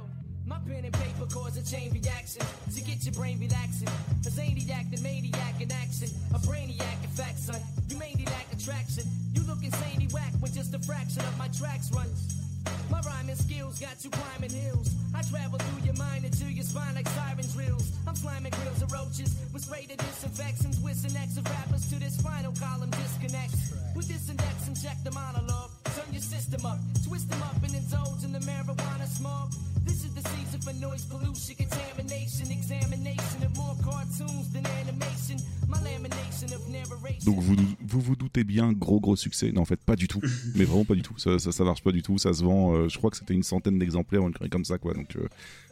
My 12.89 12.99
rhyming 13.01 13.35
skills 13.35 13.79
got 13.79 14.03
you 14.03 14.09
climbing 14.09 14.51
hills. 14.51 14.93
I 15.15 15.21
travel 15.23 15.59
through 15.59 15.85
your 15.85 15.95
mind 15.95 16.25
into 16.25 16.45
your 16.45 16.63
spine 16.63 16.95
like 16.95 17.07
siren 17.09 17.47
drills. 17.53 17.91
I'm 18.07 18.15
sliming 18.15 18.51
grills 18.51 18.81
of 18.81 18.91
roaches 18.91 19.35
with 19.53 19.63
spray 19.63 19.85
to 19.85 19.95
disinfect 19.95 20.63
and 20.65 20.73
twist 20.81 21.05
and 21.05 21.15
X 21.15 21.37
of 21.37 21.45
rappers 21.45 21.89
to 21.89 21.99
this 21.99 22.17
spinal 22.17 22.53
column 22.59 22.89
disconnect. 22.91 23.55
With 23.95 24.07
this 24.07 24.29
index 24.29 24.61
check 24.81 24.97
the 25.03 25.11
monologue. 25.11 25.69
Turn 25.95 26.11
your 26.11 26.21
system 26.21 26.65
up, 26.65 26.79
twist 27.07 27.29
them 27.29 27.41
up 27.43 27.61
and 27.63 27.75
indulge 27.75 28.23
in 28.23 28.31
the 28.31 28.39
marijuana 28.39 29.07
smog. 29.07 29.53
This 29.85 30.03
is 30.03 30.13
the 30.13 30.21
season 30.29 30.61
for 30.61 30.73
noise 30.73 31.05
pollution, 31.05 31.55
contamination, 31.55 32.51
examination 32.51 33.43
of 33.43 33.55
more 33.57 33.75
cartoons 33.83 34.49
than 34.53 34.65
animation. 34.65 35.37
My 35.67 35.77
lamination 35.79 36.53
of 36.53 36.67
narration. 36.69 37.25
Donc 37.25 37.39
vous 37.39 37.55
vous, 37.81 38.01
vous 38.01 38.15
doutez 38.15 38.43
bien, 38.43 38.71
gros 38.73 38.99
gros 38.99 39.15
succès. 39.15 39.51
Non, 39.51 39.61
en 39.61 39.65
fait, 39.65 39.79
pas 39.83 39.95
du 39.95 40.07
tout. 40.07 40.21
Mais 40.55 40.65
vraiment 40.65 40.85
pas 40.85 40.95
du 40.95 41.01
tout. 41.01 41.17
Ça, 41.17 41.39
ça, 41.39 41.51
ça 41.51 41.63
marche 41.63 41.81
pas 41.83 41.91
du 41.91 42.03
tout. 42.03 42.17
Ça 42.17 42.33
se 42.33 42.43
vend, 42.43 42.73
euh, 42.73 42.89
je 42.89 42.97
crois 42.97 43.09
que 43.09 43.17
c'était 43.17 43.33
une 43.33 43.43
centaine 43.43 43.79
d'exemplaires, 43.79 44.21
une 44.21 44.49
comme 44.49 44.65
ça, 44.65 44.77
quoi. 44.77 44.93
Donc 44.93 45.15
euh, 45.15 45.27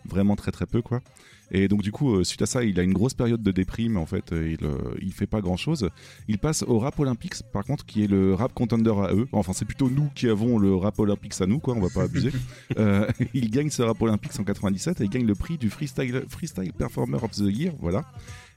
vraiment 0.05 0.35
très 0.35 0.51
très 0.51 0.65
peu, 0.65 0.81
quoi. 0.81 1.01
Et 1.52 1.68
donc 1.68 1.82
du 1.82 1.92
coup, 1.92 2.16
euh, 2.16 2.24
suite 2.24 2.42
à 2.42 2.45
ça, 2.45 2.64
il 2.64 2.80
a 2.80 2.84
une 2.84 2.94
grosse 2.94 3.14
période 3.14 3.42
de 3.42 3.52
déprime. 3.52 3.98
En 3.98 4.06
fait, 4.06 4.32
euh, 4.32 4.56
il, 4.60 4.66
euh, 4.66 4.78
il 5.02 5.14
fait 5.14 5.28
pas 5.28 5.42
grand 5.42 5.58
chose. 5.58 5.90
Il 6.28 6.38
passe 6.38 6.64
au 6.64 6.80
rap 6.80 7.00
Olympics, 7.00 7.44
par 7.52 7.64
contre, 7.64 7.86
qui 7.86 8.03
est 8.03 8.08
le 8.08 8.34
rap 8.34 8.53
contender 8.53 8.92
à 8.92 9.14
eux. 9.14 9.28
Enfin, 9.32 9.53
c'est 9.53 9.66
plutôt 9.66 9.90
nous 9.90 10.10
qui 10.16 10.28
avons 10.28 10.58
le 10.58 10.76
rap 10.76 11.00
Olympics 11.00 11.40
à 11.42 11.45
nous, 11.45 11.60
quoi. 11.60 11.76
On 11.76 11.82
va 11.82 11.90
pas 11.90 12.03
abuser. 12.03 12.32
Euh, 12.78 13.08
il 13.34 13.50
gagne 13.50 13.69
ce 13.69 13.82
rap 13.82 14.02
Olympics 14.02 14.40
en 14.40 14.44
97 14.44 15.02
et 15.02 15.03
il 15.03 15.10
gagne 15.10 15.26
le 15.26 15.36
prix 15.36 15.58
du 15.58 15.69
freestyle 15.69 16.24
freestyle 16.30 16.72
performer 16.72 17.18
of 17.22 17.32
the 17.32 17.50
year, 17.50 17.74
voilà. 17.80 18.06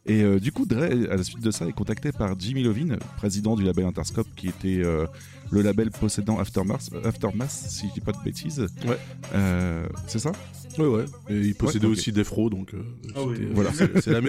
Et 0.05 0.23
euh, 0.23 0.41
du 0.41 0.51
coup, 0.51 0.67
Dre, 0.67 0.83
à 0.83 1.17
la 1.17 1.23
suite 1.23 1.41
de 1.41 1.51
ça, 1.51 1.67
est 1.67 1.73
contacté 1.73 2.11
par 2.11 2.39
Jimmy 2.39 2.65
Lovin, 2.65 2.97
président 3.17 3.55
du 3.55 3.63
label 3.63 3.85
Interscope, 3.85 4.27
qui 4.35 4.49
était 4.49 4.83
euh, 4.83 5.07
le 5.53 5.61
label 5.63 5.91
possédant 5.91 6.39
Aftermath, 6.39 6.89
Aftermath, 7.05 7.51
si 7.51 7.89
je 7.89 7.93
dis 7.93 8.01
pas 8.01 8.13
de 8.13 8.23
bêtises. 8.25 8.67
Ouais. 8.87 8.99
Euh, 9.35 9.87
c'est 10.07 10.19
ça 10.19 10.33
Ouais, 10.79 10.87
ouais. 10.87 11.05
Et 11.29 11.39
il 11.39 11.55
possédait 11.55 11.87
Ouais, 11.87 11.93
aussi 11.93 12.11
Defro, 12.11 12.49
donc 12.49 12.73
euh, 12.75 12.83
Ah 13.15 13.23
oui. 13.23 13.37
c'était- 13.39 13.53
Voilà. 13.53 13.71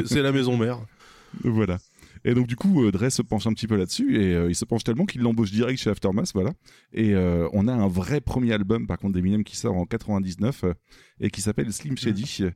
c'est 0.06 0.22
la, 0.22 0.32
maison 0.34 0.58
mère. 0.58 0.80
Voilà. 1.44 1.80
Et 2.26 2.34
donc 2.36 2.48
du 2.48 2.56
coup, 2.56 2.84
euh, 2.86 2.92
Dre 2.92 3.10
se 3.10 3.22
penche 3.22 3.48
un 3.48 3.54
petit 3.54 3.68
peu 3.68 3.76
là-dessus 3.76 4.22
et 4.22 4.34
euh, 4.36 4.50
il 4.50 4.56
se 4.56 4.66
penche 4.66 4.84
tellement 4.84 5.06
qu'il 5.06 5.22
l'embauche 5.22 5.52
direct 5.52 5.80
chez 5.80 5.90
Aftermath, 5.90 6.32
voilà. 6.34 6.54
Et 6.94 7.14
euh, 7.16 7.48
on 7.54 7.68
a 7.68 7.74
un 7.74 7.88
vrai 7.88 8.22
premier 8.22 8.54
album, 8.54 8.86
par 8.86 8.98
contre, 8.98 9.14
d'Eminem 9.14 9.44
qui 9.44 9.56
sort 9.58 9.76
en 9.76 9.86
99 9.86 10.64
euh, 10.66 10.74
et 11.20 11.30
qui 11.32 11.42
s'appelle 11.42 11.72
Slim 11.74 11.98
Shady. 11.98 12.44
My 12.44 12.52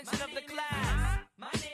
attention 0.00 0.28
of 0.28 0.34
the 0.34 0.42
class 0.42 1.18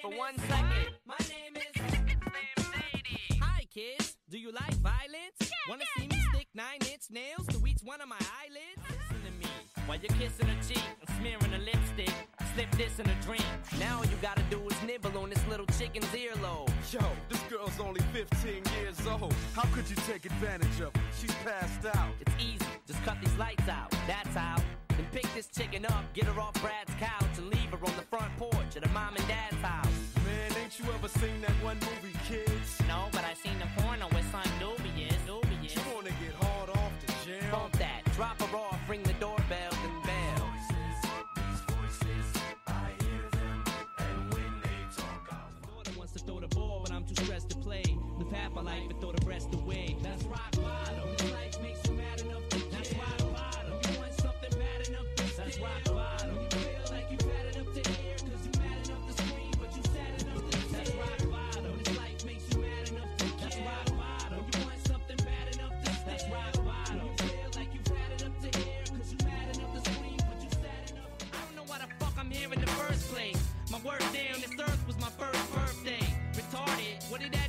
for 0.01 0.11
one 0.11 0.39
second? 0.49 0.95
My 1.05 1.17
name 1.29 1.57
is. 1.57 1.63
Slim 1.75 2.73
Shady. 2.73 3.41
Hi, 3.41 3.65
kids. 3.73 4.17
Do 4.31 4.39
you 4.39 4.51
like 4.53 4.75
violence? 4.77 5.53
Wanna 5.69 5.85
see 5.97 6.07
me 6.07 6.17
stick 6.33 6.49
nine-inch 6.55 7.11
nails 7.11 7.47
to 7.49 7.67
each 7.67 7.81
one 7.83 8.01
of 8.01 8.09
my 8.09 8.21
eyelids? 8.41 8.81
Listen 8.89 9.23
to 9.27 9.33
me 9.39 9.53
while 9.87 9.99
you're 9.99 10.17
kissing 10.19 10.49
a 10.49 10.57
cheek 10.65 10.85
and 11.01 11.11
smearing 11.19 11.53
a 11.55 11.59
lipstick. 11.59 12.15
Slip 12.55 12.71
this 12.73 12.99
in 12.99 13.07
a 13.09 13.15
drink. 13.23 13.45
Now 13.79 13.99
all 13.99 14.07
you 14.07 14.17
gotta 14.23 14.43
do 14.45 14.61
is 14.69 14.83
nibble 14.83 15.19
on 15.19 15.31
this 15.31 15.45
little 15.49 15.67
chicken's 15.79 16.07
earlobe. 16.07 16.71
Yo, 16.93 17.01
this 17.29 17.41
girl's 17.51 17.79
only 17.81 18.01
15 18.13 18.63
years 18.81 19.07
old. 19.07 19.35
How 19.55 19.65
could 19.75 19.89
you 19.91 19.97
take 20.07 20.25
advantage 20.25 20.81
of 20.81 20.95
her? 20.97 21.03
She's 21.21 21.35
passed 21.45 21.85
out. 21.95 22.15
It's 22.21 22.33
easy. 22.39 22.67
Just 22.87 23.03
cut 23.05 23.19
these 23.21 23.37
lights 23.37 23.69
out. 23.69 23.91
That's 24.07 24.35
how. 24.35 24.63
Then 24.97 25.07
pick 25.13 25.27
this 25.35 25.47
chicken 25.49 25.85
up, 25.87 26.05
get 26.13 26.25
her 26.25 26.41
off 26.41 26.55
Brad's 26.63 26.95
couch, 26.99 27.39
and 27.39 27.49
leave 27.51 27.71
her 27.71 27.79
on 27.79 27.97
the 27.97 28.07
front 28.11 28.37
porch 28.39 28.77
at 28.77 28.87
her 28.87 28.93
mom 28.93 29.17
and 29.17 29.27
dad's 29.27 29.57
house. 29.57 29.87
Man, 30.25 30.53
ain't 30.63 30.79
you 30.79 30.85
ever 30.95 31.09
seen 31.09 31.41
that 31.43 31.57
one 31.63 31.79
movie, 31.81 32.17
kids? 32.29 32.81
No, 32.87 33.09
but 33.13 33.25
I 33.25 33.35
seen 33.35 33.59
the 33.59 33.83
porno 33.83 34.09
with 34.09 34.31
son 34.31 34.47
Dubious. 34.61 35.17
Dubious. 35.27 35.75
You 35.75 35.83
wanna 35.95 36.11
get 36.23 36.35
hard 36.41 36.71
off 36.71 36.93
the 37.05 37.13
jam? 37.25 37.51
Bump 37.51 37.73
that. 37.79 38.03
Drop 38.15 38.41
her 38.41 38.57
off. 38.57 38.79
Ring 38.89 39.03
the 39.03 39.15
doorbell. 39.15 39.71
Then 39.71 40.03
bell. 40.05 40.51
To 46.13 46.21
throw 46.21 46.39
the 46.39 46.47
ball, 46.55 46.81
but 46.85 46.93
I'm 46.93 47.05
too 47.05 47.25
stressed 47.25 47.49
to 47.51 47.57
play. 47.57 47.83
Live 48.19 48.31
half 48.31 48.53
my 48.53 48.63
life 48.63 48.89
and 48.89 49.01
throw 49.01 49.11
the 49.11 49.27
rest 49.27 49.53
away. 49.53 49.97
That's 50.01 50.23
rock 50.27 50.53
bottom. 50.53 50.84
This 74.41 74.59
earth 74.61 74.87
was 74.87 74.99
my 74.99 75.11
first 75.19 75.53
birthday. 75.53 76.01
Retarded, 76.33 77.11
what 77.11 77.21
did 77.21 77.33
that 77.33 77.44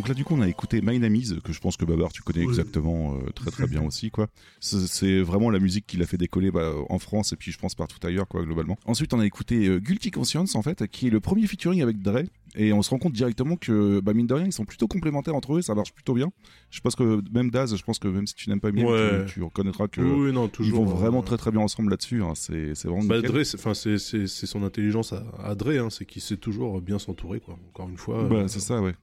Donc 0.00 0.08
là, 0.08 0.14
du 0.14 0.24
coup, 0.24 0.34
on 0.34 0.40
a 0.40 0.48
écouté 0.48 0.80
My 0.80 0.98
Name 0.98 1.14
Is, 1.14 1.34
que 1.44 1.52
je 1.52 1.60
pense 1.60 1.76
que 1.76 1.84
Babar, 1.84 2.10
tu 2.10 2.22
connais 2.22 2.40
Oui. 2.40 2.48
exactement 2.48 3.16
euh, 3.16 3.30
très 3.34 3.50
très 3.50 3.66
bien 3.66 3.82
aussi, 3.86 4.10
quoi. 4.10 4.28
C'est- 4.58 5.20
vraiment 5.20 5.50
la 5.50 5.58
musique 5.58 5.86
qui 5.86 5.98
l'a 5.98 6.06
fait 6.06 6.16
décoller 6.16 6.50
bah, 6.50 6.72
en 6.88 6.98
France 6.98 7.34
et 7.34 7.36
puis 7.36 7.52
je 7.52 7.58
pense 7.58 7.74
partout 7.74 7.98
ailleurs, 8.06 8.26
quoi, 8.26 8.42
globalement. 8.42 8.78
Ensuite, 8.86 9.12
on 9.12 9.20
a 9.20 9.26
écouté 9.26 9.66
euh, 9.68 9.78
Guilty 9.78 10.10
Conscience, 10.10 10.54
en 10.54 10.62
fait, 10.62 10.86
qui 10.86 11.08
est 11.08 11.10
le 11.10 11.20
premier 11.20 11.46
featuring 11.46 11.82
avec 11.82 12.00
Dre. 12.00 12.20
Et 12.56 12.72
on 12.72 12.80
se 12.80 12.88
rend 12.88 12.98
compte 12.98 13.12
directement 13.12 13.56
que, 13.56 14.00
bah, 14.00 14.14
mine 14.14 14.26
de 14.26 14.32
rien, 14.32 14.46
ils 14.46 14.52
sont 14.54 14.64
plutôt 14.64 14.88
complémentaires 14.88 15.34
entre 15.34 15.56
eux, 15.56 15.60
ça 15.62 15.74
marche 15.74 15.92
plutôt 15.92 16.14
bien. 16.14 16.32
Je 16.70 16.80
pense 16.80 16.96
que 16.96 17.22
même 17.30 17.50
Daz, 17.50 17.76
je 17.76 17.82
pense 17.84 17.98
que 17.98 18.08
même 18.08 18.26
si 18.26 18.34
tu 18.34 18.48
n'aimes 18.48 18.60
pas 18.60 18.70
Eminem, 18.70 18.88
Ouais. 18.88 19.26
tu, 19.26 19.34
tu 19.34 19.42
reconnaîtraîtra 19.42 19.88
que 19.88 20.00
Oui, 20.00 20.32
non, 20.32 20.50
ils 20.60 20.72
vont 20.72 20.84
vraiment 20.86 21.18
euh, 21.18 21.22
très 21.22 21.36
très 21.36 21.50
bien 21.50 21.60
ensemble 21.60 21.90
là-dessus. 21.90 22.22
hein. 22.22 22.32
C'est 22.34 22.74
c'est 22.74 22.88
vraiment 22.88 23.04
Bah. 23.04 23.20
Dre, 23.20 23.44
c'est- 23.44 23.58
enfin, 23.58 23.74
c'est 23.74 23.98
son 23.98 24.62
intelligence 24.64 25.12
à, 25.12 25.22
à 25.44 25.54
Dre, 25.54 25.72
hein, 25.78 25.90
c'est 25.90 26.06
qu'il 26.06 26.22
sait 26.22 26.38
toujours 26.38 26.80
bien 26.80 26.98
s'entourer, 26.98 27.40
quoi. 27.40 27.58
Encore 27.68 27.88
une 27.90 27.98
fois. 27.98 28.24
Bah, 28.24 28.36
euh, 28.36 28.48
c'est 28.48 28.60
ça, 28.60 28.80
ouais. 28.80 28.94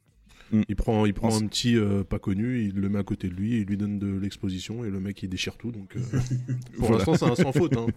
Il 0.69 0.75
prend, 0.75 1.05
il 1.05 1.13
prend 1.13 1.29
En- 1.29 1.41
un 1.43 1.47
petit 1.47 1.75
euh, 1.75 2.03
pas 2.03 2.19
connu, 2.19 2.63
il 2.63 2.75
le 2.75 2.89
met 2.89 2.99
à 2.99 3.03
côté 3.03 3.27
de 3.27 3.33
lui, 3.33 3.59
il 3.61 3.65
lui 3.65 3.77
donne 3.77 3.99
de 3.99 4.07
l'exposition 4.17 4.85
et 4.85 4.89
le 4.89 4.99
mec 4.99 5.21
il 5.23 5.29
déchire 5.29 5.57
tout. 5.57 5.71
Donc, 5.71 5.95
euh, 5.95 5.99
pour 6.77 6.87
Voilà. 6.87 6.97
l'instant, 7.05 7.15
c'est 7.15 7.31
un 7.41 7.43
sans 7.43 7.51
faute. 7.51 7.75
Hein. 7.75 7.87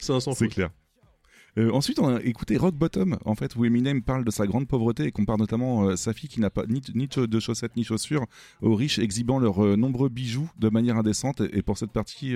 C'est 0.00 0.12
un 0.12 0.20
sans 0.20 0.32
C'est 0.32 0.46
faute. 0.46 0.54
clair. 0.54 0.70
Euh, 1.58 1.70
ensuite, 1.72 1.98
on 1.98 2.08
a 2.08 2.22
écouté 2.22 2.56
Rock 2.56 2.74
Bottom, 2.74 3.18
en 3.24 3.34
fait, 3.34 3.56
où 3.56 3.64
Eminem 3.64 4.02
parle 4.02 4.24
de 4.24 4.30
sa 4.30 4.46
grande 4.46 4.66
pauvreté 4.66 5.04
et 5.04 5.12
compare 5.12 5.36
notamment 5.36 5.84
euh, 5.84 5.96
sa 5.96 6.14
fille 6.14 6.28
qui 6.28 6.40
n'a 6.40 6.48
pas 6.48 6.64
ni, 6.66 6.80
ni 6.94 7.08
de 7.08 7.40
chaussettes 7.40 7.76
ni 7.76 7.84
chaussures 7.84 8.24
aux 8.62 8.74
riches 8.74 8.98
exhibant 8.98 9.38
leurs 9.38 9.62
euh, 9.62 9.76
nombreux 9.76 10.08
bijoux 10.08 10.50
de 10.58 10.70
manière 10.70 10.96
indécente. 10.96 11.42
Et, 11.52 11.62
pour 11.62 11.76
cette 11.76 11.92
partie, 11.92 12.34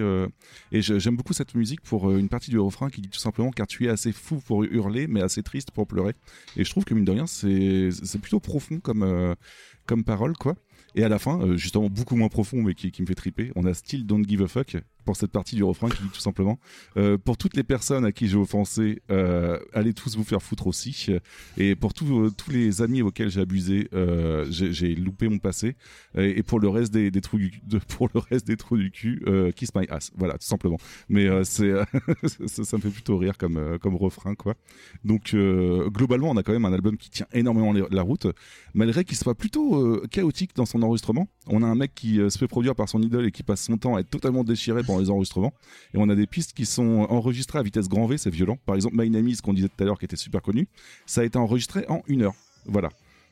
et 0.73 0.83
j'aime 0.83 1.17
beaucoup 1.17 1.33
cette 1.33 1.55
musique 1.55 1.81
pour 1.81 2.13
une 2.13 2.29
partie 2.29 2.51
du 2.51 2.59
refrain 2.59 2.91
qui 2.91 3.01
dit 3.01 3.09
tout 3.09 3.19
simplement 3.19 3.51
car 3.51 3.67
tu 3.67 3.87
es 3.87 3.89
assez 3.89 4.13
fou 4.13 4.41
pour 4.45 4.65
hurler, 4.65 5.07
mais 5.07 5.21
assez 5.21 5.43
triste 5.43 5.71
pour 5.71 5.87
pleurer. 5.87 6.15
Et 6.57 6.65
je 6.65 6.71
trouve 6.71 6.85
que 6.85 6.95
mine 6.95 7.05
de 7.05 7.11
rien, 7.11 7.27
c'est 7.27 8.21
plutôt 8.21 8.41
profond 8.41 8.79
comme 8.79 9.35
comme 9.87 10.05
parole, 10.05 10.37
quoi. 10.37 10.55
Et 10.95 11.03
à 11.03 11.09
la 11.09 11.19
fin, 11.19 11.57
justement 11.57 11.89
beaucoup 11.89 12.17
moins 12.17 12.29
profond, 12.29 12.63
mais 12.63 12.75
qui, 12.75 12.91
qui 12.91 13.03
me 13.03 13.07
fait 13.07 13.15
triper, 13.15 13.53
on 13.57 13.65
a 13.65 13.75
Still 13.75 14.07
Don't 14.07 14.25
Give 14.27 14.43
a 14.43 14.49
Fuck, 14.49 14.77
pour 15.07 15.17
cette 15.17 15.31
partie 15.31 15.55
du 15.55 15.65
refrain 15.65 15.89
qui 15.89 16.03
dit 16.03 16.11
tout 16.11 16.21
simplement 16.21 16.59
euh, 16.97 17.17
pour 17.17 17.37
toutes 17.37 17.57
les 17.57 17.63
personnes 17.63 18.05
à 18.05 18.13
qui 18.13 18.29
j'ai 18.29 18.37
offensé, 18.37 19.01
euh, 19.11 19.59
allez 19.73 19.95
tous 19.95 20.17
vous 20.17 20.25
faire 20.25 20.43
foutre 20.43 20.67
aussi. 20.67 21.09
Et 21.57 21.77
pour 21.77 21.95
tous 21.95 22.27
euh, 22.27 22.31
les 22.51 22.83
amis 22.83 23.03
auxquels 23.03 23.31
j'ai 23.31 23.41
abusé, 23.41 23.89
j'ai 24.51 24.95
loupé 24.95 25.29
mon 25.29 25.39
passé. 25.39 25.77
Et, 26.17 26.43
pour 26.43 26.61
le 26.61 26.69
reste 26.69 26.93
des, 26.93 27.11
trous 27.21 27.39
du 27.39 27.53
de- 27.65 27.79
pour 27.97 28.09
le 28.13 28.21
reste 28.21 28.47
des 28.47 28.57
trous 28.57 28.77
du 28.77 28.91
cul, 28.91 29.25
kiss 29.55 29.75
my 29.75 29.87
ass. 29.89 30.11
Voilà, 30.17 30.35
tout 30.35 30.47
simplement. 30.47 30.79
Mais 31.09 31.29
c'est 31.45 31.73
ça, 32.47 32.77
me 32.77 32.83
fait 32.83 32.91
plutôt 32.91 33.17
rire 33.17 33.39
comme 33.39 33.79
comme 33.81 33.95
refrain 33.95 34.35
quoi. 34.35 34.55
Donc 35.05 35.35
globalement, 35.35 36.31
on 36.31 36.37
a 36.37 36.43
quand 36.43 36.53
même 36.53 36.65
un 36.65 36.73
album 36.73 36.97
qui 36.97 37.11
tient 37.11 37.27
énormément 37.33 37.73
la 37.73 38.03
route, 38.03 38.27
malgré 38.75 39.05
qu'il 39.05 39.17
soit 39.17 39.35
plutôt 39.35 40.03
chaotique 40.11 40.57
dans 40.57 40.67
son 40.67 40.83
enregistrement. 40.83 41.29
On 41.47 41.63
a 41.63 41.67
un 41.67 41.77
mec 41.77 41.95
qui 41.95 42.17
se 42.17 42.39
fait 42.39 42.49
produire 42.49 42.75
par 42.75 42.89
son 42.89 43.01
idole 43.03 43.27
et 43.27 43.31
qui 43.31 43.45
passe 43.45 43.63
son 43.63 43.77
temps 43.77 43.95
à 43.95 44.01
être 44.01 44.11
totalement 44.11 44.43
déchiré 44.43 44.83
pendant 44.97 45.05
les 45.05 45.11
enregistrements. 45.11 45.53
Et 45.95 45.99
on 45.99 46.09
a 46.09 46.15
des 46.15 46.27
pistes 46.27 46.53
qui 46.53 46.67
sont 46.67 47.07
enregistrées 47.11 47.59
à 47.59 47.63
vitesse 47.63 47.89
grand 47.89 48.07
V, 48.07 48.19
c'est 48.19 48.31
violent. 48.31 48.59
Par 48.67 48.75
exemple, 48.75 48.97
My 48.99 49.11
Name 49.11 49.29
Is, 49.29 49.37
qu'on 49.43 49.53
disait 49.53 49.69
tout 49.69 49.83
à 49.83 49.87
l'heure, 49.87 49.99
qui 49.99 50.05
était 50.05 50.17
super 50.17 50.43
connu, 50.43 50.69
ça 51.07 51.21
a 51.21 51.25
été 51.25 51.39
enregistré 51.39 51.85
en 51.89 52.03
une 52.07 52.23
heure. 52.23 52.35
Voilà. 52.67 52.89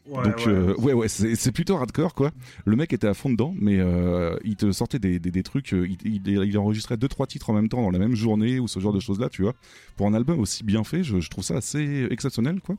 Ouais, 0.06 0.22
Donc 0.22 0.36
ouais. 0.36 0.48
euh, 0.48 0.74
ouais 0.76 0.92
ouais 0.92 1.08
c'est 1.08 1.50
plutôt 1.50 1.76
hardcore 1.78 2.12
quoi. 2.12 2.30
Le 2.66 2.76
mec 2.76 2.92
était 2.92 3.06
à 3.06 3.14
fond 3.14 3.30
dedans 3.30 3.54
mais 3.58 3.78
euh, 3.78 4.36
il 4.44 4.54
te 4.54 4.70
sortait 4.70 4.98
des, 4.98 5.18
des, 5.18 5.30
des 5.30 5.42
trucs 5.42 5.72
euh, 5.72 5.88
il, 5.88 5.96
il, 6.04 6.28
il 6.44 6.58
enregistrait 6.58 6.98
deux 6.98 7.08
trois 7.08 7.26
titres 7.26 7.48
en 7.48 7.54
même 7.54 7.70
temps 7.70 7.80
dans 7.80 7.90
la 7.90 7.98
même 7.98 8.14
journée 8.14 8.58
ou 8.60 8.68
ce 8.68 8.80
genre 8.80 8.92
de 8.92 9.00
choses 9.00 9.18
là 9.18 9.30
tu 9.30 9.40
vois. 9.40 9.54
Pour 9.96 10.06
un 10.06 10.12
album 10.12 10.40
aussi 10.40 10.62
bien 10.62 10.84
fait 10.84 11.02
je, 11.02 11.20
je 11.20 11.30
trouve 11.30 11.42
ça 11.42 11.56
assez 11.56 12.06
exceptionnel 12.10 12.60
quoi. 12.60 12.76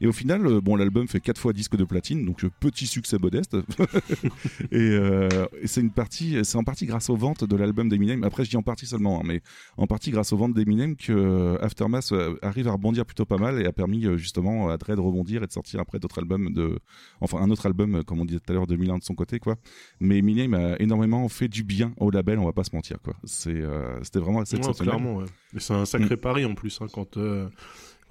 Et 0.00 0.06
au 0.06 0.12
final 0.12 0.46
euh, 0.46 0.60
bon 0.60 0.76
l'album 0.76 1.06
fait 1.08 1.20
quatre 1.20 1.38
fois 1.40 1.52
disque 1.52 1.76
de 1.76 1.84
platine 1.84 2.24
donc 2.24 2.44
euh, 2.44 2.50
petit 2.60 2.86
succès 2.86 3.18
modeste. 3.18 3.56
Et, 4.70 4.76
euh, 4.78 5.28
et 5.60 5.66
c'est 5.66 5.80
une 5.80 5.90
partie 5.90 6.44
c'est 6.44 6.56
en 6.56 6.64
partie 6.64 6.86
grâce 6.86 7.10
aux 7.10 7.16
ventes 7.16 7.44
de 7.44 7.56
l'album 7.56 7.88
d'Eminem. 7.88 8.24
Après 8.24 8.44
je 8.44 8.50
dis 8.50 8.56
en 8.56 8.62
partie 8.62 8.86
seulement 8.86 9.20
hein, 9.20 9.24
mais 9.24 9.40
en 9.76 9.86
partie 9.86 10.10
grâce 10.10 10.32
aux 10.32 10.36
ventes 10.36 10.54
d'Eminem 10.54 10.96
que 10.96 11.56
Aftermath 11.60 12.12
arrive 12.42 12.68
à 12.68 12.72
rebondir 12.72 13.04
plutôt 13.06 13.24
pas 13.24 13.38
mal 13.38 13.60
et 13.60 13.66
a 13.66 13.72
permis 13.72 14.02
justement 14.18 14.68
à 14.68 14.76
Dre 14.76 14.94
de 14.96 15.00
rebondir 15.00 15.42
et 15.42 15.46
de 15.46 15.52
sortir 15.52 15.80
après 15.80 15.98
d'autres 15.98 16.18
albums 16.18 16.52
de 16.52 16.78
enfin 17.20 17.38
un 17.38 17.50
autre 17.50 17.66
album 17.66 18.02
comme 18.04 18.20
on 18.20 18.24
disait 18.24 18.40
tout 18.40 18.52
à 18.52 18.54
l'heure 18.54 18.66
2001 18.66 18.98
de 18.98 19.04
son 19.04 19.14
côté 19.14 19.38
quoi. 19.38 19.56
Mais 20.00 20.18
Eminem 20.18 20.54
a 20.54 20.76
énormément 20.80 21.28
fait 21.28 21.48
du 21.48 21.64
bien 21.64 21.92
au 21.98 22.10
label 22.10 22.38
on 22.38 22.44
va 22.44 22.52
pas 22.52 22.64
se 22.64 22.74
mentir 22.74 22.98
quoi. 23.02 23.14
C'est 23.24 23.50
euh, 23.54 23.98
c'était 24.02 24.18
vraiment 24.20 24.40
assez 24.40 24.54
Ouais, 24.56 24.60
exceptionnel. 24.60 24.94
clairement, 24.94 25.16
ouais. 25.16 25.24
Mais 25.52 25.60
c'est 25.60 25.74
un 25.74 25.84
sacré 25.84 26.16
pari 26.16 26.44
en 26.44 26.54
plus, 26.54 26.80
hein, 26.80 26.86
quand, 26.92 27.16
euh, 27.16 27.48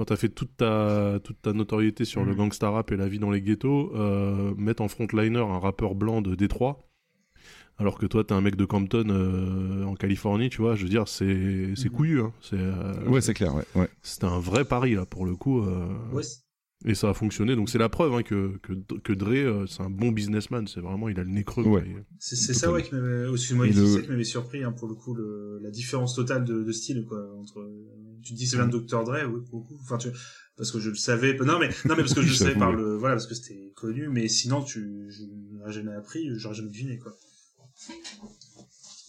quand 0.04 0.08
t'as 0.08 0.18
fait 0.18 0.28
toute 0.30 0.58
ta, 0.58 1.20
toute 1.24 1.42
ta 1.42 1.54
notoriété 1.54 2.04
sur 2.04 2.26
le 2.26 2.36
gangsta 2.36 2.70
rap 2.70 2.92
et 2.92 2.98
la 2.98 3.08
vie 3.08 3.20
dans 3.20 3.32
les 3.32 3.42
ghettos, 3.42 3.96
euh, 3.96 4.54
mettre 4.58 4.84
en 4.84 4.90
frontliner 4.90 5.40
un 5.40 5.60
rappeur 5.60 5.96
blanc 5.96 6.22
de 6.22 6.36
Détroit, 6.36 6.90
alors 7.78 7.98
que 7.98 8.06
toi 8.06 8.26
t'es 8.26 8.34
un 8.34 8.42
mec 8.42 8.58
de 8.58 8.66
Compton 8.66 9.06
euh, 9.10 9.86
en 9.86 9.96
Californie, 9.96 10.50
tu 10.50 10.58
vois, 10.62 10.76
je 10.76 10.84
veux 10.84 10.90
dire, 10.90 11.08
c'est 11.08 11.74
c'est 11.78 11.88
couillu. 11.88 12.20
Hein. 12.20 12.34
C'est, 12.42 12.58
euh, 12.60 13.08
ouais 13.08 13.22
c'est 13.22 13.34
clair 13.34 13.56
ouais, 13.56 13.64
ouais. 13.76 13.88
C'était 14.02 14.26
un 14.26 14.40
vrai 14.40 14.66
pari 14.66 14.94
là 14.96 15.06
pour 15.06 15.26
le 15.26 15.38
coup. 15.38 15.62
euh, 15.62 15.88
Ouais, 16.12 16.24
Et 16.86 16.96
ça 16.96 17.10
a 17.12 17.14
fonctionné, 17.14 17.56
donc 17.56 17.70
c'est 17.70 17.78
la 17.78 17.88
preuve 17.88 18.14
hein, 18.14 18.24
que, 18.24 18.58
que, 18.62 18.74
que 18.74 19.14
Dre, 19.14 19.30
euh, 19.36 19.66
c'est 19.68 19.84
un 19.84 19.90
bon 19.90 20.12
businessman, 20.12 20.68
c'est 20.68 20.82
vraiment, 20.82 21.08
il 21.08 21.18
a 21.18 21.24
le 21.24 21.30
nez 21.30 21.46
creux. 21.46 21.64
Ouais. 21.64 21.86
C'est 22.20 22.36
c'est 22.36 22.54
ça 22.54 22.74
ouais 22.74 22.84
qui 22.84 22.94
m'avait 22.94 23.26
oh, 23.30 23.36
excuse-moi 23.36 23.68
c'est 23.72 23.80
le- 23.80 24.02
qui 24.02 24.10
m'avait 24.10 24.24
surpris 24.26 24.64
hein, 24.66 24.74
pour 24.74 24.90
le 24.90 24.96
coup 24.96 25.14
le, 25.14 25.60
la 25.64 25.72
différence 25.72 26.14
totale 26.14 26.44
de, 26.44 26.62
de 26.62 26.72
style 26.74 27.06
quoi 27.08 27.20
entre 27.40 27.66
tu 28.24 28.34
dis 28.34 28.48
c'est 28.48 28.58
bien 28.58 28.68
Dr 28.68 29.04
Dre 29.04 29.30
oui 29.32 29.42
pour 29.50 29.60
le 29.60 29.66
coup. 29.66 29.78
Enfin 29.82 29.98
tu 29.98 30.10
parce 30.56 30.72
que 30.72 30.80
je 30.80 30.90
le 30.90 30.96
savais 30.96 31.34
non 31.36 31.60
mais 31.60 31.70
non 31.86 31.96
mais 31.96 32.04
parce 32.04 32.14
que 32.14 32.22
je 32.22 32.30
le 32.30 32.34
savais 32.36 32.56
par 32.56 32.72
le 32.72 32.96
voilà 32.96 33.16
parce 33.16 33.28
que 33.28 33.36
c'était 33.36 33.72
connu 33.76 34.08
mais 34.08 34.28
sinon 34.28 34.64
tu 34.64 35.08
je 35.10 35.24
n'aurais 35.56 35.72
jamais 35.72 35.94
appris 35.94 36.30
j'aurais 36.36 36.56
jamais 36.56 36.70
deviné 36.70 36.98
quoi 36.98 37.16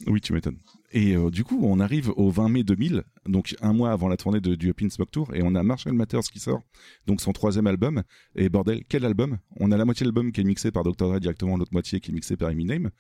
Oui, 0.07 0.21
tu 0.21 0.33
m'étonnes. 0.35 0.59
Et 0.93 1.17
euh, 1.17 1.31
du 1.31 1.45
coup, 1.45 1.61
on 1.63 1.81
arrive 1.81 2.11
au 2.17 2.31
20 2.31 2.49
mai 2.51 2.63
2000, 2.63 3.03
donc 3.27 3.57
un 3.63 3.73
mois 3.73 3.91
avant 3.91 4.07
la 4.07 4.17
tournée 4.17 4.41
de, 4.41 4.55
du 4.55 4.69
Up 4.71 4.81
in 4.83 4.91
Smoke 4.91 5.11
Tour, 5.11 5.35
et 5.35 5.43
on 5.43 5.55
a 5.55 5.63
Marshall 5.63 5.95
Matters 5.95 6.21
qui 6.33 6.39
sort, 6.39 6.61
donc 7.07 7.21
son 7.21 7.33
troisième 7.33 7.67
album. 7.67 8.03
Et 8.37 8.49
bordel, 8.49 8.83
quel 8.89 9.05
album? 9.05 9.39
On 9.59 9.73
a 9.73 9.77
la 9.77 9.85
moitié 9.85 10.05
de 10.05 10.11
l'album 10.11 10.31
qui 10.31 10.43
est 10.43 10.45
mixé 10.45 10.71
par 10.71 10.85
Dr. 10.85 11.09
Dre 11.09 11.19
directement, 11.21 11.57
l'autre 11.57 11.73
moitié 11.73 12.01
qui 12.01 12.11
est 12.11 12.15
mixé 12.15 12.37
par 12.37 12.51
Eminem. 12.51 12.91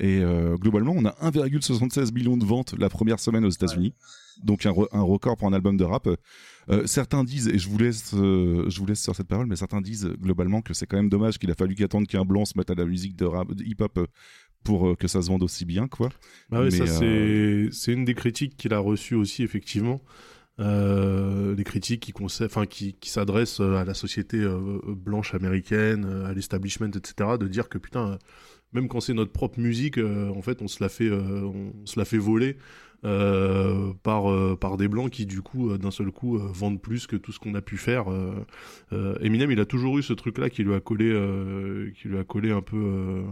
Et 0.00 0.18
euh, 0.18 0.56
globalement, 0.56 0.92
on 0.96 1.04
a 1.06 1.12
1,76 1.30 2.12
million 2.12 2.36
de 2.36 2.44
ventes 2.44 2.74
la 2.76 2.88
première 2.90 3.20
semaine 3.20 3.44
aux 3.44 3.50
États-Unis. 3.50 3.94
Donc 4.42 4.66
un, 4.66 4.70
re- 4.70 4.88
un 4.92 5.02
record 5.02 5.36
pour 5.36 5.48
un 5.48 5.52
album 5.52 5.76
de 5.76 5.84
rap. 5.84 6.06
Euh, 6.70 6.86
certains 6.86 7.24
disent, 7.24 7.48
et 7.48 7.58
je 7.58 7.68
vous 7.68 7.78
laisse, 7.78 8.10
je 8.14 8.78
vous 8.78 8.86
laisse 8.86 9.02
sur 9.02 9.16
cette 9.16 9.26
parole, 9.26 9.46
mais 9.46 9.56
certains 9.56 9.80
disent 9.80 10.12
globalement 10.20 10.60
que 10.60 10.74
c'est 10.74 10.86
quand 10.86 10.98
même 10.98 11.08
dommage 11.08 11.38
qu'il 11.38 11.50
a 11.50 11.54
fallu 11.54 11.74
qu'attendre 11.74 12.06
qu'un 12.06 12.24
blanc 12.24 12.44
se 12.44 12.52
mette 12.58 12.70
à 12.70 12.74
la 12.74 12.84
musique 12.84 13.16
de 13.16 13.24
rap, 13.24 13.52
de 13.52 13.64
hip-hop 13.64 13.98
pour 14.68 14.88
euh, 14.88 14.94
que 14.94 15.08
ça 15.08 15.22
se 15.22 15.28
vende 15.28 15.42
aussi 15.42 15.64
bien, 15.64 15.88
quoi. 15.88 16.10
Bah 16.50 16.58
ouais, 16.60 16.68
Mais, 16.70 16.86
ça 16.86 17.02
euh, 17.02 17.70
c'est 17.72 17.92
une 17.92 18.04
des 18.04 18.14
critiques 18.14 18.54
qu'il 18.58 18.74
a 18.74 18.78
reçues 18.78 19.14
aussi 19.14 19.42
effectivement. 19.42 20.02
Euh, 20.60 21.54
des 21.54 21.64
critiques 21.64 22.00
qui 22.02 22.12
conse- 22.12 22.44
enfin 22.44 22.66
qui, 22.66 22.92
qui 22.94 23.08
s'adressent 23.10 23.60
euh, 23.60 23.76
à 23.76 23.84
la 23.84 23.94
société 23.94 24.36
euh, 24.38 24.80
blanche 24.88 25.32
américaine, 25.34 26.04
à 26.26 26.34
l'establishment, 26.34 26.90
etc. 26.94 27.38
De 27.38 27.48
dire 27.48 27.68
que 27.70 27.78
putain, 27.78 28.18
même 28.74 28.88
quand 28.88 29.00
c'est 29.00 29.14
notre 29.14 29.32
propre 29.32 29.58
musique, 29.58 29.96
euh, 29.98 30.28
en 30.30 30.42
fait, 30.42 30.60
on 30.60 30.68
se 30.68 30.82
la 30.82 30.90
fait, 30.90 31.10
on 31.10 31.72
se 31.86 31.98
la 31.98 32.04
fait 32.04 32.18
voler 32.18 32.58
par 33.02 34.30
euh, 34.30 34.56
par 34.56 34.76
des 34.76 34.88
blancs 34.88 35.10
qui 35.10 35.26
du 35.26 35.40
coup, 35.42 35.70
euh, 35.70 35.78
d'un 35.78 35.90
seul 35.90 36.10
coup, 36.10 36.36
euh, 36.36 36.48
vendent 36.52 36.80
plus 36.82 37.06
que 37.06 37.16
tout 37.16 37.32
ce 37.32 37.38
qu'on 37.38 37.54
a 37.54 37.62
pu 37.62 37.76
faire. 37.76 38.10
Euh, 38.10 38.34
euh, 38.92 39.16
Eminem, 39.20 39.50
il 39.50 39.60
a 39.60 39.66
toujours 39.66 39.98
eu 39.98 40.02
ce 40.02 40.12
truc-là 40.12 40.50
qui 40.50 40.64
lui 40.64 40.74
a 40.74 40.80
collé, 40.80 41.10
euh, 41.10 41.90
qui 42.00 42.08
lui 42.08 42.18
a 42.18 42.24
collé 42.24 42.50
un 42.50 42.62
peu 42.62 42.76
euh, 42.76 43.22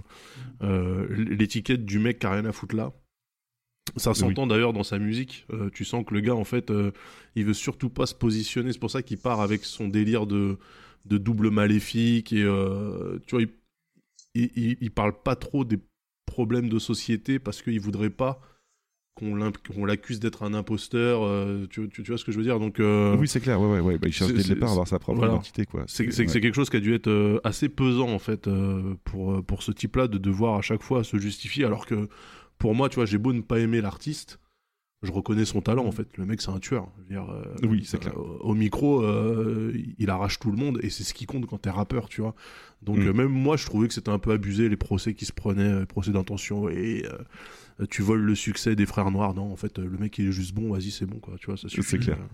euh, 0.62 1.06
l'étiquette 1.36 1.84
du 1.84 1.98
mec 1.98 2.18
qui 2.20 2.26
a 2.26 2.32
rien 2.32 2.44
à 2.44 2.52
foutre 2.52 2.76
là. 2.76 2.92
Ça 3.96 4.12
s'entend 4.14 4.46
d'ailleurs 4.46 4.72
dans 4.72 4.82
sa 4.82 4.98
musique. 4.98 5.46
Euh, 5.52 5.70
tu 5.72 5.84
sens 5.84 6.04
que 6.04 6.12
le 6.12 6.20
gars, 6.20 6.34
en 6.34 6.44
fait, 6.44 6.70
euh, 6.70 6.90
il 7.34 7.44
veut 7.44 7.54
surtout 7.54 7.88
pas 7.88 8.06
se 8.06 8.14
positionner. 8.14 8.72
C'est 8.72 8.78
pour 8.80 8.90
ça 8.90 9.02
qu'il 9.02 9.18
part 9.18 9.40
avec 9.40 9.64
son 9.64 9.88
délire 9.88 10.26
de, 10.26 10.58
de 11.06 11.18
double 11.18 11.50
maléfique. 11.50 12.32
Et 12.32 12.42
euh, 12.42 13.18
tu 13.26 13.36
vois, 13.36 13.42
il, 13.42 13.48
il, 14.34 14.50
il- 14.56 14.78
il 14.80 14.90
parle 14.90 15.14
pas 15.22 15.36
trop 15.36 15.64
des 15.64 15.78
problèmes 16.26 16.68
de 16.68 16.78
société 16.78 17.38
parce 17.38 17.62
qu'il 17.62 17.80
voudrait 17.80 18.10
pas 18.10 18.40
qu'on 19.16 19.84
l'accuse 19.86 20.20
d'être 20.20 20.42
un 20.42 20.52
imposteur. 20.54 21.22
euh, 21.24 21.66
tu, 21.70 21.88
tu- 21.88 22.02
tu 22.02 22.10
vois 22.10 22.18
ce 22.18 22.24
que 22.24 22.30
je 22.32 22.36
veux 22.36 22.44
dire 22.44 22.60
Donc, 22.60 22.78
euh, 22.80 23.16
Oui, 23.16 23.26
c'est 23.26 23.40
clair, 23.40 23.60
ouais, 23.60 23.66
ouais, 23.66 23.80
ouais. 23.80 23.98
Bah, 23.98 24.06
il 24.08 24.12
cherche 24.12 24.32
dès 24.32 24.42
le 24.42 24.54
départ 24.54 24.68
à 24.68 24.72
avoir 24.72 24.86
sa 24.86 24.98
propre 24.98 25.18
voilà. 25.18 25.32
identité, 25.34 25.64
quoi. 25.64 25.84
C'est 25.88 26.06
ouais. 26.06 26.26
quelque 26.40 26.54
chose 26.54 26.68
qui 26.70 26.76
a 26.76 26.80
dû 26.80 26.94
être 26.94 27.08
euh, 27.08 27.40
assez 27.42 27.68
pesant 27.68 28.10
en 28.10 28.18
fait 28.18 28.48
pour 29.04 29.42
pour 29.44 29.62
ce 29.62 29.72
type-là 29.72 30.06
de 30.06 30.18
devoir 30.18 30.56
à 30.58 30.62
chaque 30.62 30.82
fois 30.82 31.02
se 31.02 31.16
justifier 31.16 31.64
alors 31.64 31.86
que 31.86 32.08
pour 32.58 32.74
moi 32.74 32.88
tu 32.88 32.96
vois 32.96 33.06
j'ai 33.06 33.18
beau 33.18 33.32
ne 33.32 33.40
pas 33.40 33.58
aimer 33.58 33.80
l'artiste 33.80 34.38
je 35.02 35.12
reconnais 35.12 35.44
son 35.44 35.60
talent 35.60 35.84
en 35.86 35.92
fait 35.92 36.08
le 36.16 36.24
mec 36.26 36.40
c'est 36.40 36.50
un 36.50 36.58
tueur 36.58 36.88
Je 36.96 37.02
veux 37.02 37.08
dire, 37.08 37.26
Oui, 37.62 37.84
c'est 37.84 37.98
clair. 38.00 38.14
au 38.18 38.54
micro 38.54 39.02
il 39.98 40.10
arrache 40.10 40.38
tout 40.38 40.50
le 40.50 40.56
monde 40.56 40.78
et 40.82 40.90
c'est 40.90 41.04
ce 41.04 41.14
qui 41.14 41.26
compte 41.26 41.46
quand 41.46 41.58
t'es 41.58 41.70
rappeur 41.70 42.08
tu 42.08 42.20
vois 42.20 42.34
donc 42.82 42.98
Mm. 42.98 43.12
même 43.12 43.28
moi 43.28 43.56
je 43.56 43.64
trouvais 43.66 43.88
que 43.88 43.94
c'était 43.94 44.10
un 44.10 44.18
peu 44.18 44.32
abusé 44.32 44.68
les 44.68 44.76
procès 44.76 45.14
qui 45.14 45.24
se 45.24 45.32
prenaient 45.32 45.80
les 45.80 45.86
procès 45.86 46.10
d'intention 46.12 46.68
et 46.68 47.04
tu 47.90 48.02
voles 48.02 48.22
le 48.22 48.34
succès 48.34 48.74
des 48.76 48.86
frères 48.86 49.10
noirs 49.10 49.34
non 49.34 49.52
en 49.52 49.56
fait 49.56 49.78
euh, 49.78 49.84
le 49.88 49.98
mec 49.98 50.16
il 50.18 50.28
est 50.28 50.32
juste 50.32 50.54
bon 50.54 50.72
vas-y 50.72 50.90
c'est 50.90 51.06
bon 51.06 51.18
quoi 51.18 51.34
tu 51.38 51.46
vois 51.46 51.56
ça 51.56 51.68
suffit 51.68 51.88
C'est 51.90 51.98
clair. 51.98 52.16
euh. 52.18 52.26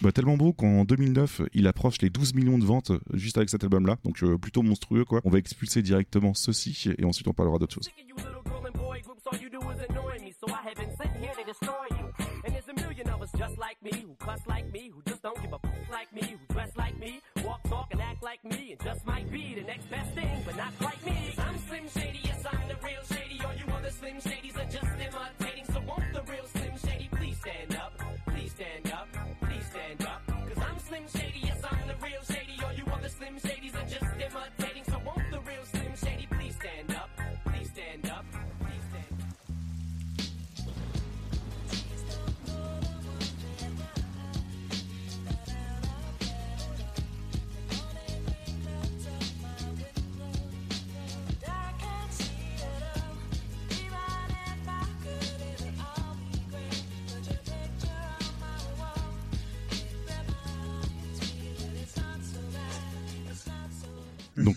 Bah, 0.00 0.10
tellement 0.10 0.36
beau 0.38 0.52
qu'en 0.54 0.84
2009, 0.84 1.42
il 1.52 1.66
approche 1.68 2.00
les 2.00 2.08
12 2.10 2.34
millions 2.34 2.58
de 2.58 2.64
ventes 2.64 2.90
juste 3.12 3.36
avec 3.36 3.50
cet 3.50 3.62
album-là. 3.62 3.98
Donc, 4.04 4.20
euh, 4.24 4.38
plutôt 4.38 4.62
monstrueux, 4.62 5.04
quoi. 5.04 5.20
On 5.24 5.30
va 5.30 5.38
expulser 5.38 5.82
directement 5.82 6.32
ceci 6.34 6.88
et 6.98 7.04
ensuite 7.04 7.28
on 7.28 7.34
parlera 7.34 7.58
d'autre 7.58 7.74
chose. 7.74 7.88
You 8.08 8.16
little 8.16 8.42
girl 8.44 8.66
and 8.66 8.72
boy 8.72 9.00
groups, 9.02 9.22
all 9.30 9.38
you 9.38 9.50
do 9.50 9.58
is 9.70 9.78
annoy 9.90 10.18
me. 10.24 10.32
So 10.40 10.48
I 10.48 10.66
have 10.66 10.76
been 10.76 10.96
sent 10.96 11.12
here 11.20 11.30
to 11.38 11.44
destroy 11.46 11.86
you. 11.90 12.06
And 12.44 12.52
there's 12.54 12.68
a 12.68 12.74
million 12.74 13.06
of 13.10 13.22
us 13.22 13.30
just 13.38 13.56
like 13.58 13.76
me, 13.84 13.92
who 14.02 14.16
cuss 14.18 14.40
like 14.48 14.72
me, 14.72 14.90
who 14.92 15.02
just 15.06 15.22
don't 15.22 15.40
give 15.40 15.52
a 15.52 15.60
f- 15.62 15.90
like 15.92 16.10
me, 16.12 16.22
who 16.34 16.54
dress 16.54 16.70
like 16.76 16.98
me, 16.98 17.20
walk, 17.44 17.62
talk, 17.68 17.88
and 17.92 18.00
act 18.00 18.22
like 18.24 18.42
me, 18.44 18.72
and 18.72 18.80
just 18.82 19.06
might 19.06 19.30
be 19.30 19.54
the 19.54 19.62
next 19.62 19.88
best 19.90 20.10
thing, 20.16 20.42
but 20.46 20.56
not 20.56 20.72
quite 20.80 20.98
me. 21.06 21.34
I'm 21.38 21.56
Slim 21.68 21.86
Shady, 21.94 22.20
yes, 22.24 22.42
I'm 22.50 22.66
the 22.66 22.74
real 22.82 23.04
Shady. 23.12 23.38
All 23.44 23.54
you 23.54 23.66
other 23.76 23.90
Slim 23.90 24.16
Shadys 24.18 24.41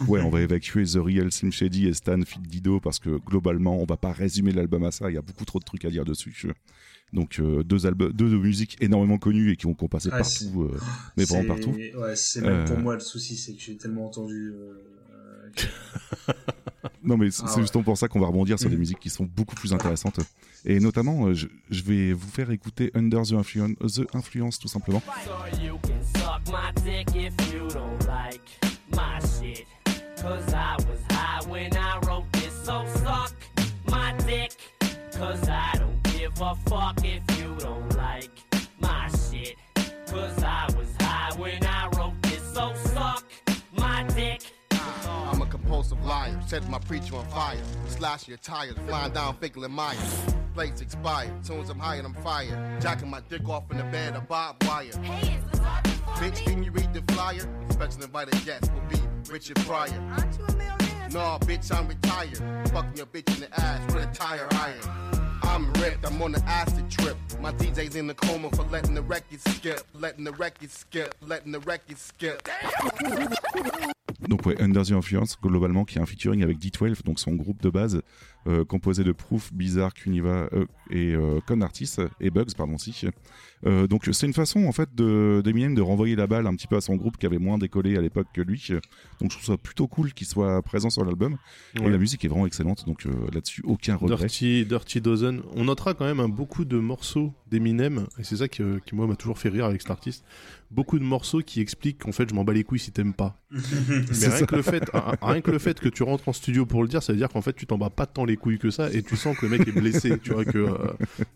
ouais, 0.07 0.21
on 0.21 0.29
va 0.29 0.41
évacuer 0.41 0.83
The 0.85 0.95
Real 0.97 1.31
Slim 1.31 1.51
Shady 1.51 1.87
et 1.87 1.93
Stan 1.93 2.19
Fit 2.25 2.39
Dido 2.39 2.79
parce 2.79 2.99
que 2.99 3.17
globalement, 3.25 3.77
on 3.81 3.85
va 3.85 3.97
pas 3.97 4.11
résumer 4.11 4.51
l'album 4.51 4.83
à 4.83 4.91
ça. 4.91 5.09
Il 5.09 5.13
y 5.13 5.17
a 5.17 5.21
beaucoup 5.21 5.45
trop 5.45 5.59
de 5.59 5.63
trucs 5.65 5.85
à 5.85 5.89
dire 5.89 6.05
dessus. 6.05 6.51
Donc 7.13 7.39
euh, 7.39 7.63
deux 7.63 7.85
albums, 7.85 8.11
deux 8.11 8.29
de 8.29 8.37
musiques 8.37 8.77
énormément 8.81 9.17
connues 9.17 9.51
et 9.51 9.55
qui 9.55 9.67
ont, 9.67 9.73
qui 9.73 9.83
ont 9.83 9.87
passé 9.87 10.09
Ah, 10.11 10.17
partout, 10.17 10.63
euh, 10.63 10.79
mais 11.17 11.23
vraiment 11.23 11.45
partout. 11.45 11.71
Ouais, 11.71 12.15
c'est 12.15 12.41
même 12.41 12.65
pour 12.65 12.77
Euh, 12.77 12.81
moi 12.81 12.93
le 12.95 12.99
souci, 12.99 13.37
c'est 13.37 13.53
que 13.53 13.61
j'ai 13.61 13.77
tellement 13.77 14.05
entendu. 14.07 14.53
euh, 14.53 14.81
Non 17.03 17.17
mais 17.17 17.29
c'est 17.29 17.43
Ah 17.45 17.55
ouais. 17.55 17.61
justement 17.61 17.83
pour 17.83 17.97
ça 17.97 18.07
qu'on 18.07 18.19
va 18.19 18.27
rebondir 18.27 18.59
sur 18.59 18.67
des 18.69 18.75
Mhm. 18.75 18.79
musiques 18.79 18.99
qui 18.99 19.09
sont 19.11 19.25
beaucoup 19.25 19.55
plus 19.55 19.73
intéressantes. 19.73 20.19
Et 20.65 20.79
notamment, 20.79 21.31
je, 21.33 21.47
je 21.69 21.83
vais 21.83 22.13
vous 22.13 22.27
faire 22.29 22.49
écouter 22.49 22.89
Under 22.95 23.21
the 23.21 23.33
Influence, 23.33 23.75
the 23.95 24.07
Influence 24.15 24.57
tout 24.59 24.67
simplement. 24.67 25.01
So 25.23 25.31
Cause 30.25 30.53
I 30.55 30.75
was 30.89 30.99
high 31.11 31.47
when 31.47 31.77
I 31.77 31.99
wrote 31.99 32.25
this. 32.31 32.51
So 32.63 32.83
suck 32.95 33.31
my 33.87 34.11
dick. 34.25 34.53
Cause 35.11 35.47
I 35.47 35.73
don't 35.77 36.01
give 36.01 36.41
a 36.41 36.55
fuck 36.65 36.97
if 37.05 37.21
you 37.39 37.55
don't 37.59 37.95
like 37.95 38.31
my 38.79 39.07
shit. 39.29 39.55
Cause 40.07 40.41
I 40.41 40.65
I'm 45.91 45.97
a 45.97 46.01
compulsive 46.01 46.05
liar, 46.05 46.41
set 46.47 46.69
my 46.69 46.79
preacher 46.79 47.15
on 47.15 47.25
fire. 47.27 47.57
Slash 47.87 48.27
your 48.27 48.37
tires, 48.37 48.75
flying 48.87 49.13
down 49.13 49.35
Fickle 49.37 49.63
and 49.65 49.73
Myers. 49.73 50.35
Plates 50.53 50.81
expired, 50.81 51.45
soon 51.45 51.59
as 51.59 51.69
I'm 51.69 51.79
high 51.79 51.95
and 51.95 52.07
I'm 52.07 52.13
fired. 52.15 52.81
Jacking 52.81 53.09
my 53.09 53.21
dick 53.29 53.47
off 53.47 53.69
in 53.71 53.77
the 53.77 53.83
bed 53.83 54.15
of 54.15 54.27
barbed 54.27 54.65
wire. 54.65 54.91
Hey, 55.03 55.37
Bitch, 56.15 56.43
can 56.45 56.63
you 56.63 56.71
read 56.71 56.93
the 56.93 57.01
flyer? 57.13 57.47
Special 57.69 58.03
invited 58.03 58.45
guests 58.45 58.69
will 58.69 58.81
be 58.89 58.97
Richard 59.31 59.57
Pryor. 59.57 59.91
Aren't 60.11 60.37
you 60.37 60.45
a 60.45 60.51
millionaire? 60.53 61.09
No, 61.11 61.37
bitch, 61.41 61.75
I'm 61.75 61.87
retired. 61.87 62.37
Fucking 62.69 62.97
your 62.97 63.05
bitch 63.07 63.33
in 63.35 63.41
the 63.41 63.59
ass 63.59 63.93
with 63.93 64.03
a 64.03 64.13
tire 64.13 64.47
iron. 64.51 65.21
I'm 65.43 65.71
ripped, 65.73 66.05
I'm 66.05 66.21
on 66.21 66.31
the 66.31 66.43
acid 66.45 66.89
trip. 66.89 67.17
My 67.41 67.51
DJ's 67.51 67.95
in 67.95 68.07
the 68.07 68.13
coma 68.15 68.49
for 68.51 68.63
letting 68.63 68.93
the 68.93 69.01
record 69.01 69.39
skip, 69.41 69.81
letting 69.93 70.23
the 70.23 70.31
record 70.31 70.71
skip, 70.71 71.15
letting 71.21 71.51
the 71.51 71.59
record 71.59 71.97
skip. 71.97 72.47
Donc 74.27 74.45
ouais, 74.45 74.59
Under 74.61 74.83
the 74.83 74.91
Influence, 74.91 75.37
globalement, 75.41 75.85
qui 75.85 75.97
est 75.97 76.01
un 76.01 76.05
featuring 76.05 76.43
avec 76.43 76.59
D12, 76.59 77.03
donc 77.03 77.19
son 77.19 77.33
groupe 77.33 77.61
de 77.61 77.69
base, 77.69 78.01
composé 78.67 79.03
de 79.03 79.11
Proof, 79.11 79.53
Bizarre, 79.53 79.93
Cuniva 79.93 80.47
euh, 80.53 80.65
et 80.89 81.13
euh, 81.15 81.39
Con 81.47 81.61
Artist, 81.61 82.01
et 82.19 82.29
Bugs, 82.29 82.45
pardon, 82.57 82.77
si. 82.77 83.05
Euh, 83.65 83.87
donc 83.87 84.07
c'est 84.11 84.27
une 84.27 84.33
façon, 84.33 84.65
en 84.65 84.71
fait, 84.71 84.89
de- 84.93 85.41
d'Eminem 85.43 85.73
de, 85.73 85.81
renvoyer 85.81 86.15
la 86.15 86.27
balle 86.27 86.45
un 86.45 86.53
petit 86.55 86.67
peu 86.67 86.75
à 86.75 86.81
son 86.81 86.95
groupe 86.95 87.17
qui 87.17 87.25
avait 87.25 87.39
moins 87.39 87.57
décollé 87.57 87.97
à 87.97 88.01
l'époque 88.01 88.27
que 88.33 88.41
lui. 88.41 88.67
Donc 89.19 89.31
je 89.31 89.37
trouve 89.37 89.45
ça 89.45 89.57
plutôt 89.57 89.87
cool 89.87 90.13
qu'il 90.13 90.27
soit 90.27 90.61
présent 90.61 90.89
sur 90.91 91.03
l'album. 91.03 91.37
Et 91.75 91.79
Ouais. 91.79 91.89
la 91.89 91.97
musique 91.97 92.23
est 92.25 92.27
vraiment 92.27 92.45
excellente, 92.45 92.85
donc 92.85 93.05
euh, 93.07 93.11
là-dessus, 93.33 93.61
aucun 93.65 93.95
regret. 93.95 94.17
Dirty, 94.17 94.65
Dirty 94.65 95.01
Dozen. 95.01 95.41
On 95.55 95.63
notera 95.65 95.93
quand 95.95 96.05
même 96.05 96.19
un 96.19 96.29
beaucoup 96.29 96.65
de 96.65 96.77
morceaux 96.77 97.33
d'Eminem, 97.49 98.05
et 98.19 98.23
c'est 98.23 98.37
ça 98.37 98.47
qui, 98.47 98.61
euh, 98.61 98.79
qui, 98.85 98.93
moi 98.95 99.07
m'a 99.07 99.15
toujours 99.15 99.39
fait 99.39 99.49
rire 99.49 99.65
avec 99.65 99.81
cet 99.81 99.89
artiste. 99.91 100.23
Beaucoup 100.71 100.97
de 100.99 101.03
morceaux 101.03 101.41
qui 101.41 101.61
expliquent 101.61 101.99
qu'en 101.99 102.11
fait 102.11 102.27
je 102.29 102.35
m'en 102.35 102.43
bats 102.43 102.51
les 102.53 102.63
couilles 102.63 102.79
si 102.79 102.91
t'aimes 102.91 103.13
pas. 103.13 103.39
Mais 103.51 103.59
rien 103.59 104.29
ça. 104.31 104.45
que, 104.45 104.55
le 104.55 104.61
fait, 104.63 104.83
rien 105.21 105.41
que 105.41 105.51
le 105.51 105.59
fait 105.59 105.79
que 105.79 105.87
tu 105.89 106.03
rentres 106.03 106.27
en 106.27 106.33
studio 106.33 106.65
pour 106.65 106.81
le 106.81 106.87
dire, 106.89 107.01
ça 107.03 107.13
veut 107.13 107.17
dire 107.19 107.29
qu'en 107.29 107.41
fait 107.41 107.53
tu 107.53 107.65
t'en 107.67 107.77
bats 107.77 107.89
pas 107.91 108.05
tant 108.07 108.25
les 108.25 108.34
couilles 108.37 108.59
que 108.59 108.69
ça, 108.71 108.91
et 108.91 109.01
tu 109.03 109.15
sens 109.15 109.37
que 109.37 109.45
le 109.45 109.57
mec 109.57 109.67
est 109.67 109.71
blessé. 109.71 110.17
tu 110.19 110.31
vois 110.33 110.45
que 110.45 110.57
euh, 110.57 110.77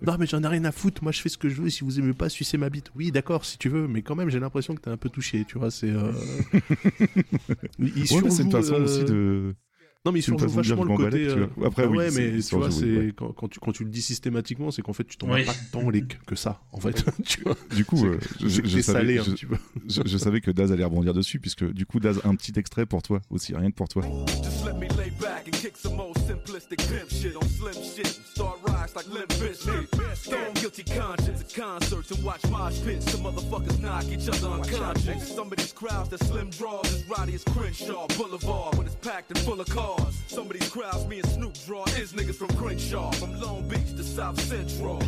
non 0.05 0.15
mais 0.19 0.25
j'en 0.25 0.41
ai 0.43 0.47
rien 0.47 0.65
à 0.65 0.71
foutre, 0.71 1.03
moi 1.03 1.11
je 1.11 1.21
fais 1.21 1.29
ce 1.29 1.37
que 1.37 1.49
je 1.49 1.61
veux. 1.61 1.69
Si 1.69 1.83
vous 1.83 1.99
aimez 1.99 2.13
pas, 2.13 2.29
sucez 2.29 2.57
ma 2.57 2.69
bite. 2.69 2.91
Oui 2.95 3.11
d'accord 3.11 3.45
si 3.45 3.57
tu 3.57 3.69
veux, 3.69 3.87
mais 3.87 4.01
quand 4.01 4.15
même 4.15 4.29
j'ai 4.29 4.39
l'impression 4.39 4.75
que 4.75 4.81
t'es 4.81 4.89
un 4.89 4.97
peu 4.97 5.09
touché. 5.09 5.45
Tu 5.47 5.57
vois 5.57 5.71
c'est. 5.71 5.89
euh, 5.89 6.11
il- 7.79 7.93
Ouais, 8.11 8.29
c'est 8.29 8.43
une 8.43 8.51
façon 8.51 8.73
euh, 8.75 8.83
aussi 8.83 9.03
de. 9.03 9.55
Non 10.05 10.11
mais 10.13 10.19
il 10.19 10.23
c'est 10.23 10.31
une 10.31 10.39
surjoue 10.39 10.55
façon 10.55 10.61
de 10.61 10.65
dire 10.65 10.75
vachement 10.77 10.97
le 10.97 11.03
côté. 11.05 11.27
euh. 11.27 11.47
Après, 11.65 11.83
ah 11.83 11.87
oui, 11.87 11.97
ouais, 11.97 12.09
c'est- 12.09 12.31
mais 12.31 12.41
tu 12.41 12.55
vois, 12.55 12.71
surjoue, 12.71 12.79
c'est 12.79 12.97
ouais. 13.07 13.13
quand, 13.15 13.31
quand 13.33 13.47
tu 13.49 13.59
quand 13.59 13.71
tu 13.73 13.83
le 13.83 13.89
dis 13.89 14.01
systématiquement, 14.01 14.71
c'est 14.71 14.81
qu'en 14.81 14.93
fait 14.93 15.03
tu 15.03 15.17
t'en 15.17 15.29
Oui. 15.33 15.43
pas 15.43 15.53
tant 15.73 15.89
les 15.89 16.03
que 16.25 16.35
ça. 16.35 16.61
En 16.71 16.79
fait, 16.79 17.03
tu 17.25 17.41
vois. 17.41 17.55
Du 17.75 17.83
coup, 17.83 17.97
C'est- 17.97 18.05
euh, 18.05 18.19
je, 18.39 18.47
c'est 18.49 18.81
savais, 18.81 18.99
salé 18.99 19.17
un 19.19 19.23
je- 19.23 19.31
petit 19.31 19.45
peu. 19.45 19.57
je- 19.89 20.01
je 20.05 20.17
savais 20.17 20.39
que 20.41 20.51
Daz 20.51 20.71
allait 20.71 20.85
rebondir 20.85 21.13
dessus, 21.13 21.39
puisque 21.39 21.69
du 21.71 21.85
coup, 21.85 21.99
Daz, 21.99 22.21
un 22.23 22.35
petit 22.35 22.57
extrait 22.57 22.85
pour 22.85 23.01
toi 23.01 23.21
aussi, 23.29 23.53
rien 23.55 23.69
que 23.71 23.75
pour 23.75 23.89
toi. 23.89 24.03
Concerts 31.55 32.11
and 32.11 32.23
watch 32.23 32.45
mosh 32.49 32.79
pits. 32.83 33.11
Some 33.11 33.21
motherfuckers 33.21 33.79
knock 33.79 34.05
each 34.05 34.29
other 34.29 34.47
unconscious. 34.47 35.35
Some 35.35 35.51
of 35.51 35.57
these 35.57 35.73
crowds 35.73 36.09
that 36.09 36.19
slim 36.23 36.49
draws 36.51 36.85
as 36.93 37.09
rowdy 37.09 37.33
as 37.33 37.43
Crenshaw 37.43 38.07
Boulevard 38.17 38.77
when 38.77 38.85
it's 38.85 38.95
packed 38.95 39.31
and 39.31 39.39
full 39.39 39.59
of 39.59 39.67
cars. 39.69 40.15
Some 40.27 40.45
of 40.45 40.53
these 40.53 40.69
crowds 40.69 41.07
me 41.07 41.19
and 41.19 41.29
Snoop 41.29 41.53
draw 41.65 41.85
is 41.85 42.13
niggas 42.13 42.35
from 42.35 42.49
Crenshaw, 42.49 43.11
from 43.11 43.39
Long 43.39 43.67
Beach 43.67 43.95
to 43.97 44.03
South 44.03 44.39
Central. 44.41 44.99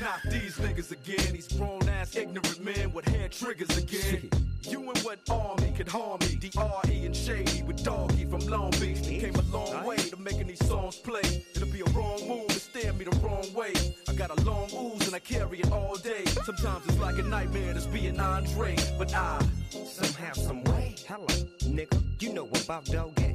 Not 0.00 0.20
these 0.30 0.56
niggas 0.58 0.90
again, 0.90 1.32
these 1.32 1.48
grown 1.48 1.88
ass 1.88 2.16
ignorant 2.16 2.64
men 2.64 2.92
with 2.92 3.06
hair 3.06 3.28
triggers 3.28 3.76
again. 3.76 4.47
You 4.62 4.80
and 4.90 4.98
what 4.98 5.18
army 5.30 5.72
could 5.76 5.88
harm 5.88 6.20
me? 6.20 6.36
DRE 6.36 7.06
and 7.06 7.16
Shady 7.16 7.62
with 7.62 7.82
Doggy 7.82 8.24
from 8.24 8.40
Long 8.40 8.70
Beach. 8.72 9.02
Came 9.02 9.34
a 9.34 9.42
long 9.56 9.84
way 9.84 9.96
to 9.96 10.16
making 10.16 10.48
these 10.48 10.64
songs 10.66 10.96
play. 10.96 11.44
It'll 11.54 11.68
be 11.72 11.80
a 11.80 11.90
wrong 11.96 12.26
move 12.28 12.48
to 12.48 12.60
stare 12.60 12.92
me 12.92 13.04
the 13.04 13.16
wrong 13.18 13.46
way. 13.54 13.72
I 14.08 14.14
got 14.14 14.30
a 14.30 14.40
long 14.44 14.68
ooze 14.72 15.06
and 15.06 15.14
I 15.14 15.20
carry 15.20 15.60
it 15.60 15.70
all 15.72 15.96
day. 15.96 16.24
Sometimes 16.44 16.84
it's 16.86 16.98
like 16.98 17.18
a 17.18 17.22
nightmare 17.22 17.74
just 17.74 17.92
being 17.92 18.18
Andre, 18.18 18.76
but 18.98 19.14
I 19.14 19.38
Somehow, 19.70 20.32
some 20.32 20.64
way. 20.64 20.94
Hello, 21.06 21.26
nigga. 21.64 22.02
You 22.20 22.32
know 22.32 22.48
about 22.64 22.84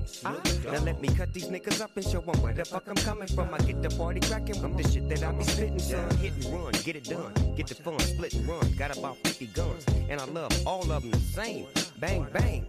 gangs. 0.03 0.23
Now 0.65 0.80
let 0.83 1.01
me 1.01 1.07
cut 1.09 1.33
these 1.33 1.48
niggas 1.48 1.82
up 1.82 1.91
and 1.95 2.06
show 2.06 2.22
'em 2.22 2.41
where 2.41 2.53
the 2.53 2.65
fuck 2.65 2.88
I'm 2.88 2.95
coming 2.95 3.27
from. 3.27 3.53
I 3.53 3.59
get 3.59 3.82
the 3.82 3.90
party 3.90 4.19
cracking 4.19 4.59
from 4.59 4.75
the 4.75 4.83
shit 4.83 5.07
that 5.09 5.23
I 5.23 5.32
be 5.32 5.43
spitting, 5.43 5.80
son. 5.80 6.09
Hit 6.17 6.33
and 6.33 6.53
run, 6.53 6.72
get 6.83 6.95
it 6.95 7.06
done. 7.06 7.33
Get 7.56 7.67
the 7.67 7.75
fun, 7.75 7.99
split 7.99 8.33
and 8.33 8.48
run. 8.48 8.72
Got 8.77 8.98
about 8.98 9.17
50 9.23 9.48
guns, 9.48 9.85
and 10.09 10.19
I 10.19 10.25
love 10.25 10.51
all 10.65 10.91
of 10.91 11.01
them 11.01 11.11
the 11.11 11.19
same. 11.19 11.67
Bang, 11.99 12.27
bang. 12.33 12.65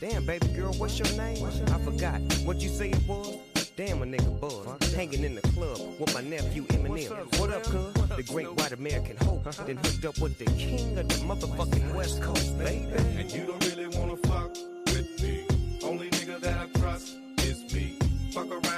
Damn, 0.00 0.24
baby 0.24 0.48
girl, 0.48 0.72
what's 0.74 0.98
your 0.98 1.10
name? 1.16 1.44
I 1.44 1.78
forgot 1.84 2.20
what 2.44 2.60
you 2.60 2.70
say 2.70 2.90
it 2.90 3.06
was. 3.06 3.36
Damn, 3.76 4.02
a 4.02 4.06
nigga 4.06 4.40
buzz. 4.40 4.92
Hanging 4.94 5.24
in 5.24 5.34
the 5.34 5.42
club 5.52 5.78
with 5.98 6.12
my 6.14 6.22
nephew 6.22 6.64
Eminem. 6.64 7.38
What 7.38 7.50
up, 7.50 7.62
cuz? 7.64 8.16
The 8.16 8.22
great 8.22 8.52
white 8.52 8.72
American 8.72 9.16
hope. 9.18 9.44
Then 9.66 9.76
hooked 9.76 10.04
up 10.04 10.18
with 10.18 10.38
the 10.38 10.46
king 10.56 10.98
of 10.98 11.08
the 11.08 11.14
motherfucking 11.16 11.94
West 11.94 12.20
Coast, 12.22 12.58
baby. 12.58 12.86
And 13.18 13.30
you 13.30 13.46
don't 13.46 13.64
really 13.66 13.88
wanna 13.98 14.16
fuck 14.16 14.56
Fuck 18.30 18.48
around 18.48 18.69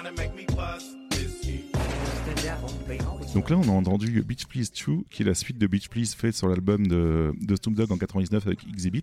Donc 3.34 3.48
là, 3.48 3.56
on 3.56 3.62
a 3.66 3.72
entendu 3.72 4.22
Beach 4.22 4.44
Please 4.46 4.66
2, 4.86 5.04
qui 5.10 5.22
est 5.22 5.24
la 5.24 5.32
suite 5.32 5.56
de 5.56 5.66
Beach 5.66 5.88
Please 5.88 6.14
fait 6.14 6.32
sur 6.32 6.48
l'album 6.48 6.86
de, 6.86 7.32
de 7.40 7.56
Snoop 7.56 7.74
Dogg 7.76 7.90
en 7.90 7.96
99 7.96 8.46
avec 8.46 8.58
Exhibit. 8.68 9.02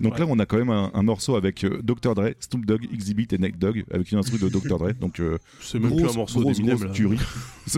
Donc 0.00 0.14
Ouais. 0.14 0.20
là, 0.20 0.26
on 0.26 0.38
a 0.38 0.46
quand 0.46 0.56
même 0.56 0.70
un, 0.70 0.90
un 0.94 1.02
morceau 1.02 1.36
avec 1.36 1.64
euh, 1.64 1.82
Dr. 1.82 2.14
Dre, 2.14 2.30
Snoop 2.40 2.64
Dogg, 2.64 2.88
Exhibit 2.90 3.28
et 3.32 3.36
Nate 3.38 3.58
Dogg, 3.58 3.84
avec 3.90 4.10
une 4.10 4.18
instru 4.18 4.38
de 4.38 4.48
Dr. 4.48 4.78
Dre. 4.78 4.92
Donc, 4.98 5.20
euh, 5.20 5.36
C'est 5.60 5.78
même 5.78 5.90
plus 5.90 6.00
grosse, 6.00 6.14
un 6.14 6.18
morceau 6.18 6.40
grosse, 6.40 6.60
grosse 6.60 6.82
là. 6.82 6.88
tuerie. 6.90 7.18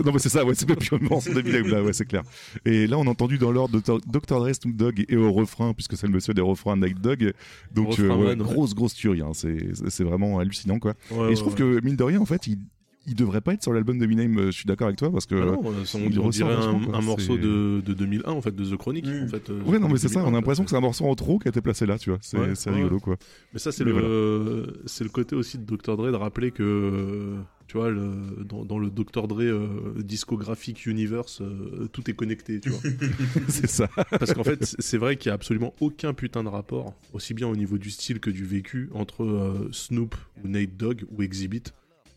Non, 0.05 0.13
mais 0.13 0.19
c'est 0.19 0.29
ça, 0.29 0.45
ouais, 0.45 0.55
c'est 0.55 0.69
même 0.69 0.77
plus 0.77 0.95
un 0.95 0.99
morceau 0.99 1.33
d'Eminem, 1.33 1.67
là, 1.67 1.83
ouais, 1.83 1.91
c'est 1.91 2.05
clair. 2.05 2.23
Et 2.63 2.87
là, 2.87 2.97
on 2.97 3.05
a 3.05 3.09
entendu 3.09 3.37
dans 3.37 3.51
l'ordre 3.51 3.77
Dr. 3.81 3.99
Dr. 4.07 4.39
Dre, 4.39 4.53
Snoop 4.55 4.73
Dogg 4.77 5.03
et 5.09 5.17
au 5.17 5.33
refrain, 5.33 5.73
puisque 5.73 5.97
c'est 5.97 6.07
le 6.07 6.13
monsieur 6.13 6.33
des 6.33 6.39
refrains 6.41 6.77
Nate 6.77 7.01
Dogg. 7.01 7.33
Donc, 7.75 7.99
euh, 7.99 8.07
ouais, 8.07 8.15
man, 8.35 8.41
ouais. 8.41 8.53
grosse, 8.53 8.73
grosse 8.73 8.93
tuerie. 8.93 9.19
hein. 9.21 9.31
C'est 9.33 10.03
vraiment 10.05 10.39
hallucinant, 10.39 10.79
quoi. 10.79 10.93
Et 11.29 11.35
je 11.35 11.41
trouve 11.41 11.55
que, 11.55 11.81
mine 11.83 11.97
de 11.97 12.03
rien, 12.05 12.21
en 12.21 12.25
fait, 12.25 12.47
il, 12.47 12.59
il 13.07 13.15
devrait 13.15 13.41
pas 13.41 13.53
être 13.53 13.63
sur 13.63 13.73
l'album 13.73 13.97
d'Eminem, 13.97 14.37
euh, 14.37 14.45
je 14.47 14.51
suis 14.51 14.65
d'accord 14.65 14.87
avec 14.87 14.97
toi, 14.99 15.11
parce 15.11 15.25
que. 15.25 15.35
Ah 15.35 15.45
non, 15.45 15.61
euh, 15.65 15.85
ça, 15.85 15.97
on, 15.97 16.01
il 16.09 16.19
on 16.19 16.23
ressort 16.23 16.49
dirait 16.49 16.63
un, 16.65 16.79
quoi. 16.79 16.95
un 16.97 17.01
morceau 17.01 17.37
de, 17.37 17.81
de 17.81 17.93
2001 17.93 18.29
en 18.31 18.41
fait 18.41 18.55
de 18.55 18.63
The 18.63 18.77
Chronic 18.77 19.05
Mm. 19.07 19.23
en 19.23 19.27
fait. 19.27 19.49
euh, 19.49 19.61
Ouais, 19.63 19.79
non, 19.79 19.89
mais 19.89 19.97
c'est 19.97 20.07
ça, 20.07 20.19
on 20.19 20.23
a 20.23 20.25
2001, 20.25 20.31
l'impression 20.39 20.63
que 20.63 20.69
c'est 20.69 20.75
un 20.75 20.81
morceau 20.81 21.05
en 21.05 21.15
trop 21.15 21.39
qui 21.39 21.47
a 21.47 21.49
été 21.49 21.61
placé 21.61 21.85
là, 21.85 21.97
tu 21.97 22.09
vois. 22.11 22.19
C'est 22.21 22.37
Ouais, 22.37 22.55
c'est 22.55 22.69
ouais. 22.69 22.75
rigolo, 22.77 22.99
quoi. 22.99 23.17
Mais 23.53 23.59
ça, 23.59 23.71
c'est 23.71 23.85
Mais 23.85 23.91
le, 23.91 24.81
c'est 24.85 25.03
le 25.03 25.09
côté 25.09 25.35
aussi 25.35 25.57
de 25.57 25.63
Dr. 25.65 25.97
Dre 25.97 26.11
de 26.11 26.15
rappeler 26.15 26.51
que, 26.51 27.35
tu 27.67 27.77
vois, 27.77 27.89
le- 27.89 28.43
dans, 28.43 28.65
dans 28.65 28.77
le 28.77 28.89
Dr. 28.91 29.27
Dre 29.27 29.41
euh, 29.41 29.93
discographic 30.03 30.85
universe, 30.85 31.41
euh, 31.41 31.87
tout 31.91 32.09
est 32.09 32.13
connecté, 32.13 32.59
tu 32.59 32.69
vois. 32.69 32.81
c'est 33.47 33.67
ça. 33.69 33.87
Parce 34.11 34.33
qu'en 34.33 34.43
fait, 34.43 34.75
c'est 34.77 34.97
vrai 34.97 35.15
qu'il 35.17 35.29
y 35.29 35.31
a 35.31 35.35
absolument 35.35 35.73
aucun 35.79 36.13
putain 36.13 36.43
de 36.43 36.49
rapport, 36.49 36.93
aussi 37.13 37.33
bien 37.33 37.47
au 37.47 37.55
niveau 37.55 37.77
du 37.77 37.89
style 37.89 38.19
que 38.19 38.29
du 38.29 38.45
vécu, 38.45 38.89
entre 38.93 39.23
euh, 39.23 39.69
Snoop 39.71 40.15
ou 40.43 40.47
Nate 40.47 40.77
Dogg 40.77 41.03
ou 41.11 41.23
Exhibit 41.23 41.63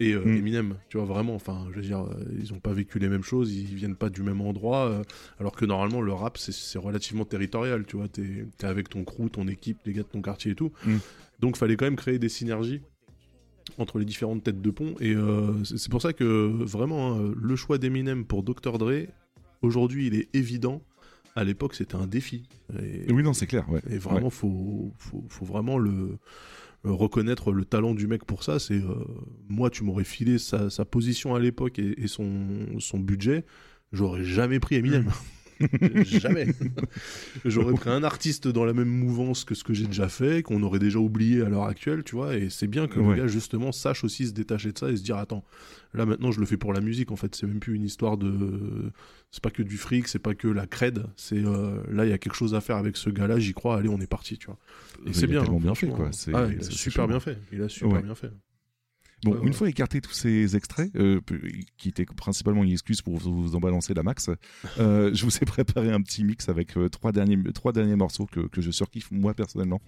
et 0.00 0.12
euh, 0.12 0.24
Mm. 0.24 0.36
Eminem. 0.36 0.74
Tu 0.88 0.96
vois, 0.98 1.06
vraiment, 1.06 1.34
enfin, 1.34 1.66
je 1.70 1.76
veux 1.76 1.82
dire, 1.82 2.00
euh, 2.00 2.24
ils 2.40 2.52
ont 2.52 2.60
pas 2.60 2.72
vécu 2.72 2.98
les 2.98 3.08
mêmes 3.08 3.22
choses, 3.22 3.54
ils 3.54 3.64
viennent 3.74 3.96
pas 3.96 4.10
du 4.10 4.22
même 4.22 4.40
endroit, 4.40 4.88
euh, 4.88 5.02
alors 5.38 5.54
que 5.54 5.64
normalement, 5.64 6.00
le 6.00 6.12
rap, 6.12 6.36
c'est- 6.38 6.78
relativement 6.78 7.24
territorial, 7.24 7.84
tu 7.86 7.96
vois. 7.96 8.08
T'es 8.08 8.22
es 8.60 8.64
avec 8.64 8.88
ton 8.88 9.04
crew, 9.04 9.28
ton 9.30 9.46
équipe, 9.48 9.78
les 9.86 9.92
gars 9.92 10.02
de 10.02 10.08
ton 10.08 10.22
quartier 10.22 10.52
et 10.52 10.54
tout. 10.54 10.72
Mm. 10.86 10.96
Donc, 11.40 11.56
fallait 11.56 11.76
quand 11.76 11.86
même 11.86 11.96
créer 11.96 12.18
des 12.18 12.28
synergies 12.28 12.80
entre 13.78 13.98
les 13.98 14.04
différentes 14.04 14.42
têtes 14.44 14.60
de 14.60 14.70
pont. 14.70 14.94
Et 15.00 15.14
euh, 15.14 15.62
c'est 15.64 15.90
pour 15.90 16.02
ça 16.02 16.12
que 16.12 16.24
vraiment, 16.64 17.14
hein, 17.18 17.32
le 17.36 17.56
choix 17.56 17.78
d'Eminem 17.78 18.24
pour 18.24 18.42
Dr. 18.42 18.78
Dre, 18.78 19.06
aujourd'hui, 19.62 20.06
il 20.08 20.14
est 20.14 20.28
évident. 20.34 20.82
À 21.36 21.42
l'époque, 21.42 21.74
c'était 21.74 21.96
un 21.96 22.06
défi. 22.06 22.48
Et, 22.80 23.10
Oui, 23.12 23.22
non, 23.24 23.32
c'est 23.32 23.46
clair, 23.48 23.68
ouais. 23.70 23.80
et 23.90 23.98
vraiment, 23.98 24.26
Ouais. 24.26 24.30
faut, 24.30 24.92
faut, 24.98 25.24
faut 25.28 25.44
vraiment 25.44 25.78
le, 25.78 26.18
reconnaître 26.84 27.52
le 27.52 27.64
talent 27.64 27.94
du 27.94 28.06
mec 28.06 28.24
pour 28.24 28.42
ça. 28.42 28.58
C'est 28.58 28.74
euh, 28.74 29.04
moi, 29.48 29.70
tu 29.70 29.84
m'aurais 29.84 30.04
filé 30.04 30.38
sa, 30.38 30.68
position 30.84 31.34
à 31.34 31.40
l'époque 31.40 31.78
et, 31.78 32.02
et 32.02 32.08
son, 32.08 32.98
budget, 32.98 33.44
j'aurais 33.92 34.24
jamais 34.24 34.60
pris 34.60 34.76
Eminem. 34.76 35.10
jamais. 36.04 36.46
J'aurais 37.44 37.74
pris 37.74 37.90
un 37.90 38.02
artiste 38.04 38.48
dans 38.48 38.64
la 38.64 38.72
même 38.72 38.88
mouvance 38.88 39.44
que 39.44 39.54
ce 39.54 39.64
que 39.64 39.74
j'ai 39.74 39.86
déjà 39.86 40.08
fait, 40.08 40.42
qu'on 40.42 40.62
aurait 40.62 40.78
déjà 40.78 40.98
oublié 40.98 41.42
à 41.42 41.48
l'heure 41.48 41.64
actuelle, 41.64 42.02
tu 42.04 42.14
vois. 42.16 42.36
Et 42.36 42.50
c'est 42.50 42.66
bien 42.66 42.86
que 42.88 42.98
Ouais. 43.00 43.16
le 43.16 43.22
gars 43.22 43.26
justement 43.26 43.72
sache 43.72 44.04
aussi 44.04 44.26
se 44.26 44.32
détacher 44.32 44.72
de 44.72 44.78
ça 44.78 44.90
et 44.90 44.96
se 44.96 45.02
dire 45.02 45.16
attends, 45.16 45.44
là 45.92 46.06
maintenant 46.06 46.30
je 46.32 46.40
le 46.40 46.46
fais 46.46 46.56
pour 46.56 46.72
la 46.72 46.80
musique. 46.80 47.10
En 47.10 47.16
fait, 47.16 47.34
c'est 47.34 47.46
même 47.46 47.60
plus 47.60 47.74
une 47.74 47.84
histoire 47.84 48.16
de, 48.16 48.92
c'est 49.30 49.42
pas 49.42 49.50
que 49.50 49.62
du 49.62 49.76
fric, 49.76 50.08
c'est 50.08 50.18
pas 50.18 50.34
que 50.34 50.48
la 50.48 50.66
cred. 50.66 51.04
C'est 51.16 51.44
euh, 51.44 51.82
là 51.90 52.04
il 52.06 52.10
y 52.10 52.14
a 52.14 52.18
quelque 52.18 52.36
chose 52.36 52.54
à 52.54 52.60
faire 52.60 52.76
avec 52.76 52.96
ce 52.96 53.10
gars-là. 53.10 53.38
J'y 53.38 53.52
crois. 53.54 53.78
Allez, 53.78 53.88
on 53.88 54.00
est 54.00 54.06
parti, 54.06 54.38
tu 54.38 54.46
vois. 54.46 54.58
Et 55.06 55.12
c'est 55.12 55.26
bien. 55.26 55.42
hein, 55.42 55.58
bien 55.60 55.74
fait, 55.74 55.88
quoi. 55.88 56.08
C'est- 56.12 56.32
Ah, 56.34 56.46
il 56.50 56.58
a 56.58 56.62
c'est 56.62 56.72
super 56.72 57.06
bien 57.06 57.16
bien. 57.16 57.20
fait. 57.20 57.38
Il 57.52 57.62
a 57.62 57.68
super 57.68 57.92
Ouais. 57.92 58.02
bien 58.02 58.14
fait. 58.14 58.30
Bon, 59.24 59.32
Ouais, 59.32 59.38
une 59.40 59.46
ouais. 59.48 59.52
fois 59.52 59.68
écarté 59.70 60.00
tous 60.02 60.12
ces 60.12 60.54
extraits, 60.54 60.94
euh, 60.96 61.20
qui 61.78 61.88
étaient 61.88 62.04
principalement 62.04 62.62
une 62.62 62.70
excuse 62.72 63.00
pour 63.00 63.16
vous 63.18 63.54
en 63.54 63.58
balancer 63.58 63.94
la 63.94 64.02
max, 64.02 64.28
euh, 64.78 65.10
je 65.14 65.24
vous 65.24 65.36
ai 65.38 65.46
préparé 65.46 65.90
un 65.90 66.02
petit 66.02 66.24
mix 66.24 66.48
avec 66.50 66.76
euh, 66.76 66.90
trois, 66.90 67.10
derniers, 67.10 67.38
trois 67.54 67.72
derniers 67.72 67.96
morceaux 67.96 68.26
que, 68.26 68.40
que 68.40 68.60
je 68.60 68.70
surkiffe 68.70 69.10
moi 69.10 69.32
personnellement. 69.32 69.80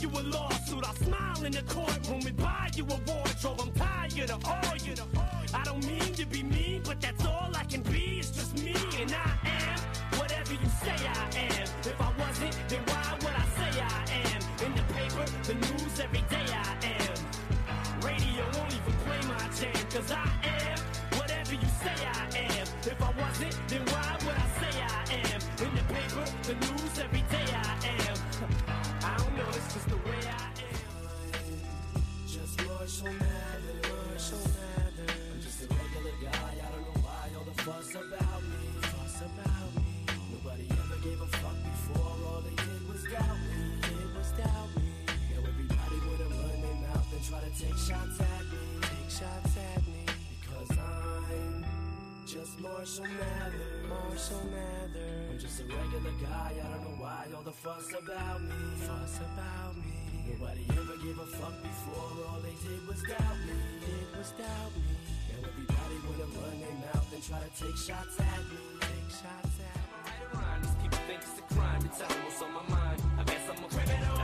You 0.00 0.08
a 0.08 0.22
lawsuit. 0.22 0.82
Smile 1.04 1.44
in 1.44 1.52
the 1.52 1.62
courtroom 1.62 2.26
and 2.26 2.36
buy 2.36 2.70
you 2.74 2.84
a 2.84 2.96
wardrobe. 3.06 3.60
I'm 3.60 3.72
tired 3.72 4.30
of 4.30 4.44
all 4.46 4.69
to 6.20 6.26
be 6.26 6.42
mean, 6.42 6.82
but 6.84 7.00
that's 7.00 7.24
all 7.24 7.50
I 7.54 7.64
can 7.64 7.80
be. 7.80 8.18
It's 8.18 8.30
just 8.30 8.52
me, 8.62 8.74
and 9.00 9.10
I 9.10 9.30
am 9.48 9.78
whatever 10.18 10.52
you 10.52 10.68
say 10.84 10.98
I 11.08 11.24
am. 11.48 11.66
If 11.80 11.98
I 11.98 12.12
wasn't, 12.18 12.56
then 12.68 12.82
why 12.90 13.16
would 13.22 13.36
I 13.44 13.46
say 13.56 13.80
I 13.80 14.04
am? 14.28 14.40
In 14.66 14.72
the 14.76 14.84
paper, 14.92 15.24
the 15.48 15.54
news, 15.54 15.98
every 15.98 16.24
day 16.28 16.46
I 16.52 16.76
am. 16.98 17.16
Radio 18.04 18.44
won't 18.54 18.74
even 18.78 18.94
play 19.04 19.20
my 19.32 19.48
jam, 19.56 19.72
cause 19.88 20.12
I 20.12 20.28
am 20.44 20.78
whatever 21.16 21.54
you 21.54 21.70
say 21.82 21.96
I 22.04 22.24
am. 22.36 22.66
If 22.84 23.00
I 23.02 23.10
wasn't, 23.22 23.56
then 23.68 23.82
why 23.86 24.19
Marshall 52.60 53.04
Mathers. 53.04 53.88
Marshall 53.88 54.44
Mathers. 54.52 55.30
I'm 55.30 55.38
just 55.38 55.60
a 55.60 55.64
regular 55.64 56.12
guy, 56.20 56.52
I 56.52 56.68
don't 56.68 56.82
know 56.84 56.96
why 57.00 57.26
all 57.34 57.42
the 57.42 57.52
fuss 57.52 57.88
about 57.96 58.42
me. 58.42 58.60
Fuss 58.84 59.20
about 59.24 59.76
me. 59.76 59.96
Nobody 60.28 60.64
ever 60.68 60.96
gave 61.00 61.18
a 61.18 61.26
fuck 61.40 61.56
before, 61.62 62.28
all 62.28 62.40
they 62.44 62.52
did 62.60 62.86
was 62.86 63.00
doubt 63.08 63.38
me. 63.48 63.56
Did 63.80 64.18
was 64.18 64.32
doubt 64.36 64.72
me. 64.76 64.92
Now 65.32 65.48
everybody 65.48 65.96
wanna 66.04 66.28
run 66.36 66.60
their 66.60 66.76
mouth 66.84 67.08
and 67.14 67.22
try 67.24 67.40
to 67.40 67.52
take 67.56 67.76
shots 67.80 68.20
at 68.20 68.42
me. 68.52 68.60
Take 68.84 69.08
shots 69.08 69.56
at 69.64 69.76
me. 69.80 69.96
Right 70.04 70.24
around, 70.36 70.60
these 70.64 70.76
people 70.84 71.00
think 71.08 71.20
it's 71.24 71.38
a 71.40 71.54
crime 71.54 71.80
them 71.80 72.12
what's 72.24 72.42
on 72.42 72.52
my 72.52 72.64
mind. 72.68 73.00
I 73.18 73.24
guess 73.24 73.44
I'm 73.48 73.64
a 73.64 73.68
criminal. 73.68 74.19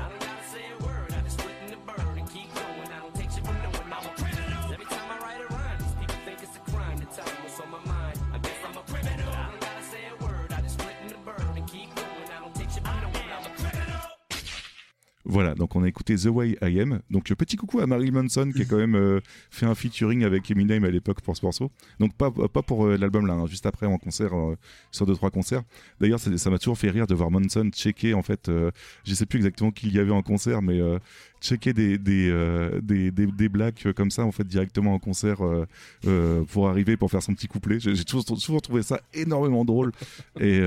Voilà, 15.28 15.56
donc 15.56 15.74
on 15.74 15.82
a 15.82 15.88
écouté 15.88 16.14
The 16.14 16.26
Way 16.26 16.56
I 16.62 16.80
Am. 16.80 17.00
Donc 17.10 17.32
euh, 17.32 17.34
petit 17.34 17.56
coucou 17.56 17.80
à 17.80 17.86
Marilyn 17.88 18.22
Manson 18.22 18.52
qui 18.54 18.62
a 18.62 18.64
quand 18.64 18.76
même 18.76 18.94
euh, 18.94 19.20
fait 19.50 19.66
un 19.66 19.74
featuring 19.74 20.22
avec 20.22 20.48
Eminem 20.52 20.84
à 20.84 20.90
l'époque 20.90 21.20
pour 21.20 21.36
ce 21.36 21.44
morceau. 21.44 21.72
Donc 21.98 22.14
pas, 22.14 22.30
pas 22.30 22.62
pour 22.62 22.86
euh, 22.86 22.96
l'album 22.96 23.26
là, 23.26 23.34
hein, 23.34 23.46
juste 23.46 23.66
après 23.66 23.86
en 23.86 23.98
concert, 23.98 24.32
euh, 24.34 24.56
sur 24.92 25.04
deux 25.04 25.16
trois 25.16 25.30
concerts. 25.32 25.62
D'ailleurs 26.00 26.20
ça 26.20 26.50
m'a 26.50 26.58
toujours 26.58 26.78
fait 26.78 26.90
rire 26.90 27.08
de 27.08 27.14
voir 27.16 27.32
Manson 27.32 27.68
checker 27.72 28.14
en 28.14 28.22
fait, 28.22 28.48
euh, 28.48 28.70
je 29.04 29.14
sais 29.14 29.26
plus 29.26 29.38
exactement 29.38 29.72
qui 29.72 29.88
il 29.88 29.94
y 29.94 29.98
avait 29.98 30.12
en 30.12 30.22
concert, 30.22 30.62
mais 30.62 30.80
euh, 30.80 31.00
checker 31.46 31.72
des 31.72 31.98
des, 31.98 32.28
euh, 32.30 32.80
des, 32.80 33.10
des 33.10 33.26
des 33.26 33.48
blagues 33.48 33.74
euh, 33.86 33.92
comme 33.92 34.10
ça 34.10 34.24
en 34.24 34.32
fait 34.32 34.46
directement 34.46 34.94
en 34.94 34.98
concert 34.98 35.38
euh, 35.44 36.44
pour 36.52 36.68
arriver 36.68 36.96
pour 36.96 37.10
faire 37.10 37.22
son 37.22 37.34
petit 37.34 37.48
couplet. 37.48 37.78
J'ai 37.80 38.04
toujours, 38.04 38.24
toujours 38.24 38.62
trouvé 38.62 38.82
ça 38.82 39.00
énormément 39.14 39.64
drôle. 39.64 39.92
Et 40.40 40.60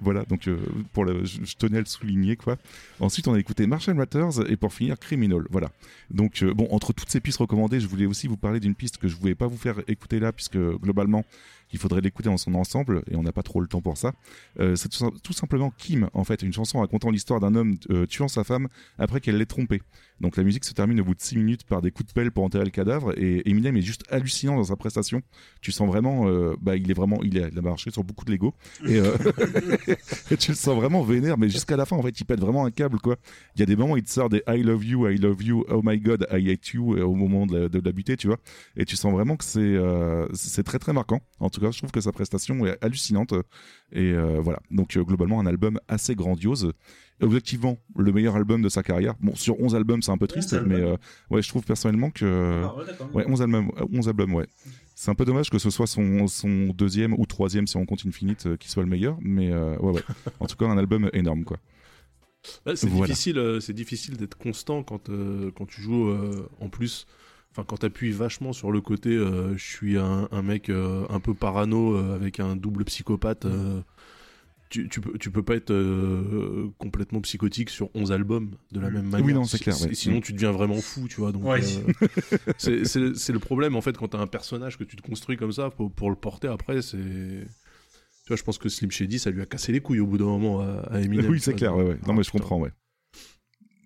voilà, 0.00 0.24
donc 0.24 0.48
pour 0.92 1.04
le, 1.04 1.24
je, 1.24 1.54
tenais 1.56 1.78
à 1.78 1.80
le 1.80 1.86
souligner 1.86 2.36
quoi. 2.36 2.56
Ensuite, 3.00 3.26
on 3.28 3.34
a 3.34 3.38
écouté 3.38 3.66
Martian 3.66 3.96
Ratters 3.96 4.48
et 4.50 4.56
pour 4.56 4.72
finir 4.72 4.98
Criminal. 4.98 5.42
Voilà. 5.50 5.70
Donc 6.10 6.44
bon, 6.44 6.68
entre 6.70 6.92
toutes 6.92 7.10
ces 7.10 7.20
pistes 7.20 7.38
recommandées, 7.38 7.80
je 7.80 7.86
voulais 7.88 8.06
aussi 8.06 8.26
vous 8.28 8.36
parler 8.36 8.60
d'une 8.60 8.74
piste 8.74 8.98
que 8.98 9.08
je 9.08 9.16
voulais 9.16 9.34
pas 9.34 9.46
vous 9.46 9.56
faire 9.56 9.76
écouter 9.88 10.20
là 10.20 10.32
puisque 10.32 10.58
globalement, 10.58 11.24
il 11.72 11.78
faudrait 11.78 12.00
l'écouter 12.00 12.28
dans 12.28 12.36
son 12.36 12.54
ensemble 12.54 13.02
et 13.10 13.16
on 13.16 13.22
n'a 13.22 13.32
pas 13.32 13.42
trop 13.42 13.60
le 13.60 13.68
temps 13.68 13.80
pour 13.80 13.96
ça. 13.96 14.12
C'est 14.58 14.88
tout, 14.88 14.98
sim- 14.98 15.12
tout 15.22 15.32
simplement 15.32 15.72
Kim, 15.78 16.08
en 16.14 16.24
fait, 16.24 16.42
une 16.42 16.52
chanson 16.52 16.80
racontant 16.80 17.10
l'histoire 17.10 17.40
d'un 17.40 17.54
homme 17.54 17.76
tuant 18.08 18.28
sa 18.28 18.44
femme 18.44 18.68
après 18.98 19.20
qu'elle 19.20 19.38
l'ait 19.38 19.46
trompé. 19.46 19.82
Donc 20.20 20.36
la 20.36 20.42
musique 20.42 20.64
se 20.64 20.74
termine 20.74 21.00
au 21.00 21.04
bout 21.04 21.14
de 21.14 21.20
6 21.20 21.36
minutes 21.36 21.64
par 21.64 21.80
des 21.80 21.90
coups 21.90 22.08
de 22.08 22.12
pelle 22.12 22.30
pour 22.30 22.44
enterrer 22.44 22.64
le 22.64 22.70
cadavre 22.70 23.18
et 23.18 23.48
Eminem 23.48 23.76
est 23.76 23.82
juste 23.82 24.04
hallucinant 24.10 24.56
dans 24.56 24.64
sa 24.64 24.76
prestation. 24.76 25.22
Tu 25.60 25.72
sens 25.72 25.88
vraiment, 25.88 26.28
euh, 26.28 26.54
bah 26.60 26.76
il 26.76 26.90
est 26.90 26.94
vraiment, 26.94 27.20
il, 27.22 27.38
est, 27.38 27.48
il 27.50 27.58
a 27.58 27.62
marché 27.62 27.90
sur 27.90 28.04
beaucoup 28.04 28.24
de 28.24 28.30
Lego 28.30 28.54
et, 28.86 28.98
euh, 28.98 29.16
et 30.30 30.36
tu 30.36 30.50
le 30.50 30.56
sens 30.56 30.76
vraiment 30.76 31.02
vénère, 31.02 31.38
mais 31.38 31.48
jusqu'à 31.48 31.76
la 31.76 31.86
fin 31.86 31.96
en 31.96 32.02
fait 32.02 32.18
il 32.20 32.24
pète 32.24 32.40
vraiment 32.40 32.66
un 32.66 32.70
câble 32.70 32.98
quoi. 32.98 33.16
Il 33.56 33.60
y 33.60 33.62
a 33.62 33.66
des 33.66 33.76
moments 33.76 33.94
où 33.94 33.96
il 33.96 34.04
te 34.04 34.10
sort 34.10 34.28
des 34.28 34.42
I 34.46 34.62
love 34.62 34.84
you, 34.84 35.08
I 35.08 35.16
love 35.16 35.42
you, 35.42 35.64
oh 35.70 35.80
my 35.82 35.98
god, 35.98 36.26
I 36.30 36.50
hate 36.50 36.68
you 36.68 36.94
euh, 36.94 37.02
au 37.02 37.14
moment 37.14 37.46
de 37.46 37.58
la, 37.58 37.68
de 37.68 38.14
tu 38.16 38.26
vois. 38.26 38.38
Et 38.76 38.84
tu 38.84 38.96
sens 38.96 39.12
vraiment 39.12 39.36
que 39.36 39.44
c'est 39.44 39.76
c'est 40.34 40.62
très 40.62 40.78
très 40.78 40.92
marquant. 40.92 41.20
En 41.38 41.50
tout 41.50 41.60
cas, 41.60 41.70
je 41.70 41.78
trouve 41.78 41.90
que 41.90 42.00
sa 42.00 42.12
prestation 42.12 42.66
est 42.66 42.82
hallucinante. 42.82 43.34
Et 43.92 44.12
voilà. 44.40 44.60
Donc 44.70 44.96
globalement 44.98 45.40
un 45.40 45.46
album 45.46 45.78
assez 45.88 46.14
grandiose. 46.14 46.72
Objectivement, 47.22 47.78
le 47.96 48.12
meilleur 48.12 48.36
album 48.36 48.62
de 48.62 48.68
sa 48.68 48.82
carrière? 48.82 49.14
Bon, 49.20 49.34
sur 49.34 49.60
11 49.60 49.74
albums, 49.74 50.02
c'est 50.02 50.12
un 50.12 50.18
peu 50.18 50.26
triste, 50.26 50.54
mais 50.66 50.74
euh, 50.76 50.96
ouais, 51.30 51.42
je 51.42 51.48
trouve 51.48 51.62
personnellement 51.64 52.10
que 52.10 52.62
Ah 52.64 52.76
ouais, 52.76 52.86
d'accord. 52.86 53.14
ouais, 53.14 53.24
11 53.28 53.42
albums, 53.42 53.70
11 53.92 54.08
albums, 54.08 54.34
ouais. 54.34 54.46
C'est 54.94 55.10
un 55.10 55.14
peu 55.14 55.24
dommage 55.24 55.48
que 55.50 55.58
ce 55.58 55.70
soit 55.70 55.86
son, 55.86 56.26
son 56.26 56.66
deuxième 56.76 57.14
ou 57.14 57.24
troisième, 57.26 57.66
si 57.66 57.76
on 57.76 57.86
compte 57.86 58.04
Infinite, 58.06 58.46
euh, 58.46 58.56
qui 58.56 58.68
soit 58.68 58.82
le 58.82 58.88
meilleur. 58.88 59.16
Mais 59.20 59.50
euh, 59.50 59.76
ouais, 59.78 59.92
ouais. 59.92 60.02
En 60.40 60.46
tout 60.46 60.56
cas, 60.56 60.66
un 60.66 60.76
album 60.78 61.08
énorme, 61.14 61.44
quoi. 61.44 61.58
C'est 62.74 62.86
Voilà. 62.88 63.06
difficile, 63.06 63.38
euh, 63.38 63.60
c'est 63.60 63.72
difficile 63.74 64.16
d'être 64.16 64.36
constant 64.38 64.82
quand 64.82 65.10
euh, 65.10 65.50
quand 65.54 65.66
tu 65.66 65.82
joues 65.82 66.08
euh, 66.08 66.48
en 66.60 66.68
plus. 66.68 67.06
Enfin, 67.52 67.64
quand 67.66 67.78
t'appuies 67.78 68.12
vachement 68.12 68.52
sur 68.52 68.70
le 68.72 68.80
côté, 68.80 69.10
euh, 69.10 69.56
je 69.56 69.64
suis 69.64 69.98
un, 69.98 70.28
un 70.30 70.42
mec 70.42 70.70
euh, 70.70 71.04
un 71.10 71.18
peu 71.20 71.34
parano 71.34 71.96
euh, 71.96 72.14
avec 72.14 72.40
un 72.40 72.56
double 72.56 72.84
psychopathe. 72.84 73.44
euh, 73.44 73.80
tu, 74.70 74.88
tu 74.88 75.00
peux 75.02 75.18
tu 75.18 75.30
peux 75.30 75.42
pas 75.42 75.56
être 75.56 75.72
euh, 75.72 76.70
complètement 76.78 77.20
psychotique 77.20 77.68
sur 77.70 77.90
11 77.94 78.12
albums 78.12 78.52
de 78.72 78.80
la 78.80 78.88
Mm. 78.88 78.94
même 78.94 79.04
Oui, 79.06 79.10
manière. 79.20 79.34
non, 79.34 79.44
c'est 79.44 79.58
clair, 79.58 79.78
ouais. 79.82 79.92
Sinon, 79.94 80.18
Mm. 80.18 80.20
tu 80.22 80.32
deviens 80.32 80.52
vraiment 80.52 80.80
fou, 80.80 81.06
tu 81.08 81.16
vois. 81.20 81.32
Donc, 81.32 81.44
Ouais. 81.44 81.60
euh, 81.60 81.92
c'est- 83.14 83.32
le 83.32 83.38
problème 83.38 83.76
en 83.76 83.80
fait 83.80 83.96
quand 83.98 84.08
t'as 84.08 84.18
un 84.20 84.26
personnage 84.26 84.78
que 84.78 84.84
tu 84.84 84.96
te 84.96 85.02
construis 85.02 85.36
comme 85.36 85.52
ça 85.52 85.70
pour, 85.70 85.92
pour 85.92 86.08
le 86.08 86.16
porter 86.16 86.48
après. 86.48 86.80
C'est 86.82 86.96
tu 86.96 88.28
vois, 88.28 88.36
je 88.36 88.42
pense 88.44 88.58
que 88.58 88.68
Slim 88.68 88.90
Shady, 88.92 89.18
ça 89.18 89.30
lui 89.30 89.42
a 89.42 89.46
cassé 89.46 89.72
les 89.72 89.80
couilles 89.80 89.98
au 90.00 90.06
bout 90.06 90.18
d'un 90.18 90.24
moment 90.26 90.60
à, 90.60 90.66
à 90.92 91.00
Eminem. 91.00 91.28
oui, 91.28 91.40
c'est 91.40 91.54
clair, 91.54 91.74
ouais, 91.76 91.82
ouais. 91.82 91.94
Non, 92.06 92.10
Ah, 92.10 92.12
mais 92.12 92.22
je 92.22 92.30
putain. 92.30 92.38
comprends, 92.38 92.60
ouais. 92.60 92.70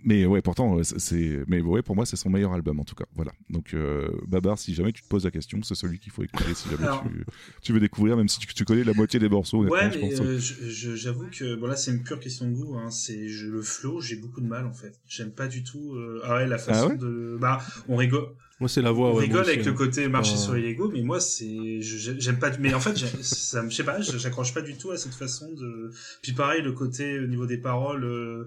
Mais 0.06 0.26
ouais, 0.26 0.42
pourtant, 0.42 0.78
euh, 0.78 0.82
c'est-. 0.82 1.44
Mais 1.48 1.60
ouais, 1.62 1.80
pour 1.82 1.96
moi, 1.96 2.04
c'est 2.04 2.16
son 2.16 2.28
meilleur 2.28 2.52
album, 2.52 2.78
en 2.78 2.84
tout 2.84 2.94
cas. 2.94 3.06
Voilà. 3.14 3.32
Donc, 3.48 3.72
euh, 3.72 4.08
Babar, 4.28 4.58
si 4.58 4.74
jamais 4.74 4.92
tu 4.92 5.02
te 5.02 5.08
poses 5.08 5.24
la 5.24 5.30
question, 5.30 5.62
c'est 5.62 5.74
celui 5.74 5.98
qu'il 5.98 6.12
faut 6.12 6.22
écouter 6.22 6.52
si 6.54 6.68
jamais 6.68 6.82
Alors- 6.84 7.02
tu, 7.04 7.24
tu 7.62 7.72
veux 7.72 7.80
découvrir, 7.80 8.16
même 8.16 8.28
si 8.28 8.38
tu, 8.38 8.46
tu 8.52 8.64
connais 8.66 8.84
la 8.84 8.92
moitié 8.92 9.18
des 9.18 9.30
morceaux. 9.30 9.64
Ouais, 9.64 9.88
mais 9.96 10.20
euh, 10.20 10.38
j'avoue 10.38 11.26
que 11.30 11.54
bon 11.56 11.66
là 11.66 11.76
c'est 11.76 11.90
une 11.90 12.02
pure 12.02 12.20
question 12.20 12.46
de 12.48 12.54
goût. 12.54 12.76
Hein. 12.76 12.90
C'est 12.90 13.28
je, 13.28 13.46
le 13.48 13.62
flow, 13.62 14.00
j'ai 14.00 14.16
beaucoup 14.16 14.40
de 14.42 14.46
mal 14.46 14.66
en 14.66 14.74
fait. 14.74 15.00
J'aime 15.08 15.30
pas 15.32 15.48
du 15.48 15.64
tout. 15.64 15.94
euh, 15.94 16.20
Ah 16.24 16.34
ouais, 16.36 16.46
la 16.46 16.58
façon 16.58 16.88
ouais 16.90 16.96
de. 16.98 17.38
Bah, 17.40 17.62
on 17.88 17.96
rigole. 17.96 18.26
Moi, 18.60 18.68
c'est 18.68 18.82
la 18.82 18.92
voix. 18.92 19.10
on 19.10 19.14
ouais, 19.16 19.22
rigole 19.24 19.44
avec 19.46 19.60
hein. 19.60 19.64
le 19.66 19.72
côté 19.72 20.06
marcher 20.08 20.34
Euh, 20.34 20.38
sur 20.38 20.54
les 20.54 20.62
Lego, 20.68 20.90
mais 20.92 21.02
moi 21.02 21.18
c'est 21.18 21.80
je- 21.80 22.12
j'aime 22.18 22.38
pas. 22.38 22.50
Mais 22.58 22.72
en 22.74 22.80
fait, 22.80 22.96
ça 23.22 23.62
me 23.62 23.70
je 23.70 23.74
sais 23.76 23.84
pas, 23.84 24.00
je- 24.00 24.18
j'accroche 24.18 24.52
pas 24.52 24.60
du 24.62 24.76
tout 24.76 24.90
à 24.90 24.96
cette 24.98 25.14
façon 25.14 25.50
de. 25.54 25.90
Puis 26.22 26.32
pareil, 26.32 26.62
le 26.62 26.72
côté 26.72 27.18
au 27.20 27.26
niveau 27.26 27.46
des 27.46 27.58
paroles. 27.58 28.46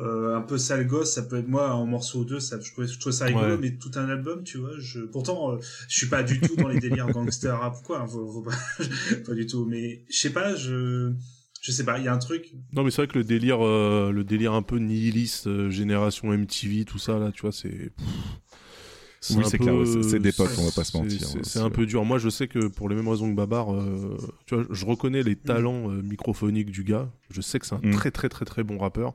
Euh, 0.00 0.36
un 0.36 0.42
peu 0.42 0.58
sale 0.58 0.86
gosse, 0.86 1.12
ça 1.14 1.22
peut 1.22 1.36
être 1.38 1.48
moi 1.48 1.72
en 1.74 1.86
morceau 1.86 2.20
ou 2.20 2.24
deux, 2.24 2.40
ça, 2.40 2.58
je, 2.60 2.98
trouve 2.98 3.12
ça 3.12 3.24
rigolo, 3.26 3.54
Ouais. 3.54 3.58
mais 3.60 3.76
tout 3.76 3.90
un 3.96 4.08
album, 4.08 4.44
tu 4.44 4.58
vois, 4.58 4.72
je, 4.78 5.00
pourtant, 5.00 5.52
euh, 5.52 5.58
je 5.88 5.96
suis 5.96 6.08
pas 6.08 6.22
du 6.22 6.40
tout 6.40 6.54
dans 6.56 6.68
les 6.68 6.78
délires 6.80 7.06
gangster 7.10 7.58
rap 7.58 7.76
quoi, 7.82 8.00
hein, 8.00 8.06
faut- 8.06 8.30
faut 8.30 8.42
pas, 8.42 8.56
pas 9.26 9.34
du 9.34 9.46
tout, 9.46 9.64
mais 9.64 10.04
je 10.10 10.16
sais 10.18 10.30
pas, 10.32 10.54
je, 10.54 11.12
je 11.62 11.72
sais 11.72 11.84
pas, 11.84 11.98
il 11.98 12.04
y 12.04 12.08
a 12.08 12.14
un 12.14 12.18
truc, 12.18 12.52
Non, 12.72 12.84
mais 12.84 12.90
c'est 12.90 13.02
vrai 13.02 13.08
que 13.08 13.18
le 13.18 13.24
délire, 13.24 13.64
euh, 13.66 14.12
le 14.12 14.22
délire 14.24 14.52
un 14.52 14.62
peu 14.62 14.76
nihiliste, 14.78 15.46
euh, 15.46 15.70
génération 15.70 16.32
MTV, 16.32 16.84
tout 16.84 16.98
ça, 16.98 17.18
là, 17.18 17.32
tu 17.32 17.42
vois, 17.42 17.52
c'est. 17.52 17.90
Oui, 19.30 19.44
c'est 19.46 19.58
peu- 19.58 19.64
clair, 19.64 19.74
c'est- 19.86 20.02
c'est 20.02 20.18
d'époque, 20.18 20.50
on 20.58 20.64
va 20.64 20.70
pas 20.70 20.84
se 20.84 20.92
c'est- 20.92 20.98
mentir, 20.98 21.20
c'est- 21.42 21.58
hein, 21.58 21.64
un 21.64 21.70
peu 21.70 21.86
dur. 21.86 22.04
Moi, 22.04 22.18
je 22.18 22.28
sais 22.28 22.46
que 22.48 22.68
pour 22.68 22.88
les 22.88 22.94
mêmes 22.94 23.08
raisons 23.08 23.28
que 23.30 23.34
Babar, 23.36 23.72
euh, 23.74 24.16
tu 24.46 24.54
vois, 24.54 24.64
je 24.70 24.84
reconnais 24.84 25.22
les 25.22 25.36
talents 25.36 25.90
euh, 25.90 26.02
microphoniques 26.02 26.70
du 26.70 26.84
gars. 26.84 27.10
Je 27.30 27.40
sais 27.40 27.58
que 27.58 27.66
c'est 27.66 27.74
un 27.74 27.80
Mm. 27.82 27.90
très, 27.92 28.10
très, 28.10 28.28
très, 28.28 28.44
très 28.44 28.62
bon 28.62 28.78
rappeur. 28.78 29.14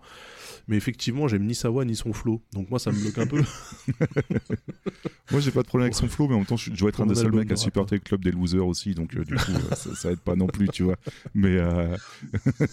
Mais 0.67 0.75
effectivement, 0.77 1.27
j'aime 1.27 1.45
ni 1.45 1.55
sa 1.55 1.69
voix 1.69 1.85
ni 1.85 1.95
son 1.95 2.13
flow. 2.13 2.41
Donc 2.53 2.69
moi, 2.69 2.77
ça 2.79 2.91
me 2.91 2.99
bloque 2.99 3.17
un 3.17 3.25
peu. 3.27 3.41
Moi, 5.31 5.39
j'ai 5.39 5.51
pas 5.51 5.61
de 5.61 5.67
problème 5.67 5.85
avec 5.85 5.95
son 5.95 6.07
flow, 6.07 6.27
mais 6.27 6.35
en 6.35 6.39
même 6.39 6.45
temps, 6.45 6.57
je, 6.57 6.71
je 6.73 6.77
dois 6.79 6.89
être 6.89 7.01
un 7.01 7.05
des 7.05 7.15
seuls 7.15 7.31
mecs 7.31 7.51
à 7.51 7.55
supporter 7.55 7.95
le 7.95 8.01
club 8.01 8.23
des 8.23 8.31
losers 8.31 8.65
aussi, 8.65 8.93
donc 8.93 9.15
euh, 9.15 9.23
du 9.23 9.35
coup, 9.35 9.51
euh, 9.51 9.75
ça, 9.75 9.95
ça 9.95 10.11
aide 10.11 10.19
pas 10.19 10.35
non 10.35 10.47
plus, 10.47 10.67
tu 10.69 10.83
vois. 10.83 10.97
Mais, 11.33 11.57
euh... 11.57 11.95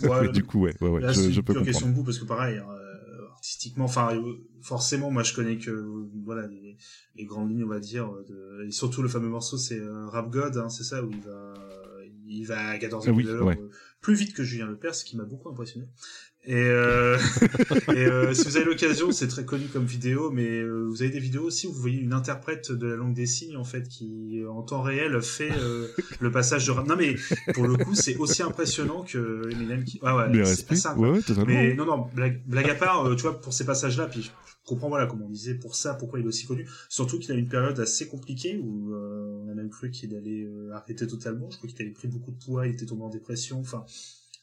Ouais, 0.02 0.22
mais 0.22 0.28
du 0.32 0.42
coup, 0.42 0.60
ouais, 0.62 0.74
ouais, 0.80 0.88
ouais, 0.88 1.00
Là, 1.02 1.12
je, 1.12 1.20
c'est 1.20 1.32
je 1.32 1.38
une 1.38 1.42
peux 1.44 1.52
pure 1.54 1.64
question 1.64 1.86
comprendre. 1.86 1.94
de 1.94 1.98
goût 2.00 2.04
parce 2.04 2.18
que 2.18 2.24
pareil, 2.24 2.58
euh, 2.58 2.87
artistiquement, 3.48 3.86
enfin, 3.86 4.14
euh, 4.14 4.34
forcément, 4.60 5.10
moi, 5.10 5.22
je 5.22 5.32
connais 5.32 5.56
que 5.56 5.70
euh, 5.70 6.10
voilà 6.22 6.46
les, 6.48 6.76
les 7.16 7.24
grandes 7.24 7.50
lignes, 7.50 7.64
on 7.64 7.68
va 7.68 7.80
dire, 7.80 8.12
de, 8.28 8.66
et 8.66 8.70
surtout 8.70 9.00
le 9.02 9.08
fameux 9.08 9.28
morceau, 9.30 9.56
c'est 9.56 9.80
euh, 9.80 10.06
Rap 10.08 10.28
God, 10.30 10.58
hein, 10.58 10.68
c'est 10.68 10.84
ça 10.84 11.02
où 11.02 11.10
il 11.10 11.20
va, 11.20 11.54
il 12.26 12.44
va 12.44 12.68
à 12.68 12.78
14 12.78 13.06
Ah 13.08 13.12
oui, 13.12 13.24
ouais. 13.26 13.58
euh, 13.58 13.70
plus 14.02 14.14
vite 14.14 14.34
que 14.34 14.44
Julien 14.44 14.66
Lepers, 14.66 14.94
ce 14.94 15.04
qui 15.04 15.16
m'a 15.16 15.24
beaucoup 15.24 15.48
impressionné. 15.48 15.88
Et, 16.48 16.54
euh, 16.54 17.18
et 17.94 18.06
euh, 18.06 18.32
si 18.32 18.44
vous 18.46 18.56
avez 18.56 18.64
l'occasion, 18.64 19.12
c'est 19.12 19.28
très 19.28 19.44
connu 19.44 19.66
comme 19.66 19.84
vidéo, 19.84 20.30
mais 20.30 20.48
euh, 20.48 20.86
vous 20.88 21.02
avez 21.02 21.10
des 21.10 21.20
vidéos 21.20 21.42
aussi 21.42 21.66
où 21.66 21.72
vous 21.72 21.80
voyez 21.80 21.98
une 21.98 22.14
interprète 22.14 22.72
de 22.72 22.86
la 22.86 22.96
langue 22.96 23.12
des 23.12 23.26
signes 23.26 23.58
en 23.58 23.64
fait 23.64 23.86
qui 23.86 24.42
en 24.48 24.62
temps 24.62 24.80
réel 24.80 25.20
fait 25.20 25.50
le 26.20 26.30
passage 26.30 26.66
de. 26.66 26.72
Non 26.72 26.96
mais 26.96 27.16
pour 27.52 27.66
le 27.66 27.76
coup, 27.76 27.94
c'est 27.94 28.16
aussi 28.16 28.42
impressionnant 28.42 29.02
que 29.02 29.50
Eminem 29.52 29.84
qui. 29.84 30.00
Ah 30.02 30.16
ouais, 30.16 30.44
c'est 30.46 30.70
ouais, 30.96 31.10
ouais, 31.10 31.20
totalement. 31.20 31.44
mais 31.46 31.74
non, 31.74 31.84
non, 31.84 32.08
blague, 32.14 32.42
blague 32.46 32.70
à 32.70 32.74
part, 32.74 33.14
tu 33.14 33.22
vois, 33.22 33.38
pour 33.38 33.52
ces 33.52 33.66
passages-là, 33.66 34.06
puis 34.06 34.22
je 34.22 34.30
comprends, 34.64 34.88
voilà, 34.88 35.06
comme 35.06 35.20
on 35.20 35.28
disait, 35.28 35.54
pour 35.54 35.74
ça, 35.74 35.92
pourquoi 35.92 36.18
il 36.18 36.24
est 36.24 36.28
aussi 36.28 36.46
connu. 36.46 36.66
Surtout 36.88 37.18
qu'il 37.18 37.30
a 37.32 37.34
une 37.34 37.48
période 37.48 37.78
assez 37.78 38.08
compliquée 38.08 38.56
où 38.56 38.94
on 38.94 39.50
a 39.50 39.54
même 39.54 39.68
cru 39.68 39.90
qu'il 39.90 40.14
allait 40.16 40.48
arrêter 40.72 41.06
totalement. 41.06 41.50
Je 41.50 41.58
crois 41.58 41.68
qu'il 41.68 41.82
avait 41.82 41.92
pris 41.92 42.08
beaucoup 42.08 42.30
de 42.30 42.42
poids, 42.42 42.66
il 42.66 42.72
était 42.72 42.86
tombé 42.86 43.02
en 43.02 43.10
dépression. 43.10 43.60
Enfin, 43.60 43.84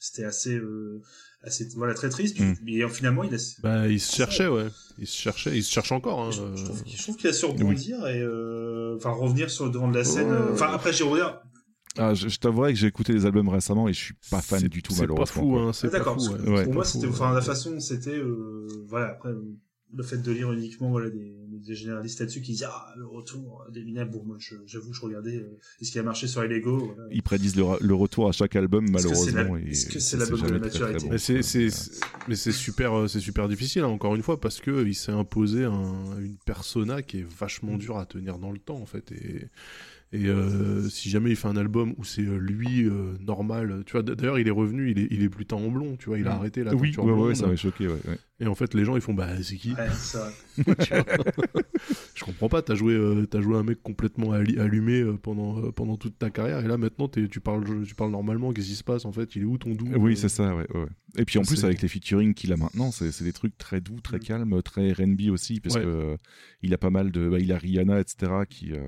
c'était 0.06 0.26
assez, 0.26 0.56
euh, 0.56 1.02
assez, 1.46 1.68
voilà, 1.76 1.94
très 1.94 2.10
triste. 2.10 2.40
Mm. 2.40 2.54
Mais 2.64 2.88
finalement, 2.90 3.24
il 3.24 3.34
a, 3.34 3.38
bah, 3.64 3.88
il 3.88 4.00
se 4.00 4.16
cherchait, 4.16 4.48
ouais. 4.48 4.68
Il 4.98 5.08
se 5.08 5.18
cherchait, 5.18 5.58
il 5.58 5.64
se 5.64 5.72
cherche 5.72 5.92
encore. 5.92 6.22
Hein. 6.22 6.32
je, 6.32 6.42
euh. 6.42 6.56
je 6.56 6.64
trouve, 6.64 6.84
je 6.86 7.02
trouve 7.04 7.16
qu'il 7.18 7.30
a 7.30 7.34
su 7.34 7.46
rebondir 7.46 8.06
et, 8.08 8.20
euh, 8.22 8.96
enfin, 8.98 9.12
revenir 9.12 9.50
sur 9.50 9.66
le 9.66 9.72
devant 9.72 9.88
de 9.90 9.98
la 9.98 10.04
scène. 10.04 10.34
Enfin, 10.54 10.70
après, 10.74 10.94
j'ai 10.94 11.04
revenir. 11.04 11.42
Ah, 11.98 12.14
je, 12.14 12.28
je 12.28 12.40
t'avouerai 12.40 12.74
que 12.74 12.80
j'ai 12.80 12.88
écouté 12.88 13.14
les 13.14 13.26
albums 13.26 13.48
récemment 13.48 13.88
et 13.88 13.94
je 13.94 14.00
suis 14.00 14.14
pas 14.30 14.42
fan 14.42 14.62
du 14.64 14.82
tout, 14.84 14.92
c'est 14.92 15.08
pas 15.08 15.14
malheureusement. 15.14 15.42
fou, 15.42 15.58
hein, 15.58 15.72
c'est 15.72 15.88
Ah, 15.88 15.92
pas 15.92 15.98
d'accord. 16.00 16.18
ouais. 16.22 16.38
Pour 16.44 16.54
pas 16.66 16.66
moi, 16.74 16.84
c'était, 16.84 17.06
ouais. 17.06 17.12
enfin, 17.14 17.34
la 17.34 17.42
façon, 17.42 17.80
c'était, 17.80 18.18
euh, 18.18 18.68
voilà, 18.88 19.12
après, 19.12 19.30
le 19.96 20.04
fait 20.04 20.18
de 20.18 20.32
lire 20.32 20.52
uniquement, 20.52 20.90
voilà, 20.90 21.10
des, 21.10 21.34
des 21.48 21.74
généralistes 21.76 22.20
là-dessus 22.20 22.42
qui 22.42 22.52
disent, 22.52 22.66
ah, 22.68 22.94
le 22.98 23.06
retour 23.06 23.66
d'Eminem, 23.72 24.10
bon, 24.10 24.24
moi, 24.26 24.36
je- 24.40 24.56
j'avoue, 24.66 24.92
je 24.94 25.02
regardais, 25.02 25.38
euh, 25.38 25.58
ce 25.82 25.90
qui 25.92 26.00
a 26.00 26.04
marché 26.04 26.28
sur 26.28 26.42
les 26.44 26.50
Lego, 26.50 26.78
voilà. 26.96 27.04
Ils 27.12 27.24
prédisent 27.24 27.56
le, 27.56 27.64
le 27.80 27.94
retour 27.94 28.28
à 28.28 28.32
chaque 28.32 28.56
album, 28.56 28.90
malheureusement. 28.90 29.56
est-ce 29.58 29.86
que 29.88 30.00
c'est 30.00 30.18
de 30.18 30.22
la 30.22 30.28
très 30.28 30.60
maturité 30.60 31.06
bon. 31.06 31.12
Mais 31.12 31.18
c'est, 31.18 31.42
c'est, 31.42 31.70
c'est- 31.70 32.00
mais 32.28 32.36
c'est 32.36 32.52
super, 32.52 32.94
euh, 32.94 33.08
c'est 33.08 33.20
super 33.20 33.48
difficile 33.48 33.84
hein, 33.84 33.88
encore 33.88 34.16
une 34.16 34.24
fois 34.24 34.40
parce 34.40 34.60
que 34.60 34.86
il 34.86 34.96
s'est 34.96 35.12
imposé 35.12 35.64
un- 35.64 36.20
une 36.20 36.38
persona 36.46 37.02
qui 37.02 37.20
est 37.20 37.26
vachement 37.28 37.78
dure 37.78 37.98
à 37.98 38.06
tenir 38.06 38.38
dans 38.38 38.52
le 38.52 38.60
temps 38.60 38.78
en 38.82 38.86
fait 38.86 39.12
et 39.12 39.46
et 40.16 40.28
euh, 40.28 40.88
si 40.90 41.10
jamais 41.10 41.32
il 41.32 41.36
fait 41.36 41.48
un 41.48 41.58
album 41.58 41.94
où 41.98 42.04
c'est 42.04 42.22
euh, 42.22 42.38
lui 42.38 42.86
euh, 42.86 43.18
normal, 43.20 43.84
tu 43.86 43.92
vois 43.94 44.04
d'ailleurs 44.04 44.40
il 44.40 44.48
est 44.48 44.52
revenu, 44.52 44.92
il 44.92 45.00
est 45.00 45.08
il 45.12 45.22
est 45.24 45.30
plus 45.30 45.46
en 45.52 45.70
blond, 45.70 45.96
tu 45.98 46.08
vois, 46.10 46.18
il 46.20 46.28
a 46.28 46.32
Mm. 46.32 46.38
arrêté 46.38 46.64
la 46.64 46.74
Oui, 46.74 46.92
teinture 46.92 47.04
ouais, 47.06 47.28
ouais, 47.30 47.36
ça 47.36 47.48
m'a 47.48 47.56
choqué, 47.56 47.88
ouais, 47.88 48.00
ouais. 48.08 48.18
Et 48.40 48.48
en 48.48 48.56
fait 48.56 48.74
les 48.74 48.86
gens 48.86 48.96
ils 48.96 49.02
font 49.02 49.14
bah 49.14 49.28
c'est 49.42 49.56
qui? 49.56 49.74
Je 52.16 52.24
comprends 52.24 52.50
pas, 52.50 52.62
t'as 52.62 52.76
joué, 52.76 52.94
euh, 52.94 53.26
t'as 53.26 53.42
joué 53.42 53.58
un 53.58 53.64
mec 53.64 53.82
complètement 53.84 54.32
allumé 54.32 55.02
euh, 55.02 55.14
pendant, 55.18 55.60
euh, 55.60 55.72
pendant 55.72 55.98
toute 55.98 56.18
ta 56.18 56.30
carrière, 56.30 56.64
et 56.64 56.68
là 56.68 56.78
maintenant 56.78 57.08
tu 57.10 57.28
parles, 57.40 57.64
tu 57.86 57.96
parles 57.96 58.12
normalement, 58.12 58.54
qu'est-ce 58.54 58.68
qui 58.70 58.76
se 58.76 58.84
passe 58.84 59.06
en 59.06 59.12
fait? 59.12 59.36
Il 59.36 59.42
est 59.44 59.46
où 59.46 59.58
ton 59.58 59.72
doux? 59.74 59.88
Oui, 59.98 60.14
Euh, 60.14 60.16
c'est 60.16 60.30
ça, 60.30 60.56
ouais, 60.56 60.66
ouais. 60.74 60.86
Et 61.18 61.24
puis 61.24 61.40
en 61.40 61.44
plus, 61.44 61.64
avec 61.64 61.82
les 61.82 61.88
featuring 61.88 62.34
qu'il 62.34 62.52
a 62.52 62.58
maintenant, 62.58 62.92
c'est 62.92 63.24
des 63.24 63.32
trucs 63.34 63.58
très 63.58 63.80
doux, 63.80 64.02
très 64.02 64.20
calmes, 64.20 64.62
très 64.62 64.92
R&B 64.92 65.30
aussi, 65.32 65.62
parce 65.62 65.76
Ouais. 65.76 65.82
que 65.82 65.88
euh, 65.88 66.18
il 66.62 66.74
a 66.74 66.78
pas 66.78 66.90
mal 66.90 67.12
de, 67.12 67.30
bah, 67.30 67.40
il 67.40 67.52
a 67.54 67.58
Rihanna, 67.58 68.00
etc., 68.02 68.32
qui, 68.50 68.74
euh, 68.74 68.80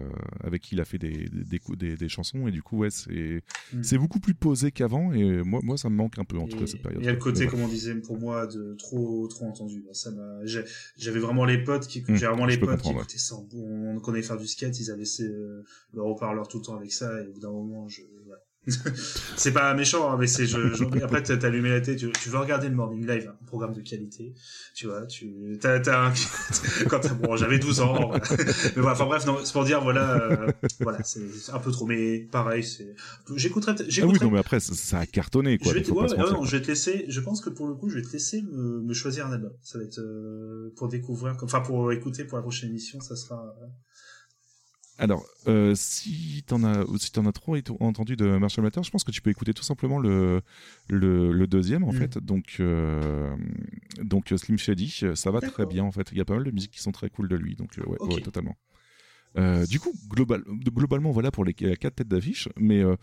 avec 0.44 0.62
qui 0.64 0.76
il 0.76 0.82
a 0.82 0.86
fait 0.86 0.98
des, 0.98 1.17
des, 1.26 1.44
des, 1.44 1.60
cou- 1.60 1.76
des- 1.76 1.96
des 1.98 2.10
chansons, 2.10 2.48
et 2.48 2.52
du 2.52 2.62
coup, 2.62 2.78
ouais, 2.78 2.90
c'est 2.90 3.42
Mm. 3.74 3.84
c'est 3.84 3.98
beaucoup 3.98 4.20
plus 4.20 4.34
posé 4.34 4.72
qu'avant, 4.72 5.12
et 5.14 5.44
moi, 5.44 5.60
moi, 5.64 5.78
ça 5.78 5.90
me 5.90 5.96
manque 5.96 6.18
un 6.20 6.24
peu, 6.24 6.38
en 6.38 6.48
tout 6.48 6.58
cas, 6.58 6.68
cette 6.68 6.82
période. 6.82 7.02
Il 7.02 7.06
y 7.06 7.10
a 7.10 7.12
le 7.12 7.18
côté, 7.18 7.48
comme 7.48 7.62
on 7.62 7.68
disait 7.68 7.96
pour 7.96 8.18
moi, 8.20 8.48
de 8.48 8.76
trop, 8.78 9.28
trop 9.28 9.46
entendu. 9.46 9.84
Ça 9.92 10.12
j'ai- 10.44 10.64
j'avais 10.98 11.20
vraiment 11.20 11.46
les 11.46 11.58
potes 11.64 11.88
qui, 11.88 12.04
j'ai 12.08 12.28
vraiment 12.28 12.46
les 12.46 12.58
potes 12.58 12.82
qui 12.82 12.90
ouais. 12.90 12.96
écoutaient 12.96 13.18
ça. 13.18 13.36
On 13.56 14.00
connaissait 14.00 14.28
faire 14.28 14.38
du 14.38 14.48
skate, 14.48 14.80
ils 14.80 14.92
avaient 14.92 15.06
ces, 15.06 15.28
euh, 15.28 15.64
leur 15.94 16.06
haut-parleur 16.06 16.48
tout 16.48 16.58
le 16.60 16.64
temps 16.64 16.76
avec 16.78 16.92
ça, 16.92 17.22
et 17.22 17.28
au 17.28 17.32
bout 17.34 17.40
d'un 17.40 17.52
moment, 17.52 17.88
je. 17.88 18.02
c'est 19.38 19.52
pas 19.54 19.74
méchant, 19.74 20.12
hein, 20.12 20.18
mais 20.20 20.28
c'est, 20.28 20.46
je, 20.46 20.74
je- 20.74 21.04
après, 21.04 21.24
t'as 21.24 21.48
allumé 21.48 21.70
la 21.70 21.82
tête, 21.82 21.98
tu, 21.98 22.12
tu 22.12 22.30
veux 22.30 22.38
regarder 22.38 22.68
le 22.70 22.76
Morning 22.76 23.06
Live, 23.08 23.32
un 23.42 23.46
programme 23.46 23.74
de 23.74 23.82
qualité, 23.82 24.34
tu 24.76 24.88
vois, 24.88 25.06
tu, 25.06 25.58
t'as, 25.62 25.80
t'as 25.80 26.08
un, 26.10 26.14
quand 26.90 27.00
t'as, 27.00 27.14
bon, 27.14 27.36
j'avais 27.38 27.60
12 27.60 27.80
ans, 27.82 28.08
voilà. 28.10 28.24
mais 28.30 28.72
voilà, 28.82 28.92
enfin 28.92 29.06
bref, 29.06 29.26
non, 29.26 29.38
c'est 29.44 29.54
pour 29.54 29.64
dire, 29.64 29.82
voilà, 29.82 30.22
euh, 30.22 30.52
voilà, 30.82 31.02
c'est 31.04 31.22
un 31.54 31.60
peu 31.60 31.72
trop, 31.72 31.86
mais 31.86 32.20
pareil, 32.32 32.64
c'est, 32.64 32.94
j'écouterai, 33.36 33.74
peut-être- 33.76 33.82
Ah 33.82 33.88
oui, 33.88 33.92
j'écouterai 33.92 34.26
non, 34.26 34.32
mais 34.32 34.40
après, 34.40 34.60
ça, 34.60 35.00
a 35.00 35.06
cartonné, 35.06 35.58
quoi. 35.58 35.72
je 35.74 35.80
vais, 35.80 35.90
ouais, 35.90 36.02
ouais, 36.12 36.18
non, 36.32 36.44
je 36.44 36.58
te 36.58 36.68
laisser. 36.68 37.06
Je 37.08 37.20
pense 37.22 37.42
que 37.42 37.50
pour 37.50 37.68
le 37.68 37.74
coup, 37.76 37.90
je 37.90 37.96
vais 37.96 38.02
te 38.02 38.12
laisser 38.12 38.42
me, 38.42 38.82
me 38.82 38.94
choisir 38.94 39.28
un 39.28 39.32
album. 39.34 39.52
Ça 39.62 39.78
va 39.78 39.86
être 39.86 40.00
euh, 40.00 40.74
pour 40.76 40.88
découvrir, 40.88 41.36
enfin 41.42 41.62
pour 41.62 41.92
écouter 41.92 42.24
pour 42.26 42.38
la 42.38 42.42
prochaine 42.42 42.70
émission, 42.70 43.00
ça 43.00 43.16
sera. 43.16 43.56
euh, 43.62 43.66
Alors, 45.00 45.24
euh, 45.48 45.74
si 45.76 46.44
t'en 46.48 46.64
as, 46.64 46.84
si 47.00 47.12
t'en 47.12 47.26
as 47.26 47.32
trop 47.32 47.56
entendu 47.80 48.16
de 48.16 48.26
Marshall 48.38 48.64
Matters, 48.64 48.84
je 48.84 48.90
pense 48.92 49.04
que 49.04 49.12
tu 49.12 49.22
peux 49.22 49.30
écouter 49.30 49.54
tout 49.54 49.64
simplement 49.64 50.00
le, 50.00 50.42
le, 50.90 51.32
le 51.32 51.48
deuxième, 51.48 51.84
en 51.84 51.92
Mm. 51.92 51.98
fait. 51.98 52.18
Donc, 52.18 52.56
euh, 52.60 53.36
donc 54.02 54.32
euh, 54.32 54.38
Slim 54.38 54.58
Shady, 54.58 55.04
ça 55.16 55.32
va 55.32 55.40
très 55.42 55.66
bien, 55.66 55.84
en 55.84 55.92
fait. 55.92 56.10
Il 56.12 56.18
y 56.18 56.22
a 56.22 56.26
pas 56.26 56.34
mal 56.36 56.44
de 56.44 56.52
musiques 56.52 56.72
qui 56.72 56.82
sont 56.82 56.92
très 56.92 57.10
cool 57.10 57.28
de 57.28 57.36
lui, 57.36 57.56
donc 57.56 57.72
ouais, 57.86 58.22
totalement. 58.22 58.56
Euh, 59.38 59.66
du 59.68 59.80
coup, 59.80 59.94
global, 60.10 60.44
globalement, 60.48 61.12
voilà 61.12 61.30
pour 61.30 61.46
les 61.46 61.54
quatre 61.54 61.96
têtes 61.96 62.08
d'affiche, 62.08 62.50
mais 62.58 62.82
euh, 62.82 62.96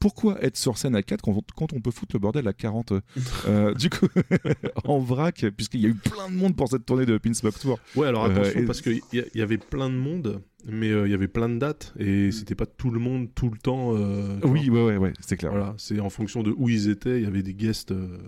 pourquoi 0.00 0.42
être 0.44 0.56
sur 0.56 0.78
scène 0.78 0.94
à 0.94 1.02
4 1.02 1.22
quand, 1.22 1.32
on- 1.32 1.42
quand 1.56 1.72
on 1.72 1.80
peut 1.80 1.90
foutre 1.90 2.14
le 2.14 2.20
bordel 2.20 2.46
à 2.48 2.52
40 2.52 2.92
euh, 3.48 3.74
Du 3.74 3.90
coup, 3.90 4.06
en 4.84 4.98
vrac, 4.98 5.44
puisqu'il 5.56 5.80
y 5.80 5.86
a 5.86 5.88
eu 5.88 5.94
plein 5.94 6.28
de 6.30 6.34
monde 6.36 6.54
pour 6.56 6.68
cette 6.68 6.86
tournée 6.86 7.06
de 7.06 7.18
Pins 7.18 7.32
Back 7.42 7.58
Tour. 7.58 7.78
Ouais, 7.96 8.06
alors 8.06 8.24
Euh, 8.26 8.30
attention, 8.30 8.60
et- 8.60 8.64
parce 8.64 8.80
qu'il 8.80 9.00
y, 9.12 9.22
y 9.38 9.42
avait 9.42 9.58
plein 9.58 9.90
de 9.90 9.94
monde, 9.96 10.40
mais 10.66 10.90
euh, 10.90 11.06
il 11.06 11.10
y 11.10 11.14
avait 11.14 11.28
plein 11.28 11.48
de 11.48 11.58
dates, 11.58 11.94
et 11.98 12.30
c'était 12.32 12.54
pas 12.54 12.66
tout 12.66 12.90
le 12.90 13.00
monde, 13.00 13.28
tout 13.34 13.50
le 13.50 13.58
temps. 13.58 13.94
euh, 13.96 14.38
Oui, 14.44 14.70
ouais, 14.70 14.82
ouais, 14.84 14.96
ouais, 14.96 15.12
c'est 15.20 15.36
clair. 15.36 15.50
Voilà, 15.50 15.74
c'est 15.78 16.00
en 16.00 16.10
fonction 16.10 16.42
de 16.42 16.52
où 16.56 16.68
ils 16.68 16.88
étaient, 16.88 17.18
il 17.18 17.24
y 17.24 17.26
avait 17.26 17.42
des 17.42 17.54
guests 17.54 17.92
euh, 17.92 18.18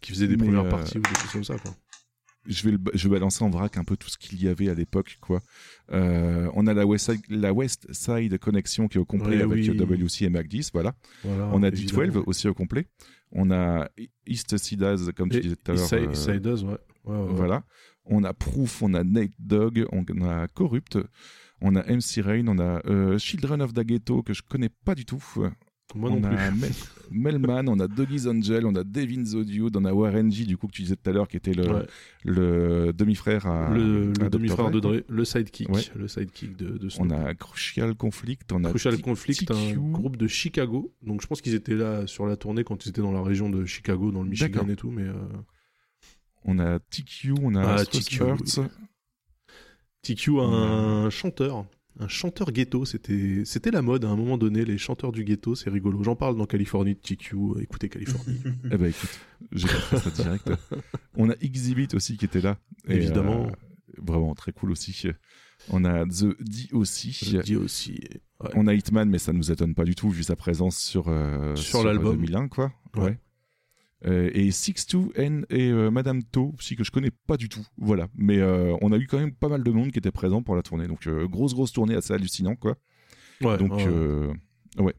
qui 0.00 0.12
faisaient 0.12 0.28
des 0.28 0.36
Mais, 0.36 0.44
premières 0.46 0.64
euh, 0.66 0.70
parties 0.70 0.98
ou 0.98 1.02
des 1.02 1.08
choses 1.20 1.32
comme 1.32 1.44
ça, 1.44 1.56
quoi. 1.58 1.74
Je 2.46 2.64
vais, 2.64 2.70
le, 2.72 2.78
je 2.94 3.08
vais 3.08 3.14
balancer 3.14 3.44
en 3.44 3.50
vrac 3.50 3.76
un 3.76 3.84
peu 3.84 3.96
tout 3.96 4.08
ce 4.08 4.16
qu'il 4.18 4.42
y 4.42 4.48
avait 4.48 4.68
à 4.68 4.74
l'époque. 4.74 5.18
quoi. 5.20 5.40
Euh, 5.92 6.50
on 6.54 6.66
a 6.66 6.74
la 6.74 6.86
West, 6.86 7.12
Side, 7.12 7.22
la 7.28 7.52
West 7.52 7.92
Side 7.92 8.38
Connection 8.38 8.88
qui 8.88 8.98
est 8.98 9.00
au 9.00 9.04
complet 9.04 9.36
Ouais, 9.36 9.42
avec 9.42 9.68
oui. 9.68 9.76
WC 9.76 10.24
et 10.24 10.30
Mac 10.30 10.48
10, 10.48 10.70
voilà. 10.72 10.94
Voilà, 11.24 11.48
on 11.52 11.62
a 11.62 11.68
évidemment. 11.68 12.02
D12 12.20 12.22
aussi 12.26 12.48
au 12.48 12.54
complet. 12.54 12.86
On 13.32 13.50
a 13.50 13.88
East 14.26 14.56
Sidas, 14.56 15.10
comme 15.14 15.28
tu 15.30 15.40
disais 15.40 15.56
tout 15.56 15.72
à 15.72 15.74
l'heure. 15.74 15.84
East 15.84 15.92
euh, 15.94 16.14
Siders, 16.34 16.64
ouais. 16.64 16.78
Ouais, 17.04 17.14
ouais, 17.16 17.22
ouais. 17.24 17.34
Voilà. 17.34 17.64
On 18.06 18.24
a 18.24 18.32
Proof, 18.32 18.82
on 18.82 18.94
a 18.94 19.04
Nate 19.04 19.32
Dogg, 19.38 19.84
on 19.92 20.02
a 20.26 20.48
Corrupt, 20.48 20.98
on 21.60 21.76
a 21.76 21.82
MC 21.82 22.22
Rain, 22.22 22.46
on 22.48 22.58
a 22.58 22.80
euh, 22.86 23.18
Children 23.18 23.60
of 23.60 23.74
the 23.74 23.80
Ghetto 23.84 24.22
que 24.22 24.32
je 24.32 24.42
connais 24.42 24.70
pas 24.70 24.94
du 24.94 25.04
tout. 25.04 25.22
Moi 25.94 26.10
on 26.10 26.20
non 26.20 26.28
a 26.28 26.50
Mel- 26.50 26.70
Melman, 27.10 27.66
on 27.70 27.80
a 27.80 27.88
Doggy's 27.88 28.26
Angel, 28.26 28.66
on 28.66 28.74
a 28.74 28.84
Devin 28.84 29.24
Zodiud, 29.24 29.74
on 29.74 29.84
a 29.86 29.92
Warren 29.94 30.30
G, 30.30 30.44
du 30.44 30.58
coup, 30.58 30.66
que 30.66 30.72
tu 30.72 30.82
disais 30.82 30.96
tout 30.96 31.08
à 31.08 31.12
l'heure, 31.14 31.26
qui 31.26 31.38
était 31.38 31.54
le, 31.54 31.66
Ouais. 31.66 31.86
le 32.24 32.92
demi-frère 32.92 33.46
à. 33.46 33.70
le, 33.74 34.12
demi-frère 34.30 34.70
de 34.70 34.78
Dre. 34.80 35.00
Le 35.08 35.24
sidekick, 35.24 35.70
Ouais. 35.70 35.80
le 35.96 36.06
sidekick 36.06 36.54
de, 36.58 36.76
de 36.76 36.86
On 36.86 36.90
Snoop. 36.90 37.12
a 37.12 37.34
Crucial 37.34 37.94
Conflict, 37.94 38.52
on 38.52 38.62
a 38.64 38.68
Crucial 38.68 39.00
Conflict, 39.00 39.50
un 39.50 39.72
groupe 39.74 40.18
de 40.18 40.26
Chicago. 40.26 40.92
Donc 41.02 41.22
je 41.22 41.26
pense 41.26 41.40
qu'ils 41.40 41.54
étaient 41.54 41.74
là 41.76 42.06
sur 42.06 42.26
la 42.26 42.36
tournée 42.36 42.62
quand 42.64 42.84
ils 42.84 42.90
étaient 42.90 43.00
dans 43.00 43.12
la 43.12 43.22
région 43.22 43.48
de 43.48 43.64
Chicago, 43.64 44.10
dans 44.12 44.22
le 44.22 44.28
Michigan 44.28 44.68
et 44.68 44.76
tout, 44.76 44.90
mais 44.90 45.04
euh, 45.04 45.14
On 46.44 46.58
a 46.58 46.78
TQ, 46.78 47.32
on 47.42 47.54
a 47.54 47.76
Ah, 47.78 47.84
TQ. 47.86 48.20
TQ, 50.02 50.40
un 50.40 51.08
chanteur 51.10 51.64
un 52.00 52.08
chanteur 52.08 52.52
ghetto. 52.52 52.84
C'était, 52.84 53.42
c'était 53.44 53.70
la 53.70 53.82
mode 53.82 54.04
à 54.04 54.08
un 54.08 54.16
moment 54.16 54.38
donné, 54.38 54.64
les 54.64 54.78
chanteurs 54.78 55.12
du 55.12 55.24
ghetto, 55.24 55.54
c'est 55.54 55.70
rigolo. 55.70 56.02
J'en 56.02 56.16
parle 56.16 56.36
dans 56.36 56.46
Californie 56.46 56.94
de 56.94 57.00
TQ. 57.00 57.36
euh, 57.36 57.60
Écoutez 57.62 57.88
Californie. 57.88 58.40
Eh 58.70 58.76
ben 58.76 58.86
écoute, 58.86 59.20
j'ai 59.52 59.68
compris 59.68 59.98
ça 59.98 60.10
direct. 60.22 60.50
On 61.16 61.30
a 61.30 61.34
Exhibit 61.40 61.88
aussi 61.94 62.16
qui 62.16 62.24
était 62.24 62.40
là. 62.40 62.58
Et, 62.88 62.94
Évidemment. 62.96 63.46
euh, 63.48 63.50
vraiment 64.02 64.34
très 64.34 64.52
cool 64.52 64.70
aussi. 64.70 65.08
On 65.70 65.84
a 65.84 66.04
The 66.04 66.36
D 66.40 66.68
aussi. 66.72 67.12
Je 67.12 67.38
dis 67.38 67.56
aussi. 67.56 67.98
ouais. 68.40 68.50
On 68.54 68.66
a 68.68 68.74
Hitman, 68.74 69.08
mais 69.08 69.18
ça 69.18 69.32
nous 69.32 69.50
étonne 69.50 69.74
pas 69.74 69.84
du 69.84 69.94
tout 69.96 70.08
vu 70.10 70.22
sa 70.22 70.36
présence 70.36 70.76
sur, 70.78 71.08
euh, 71.08 71.56
Sur 71.56 71.82
l'album. 71.84 72.14
2001, 72.16 72.48
quoi. 72.48 72.72
Ouais. 72.96 73.02
Ouais. 73.02 73.18
Euh, 74.06 74.30
et 74.32 74.50
Six2 74.50 75.10
N 75.16 75.44
et 75.50 75.70
euh, 75.70 75.90
Madame 75.90 76.22
To, 76.22 76.54
aussi 76.56 76.76
que 76.76 76.84
je 76.84 76.90
connais 76.92 77.10
pas 77.26 77.36
du 77.36 77.48
tout. 77.48 77.66
Voilà. 77.78 78.08
Mais 78.14 78.38
euh, 78.38 78.76
on 78.80 78.92
a 78.92 78.96
eu 78.96 79.06
quand 79.06 79.18
même 79.18 79.32
pas 79.34 79.48
mal 79.48 79.64
de 79.64 79.70
monde 79.72 79.90
qui 79.90 79.98
était 79.98 80.12
présent 80.12 80.42
pour 80.42 80.54
la 80.54 80.62
tournée. 80.62 80.86
Donc, 80.86 81.08
grosse, 81.08 81.52
grosse 81.54 81.72
tournée 81.72 81.96
assez 81.96 82.14
hallucinant, 82.14 82.54
quoi. 82.54 82.76
Ouais, 83.40 83.56
Donc, 83.58 83.72
ouais. 83.72 84.84
ouais. 84.84 84.94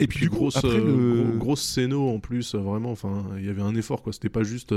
Et 0.00 0.08
puis, 0.08 0.26
grosse, 0.26 0.60
le. 0.64 1.22
gros- 1.22 1.38
grosse 1.38 1.62
scéno 1.62 2.08
en 2.08 2.18
plus, 2.18 2.54
vraiment. 2.56 2.90
Enfin, 2.90 3.26
il 3.38 3.44
y 3.44 3.48
avait 3.48 3.62
un 3.62 3.76
effort 3.76 4.02
quoi. 4.02 4.12
C'était 4.12 4.28
pas 4.28 4.42
juste 4.42 4.74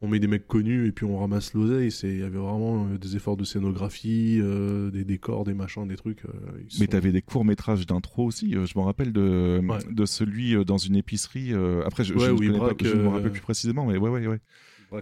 on 0.00 0.08
met 0.08 0.20
des 0.20 0.26
mecs 0.28 0.46
connus 0.46 0.86
et 0.86 0.92
puis 0.92 1.04
on 1.06 1.18
ramasse 1.18 1.54
l'oseille. 1.54 1.90
C'est 1.90 2.08
il 2.08 2.18
y 2.18 2.22
avait 2.22 2.38
vraiment 2.38 2.86
euh, 2.86 2.98
des 2.98 3.16
efforts 3.16 3.36
de 3.36 3.44
scénographie, 3.44 4.38
euh, 4.40 4.90
des 4.90 5.04
décors, 5.04 5.44
des 5.44 5.54
machins, 5.54 5.86
des 5.88 5.96
trucs. 5.96 6.24
euh, 6.24 6.30
ils 6.60 6.64
Mais 6.78 6.86
sont- 6.86 6.92
t'avais 6.92 7.12
des 7.12 7.22
courts 7.22 7.44
métrages 7.44 7.86
d'intro 7.86 8.24
aussi. 8.26 8.54
euh, 8.56 8.64
je 8.66 8.78
me 8.78 8.84
rappelle 8.84 9.12
de, 9.12 9.60
Ouais. 9.68 9.78
de 9.90 10.06
celui 10.06 10.64
dans 10.64 10.78
une 10.78 10.94
épicerie. 10.96 11.52
euh, 11.52 11.82
après, 11.84 12.04
je, 12.04 12.14
Ouais, 12.14 12.28
ne 12.32 12.58
braque, 12.58 12.84
je 12.84 12.94
me 12.94 13.08
rappelle 13.08 13.32
plus 13.32 13.40
précisément, 13.40 13.86
mais 13.86 13.96
ouais, 13.98 14.10
ouais, 14.10 14.26
ouais. 14.26 14.40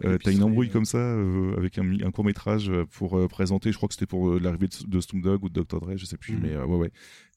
Euh, 0.04 0.18
T'as 0.18 0.32
une 0.32 0.42
embrouille 0.42 0.68
euh. 0.68 0.72
comme 0.72 0.84
ça 0.84 0.98
euh, 0.98 1.54
avec 1.56 1.78
un, 1.78 1.86
un 2.04 2.10
court 2.10 2.24
métrage 2.24 2.72
pour 2.90 3.16
euh, 3.18 3.28
présenter. 3.28 3.70
Je 3.70 3.76
crois 3.76 3.86
que 3.88 3.94
c'était 3.94 4.04
pour 4.06 4.30
euh, 4.30 4.40
l'arrivée 4.42 4.66
de, 4.66 4.74
de 4.88 5.00
Snoop 5.00 5.22
Dogg 5.22 5.44
ou 5.44 5.48
de 5.48 5.62
Dr 5.62 5.78
Dre, 5.78 5.92
je 5.96 6.04
sais 6.06 6.16
plus. 6.16 6.32
Mhm. 6.34 6.40
Mais 6.42 6.52
euh, 6.54 6.66
ouais, 6.66 6.76
ouais. 6.76 6.90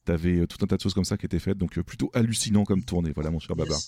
T'avais 0.04 0.38
euh, 0.38 0.46
tout 0.48 0.56
un 0.62 0.66
tas 0.66 0.76
de 0.76 0.80
choses 0.80 0.94
comme 0.94 1.04
ça 1.04 1.16
qui 1.16 1.26
étaient 1.26 1.38
faites, 1.38 1.58
donc 1.58 1.78
euh, 1.78 1.84
plutôt 1.84 2.10
hallucinant 2.12 2.64
comme 2.64 2.82
tournée. 2.82 3.12
Voilà, 3.14 3.30
mon 3.30 3.38
cher 3.38 3.54
Babar. 3.54 3.78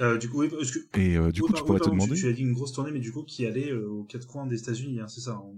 Euh, 0.00 0.16
du 0.18 0.28
coup, 0.28 0.40
oui, 0.40 0.48
parce 0.48 0.70
que. 0.70 0.78
Et 0.98 1.16
euh, 1.16 1.30
du 1.32 1.40
Oui, 1.42 1.46
coup, 1.48 1.52
par- 1.52 1.60
tu 1.62 1.66
pourrais 1.66 1.80
oui, 1.80 1.86
te 1.86 1.90
demander. 1.90 2.14
Tu, 2.14 2.20
tu 2.22 2.28
as 2.28 2.32
dit 2.32 2.42
une 2.42 2.52
grosse 2.52 2.72
tournée, 2.72 2.90
mais 2.92 3.00
du 3.00 3.10
coup, 3.12 3.22
qui 3.24 3.44
allait 3.46 3.70
euh, 3.72 3.88
aux 3.88 4.04
quatre 4.04 4.26
coins 4.26 4.46
des 4.46 4.58
États-Unis, 4.60 5.00
hein, 5.00 5.06
c'est 5.08 5.20
ça. 5.20 5.36
en- 5.36 5.54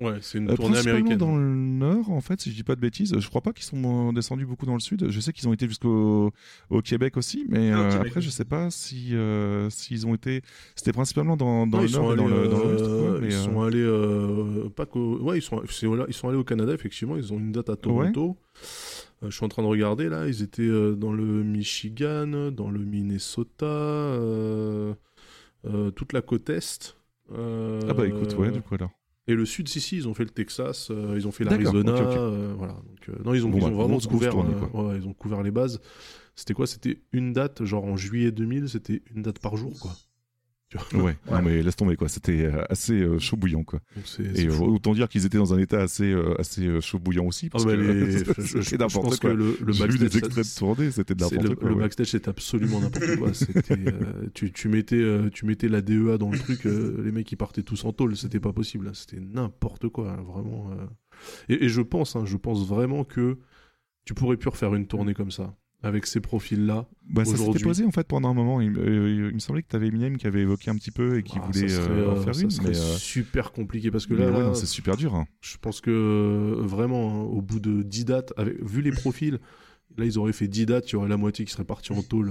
Ouais, 0.00 0.16
c'est 0.22 0.38
une 0.38 0.50
Euh, 0.50 0.54
tournée 0.56 0.78
américaine. 0.78 1.18
dans 1.18 1.36
le 1.36 1.54
nord, 1.54 2.10
en 2.10 2.22
fait, 2.22 2.40
si 2.40 2.50
je 2.50 2.54
dis 2.56 2.62
pas 2.62 2.74
de 2.74 2.80
bêtises. 2.80 3.14
Je 3.18 3.28
crois 3.28 3.42
pas 3.42 3.52
qu'ils 3.52 3.64
sont 3.66 4.14
descendus 4.14 4.46
beaucoup 4.46 4.64
dans 4.64 4.72
le 4.72 4.80
sud. 4.80 5.10
Je 5.10 5.20
sais 5.20 5.30
qu'ils 5.34 5.46
ont 5.46 5.52
été 5.52 5.68
jusqu'au 5.68 6.32
au 6.70 6.80
Québec 6.80 7.18
aussi, 7.18 7.44
mais 7.50 7.70
Ah, 7.70 7.80
euh, 7.80 7.90
Québec, 7.90 8.06
après, 8.06 8.20
oui. 8.20 8.24
je 8.24 8.30
sais 8.30 8.46
pas 8.46 8.70
si 8.70 9.14
euh, 9.14 9.68
s'ils 9.68 10.06
ont 10.06 10.14
été. 10.14 10.40
C'était 10.74 10.94
principalement 10.94 11.36
dans, 11.36 11.66
dans 11.66 11.82
le 11.82 11.86
ils 11.86 11.92
nord 11.92 12.14
et 12.14 12.16
dans 12.16 12.24
allés, 12.28 12.34
le, 12.34 12.48
dans 12.48 12.60
euh, 12.64 13.18
mais, 13.20 13.26
ils 13.26 13.32
euh, 13.34 13.44
sont 13.44 13.60
allés 13.60 13.82
euh, 13.84 14.70
pas 14.70 14.86
qu'au- 14.86 15.18
ouais 15.18 15.36
ils 15.36 15.42
sont 15.42 15.60
ils 15.68 16.14
sont 16.14 16.28
allés 16.30 16.38
au 16.38 16.44
Canada 16.44 16.72
effectivement 16.72 17.18
ils 17.18 17.30
ont 17.34 17.38
une 17.38 17.52
date 17.52 17.68
à 17.68 17.76
Toronto 17.76 18.38
je 19.28 19.30
suis 19.36 19.44
en 19.44 19.48
train 19.48 19.62
de 19.62 19.68
regarder 19.68 20.08
là. 20.08 20.26
Ils 20.28 20.42
étaient 20.42 20.62
euh, 20.62 20.94
dans 20.94 21.12
le 21.12 21.24
Michigan 21.44 22.50
dans 22.50 22.70
le 22.70 22.80
Minnesota 22.80 23.66
euh, 23.66 24.94
euh, 25.66 25.90
toute 25.90 26.12
la 26.12 26.22
côte 26.22 26.48
est. 26.50 26.96
Euh, 27.32 27.80
Ah 27.88 27.94
bah 27.94 28.06
écoute, 28.06 28.34
ouais, 28.36 28.50
du 28.50 28.60
coup 28.62 28.74
alors. 28.74 28.90
et 29.28 29.34
le 29.34 29.44
sud 29.44 29.68
si 29.68 29.80
si 29.80 29.96
ils 29.96 30.08
ont 30.08 30.14
fait 30.14 30.24
le 30.24 30.30
Texas 30.30 30.90
euh, 30.90 31.14
ils 31.16 31.28
ont 31.28 31.32
fait 31.32 31.44
l'Arizona 31.44 31.92
euh, 31.92 32.54
voilà. 32.56 32.72
Donc 32.72 33.08
euh, 33.08 33.22
non 33.24 33.34
ils 33.34 33.46
ont, 33.46 33.50
Bon, 33.50 33.58
ils 33.58 33.60
bah, 33.60 33.66
ont 33.68 33.74
vraiment 33.74 33.98
couvert 34.00 34.34
euh, 34.38 34.68
ouais, 34.74 34.96
ils 34.96 35.06
ont 35.06 35.12
couvert 35.14 35.42
les 35.42 35.50
bases. 35.52 35.80
C'était 36.34 36.54
quoi? 36.54 36.66
C'était 36.66 37.02
une 37.12 37.32
date 37.32 37.64
genre 37.64 37.84
en 37.84 37.96
juillet 37.96 38.32
2000 38.32 38.68
c'était 38.68 39.02
une 39.14 39.22
date 39.22 39.38
par 39.38 39.56
jour 39.56 39.78
quoi 39.78 39.92
Ouais, 40.94 41.16
non 41.30 41.42
mais 41.42 41.62
laisse 41.62 41.74
tomber 41.76 41.96
quoi. 41.96 42.08
C'était 42.08 42.42
euh, 42.44 42.62
assez 42.70 42.92
euh, 43.00 43.18
chaud 43.18 43.36
bouillant 43.36 43.64
quoi. 43.64 43.80
Et 44.34 44.46
euh, 44.46 44.56
autant 44.58 44.94
dire 44.94 45.08
qu'ils 45.08 45.26
étaient 45.26 45.38
dans 45.38 45.52
un 45.52 45.58
état 45.58 45.80
assez 45.82 46.12
euh, 46.12 46.34
assez 46.40 46.80
chaud 46.80 46.98
bouillant 47.00 47.26
aussi. 47.26 47.46
Ah 47.46 47.50
Parce 47.52 47.64
bah, 47.64 47.76
que 47.76 48.10
c'était 48.62 48.78
pense 48.78 48.94
n'importe 48.94 49.16
que 49.16 49.20
quoi. 49.26 49.34
le- 49.34 49.56
le 49.64 49.72
J'ai 49.72 49.86
vu 49.86 49.98
backstage, 49.98 49.98
des 49.98 50.18
extraits 50.18 50.44
ça- 50.44 50.54
de 50.54 50.58
tournée, 50.58 50.90
c'était 50.92 51.14
de 51.14 51.24
C'est 51.24 51.34
n'importe 51.36 51.48
le, 51.50 51.56
quoi. 51.56 51.68
le 51.70 51.74
ouais. 51.74 51.80
backstage, 51.80 52.06
c'est 52.10 52.28
absolument 52.28 52.80
n'importe 52.80 53.16
quoi. 53.16 53.30
Euh, 53.70 54.28
tu, 54.34 54.52
tu 54.52 54.68
mettais, 54.68 54.96
euh, 54.96 55.28
tu 55.30 55.44
mettais 55.46 55.68
la 55.68 55.80
DEA 55.80 56.18
dans 56.18 56.30
le 56.30 56.38
truc, 56.38 56.66
euh, 56.66 57.02
les 57.04 57.12
mecs 57.12 57.30
ils 57.32 57.36
partaient 57.36 57.62
tous 57.62 57.84
en 57.84 57.92
tôle. 57.92 58.16
C'était 58.16 58.40
pas 58.40 58.52
possible. 58.52 58.86
hein. 58.88 58.92
C'était 58.94 59.20
n'importe 59.20 59.88
quoi, 59.88 60.12
hein, 60.12 60.22
vraiment. 60.22 60.70
euh. 60.72 60.86
Et, 61.48 61.64
et 61.64 61.68
je 61.68 61.80
pense, 61.80 62.14
hein, 62.16 62.24
je 62.26 62.36
pense 62.36 62.66
vraiment 62.66 63.04
que 63.04 63.38
tu 64.04 64.14
pourrais 64.14 64.36
plus 64.36 64.48
refaire 64.50 64.74
une 64.74 64.86
tournée 64.86 65.14
comme 65.14 65.30
ça 65.30 65.54
avec 65.82 66.06
ces 66.06 66.20
profils-là. 66.20 66.86
Bah, 67.08 67.24
ça 67.24 67.36
s'était 67.36 67.58
posé 67.60 67.84
en 67.84 67.90
fait 67.90 68.06
pendant 68.06 68.28
un 68.30 68.34
moment. 68.34 68.60
Il, 68.60 68.70
me- 68.72 68.78
euh, 68.80 69.28
il 69.30 69.34
me 69.34 69.38
semblait 69.38 69.62
que 69.62 69.68
tu 69.68 69.76
avais 69.76 69.86
Eminem 69.88 70.16
qui 70.18 70.26
avait 70.26 70.42
évoqué 70.42 70.70
un 70.70 70.74
petit 70.76 70.90
peu 70.90 71.18
et 71.18 71.22
qui 71.22 71.38
Ah, 71.40 71.46
voulait 71.46 71.68
serait, 71.68 71.90
euh, 71.90 72.10
en 72.12 72.16
euh, 72.16 72.20
faire 72.22 72.34
ça 72.34 72.42
une. 72.42 72.50
serait 72.50 72.68
mais, 72.70 72.76
euh, 72.78 72.96
super 72.96 73.52
compliqué 73.52 73.90
parce 73.90 74.06
que 74.06 74.14
là, 74.14 74.30
ouais, 74.30 74.38
là, 74.40 74.54
c'est 74.54 74.66
super 74.66 74.96
dur. 74.96 75.14
hein. 75.14 75.26
je 75.40 75.56
pense 75.58 75.80
que 75.80 76.54
vraiment, 76.60 77.10
hein, 77.10 77.22
au 77.24 77.40
bout 77.42 77.60
de 77.60 77.82
10 77.82 78.04
dates, 78.04 78.32
avec, 78.36 78.62
vu 78.62 78.82
les 78.82 78.90
profils, 78.92 79.38
là 79.96 80.04
ils 80.04 80.18
auraient 80.18 80.32
fait 80.34 80.48
10 80.48 80.66
dates, 80.66 80.90
il 80.90 80.92
y 80.92 80.96
aurait 80.96 81.08
la 81.08 81.16
moitié 81.16 81.44
qui 81.44 81.52
serait 81.52 81.64
partie 81.64 81.92
en 81.92 82.02
tôle 82.02 82.30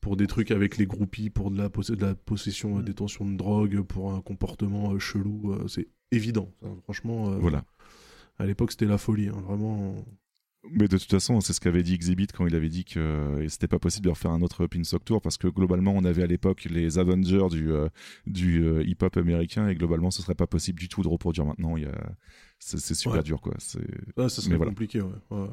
pour 0.00 0.16
des 0.16 0.26
trucs 0.26 0.50
avec 0.50 0.76
les 0.78 0.86
groupies, 0.86 1.30
pour 1.30 1.50
de 1.50 1.58
la, 1.58 1.68
possé- 1.68 1.96
de 1.96 2.04
la 2.06 2.14
possession, 2.14 2.78
euh, 2.78 2.82
détention 2.82 3.24
de 3.28 3.36
drogue, 3.36 3.80
pour 3.82 4.12
un 4.12 4.20
comportement 4.20 4.92
euh, 4.92 4.98
chelou. 4.98 5.52
euh, 5.52 5.66
c'est 5.68 5.88
évident. 6.12 6.52
ça, 6.62 6.68
franchement, 6.84 7.30
Voilà. 7.38 7.64
à 8.38 8.46
l'époque 8.46 8.70
c'était 8.72 8.86
la 8.86 8.98
folie. 8.98 9.28
hein, 9.28 9.40
vraiment. 9.46 9.94
Mais 10.72 10.88
de 10.88 10.98
toute 10.98 11.10
façon, 11.10 11.40
c'est 11.40 11.52
ce 11.52 11.60
qu'avait 11.60 11.82
dit 11.82 11.94
Exhibit 11.94 12.26
quand 12.28 12.46
il 12.46 12.54
avait 12.54 12.68
dit 12.68 12.84
que 12.84 12.98
euh, 12.98 13.48
c'était 13.48 13.68
pas 13.68 13.78
possible 13.78 14.04
de 14.04 14.10
refaire 14.10 14.30
un 14.30 14.42
autre 14.42 14.66
Pinsock 14.66 15.04
Tour 15.04 15.20
parce 15.22 15.36
que 15.36 15.48
globalement, 15.48 15.92
on 15.96 16.04
avait 16.04 16.22
à 16.22 16.26
l'époque 16.26 16.64
les 16.64 16.98
Avengers 16.98 17.48
du, 17.50 17.70
euh, 17.72 17.88
du 18.26 18.62
euh, 18.64 18.82
hip-hop 18.84 19.16
américain 19.16 19.68
et 19.68 19.74
globalement, 19.74 20.10
ce 20.10 20.22
serait 20.22 20.34
pas 20.34 20.46
possible 20.46 20.78
du 20.78 20.88
tout 20.88 21.02
de 21.02 21.08
reproduire 21.08 21.44
maintenant. 21.46 21.76
Il 21.76 21.84
y 21.84 21.86
a... 21.86 22.10
C'est 22.58 22.78
c'est 22.78 22.94
super 22.94 23.18
Ouais. 23.18 23.22
dur, 23.22 23.40
quoi. 23.40 23.54
C'est- 23.58 23.78
ça 24.16 24.28
serait 24.28 24.56
voilà. 24.56 24.70
compliqué, 24.72 25.00
ouais. 25.00 25.10
ouais, 25.30 25.40
ouais. 25.42 25.48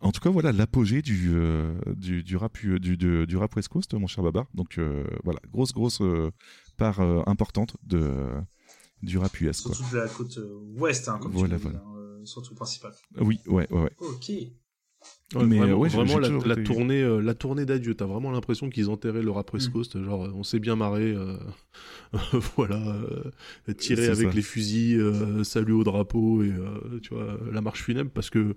En 0.00 0.10
tout 0.12 0.20
cas, 0.20 0.30
voilà 0.30 0.50
l'apogée 0.52 1.00
du, 1.02 1.30
euh, 1.34 1.78
du, 1.96 2.22
du, 2.22 2.36
rap, 2.36 2.58
du, 2.58 2.78
du, 2.96 3.26
du 3.26 3.36
rap 3.36 3.54
West 3.54 3.68
Coast, 3.68 3.94
mon 3.94 4.06
cher 4.06 4.24
Babar. 4.24 4.46
Donc 4.54 4.76
euh, 4.78 5.04
voilà, 5.22 5.40
grosse, 5.52 5.72
grosse 5.72 6.00
euh, 6.00 6.30
part 6.76 7.00
euh, 7.00 7.22
importante 7.26 7.76
de, 7.84 7.98
euh, 7.98 8.40
du 9.02 9.18
rap 9.18 9.40
US. 9.40 9.60
Quoi. 9.62 9.74
Surtout 9.74 9.92
de 9.94 9.98
la 10.00 10.08
côte 10.08 10.36
euh, 10.38 10.58
ouest, 10.76 11.08
hein, 11.08 11.18
comme 11.22 11.32
Voilà, 11.32 11.56
tu 11.56 11.62
voilà. 11.62 11.78
hein, 11.78 11.93
surtout 12.26 12.50
le 12.50 12.56
principal. 12.56 12.92
Oui, 13.20 13.40
ouais, 13.46 13.66
ouais, 13.72 13.80
ouais. 13.82 13.90
Ok. 14.00 14.30
Ouais, 15.34 15.46
Mais, 15.46 15.58
vraiment, 15.58 15.72
euh, 15.72 15.76
ouais, 15.76 15.88
vraiment 15.88 16.18
la, 16.18 16.28
toujours 16.28 16.46
la 16.46 16.52
été- 16.54 16.62
tournée, 16.64 17.02
euh, 17.02 17.20
la 17.20 17.34
tournée 17.34 17.66
d'adieu, 17.66 17.94
t'as 17.94 18.04
vraiment 18.04 18.30
l'impression 18.30 18.70
qu'ils 18.70 18.88
enterraient 18.88 19.22
le 19.22 19.30
rap 19.30 19.52
West 19.52 19.68
Mm. 19.68 19.72
Coast, 19.72 20.02
genre 20.04 20.24
euh, 20.26 20.32
on 20.34 20.44
s'est 20.44 20.60
bien 20.60 20.76
marré, 20.76 21.10
euh, 21.12 21.36
voilà, 22.56 22.76
euh, 22.76 23.72
tirer 23.76 24.06
avec 24.08 24.28
ça. 24.28 24.34
les 24.36 24.42
fusils, 24.42 25.00
euh, 25.00 25.42
salut 25.44 25.72
au 25.72 25.82
drapeau 25.84 26.42
et 26.42 26.50
euh, 26.52 27.00
tu 27.02 27.14
vois 27.14 27.38
la 27.50 27.60
marche 27.60 27.82
funèbre 27.82 28.10
parce 28.12 28.30
que 28.30 28.56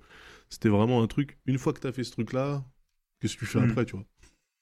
c'était 0.50 0.70
vraiment 0.70 1.02
un 1.02 1.08
truc. 1.08 1.38
Une 1.46 1.58
fois 1.58 1.74
que 1.74 1.80
t'as 1.80 1.92
fait 1.92 2.04
ce 2.04 2.12
truc-là, 2.12 2.64
qu'est-ce 3.20 3.36
que 3.36 3.40
tu 3.40 3.46
fais 3.48 3.60
Mm. 3.60 3.72
après, 3.72 3.86
tu 3.86 3.94
vois? 3.96 4.06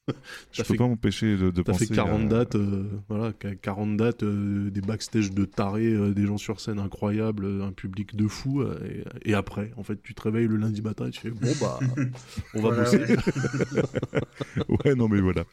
Je 0.52 0.58
T'as 0.58 0.64
peux 0.64 0.74
fait- 0.74 0.78
pas 0.78 0.88
m'empêcher 0.88 1.36
de, 1.36 1.50
de 1.50 1.62
T'as 1.64 1.72
penser. 1.72 1.88
fait 1.88 1.96
40 1.96 2.26
à- 2.26 2.28
dates, 2.28 2.56
euh, 2.56 2.84
voilà, 3.10 3.34
qu- 3.34 3.58
40 3.58 3.98
dates, 3.98 4.22
euh, 4.24 4.70
des 4.70 4.82
backstage 4.82 5.32
de 5.32 5.46
tarés, 5.46 5.88
euh, 5.94 6.14
des 6.14 6.26
gens 6.28 6.38
sur 6.38 6.60
scène 6.62 6.78
incroyables, 6.80 7.62
un 7.64 7.72
public 7.72 8.16
de 8.16 8.28
fou. 8.28 8.62
euh, 8.62 8.78
et, 9.24 9.32
et 9.32 9.34
après, 9.34 9.72
en 9.78 9.84
fait, 9.84 10.00
tu 10.04 10.14
te 10.14 10.22
réveilles 10.22 10.48
le 10.48 10.58
lundi 10.58 10.82
matin 10.84 11.08
et 11.08 11.12
tu 11.12 11.22
fais 11.22 11.32
bon 11.32 11.52
bah, 11.60 11.80
on 12.54 12.62
va 12.62 12.70
Voilà, 12.70 12.84
bosser. 12.84 12.98
ouais. 13.00 14.66
ouais, 14.86 14.96
non, 14.96 15.08
mais 15.10 15.22
voilà. 15.22 15.44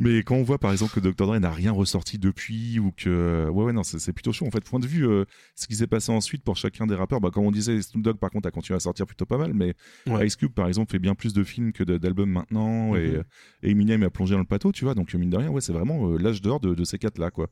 Mais 0.00 0.22
quand 0.22 0.36
on 0.36 0.42
voit 0.42 0.58
par 0.58 0.72
exemple 0.72 0.92
que 0.94 1.00
Dr. 1.00 1.26
Dre 1.26 1.38
n'a 1.38 1.50
rien 1.50 1.72
ressorti 1.72 2.18
depuis 2.18 2.78
ou 2.78 2.92
que 2.96 3.48
ouais 3.50 3.64
ouais 3.64 3.72
non 3.72 3.82
c'est 3.82 4.12
plutôt 4.12 4.32
chaud 4.32 4.46
en 4.46 4.50
fait 4.50 4.60
point 4.64 4.78
de 4.80 4.86
vue 4.86 5.06
euh, 5.08 5.24
ce 5.54 5.66
qui 5.66 5.74
s'est 5.76 5.86
passé 5.86 6.12
ensuite 6.12 6.42
pour 6.44 6.56
chacun 6.56 6.86
des 6.86 6.94
rappeurs 6.94 7.20
bah 7.20 7.30
comme 7.32 7.44
on 7.44 7.50
disait 7.50 7.80
Snoop 7.82 8.02
Dogg 8.04 8.16
par 8.18 8.30
contre 8.30 8.46
a 8.48 8.50
continué 8.50 8.76
à 8.76 8.80
sortir 8.80 9.06
plutôt 9.06 9.26
pas 9.26 9.38
mal 9.38 9.52
mais 9.54 9.74
Ouais. 10.06 10.26
Ice 10.26 10.36
Cube 10.36 10.52
par 10.52 10.68
exemple 10.68 10.90
fait 10.92 10.98
bien 10.98 11.14
plus 11.14 11.32
de 11.32 11.42
films 11.44 11.72
que 11.72 11.82
d'albums 11.84 12.30
maintenant 12.30 12.94
et, 12.96 13.08
Mhm. 13.08 13.22
et 13.62 13.70
Eminem 13.70 14.02
a 14.04 14.10
plongé 14.10 14.34
dans 14.34 14.40
le 14.40 14.46
plateau 14.46 14.72
tu 14.72 14.84
vois 14.84 14.94
donc 14.94 15.12
mine 15.14 15.30
de 15.30 15.36
rien 15.36 15.48
ouais 15.50 15.60
c'est 15.60 15.72
vraiment 15.72 16.08
euh, 16.12 16.18
l'âge 16.18 16.42
d'or 16.42 16.60
de, 16.60 16.74
de 16.74 16.84
ces 16.84 16.98
quatre 16.98 17.18
là 17.18 17.30
quoi 17.30 17.48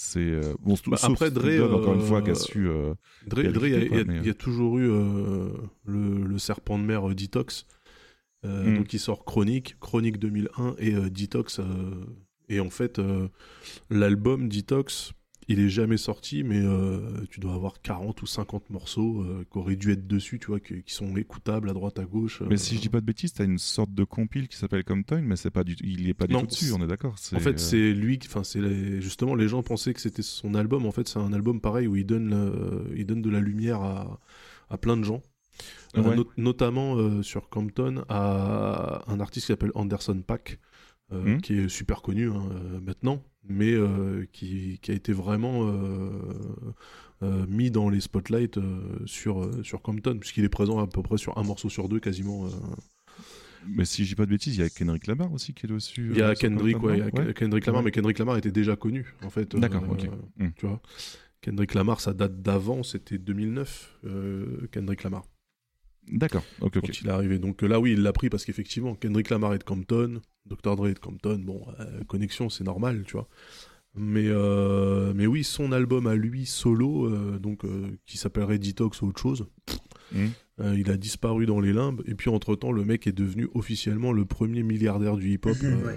c'est 0.00 0.20
euh, 0.20 0.54
bon 0.60 0.76
Bah, 0.86 0.96
après, 1.02 1.30
Dre, 1.32 1.42
Dogg, 1.58 1.72
encore 1.74 1.94
une 1.94 2.00
fois 2.02 2.22
qui 2.22 2.28
a 2.30 2.32
euh, 2.32 2.36
su 2.36 2.68
euh, 2.68 2.94
Dre, 3.26 3.40
il 3.66 3.72
y, 3.72 3.74
a- 3.74 4.22
y 4.22 4.28
y 4.28 4.34
toujours 4.34 4.78
eu 4.78 4.88
euh, 4.88 5.48
le, 5.86 6.22
le 6.24 6.38
serpent 6.38 6.78
de 6.78 6.84
mer 6.84 7.08
euh, 7.08 7.14
Detox, 7.14 7.66
euh, 8.44 8.70
Mm. 8.70 8.76
donc 8.78 8.92
il 8.92 8.98
sort 9.00 9.24
Chronique, 9.24 9.76
Chronique 9.80 10.18
2001 10.18 10.76
et 10.78 10.94
euh, 10.94 11.10
Detox. 11.10 11.58
euh, 11.58 11.64
et 12.48 12.60
en 12.60 12.70
fait, 12.70 12.98
l'album 13.90 14.48
Detox, 14.48 15.12
il 15.50 15.60
est 15.60 15.68
jamais 15.70 15.96
sorti, 15.96 16.42
mais 16.44 16.60
euh, 16.62 17.24
tu 17.30 17.40
dois 17.40 17.54
avoir 17.54 17.80
40 17.80 18.20
ou 18.22 18.26
50 18.26 18.68
morceaux 18.70 19.22
euh, 19.22 19.44
qui 19.50 19.58
auraient 19.58 19.76
dû 19.76 19.92
être 19.92 20.06
dessus, 20.06 20.38
tu 20.38 20.48
vois, 20.48 20.60
qui, 20.60 20.82
qui 20.82 20.92
sont 20.92 21.16
écoutables 21.16 21.70
à 21.70 21.72
droite 21.72 21.98
à 21.98 22.04
gauche. 22.04 22.42
mais 22.48 22.58
si 22.58 22.76
je 22.76 22.80
dis 22.82 22.88
pas 22.90 23.00
de 23.00 23.06
bêtises 23.06 23.32
t'as 23.32 23.44
une 23.44 23.58
sorte 23.58 23.92
de 23.94 24.04
compile 24.04 24.48
qui 24.48 24.56
s'appelle 24.58 24.84
Compton 24.84 25.22
mais 25.22 25.36
c'est 25.36 25.50
pas 25.50 25.64
du 25.64 25.74
il 25.82 26.08
est 26.08 26.14
pas 26.14 26.26
du 26.26 26.34
Non, 26.34 26.40
tout 26.40 26.46
dessus 26.48 26.72
on 26.72 26.82
est 26.82 26.86
d'accord 26.86 27.16
En 27.34 27.40
fait, 27.40 27.58
c'est 27.58 27.92
lui, 27.92 28.18
qui- 28.18 28.28
enfin, 28.28 28.44
c'est 28.44 28.60
les- 28.60 29.00
justement 29.00 29.34
les 29.34 29.48
gens 29.48 29.62
pensaient 29.62 29.94
que 29.94 30.00
c'était 30.00 30.22
son 30.22 30.54
album. 30.54 30.84
En 30.86 30.92
fait, 30.92 31.08
c'est 31.08 31.18
un 31.18 31.32
album 31.32 31.60
pareil 31.62 31.86
où 31.86 31.96
il 31.96 32.04
donne, 32.04 32.88
il 32.94 33.06
donne 33.06 33.22
de 33.22 33.30
la 33.30 33.40
lumière 33.40 33.80
à, 33.80 34.20
à 34.68 34.76
plein 34.76 34.96
de 34.98 35.04
gens. 35.04 35.22
Euh, 35.96 36.02
Ouais. 36.02 36.16
notamment 36.36 36.96
euh, 36.96 37.22
sur 37.22 37.48
Compton 37.48 38.04
à 38.08 39.02
un 39.10 39.20
artiste 39.20 39.46
qui 39.46 39.52
s'appelle 39.52 39.72
Anderson 39.74 40.22
Pack, 40.26 40.58
euh, 41.12 41.22
Mhm. 41.34 41.40
qui 41.40 41.54
est 41.58 41.68
super 41.68 42.02
connu 42.02 42.28
hein, 42.30 42.48
maintenant, 42.84 43.22
mais 43.48 43.72
euh, 43.72 44.26
qui, 44.32 44.78
qui 44.82 44.90
a 44.90 44.94
été 44.94 45.12
vraiment, 45.12 45.66
euh, 45.66 46.10
euh, 47.22 47.46
mis 47.48 47.70
dans 47.70 47.88
les 47.88 48.00
spotlights 48.00 48.60
sur, 49.06 49.50
sur 49.64 49.80
Compton, 49.82 50.18
puisqu'il 50.18 50.44
est 50.44 50.48
présent 50.50 50.78
à 50.78 50.86
peu 50.86 51.02
près 51.02 51.16
sur 51.18 51.36
un 51.38 51.42
morceau 51.42 51.68
sur 51.70 51.88
deux 51.88 52.00
quasiment. 52.00 52.46
Mais 53.66 53.84
si 53.84 54.04
je 54.04 54.10
dis 54.10 54.14
pas 54.14 54.24
de 54.24 54.30
bêtises, 54.30 54.56
il 54.56 54.60
y 54.60 54.64
a 54.64 54.68
Kendrick 54.70 55.06
Lamar 55.08 55.32
aussi 55.32 55.52
qui 55.52 55.66
est 55.66 55.68
dessus. 55.68 56.10
Il 56.12 56.18
y 56.18 56.22
a 56.22 56.34
Kendrick, 56.34 56.80
ouais, 56.82 56.98
y 56.98 57.02
a 57.02 57.32
Kendrick 57.32 57.66
Lamar, 57.66 57.82
mais 57.82 57.90
Kendrick 57.90 58.18
Lamar 58.18 58.36
était 58.36 58.52
déjà 58.52 58.76
connu, 58.76 59.14
en 59.24 59.30
fait. 59.30 59.56
D'accord, 59.56 59.82
ok. 59.90 60.08
Hmm. 60.38 60.48
Tu 60.56 60.66
vois 60.66 60.80
Kendrick 61.40 61.74
Lamar, 61.74 62.00
ça 62.00 62.12
date 62.14 62.40
d'avant, 62.42 62.82
c'était 62.82 63.18
2009, 63.18 63.98
euh, 64.04 64.66
Kendrick 64.72 65.02
Lamar. 65.02 65.24
D'accord, 66.12 66.44
ok, 66.60 66.76
ok. 66.78 66.86
Quand 66.86 67.00
il 67.00 67.06
est 67.06 67.10
arrivé. 67.10 67.38
Donc 67.38 67.62
euh, 67.62 67.66
là, 67.68 67.80
oui, 67.80 67.92
il 67.92 68.02
l'a 68.02 68.12
pris 68.12 68.30
parce 68.30 68.44
qu'effectivement, 68.44 68.94
Kendrick 68.94 69.30
Lamar 69.30 69.54
est 69.54 69.58
de 69.58 69.64
Compton, 69.64 70.20
Dr. 70.46 70.76
Dre 70.76 70.88
est 70.88 70.94
de 70.94 70.98
Compton, 70.98 71.38
bon, 71.38 71.62
euh, 71.80 72.02
connexion, 72.04 72.48
c'est 72.48 72.64
normal, 72.64 73.04
tu 73.06 73.12
vois. 73.12 73.28
Mais, 73.94 74.26
euh, 74.28 75.12
mais 75.16 75.26
oui, 75.26 75.42
son 75.44 75.72
album 75.72 76.06
à 76.06 76.14
lui, 76.14 76.46
solo, 76.46 77.06
euh, 77.06 77.38
donc, 77.38 77.64
euh, 77.64 77.88
qui 78.06 78.16
s'appellerait 78.16 78.58
Detox 78.58 79.02
ou 79.02 79.08
autre 79.08 79.20
chose, 79.20 79.46
euh, 80.14 80.76
il 80.78 80.90
a 80.90 80.96
disparu 80.96 81.46
dans 81.46 81.58
les 81.58 81.72
limbes. 81.72 82.02
Et 82.06 82.14
puis, 82.14 82.30
entre-temps, 82.30 82.70
le 82.70 82.84
mec 82.84 83.06
est 83.06 83.12
devenu 83.12 83.48
officiellement 83.54 84.12
le 84.12 84.24
premier 84.24 84.62
milliardaire 84.62 85.16
du 85.16 85.32
hip-hop 85.32 85.56
euh, 85.64 85.96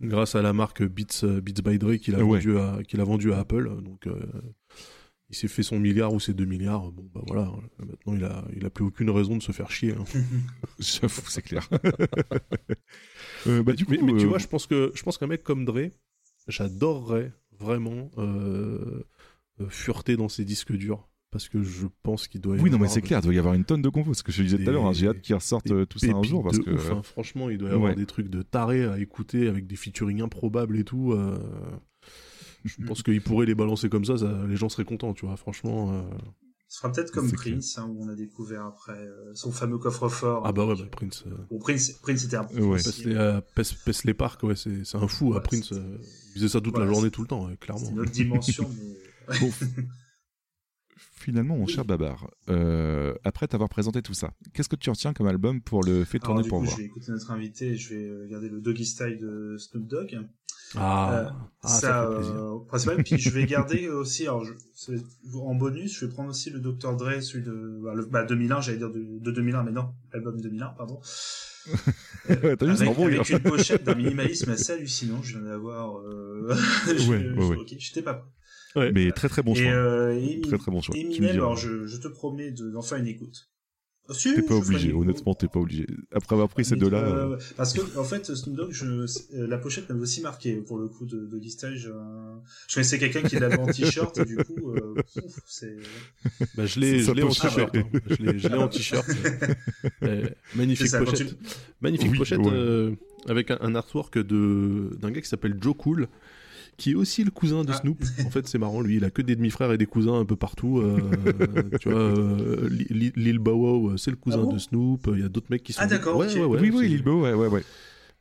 grâce 0.00 0.34
à 0.36 0.42
la 0.42 0.52
marque 0.52 0.82
Beats, 0.84 1.26
Beats 1.42 1.62
by 1.62 1.78
Dre 1.78 1.96
qu'il 1.96 2.14
a, 2.14 2.24
Ouais. 2.24 2.38
vendu 2.38 2.56
à, 2.56 2.78
qu'il 2.86 3.00
a 3.00 3.04
vendu 3.04 3.32
à 3.32 3.40
Apple. 3.40 3.68
Donc, 3.82 4.06
euh, 4.06 4.14
il 5.30 5.34
s'est 5.36 5.48
fait 5.48 5.62
son 5.62 5.78
milliard 5.80 6.12
ou 6.12 6.20
ses 6.20 6.34
deux 6.34 6.44
milliards. 6.44 6.92
Bon, 6.92 7.08
bah 7.14 7.22
voilà, 7.26 7.50
maintenant, 7.78 8.14
il 8.14 8.24
a, 8.24 8.44
il 8.56 8.64
a 8.64 8.70
plus 8.70 8.84
aucune 8.84 9.10
raison 9.10 9.36
de 9.36 9.42
se 9.42 9.52
faire 9.52 9.70
chier. 9.70 9.92
hein. 9.92 10.04
J'avoue, 10.78 11.22
c'est 11.28 11.42
clair. 11.42 11.68
Euh, 13.46 13.62
bah, 13.62 13.72
du 13.74 13.84
coup, 13.84 13.92
mais, 13.92 14.02
mais 14.02 14.18
tu 14.18 14.24
euh, 14.26 14.28
vois, 14.28 14.38
je 14.38 14.46
pense 14.46 14.66
que 14.66 14.90
je 14.94 15.02
pense 15.02 15.18
qu'un 15.18 15.26
mec 15.28 15.42
comme 15.44 15.64
Dre, 15.64 15.90
j'adorerais 16.48 17.32
vraiment 17.58 18.10
euh, 18.18 19.02
fureter 19.68 20.16
dans 20.16 20.28
ses 20.28 20.44
disques 20.44 20.72
durs 20.72 21.08
parce 21.30 21.48
que 21.48 21.62
je 21.62 21.86
pense 22.02 22.28
qu'il 22.28 22.40
doit. 22.40 22.56
y 22.56 22.60
Oui, 22.60 22.70
non, 22.70 22.76
mais 22.78 22.84
avoir 22.84 22.90
c'est 22.92 23.02
clair, 23.02 23.20
il 23.20 23.24
doit 23.24 23.34
y 23.34 23.38
avoir 23.38 23.54
une 23.54 23.64
tonne 23.64 23.82
de 23.82 23.88
compos. 23.88 24.14
Ce 24.14 24.22
que 24.22 24.32
je 24.32 24.42
disais 24.42 24.58
tout 24.58 24.68
à 24.68 24.72
l'heure, 24.72 24.86
hein, 24.86 24.92
j'ai 24.92 25.06
hâte 25.08 25.20
qu'ils 25.20 25.34
ressortent 25.34 25.86
tout 25.88 25.98
ça 25.98 26.08
un 26.12 26.22
jour 26.22 26.42
parce 26.42 26.58
que. 26.58 26.70
ouf, 26.70 26.90
hein. 26.90 27.02
Franchement, 27.04 27.48
il 27.50 27.58
doit 27.58 27.70
y 27.70 27.72
avoir 27.72 27.90
Ouais. 27.90 27.96
des 27.96 28.06
trucs 28.06 28.28
de 28.28 28.42
taré 28.42 28.84
à 28.84 28.98
écouter 28.98 29.46
avec 29.48 29.66
des 29.66 29.76
featuring 29.76 30.22
improbables 30.22 30.78
et 30.78 30.84
tout. 30.84 31.12
euh, 31.12 31.38
Je 32.66 32.82
pense 32.84 33.02
qu'il 33.02 33.20
pourrait 33.22 33.46
les 33.46 33.54
balancer 33.54 33.88
comme 33.88 34.04
ça, 34.04 34.16
ça, 34.18 34.44
les 34.46 34.56
gens 34.56 34.68
seraient 34.68 34.84
contents, 34.84 35.14
tu 35.14 35.26
vois. 35.26 35.36
Franchement. 35.36 35.92
euh, 35.92 36.02
Ce 36.68 36.78
sera 36.78 36.90
peut-être 36.92 37.12
comme. 37.12 37.30
Prince, 37.30 37.78
hein, 37.78 37.86
où 37.88 38.04
on 38.04 38.08
a 38.08 38.14
découvert 38.14 38.64
après 38.66 38.92
euh, 38.98 39.32
son 39.34 39.52
fameux 39.52 39.78
coffre-fort. 39.78 40.42
Ah 40.44 40.52
bah 40.52 40.66
ouais, 40.66 40.74
bah, 40.76 40.84
Prince. 40.90 41.24
euh, 41.26 41.30
Bon, 41.50 41.58
Prince, 41.58 41.92
Prince 42.02 42.24
était 42.24 42.36
un 42.36 42.44
peu 42.44 42.60
Ouais. 42.60 42.80
euh, 43.06 43.40
Pes- 43.54 43.76
Paisley 43.84 44.14
Park, 44.14 44.42
ouais, 44.42 44.56
c'est 44.56 44.84
c'est 44.84 44.96
un 44.98 45.06
fou. 45.08 45.32
à 45.32 45.36
Ouais, 45.36 45.42
Prince, 45.42 45.72
euh, 45.72 45.98
il 46.30 46.34
faisait 46.34 46.48
ça 46.48 46.60
toute 46.60 46.74
Voilà, 46.74 46.86
la 46.88 46.92
journée, 46.92 47.10
tout 47.10 47.22
le 47.22 47.28
temps, 47.28 47.46
ouais, 47.46 47.56
clairement. 47.56 47.84
c'est 47.84 47.92
une 47.92 48.00
autre 48.00 48.10
dimension, 48.10 48.68
mais 49.30 49.38
Bon, 49.40 49.50
Finalement, 50.98 51.56
mon 51.56 51.66
cher 51.66 51.84
Babar, 51.84 52.30
euh, 52.48 53.14
après 53.24 53.48
t'avoir 53.48 53.68
présenté 53.68 54.00
tout 54.00 54.14
ça, 54.14 54.32
qu'est-ce 54.54 54.68
que 54.68 54.76
tu 54.76 54.88
retiens 54.90 55.12
comme 55.12 55.26
album 55.26 55.60
pour 55.60 55.82
le 55.82 56.04
fait 56.04 56.18
Alors, 56.18 56.36
tourner 56.36 56.42
du 56.44 56.48
pour 56.48 56.58
coup, 56.58 56.64
voir 56.64 56.76
je 56.76 56.82
vais 56.82 56.86
écouter 56.86 57.10
notre 57.10 57.30
invité 57.32 57.68
et 57.72 57.76
je 57.76 57.94
vais 57.94 58.04
euh, 58.06 58.22
regarder 58.24 58.48
le 58.48 58.60
Doggy 58.60 58.84
Style 58.86 59.18
de 59.18 59.56
Snoop 59.58 59.86
Dogg. 59.88 60.18
Ah, 60.76 61.12
Euh, 61.12 61.30
ah, 61.62 61.68
ça, 61.68 61.80
ça, 61.80 62.08
fait 62.10 62.16
plaisir. 62.16 62.34
euh, 62.34 62.58
principal. 62.68 63.02
Puis 63.04 63.18
je 63.18 63.30
vais 63.30 63.46
garder 63.46 63.88
aussi, 63.88 64.22
alors 64.24 64.44
je, 64.44 64.52
c'est- 64.74 65.02
en 65.34 65.54
bonus, 65.54 65.98
je 65.98 66.06
vais 66.06 66.12
prendre 66.12 66.30
aussi 66.30 66.50
le 66.50 66.60
Dr. 66.60 66.96
Dre, 66.96 67.20
celui 67.22 67.44
de 67.44 67.80
bah, 67.82 67.94
le, 67.94 68.04
bah, 68.06 68.24
2001, 68.24 68.60
j'allais 68.60 68.78
dire 68.78 68.90
de, 68.90 69.04
de 69.20 69.30
2001, 69.30 69.62
mais 69.64 69.72
non, 69.72 69.88
l'album 70.12 70.40
2001, 70.40 70.68
pardon. 70.76 71.00
Avec, 72.28 72.58
bon, 72.58 73.06
avec 73.06 73.28
il- 73.28 73.32
une 73.36 73.40
pochette 73.40 73.84
d'un 73.84 73.94
minimalisme 73.94 74.50
assez 74.50 74.72
hallucinant. 74.72 75.20
Je 75.22 75.38
viens 75.38 75.48
d'avoir. 75.48 75.98
Euh... 75.98 76.54
je- 76.86 77.10
Ouais, 77.10 77.18
ouais, 77.30 77.44
ouais. 77.48 77.56
Ok, 77.56 77.74
j'étais 77.78 78.02
pas 78.02 78.14
prêt. 78.14 78.28
Ouais. 78.76 78.92
Mais 78.92 79.10
très 79.12 79.28
très 79.28 79.42
bon 79.42 79.52
et, 79.54 79.56
choix. 79.56 79.70
euh, 79.72 80.14
et- 80.20 80.40
Très 80.42 80.58
très 80.58 80.70
bon 80.70 80.80
choix. 80.80 80.96
Eminem, 80.96 81.30
alors 81.32 81.56
je, 81.56 81.86
je 81.86 81.96
te 81.96 82.08
promets 82.08 82.50
de- 82.52 82.70
d'en 82.70 82.82
faire 82.82 82.98
une 82.98 83.06
écoute. 83.06 83.48
Ah, 84.08 84.14
si, 84.14 84.34
T'es 84.34 84.42
pas 84.42 84.54
obligé, 84.54 84.92
honnêtement, 84.92 85.34
t'es 85.34 85.48
pas 85.48 85.58
obligé. 85.58 85.86
Après 86.12 86.34
avoir 86.34 86.48
pris 86.48 86.64
ces 86.64 86.76
deux-là. 86.76 86.98
euh, 86.98 87.32
euh, 87.34 87.38
Parce 87.56 87.72
que, 87.72 87.80
en 87.98 88.04
fait, 88.04 88.32
Snoop 88.34 88.54
Dogg, 88.56 88.68
je, 88.70 88.86
euh, 88.86 89.46
la 89.48 89.58
pochette 89.58 89.88
m'avait 89.88 90.00
aussi 90.02 90.20
marqué 90.20 90.54
pour 90.56 90.78
le 90.78 90.86
coup 90.86 91.06
de, 91.06 91.26
de 91.26 91.48
Stage. 91.48 91.78
Je, 91.78 91.88
je 92.68 92.74
connaissais 92.74 92.98
quelqu'un 92.98 93.22
qui 93.22 93.36
l'avait 93.38 93.58
en 93.58 93.66
t-shirt 93.66 94.16
et 94.18 94.24
du 94.24 94.36
coup, 94.36 94.70
euh, 94.70 94.94
c'est. 95.46 95.76
Bah, 96.56 96.66
je 96.66 96.78
l'ai, 96.78 97.00
je 97.00 97.10
en 97.10 97.28
t-shirt. 97.28 97.74
hein. 97.76 97.82
Je 98.08 98.22
l'ai, 98.22 98.38
je 98.38 98.48
l'ai 98.48 98.54
en 98.56 98.68
t-shirt. 98.68 99.06
Euh, 100.02 100.28
magnifique 100.54 100.88
ça, 100.88 100.98
pochette. 101.02 101.28
tu- 101.28 101.34
Magnifique 101.80 102.10
Oui, 102.12 102.18
pochette 102.18 102.38
ouais. 102.38 102.50
euh, 102.52 102.92
avec 103.28 103.50
un, 103.50 103.58
un 103.60 103.74
artwork 103.74 104.18
de 104.18 104.90
d'un 105.00 105.10
gars 105.10 105.20
qui 105.20 105.28
s'appelle 105.28 105.56
Joe 105.60 105.74
Cool, 105.76 106.06
qui 106.76 106.92
est 106.92 106.94
aussi 106.94 107.24
le 107.24 107.30
cousin 107.30 107.64
de 107.64 107.70
Ah. 107.72 107.76
Snoop. 107.80 107.98
En 108.26 108.30
fait, 108.30 108.46
c'est 108.46 108.58
marrant. 108.58 108.80
Lui, 108.80 108.96
il 108.96 109.04
a 109.04 109.10
que 109.10 109.22
des 109.22 109.34
demi-frères 109.36 109.72
et 109.72 109.78
des 109.78 109.86
cousins 109.86 110.18
un 110.20 110.24
peu 110.24 110.36
partout. 110.36 110.78
euh, 110.80 110.98
tu 111.80 111.88
vois, 111.90 111.98
euh, 111.98 112.68
Li- 112.70 112.86
Li- 112.90 113.12
Lil 113.16 113.38
Bow 113.38 113.52
Wow, 113.52 113.90
euh, 113.92 113.96
c'est 113.96 114.10
le 114.10 114.16
cousin 114.16 114.40
Ah 114.42 114.44
bon 114.44 114.52
de 114.52 114.58
Snoop. 114.58 115.08
Il 115.14 115.20
y 115.20 115.24
a 115.24 115.28
d'autres 115.28 115.46
mecs 115.50 115.62
qui 115.62 115.72
sont. 115.72 115.80
Ah, 115.82 115.86
d'accord, 115.86 116.16
Ouais, 116.16 116.26
ok. 116.26 116.34
ouais, 116.34 116.44
ouais, 116.44 116.60
oui, 116.60 116.70
oui, 116.74 116.88
Lil 116.88 117.02
Bo, 117.02 117.22
ouais, 117.22 117.32
ouais, 117.32 117.46
ouais. 117.48 117.62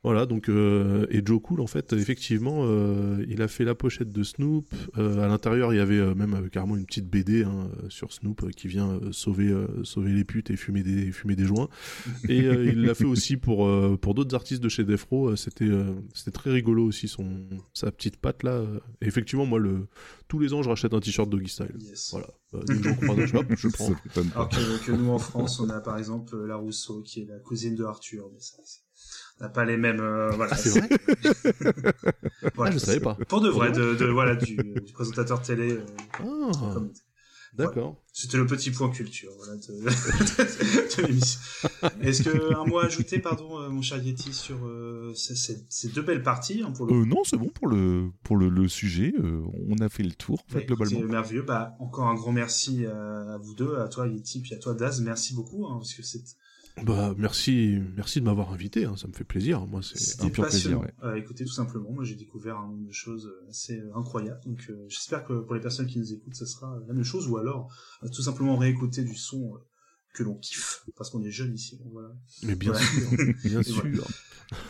Voilà, 0.06 0.28
donc 0.28 0.50
euh, 0.50 1.08
et 1.10 1.24
Joe 1.26 1.42
Cool 1.42 1.62
en 1.62 1.66
fait, 1.66 1.92
effectivement, 1.94 2.60
euh, 2.62 3.26
il 3.28 3.42
a 3.42 3.48
fait 3.48 3.64
la 3.64 3.74
pochette 3.74 4.12
de 4.12 4.22
Snoop. 4.22 4.68
Euh, 5.00 5.26
à 5.26 5.28
l'intérieur, 5.28 5.74
il 5.74 5.78
y 5.78 5.80
avait 5.80 5.98
euh, 5.98 6.14
même 6.14 6.48
carrément 6.52 6.76
une 6.76 6.86
petite 6.86 7.10
BD 7.10 7.44
hein, 7.44 7.72
sur 7.90 8.14
Snoop 8.14 8.52
qui 8.52 8.68
vient 8.68 9.00
sauver 9.10 9.52
sauver 9.82 10.12
les 10.12 10.24
putes 10.24 10.52
et 10.52 10.58
fumer 10.58 10.84
des 10.84 11.12
fumer 11.12 11.36
des 11.36 11.46
joints. 11.46 11.70
Et 12.30 12.38
il 12.38 12.84
l'a 12.84 12.94
fait 12.94 13.06
aussi 13.06 13.36
pour 13.36 13.68
pour 13.98 14.14
d'autres 14.14 14.36
artistes 14.36 14.62
de 14.62 14.70
chez 14.70 14.84
Defro. 14.84 15.36
C'était 15.36 15.72
c'était 16.14 16.30
très 16.30 16.52
rigolo 16.52 16.86
aussi 16.86 17.08
son 17.08 17.26
sa 17.74 17.92
petite 17.92 18.18
patte 18.18 18.44
là. 18.44 18.62
Et 19.02 19.08
effectivement, 19.08 19.48
moi 19.48 19.58
le 19.58 19.88
tous 20.28 20.38
les 20.40 20.54
ans, 20.54 20.62
je 20.62 20.70
rachète 20.70 20.94
un 20.94 21.00
t-shirt 21.00 21.30
Doggy 21.30 21.50
Style. 21.50 21.76
Yes. 21.80 22.10
Voilà, 22.12 22.28
Croise 23.02 23.20
un, 23.20 23.26
je, 23.26 23.38
hop, 23.38 23.46
je 23.56 23.68
prends. 23.70 23.90
Alors 24.36 24.50
que, 24.50 24.86
que 24.86 24.92
nous 24.92 25.10
en 25.12 25.20
France, 25.20 25.60
on 25.60 25.70
a 25.70 25.80
par 25.82 25.98
exemple 25.98 26.36
euh, 26.36 26.46
la 26.48 26.56
Rousseau 26.56 27.02
qui 27.02 27.22
est 27.22 27.26
la 27.26 27.40
cousine 27.40 27.76
de 27.76 27.84
Arthur, 27.84 28.30
mais 28.34 28.40
ça, 28.40 28.58
c'est- 28.64 28.82
on 29.40 29.44
n'a 29.44 29.50
pas 29.50 29.66
les 29.66 29.76
mêmes. 29.78 30.00
euh, 30.00 30.30
voilà. 30.32 30.54
Ah, 30.54 30.58
c'est 30.58 30.70
vrai 30.80 30.90
Voilà. 32.56 32.72
Ah, 32.72 32.72
je 32.72 32.78
savais 32.80 33.00
pas. 33.02 33.16
Pour 33.28 33.42
de 33.42 33.50
vrai, 33.50 33.72
de, 33.72 33.96
de- 33.96 34.06
voilà 34.06 34.36
du, 34.36 34.56
du 34.56 34.94
présentateur 34.94 35.42
télé. 35.42 35.74
euh, 35.74 35.86
Ah, 36.20 36.52
comme- 36.74 36.92
d'accord. 37.58 38.02
C'était 38.14 38.38
le 38.38 38.46
petit 38.46 38.72
point 38.72 38.90
culture, 38.90 39.32
voilà, 39.38 39.56
de, 39.56 39.62
de, 39.68 41.02
de 41.02 41.08
l'émission. 41.08 41.40
Est-ce 42.02 42.24
que 42.24 42.56
un 42.56 42.66
mot 42.66 42.80
à 42.80 42.86
ajouter, 42.86 43.20
pardon, 43.20 43.60
euh, 43.60 43.70
mon 43.70 43.82
cher 43.82 44.02
Yeti, 44.02 44.34
sur 44.34 44.66
euh, 44.66 45.14
ces, 45.16 45.36
ces- 45.36 45.66
ces 45.70 45.90
deux 45.90 46.02
belles 46.02 46.24
parties 46.24 46.64
hein, 46.66 46.72
pour 46.72 46.86
le. 46.86 46.94
Euh, 47.02 47.06
non, 47.06 47.24
c'est 47.26 47.38
bon 47.38 47.50
pour 47.50 47.68
le 47.68 48.12
pour 48.24 48.38
le, 48.38 48.50
le 48.50 48.68
sujet. 48.68 49.14
euh, 49.20 49.42
on 49.68 49.76
a 49.80 49.90
fait 49.90 50.04
le 50.04 50.12
tour, 50.14 50.44
en 50.48 50.52
fait, 50.54 50.60
Ouais, 50.60 50.66
globalement. 50.66 51.00
C'est 51.00 51.06
merveilleux. 51.06 51.42
Bah, 51.44 51.76
encore 51.80 52.08
un 52.08 52.16
grand 52.16 52.32
merci 52.32 52.86
à, 52.86 53.34
à 53.34 53.38
vous 53.38 53.54
deux, 53.54 53.76
à 53.78 53.88
toi 53.90 54.08
Yeti, 54.08 54.40
puis 54.42 54.54
à 54.54 54.58
toi 54.58 54.74
Daz. 54.74 55.02
Merci 55.02 55.34
beaucoup, 55.34 55.66
hein, 55.68 55.76
parce 55.78 55.94
que 55.94 56.04
c'est 56.04 56.24
Bah 56.84 57.16
merci 57.18 57.80
merci 57.96 58.20
de 58.20 58.26
m'avoir 58.26 58.52
invité. 58.52 58.84
hein, 58.86 58.96
ça 58.98 59.08
me 59.08 59.14
fait 59.14 59.24
plaisir. 59.24 59.66
Moi, 59.66 59.82
c'est 59.82 60.22
un 60.22 60.30
pur 60.30 60.44
plaisir, 60.46 60.80
passionnant. 60.82 60.86
Euh, 61.04 61.16
écoutez, 61.16 61.46
tout 61.46 61.54
simplement, 61.54 61.90
moi 61.92 62.04
j'ai 62.04 62.16
découvert 62.16 62.58
un 62.58 62.68
nombre 62.68 62.86
de 62.86 62.92
choses 62.92 63.28
euh, 63.28 63.50
assez 63.50 63.80
euh, 63.80 63.96
incroyables. 63.96 64.42
Donc 64.46 64.66
euh, 64.70 64.86
j'espère 64.90 65.24
que 65.26 65.34
pour 65.40 65.56
les 65.56 65.62
personnes 65.62 65.88
qui 65.88 66.00
nous 66.00 66.12
écoutent, 66.14 66.36
ce 66.36 66.46
sera 66.46 66.78
la 66.88 66.94
même 66.94 67.04
chose, 67.04 67.28
ou 67.30 67.38
alors 67.38 67.74
euh, 68.04 68.10
tout 68.10 68.22
simplement 68.22 68.58
réécouter 68.58 69.04
du 69.04 69.16
son 69.16 69.54
que 70.14 70.24
l'on 70.24 70.36
kiffe, 70.36 70.84
parce 70.98 71.10
qu'on 71.10 71.24
est 71.24 71.32
jeunes 71.32 71.54
ici. 71.56 71.78
donc 71.78 71.92
voilà. 71.94 72.10
Mais 72.44 72.56
bien 72.56 72.72
Voilà. 72.74 72.86
sûr, 72.86 73.10
bien 73.46 73.64
sûr. 73.64 73.82
voilà. 73.82 74.08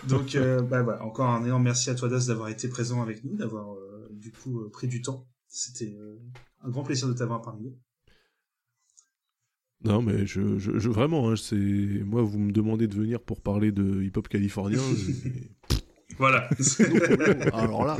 Donc 0.08 0.38
bah, 0.70 0.84
voilà, 0.84 1.04
encore 1.04 1.30
un 1.30 1.44
énorme 1.44 1.64
merci 1.64 1.90
à 1.90 1.96
toi 1.96 2.08
Das 2.08 2.28
d'avoir 2.28 2.50
été 2.50 2.68
présent 2.68 3.02
avec 3.02 3.24
nous, 3.24 3.36
d'avoir 3.36 3.76
du 4.12 4.32
coup 4.32 4.70
pris 4.72 4.88
du 4.88 5.02
temps. 5.02 5.28
C'était 5.48 5.96
un 6.62 6.70
grand 6.70 6.84
plaisir 6.84 7.08
de 7.08 7.14
t'avoir 7.14 7.42
parmi 7.42 7.64
nous. 7.64 7.78
Non, 9.84 10.02
mais 10.02 10.26
je, 10.26 10.58
je, 10.58 10.80
je- 10.80 10.90
vraiment, 10.90 11.30
hein, 11.30 11.36
c'est 11.36 11.56
moi, 11.56 12.22
vous 12.24 12.40
me 12.40 12.52
demandez 12.52 12.88
de 12.88 12.96
venir 12.96 13.20
pour 13.22 13.42
parler 13.42 13.72
de 13.72 14.02
hip-hop 14.04 14.28
californien. 14.28 14.80
et- 15.26 15.52
Voilà. 16.18 16.50
Alors 17.54 17.86
là, 17.86 17.98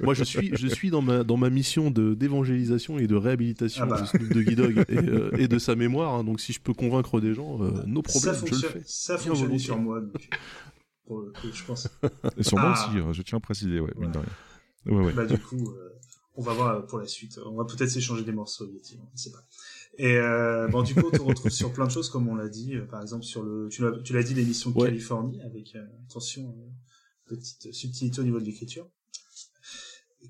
moi, 0.00 0.12
je 0.14 0.24
suis, 0.24 0.50
je 0.56 0.66
suis 0.66 0.90
dans 0.90 1.02
ma 1.02 1.22
dans 1.24 1.36
ma 1.36 1.50
mission 1.50 1.90
de 1.90 2.14
d'évangélisation 2.14 2.98
et 2.98 3.06
de 3.06 3.14
réhabilitation 3.14 3.84
Ah 3.84 3.86
bah. 3.86 4.00
de 4.00 4.06
Snoop 4.06 4.32
Doggy 4.32 4.56
Dogg 4.56 4.84
et, 4.88 4.96
euh, 4.98 5.30
et 5.38 5.46
de 5.48 5.58
sa 5.58 5.76
mémoire. 5.76 6.14
hein, 6.14 6.24
donc, 6.24 6.40
si 6.40 6.52
je 6.52 6.60
peux 6.60 6.74
convaincre 6.74 7.20
des 7.20 7.32
gens, 7.32 7.62
euh, 7.62 7.70
no 7.86 8.02
ça 8.06 8.10
problème, 8.10 8.34
je 8.34 8.40
le 8.40 8.46
fonctionne, 8.50 8.70
fais. 8.72 8.82
ça 8.84 9.16
volontiers. 9.16 9.58
sur 9.58 9.78
moi, 9.78 10.00
donc, 10.00 10.28
pour 11.06 11.20
le 11.20 11.30
coup, 11.30 11.46
je 11.52 11.64
pense. 11.64 11.88
Et 12.36 12.42
sur 12.42 12.58
moi 12.58 12.74
Ah. 12.76 12.88
aussi, 12.88 12.98
euh, 12.98 13.12
je 13.12 13.22
tiens 13.22 13.38
à 13.38 13.40
préciser, 13.40 13.78
ouais, 13.78 13.92
mine 13.98 14.10
de 14.10 14.18
rien. 14.18 14.26
Ouais, 14.98 15.04
ouais. 15.06 15.12
Bah 15.12 15.24
du 15.26 15.38
coup, 15.38 15.70
euh, 15.70 15.90
on 16.34 16.42
va 16.42 16.52
voir 16.54 16.86
pour 16.86 16.98
la 16.98 17.06
suite. 17.06 17.38
On 17.46 17.54
va 17.56 17.64
peut-être 17.64 17.88
s'échanger 17.90 18.24
des 18.24 18.32
morceaux, 18.32 18.66
Yeti, 18.66 18.98
on 19.00 19.04
ne 19.12 19.16
sait 19.16 19.30
pas. 19.30 19.44
Et 19.98 20.16
euh, 20.16 20.66
bon, 20.68 20.82
du 20.82 20.94
coup, 20.94 21.06
on 21.06 21.10
te 21.10 21.22
retrouve 21.22 21.50
sur 21.50 21.72
plein 21.72 21.86
de 21.86 21.90
choses, 21.90 22.08
comme 22.10 22.28
on 22.28 22.34
l'a 22.34 22.48
dit, 22.48 22.74
euh, 22.74 22.84
par 22.84 23.00
exemple 23.00 23.24
sur 23.24 23.42
le, 23.42 23.68
tu 23.70 23.82
l'as, 24.12 24.22
dit, 24.22 24.34
l'émission 24.34 24.72
Ouais. 24.72 24.88
Californie, 24.88 25.40
avec 25.42 25.74
euh, 25.76 25.84
attention, 26.08 26.48
euh, 26.58 26.70
petite 27.26 27.72
subtilité 27.72 28.20
au 28.20 28.24
niveau 28.24 28.40
de 28.40 28.44
l'écriture. 28.44 28.88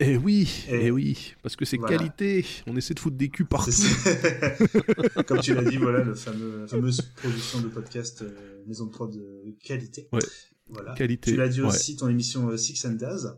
Eh 0.00 0.16
oui, 0.16 0.64
Et- 0.68 0.86
eh 0.86 0.90
oui, 0.90 1.34
parce 1.42 1.54
que 1.54 1.64
c'est 1.64 1.76
Voilà. 1.76 1.96
qualité. 1.96 2.44
On 2.66 2.76
essaie 2.76 2.94
de 2.94 2.98
foutre 3.00 3.16
des 3.16 3.28
culs 3.28 3.46
partout. 3.46 3.70
Comme 5.26 5.40
tu 5.40 5.54
l'as 5.54 5.62
dit, 5.64 5.76
voilà, 5.76 6.02
le 6.02 6.14
fameux, 6.14 6.62
la 6.62 6.66
fameuse 6.66 7.00
production 7.16 7.60
de 7.60 7.68
podcast 7.68 8.24
maison 8.66 8.86
de 8.86 8.90
prod 8.90 9.12
de 9.14 9.56
qualité. 9.62 10.08
Ouais. 10.12 10.20
Voilà. 10.68 10.94
Qualité, 10.94 11.30
Tu 11.32 11.36
l'as 11.36 11.48
dit 11.48 11.60
ouais. 11.60 11.68
aussi, 11.68 11.94
ton 11.96 12.08
émission 12.08 12.56
Six 12.56 12.84
and 12.86 12.92
Daz. 12.94 13.36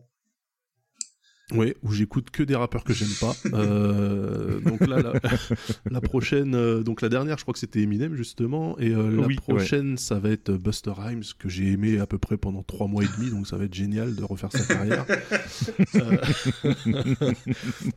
Ouais, 1.52 1.76
où 1.84 1.92
j'écoute 1.92 2.30
que 2.30 2.42
des 2.42 2.56
rappeurs 2.56 2.82
que 2.82 2.92
j'aime 2.92 3.08
pas. 3.20 3.36
Euh, 3.52 4.58
donc 4.60 4.84
là, 4.84 5.00
la, 5.00 5.12
la 5.90 6.00
prochaine, 6.00 6.56
euh, 6.56 6.82
donc 6.82 7.02
la 7.02 7.08
dernière, 7.08 7.38
je 7.38 7.44
crois 7.44 7.52
que 7.52 7.60
c'était 7.60 7.82
Eminem 7.82 8.16
justement, 8.16 8.76
et 8.80 8.90
euh, 8.90 9.10
la 9.10 9.26
Oui, 9.28 9.36
prochaine, 9.36 9.96
ça 9.96 10.18
va 10.18 10.30
être 10.30 10.50
Buster 10.50 10.90
Rhymes 10.96 11.22
que 11.38 11.48
j'ai 11.48 11.70
aimé 11.70 12.00
à 12.00 12.06
peu 12.08 12.18
près 12.18 12.36
pendant 12.36 12.64
trois 12.64 12.88
mois 12.88 13.04
et 13.04 13.08
demi, 13.16 13.30
donc 13.30 13.46
ça 13.46 13.56
va 13.56 13.64
être 13.64 13.74
génial 13.74 14.16
de 14.16 14.24
refaire 14.24 14.50
sa 14.50 14.64
carrière. 14.74 15.06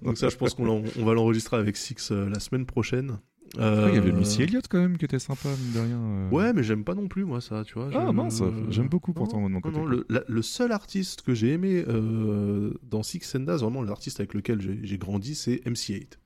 Donc 0.04 0.18
ça, 0.18 0.30
je 0.30 0.36
pense 0.36 0.54
qu'on 0.54 0.68
on 0.70 1.06
va 1.06 1.14
l'enregistrer 1.14 1.58
avec 1.58 1.76
Six 1.76 2.12
la 2.12 2.40
semaine 2.40 2.66
prochaine. 2.68 3.18
Ah, 3.58 3.86
Il 3.90 3.96
y 3.96 3.98
avait 3.98 4.12
Euh, 4.12 4.14
Missy 4.14 4.44
Elliott 4.44 4.68
quand 4.70 4.80
même 4.80 4.98
qui 4.98 5.06
était 5.06 5.18
sympa, 5.20 5.50
mine 5.50 5.74
de 5.74 5.80
rien. 5.80 5.98
euh. 6.00 6.30
Ouais, 6.30 6.54
mais 6.54 6.62
j'aime 6.64 6.84
pas 6.84 6.94
non 6.96 7.08
plus 7.08 7.26
moi 7.26 7.42
ça, 7.42 7.64
tu 7.66 7.74
vois. 7.74 7.90
Ah 7.94 8.12
mince, 8.12 8.42
j'aime 8.70 8.90
beaucoup 8.90 9.12
Non, 9.12 9.16
pourtant 9.16 9.38
de 9.38 9.42
mon 9.44 9.50
non, 9.50 9.62
côté. 9.62 9.78
non, 9.80 9.86
le, 9.86 10.06
la- 10.10 10.24
le 10.28 10.42
seul 10.42 10.72
artiste 10.72 11.22
que 11.24 11.34
j'ai 11.34 11.54
aimé 11.54 11.84
euh, 11.88 12.74
dans 12.84 13.02
Six 13.04 13.22
Sendas, 13.22 13.58
vraiment 13.58 13.82
l'artiste 13.82 14.20
avec 14.20 14.34
lequel 14.34 14.60
j'ai 14.84 14.98
grandi, 14.98 15.34
c'est 15.36 15.62
MC8. 15.66 16.20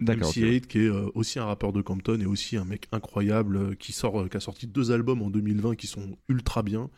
D'accord, 0.00 0.30
MC8 0.32 0.62
qui 0.66 0.78
est 0.78 0.86
euh, 0.88 1.10
aussi 1.14 1.38
un 1.38 1.44
rappeur 1.44 1.72
de 1.74 1.82
Compton 1.82 2.18
et 2.20 2.24
aussi 2.26 2.56
un 2.56 2.64
mec 2.64 2.88
incroyable 2.90 3.56
euh, 3.56 3.74
qui 3.74 3.92
sort, 3.92 4.20
euh, 4.22 4.28
qui 4.28 4.36
a 4.38 4.40
sorti 4.40 4.66
deux 4.66 4.92
albums 4.92 5.20
en 5.20 5.28
2020 5.28 5.74
qui 5.76 5.86
sont 5.86 6.16
ultra 6.28 6.62
bien. 6.62 6.88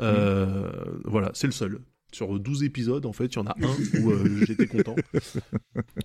Euh, 0.00 0.70
Voilà, 1.04 1.30
c'est 1.34 1.46
le 1.48 1.52
seul. 1.52 1.80
Sur 2.14 2.38
12 2.38 2.62
épisodes, 2.62 3.04
en 3.06 3.12
fait, 3.12 3.26
il 3.26 3.36
y 3.36 3.38
en 3.40 3.46
a 3.46 3.56
un 3.60 4.00
où 4.00 4.10
euh, 4.12 4.44
j'étais 4.46 4.68
content. 4.68 4.94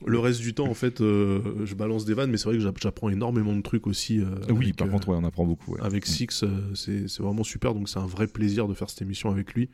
Le 0.06 0.18
reste 0.18 0.40
du 0.42 0.54
temps, 0.56 0.68
en 0.68 0.74
fait, 0.74 1.02
euh, 1.02 1.66
je 1.66 1.76
balance 1.76 2.04
des 2.06 2.16
vannes, 2.16 2.32
mais 2.32 2.38
c'est 2.38 2.46
vrai 2.46 2.56
que 2.56 2.64
j'app- 2.64 2.80
j'apprends 2.82 3.10
énormément 3.10 3.56
de 3.56 3.62
trucs 3.62 3.86
aussi. 3.86 4.20
euh, 4.20 4.26
Oui, 4.50 4.66
avec, 4.66 4.76
par 4.78 4.90
contre, 4.90 5.10
ouais, 5.10 5.18
on 5.20 5.24
apprend 5.24 5.46
beaucoup. 5.46 5.74
ouais. 5.74 5.82
avec 5.82 6.06
Mm. 6.06 6.12
Six, 6.12 6.44
euh, 6.44 6.48
c'est 6.74 7.08
c'est 7.08 7.22
vraiment 7.22 7.44
super, 7.44 7.74
donc 7.76 7.88
c'est 7.90 8.00
un 8.00 8.08
vrai 8.08 8.26
plaisir 8.28 8.68
de 8.68 8.74
faire 8.74 8.90
cette 8.90 9.04
émission 9.04 9.30
avec 9.30 9.54
lui. 9.54 9.70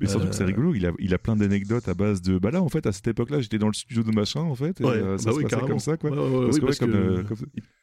Mais 0.00 0.06
surtout 0.08 0.28
que 0.28 0.34
c'est 0.34 0.44
rigolo, 0.44 0.74
il 0.74 0.86
a, 0.86 0.92
il 0.98 1.12
a 1.14 1.18
plein 1.18 1.36
d'anecdotes 1.36 1.86
à 1.88 1.94
base 1.94 2.22
de. 2.22 2.38
Bah 2.38 2.50
là, 2.50 2.60
en 2.62 2.68
fait, 2.68 2.86
à 2.86 2.92
cette 2.92 3.06
époque-là, 3.08 3.40
j'étais 3.40 3.58
dans 3.58 3.66
le 3.68 3.72
studio 3.74 4.02
de 4.02 4.10
machin, 4.10 4.40
en 4.40 4.54
fait. 4.54 4.80
Et, 4.80 4.84
Ouais, 4.84 4.90
euh, 4.92 5.18
ça 5.18 5.26
bah 5.26 5.32
se 5.32 5.36
oui, 5.36 5.42
passait 5.44 5.54
carrément. 5.56 5.68
comme 5.70 5.78
ça, 5.78 5.96
quoi. 5.96 6.10
Ouais, 6.10 6.16
ouais, 6.18 6.22
ouais, 6.24 6.44
Parce 6.46 6.54
oui, 6.56 6.60
que, 6.60 6.66
parce 6.66 6.80
ouais, 6.80 6.86
comme, 6.86 6.92
que- 6.92 6.96
euh, 6.98 7.22
comme- 7.24 7.38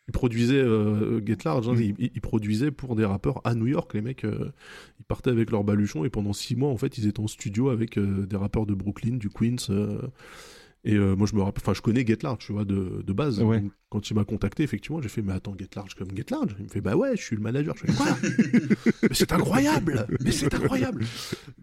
Il, 0.07 0.09
il 0.09 0.11
produisait 0.11 0.55
euh, 0.61 1.19
Get 1.25 1.37
Large, 1.45 1.67
hein, 1.69 1.73
Mm. 1.73 1.81
il, 1.81 1.95
il- 1.99 2.11
il 2.15 2.21
produisait 2.21 2.71
pour 2.71 2.95
des 2.95 3.05
rappeurs 3.05 3.41
à 3.43 3.55
New 3.55 3.67
York. 3.67 3.93
Les 3.93 4.01
mecs, 4.01 4.23
euh, 4.23 4.51
ils 4.99 5.05
partaient 5.05 5.31
avec 5.31 5.51
leur 5.51 5.63
baluchon 5.63 6.05
et 6.05 6.09
pendant 6.09 6.33
six 6.33 6.55
mois, 6.55 6.69
en 6.69 6.77
fait, 6.77 6.97
ils 6.97 7.07
étaient 7.07 7.19
en 7.19 7.27
studio 7.27 7.69
avec 7.69 7.97
euh, 7.97 8.25
des 8.25 8.35
rappeurs 8.37 8.65
de 8.65 8.73
Brooklyn, 8.73 9.17
du 9.17 9.29
Queens. 9.29 9.55
euh, 9.71 10.01
et 10.87 10.99
moi, 10.99 11.25
je 11.25 11.35
me 11.35 11.41
rappelle, 11.41 11.63
enfin, 11.63 11.73
je 11.73 11.81
connais 11.81 12.05
Get 12.05 12.19
Large, 12.21 12.45
tu 12.45 12.51
vois, 12.53 12.63
de, 12.63 13.01
de 13.03 13.11
base. 13.13 13.41
Ouais. 13.41 13.59
Donc, 13.59 13.71
quand 13.89 14.07
il 14.07 14.13
m'a 14.13 14.23
contacté, 14.23 14.61
effectivement, 14.61 15.01
j'ai 15.01 15.09
fait, 15.09 15.23
mais 15.23 15.33
attends, 15.33 15.55
Get 15.57 15.69
Large 15.75 15.95
comme 15.95 16.15
Get 16.15 16.25
Large. 16.29 16.55
Il 16.59 16.65
me 16.65 16.69
fait, 16.69 16.79
bah 16.79 16.95
ouais, 16.95 17.17
je 17.17 17.23
suis 17.23 17.35
le 17.35 17.41
manager. 17.41 17.73
Je 17.75 17.87
fais, 17.91 17.93
quoi? 17.93 18.15
Mais 19.01 19.09
c'est 19.13 19.33
incroyable 19.33 20.05
Mais 20.23 20.31
c'est 20.31 20.53
incroyable 20.53 21.03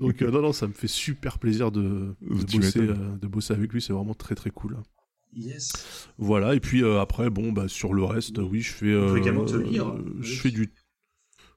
Donc, 0.01 0.21
non, 0.23 0.43
non, 0.43 0.53
ça 0.53 0.67
me 0.67 0.73
fait 0.73 0.89
super 0.89 1.39
plaisir 1.39 1.71
de, 1.71 2.17
bosser, 2.21 2.81
de 2.81 3.27
bosser 3.29 3.55
avec 3.55 3.73
lui. 3.73 3.81
C'est 3.81 3.93
vraiment 3.93 4.15
très, 4.15 4.35
très 4.35 4.51
cool. 4.51 4.77
Yes. 5.35 6.09
Voilà, 6.19 6.55
et 6.55 6.61
puis 6.61 6.83
euh, 6.83 7.01
après, 7.01 7.31
bon, 7.31 7.53
bah, 7.53 7.67
sur 7.69 7.95
le 7.95 8.05
reste, 8.05 8.39
oui, 8.39 8.61
je 8.61 8.73
fais. 8.73 8.95
On 8.95 9.07
peut 9.09 9.13
euh, 9.15 9.17
également 9.17 9.45
te 9.45 9.57
lire, 9.57 9.89
euh, 9.89 10.03
oui. 10.17 10.23
Je 10.23 10.41
fais 10.41 10.51
du. 10.51 10.71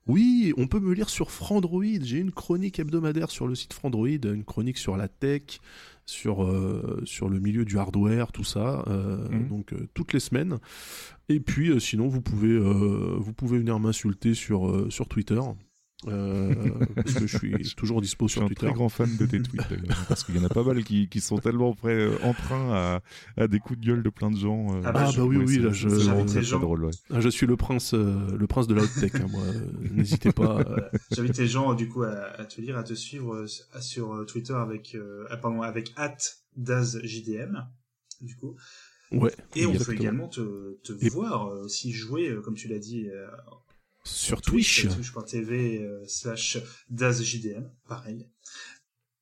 Oui, 0.07 0.53
on 0.57 0.67
peut 0.67 0.79
me 0.79 0.93
lire 0.93 1.09
sur 1.09 1.31
Frandroid. 1.31 1.83
J'ai 2.03 2.19
une 2.19 2.31
chronique 2.31 2.77
hebdomadaire 2.79 3.31
sur 3.31 3.47
le 3.47 3.55
site 3.55 3.73
Frandroid, 3.73 4.07
une 4.07 4.43
chronique 4.43 4.77
sur 4.77 4.97
la 4.97 5.07
tech, 5.07 5.59
sur, 6.05 6.43
euh, 6.43 7.01
sur 7.05 7.27
le 7.27 7.39
milieu 7.39 7.65
du 7.65 7.79
hardware, 7.79 8.31
tout 8.31 8.43
ça. 8.43 8.83
euh, 8.87 9.27
Mhm. 9.29 9.47
Donc 9.49 9.73
euh, 9.73 9.87
toutes 9.95 10.13
les 10.13 10.19
semaines. 10.19 10.59
Et 11.27 11.39
puis 11.39 11.69
euh, 11.71 11.79
sinon, 11.79 12.07
vous 12.07 12.21
pouvez, 12.21 12.51
euh, 12.51 13.15
vous 13.17 13.33
pouvez 13.33 13.57
venir 13.57 13.79
m'insulter 13.79 14.35
sur, 14.35 14.69
euh, 14.69 14.89
sur 14.91 15.07
Twitter. 15.07 15.39
Euh, 16.07 16.53
parce 16.95 17.13
que 17.13 17.27
je 17.27 17.37
suis 17.37 17.51
toujours 17.77 18.01
dispo 18.01 18.27
Je 18.27 18.31
suis 18.33 18.39
sur 18.39 18.45
un 18.49 18.53
très 18.53 18.71
grand 18.73 18.89
fan 18.89 19.09
de 19.17 19.25
tes 19.25 19.41
tweets, 19.41 19.69
d'ailleurs, 19.69 20.05
parce 20.07 20.23
qu'il 20.23 20.35
y 20.35 20.39
en 20.39 20.43
a 20.43 20.49
pas 20.49 20.63
mal 20.63 20.83
qui, 20.83 21.07
qui 21.09 21.21
sont 21.21 21.37
tellement 21.37 21.73
prêts, 21.73 21.95
euh, 21.95 22.17
emprunts 22.23 22.73
à, 22.73 23.01
à 23.37 23.47
des 23.47 23.59
coups 23.59 23.79
de 23.79 23.85
gueule 23.85 24.03
de 24.03 24.09
plein 24.09 24.31
de 24.31 24.37
gens. 24.37 24.75
euh, 24.75 24.81
Ah 24.85 24.91
bah, 24.91 25.03
Ah 25.07 25.11
je- 25.11 25.17
bah 25.17 25.23
oui, 25.25 25.37
oui, 25.37 25.57
là, 25.59 25.71
je- 25.71 25.89
gens. 26.43 26.59
drôle, 26.59 26.85
ouais. 26.85 26.91
Ah, 27.11 27.19
suis 27.29 27.47
le 27.47 27.55
prince, 27.57 27.93
euh, 27.93 28.35
le 28.37 28.47
prince 28.47 28.67
de 28.67 28.75
la 28.75 28.83
haute 28.83 28.93
tech. 28.99 29.11
hein, 29.15 29.27
moi, 29.29 29.43
n'hésitez 29.91 30.31
pas. 30.31 30.59
euh, 30.59 30.89
J'invite 31.11 31.37
les 31.37 31.47
gens 31.47 31.73
du 31.73 31.87
coup 31.89 32.03
à, 32.03 32.11
à 32.39 32.45
te 32.45 32.59
lire, 32.61 32.77
à 32.77 32.83
te 32.83 32.93
suivre 32.93 33.33
euh, 33.35 33.47
sur 33.81 34.25
Twitter 34.25 34.53
avec 34.53 34.95
euh, 34.95 35.25
ah, 35.29 35.37
pardon, 35.37 35.61
avec 35.61 35.93
@dazjdm 36.57 37.65
du 38.21 38.35
coup. 38.35 38.55
Ouais. 39.11 39.31
Et 39.55 39.65
on 39.65 39.73
peut 39.75 39.93
également 39.93 40.27
te, 40.27 40.77
te 40.83 40.93
Et- 41.05 41.09
voir 41.09 41.47
aussi 41.59 41.91
jouer, 41.91 42.35
comme 42.43 42.55
tu 42.55 42.67
l'as 42.67 42.79
dit, 42.79 43.07
euh, 43.09 43.27
Sur 44.05 44.41
Twitch. 44.41 44.87
twitch.tv 44.87 45.83
euh, 45.83 46.03
slash 46.07 46.57
dazjdm, 46.89 47.69
pareil. 47.87 48.27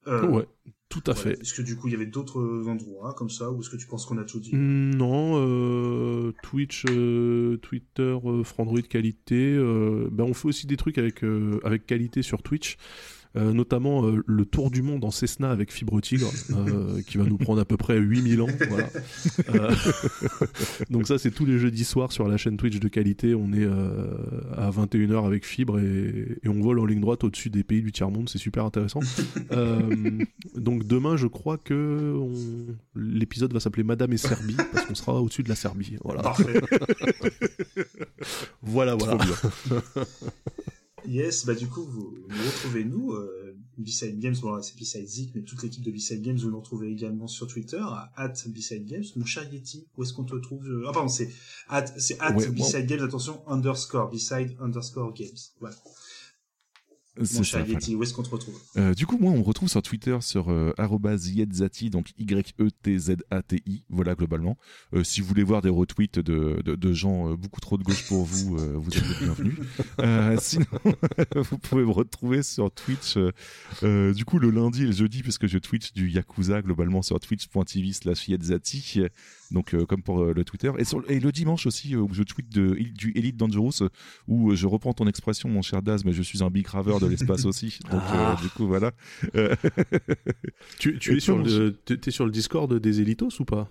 Euh, 0.07 0.27
Ouais, 0.27 0.45
tout 0.89 1.03
à 1.07 1.15
fait. 1.15 1.39
Est-ce 1.41 1.53
que 1.53 1.61
du 1.61 1.77
coup 1.77 1.87
il 1.87 1.91
y 1.91 1.95
avait 1.95 2.05
d'autres 2.05 2.67
endroits 2.67 3.13
comme 3.13 3.29
ça, 3.29 3.49
ou 3.49 3.61
est-ce 3.61 3.69
que 3.69 3.77
tu 3.77 3.87
penses 3.87 4.05
qu'on 4.05 4.17
a 4.17 4.25
tout 4.25 4.41
dit? 4.41 4.53
Non, 4.53 5.35
euh, 5.37 6.33
Twitch, 6.43 6.83
Twitter, 7.61 8.17
Frandroid 8.43 8.81
qualité. 8.81 9.55
ben 9.57 10.25
on 10.25 10.33
fait 10.33 10.49
aussi 10.49 10.67
des 10.67 10.77
trucs 10.77 10.97
avec, 10.97 11.23
avec 11.63 11.85
qualité 11.85 12.21
sur 12.21 12.43
Twitch. 12.43 12.77
Euh, 13.35 13.51
notamment 13.53 14.05
euh, 14.05 14.23
le 14.27 14.45
tour 14.45 14.69
du 14.69 14.81
monde 14.81 15.03
en 15.03 15.11
Cessna 15.11 15.49
avec 15.51 15.71
Fibre 15.71 15.99
Tigre, 16.01 16.29
euh, 16.51 17.01
qui 17.07 17.17
va 17.17 17.23
nous 17.25 17.37
prendre 17.37 17.59
à 17.61 17.65
peu 17.65 17.77
près 17.77 17.97
8000 17.97 18.41
ans. 18.41 18.47
Voilà. 18.69 18.89
Donc 20.89 21.07
ça, 21.07 21.17
c'est 21.17 21.31
tous 21.31 21.45
les 21.45 21.57
jeudis 21.57 21.83
soirs 21.83 22.11
sur 22.11 22.27
la 22.27 22.37
chaîne 22.37 22.57
Twitch 22.57 22.79
de 22.79 22.87
qualité. 22.87 23.33
On 23.35 23.51
est 23.53 23.65
à 24.55 24.69
21h 24.69 25.25
avec 25.25 25.45
Fibre 25.45 25.79
et, 25.79 26.37
et 26.43 26.47
on 26.49 26.59
vole 26.61 26.79
en 26.79 26.85
ligne 26.85 27.01
droite 27.01 27.23
au-dessus 27.23 27.49
des 27.49 27.63
pays 27.63 27.81
du 27.81 27.91
tiers-monde. 27.91 28.29
C'est 28.29 28.37
super 28.37 28.65
intéressant. 28.65 28.99
Donc 30.55 30.85
demain, 30.85 31.17
je 31.17 31.27
crois 31.27 31.57
que 31.57 32.15
on- 32.19 32.33
l'épisode 32.95 33.53
va 33.53 33.59
s'appeler 33.59 33.83
Madame 33.83 34.13
et 34.13 34.17
Serbie, 34.17 34.55
parce 34.71 34.85
qu'on 34.85 34.95
sera 34.95 35.21
au-dessus 35.21 35.43
de 35.43 35.49
la 35.49 35.55
Serbie. 35.55 35.97
Voilà, 38.61 38.95
voilà. 38.95 39.17
Yes, 41.07 41.45
bah 41.45 41.53
du 41.55 41.67
coup, 41.67 41.83
vous 41.83 42.15
nous 42.29 42.35
retrouvez 42.45 42.85
nous, 42.85 43.11
euh, 43.11 43.55
B-Side 43.77 44.19
Games, 44.19 44.35
bon 44.41 44.51
là 44.53 44.61
c'est 44.61 44.77
B-Side 44.77 45.07
Zik, 45.07 45.31
mais 45.35 45.41
toute 45.41 45.61
l'équipe 45.63 45.83
de 45.83 45.91
B-Side 45.91 46.21
Games, 46.21 46.37
vous 46.37 46.49
nous 46.51 46.59
retrouvez 46.59 46.89
également 46.91 47.27
sur 47.27 47.47
Twitter, 47.47 47.81
à 48.15 48.27
B-Side 48.27 48.85
Games. 48.85 49.03
Mon 49.15 49.25
cher 49.25 49.51
Yeti, 49.51 49.87
où 49.97 50.03
est-ce 50.03 50.13
qu'on 50.13 50.23
te 50.23 50.35
trouve 50.35 50.63
je- 50.63 50.83
Ah 50.87 50.91
pardon, 50.93 51.09
c'est 51.09 51.29
at, 51.69 51.85
c'est 51.99 52.19
at 52.19 52.33
Ouais, 52.35 52.47
B-Side 52.49 52.85
Games, 52.85 53.03
attention, 53.03 53.41
underscore, 53.47 54.09
B-Side 54.11 54.55
underscore 54.59 55.13
Games. 55.13 55.29
Voilà. 55.59 55.75
C'est 57.21 57.37
Mon 57.37 57.43
cher. 57.43 57.67
Yeti, 57.67 57.95
où 57.95 58.01
est-ce 58.01 58.13
qu'on 58.13 58.23
te 58.23 58.29
retrouve? 58.31 58.59
Euh, 58.77 58.95
du 58.95 59.05
coup, 59.05 59.19
moi, 59.19 59.31
on 59.31 59.37
me 59.37 59.43
retrouve 59.43 59.69
sur 59.69 59.83
Twitter 59.83 60.17
sur 60.21 60.49
euh, 60.49 60.73
@yetzati, 60.79 61.91
donc 61.91 62.11
Y-E-T-Z-A-T-I, 62.17 63.83
voilà, 63.89 64.15
globalement. 64.15 64.57
Euh, 64.93 65.03
si 65.03 65.21
vous 65.21 65.27
voulez 65.27 65.43
voir 65.43 65.61
des 65.61 65.69
retweets 65.69 66.19
de, 66.19 66.59
de, 66.65 66.75
de 66.75 66.93
gens 66.93 67.29
euh, 67.29 67.35
beaucoup 67.35 67.61
trop 67.61 67.77
de 67.77 67.83
gauche 67.83 68.07
pour 68.07 68.23
vous, 68.25 68.57
euh, 68.57 68.73
vous 68.75 68.89
êtes 68.97 69.07
les 69.07 69.25
bienvenus. 69.25 69.55
Euh, 69.99 70.37
sinon, 70.39 70.65
vous 71.35 71.57
pouvez 71.59 71.83
me 71.83 71.91
retrouver 71.91 72.41
sur 72.41 72.71
Twitch, 72.71 73.15
euh, 73.17 73.31
euh, 73.83 74.13
du 74.13 74.25
coup, 74.25 74.39
le 74.39 74.49
lundi 74.49 74.83
et 74.83 74.87
le 74.87 74.91
jeudi, 74.91 75.21
puisque 75.21 75.45
je 75.45 75.59
Twitch 75.59 75.93
du 75.93 76.09
Yakuza, 76.09 76.61
globalement, 76.61 77.01
sur 77.01 77.19
twitch.tv 77.19 77.93
slash 77.93 78.27
yetzati, 78.27 79.01
donc 79.53 79.73
euh, 79.73 79.85
comme 79.85 80.01
pour 80.03 80.21
euh, 80.23 80.33
le 80.35 80.43
Twitter. 80.43 80.71
Et, 80.79 80.83
sur, 80.83 81.03
et 81.09 81.19
le 81.19 81.31
dimanche 81.31 81.65
aussi, 81.65 81.95
euh, 81.95 81.99
où 81.99 82.13
je 82.13 82.23
tweet 82.23 82.49
de, 82.51 82.73
du 82.73 83.11
Elite 83.15 83.37
Dangerous, 83.37 83.87
où 84.27 84.51
euh, 84.51 84.55
je 84.55 84.67
reprends 84.67 84.93
ton 84.93 85.07
expression, 85.07 85.47
mon 85.47 85.61
cher 85.61 85.81
Daz, 85.81 86.03
mais 86.03 86.11
je 86.13 86.21
suis 86.23 86.43
un 86.43 86.49
big 86.49 86.67
raveur 86.67 86.99
de 86.99 87.07
l'espace 87.07 87.45
aussi. 87.45 87.79
Donc, 87.89 88.01
Ah. 88.07 88.35
euh, 88.37 88.41
du 88.41 88.49
coup, 88.49 88.67
voilà. 88.67 88.91
Euh, 89.35 89.55
Tu, 90.79 90.97
es 91.15 91.19
sur 91.19 91.37
le, 91.37 91.75
sur 92.09 92.29
Discord 92.29 92.73
des 92.79 93.01
Elitos 93.01 93.29
ou 93.39 93.45
pas? 93.45 93.69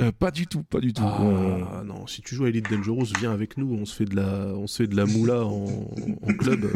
Euh, 0.00 0.10
pas 0.10 0.32
du 0.32 0.48
tout, 0.48 0.64
pas 0.64 0.80
du 0.80 0.92
tout. 0.92 1.02
On- 1.04 1.64
Ah 1.72 1.84
non, 1.84 2.06
si 2.08 2.20
tu 2.20 2.34
joues 2.34 2.44
à 2.46 2.48
Elite 2.48 2.68
Dangerous, 2.68 3.06
viens 3.20 3.30
avec 3.32 3.56
nous, 3.56 3.72
on 3.72 3.84
se 3.84 3.94
fait 3.94 4.04
de 4.06 4.16
la, 4.16 4.48
on 4.56 4.66
se 4.66 4.82
fait 4.82 4.88
de 4.88 4.96
la 4.96 5.06
moula 5.06 5.44
en, 5.44 5.66
en 6.22 6.34
club. 6.34 6.66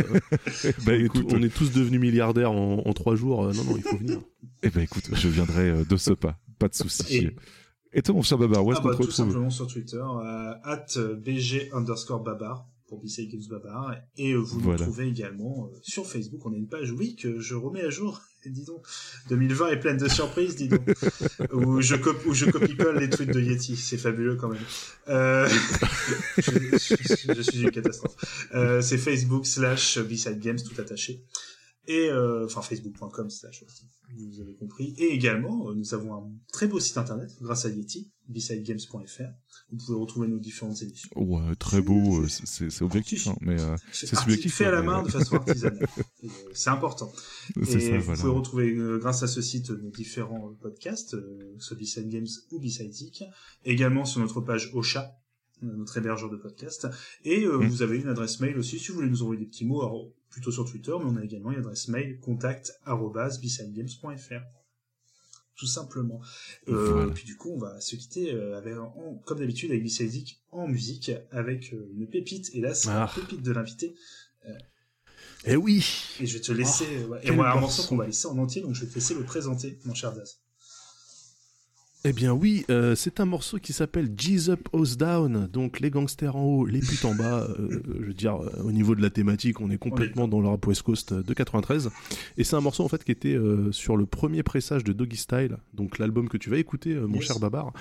Bah, 0.86 0.92
on, 0.92 0.92
est 0.92 1.00
écoute. 1.04 1.28
tous- 1.28 1.34
on 1.36 1.42
est 1.42 1.52
tous 1.52 1.72
devenus 1.72 2.00
milliardaires 2.00 2.52
en, 2.52 2.78
en 2.86 2.92
trois 2.92 3.16
jours. 3.16 3.44
Euh, 3.46 3.52
Non, 3.54 3.64
non, 3.64 3.76
il 3.76 3.82
faut 3.82 3.96
venir. 3.96 4.20
Eh 4.62 4.70
ben 4.70 4.82
écoute, 4.82 5.10
je 5.12 5.28
viendrai 5.28 5.68
euh, 5.68 5.84
de 5.84 5.96
ce 5.96 6.12
pas, 6.12 6.38
pas 6.60 6.68
de 6.68 6.74
souci. 6.74 7.16
Et- 7.16 7.36
Et, 7.92 8.02
toi, 8.02 8.14
mon 8.14 8.22
cher 8.22 8.38
Babar, 8.38 8.64
où 8.64 8.72
est-ce 8.72 8.80
Ah 8.80 8.82
qu'on 8.82 8.88
bah, 8.88 8.94
te 8.94 8.96
tout 8.98 9.02
retrouve 9.08 9.14
simplement 9.26 9.50
sur 9.50 9.66
Twitter, 9.66 9.96
euh, 9.96 10.52
at 10.64 10.86
BG 11.16 11.70
underscore 11.72 12.22
Babar, 12.22 12.66
pour 12.86 13.02
B-Side 13.02 13.30
Games 13.30 13.42
Babar, 13.50 13.94
et 14.16 14.32
euh, 14.32 14.38
vous 14.38 14.60
Voilà. 14.60 14.78
nous 14.78 14.84
trouvez 14.84 15.08
également 15.08 15.68
euh, 15.72 15.78
sur 15.82 16.06
Facebook, 16.06 16.40
on 16.46 16.52
a 16.52 16.56
une 16.56 16.68
page, 16.68 16.90
oui, 16.92 17.16
que 17.16 17.38
je 17.40 17.54
remets 17.54 17.82
à 17.82 17.90
jour, 17.90 18.20
dis 18.46 18.64
donc, 18.64 18.82
2020 19.28 19.68
est 19.68 19.80
pleine 19.80 19.96
de 19.98 20.08
surprises, 20.08 20.56
dis 20.56 20.68
donc, 20.68 20.82
où 21.52 21.80
je, 21.82 21.96
cop- 21.96 22.24
où 22.26 22.32
je 22.34 22.46
copie-colle 22.46 22.98
les 22.98 23.10
tweets 23.10 23.30
de 23.30 23.40
Yeti, 23.40 23.76
c'est 23.76 23.98
fabuleux 23.98 24.36
quand 24.36 24.48
même. 24.48 24.62
Euh, 25.08 25.48
je, 26.38 26.42
je- 26.78 27.34
je 27.34 27.42
suis 27.42 27.62
une 27.62 27.70
catastrophe. 27.70 28.16
Euh, 28.54 28.80
c'est 28.80 28.98
Facebook 28.98 29.46
slash 29.46 29.98
B-Side 29.98 30.40
Games, 30.40 30.58
tout 30.58 30.80
attaché. 30.80 31.22
Et, 31.90 32.10
euh, 32.10 32.44
enfin, 32.44 32.60
facebook.com 32.62 33.30
slash, 33.30 33.64
vous 34.14 34.40
avez 34.40 34.54
compris. 34.54 34.94
Et 34.98 35.06
également, 35.14 35.70
euh, 35.70 35.74
nous 35.74 35.94
avons 35.94 36.14
un 36.14 36.30
très 36.52 36.66
beau 36.68 36.78
site 36.78 36.98
internet, 36.98 37.30
grâce 37.40 37.64
à 37.64 37.70
Yeti, 37.70 38.10
bsidegames.fr, 38.28 39.22
Vous 39.70 39.76
pouvez 39.78 39.98
retrouver 39.98 40.28
nos 40.28 40.38
différentes 40.38 40.80
émissions. 40.82 41.08
Ouais, 41.16 41.54
très 41.56 41.80
beau, 41.80 42.20
euh, 42.22 42.28
c'est- 42.28 42.82
objectif, 42.82 43.26
hein, 43.28 43.36
mais 43.40 43.58
euh, 43.60 43.74
c'est 43.92 44.06
subjectif. 44.14 44.54
fait 44.54 44.66
à 44.66 44.70
la 44.70 44.80
mais, 44.82 44.86
main 44.88 45.02
de 45.02 45.08
façon 45.08 45.36
artisanale. 45.36 45.86
C'est 46.52 46.70
important. 46.70 47.10
Et 47.60 47.64
ça, 47.64 47.78
vous 47.98 48.04
voilà. 48.04 48.20
pouvez 48.20 48.32
retrouver, 48.32 48.74
euh, 48.76 48.98
grâce 48.98 49.22
à 49.22 49.26
ce 49.26 49.40
site, 49.40 49.70
nos 49.70 49.90
différents 49.90 50.54
podcasts, 50.60 51.14
euh, 51.14 51.54
soit 51.58 51.76
B-Side 51.78 52.08
Games 52.10 52.26
ou 52.52 52.60
B-Side 52.60 52.92
Zik. 52.92 53.24
Également 53.64 54.04
sur 54.04 54.20
notre 54.20 54.40
page 54.42 54.70
Ocha, 54.74 55.10
notre 55.62 55.96
hébergeur 55.96 56.28
de 56.30 56.36
podcast. 56.36 56.86
Et 57.24 57.44
euh, 57.44 57.58
Mm. 57.58 57.66
vous 57.66 57.82
avez 57.82 57.98
une 57.98 58.08
adresse 58.08 58.40
mail 58.40 58.58
aussi, 58.58 58.78
si 58.78 58.88
vous 58.88 58.96
voulez 58.96 59.08
nous 59.10 59.22
envoyer 59.22 59.40
des 59.40 59.46
petits 59.48 59.64
mots, 59.64 59.80
alors, 59.82 60.10
plutôt 60.38 60.52
sur 60.52 60.64
Twitter, 60.70 60.92
mais 60.98 61.04
on 61.06 61.16
a 61.16 61.24
également 61.24 61.50
une 61.52 61.58
adresse 61.58 61.88
mail 61.88 62.18
contact@bsidegames.fr. 62.20 64.42
Tout 65.56 65.66
simplement. 65.66 66.20
Euh, 66.68 66.92
Voilà. 66.92 67.12
Puis 67.12 67.24
du 67.24 67.36
coup, 67.36 67.50
on 67.52 67.58
va 67.58 67.80
se 67.80 67.96
quitter 67.96 68.32
euh, 68.32 68.56
avec, 68.56 68.76
en- 68.78 69.20
comme 69.26 69.40
d'habitude 69.40 69.70
avec 69.72 69.84
Zik 69.86 70.40
en 70.52 70.68
musique, 70.68 71.10
avec 71.32 71.72
euh, 71.74 71.90
une 71.96 72.08
pépite, 72.08 72.50
et 72.54 72.60
là 72.60 72.74
c'est 72.74 72.88
Ah. 72.90 73.10
une 73.16 73.22
pépite 73.22 73.42
de 73.42 73.50
l'invité. 73.52 73.94
Eh 75.44 75.56
oui 75.56 75.84
Et 76.20 76.26
je 76.26 76.34
vais 76.34 76.40
te 76.40 76.52
laisser, 76.52 76.86
Oh, 77.06 77.10
ouais. 77.12 77.20
et 77.22 77.30
moi, 77.32 77.50
un 77.50 77.60
morceau 77.60 77.82
qu'on 77.88 77.96
va 77.96 78.06
laisser 78.06 78.26
en 78.26 78.38
entier, 78.38 78.60
donc 78.62 78.74
je 78.74 78.84
vais 78.84 78.90
te 78.90 78.94
laisser 78.94 79.14
le 79.14 79.24
présenter, 79.24 79.78
mon 79.84 79.94
cher 79.94 80.12
Daz. 80.12 80.40
Eh 82.08 82.14
bien 82.14 82.32
oui, 82.32 82.64
euh, 82.70 82.94
c'est 82.94 83.20
un 83.20 83.26
morceau 83.26 83.58
qui 83.58 83.74
s'appelle 83.74 84.08
G's 84.16 84.48
Up, 84.48 84.66
House 84.72 84.96
Down, 84.96 85.46
donc 85.52 85.78
les 85.78 85.90
gangsters 85.90 86.34
en 86.36 86.42
haut, 86.42 86.64
les 86.64 86.80
putes 86.80 87.04
en 87.04 87.14
bas. 87.14 87.46
euh, 87.58 87.82
je 88.00 88.06
veux 88.06 88.14
dire, 88.14 88.36
euh, 88.36 88.62
au 88.64 88.72
niveau 88.72 88.94
de 88.94 89.02
la 89.02 89.10
thématique, 89.10 89.60
on 89.60 89.68
est 89.70 89.76
complètement 89.76 90.26
dans 90.26 90.40
le 90.40 90.48
rap 90.48 90.66
West 90.66 90.82
Coast 90.82 91.12
de 91.12 91.34
93. 91.34 91.90
Et 92.38 92.44
c'est 92.44 92.56
un 92.56 92.62
morceau 92.62 92.82
en 92.82 92.88
fait 92.88 93.04
qui 93.04 93.12
était 93.12 93.34
euh, 93.34 93.72
sur 93.72 93.98
le 93.98 94.06
premier 94.06 94.42
pressage 94.42 94.84
de 94.84 94.94
Doggy 94.94 95.18
Style, 95.18 95.58
donc 95.74 95.98
l'album 95.98 96.30
que 96.30 96.38
tu 96.38 96.48
vas 96.48 96.56
écouter, 96.56 96.94
mon 96.94 97.16
Yes. 97.16 97.24
cher 97.26 97.40
Babar. 97.40 97.74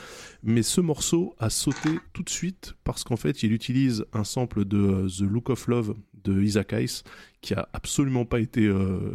Mais 0.43 0.61
ce 0.61 0.81
morceau 0.81 1.33
a 1.39 1.49
sauté 1.49 1.89
tout 2.11 2.23
de 2.23 2.29
suite 2.29 2.73
parce 2.83 3.05
qu'en 3.05 3.15
fait, 3.17 3.43
il 3.43 3.53
utilise 3.53 4.03
un 4.11 4.25
sample 4.25 4.65
de 4.65 5.07
The 5.07 5.21
Look 5.21 5.49
of 5.51 5.67
Love 5.67 5.95
de 6.25 6.41
Isaac 6.43 6.73
Hayes 6.73 7.03
qui 7.39 7.53
a 7.53 7.69
absolument 7.71 8.25
pas 8.25 8.41
été 8.41 8.69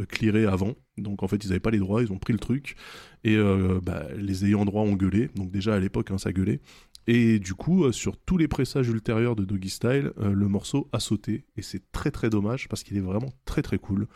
clearé 0.09 0.47
avant. 0.47 0.75
Donc 0.99 1.23
en 1.23 1.29
fait, 1.29 1.45
ils 1.45 1.51
avaient 1.51 1.61
pas 1.61 1.71
les 1.71 1.79
droits, 1.79 2.03
ils 2.03 2.13
ont 2.13 2.19
pris 2.19 2.33
le 2.33 2.39
truc 2.39 2.77
et 3.25 3.37
euh, 3.37 3.81
bah, 3.83 4.07
les 4.17 4.45
ayants 4.45 4.65
droit 4.65 4.83
ont 4.83 4.95
gueulé. 4.95 5.31
Donc 5.35 5.51
déjà 5.51 5.75
à 5.75 5.81
l'époque, 5.81 6.11
hein, 6.11 6.19
ça 6.19 6.33
gueulait. 6.33 6.61
Et 7.07 7.39
du 7.39 7.55
coup, 7.55 7.85
euh, 7.85 7.93
sur 7.93 8.17
tous 8.17 8.37
les 8.37 8.49
pressages 8.49 8.89
ultérieurs 8.89 9.35
de 9.35 9.45
Doggy 9.45 9.71
Style, 9.71 10.13
euh, 10.19 10.33
le 10.33 10.49
morceau 10.49 10.89
a 10.93 11.01
sauté 11.01 11.45
et 11.57 11.63
c'est 11.63 11.91
très 11.91 12.11
très 12.11 12.31
dommage 12.31 12.69
parce 12.69 12.83
qu'il 12.83 12.97
est 12.97 13.01
vraiment 13.01 13.33
très 13.45 13.63
très 13.63 13.79
cool. 13.79 14.07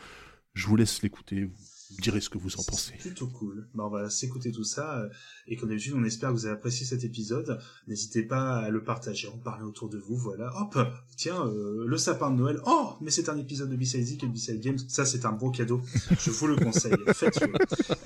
Je 0.54 0.66
vous 0.66 0.76
laisse 0.76 1.02
l'écouter, 1.02 1.48
me 1.96 2.02
direz 2.02 2.20
ce 2.20 2.28
que 2.30 2.38
vous 2.38 2.54
en 2.56 2.62
pensez. 2.62 2.94
Plutôt 2.98 3.26
cool. 3.28 3.68
Bah, 3.74 3.84
on 3.86 3.90
va 3.90 4.10
s'écouter 4.10 4.50
tout 4.52 4.64
ça. 4.64 4.98
euh, 5.00 5.08
Et 5.46 5.56
comme 5.56 5.68
d'habitude, 5.68 5.94
on 5.96 6.04
espère 6.04 6.30
que 6.30 6.34
vous 6.34 6.46
avez 6.46 6.54
apprécié 6.54 6.84
cet 6.86 7.04
épisode. 7.04 7.58
N'hésitez 7.86 8.22
pas 8.22 8.58
à 8.58 8.70
le 8.70 8.82
partager, 8.82 9.28
en 9.28 9.38
parler 9.38 9.64
autour 9.64 9.88
de 9.88 9.98
vous. 9.98 10.16
Voilà. 10.16 10.50
Hop, 10.60 10.76
tiens, 11.16 11.46
euh, 11.46 11.84
le 11.86 11.96
sapin 11.98 12.30
de 12.30 12.36
Noël. 12.36 12.58
Oh, 12.66 12.94
mais 13.00 13.10
c'est 13.10 13.28
un 13.28 13.36
épisode 13.38 13.70
de 13.70 13.82
Zik 13.84 14.24
et 14.24 14.26
B-Side 14.26 14.60
Games. 14.60 14.78
Ça, 14.88 15.04
c'est 15.04 15.24
un 15.24 15.32
beau 15.32 15.50
cadeau. 15.50 15.80
Je 16.18 16.30
vous 16.30 16.46
le 16.46 16.56
conseille. 16.56 16.92
Faites-le. 17.14 17.52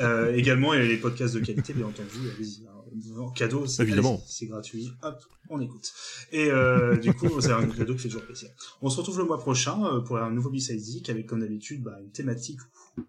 Euh, 0.00 0.34
également, 0.34 0.74
il 0.74 0.80
y 0.80 0.84
a 0.84 0.86
les 0.86 0.96
podcasts 0.98 1.34
de 1.34 1.40
qualité, 1.40 1.72
bien 1.72 1.86
entendu. 1.86 2.18
Allez-y. 2.36 2.66
hein. 2.66 2.79
En 3.18 3.30
cadeau, 3.30 3.66
c'est 3.66 3.82
Évidemment. 3.82 4.22
c'est 4.26 4.46
gratuit. 4.46 4.90
Hop, 5.02 5.22
on 5.48 5.60
écoute. 5.60 5.92
Et 6.32 6.50
euh, 6.50 6.96
du 6.96 7.12
coup, 7.14 7.40
c'est 7.40 7.52
un 7.52 7.66
cadeau 7.68 7.94
qui 7.94 8.00
fait 8.02 8.08
toujours 8.08 8.24
plaisir. 8.24 8.50
On 8.82 8.90
se 8.90 8.96
retrouve 8.98 9.18
le 9.18 9.24
mois 9.24 9.38
prochain 9.38 9.84
euh, 9.86 10.00
pour 10.00 10.18
un 10.18 10.30
nouveau 10.30 10.50
Zik 10.56 11.08
avec, 11.10 11.26
comme 11.26 11.40
d'habitude, 11.40 11.82
bah, 11.82 11.98
une 12.02 12.10
thématique 12.10 12.60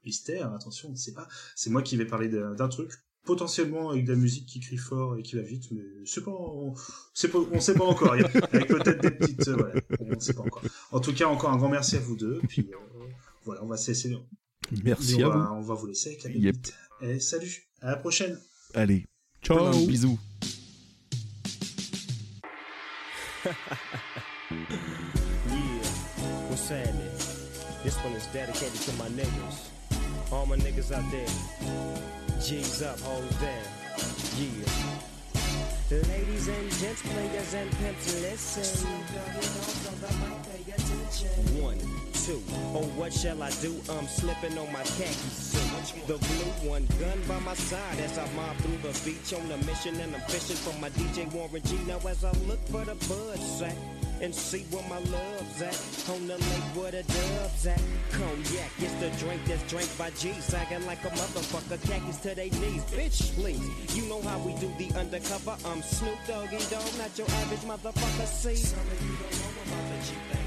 mystère. 0.06 0.54
Attention, 0.54 0.90
on 0.90 0.92
ne 0.94 0.98
sait 0.98 1.14
pas. 1.14 1.28
C'est 1.56 1.70
moi 1.70 1.82
qui 1.82 1.98
vais 1.98 2.06
parler 2.06 2.30
d'un 2.30 2.68
truc 2.70 2.92
potentiellement 3.24 3.92
avec 3.92 4.06
de 4.06 4.14
la 4.14 4.18
musique 4.18 4.48
qui 4.48 4.60
crie 4.60 4.78
fort 4.78 5.16
et 5.16 5.22
qui 5.22 5.36
va 5.36 5.44
vite, 5.44 5.70
mais 5.72 5.84
c'est 6.06 6.24
pas, 6.24 6.32
on, 6.32 6.74
pas, 6.74 7.40
on 7.52 7.60
sait 7.60 7.76
pas 7.76 7.84
encore. 7.86 8.16
Il 8.16 8.22
y 8.24 8.26
a- 8.26 8.32
avec 8.52 8.68
peut-être 8.68 9.00
des 9.02 9.12
petites, 9.12 9.48
euh, 9.48 9.56
voilà, 9.58 9.80
on 10.00 10.20
sait 10.20 10.34
pas 10.34 10.42
encore. 10.42 10.64
En 10.92 11.00
tout 11.00 11.14
cas, 11.14 11.28
encore 11.28 11.52
un 11.52 11.58
grand 11.58 11.70
merci 11.70 11.98
à 11.98 12.00
vous 12.00 12.16
deux. 12.16 12.40
Puis 12.48 12.68
euh, 12.72 13.00
voilà, 13.46 13.64
on 13.64 13.68
va 13.68 13.78
se 13.78 13.92
laisser. 13.92 14.18
Merci 14.84 15.24
on 15.24 15.28
à 15.32 15.38
va, 15.38 15.46
vous. 15.50 15.54
On 15.56 15.62
va 15.62 15.74
vous 15.76 15.86
laisser 15.88 16.10
avec 16.10 16.24
la 16.24 16.32
Yep. 16.32 16.56
Et 17.02 17.20
salut, 17.20 17.68
à 17.82 17.92
la 17.92 17.98
prochaine. 17.98 18.40
Allez, 18.74 19.06
Ciao. 19.42 19.72
plein 19.72 19.82
de 19.82 19.88
bisous. 19.88 20.18
Yeah, 25.48 25.84
what's 26.50 26.70
happening? 26.70 27.10
This 27.84 27.98
one 28.04 28.14
is 28.14 28.28
dedicated 28.28 28.80
to 28.82 28.94
my 28.94 29.08
niggas. 29.10 29.70
All 30.32 30.46
my 30.46 30.58
niggas 30.58 30.92
out 30.92 31.10
there. 31.12 31.28
G's 32.42 32.82
up, 32.84 33.00
hold 33.02 33.30
down. 33.40 33.66
Yeah. 34.38 34.66
Ladies 35.92 36.48
and 36.48 36.72
gents, 36.72 37.02
players 37.02 37.54
and 37.54 37.72
pimps, 37.80 38.22
listen. 38.22 38.88
One, 41.62 41.80
oh 42.30 42.86
what 42.96 43.14
shall 43.14 43.42
I 43.42 43.50
do? 43.62 43.74
I'm 43.90 44.08
slipping 44.08 44.58
on 44.58 44.72
my 44.72 44.84
khaki 44.84 45.30
suit. 45.34 46.08
The 46.08 46.18
blue 46.18 46.70
one, 46.70 46.86
gun 47.00 47.20
by 47.28 47.40
my 47.40 47.56
side 47.56 48.00
as 48.00 48.18
I 48.18 48.28
mob 48.34 48.56
through 48.58 48.78
the 48.78 48.94
beach 49.04 49.34
on 49.34 49.52
a 49.52 49.58
mission 49.66 50.00
and 50.00 50.16
I'm 50.16 50.22
fishing 50.22 50.58
for 50.58 50.78
my 50.80 50.90
DJ 50.90 51.32
Warren 51.34 51.62
G. 51.64 51.78
Now 51.88 52.00
as 52.08 52.24
I 52.24 52.32
look 52.48 52.60
for 52.68 52.86
the 52.86 52.96
bud 53.08 53.40
sack 53.40 53.76
and 54.22 54.34
see 54.34 54.64
where 54.70 54.88
my 54.88 55.00
love's 55.10 55.62
at. 55.62 56.14
On 56.14 56.28
the 56.28 56.38
lake 56.38 56.70
where 56.78 56.92
the 56.92 57.02
doves 57.04 57.66
at. 57.66 57.82
Cognac, 58.12 58.72
it's 58.78 58.94
the 59.02 59.10
drink 59.18 59.42
that's 59.46 59.64
drank 59.70 59.90
by 59.98 60.12
G. 60.12 60.32
Sagging 60.34 60.86
like 60.86 61.04
a 61.04 61.10
motherfucker, 61.10 61.82
khakis 61.90 62.18
to 62.18 62.36
their 62.36 62.52
knees. 62.62 62.84
Bitch, 62.94 63.34
please. 63.34 63.98
You 63.98 64.08
know 64.08 64.22
how 64.22 64.38
we 64.40 64.54
do 64.56 64.72
the 64.78 64.94
undercover. 65.00 65.58
I'm 65.66 65.82
Snoop 65.82 66.20
Doggy 66.28 66.60
Dog, 66.70 66.86
not 67.00 67.18
your 67.18 67.28
average 67.42 67.66
motherfucker. 67.66 68.28
See? 68.28 68.56
Some 68.56 68.80
of 68.80 69.02
you 69.02 69.18
don't 69.18 69.32
know 69.42 69.74
about 69.74 69.90
the 69.90 70.06
G 70.06 70.41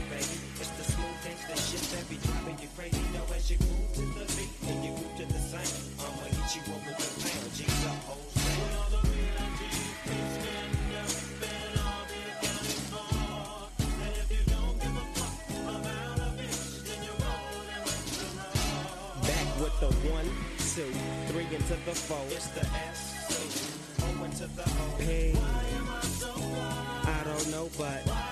smooth 1.57 1.71
gangsta 1.71 1.71
shit 1.71 1.83
that 1.91 2.09
be 2.09 2.17
driving 2.17 2.59
you 2.61 2.69
crazy. 2.77 3.03
Now 3.13 3.35
as 3.35 3.51
you 3.51 3.59
move 3.59 3.93
to 3.95 4.01
the 4.01 4.25
beat 4.37 4.51
and 4.69 4.85
you 4.85 4.91
move 4.91 5.17
to 5.17 5.27
the 5.27 5.39
sound, 5.39 5.69
I'ma 6.01 6.25
hit 6.25 6.57
you 6.57 6.63
up 6.73 6.81
with 6.87 6.99
the 6.99 7.07
pound. 7.23 7.55
G's 7.55 7.87
up, 7.87 7.95
hoes 8.05 8.35
down. 8.35 8.85
Back 19.23 19.49
with 19.61 19.77
the 19.81 19.91
one, 20.11 20.31
two, 20.59 20.93
three 21.29 21.49
into 21.55 21.77
the 21.85 21.95
four. 21.95 22.25
It's 22.31 22.49
the 22.49 22.61
S, 22.61 23.01
O 24.03 24.25
into 24.25 24.47
the 24.49 24.63
O. 24.63 24.97
P. 24.99 25.03
I 27.07 27.23
don't 27.25 27.49
know, 27.51 27.69
but 27.79 28.24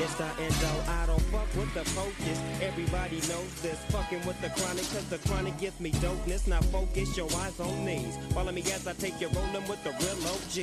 it's 0.00 0.14
the 0.14 0.24
end, 0.24 0.54
endo. 0.54 0.72
I 0.90 1.06
don't 1.06 1.22
fuck 1.30 1.48
with 1.54 1.72
the 1.74 1.84
focus. 1.90 2.38
Everybody 2.60 3.16
knows 3.28 3.52
this. 3.62 3.78
Fucking 3.90 4.24
with 4.26 4.40
the 4.40 4.50
chronic, 4.50 4.84
cause 4.90 5.08
the 5.08 5.18
chronic 5.28 5.56
gives 5.58 5.78
me 5.80 5.90
dopeness. 5.92 6.46
Now 6.46 6.60
focus 6.72 7.16
your 7.16 7.28
eyes 7.42 7.58
on 7.60 7.84
these. 7.84 8.16
Follow 8.32 8.52
me 8.52 8.62
as 8.72 8.86
I 8.86 8.94
take 8.94 9.20
you 9.20 9.28
rolling 9.28 9.66
with 9.68 9.82
the 9.84 9.90
real 9.90 10.18
OG. 10.34 10.56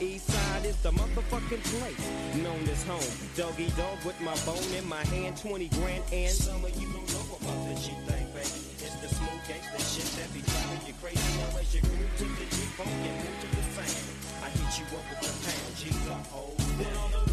East 0.00 0.26
side 0.30 0.64
is 0.64 0.76
the 0.82 0.90
motherfucking 0.92 1.62
place. 1.74 2.04
Known 2.42 2.62
as 2.68 2.82
home. 2.84 3.12
Doggy 3.36 3.70
dog 3.76 3.98
with 4.04 4.20
my 4.20 4.36
bone 4.44 4.70
in 4.76 4.86
my 4.88 5.04
hand. 5.06 5.36
20 5.36 5.68
grand 5.80 6.04
and 6.12 6.32
some 6.32 6.64
of 6.64 6.74
you 6.80 6.86
don't 6.92 7.08
know 7.12 7.26
about 7.40 7.58
the 7.68 7.74
G 7.80 7.90
thing, 8.06 8.26
baby. 8.34 8.60
It's 8.86 8.96
the 9.02 9.08
smooth 9.08 9.42
gangsta 9.48 9.80
shit 9.82 10.08
that 10.20 10.32
be 10.32 10.40
driving 10.42 10.86
you 10.86 10.94
crazy. 11.02 11.20
Now 11.38 11.58
as 11.58 11.74
you 11.74 11.80
groove 11.82 12.12
to 12.18 12.24
the 12.24 12.46
G 12.54 12.56
funk 12.78 12.90
move 12.90 13.36
to 13.40 13.48
the 13.56 13.62
sound. 13.74 14.16
I 14.44 14.48
hit 14.50 14.78
you 14.78 14.86
up 14.96 15.04
with 15.10 15.20
the 15.26 15.32
pound. 15.42 15.76
G's 15.76 16.08
up, 16.08 16.26
hold 16.28 17.25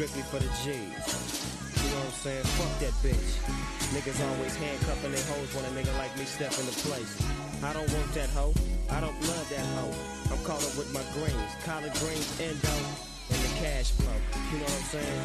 strictly 0.00 0.22
for 0.32 0.38
the 0.38 0.48
G's. 0.64 0.72
You 1.84 1.90
know 1.90 2.00
what 2.00 2.06
I'm 2.06 2.12
saying? 2.24 2.44
Fuck 2.56 2.72
that 2.80 2.94
bitch. 3.04 3.36
Niggas 3.92 4.16
always 4.32 4.56
handcuffing 4.56 5.12
their 5.12 5.24
hoes 5.28 5.52
when 5.52 5.64
a 5.66 5.72
nigga 5.76 5.92
like 5.98 6.16
me 6.16 6.24
step 6.24 6.56
into 6.56 6.72
place. 6.88 7.20
I 7.62 7.74
don't 7.74 7.92
want 7.92 8.10
that 8.14 8.30
hoe. 8.30 8.54
I 8.88 9.00
don't 9.00 9.20
love 9.28 9.46
that 9.50 9.66
hoe. 9.76 9.92
I'm 10.32 10.42
calling 10.42 10.72
with 10.80 10.88
my 10.94 11.04
greens. 11.12 11.52
Collard 11.64 11.92
greens, 12.00 12.40
endo, 12.40 12.76
and 13.28 13.40
the 13.44 13.52
cash 13.60 13.90
flow. 13.92 14.16
You 14.52 14.58
know 14.60 14.64
what 14.64 14.80
I'm 14.80 14.88
saying? 14.88 15.20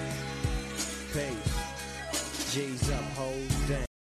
Peace. 1.15 2.51
G's 2.53 2.91
up, 2.91 3.03
ho 3.15 3.94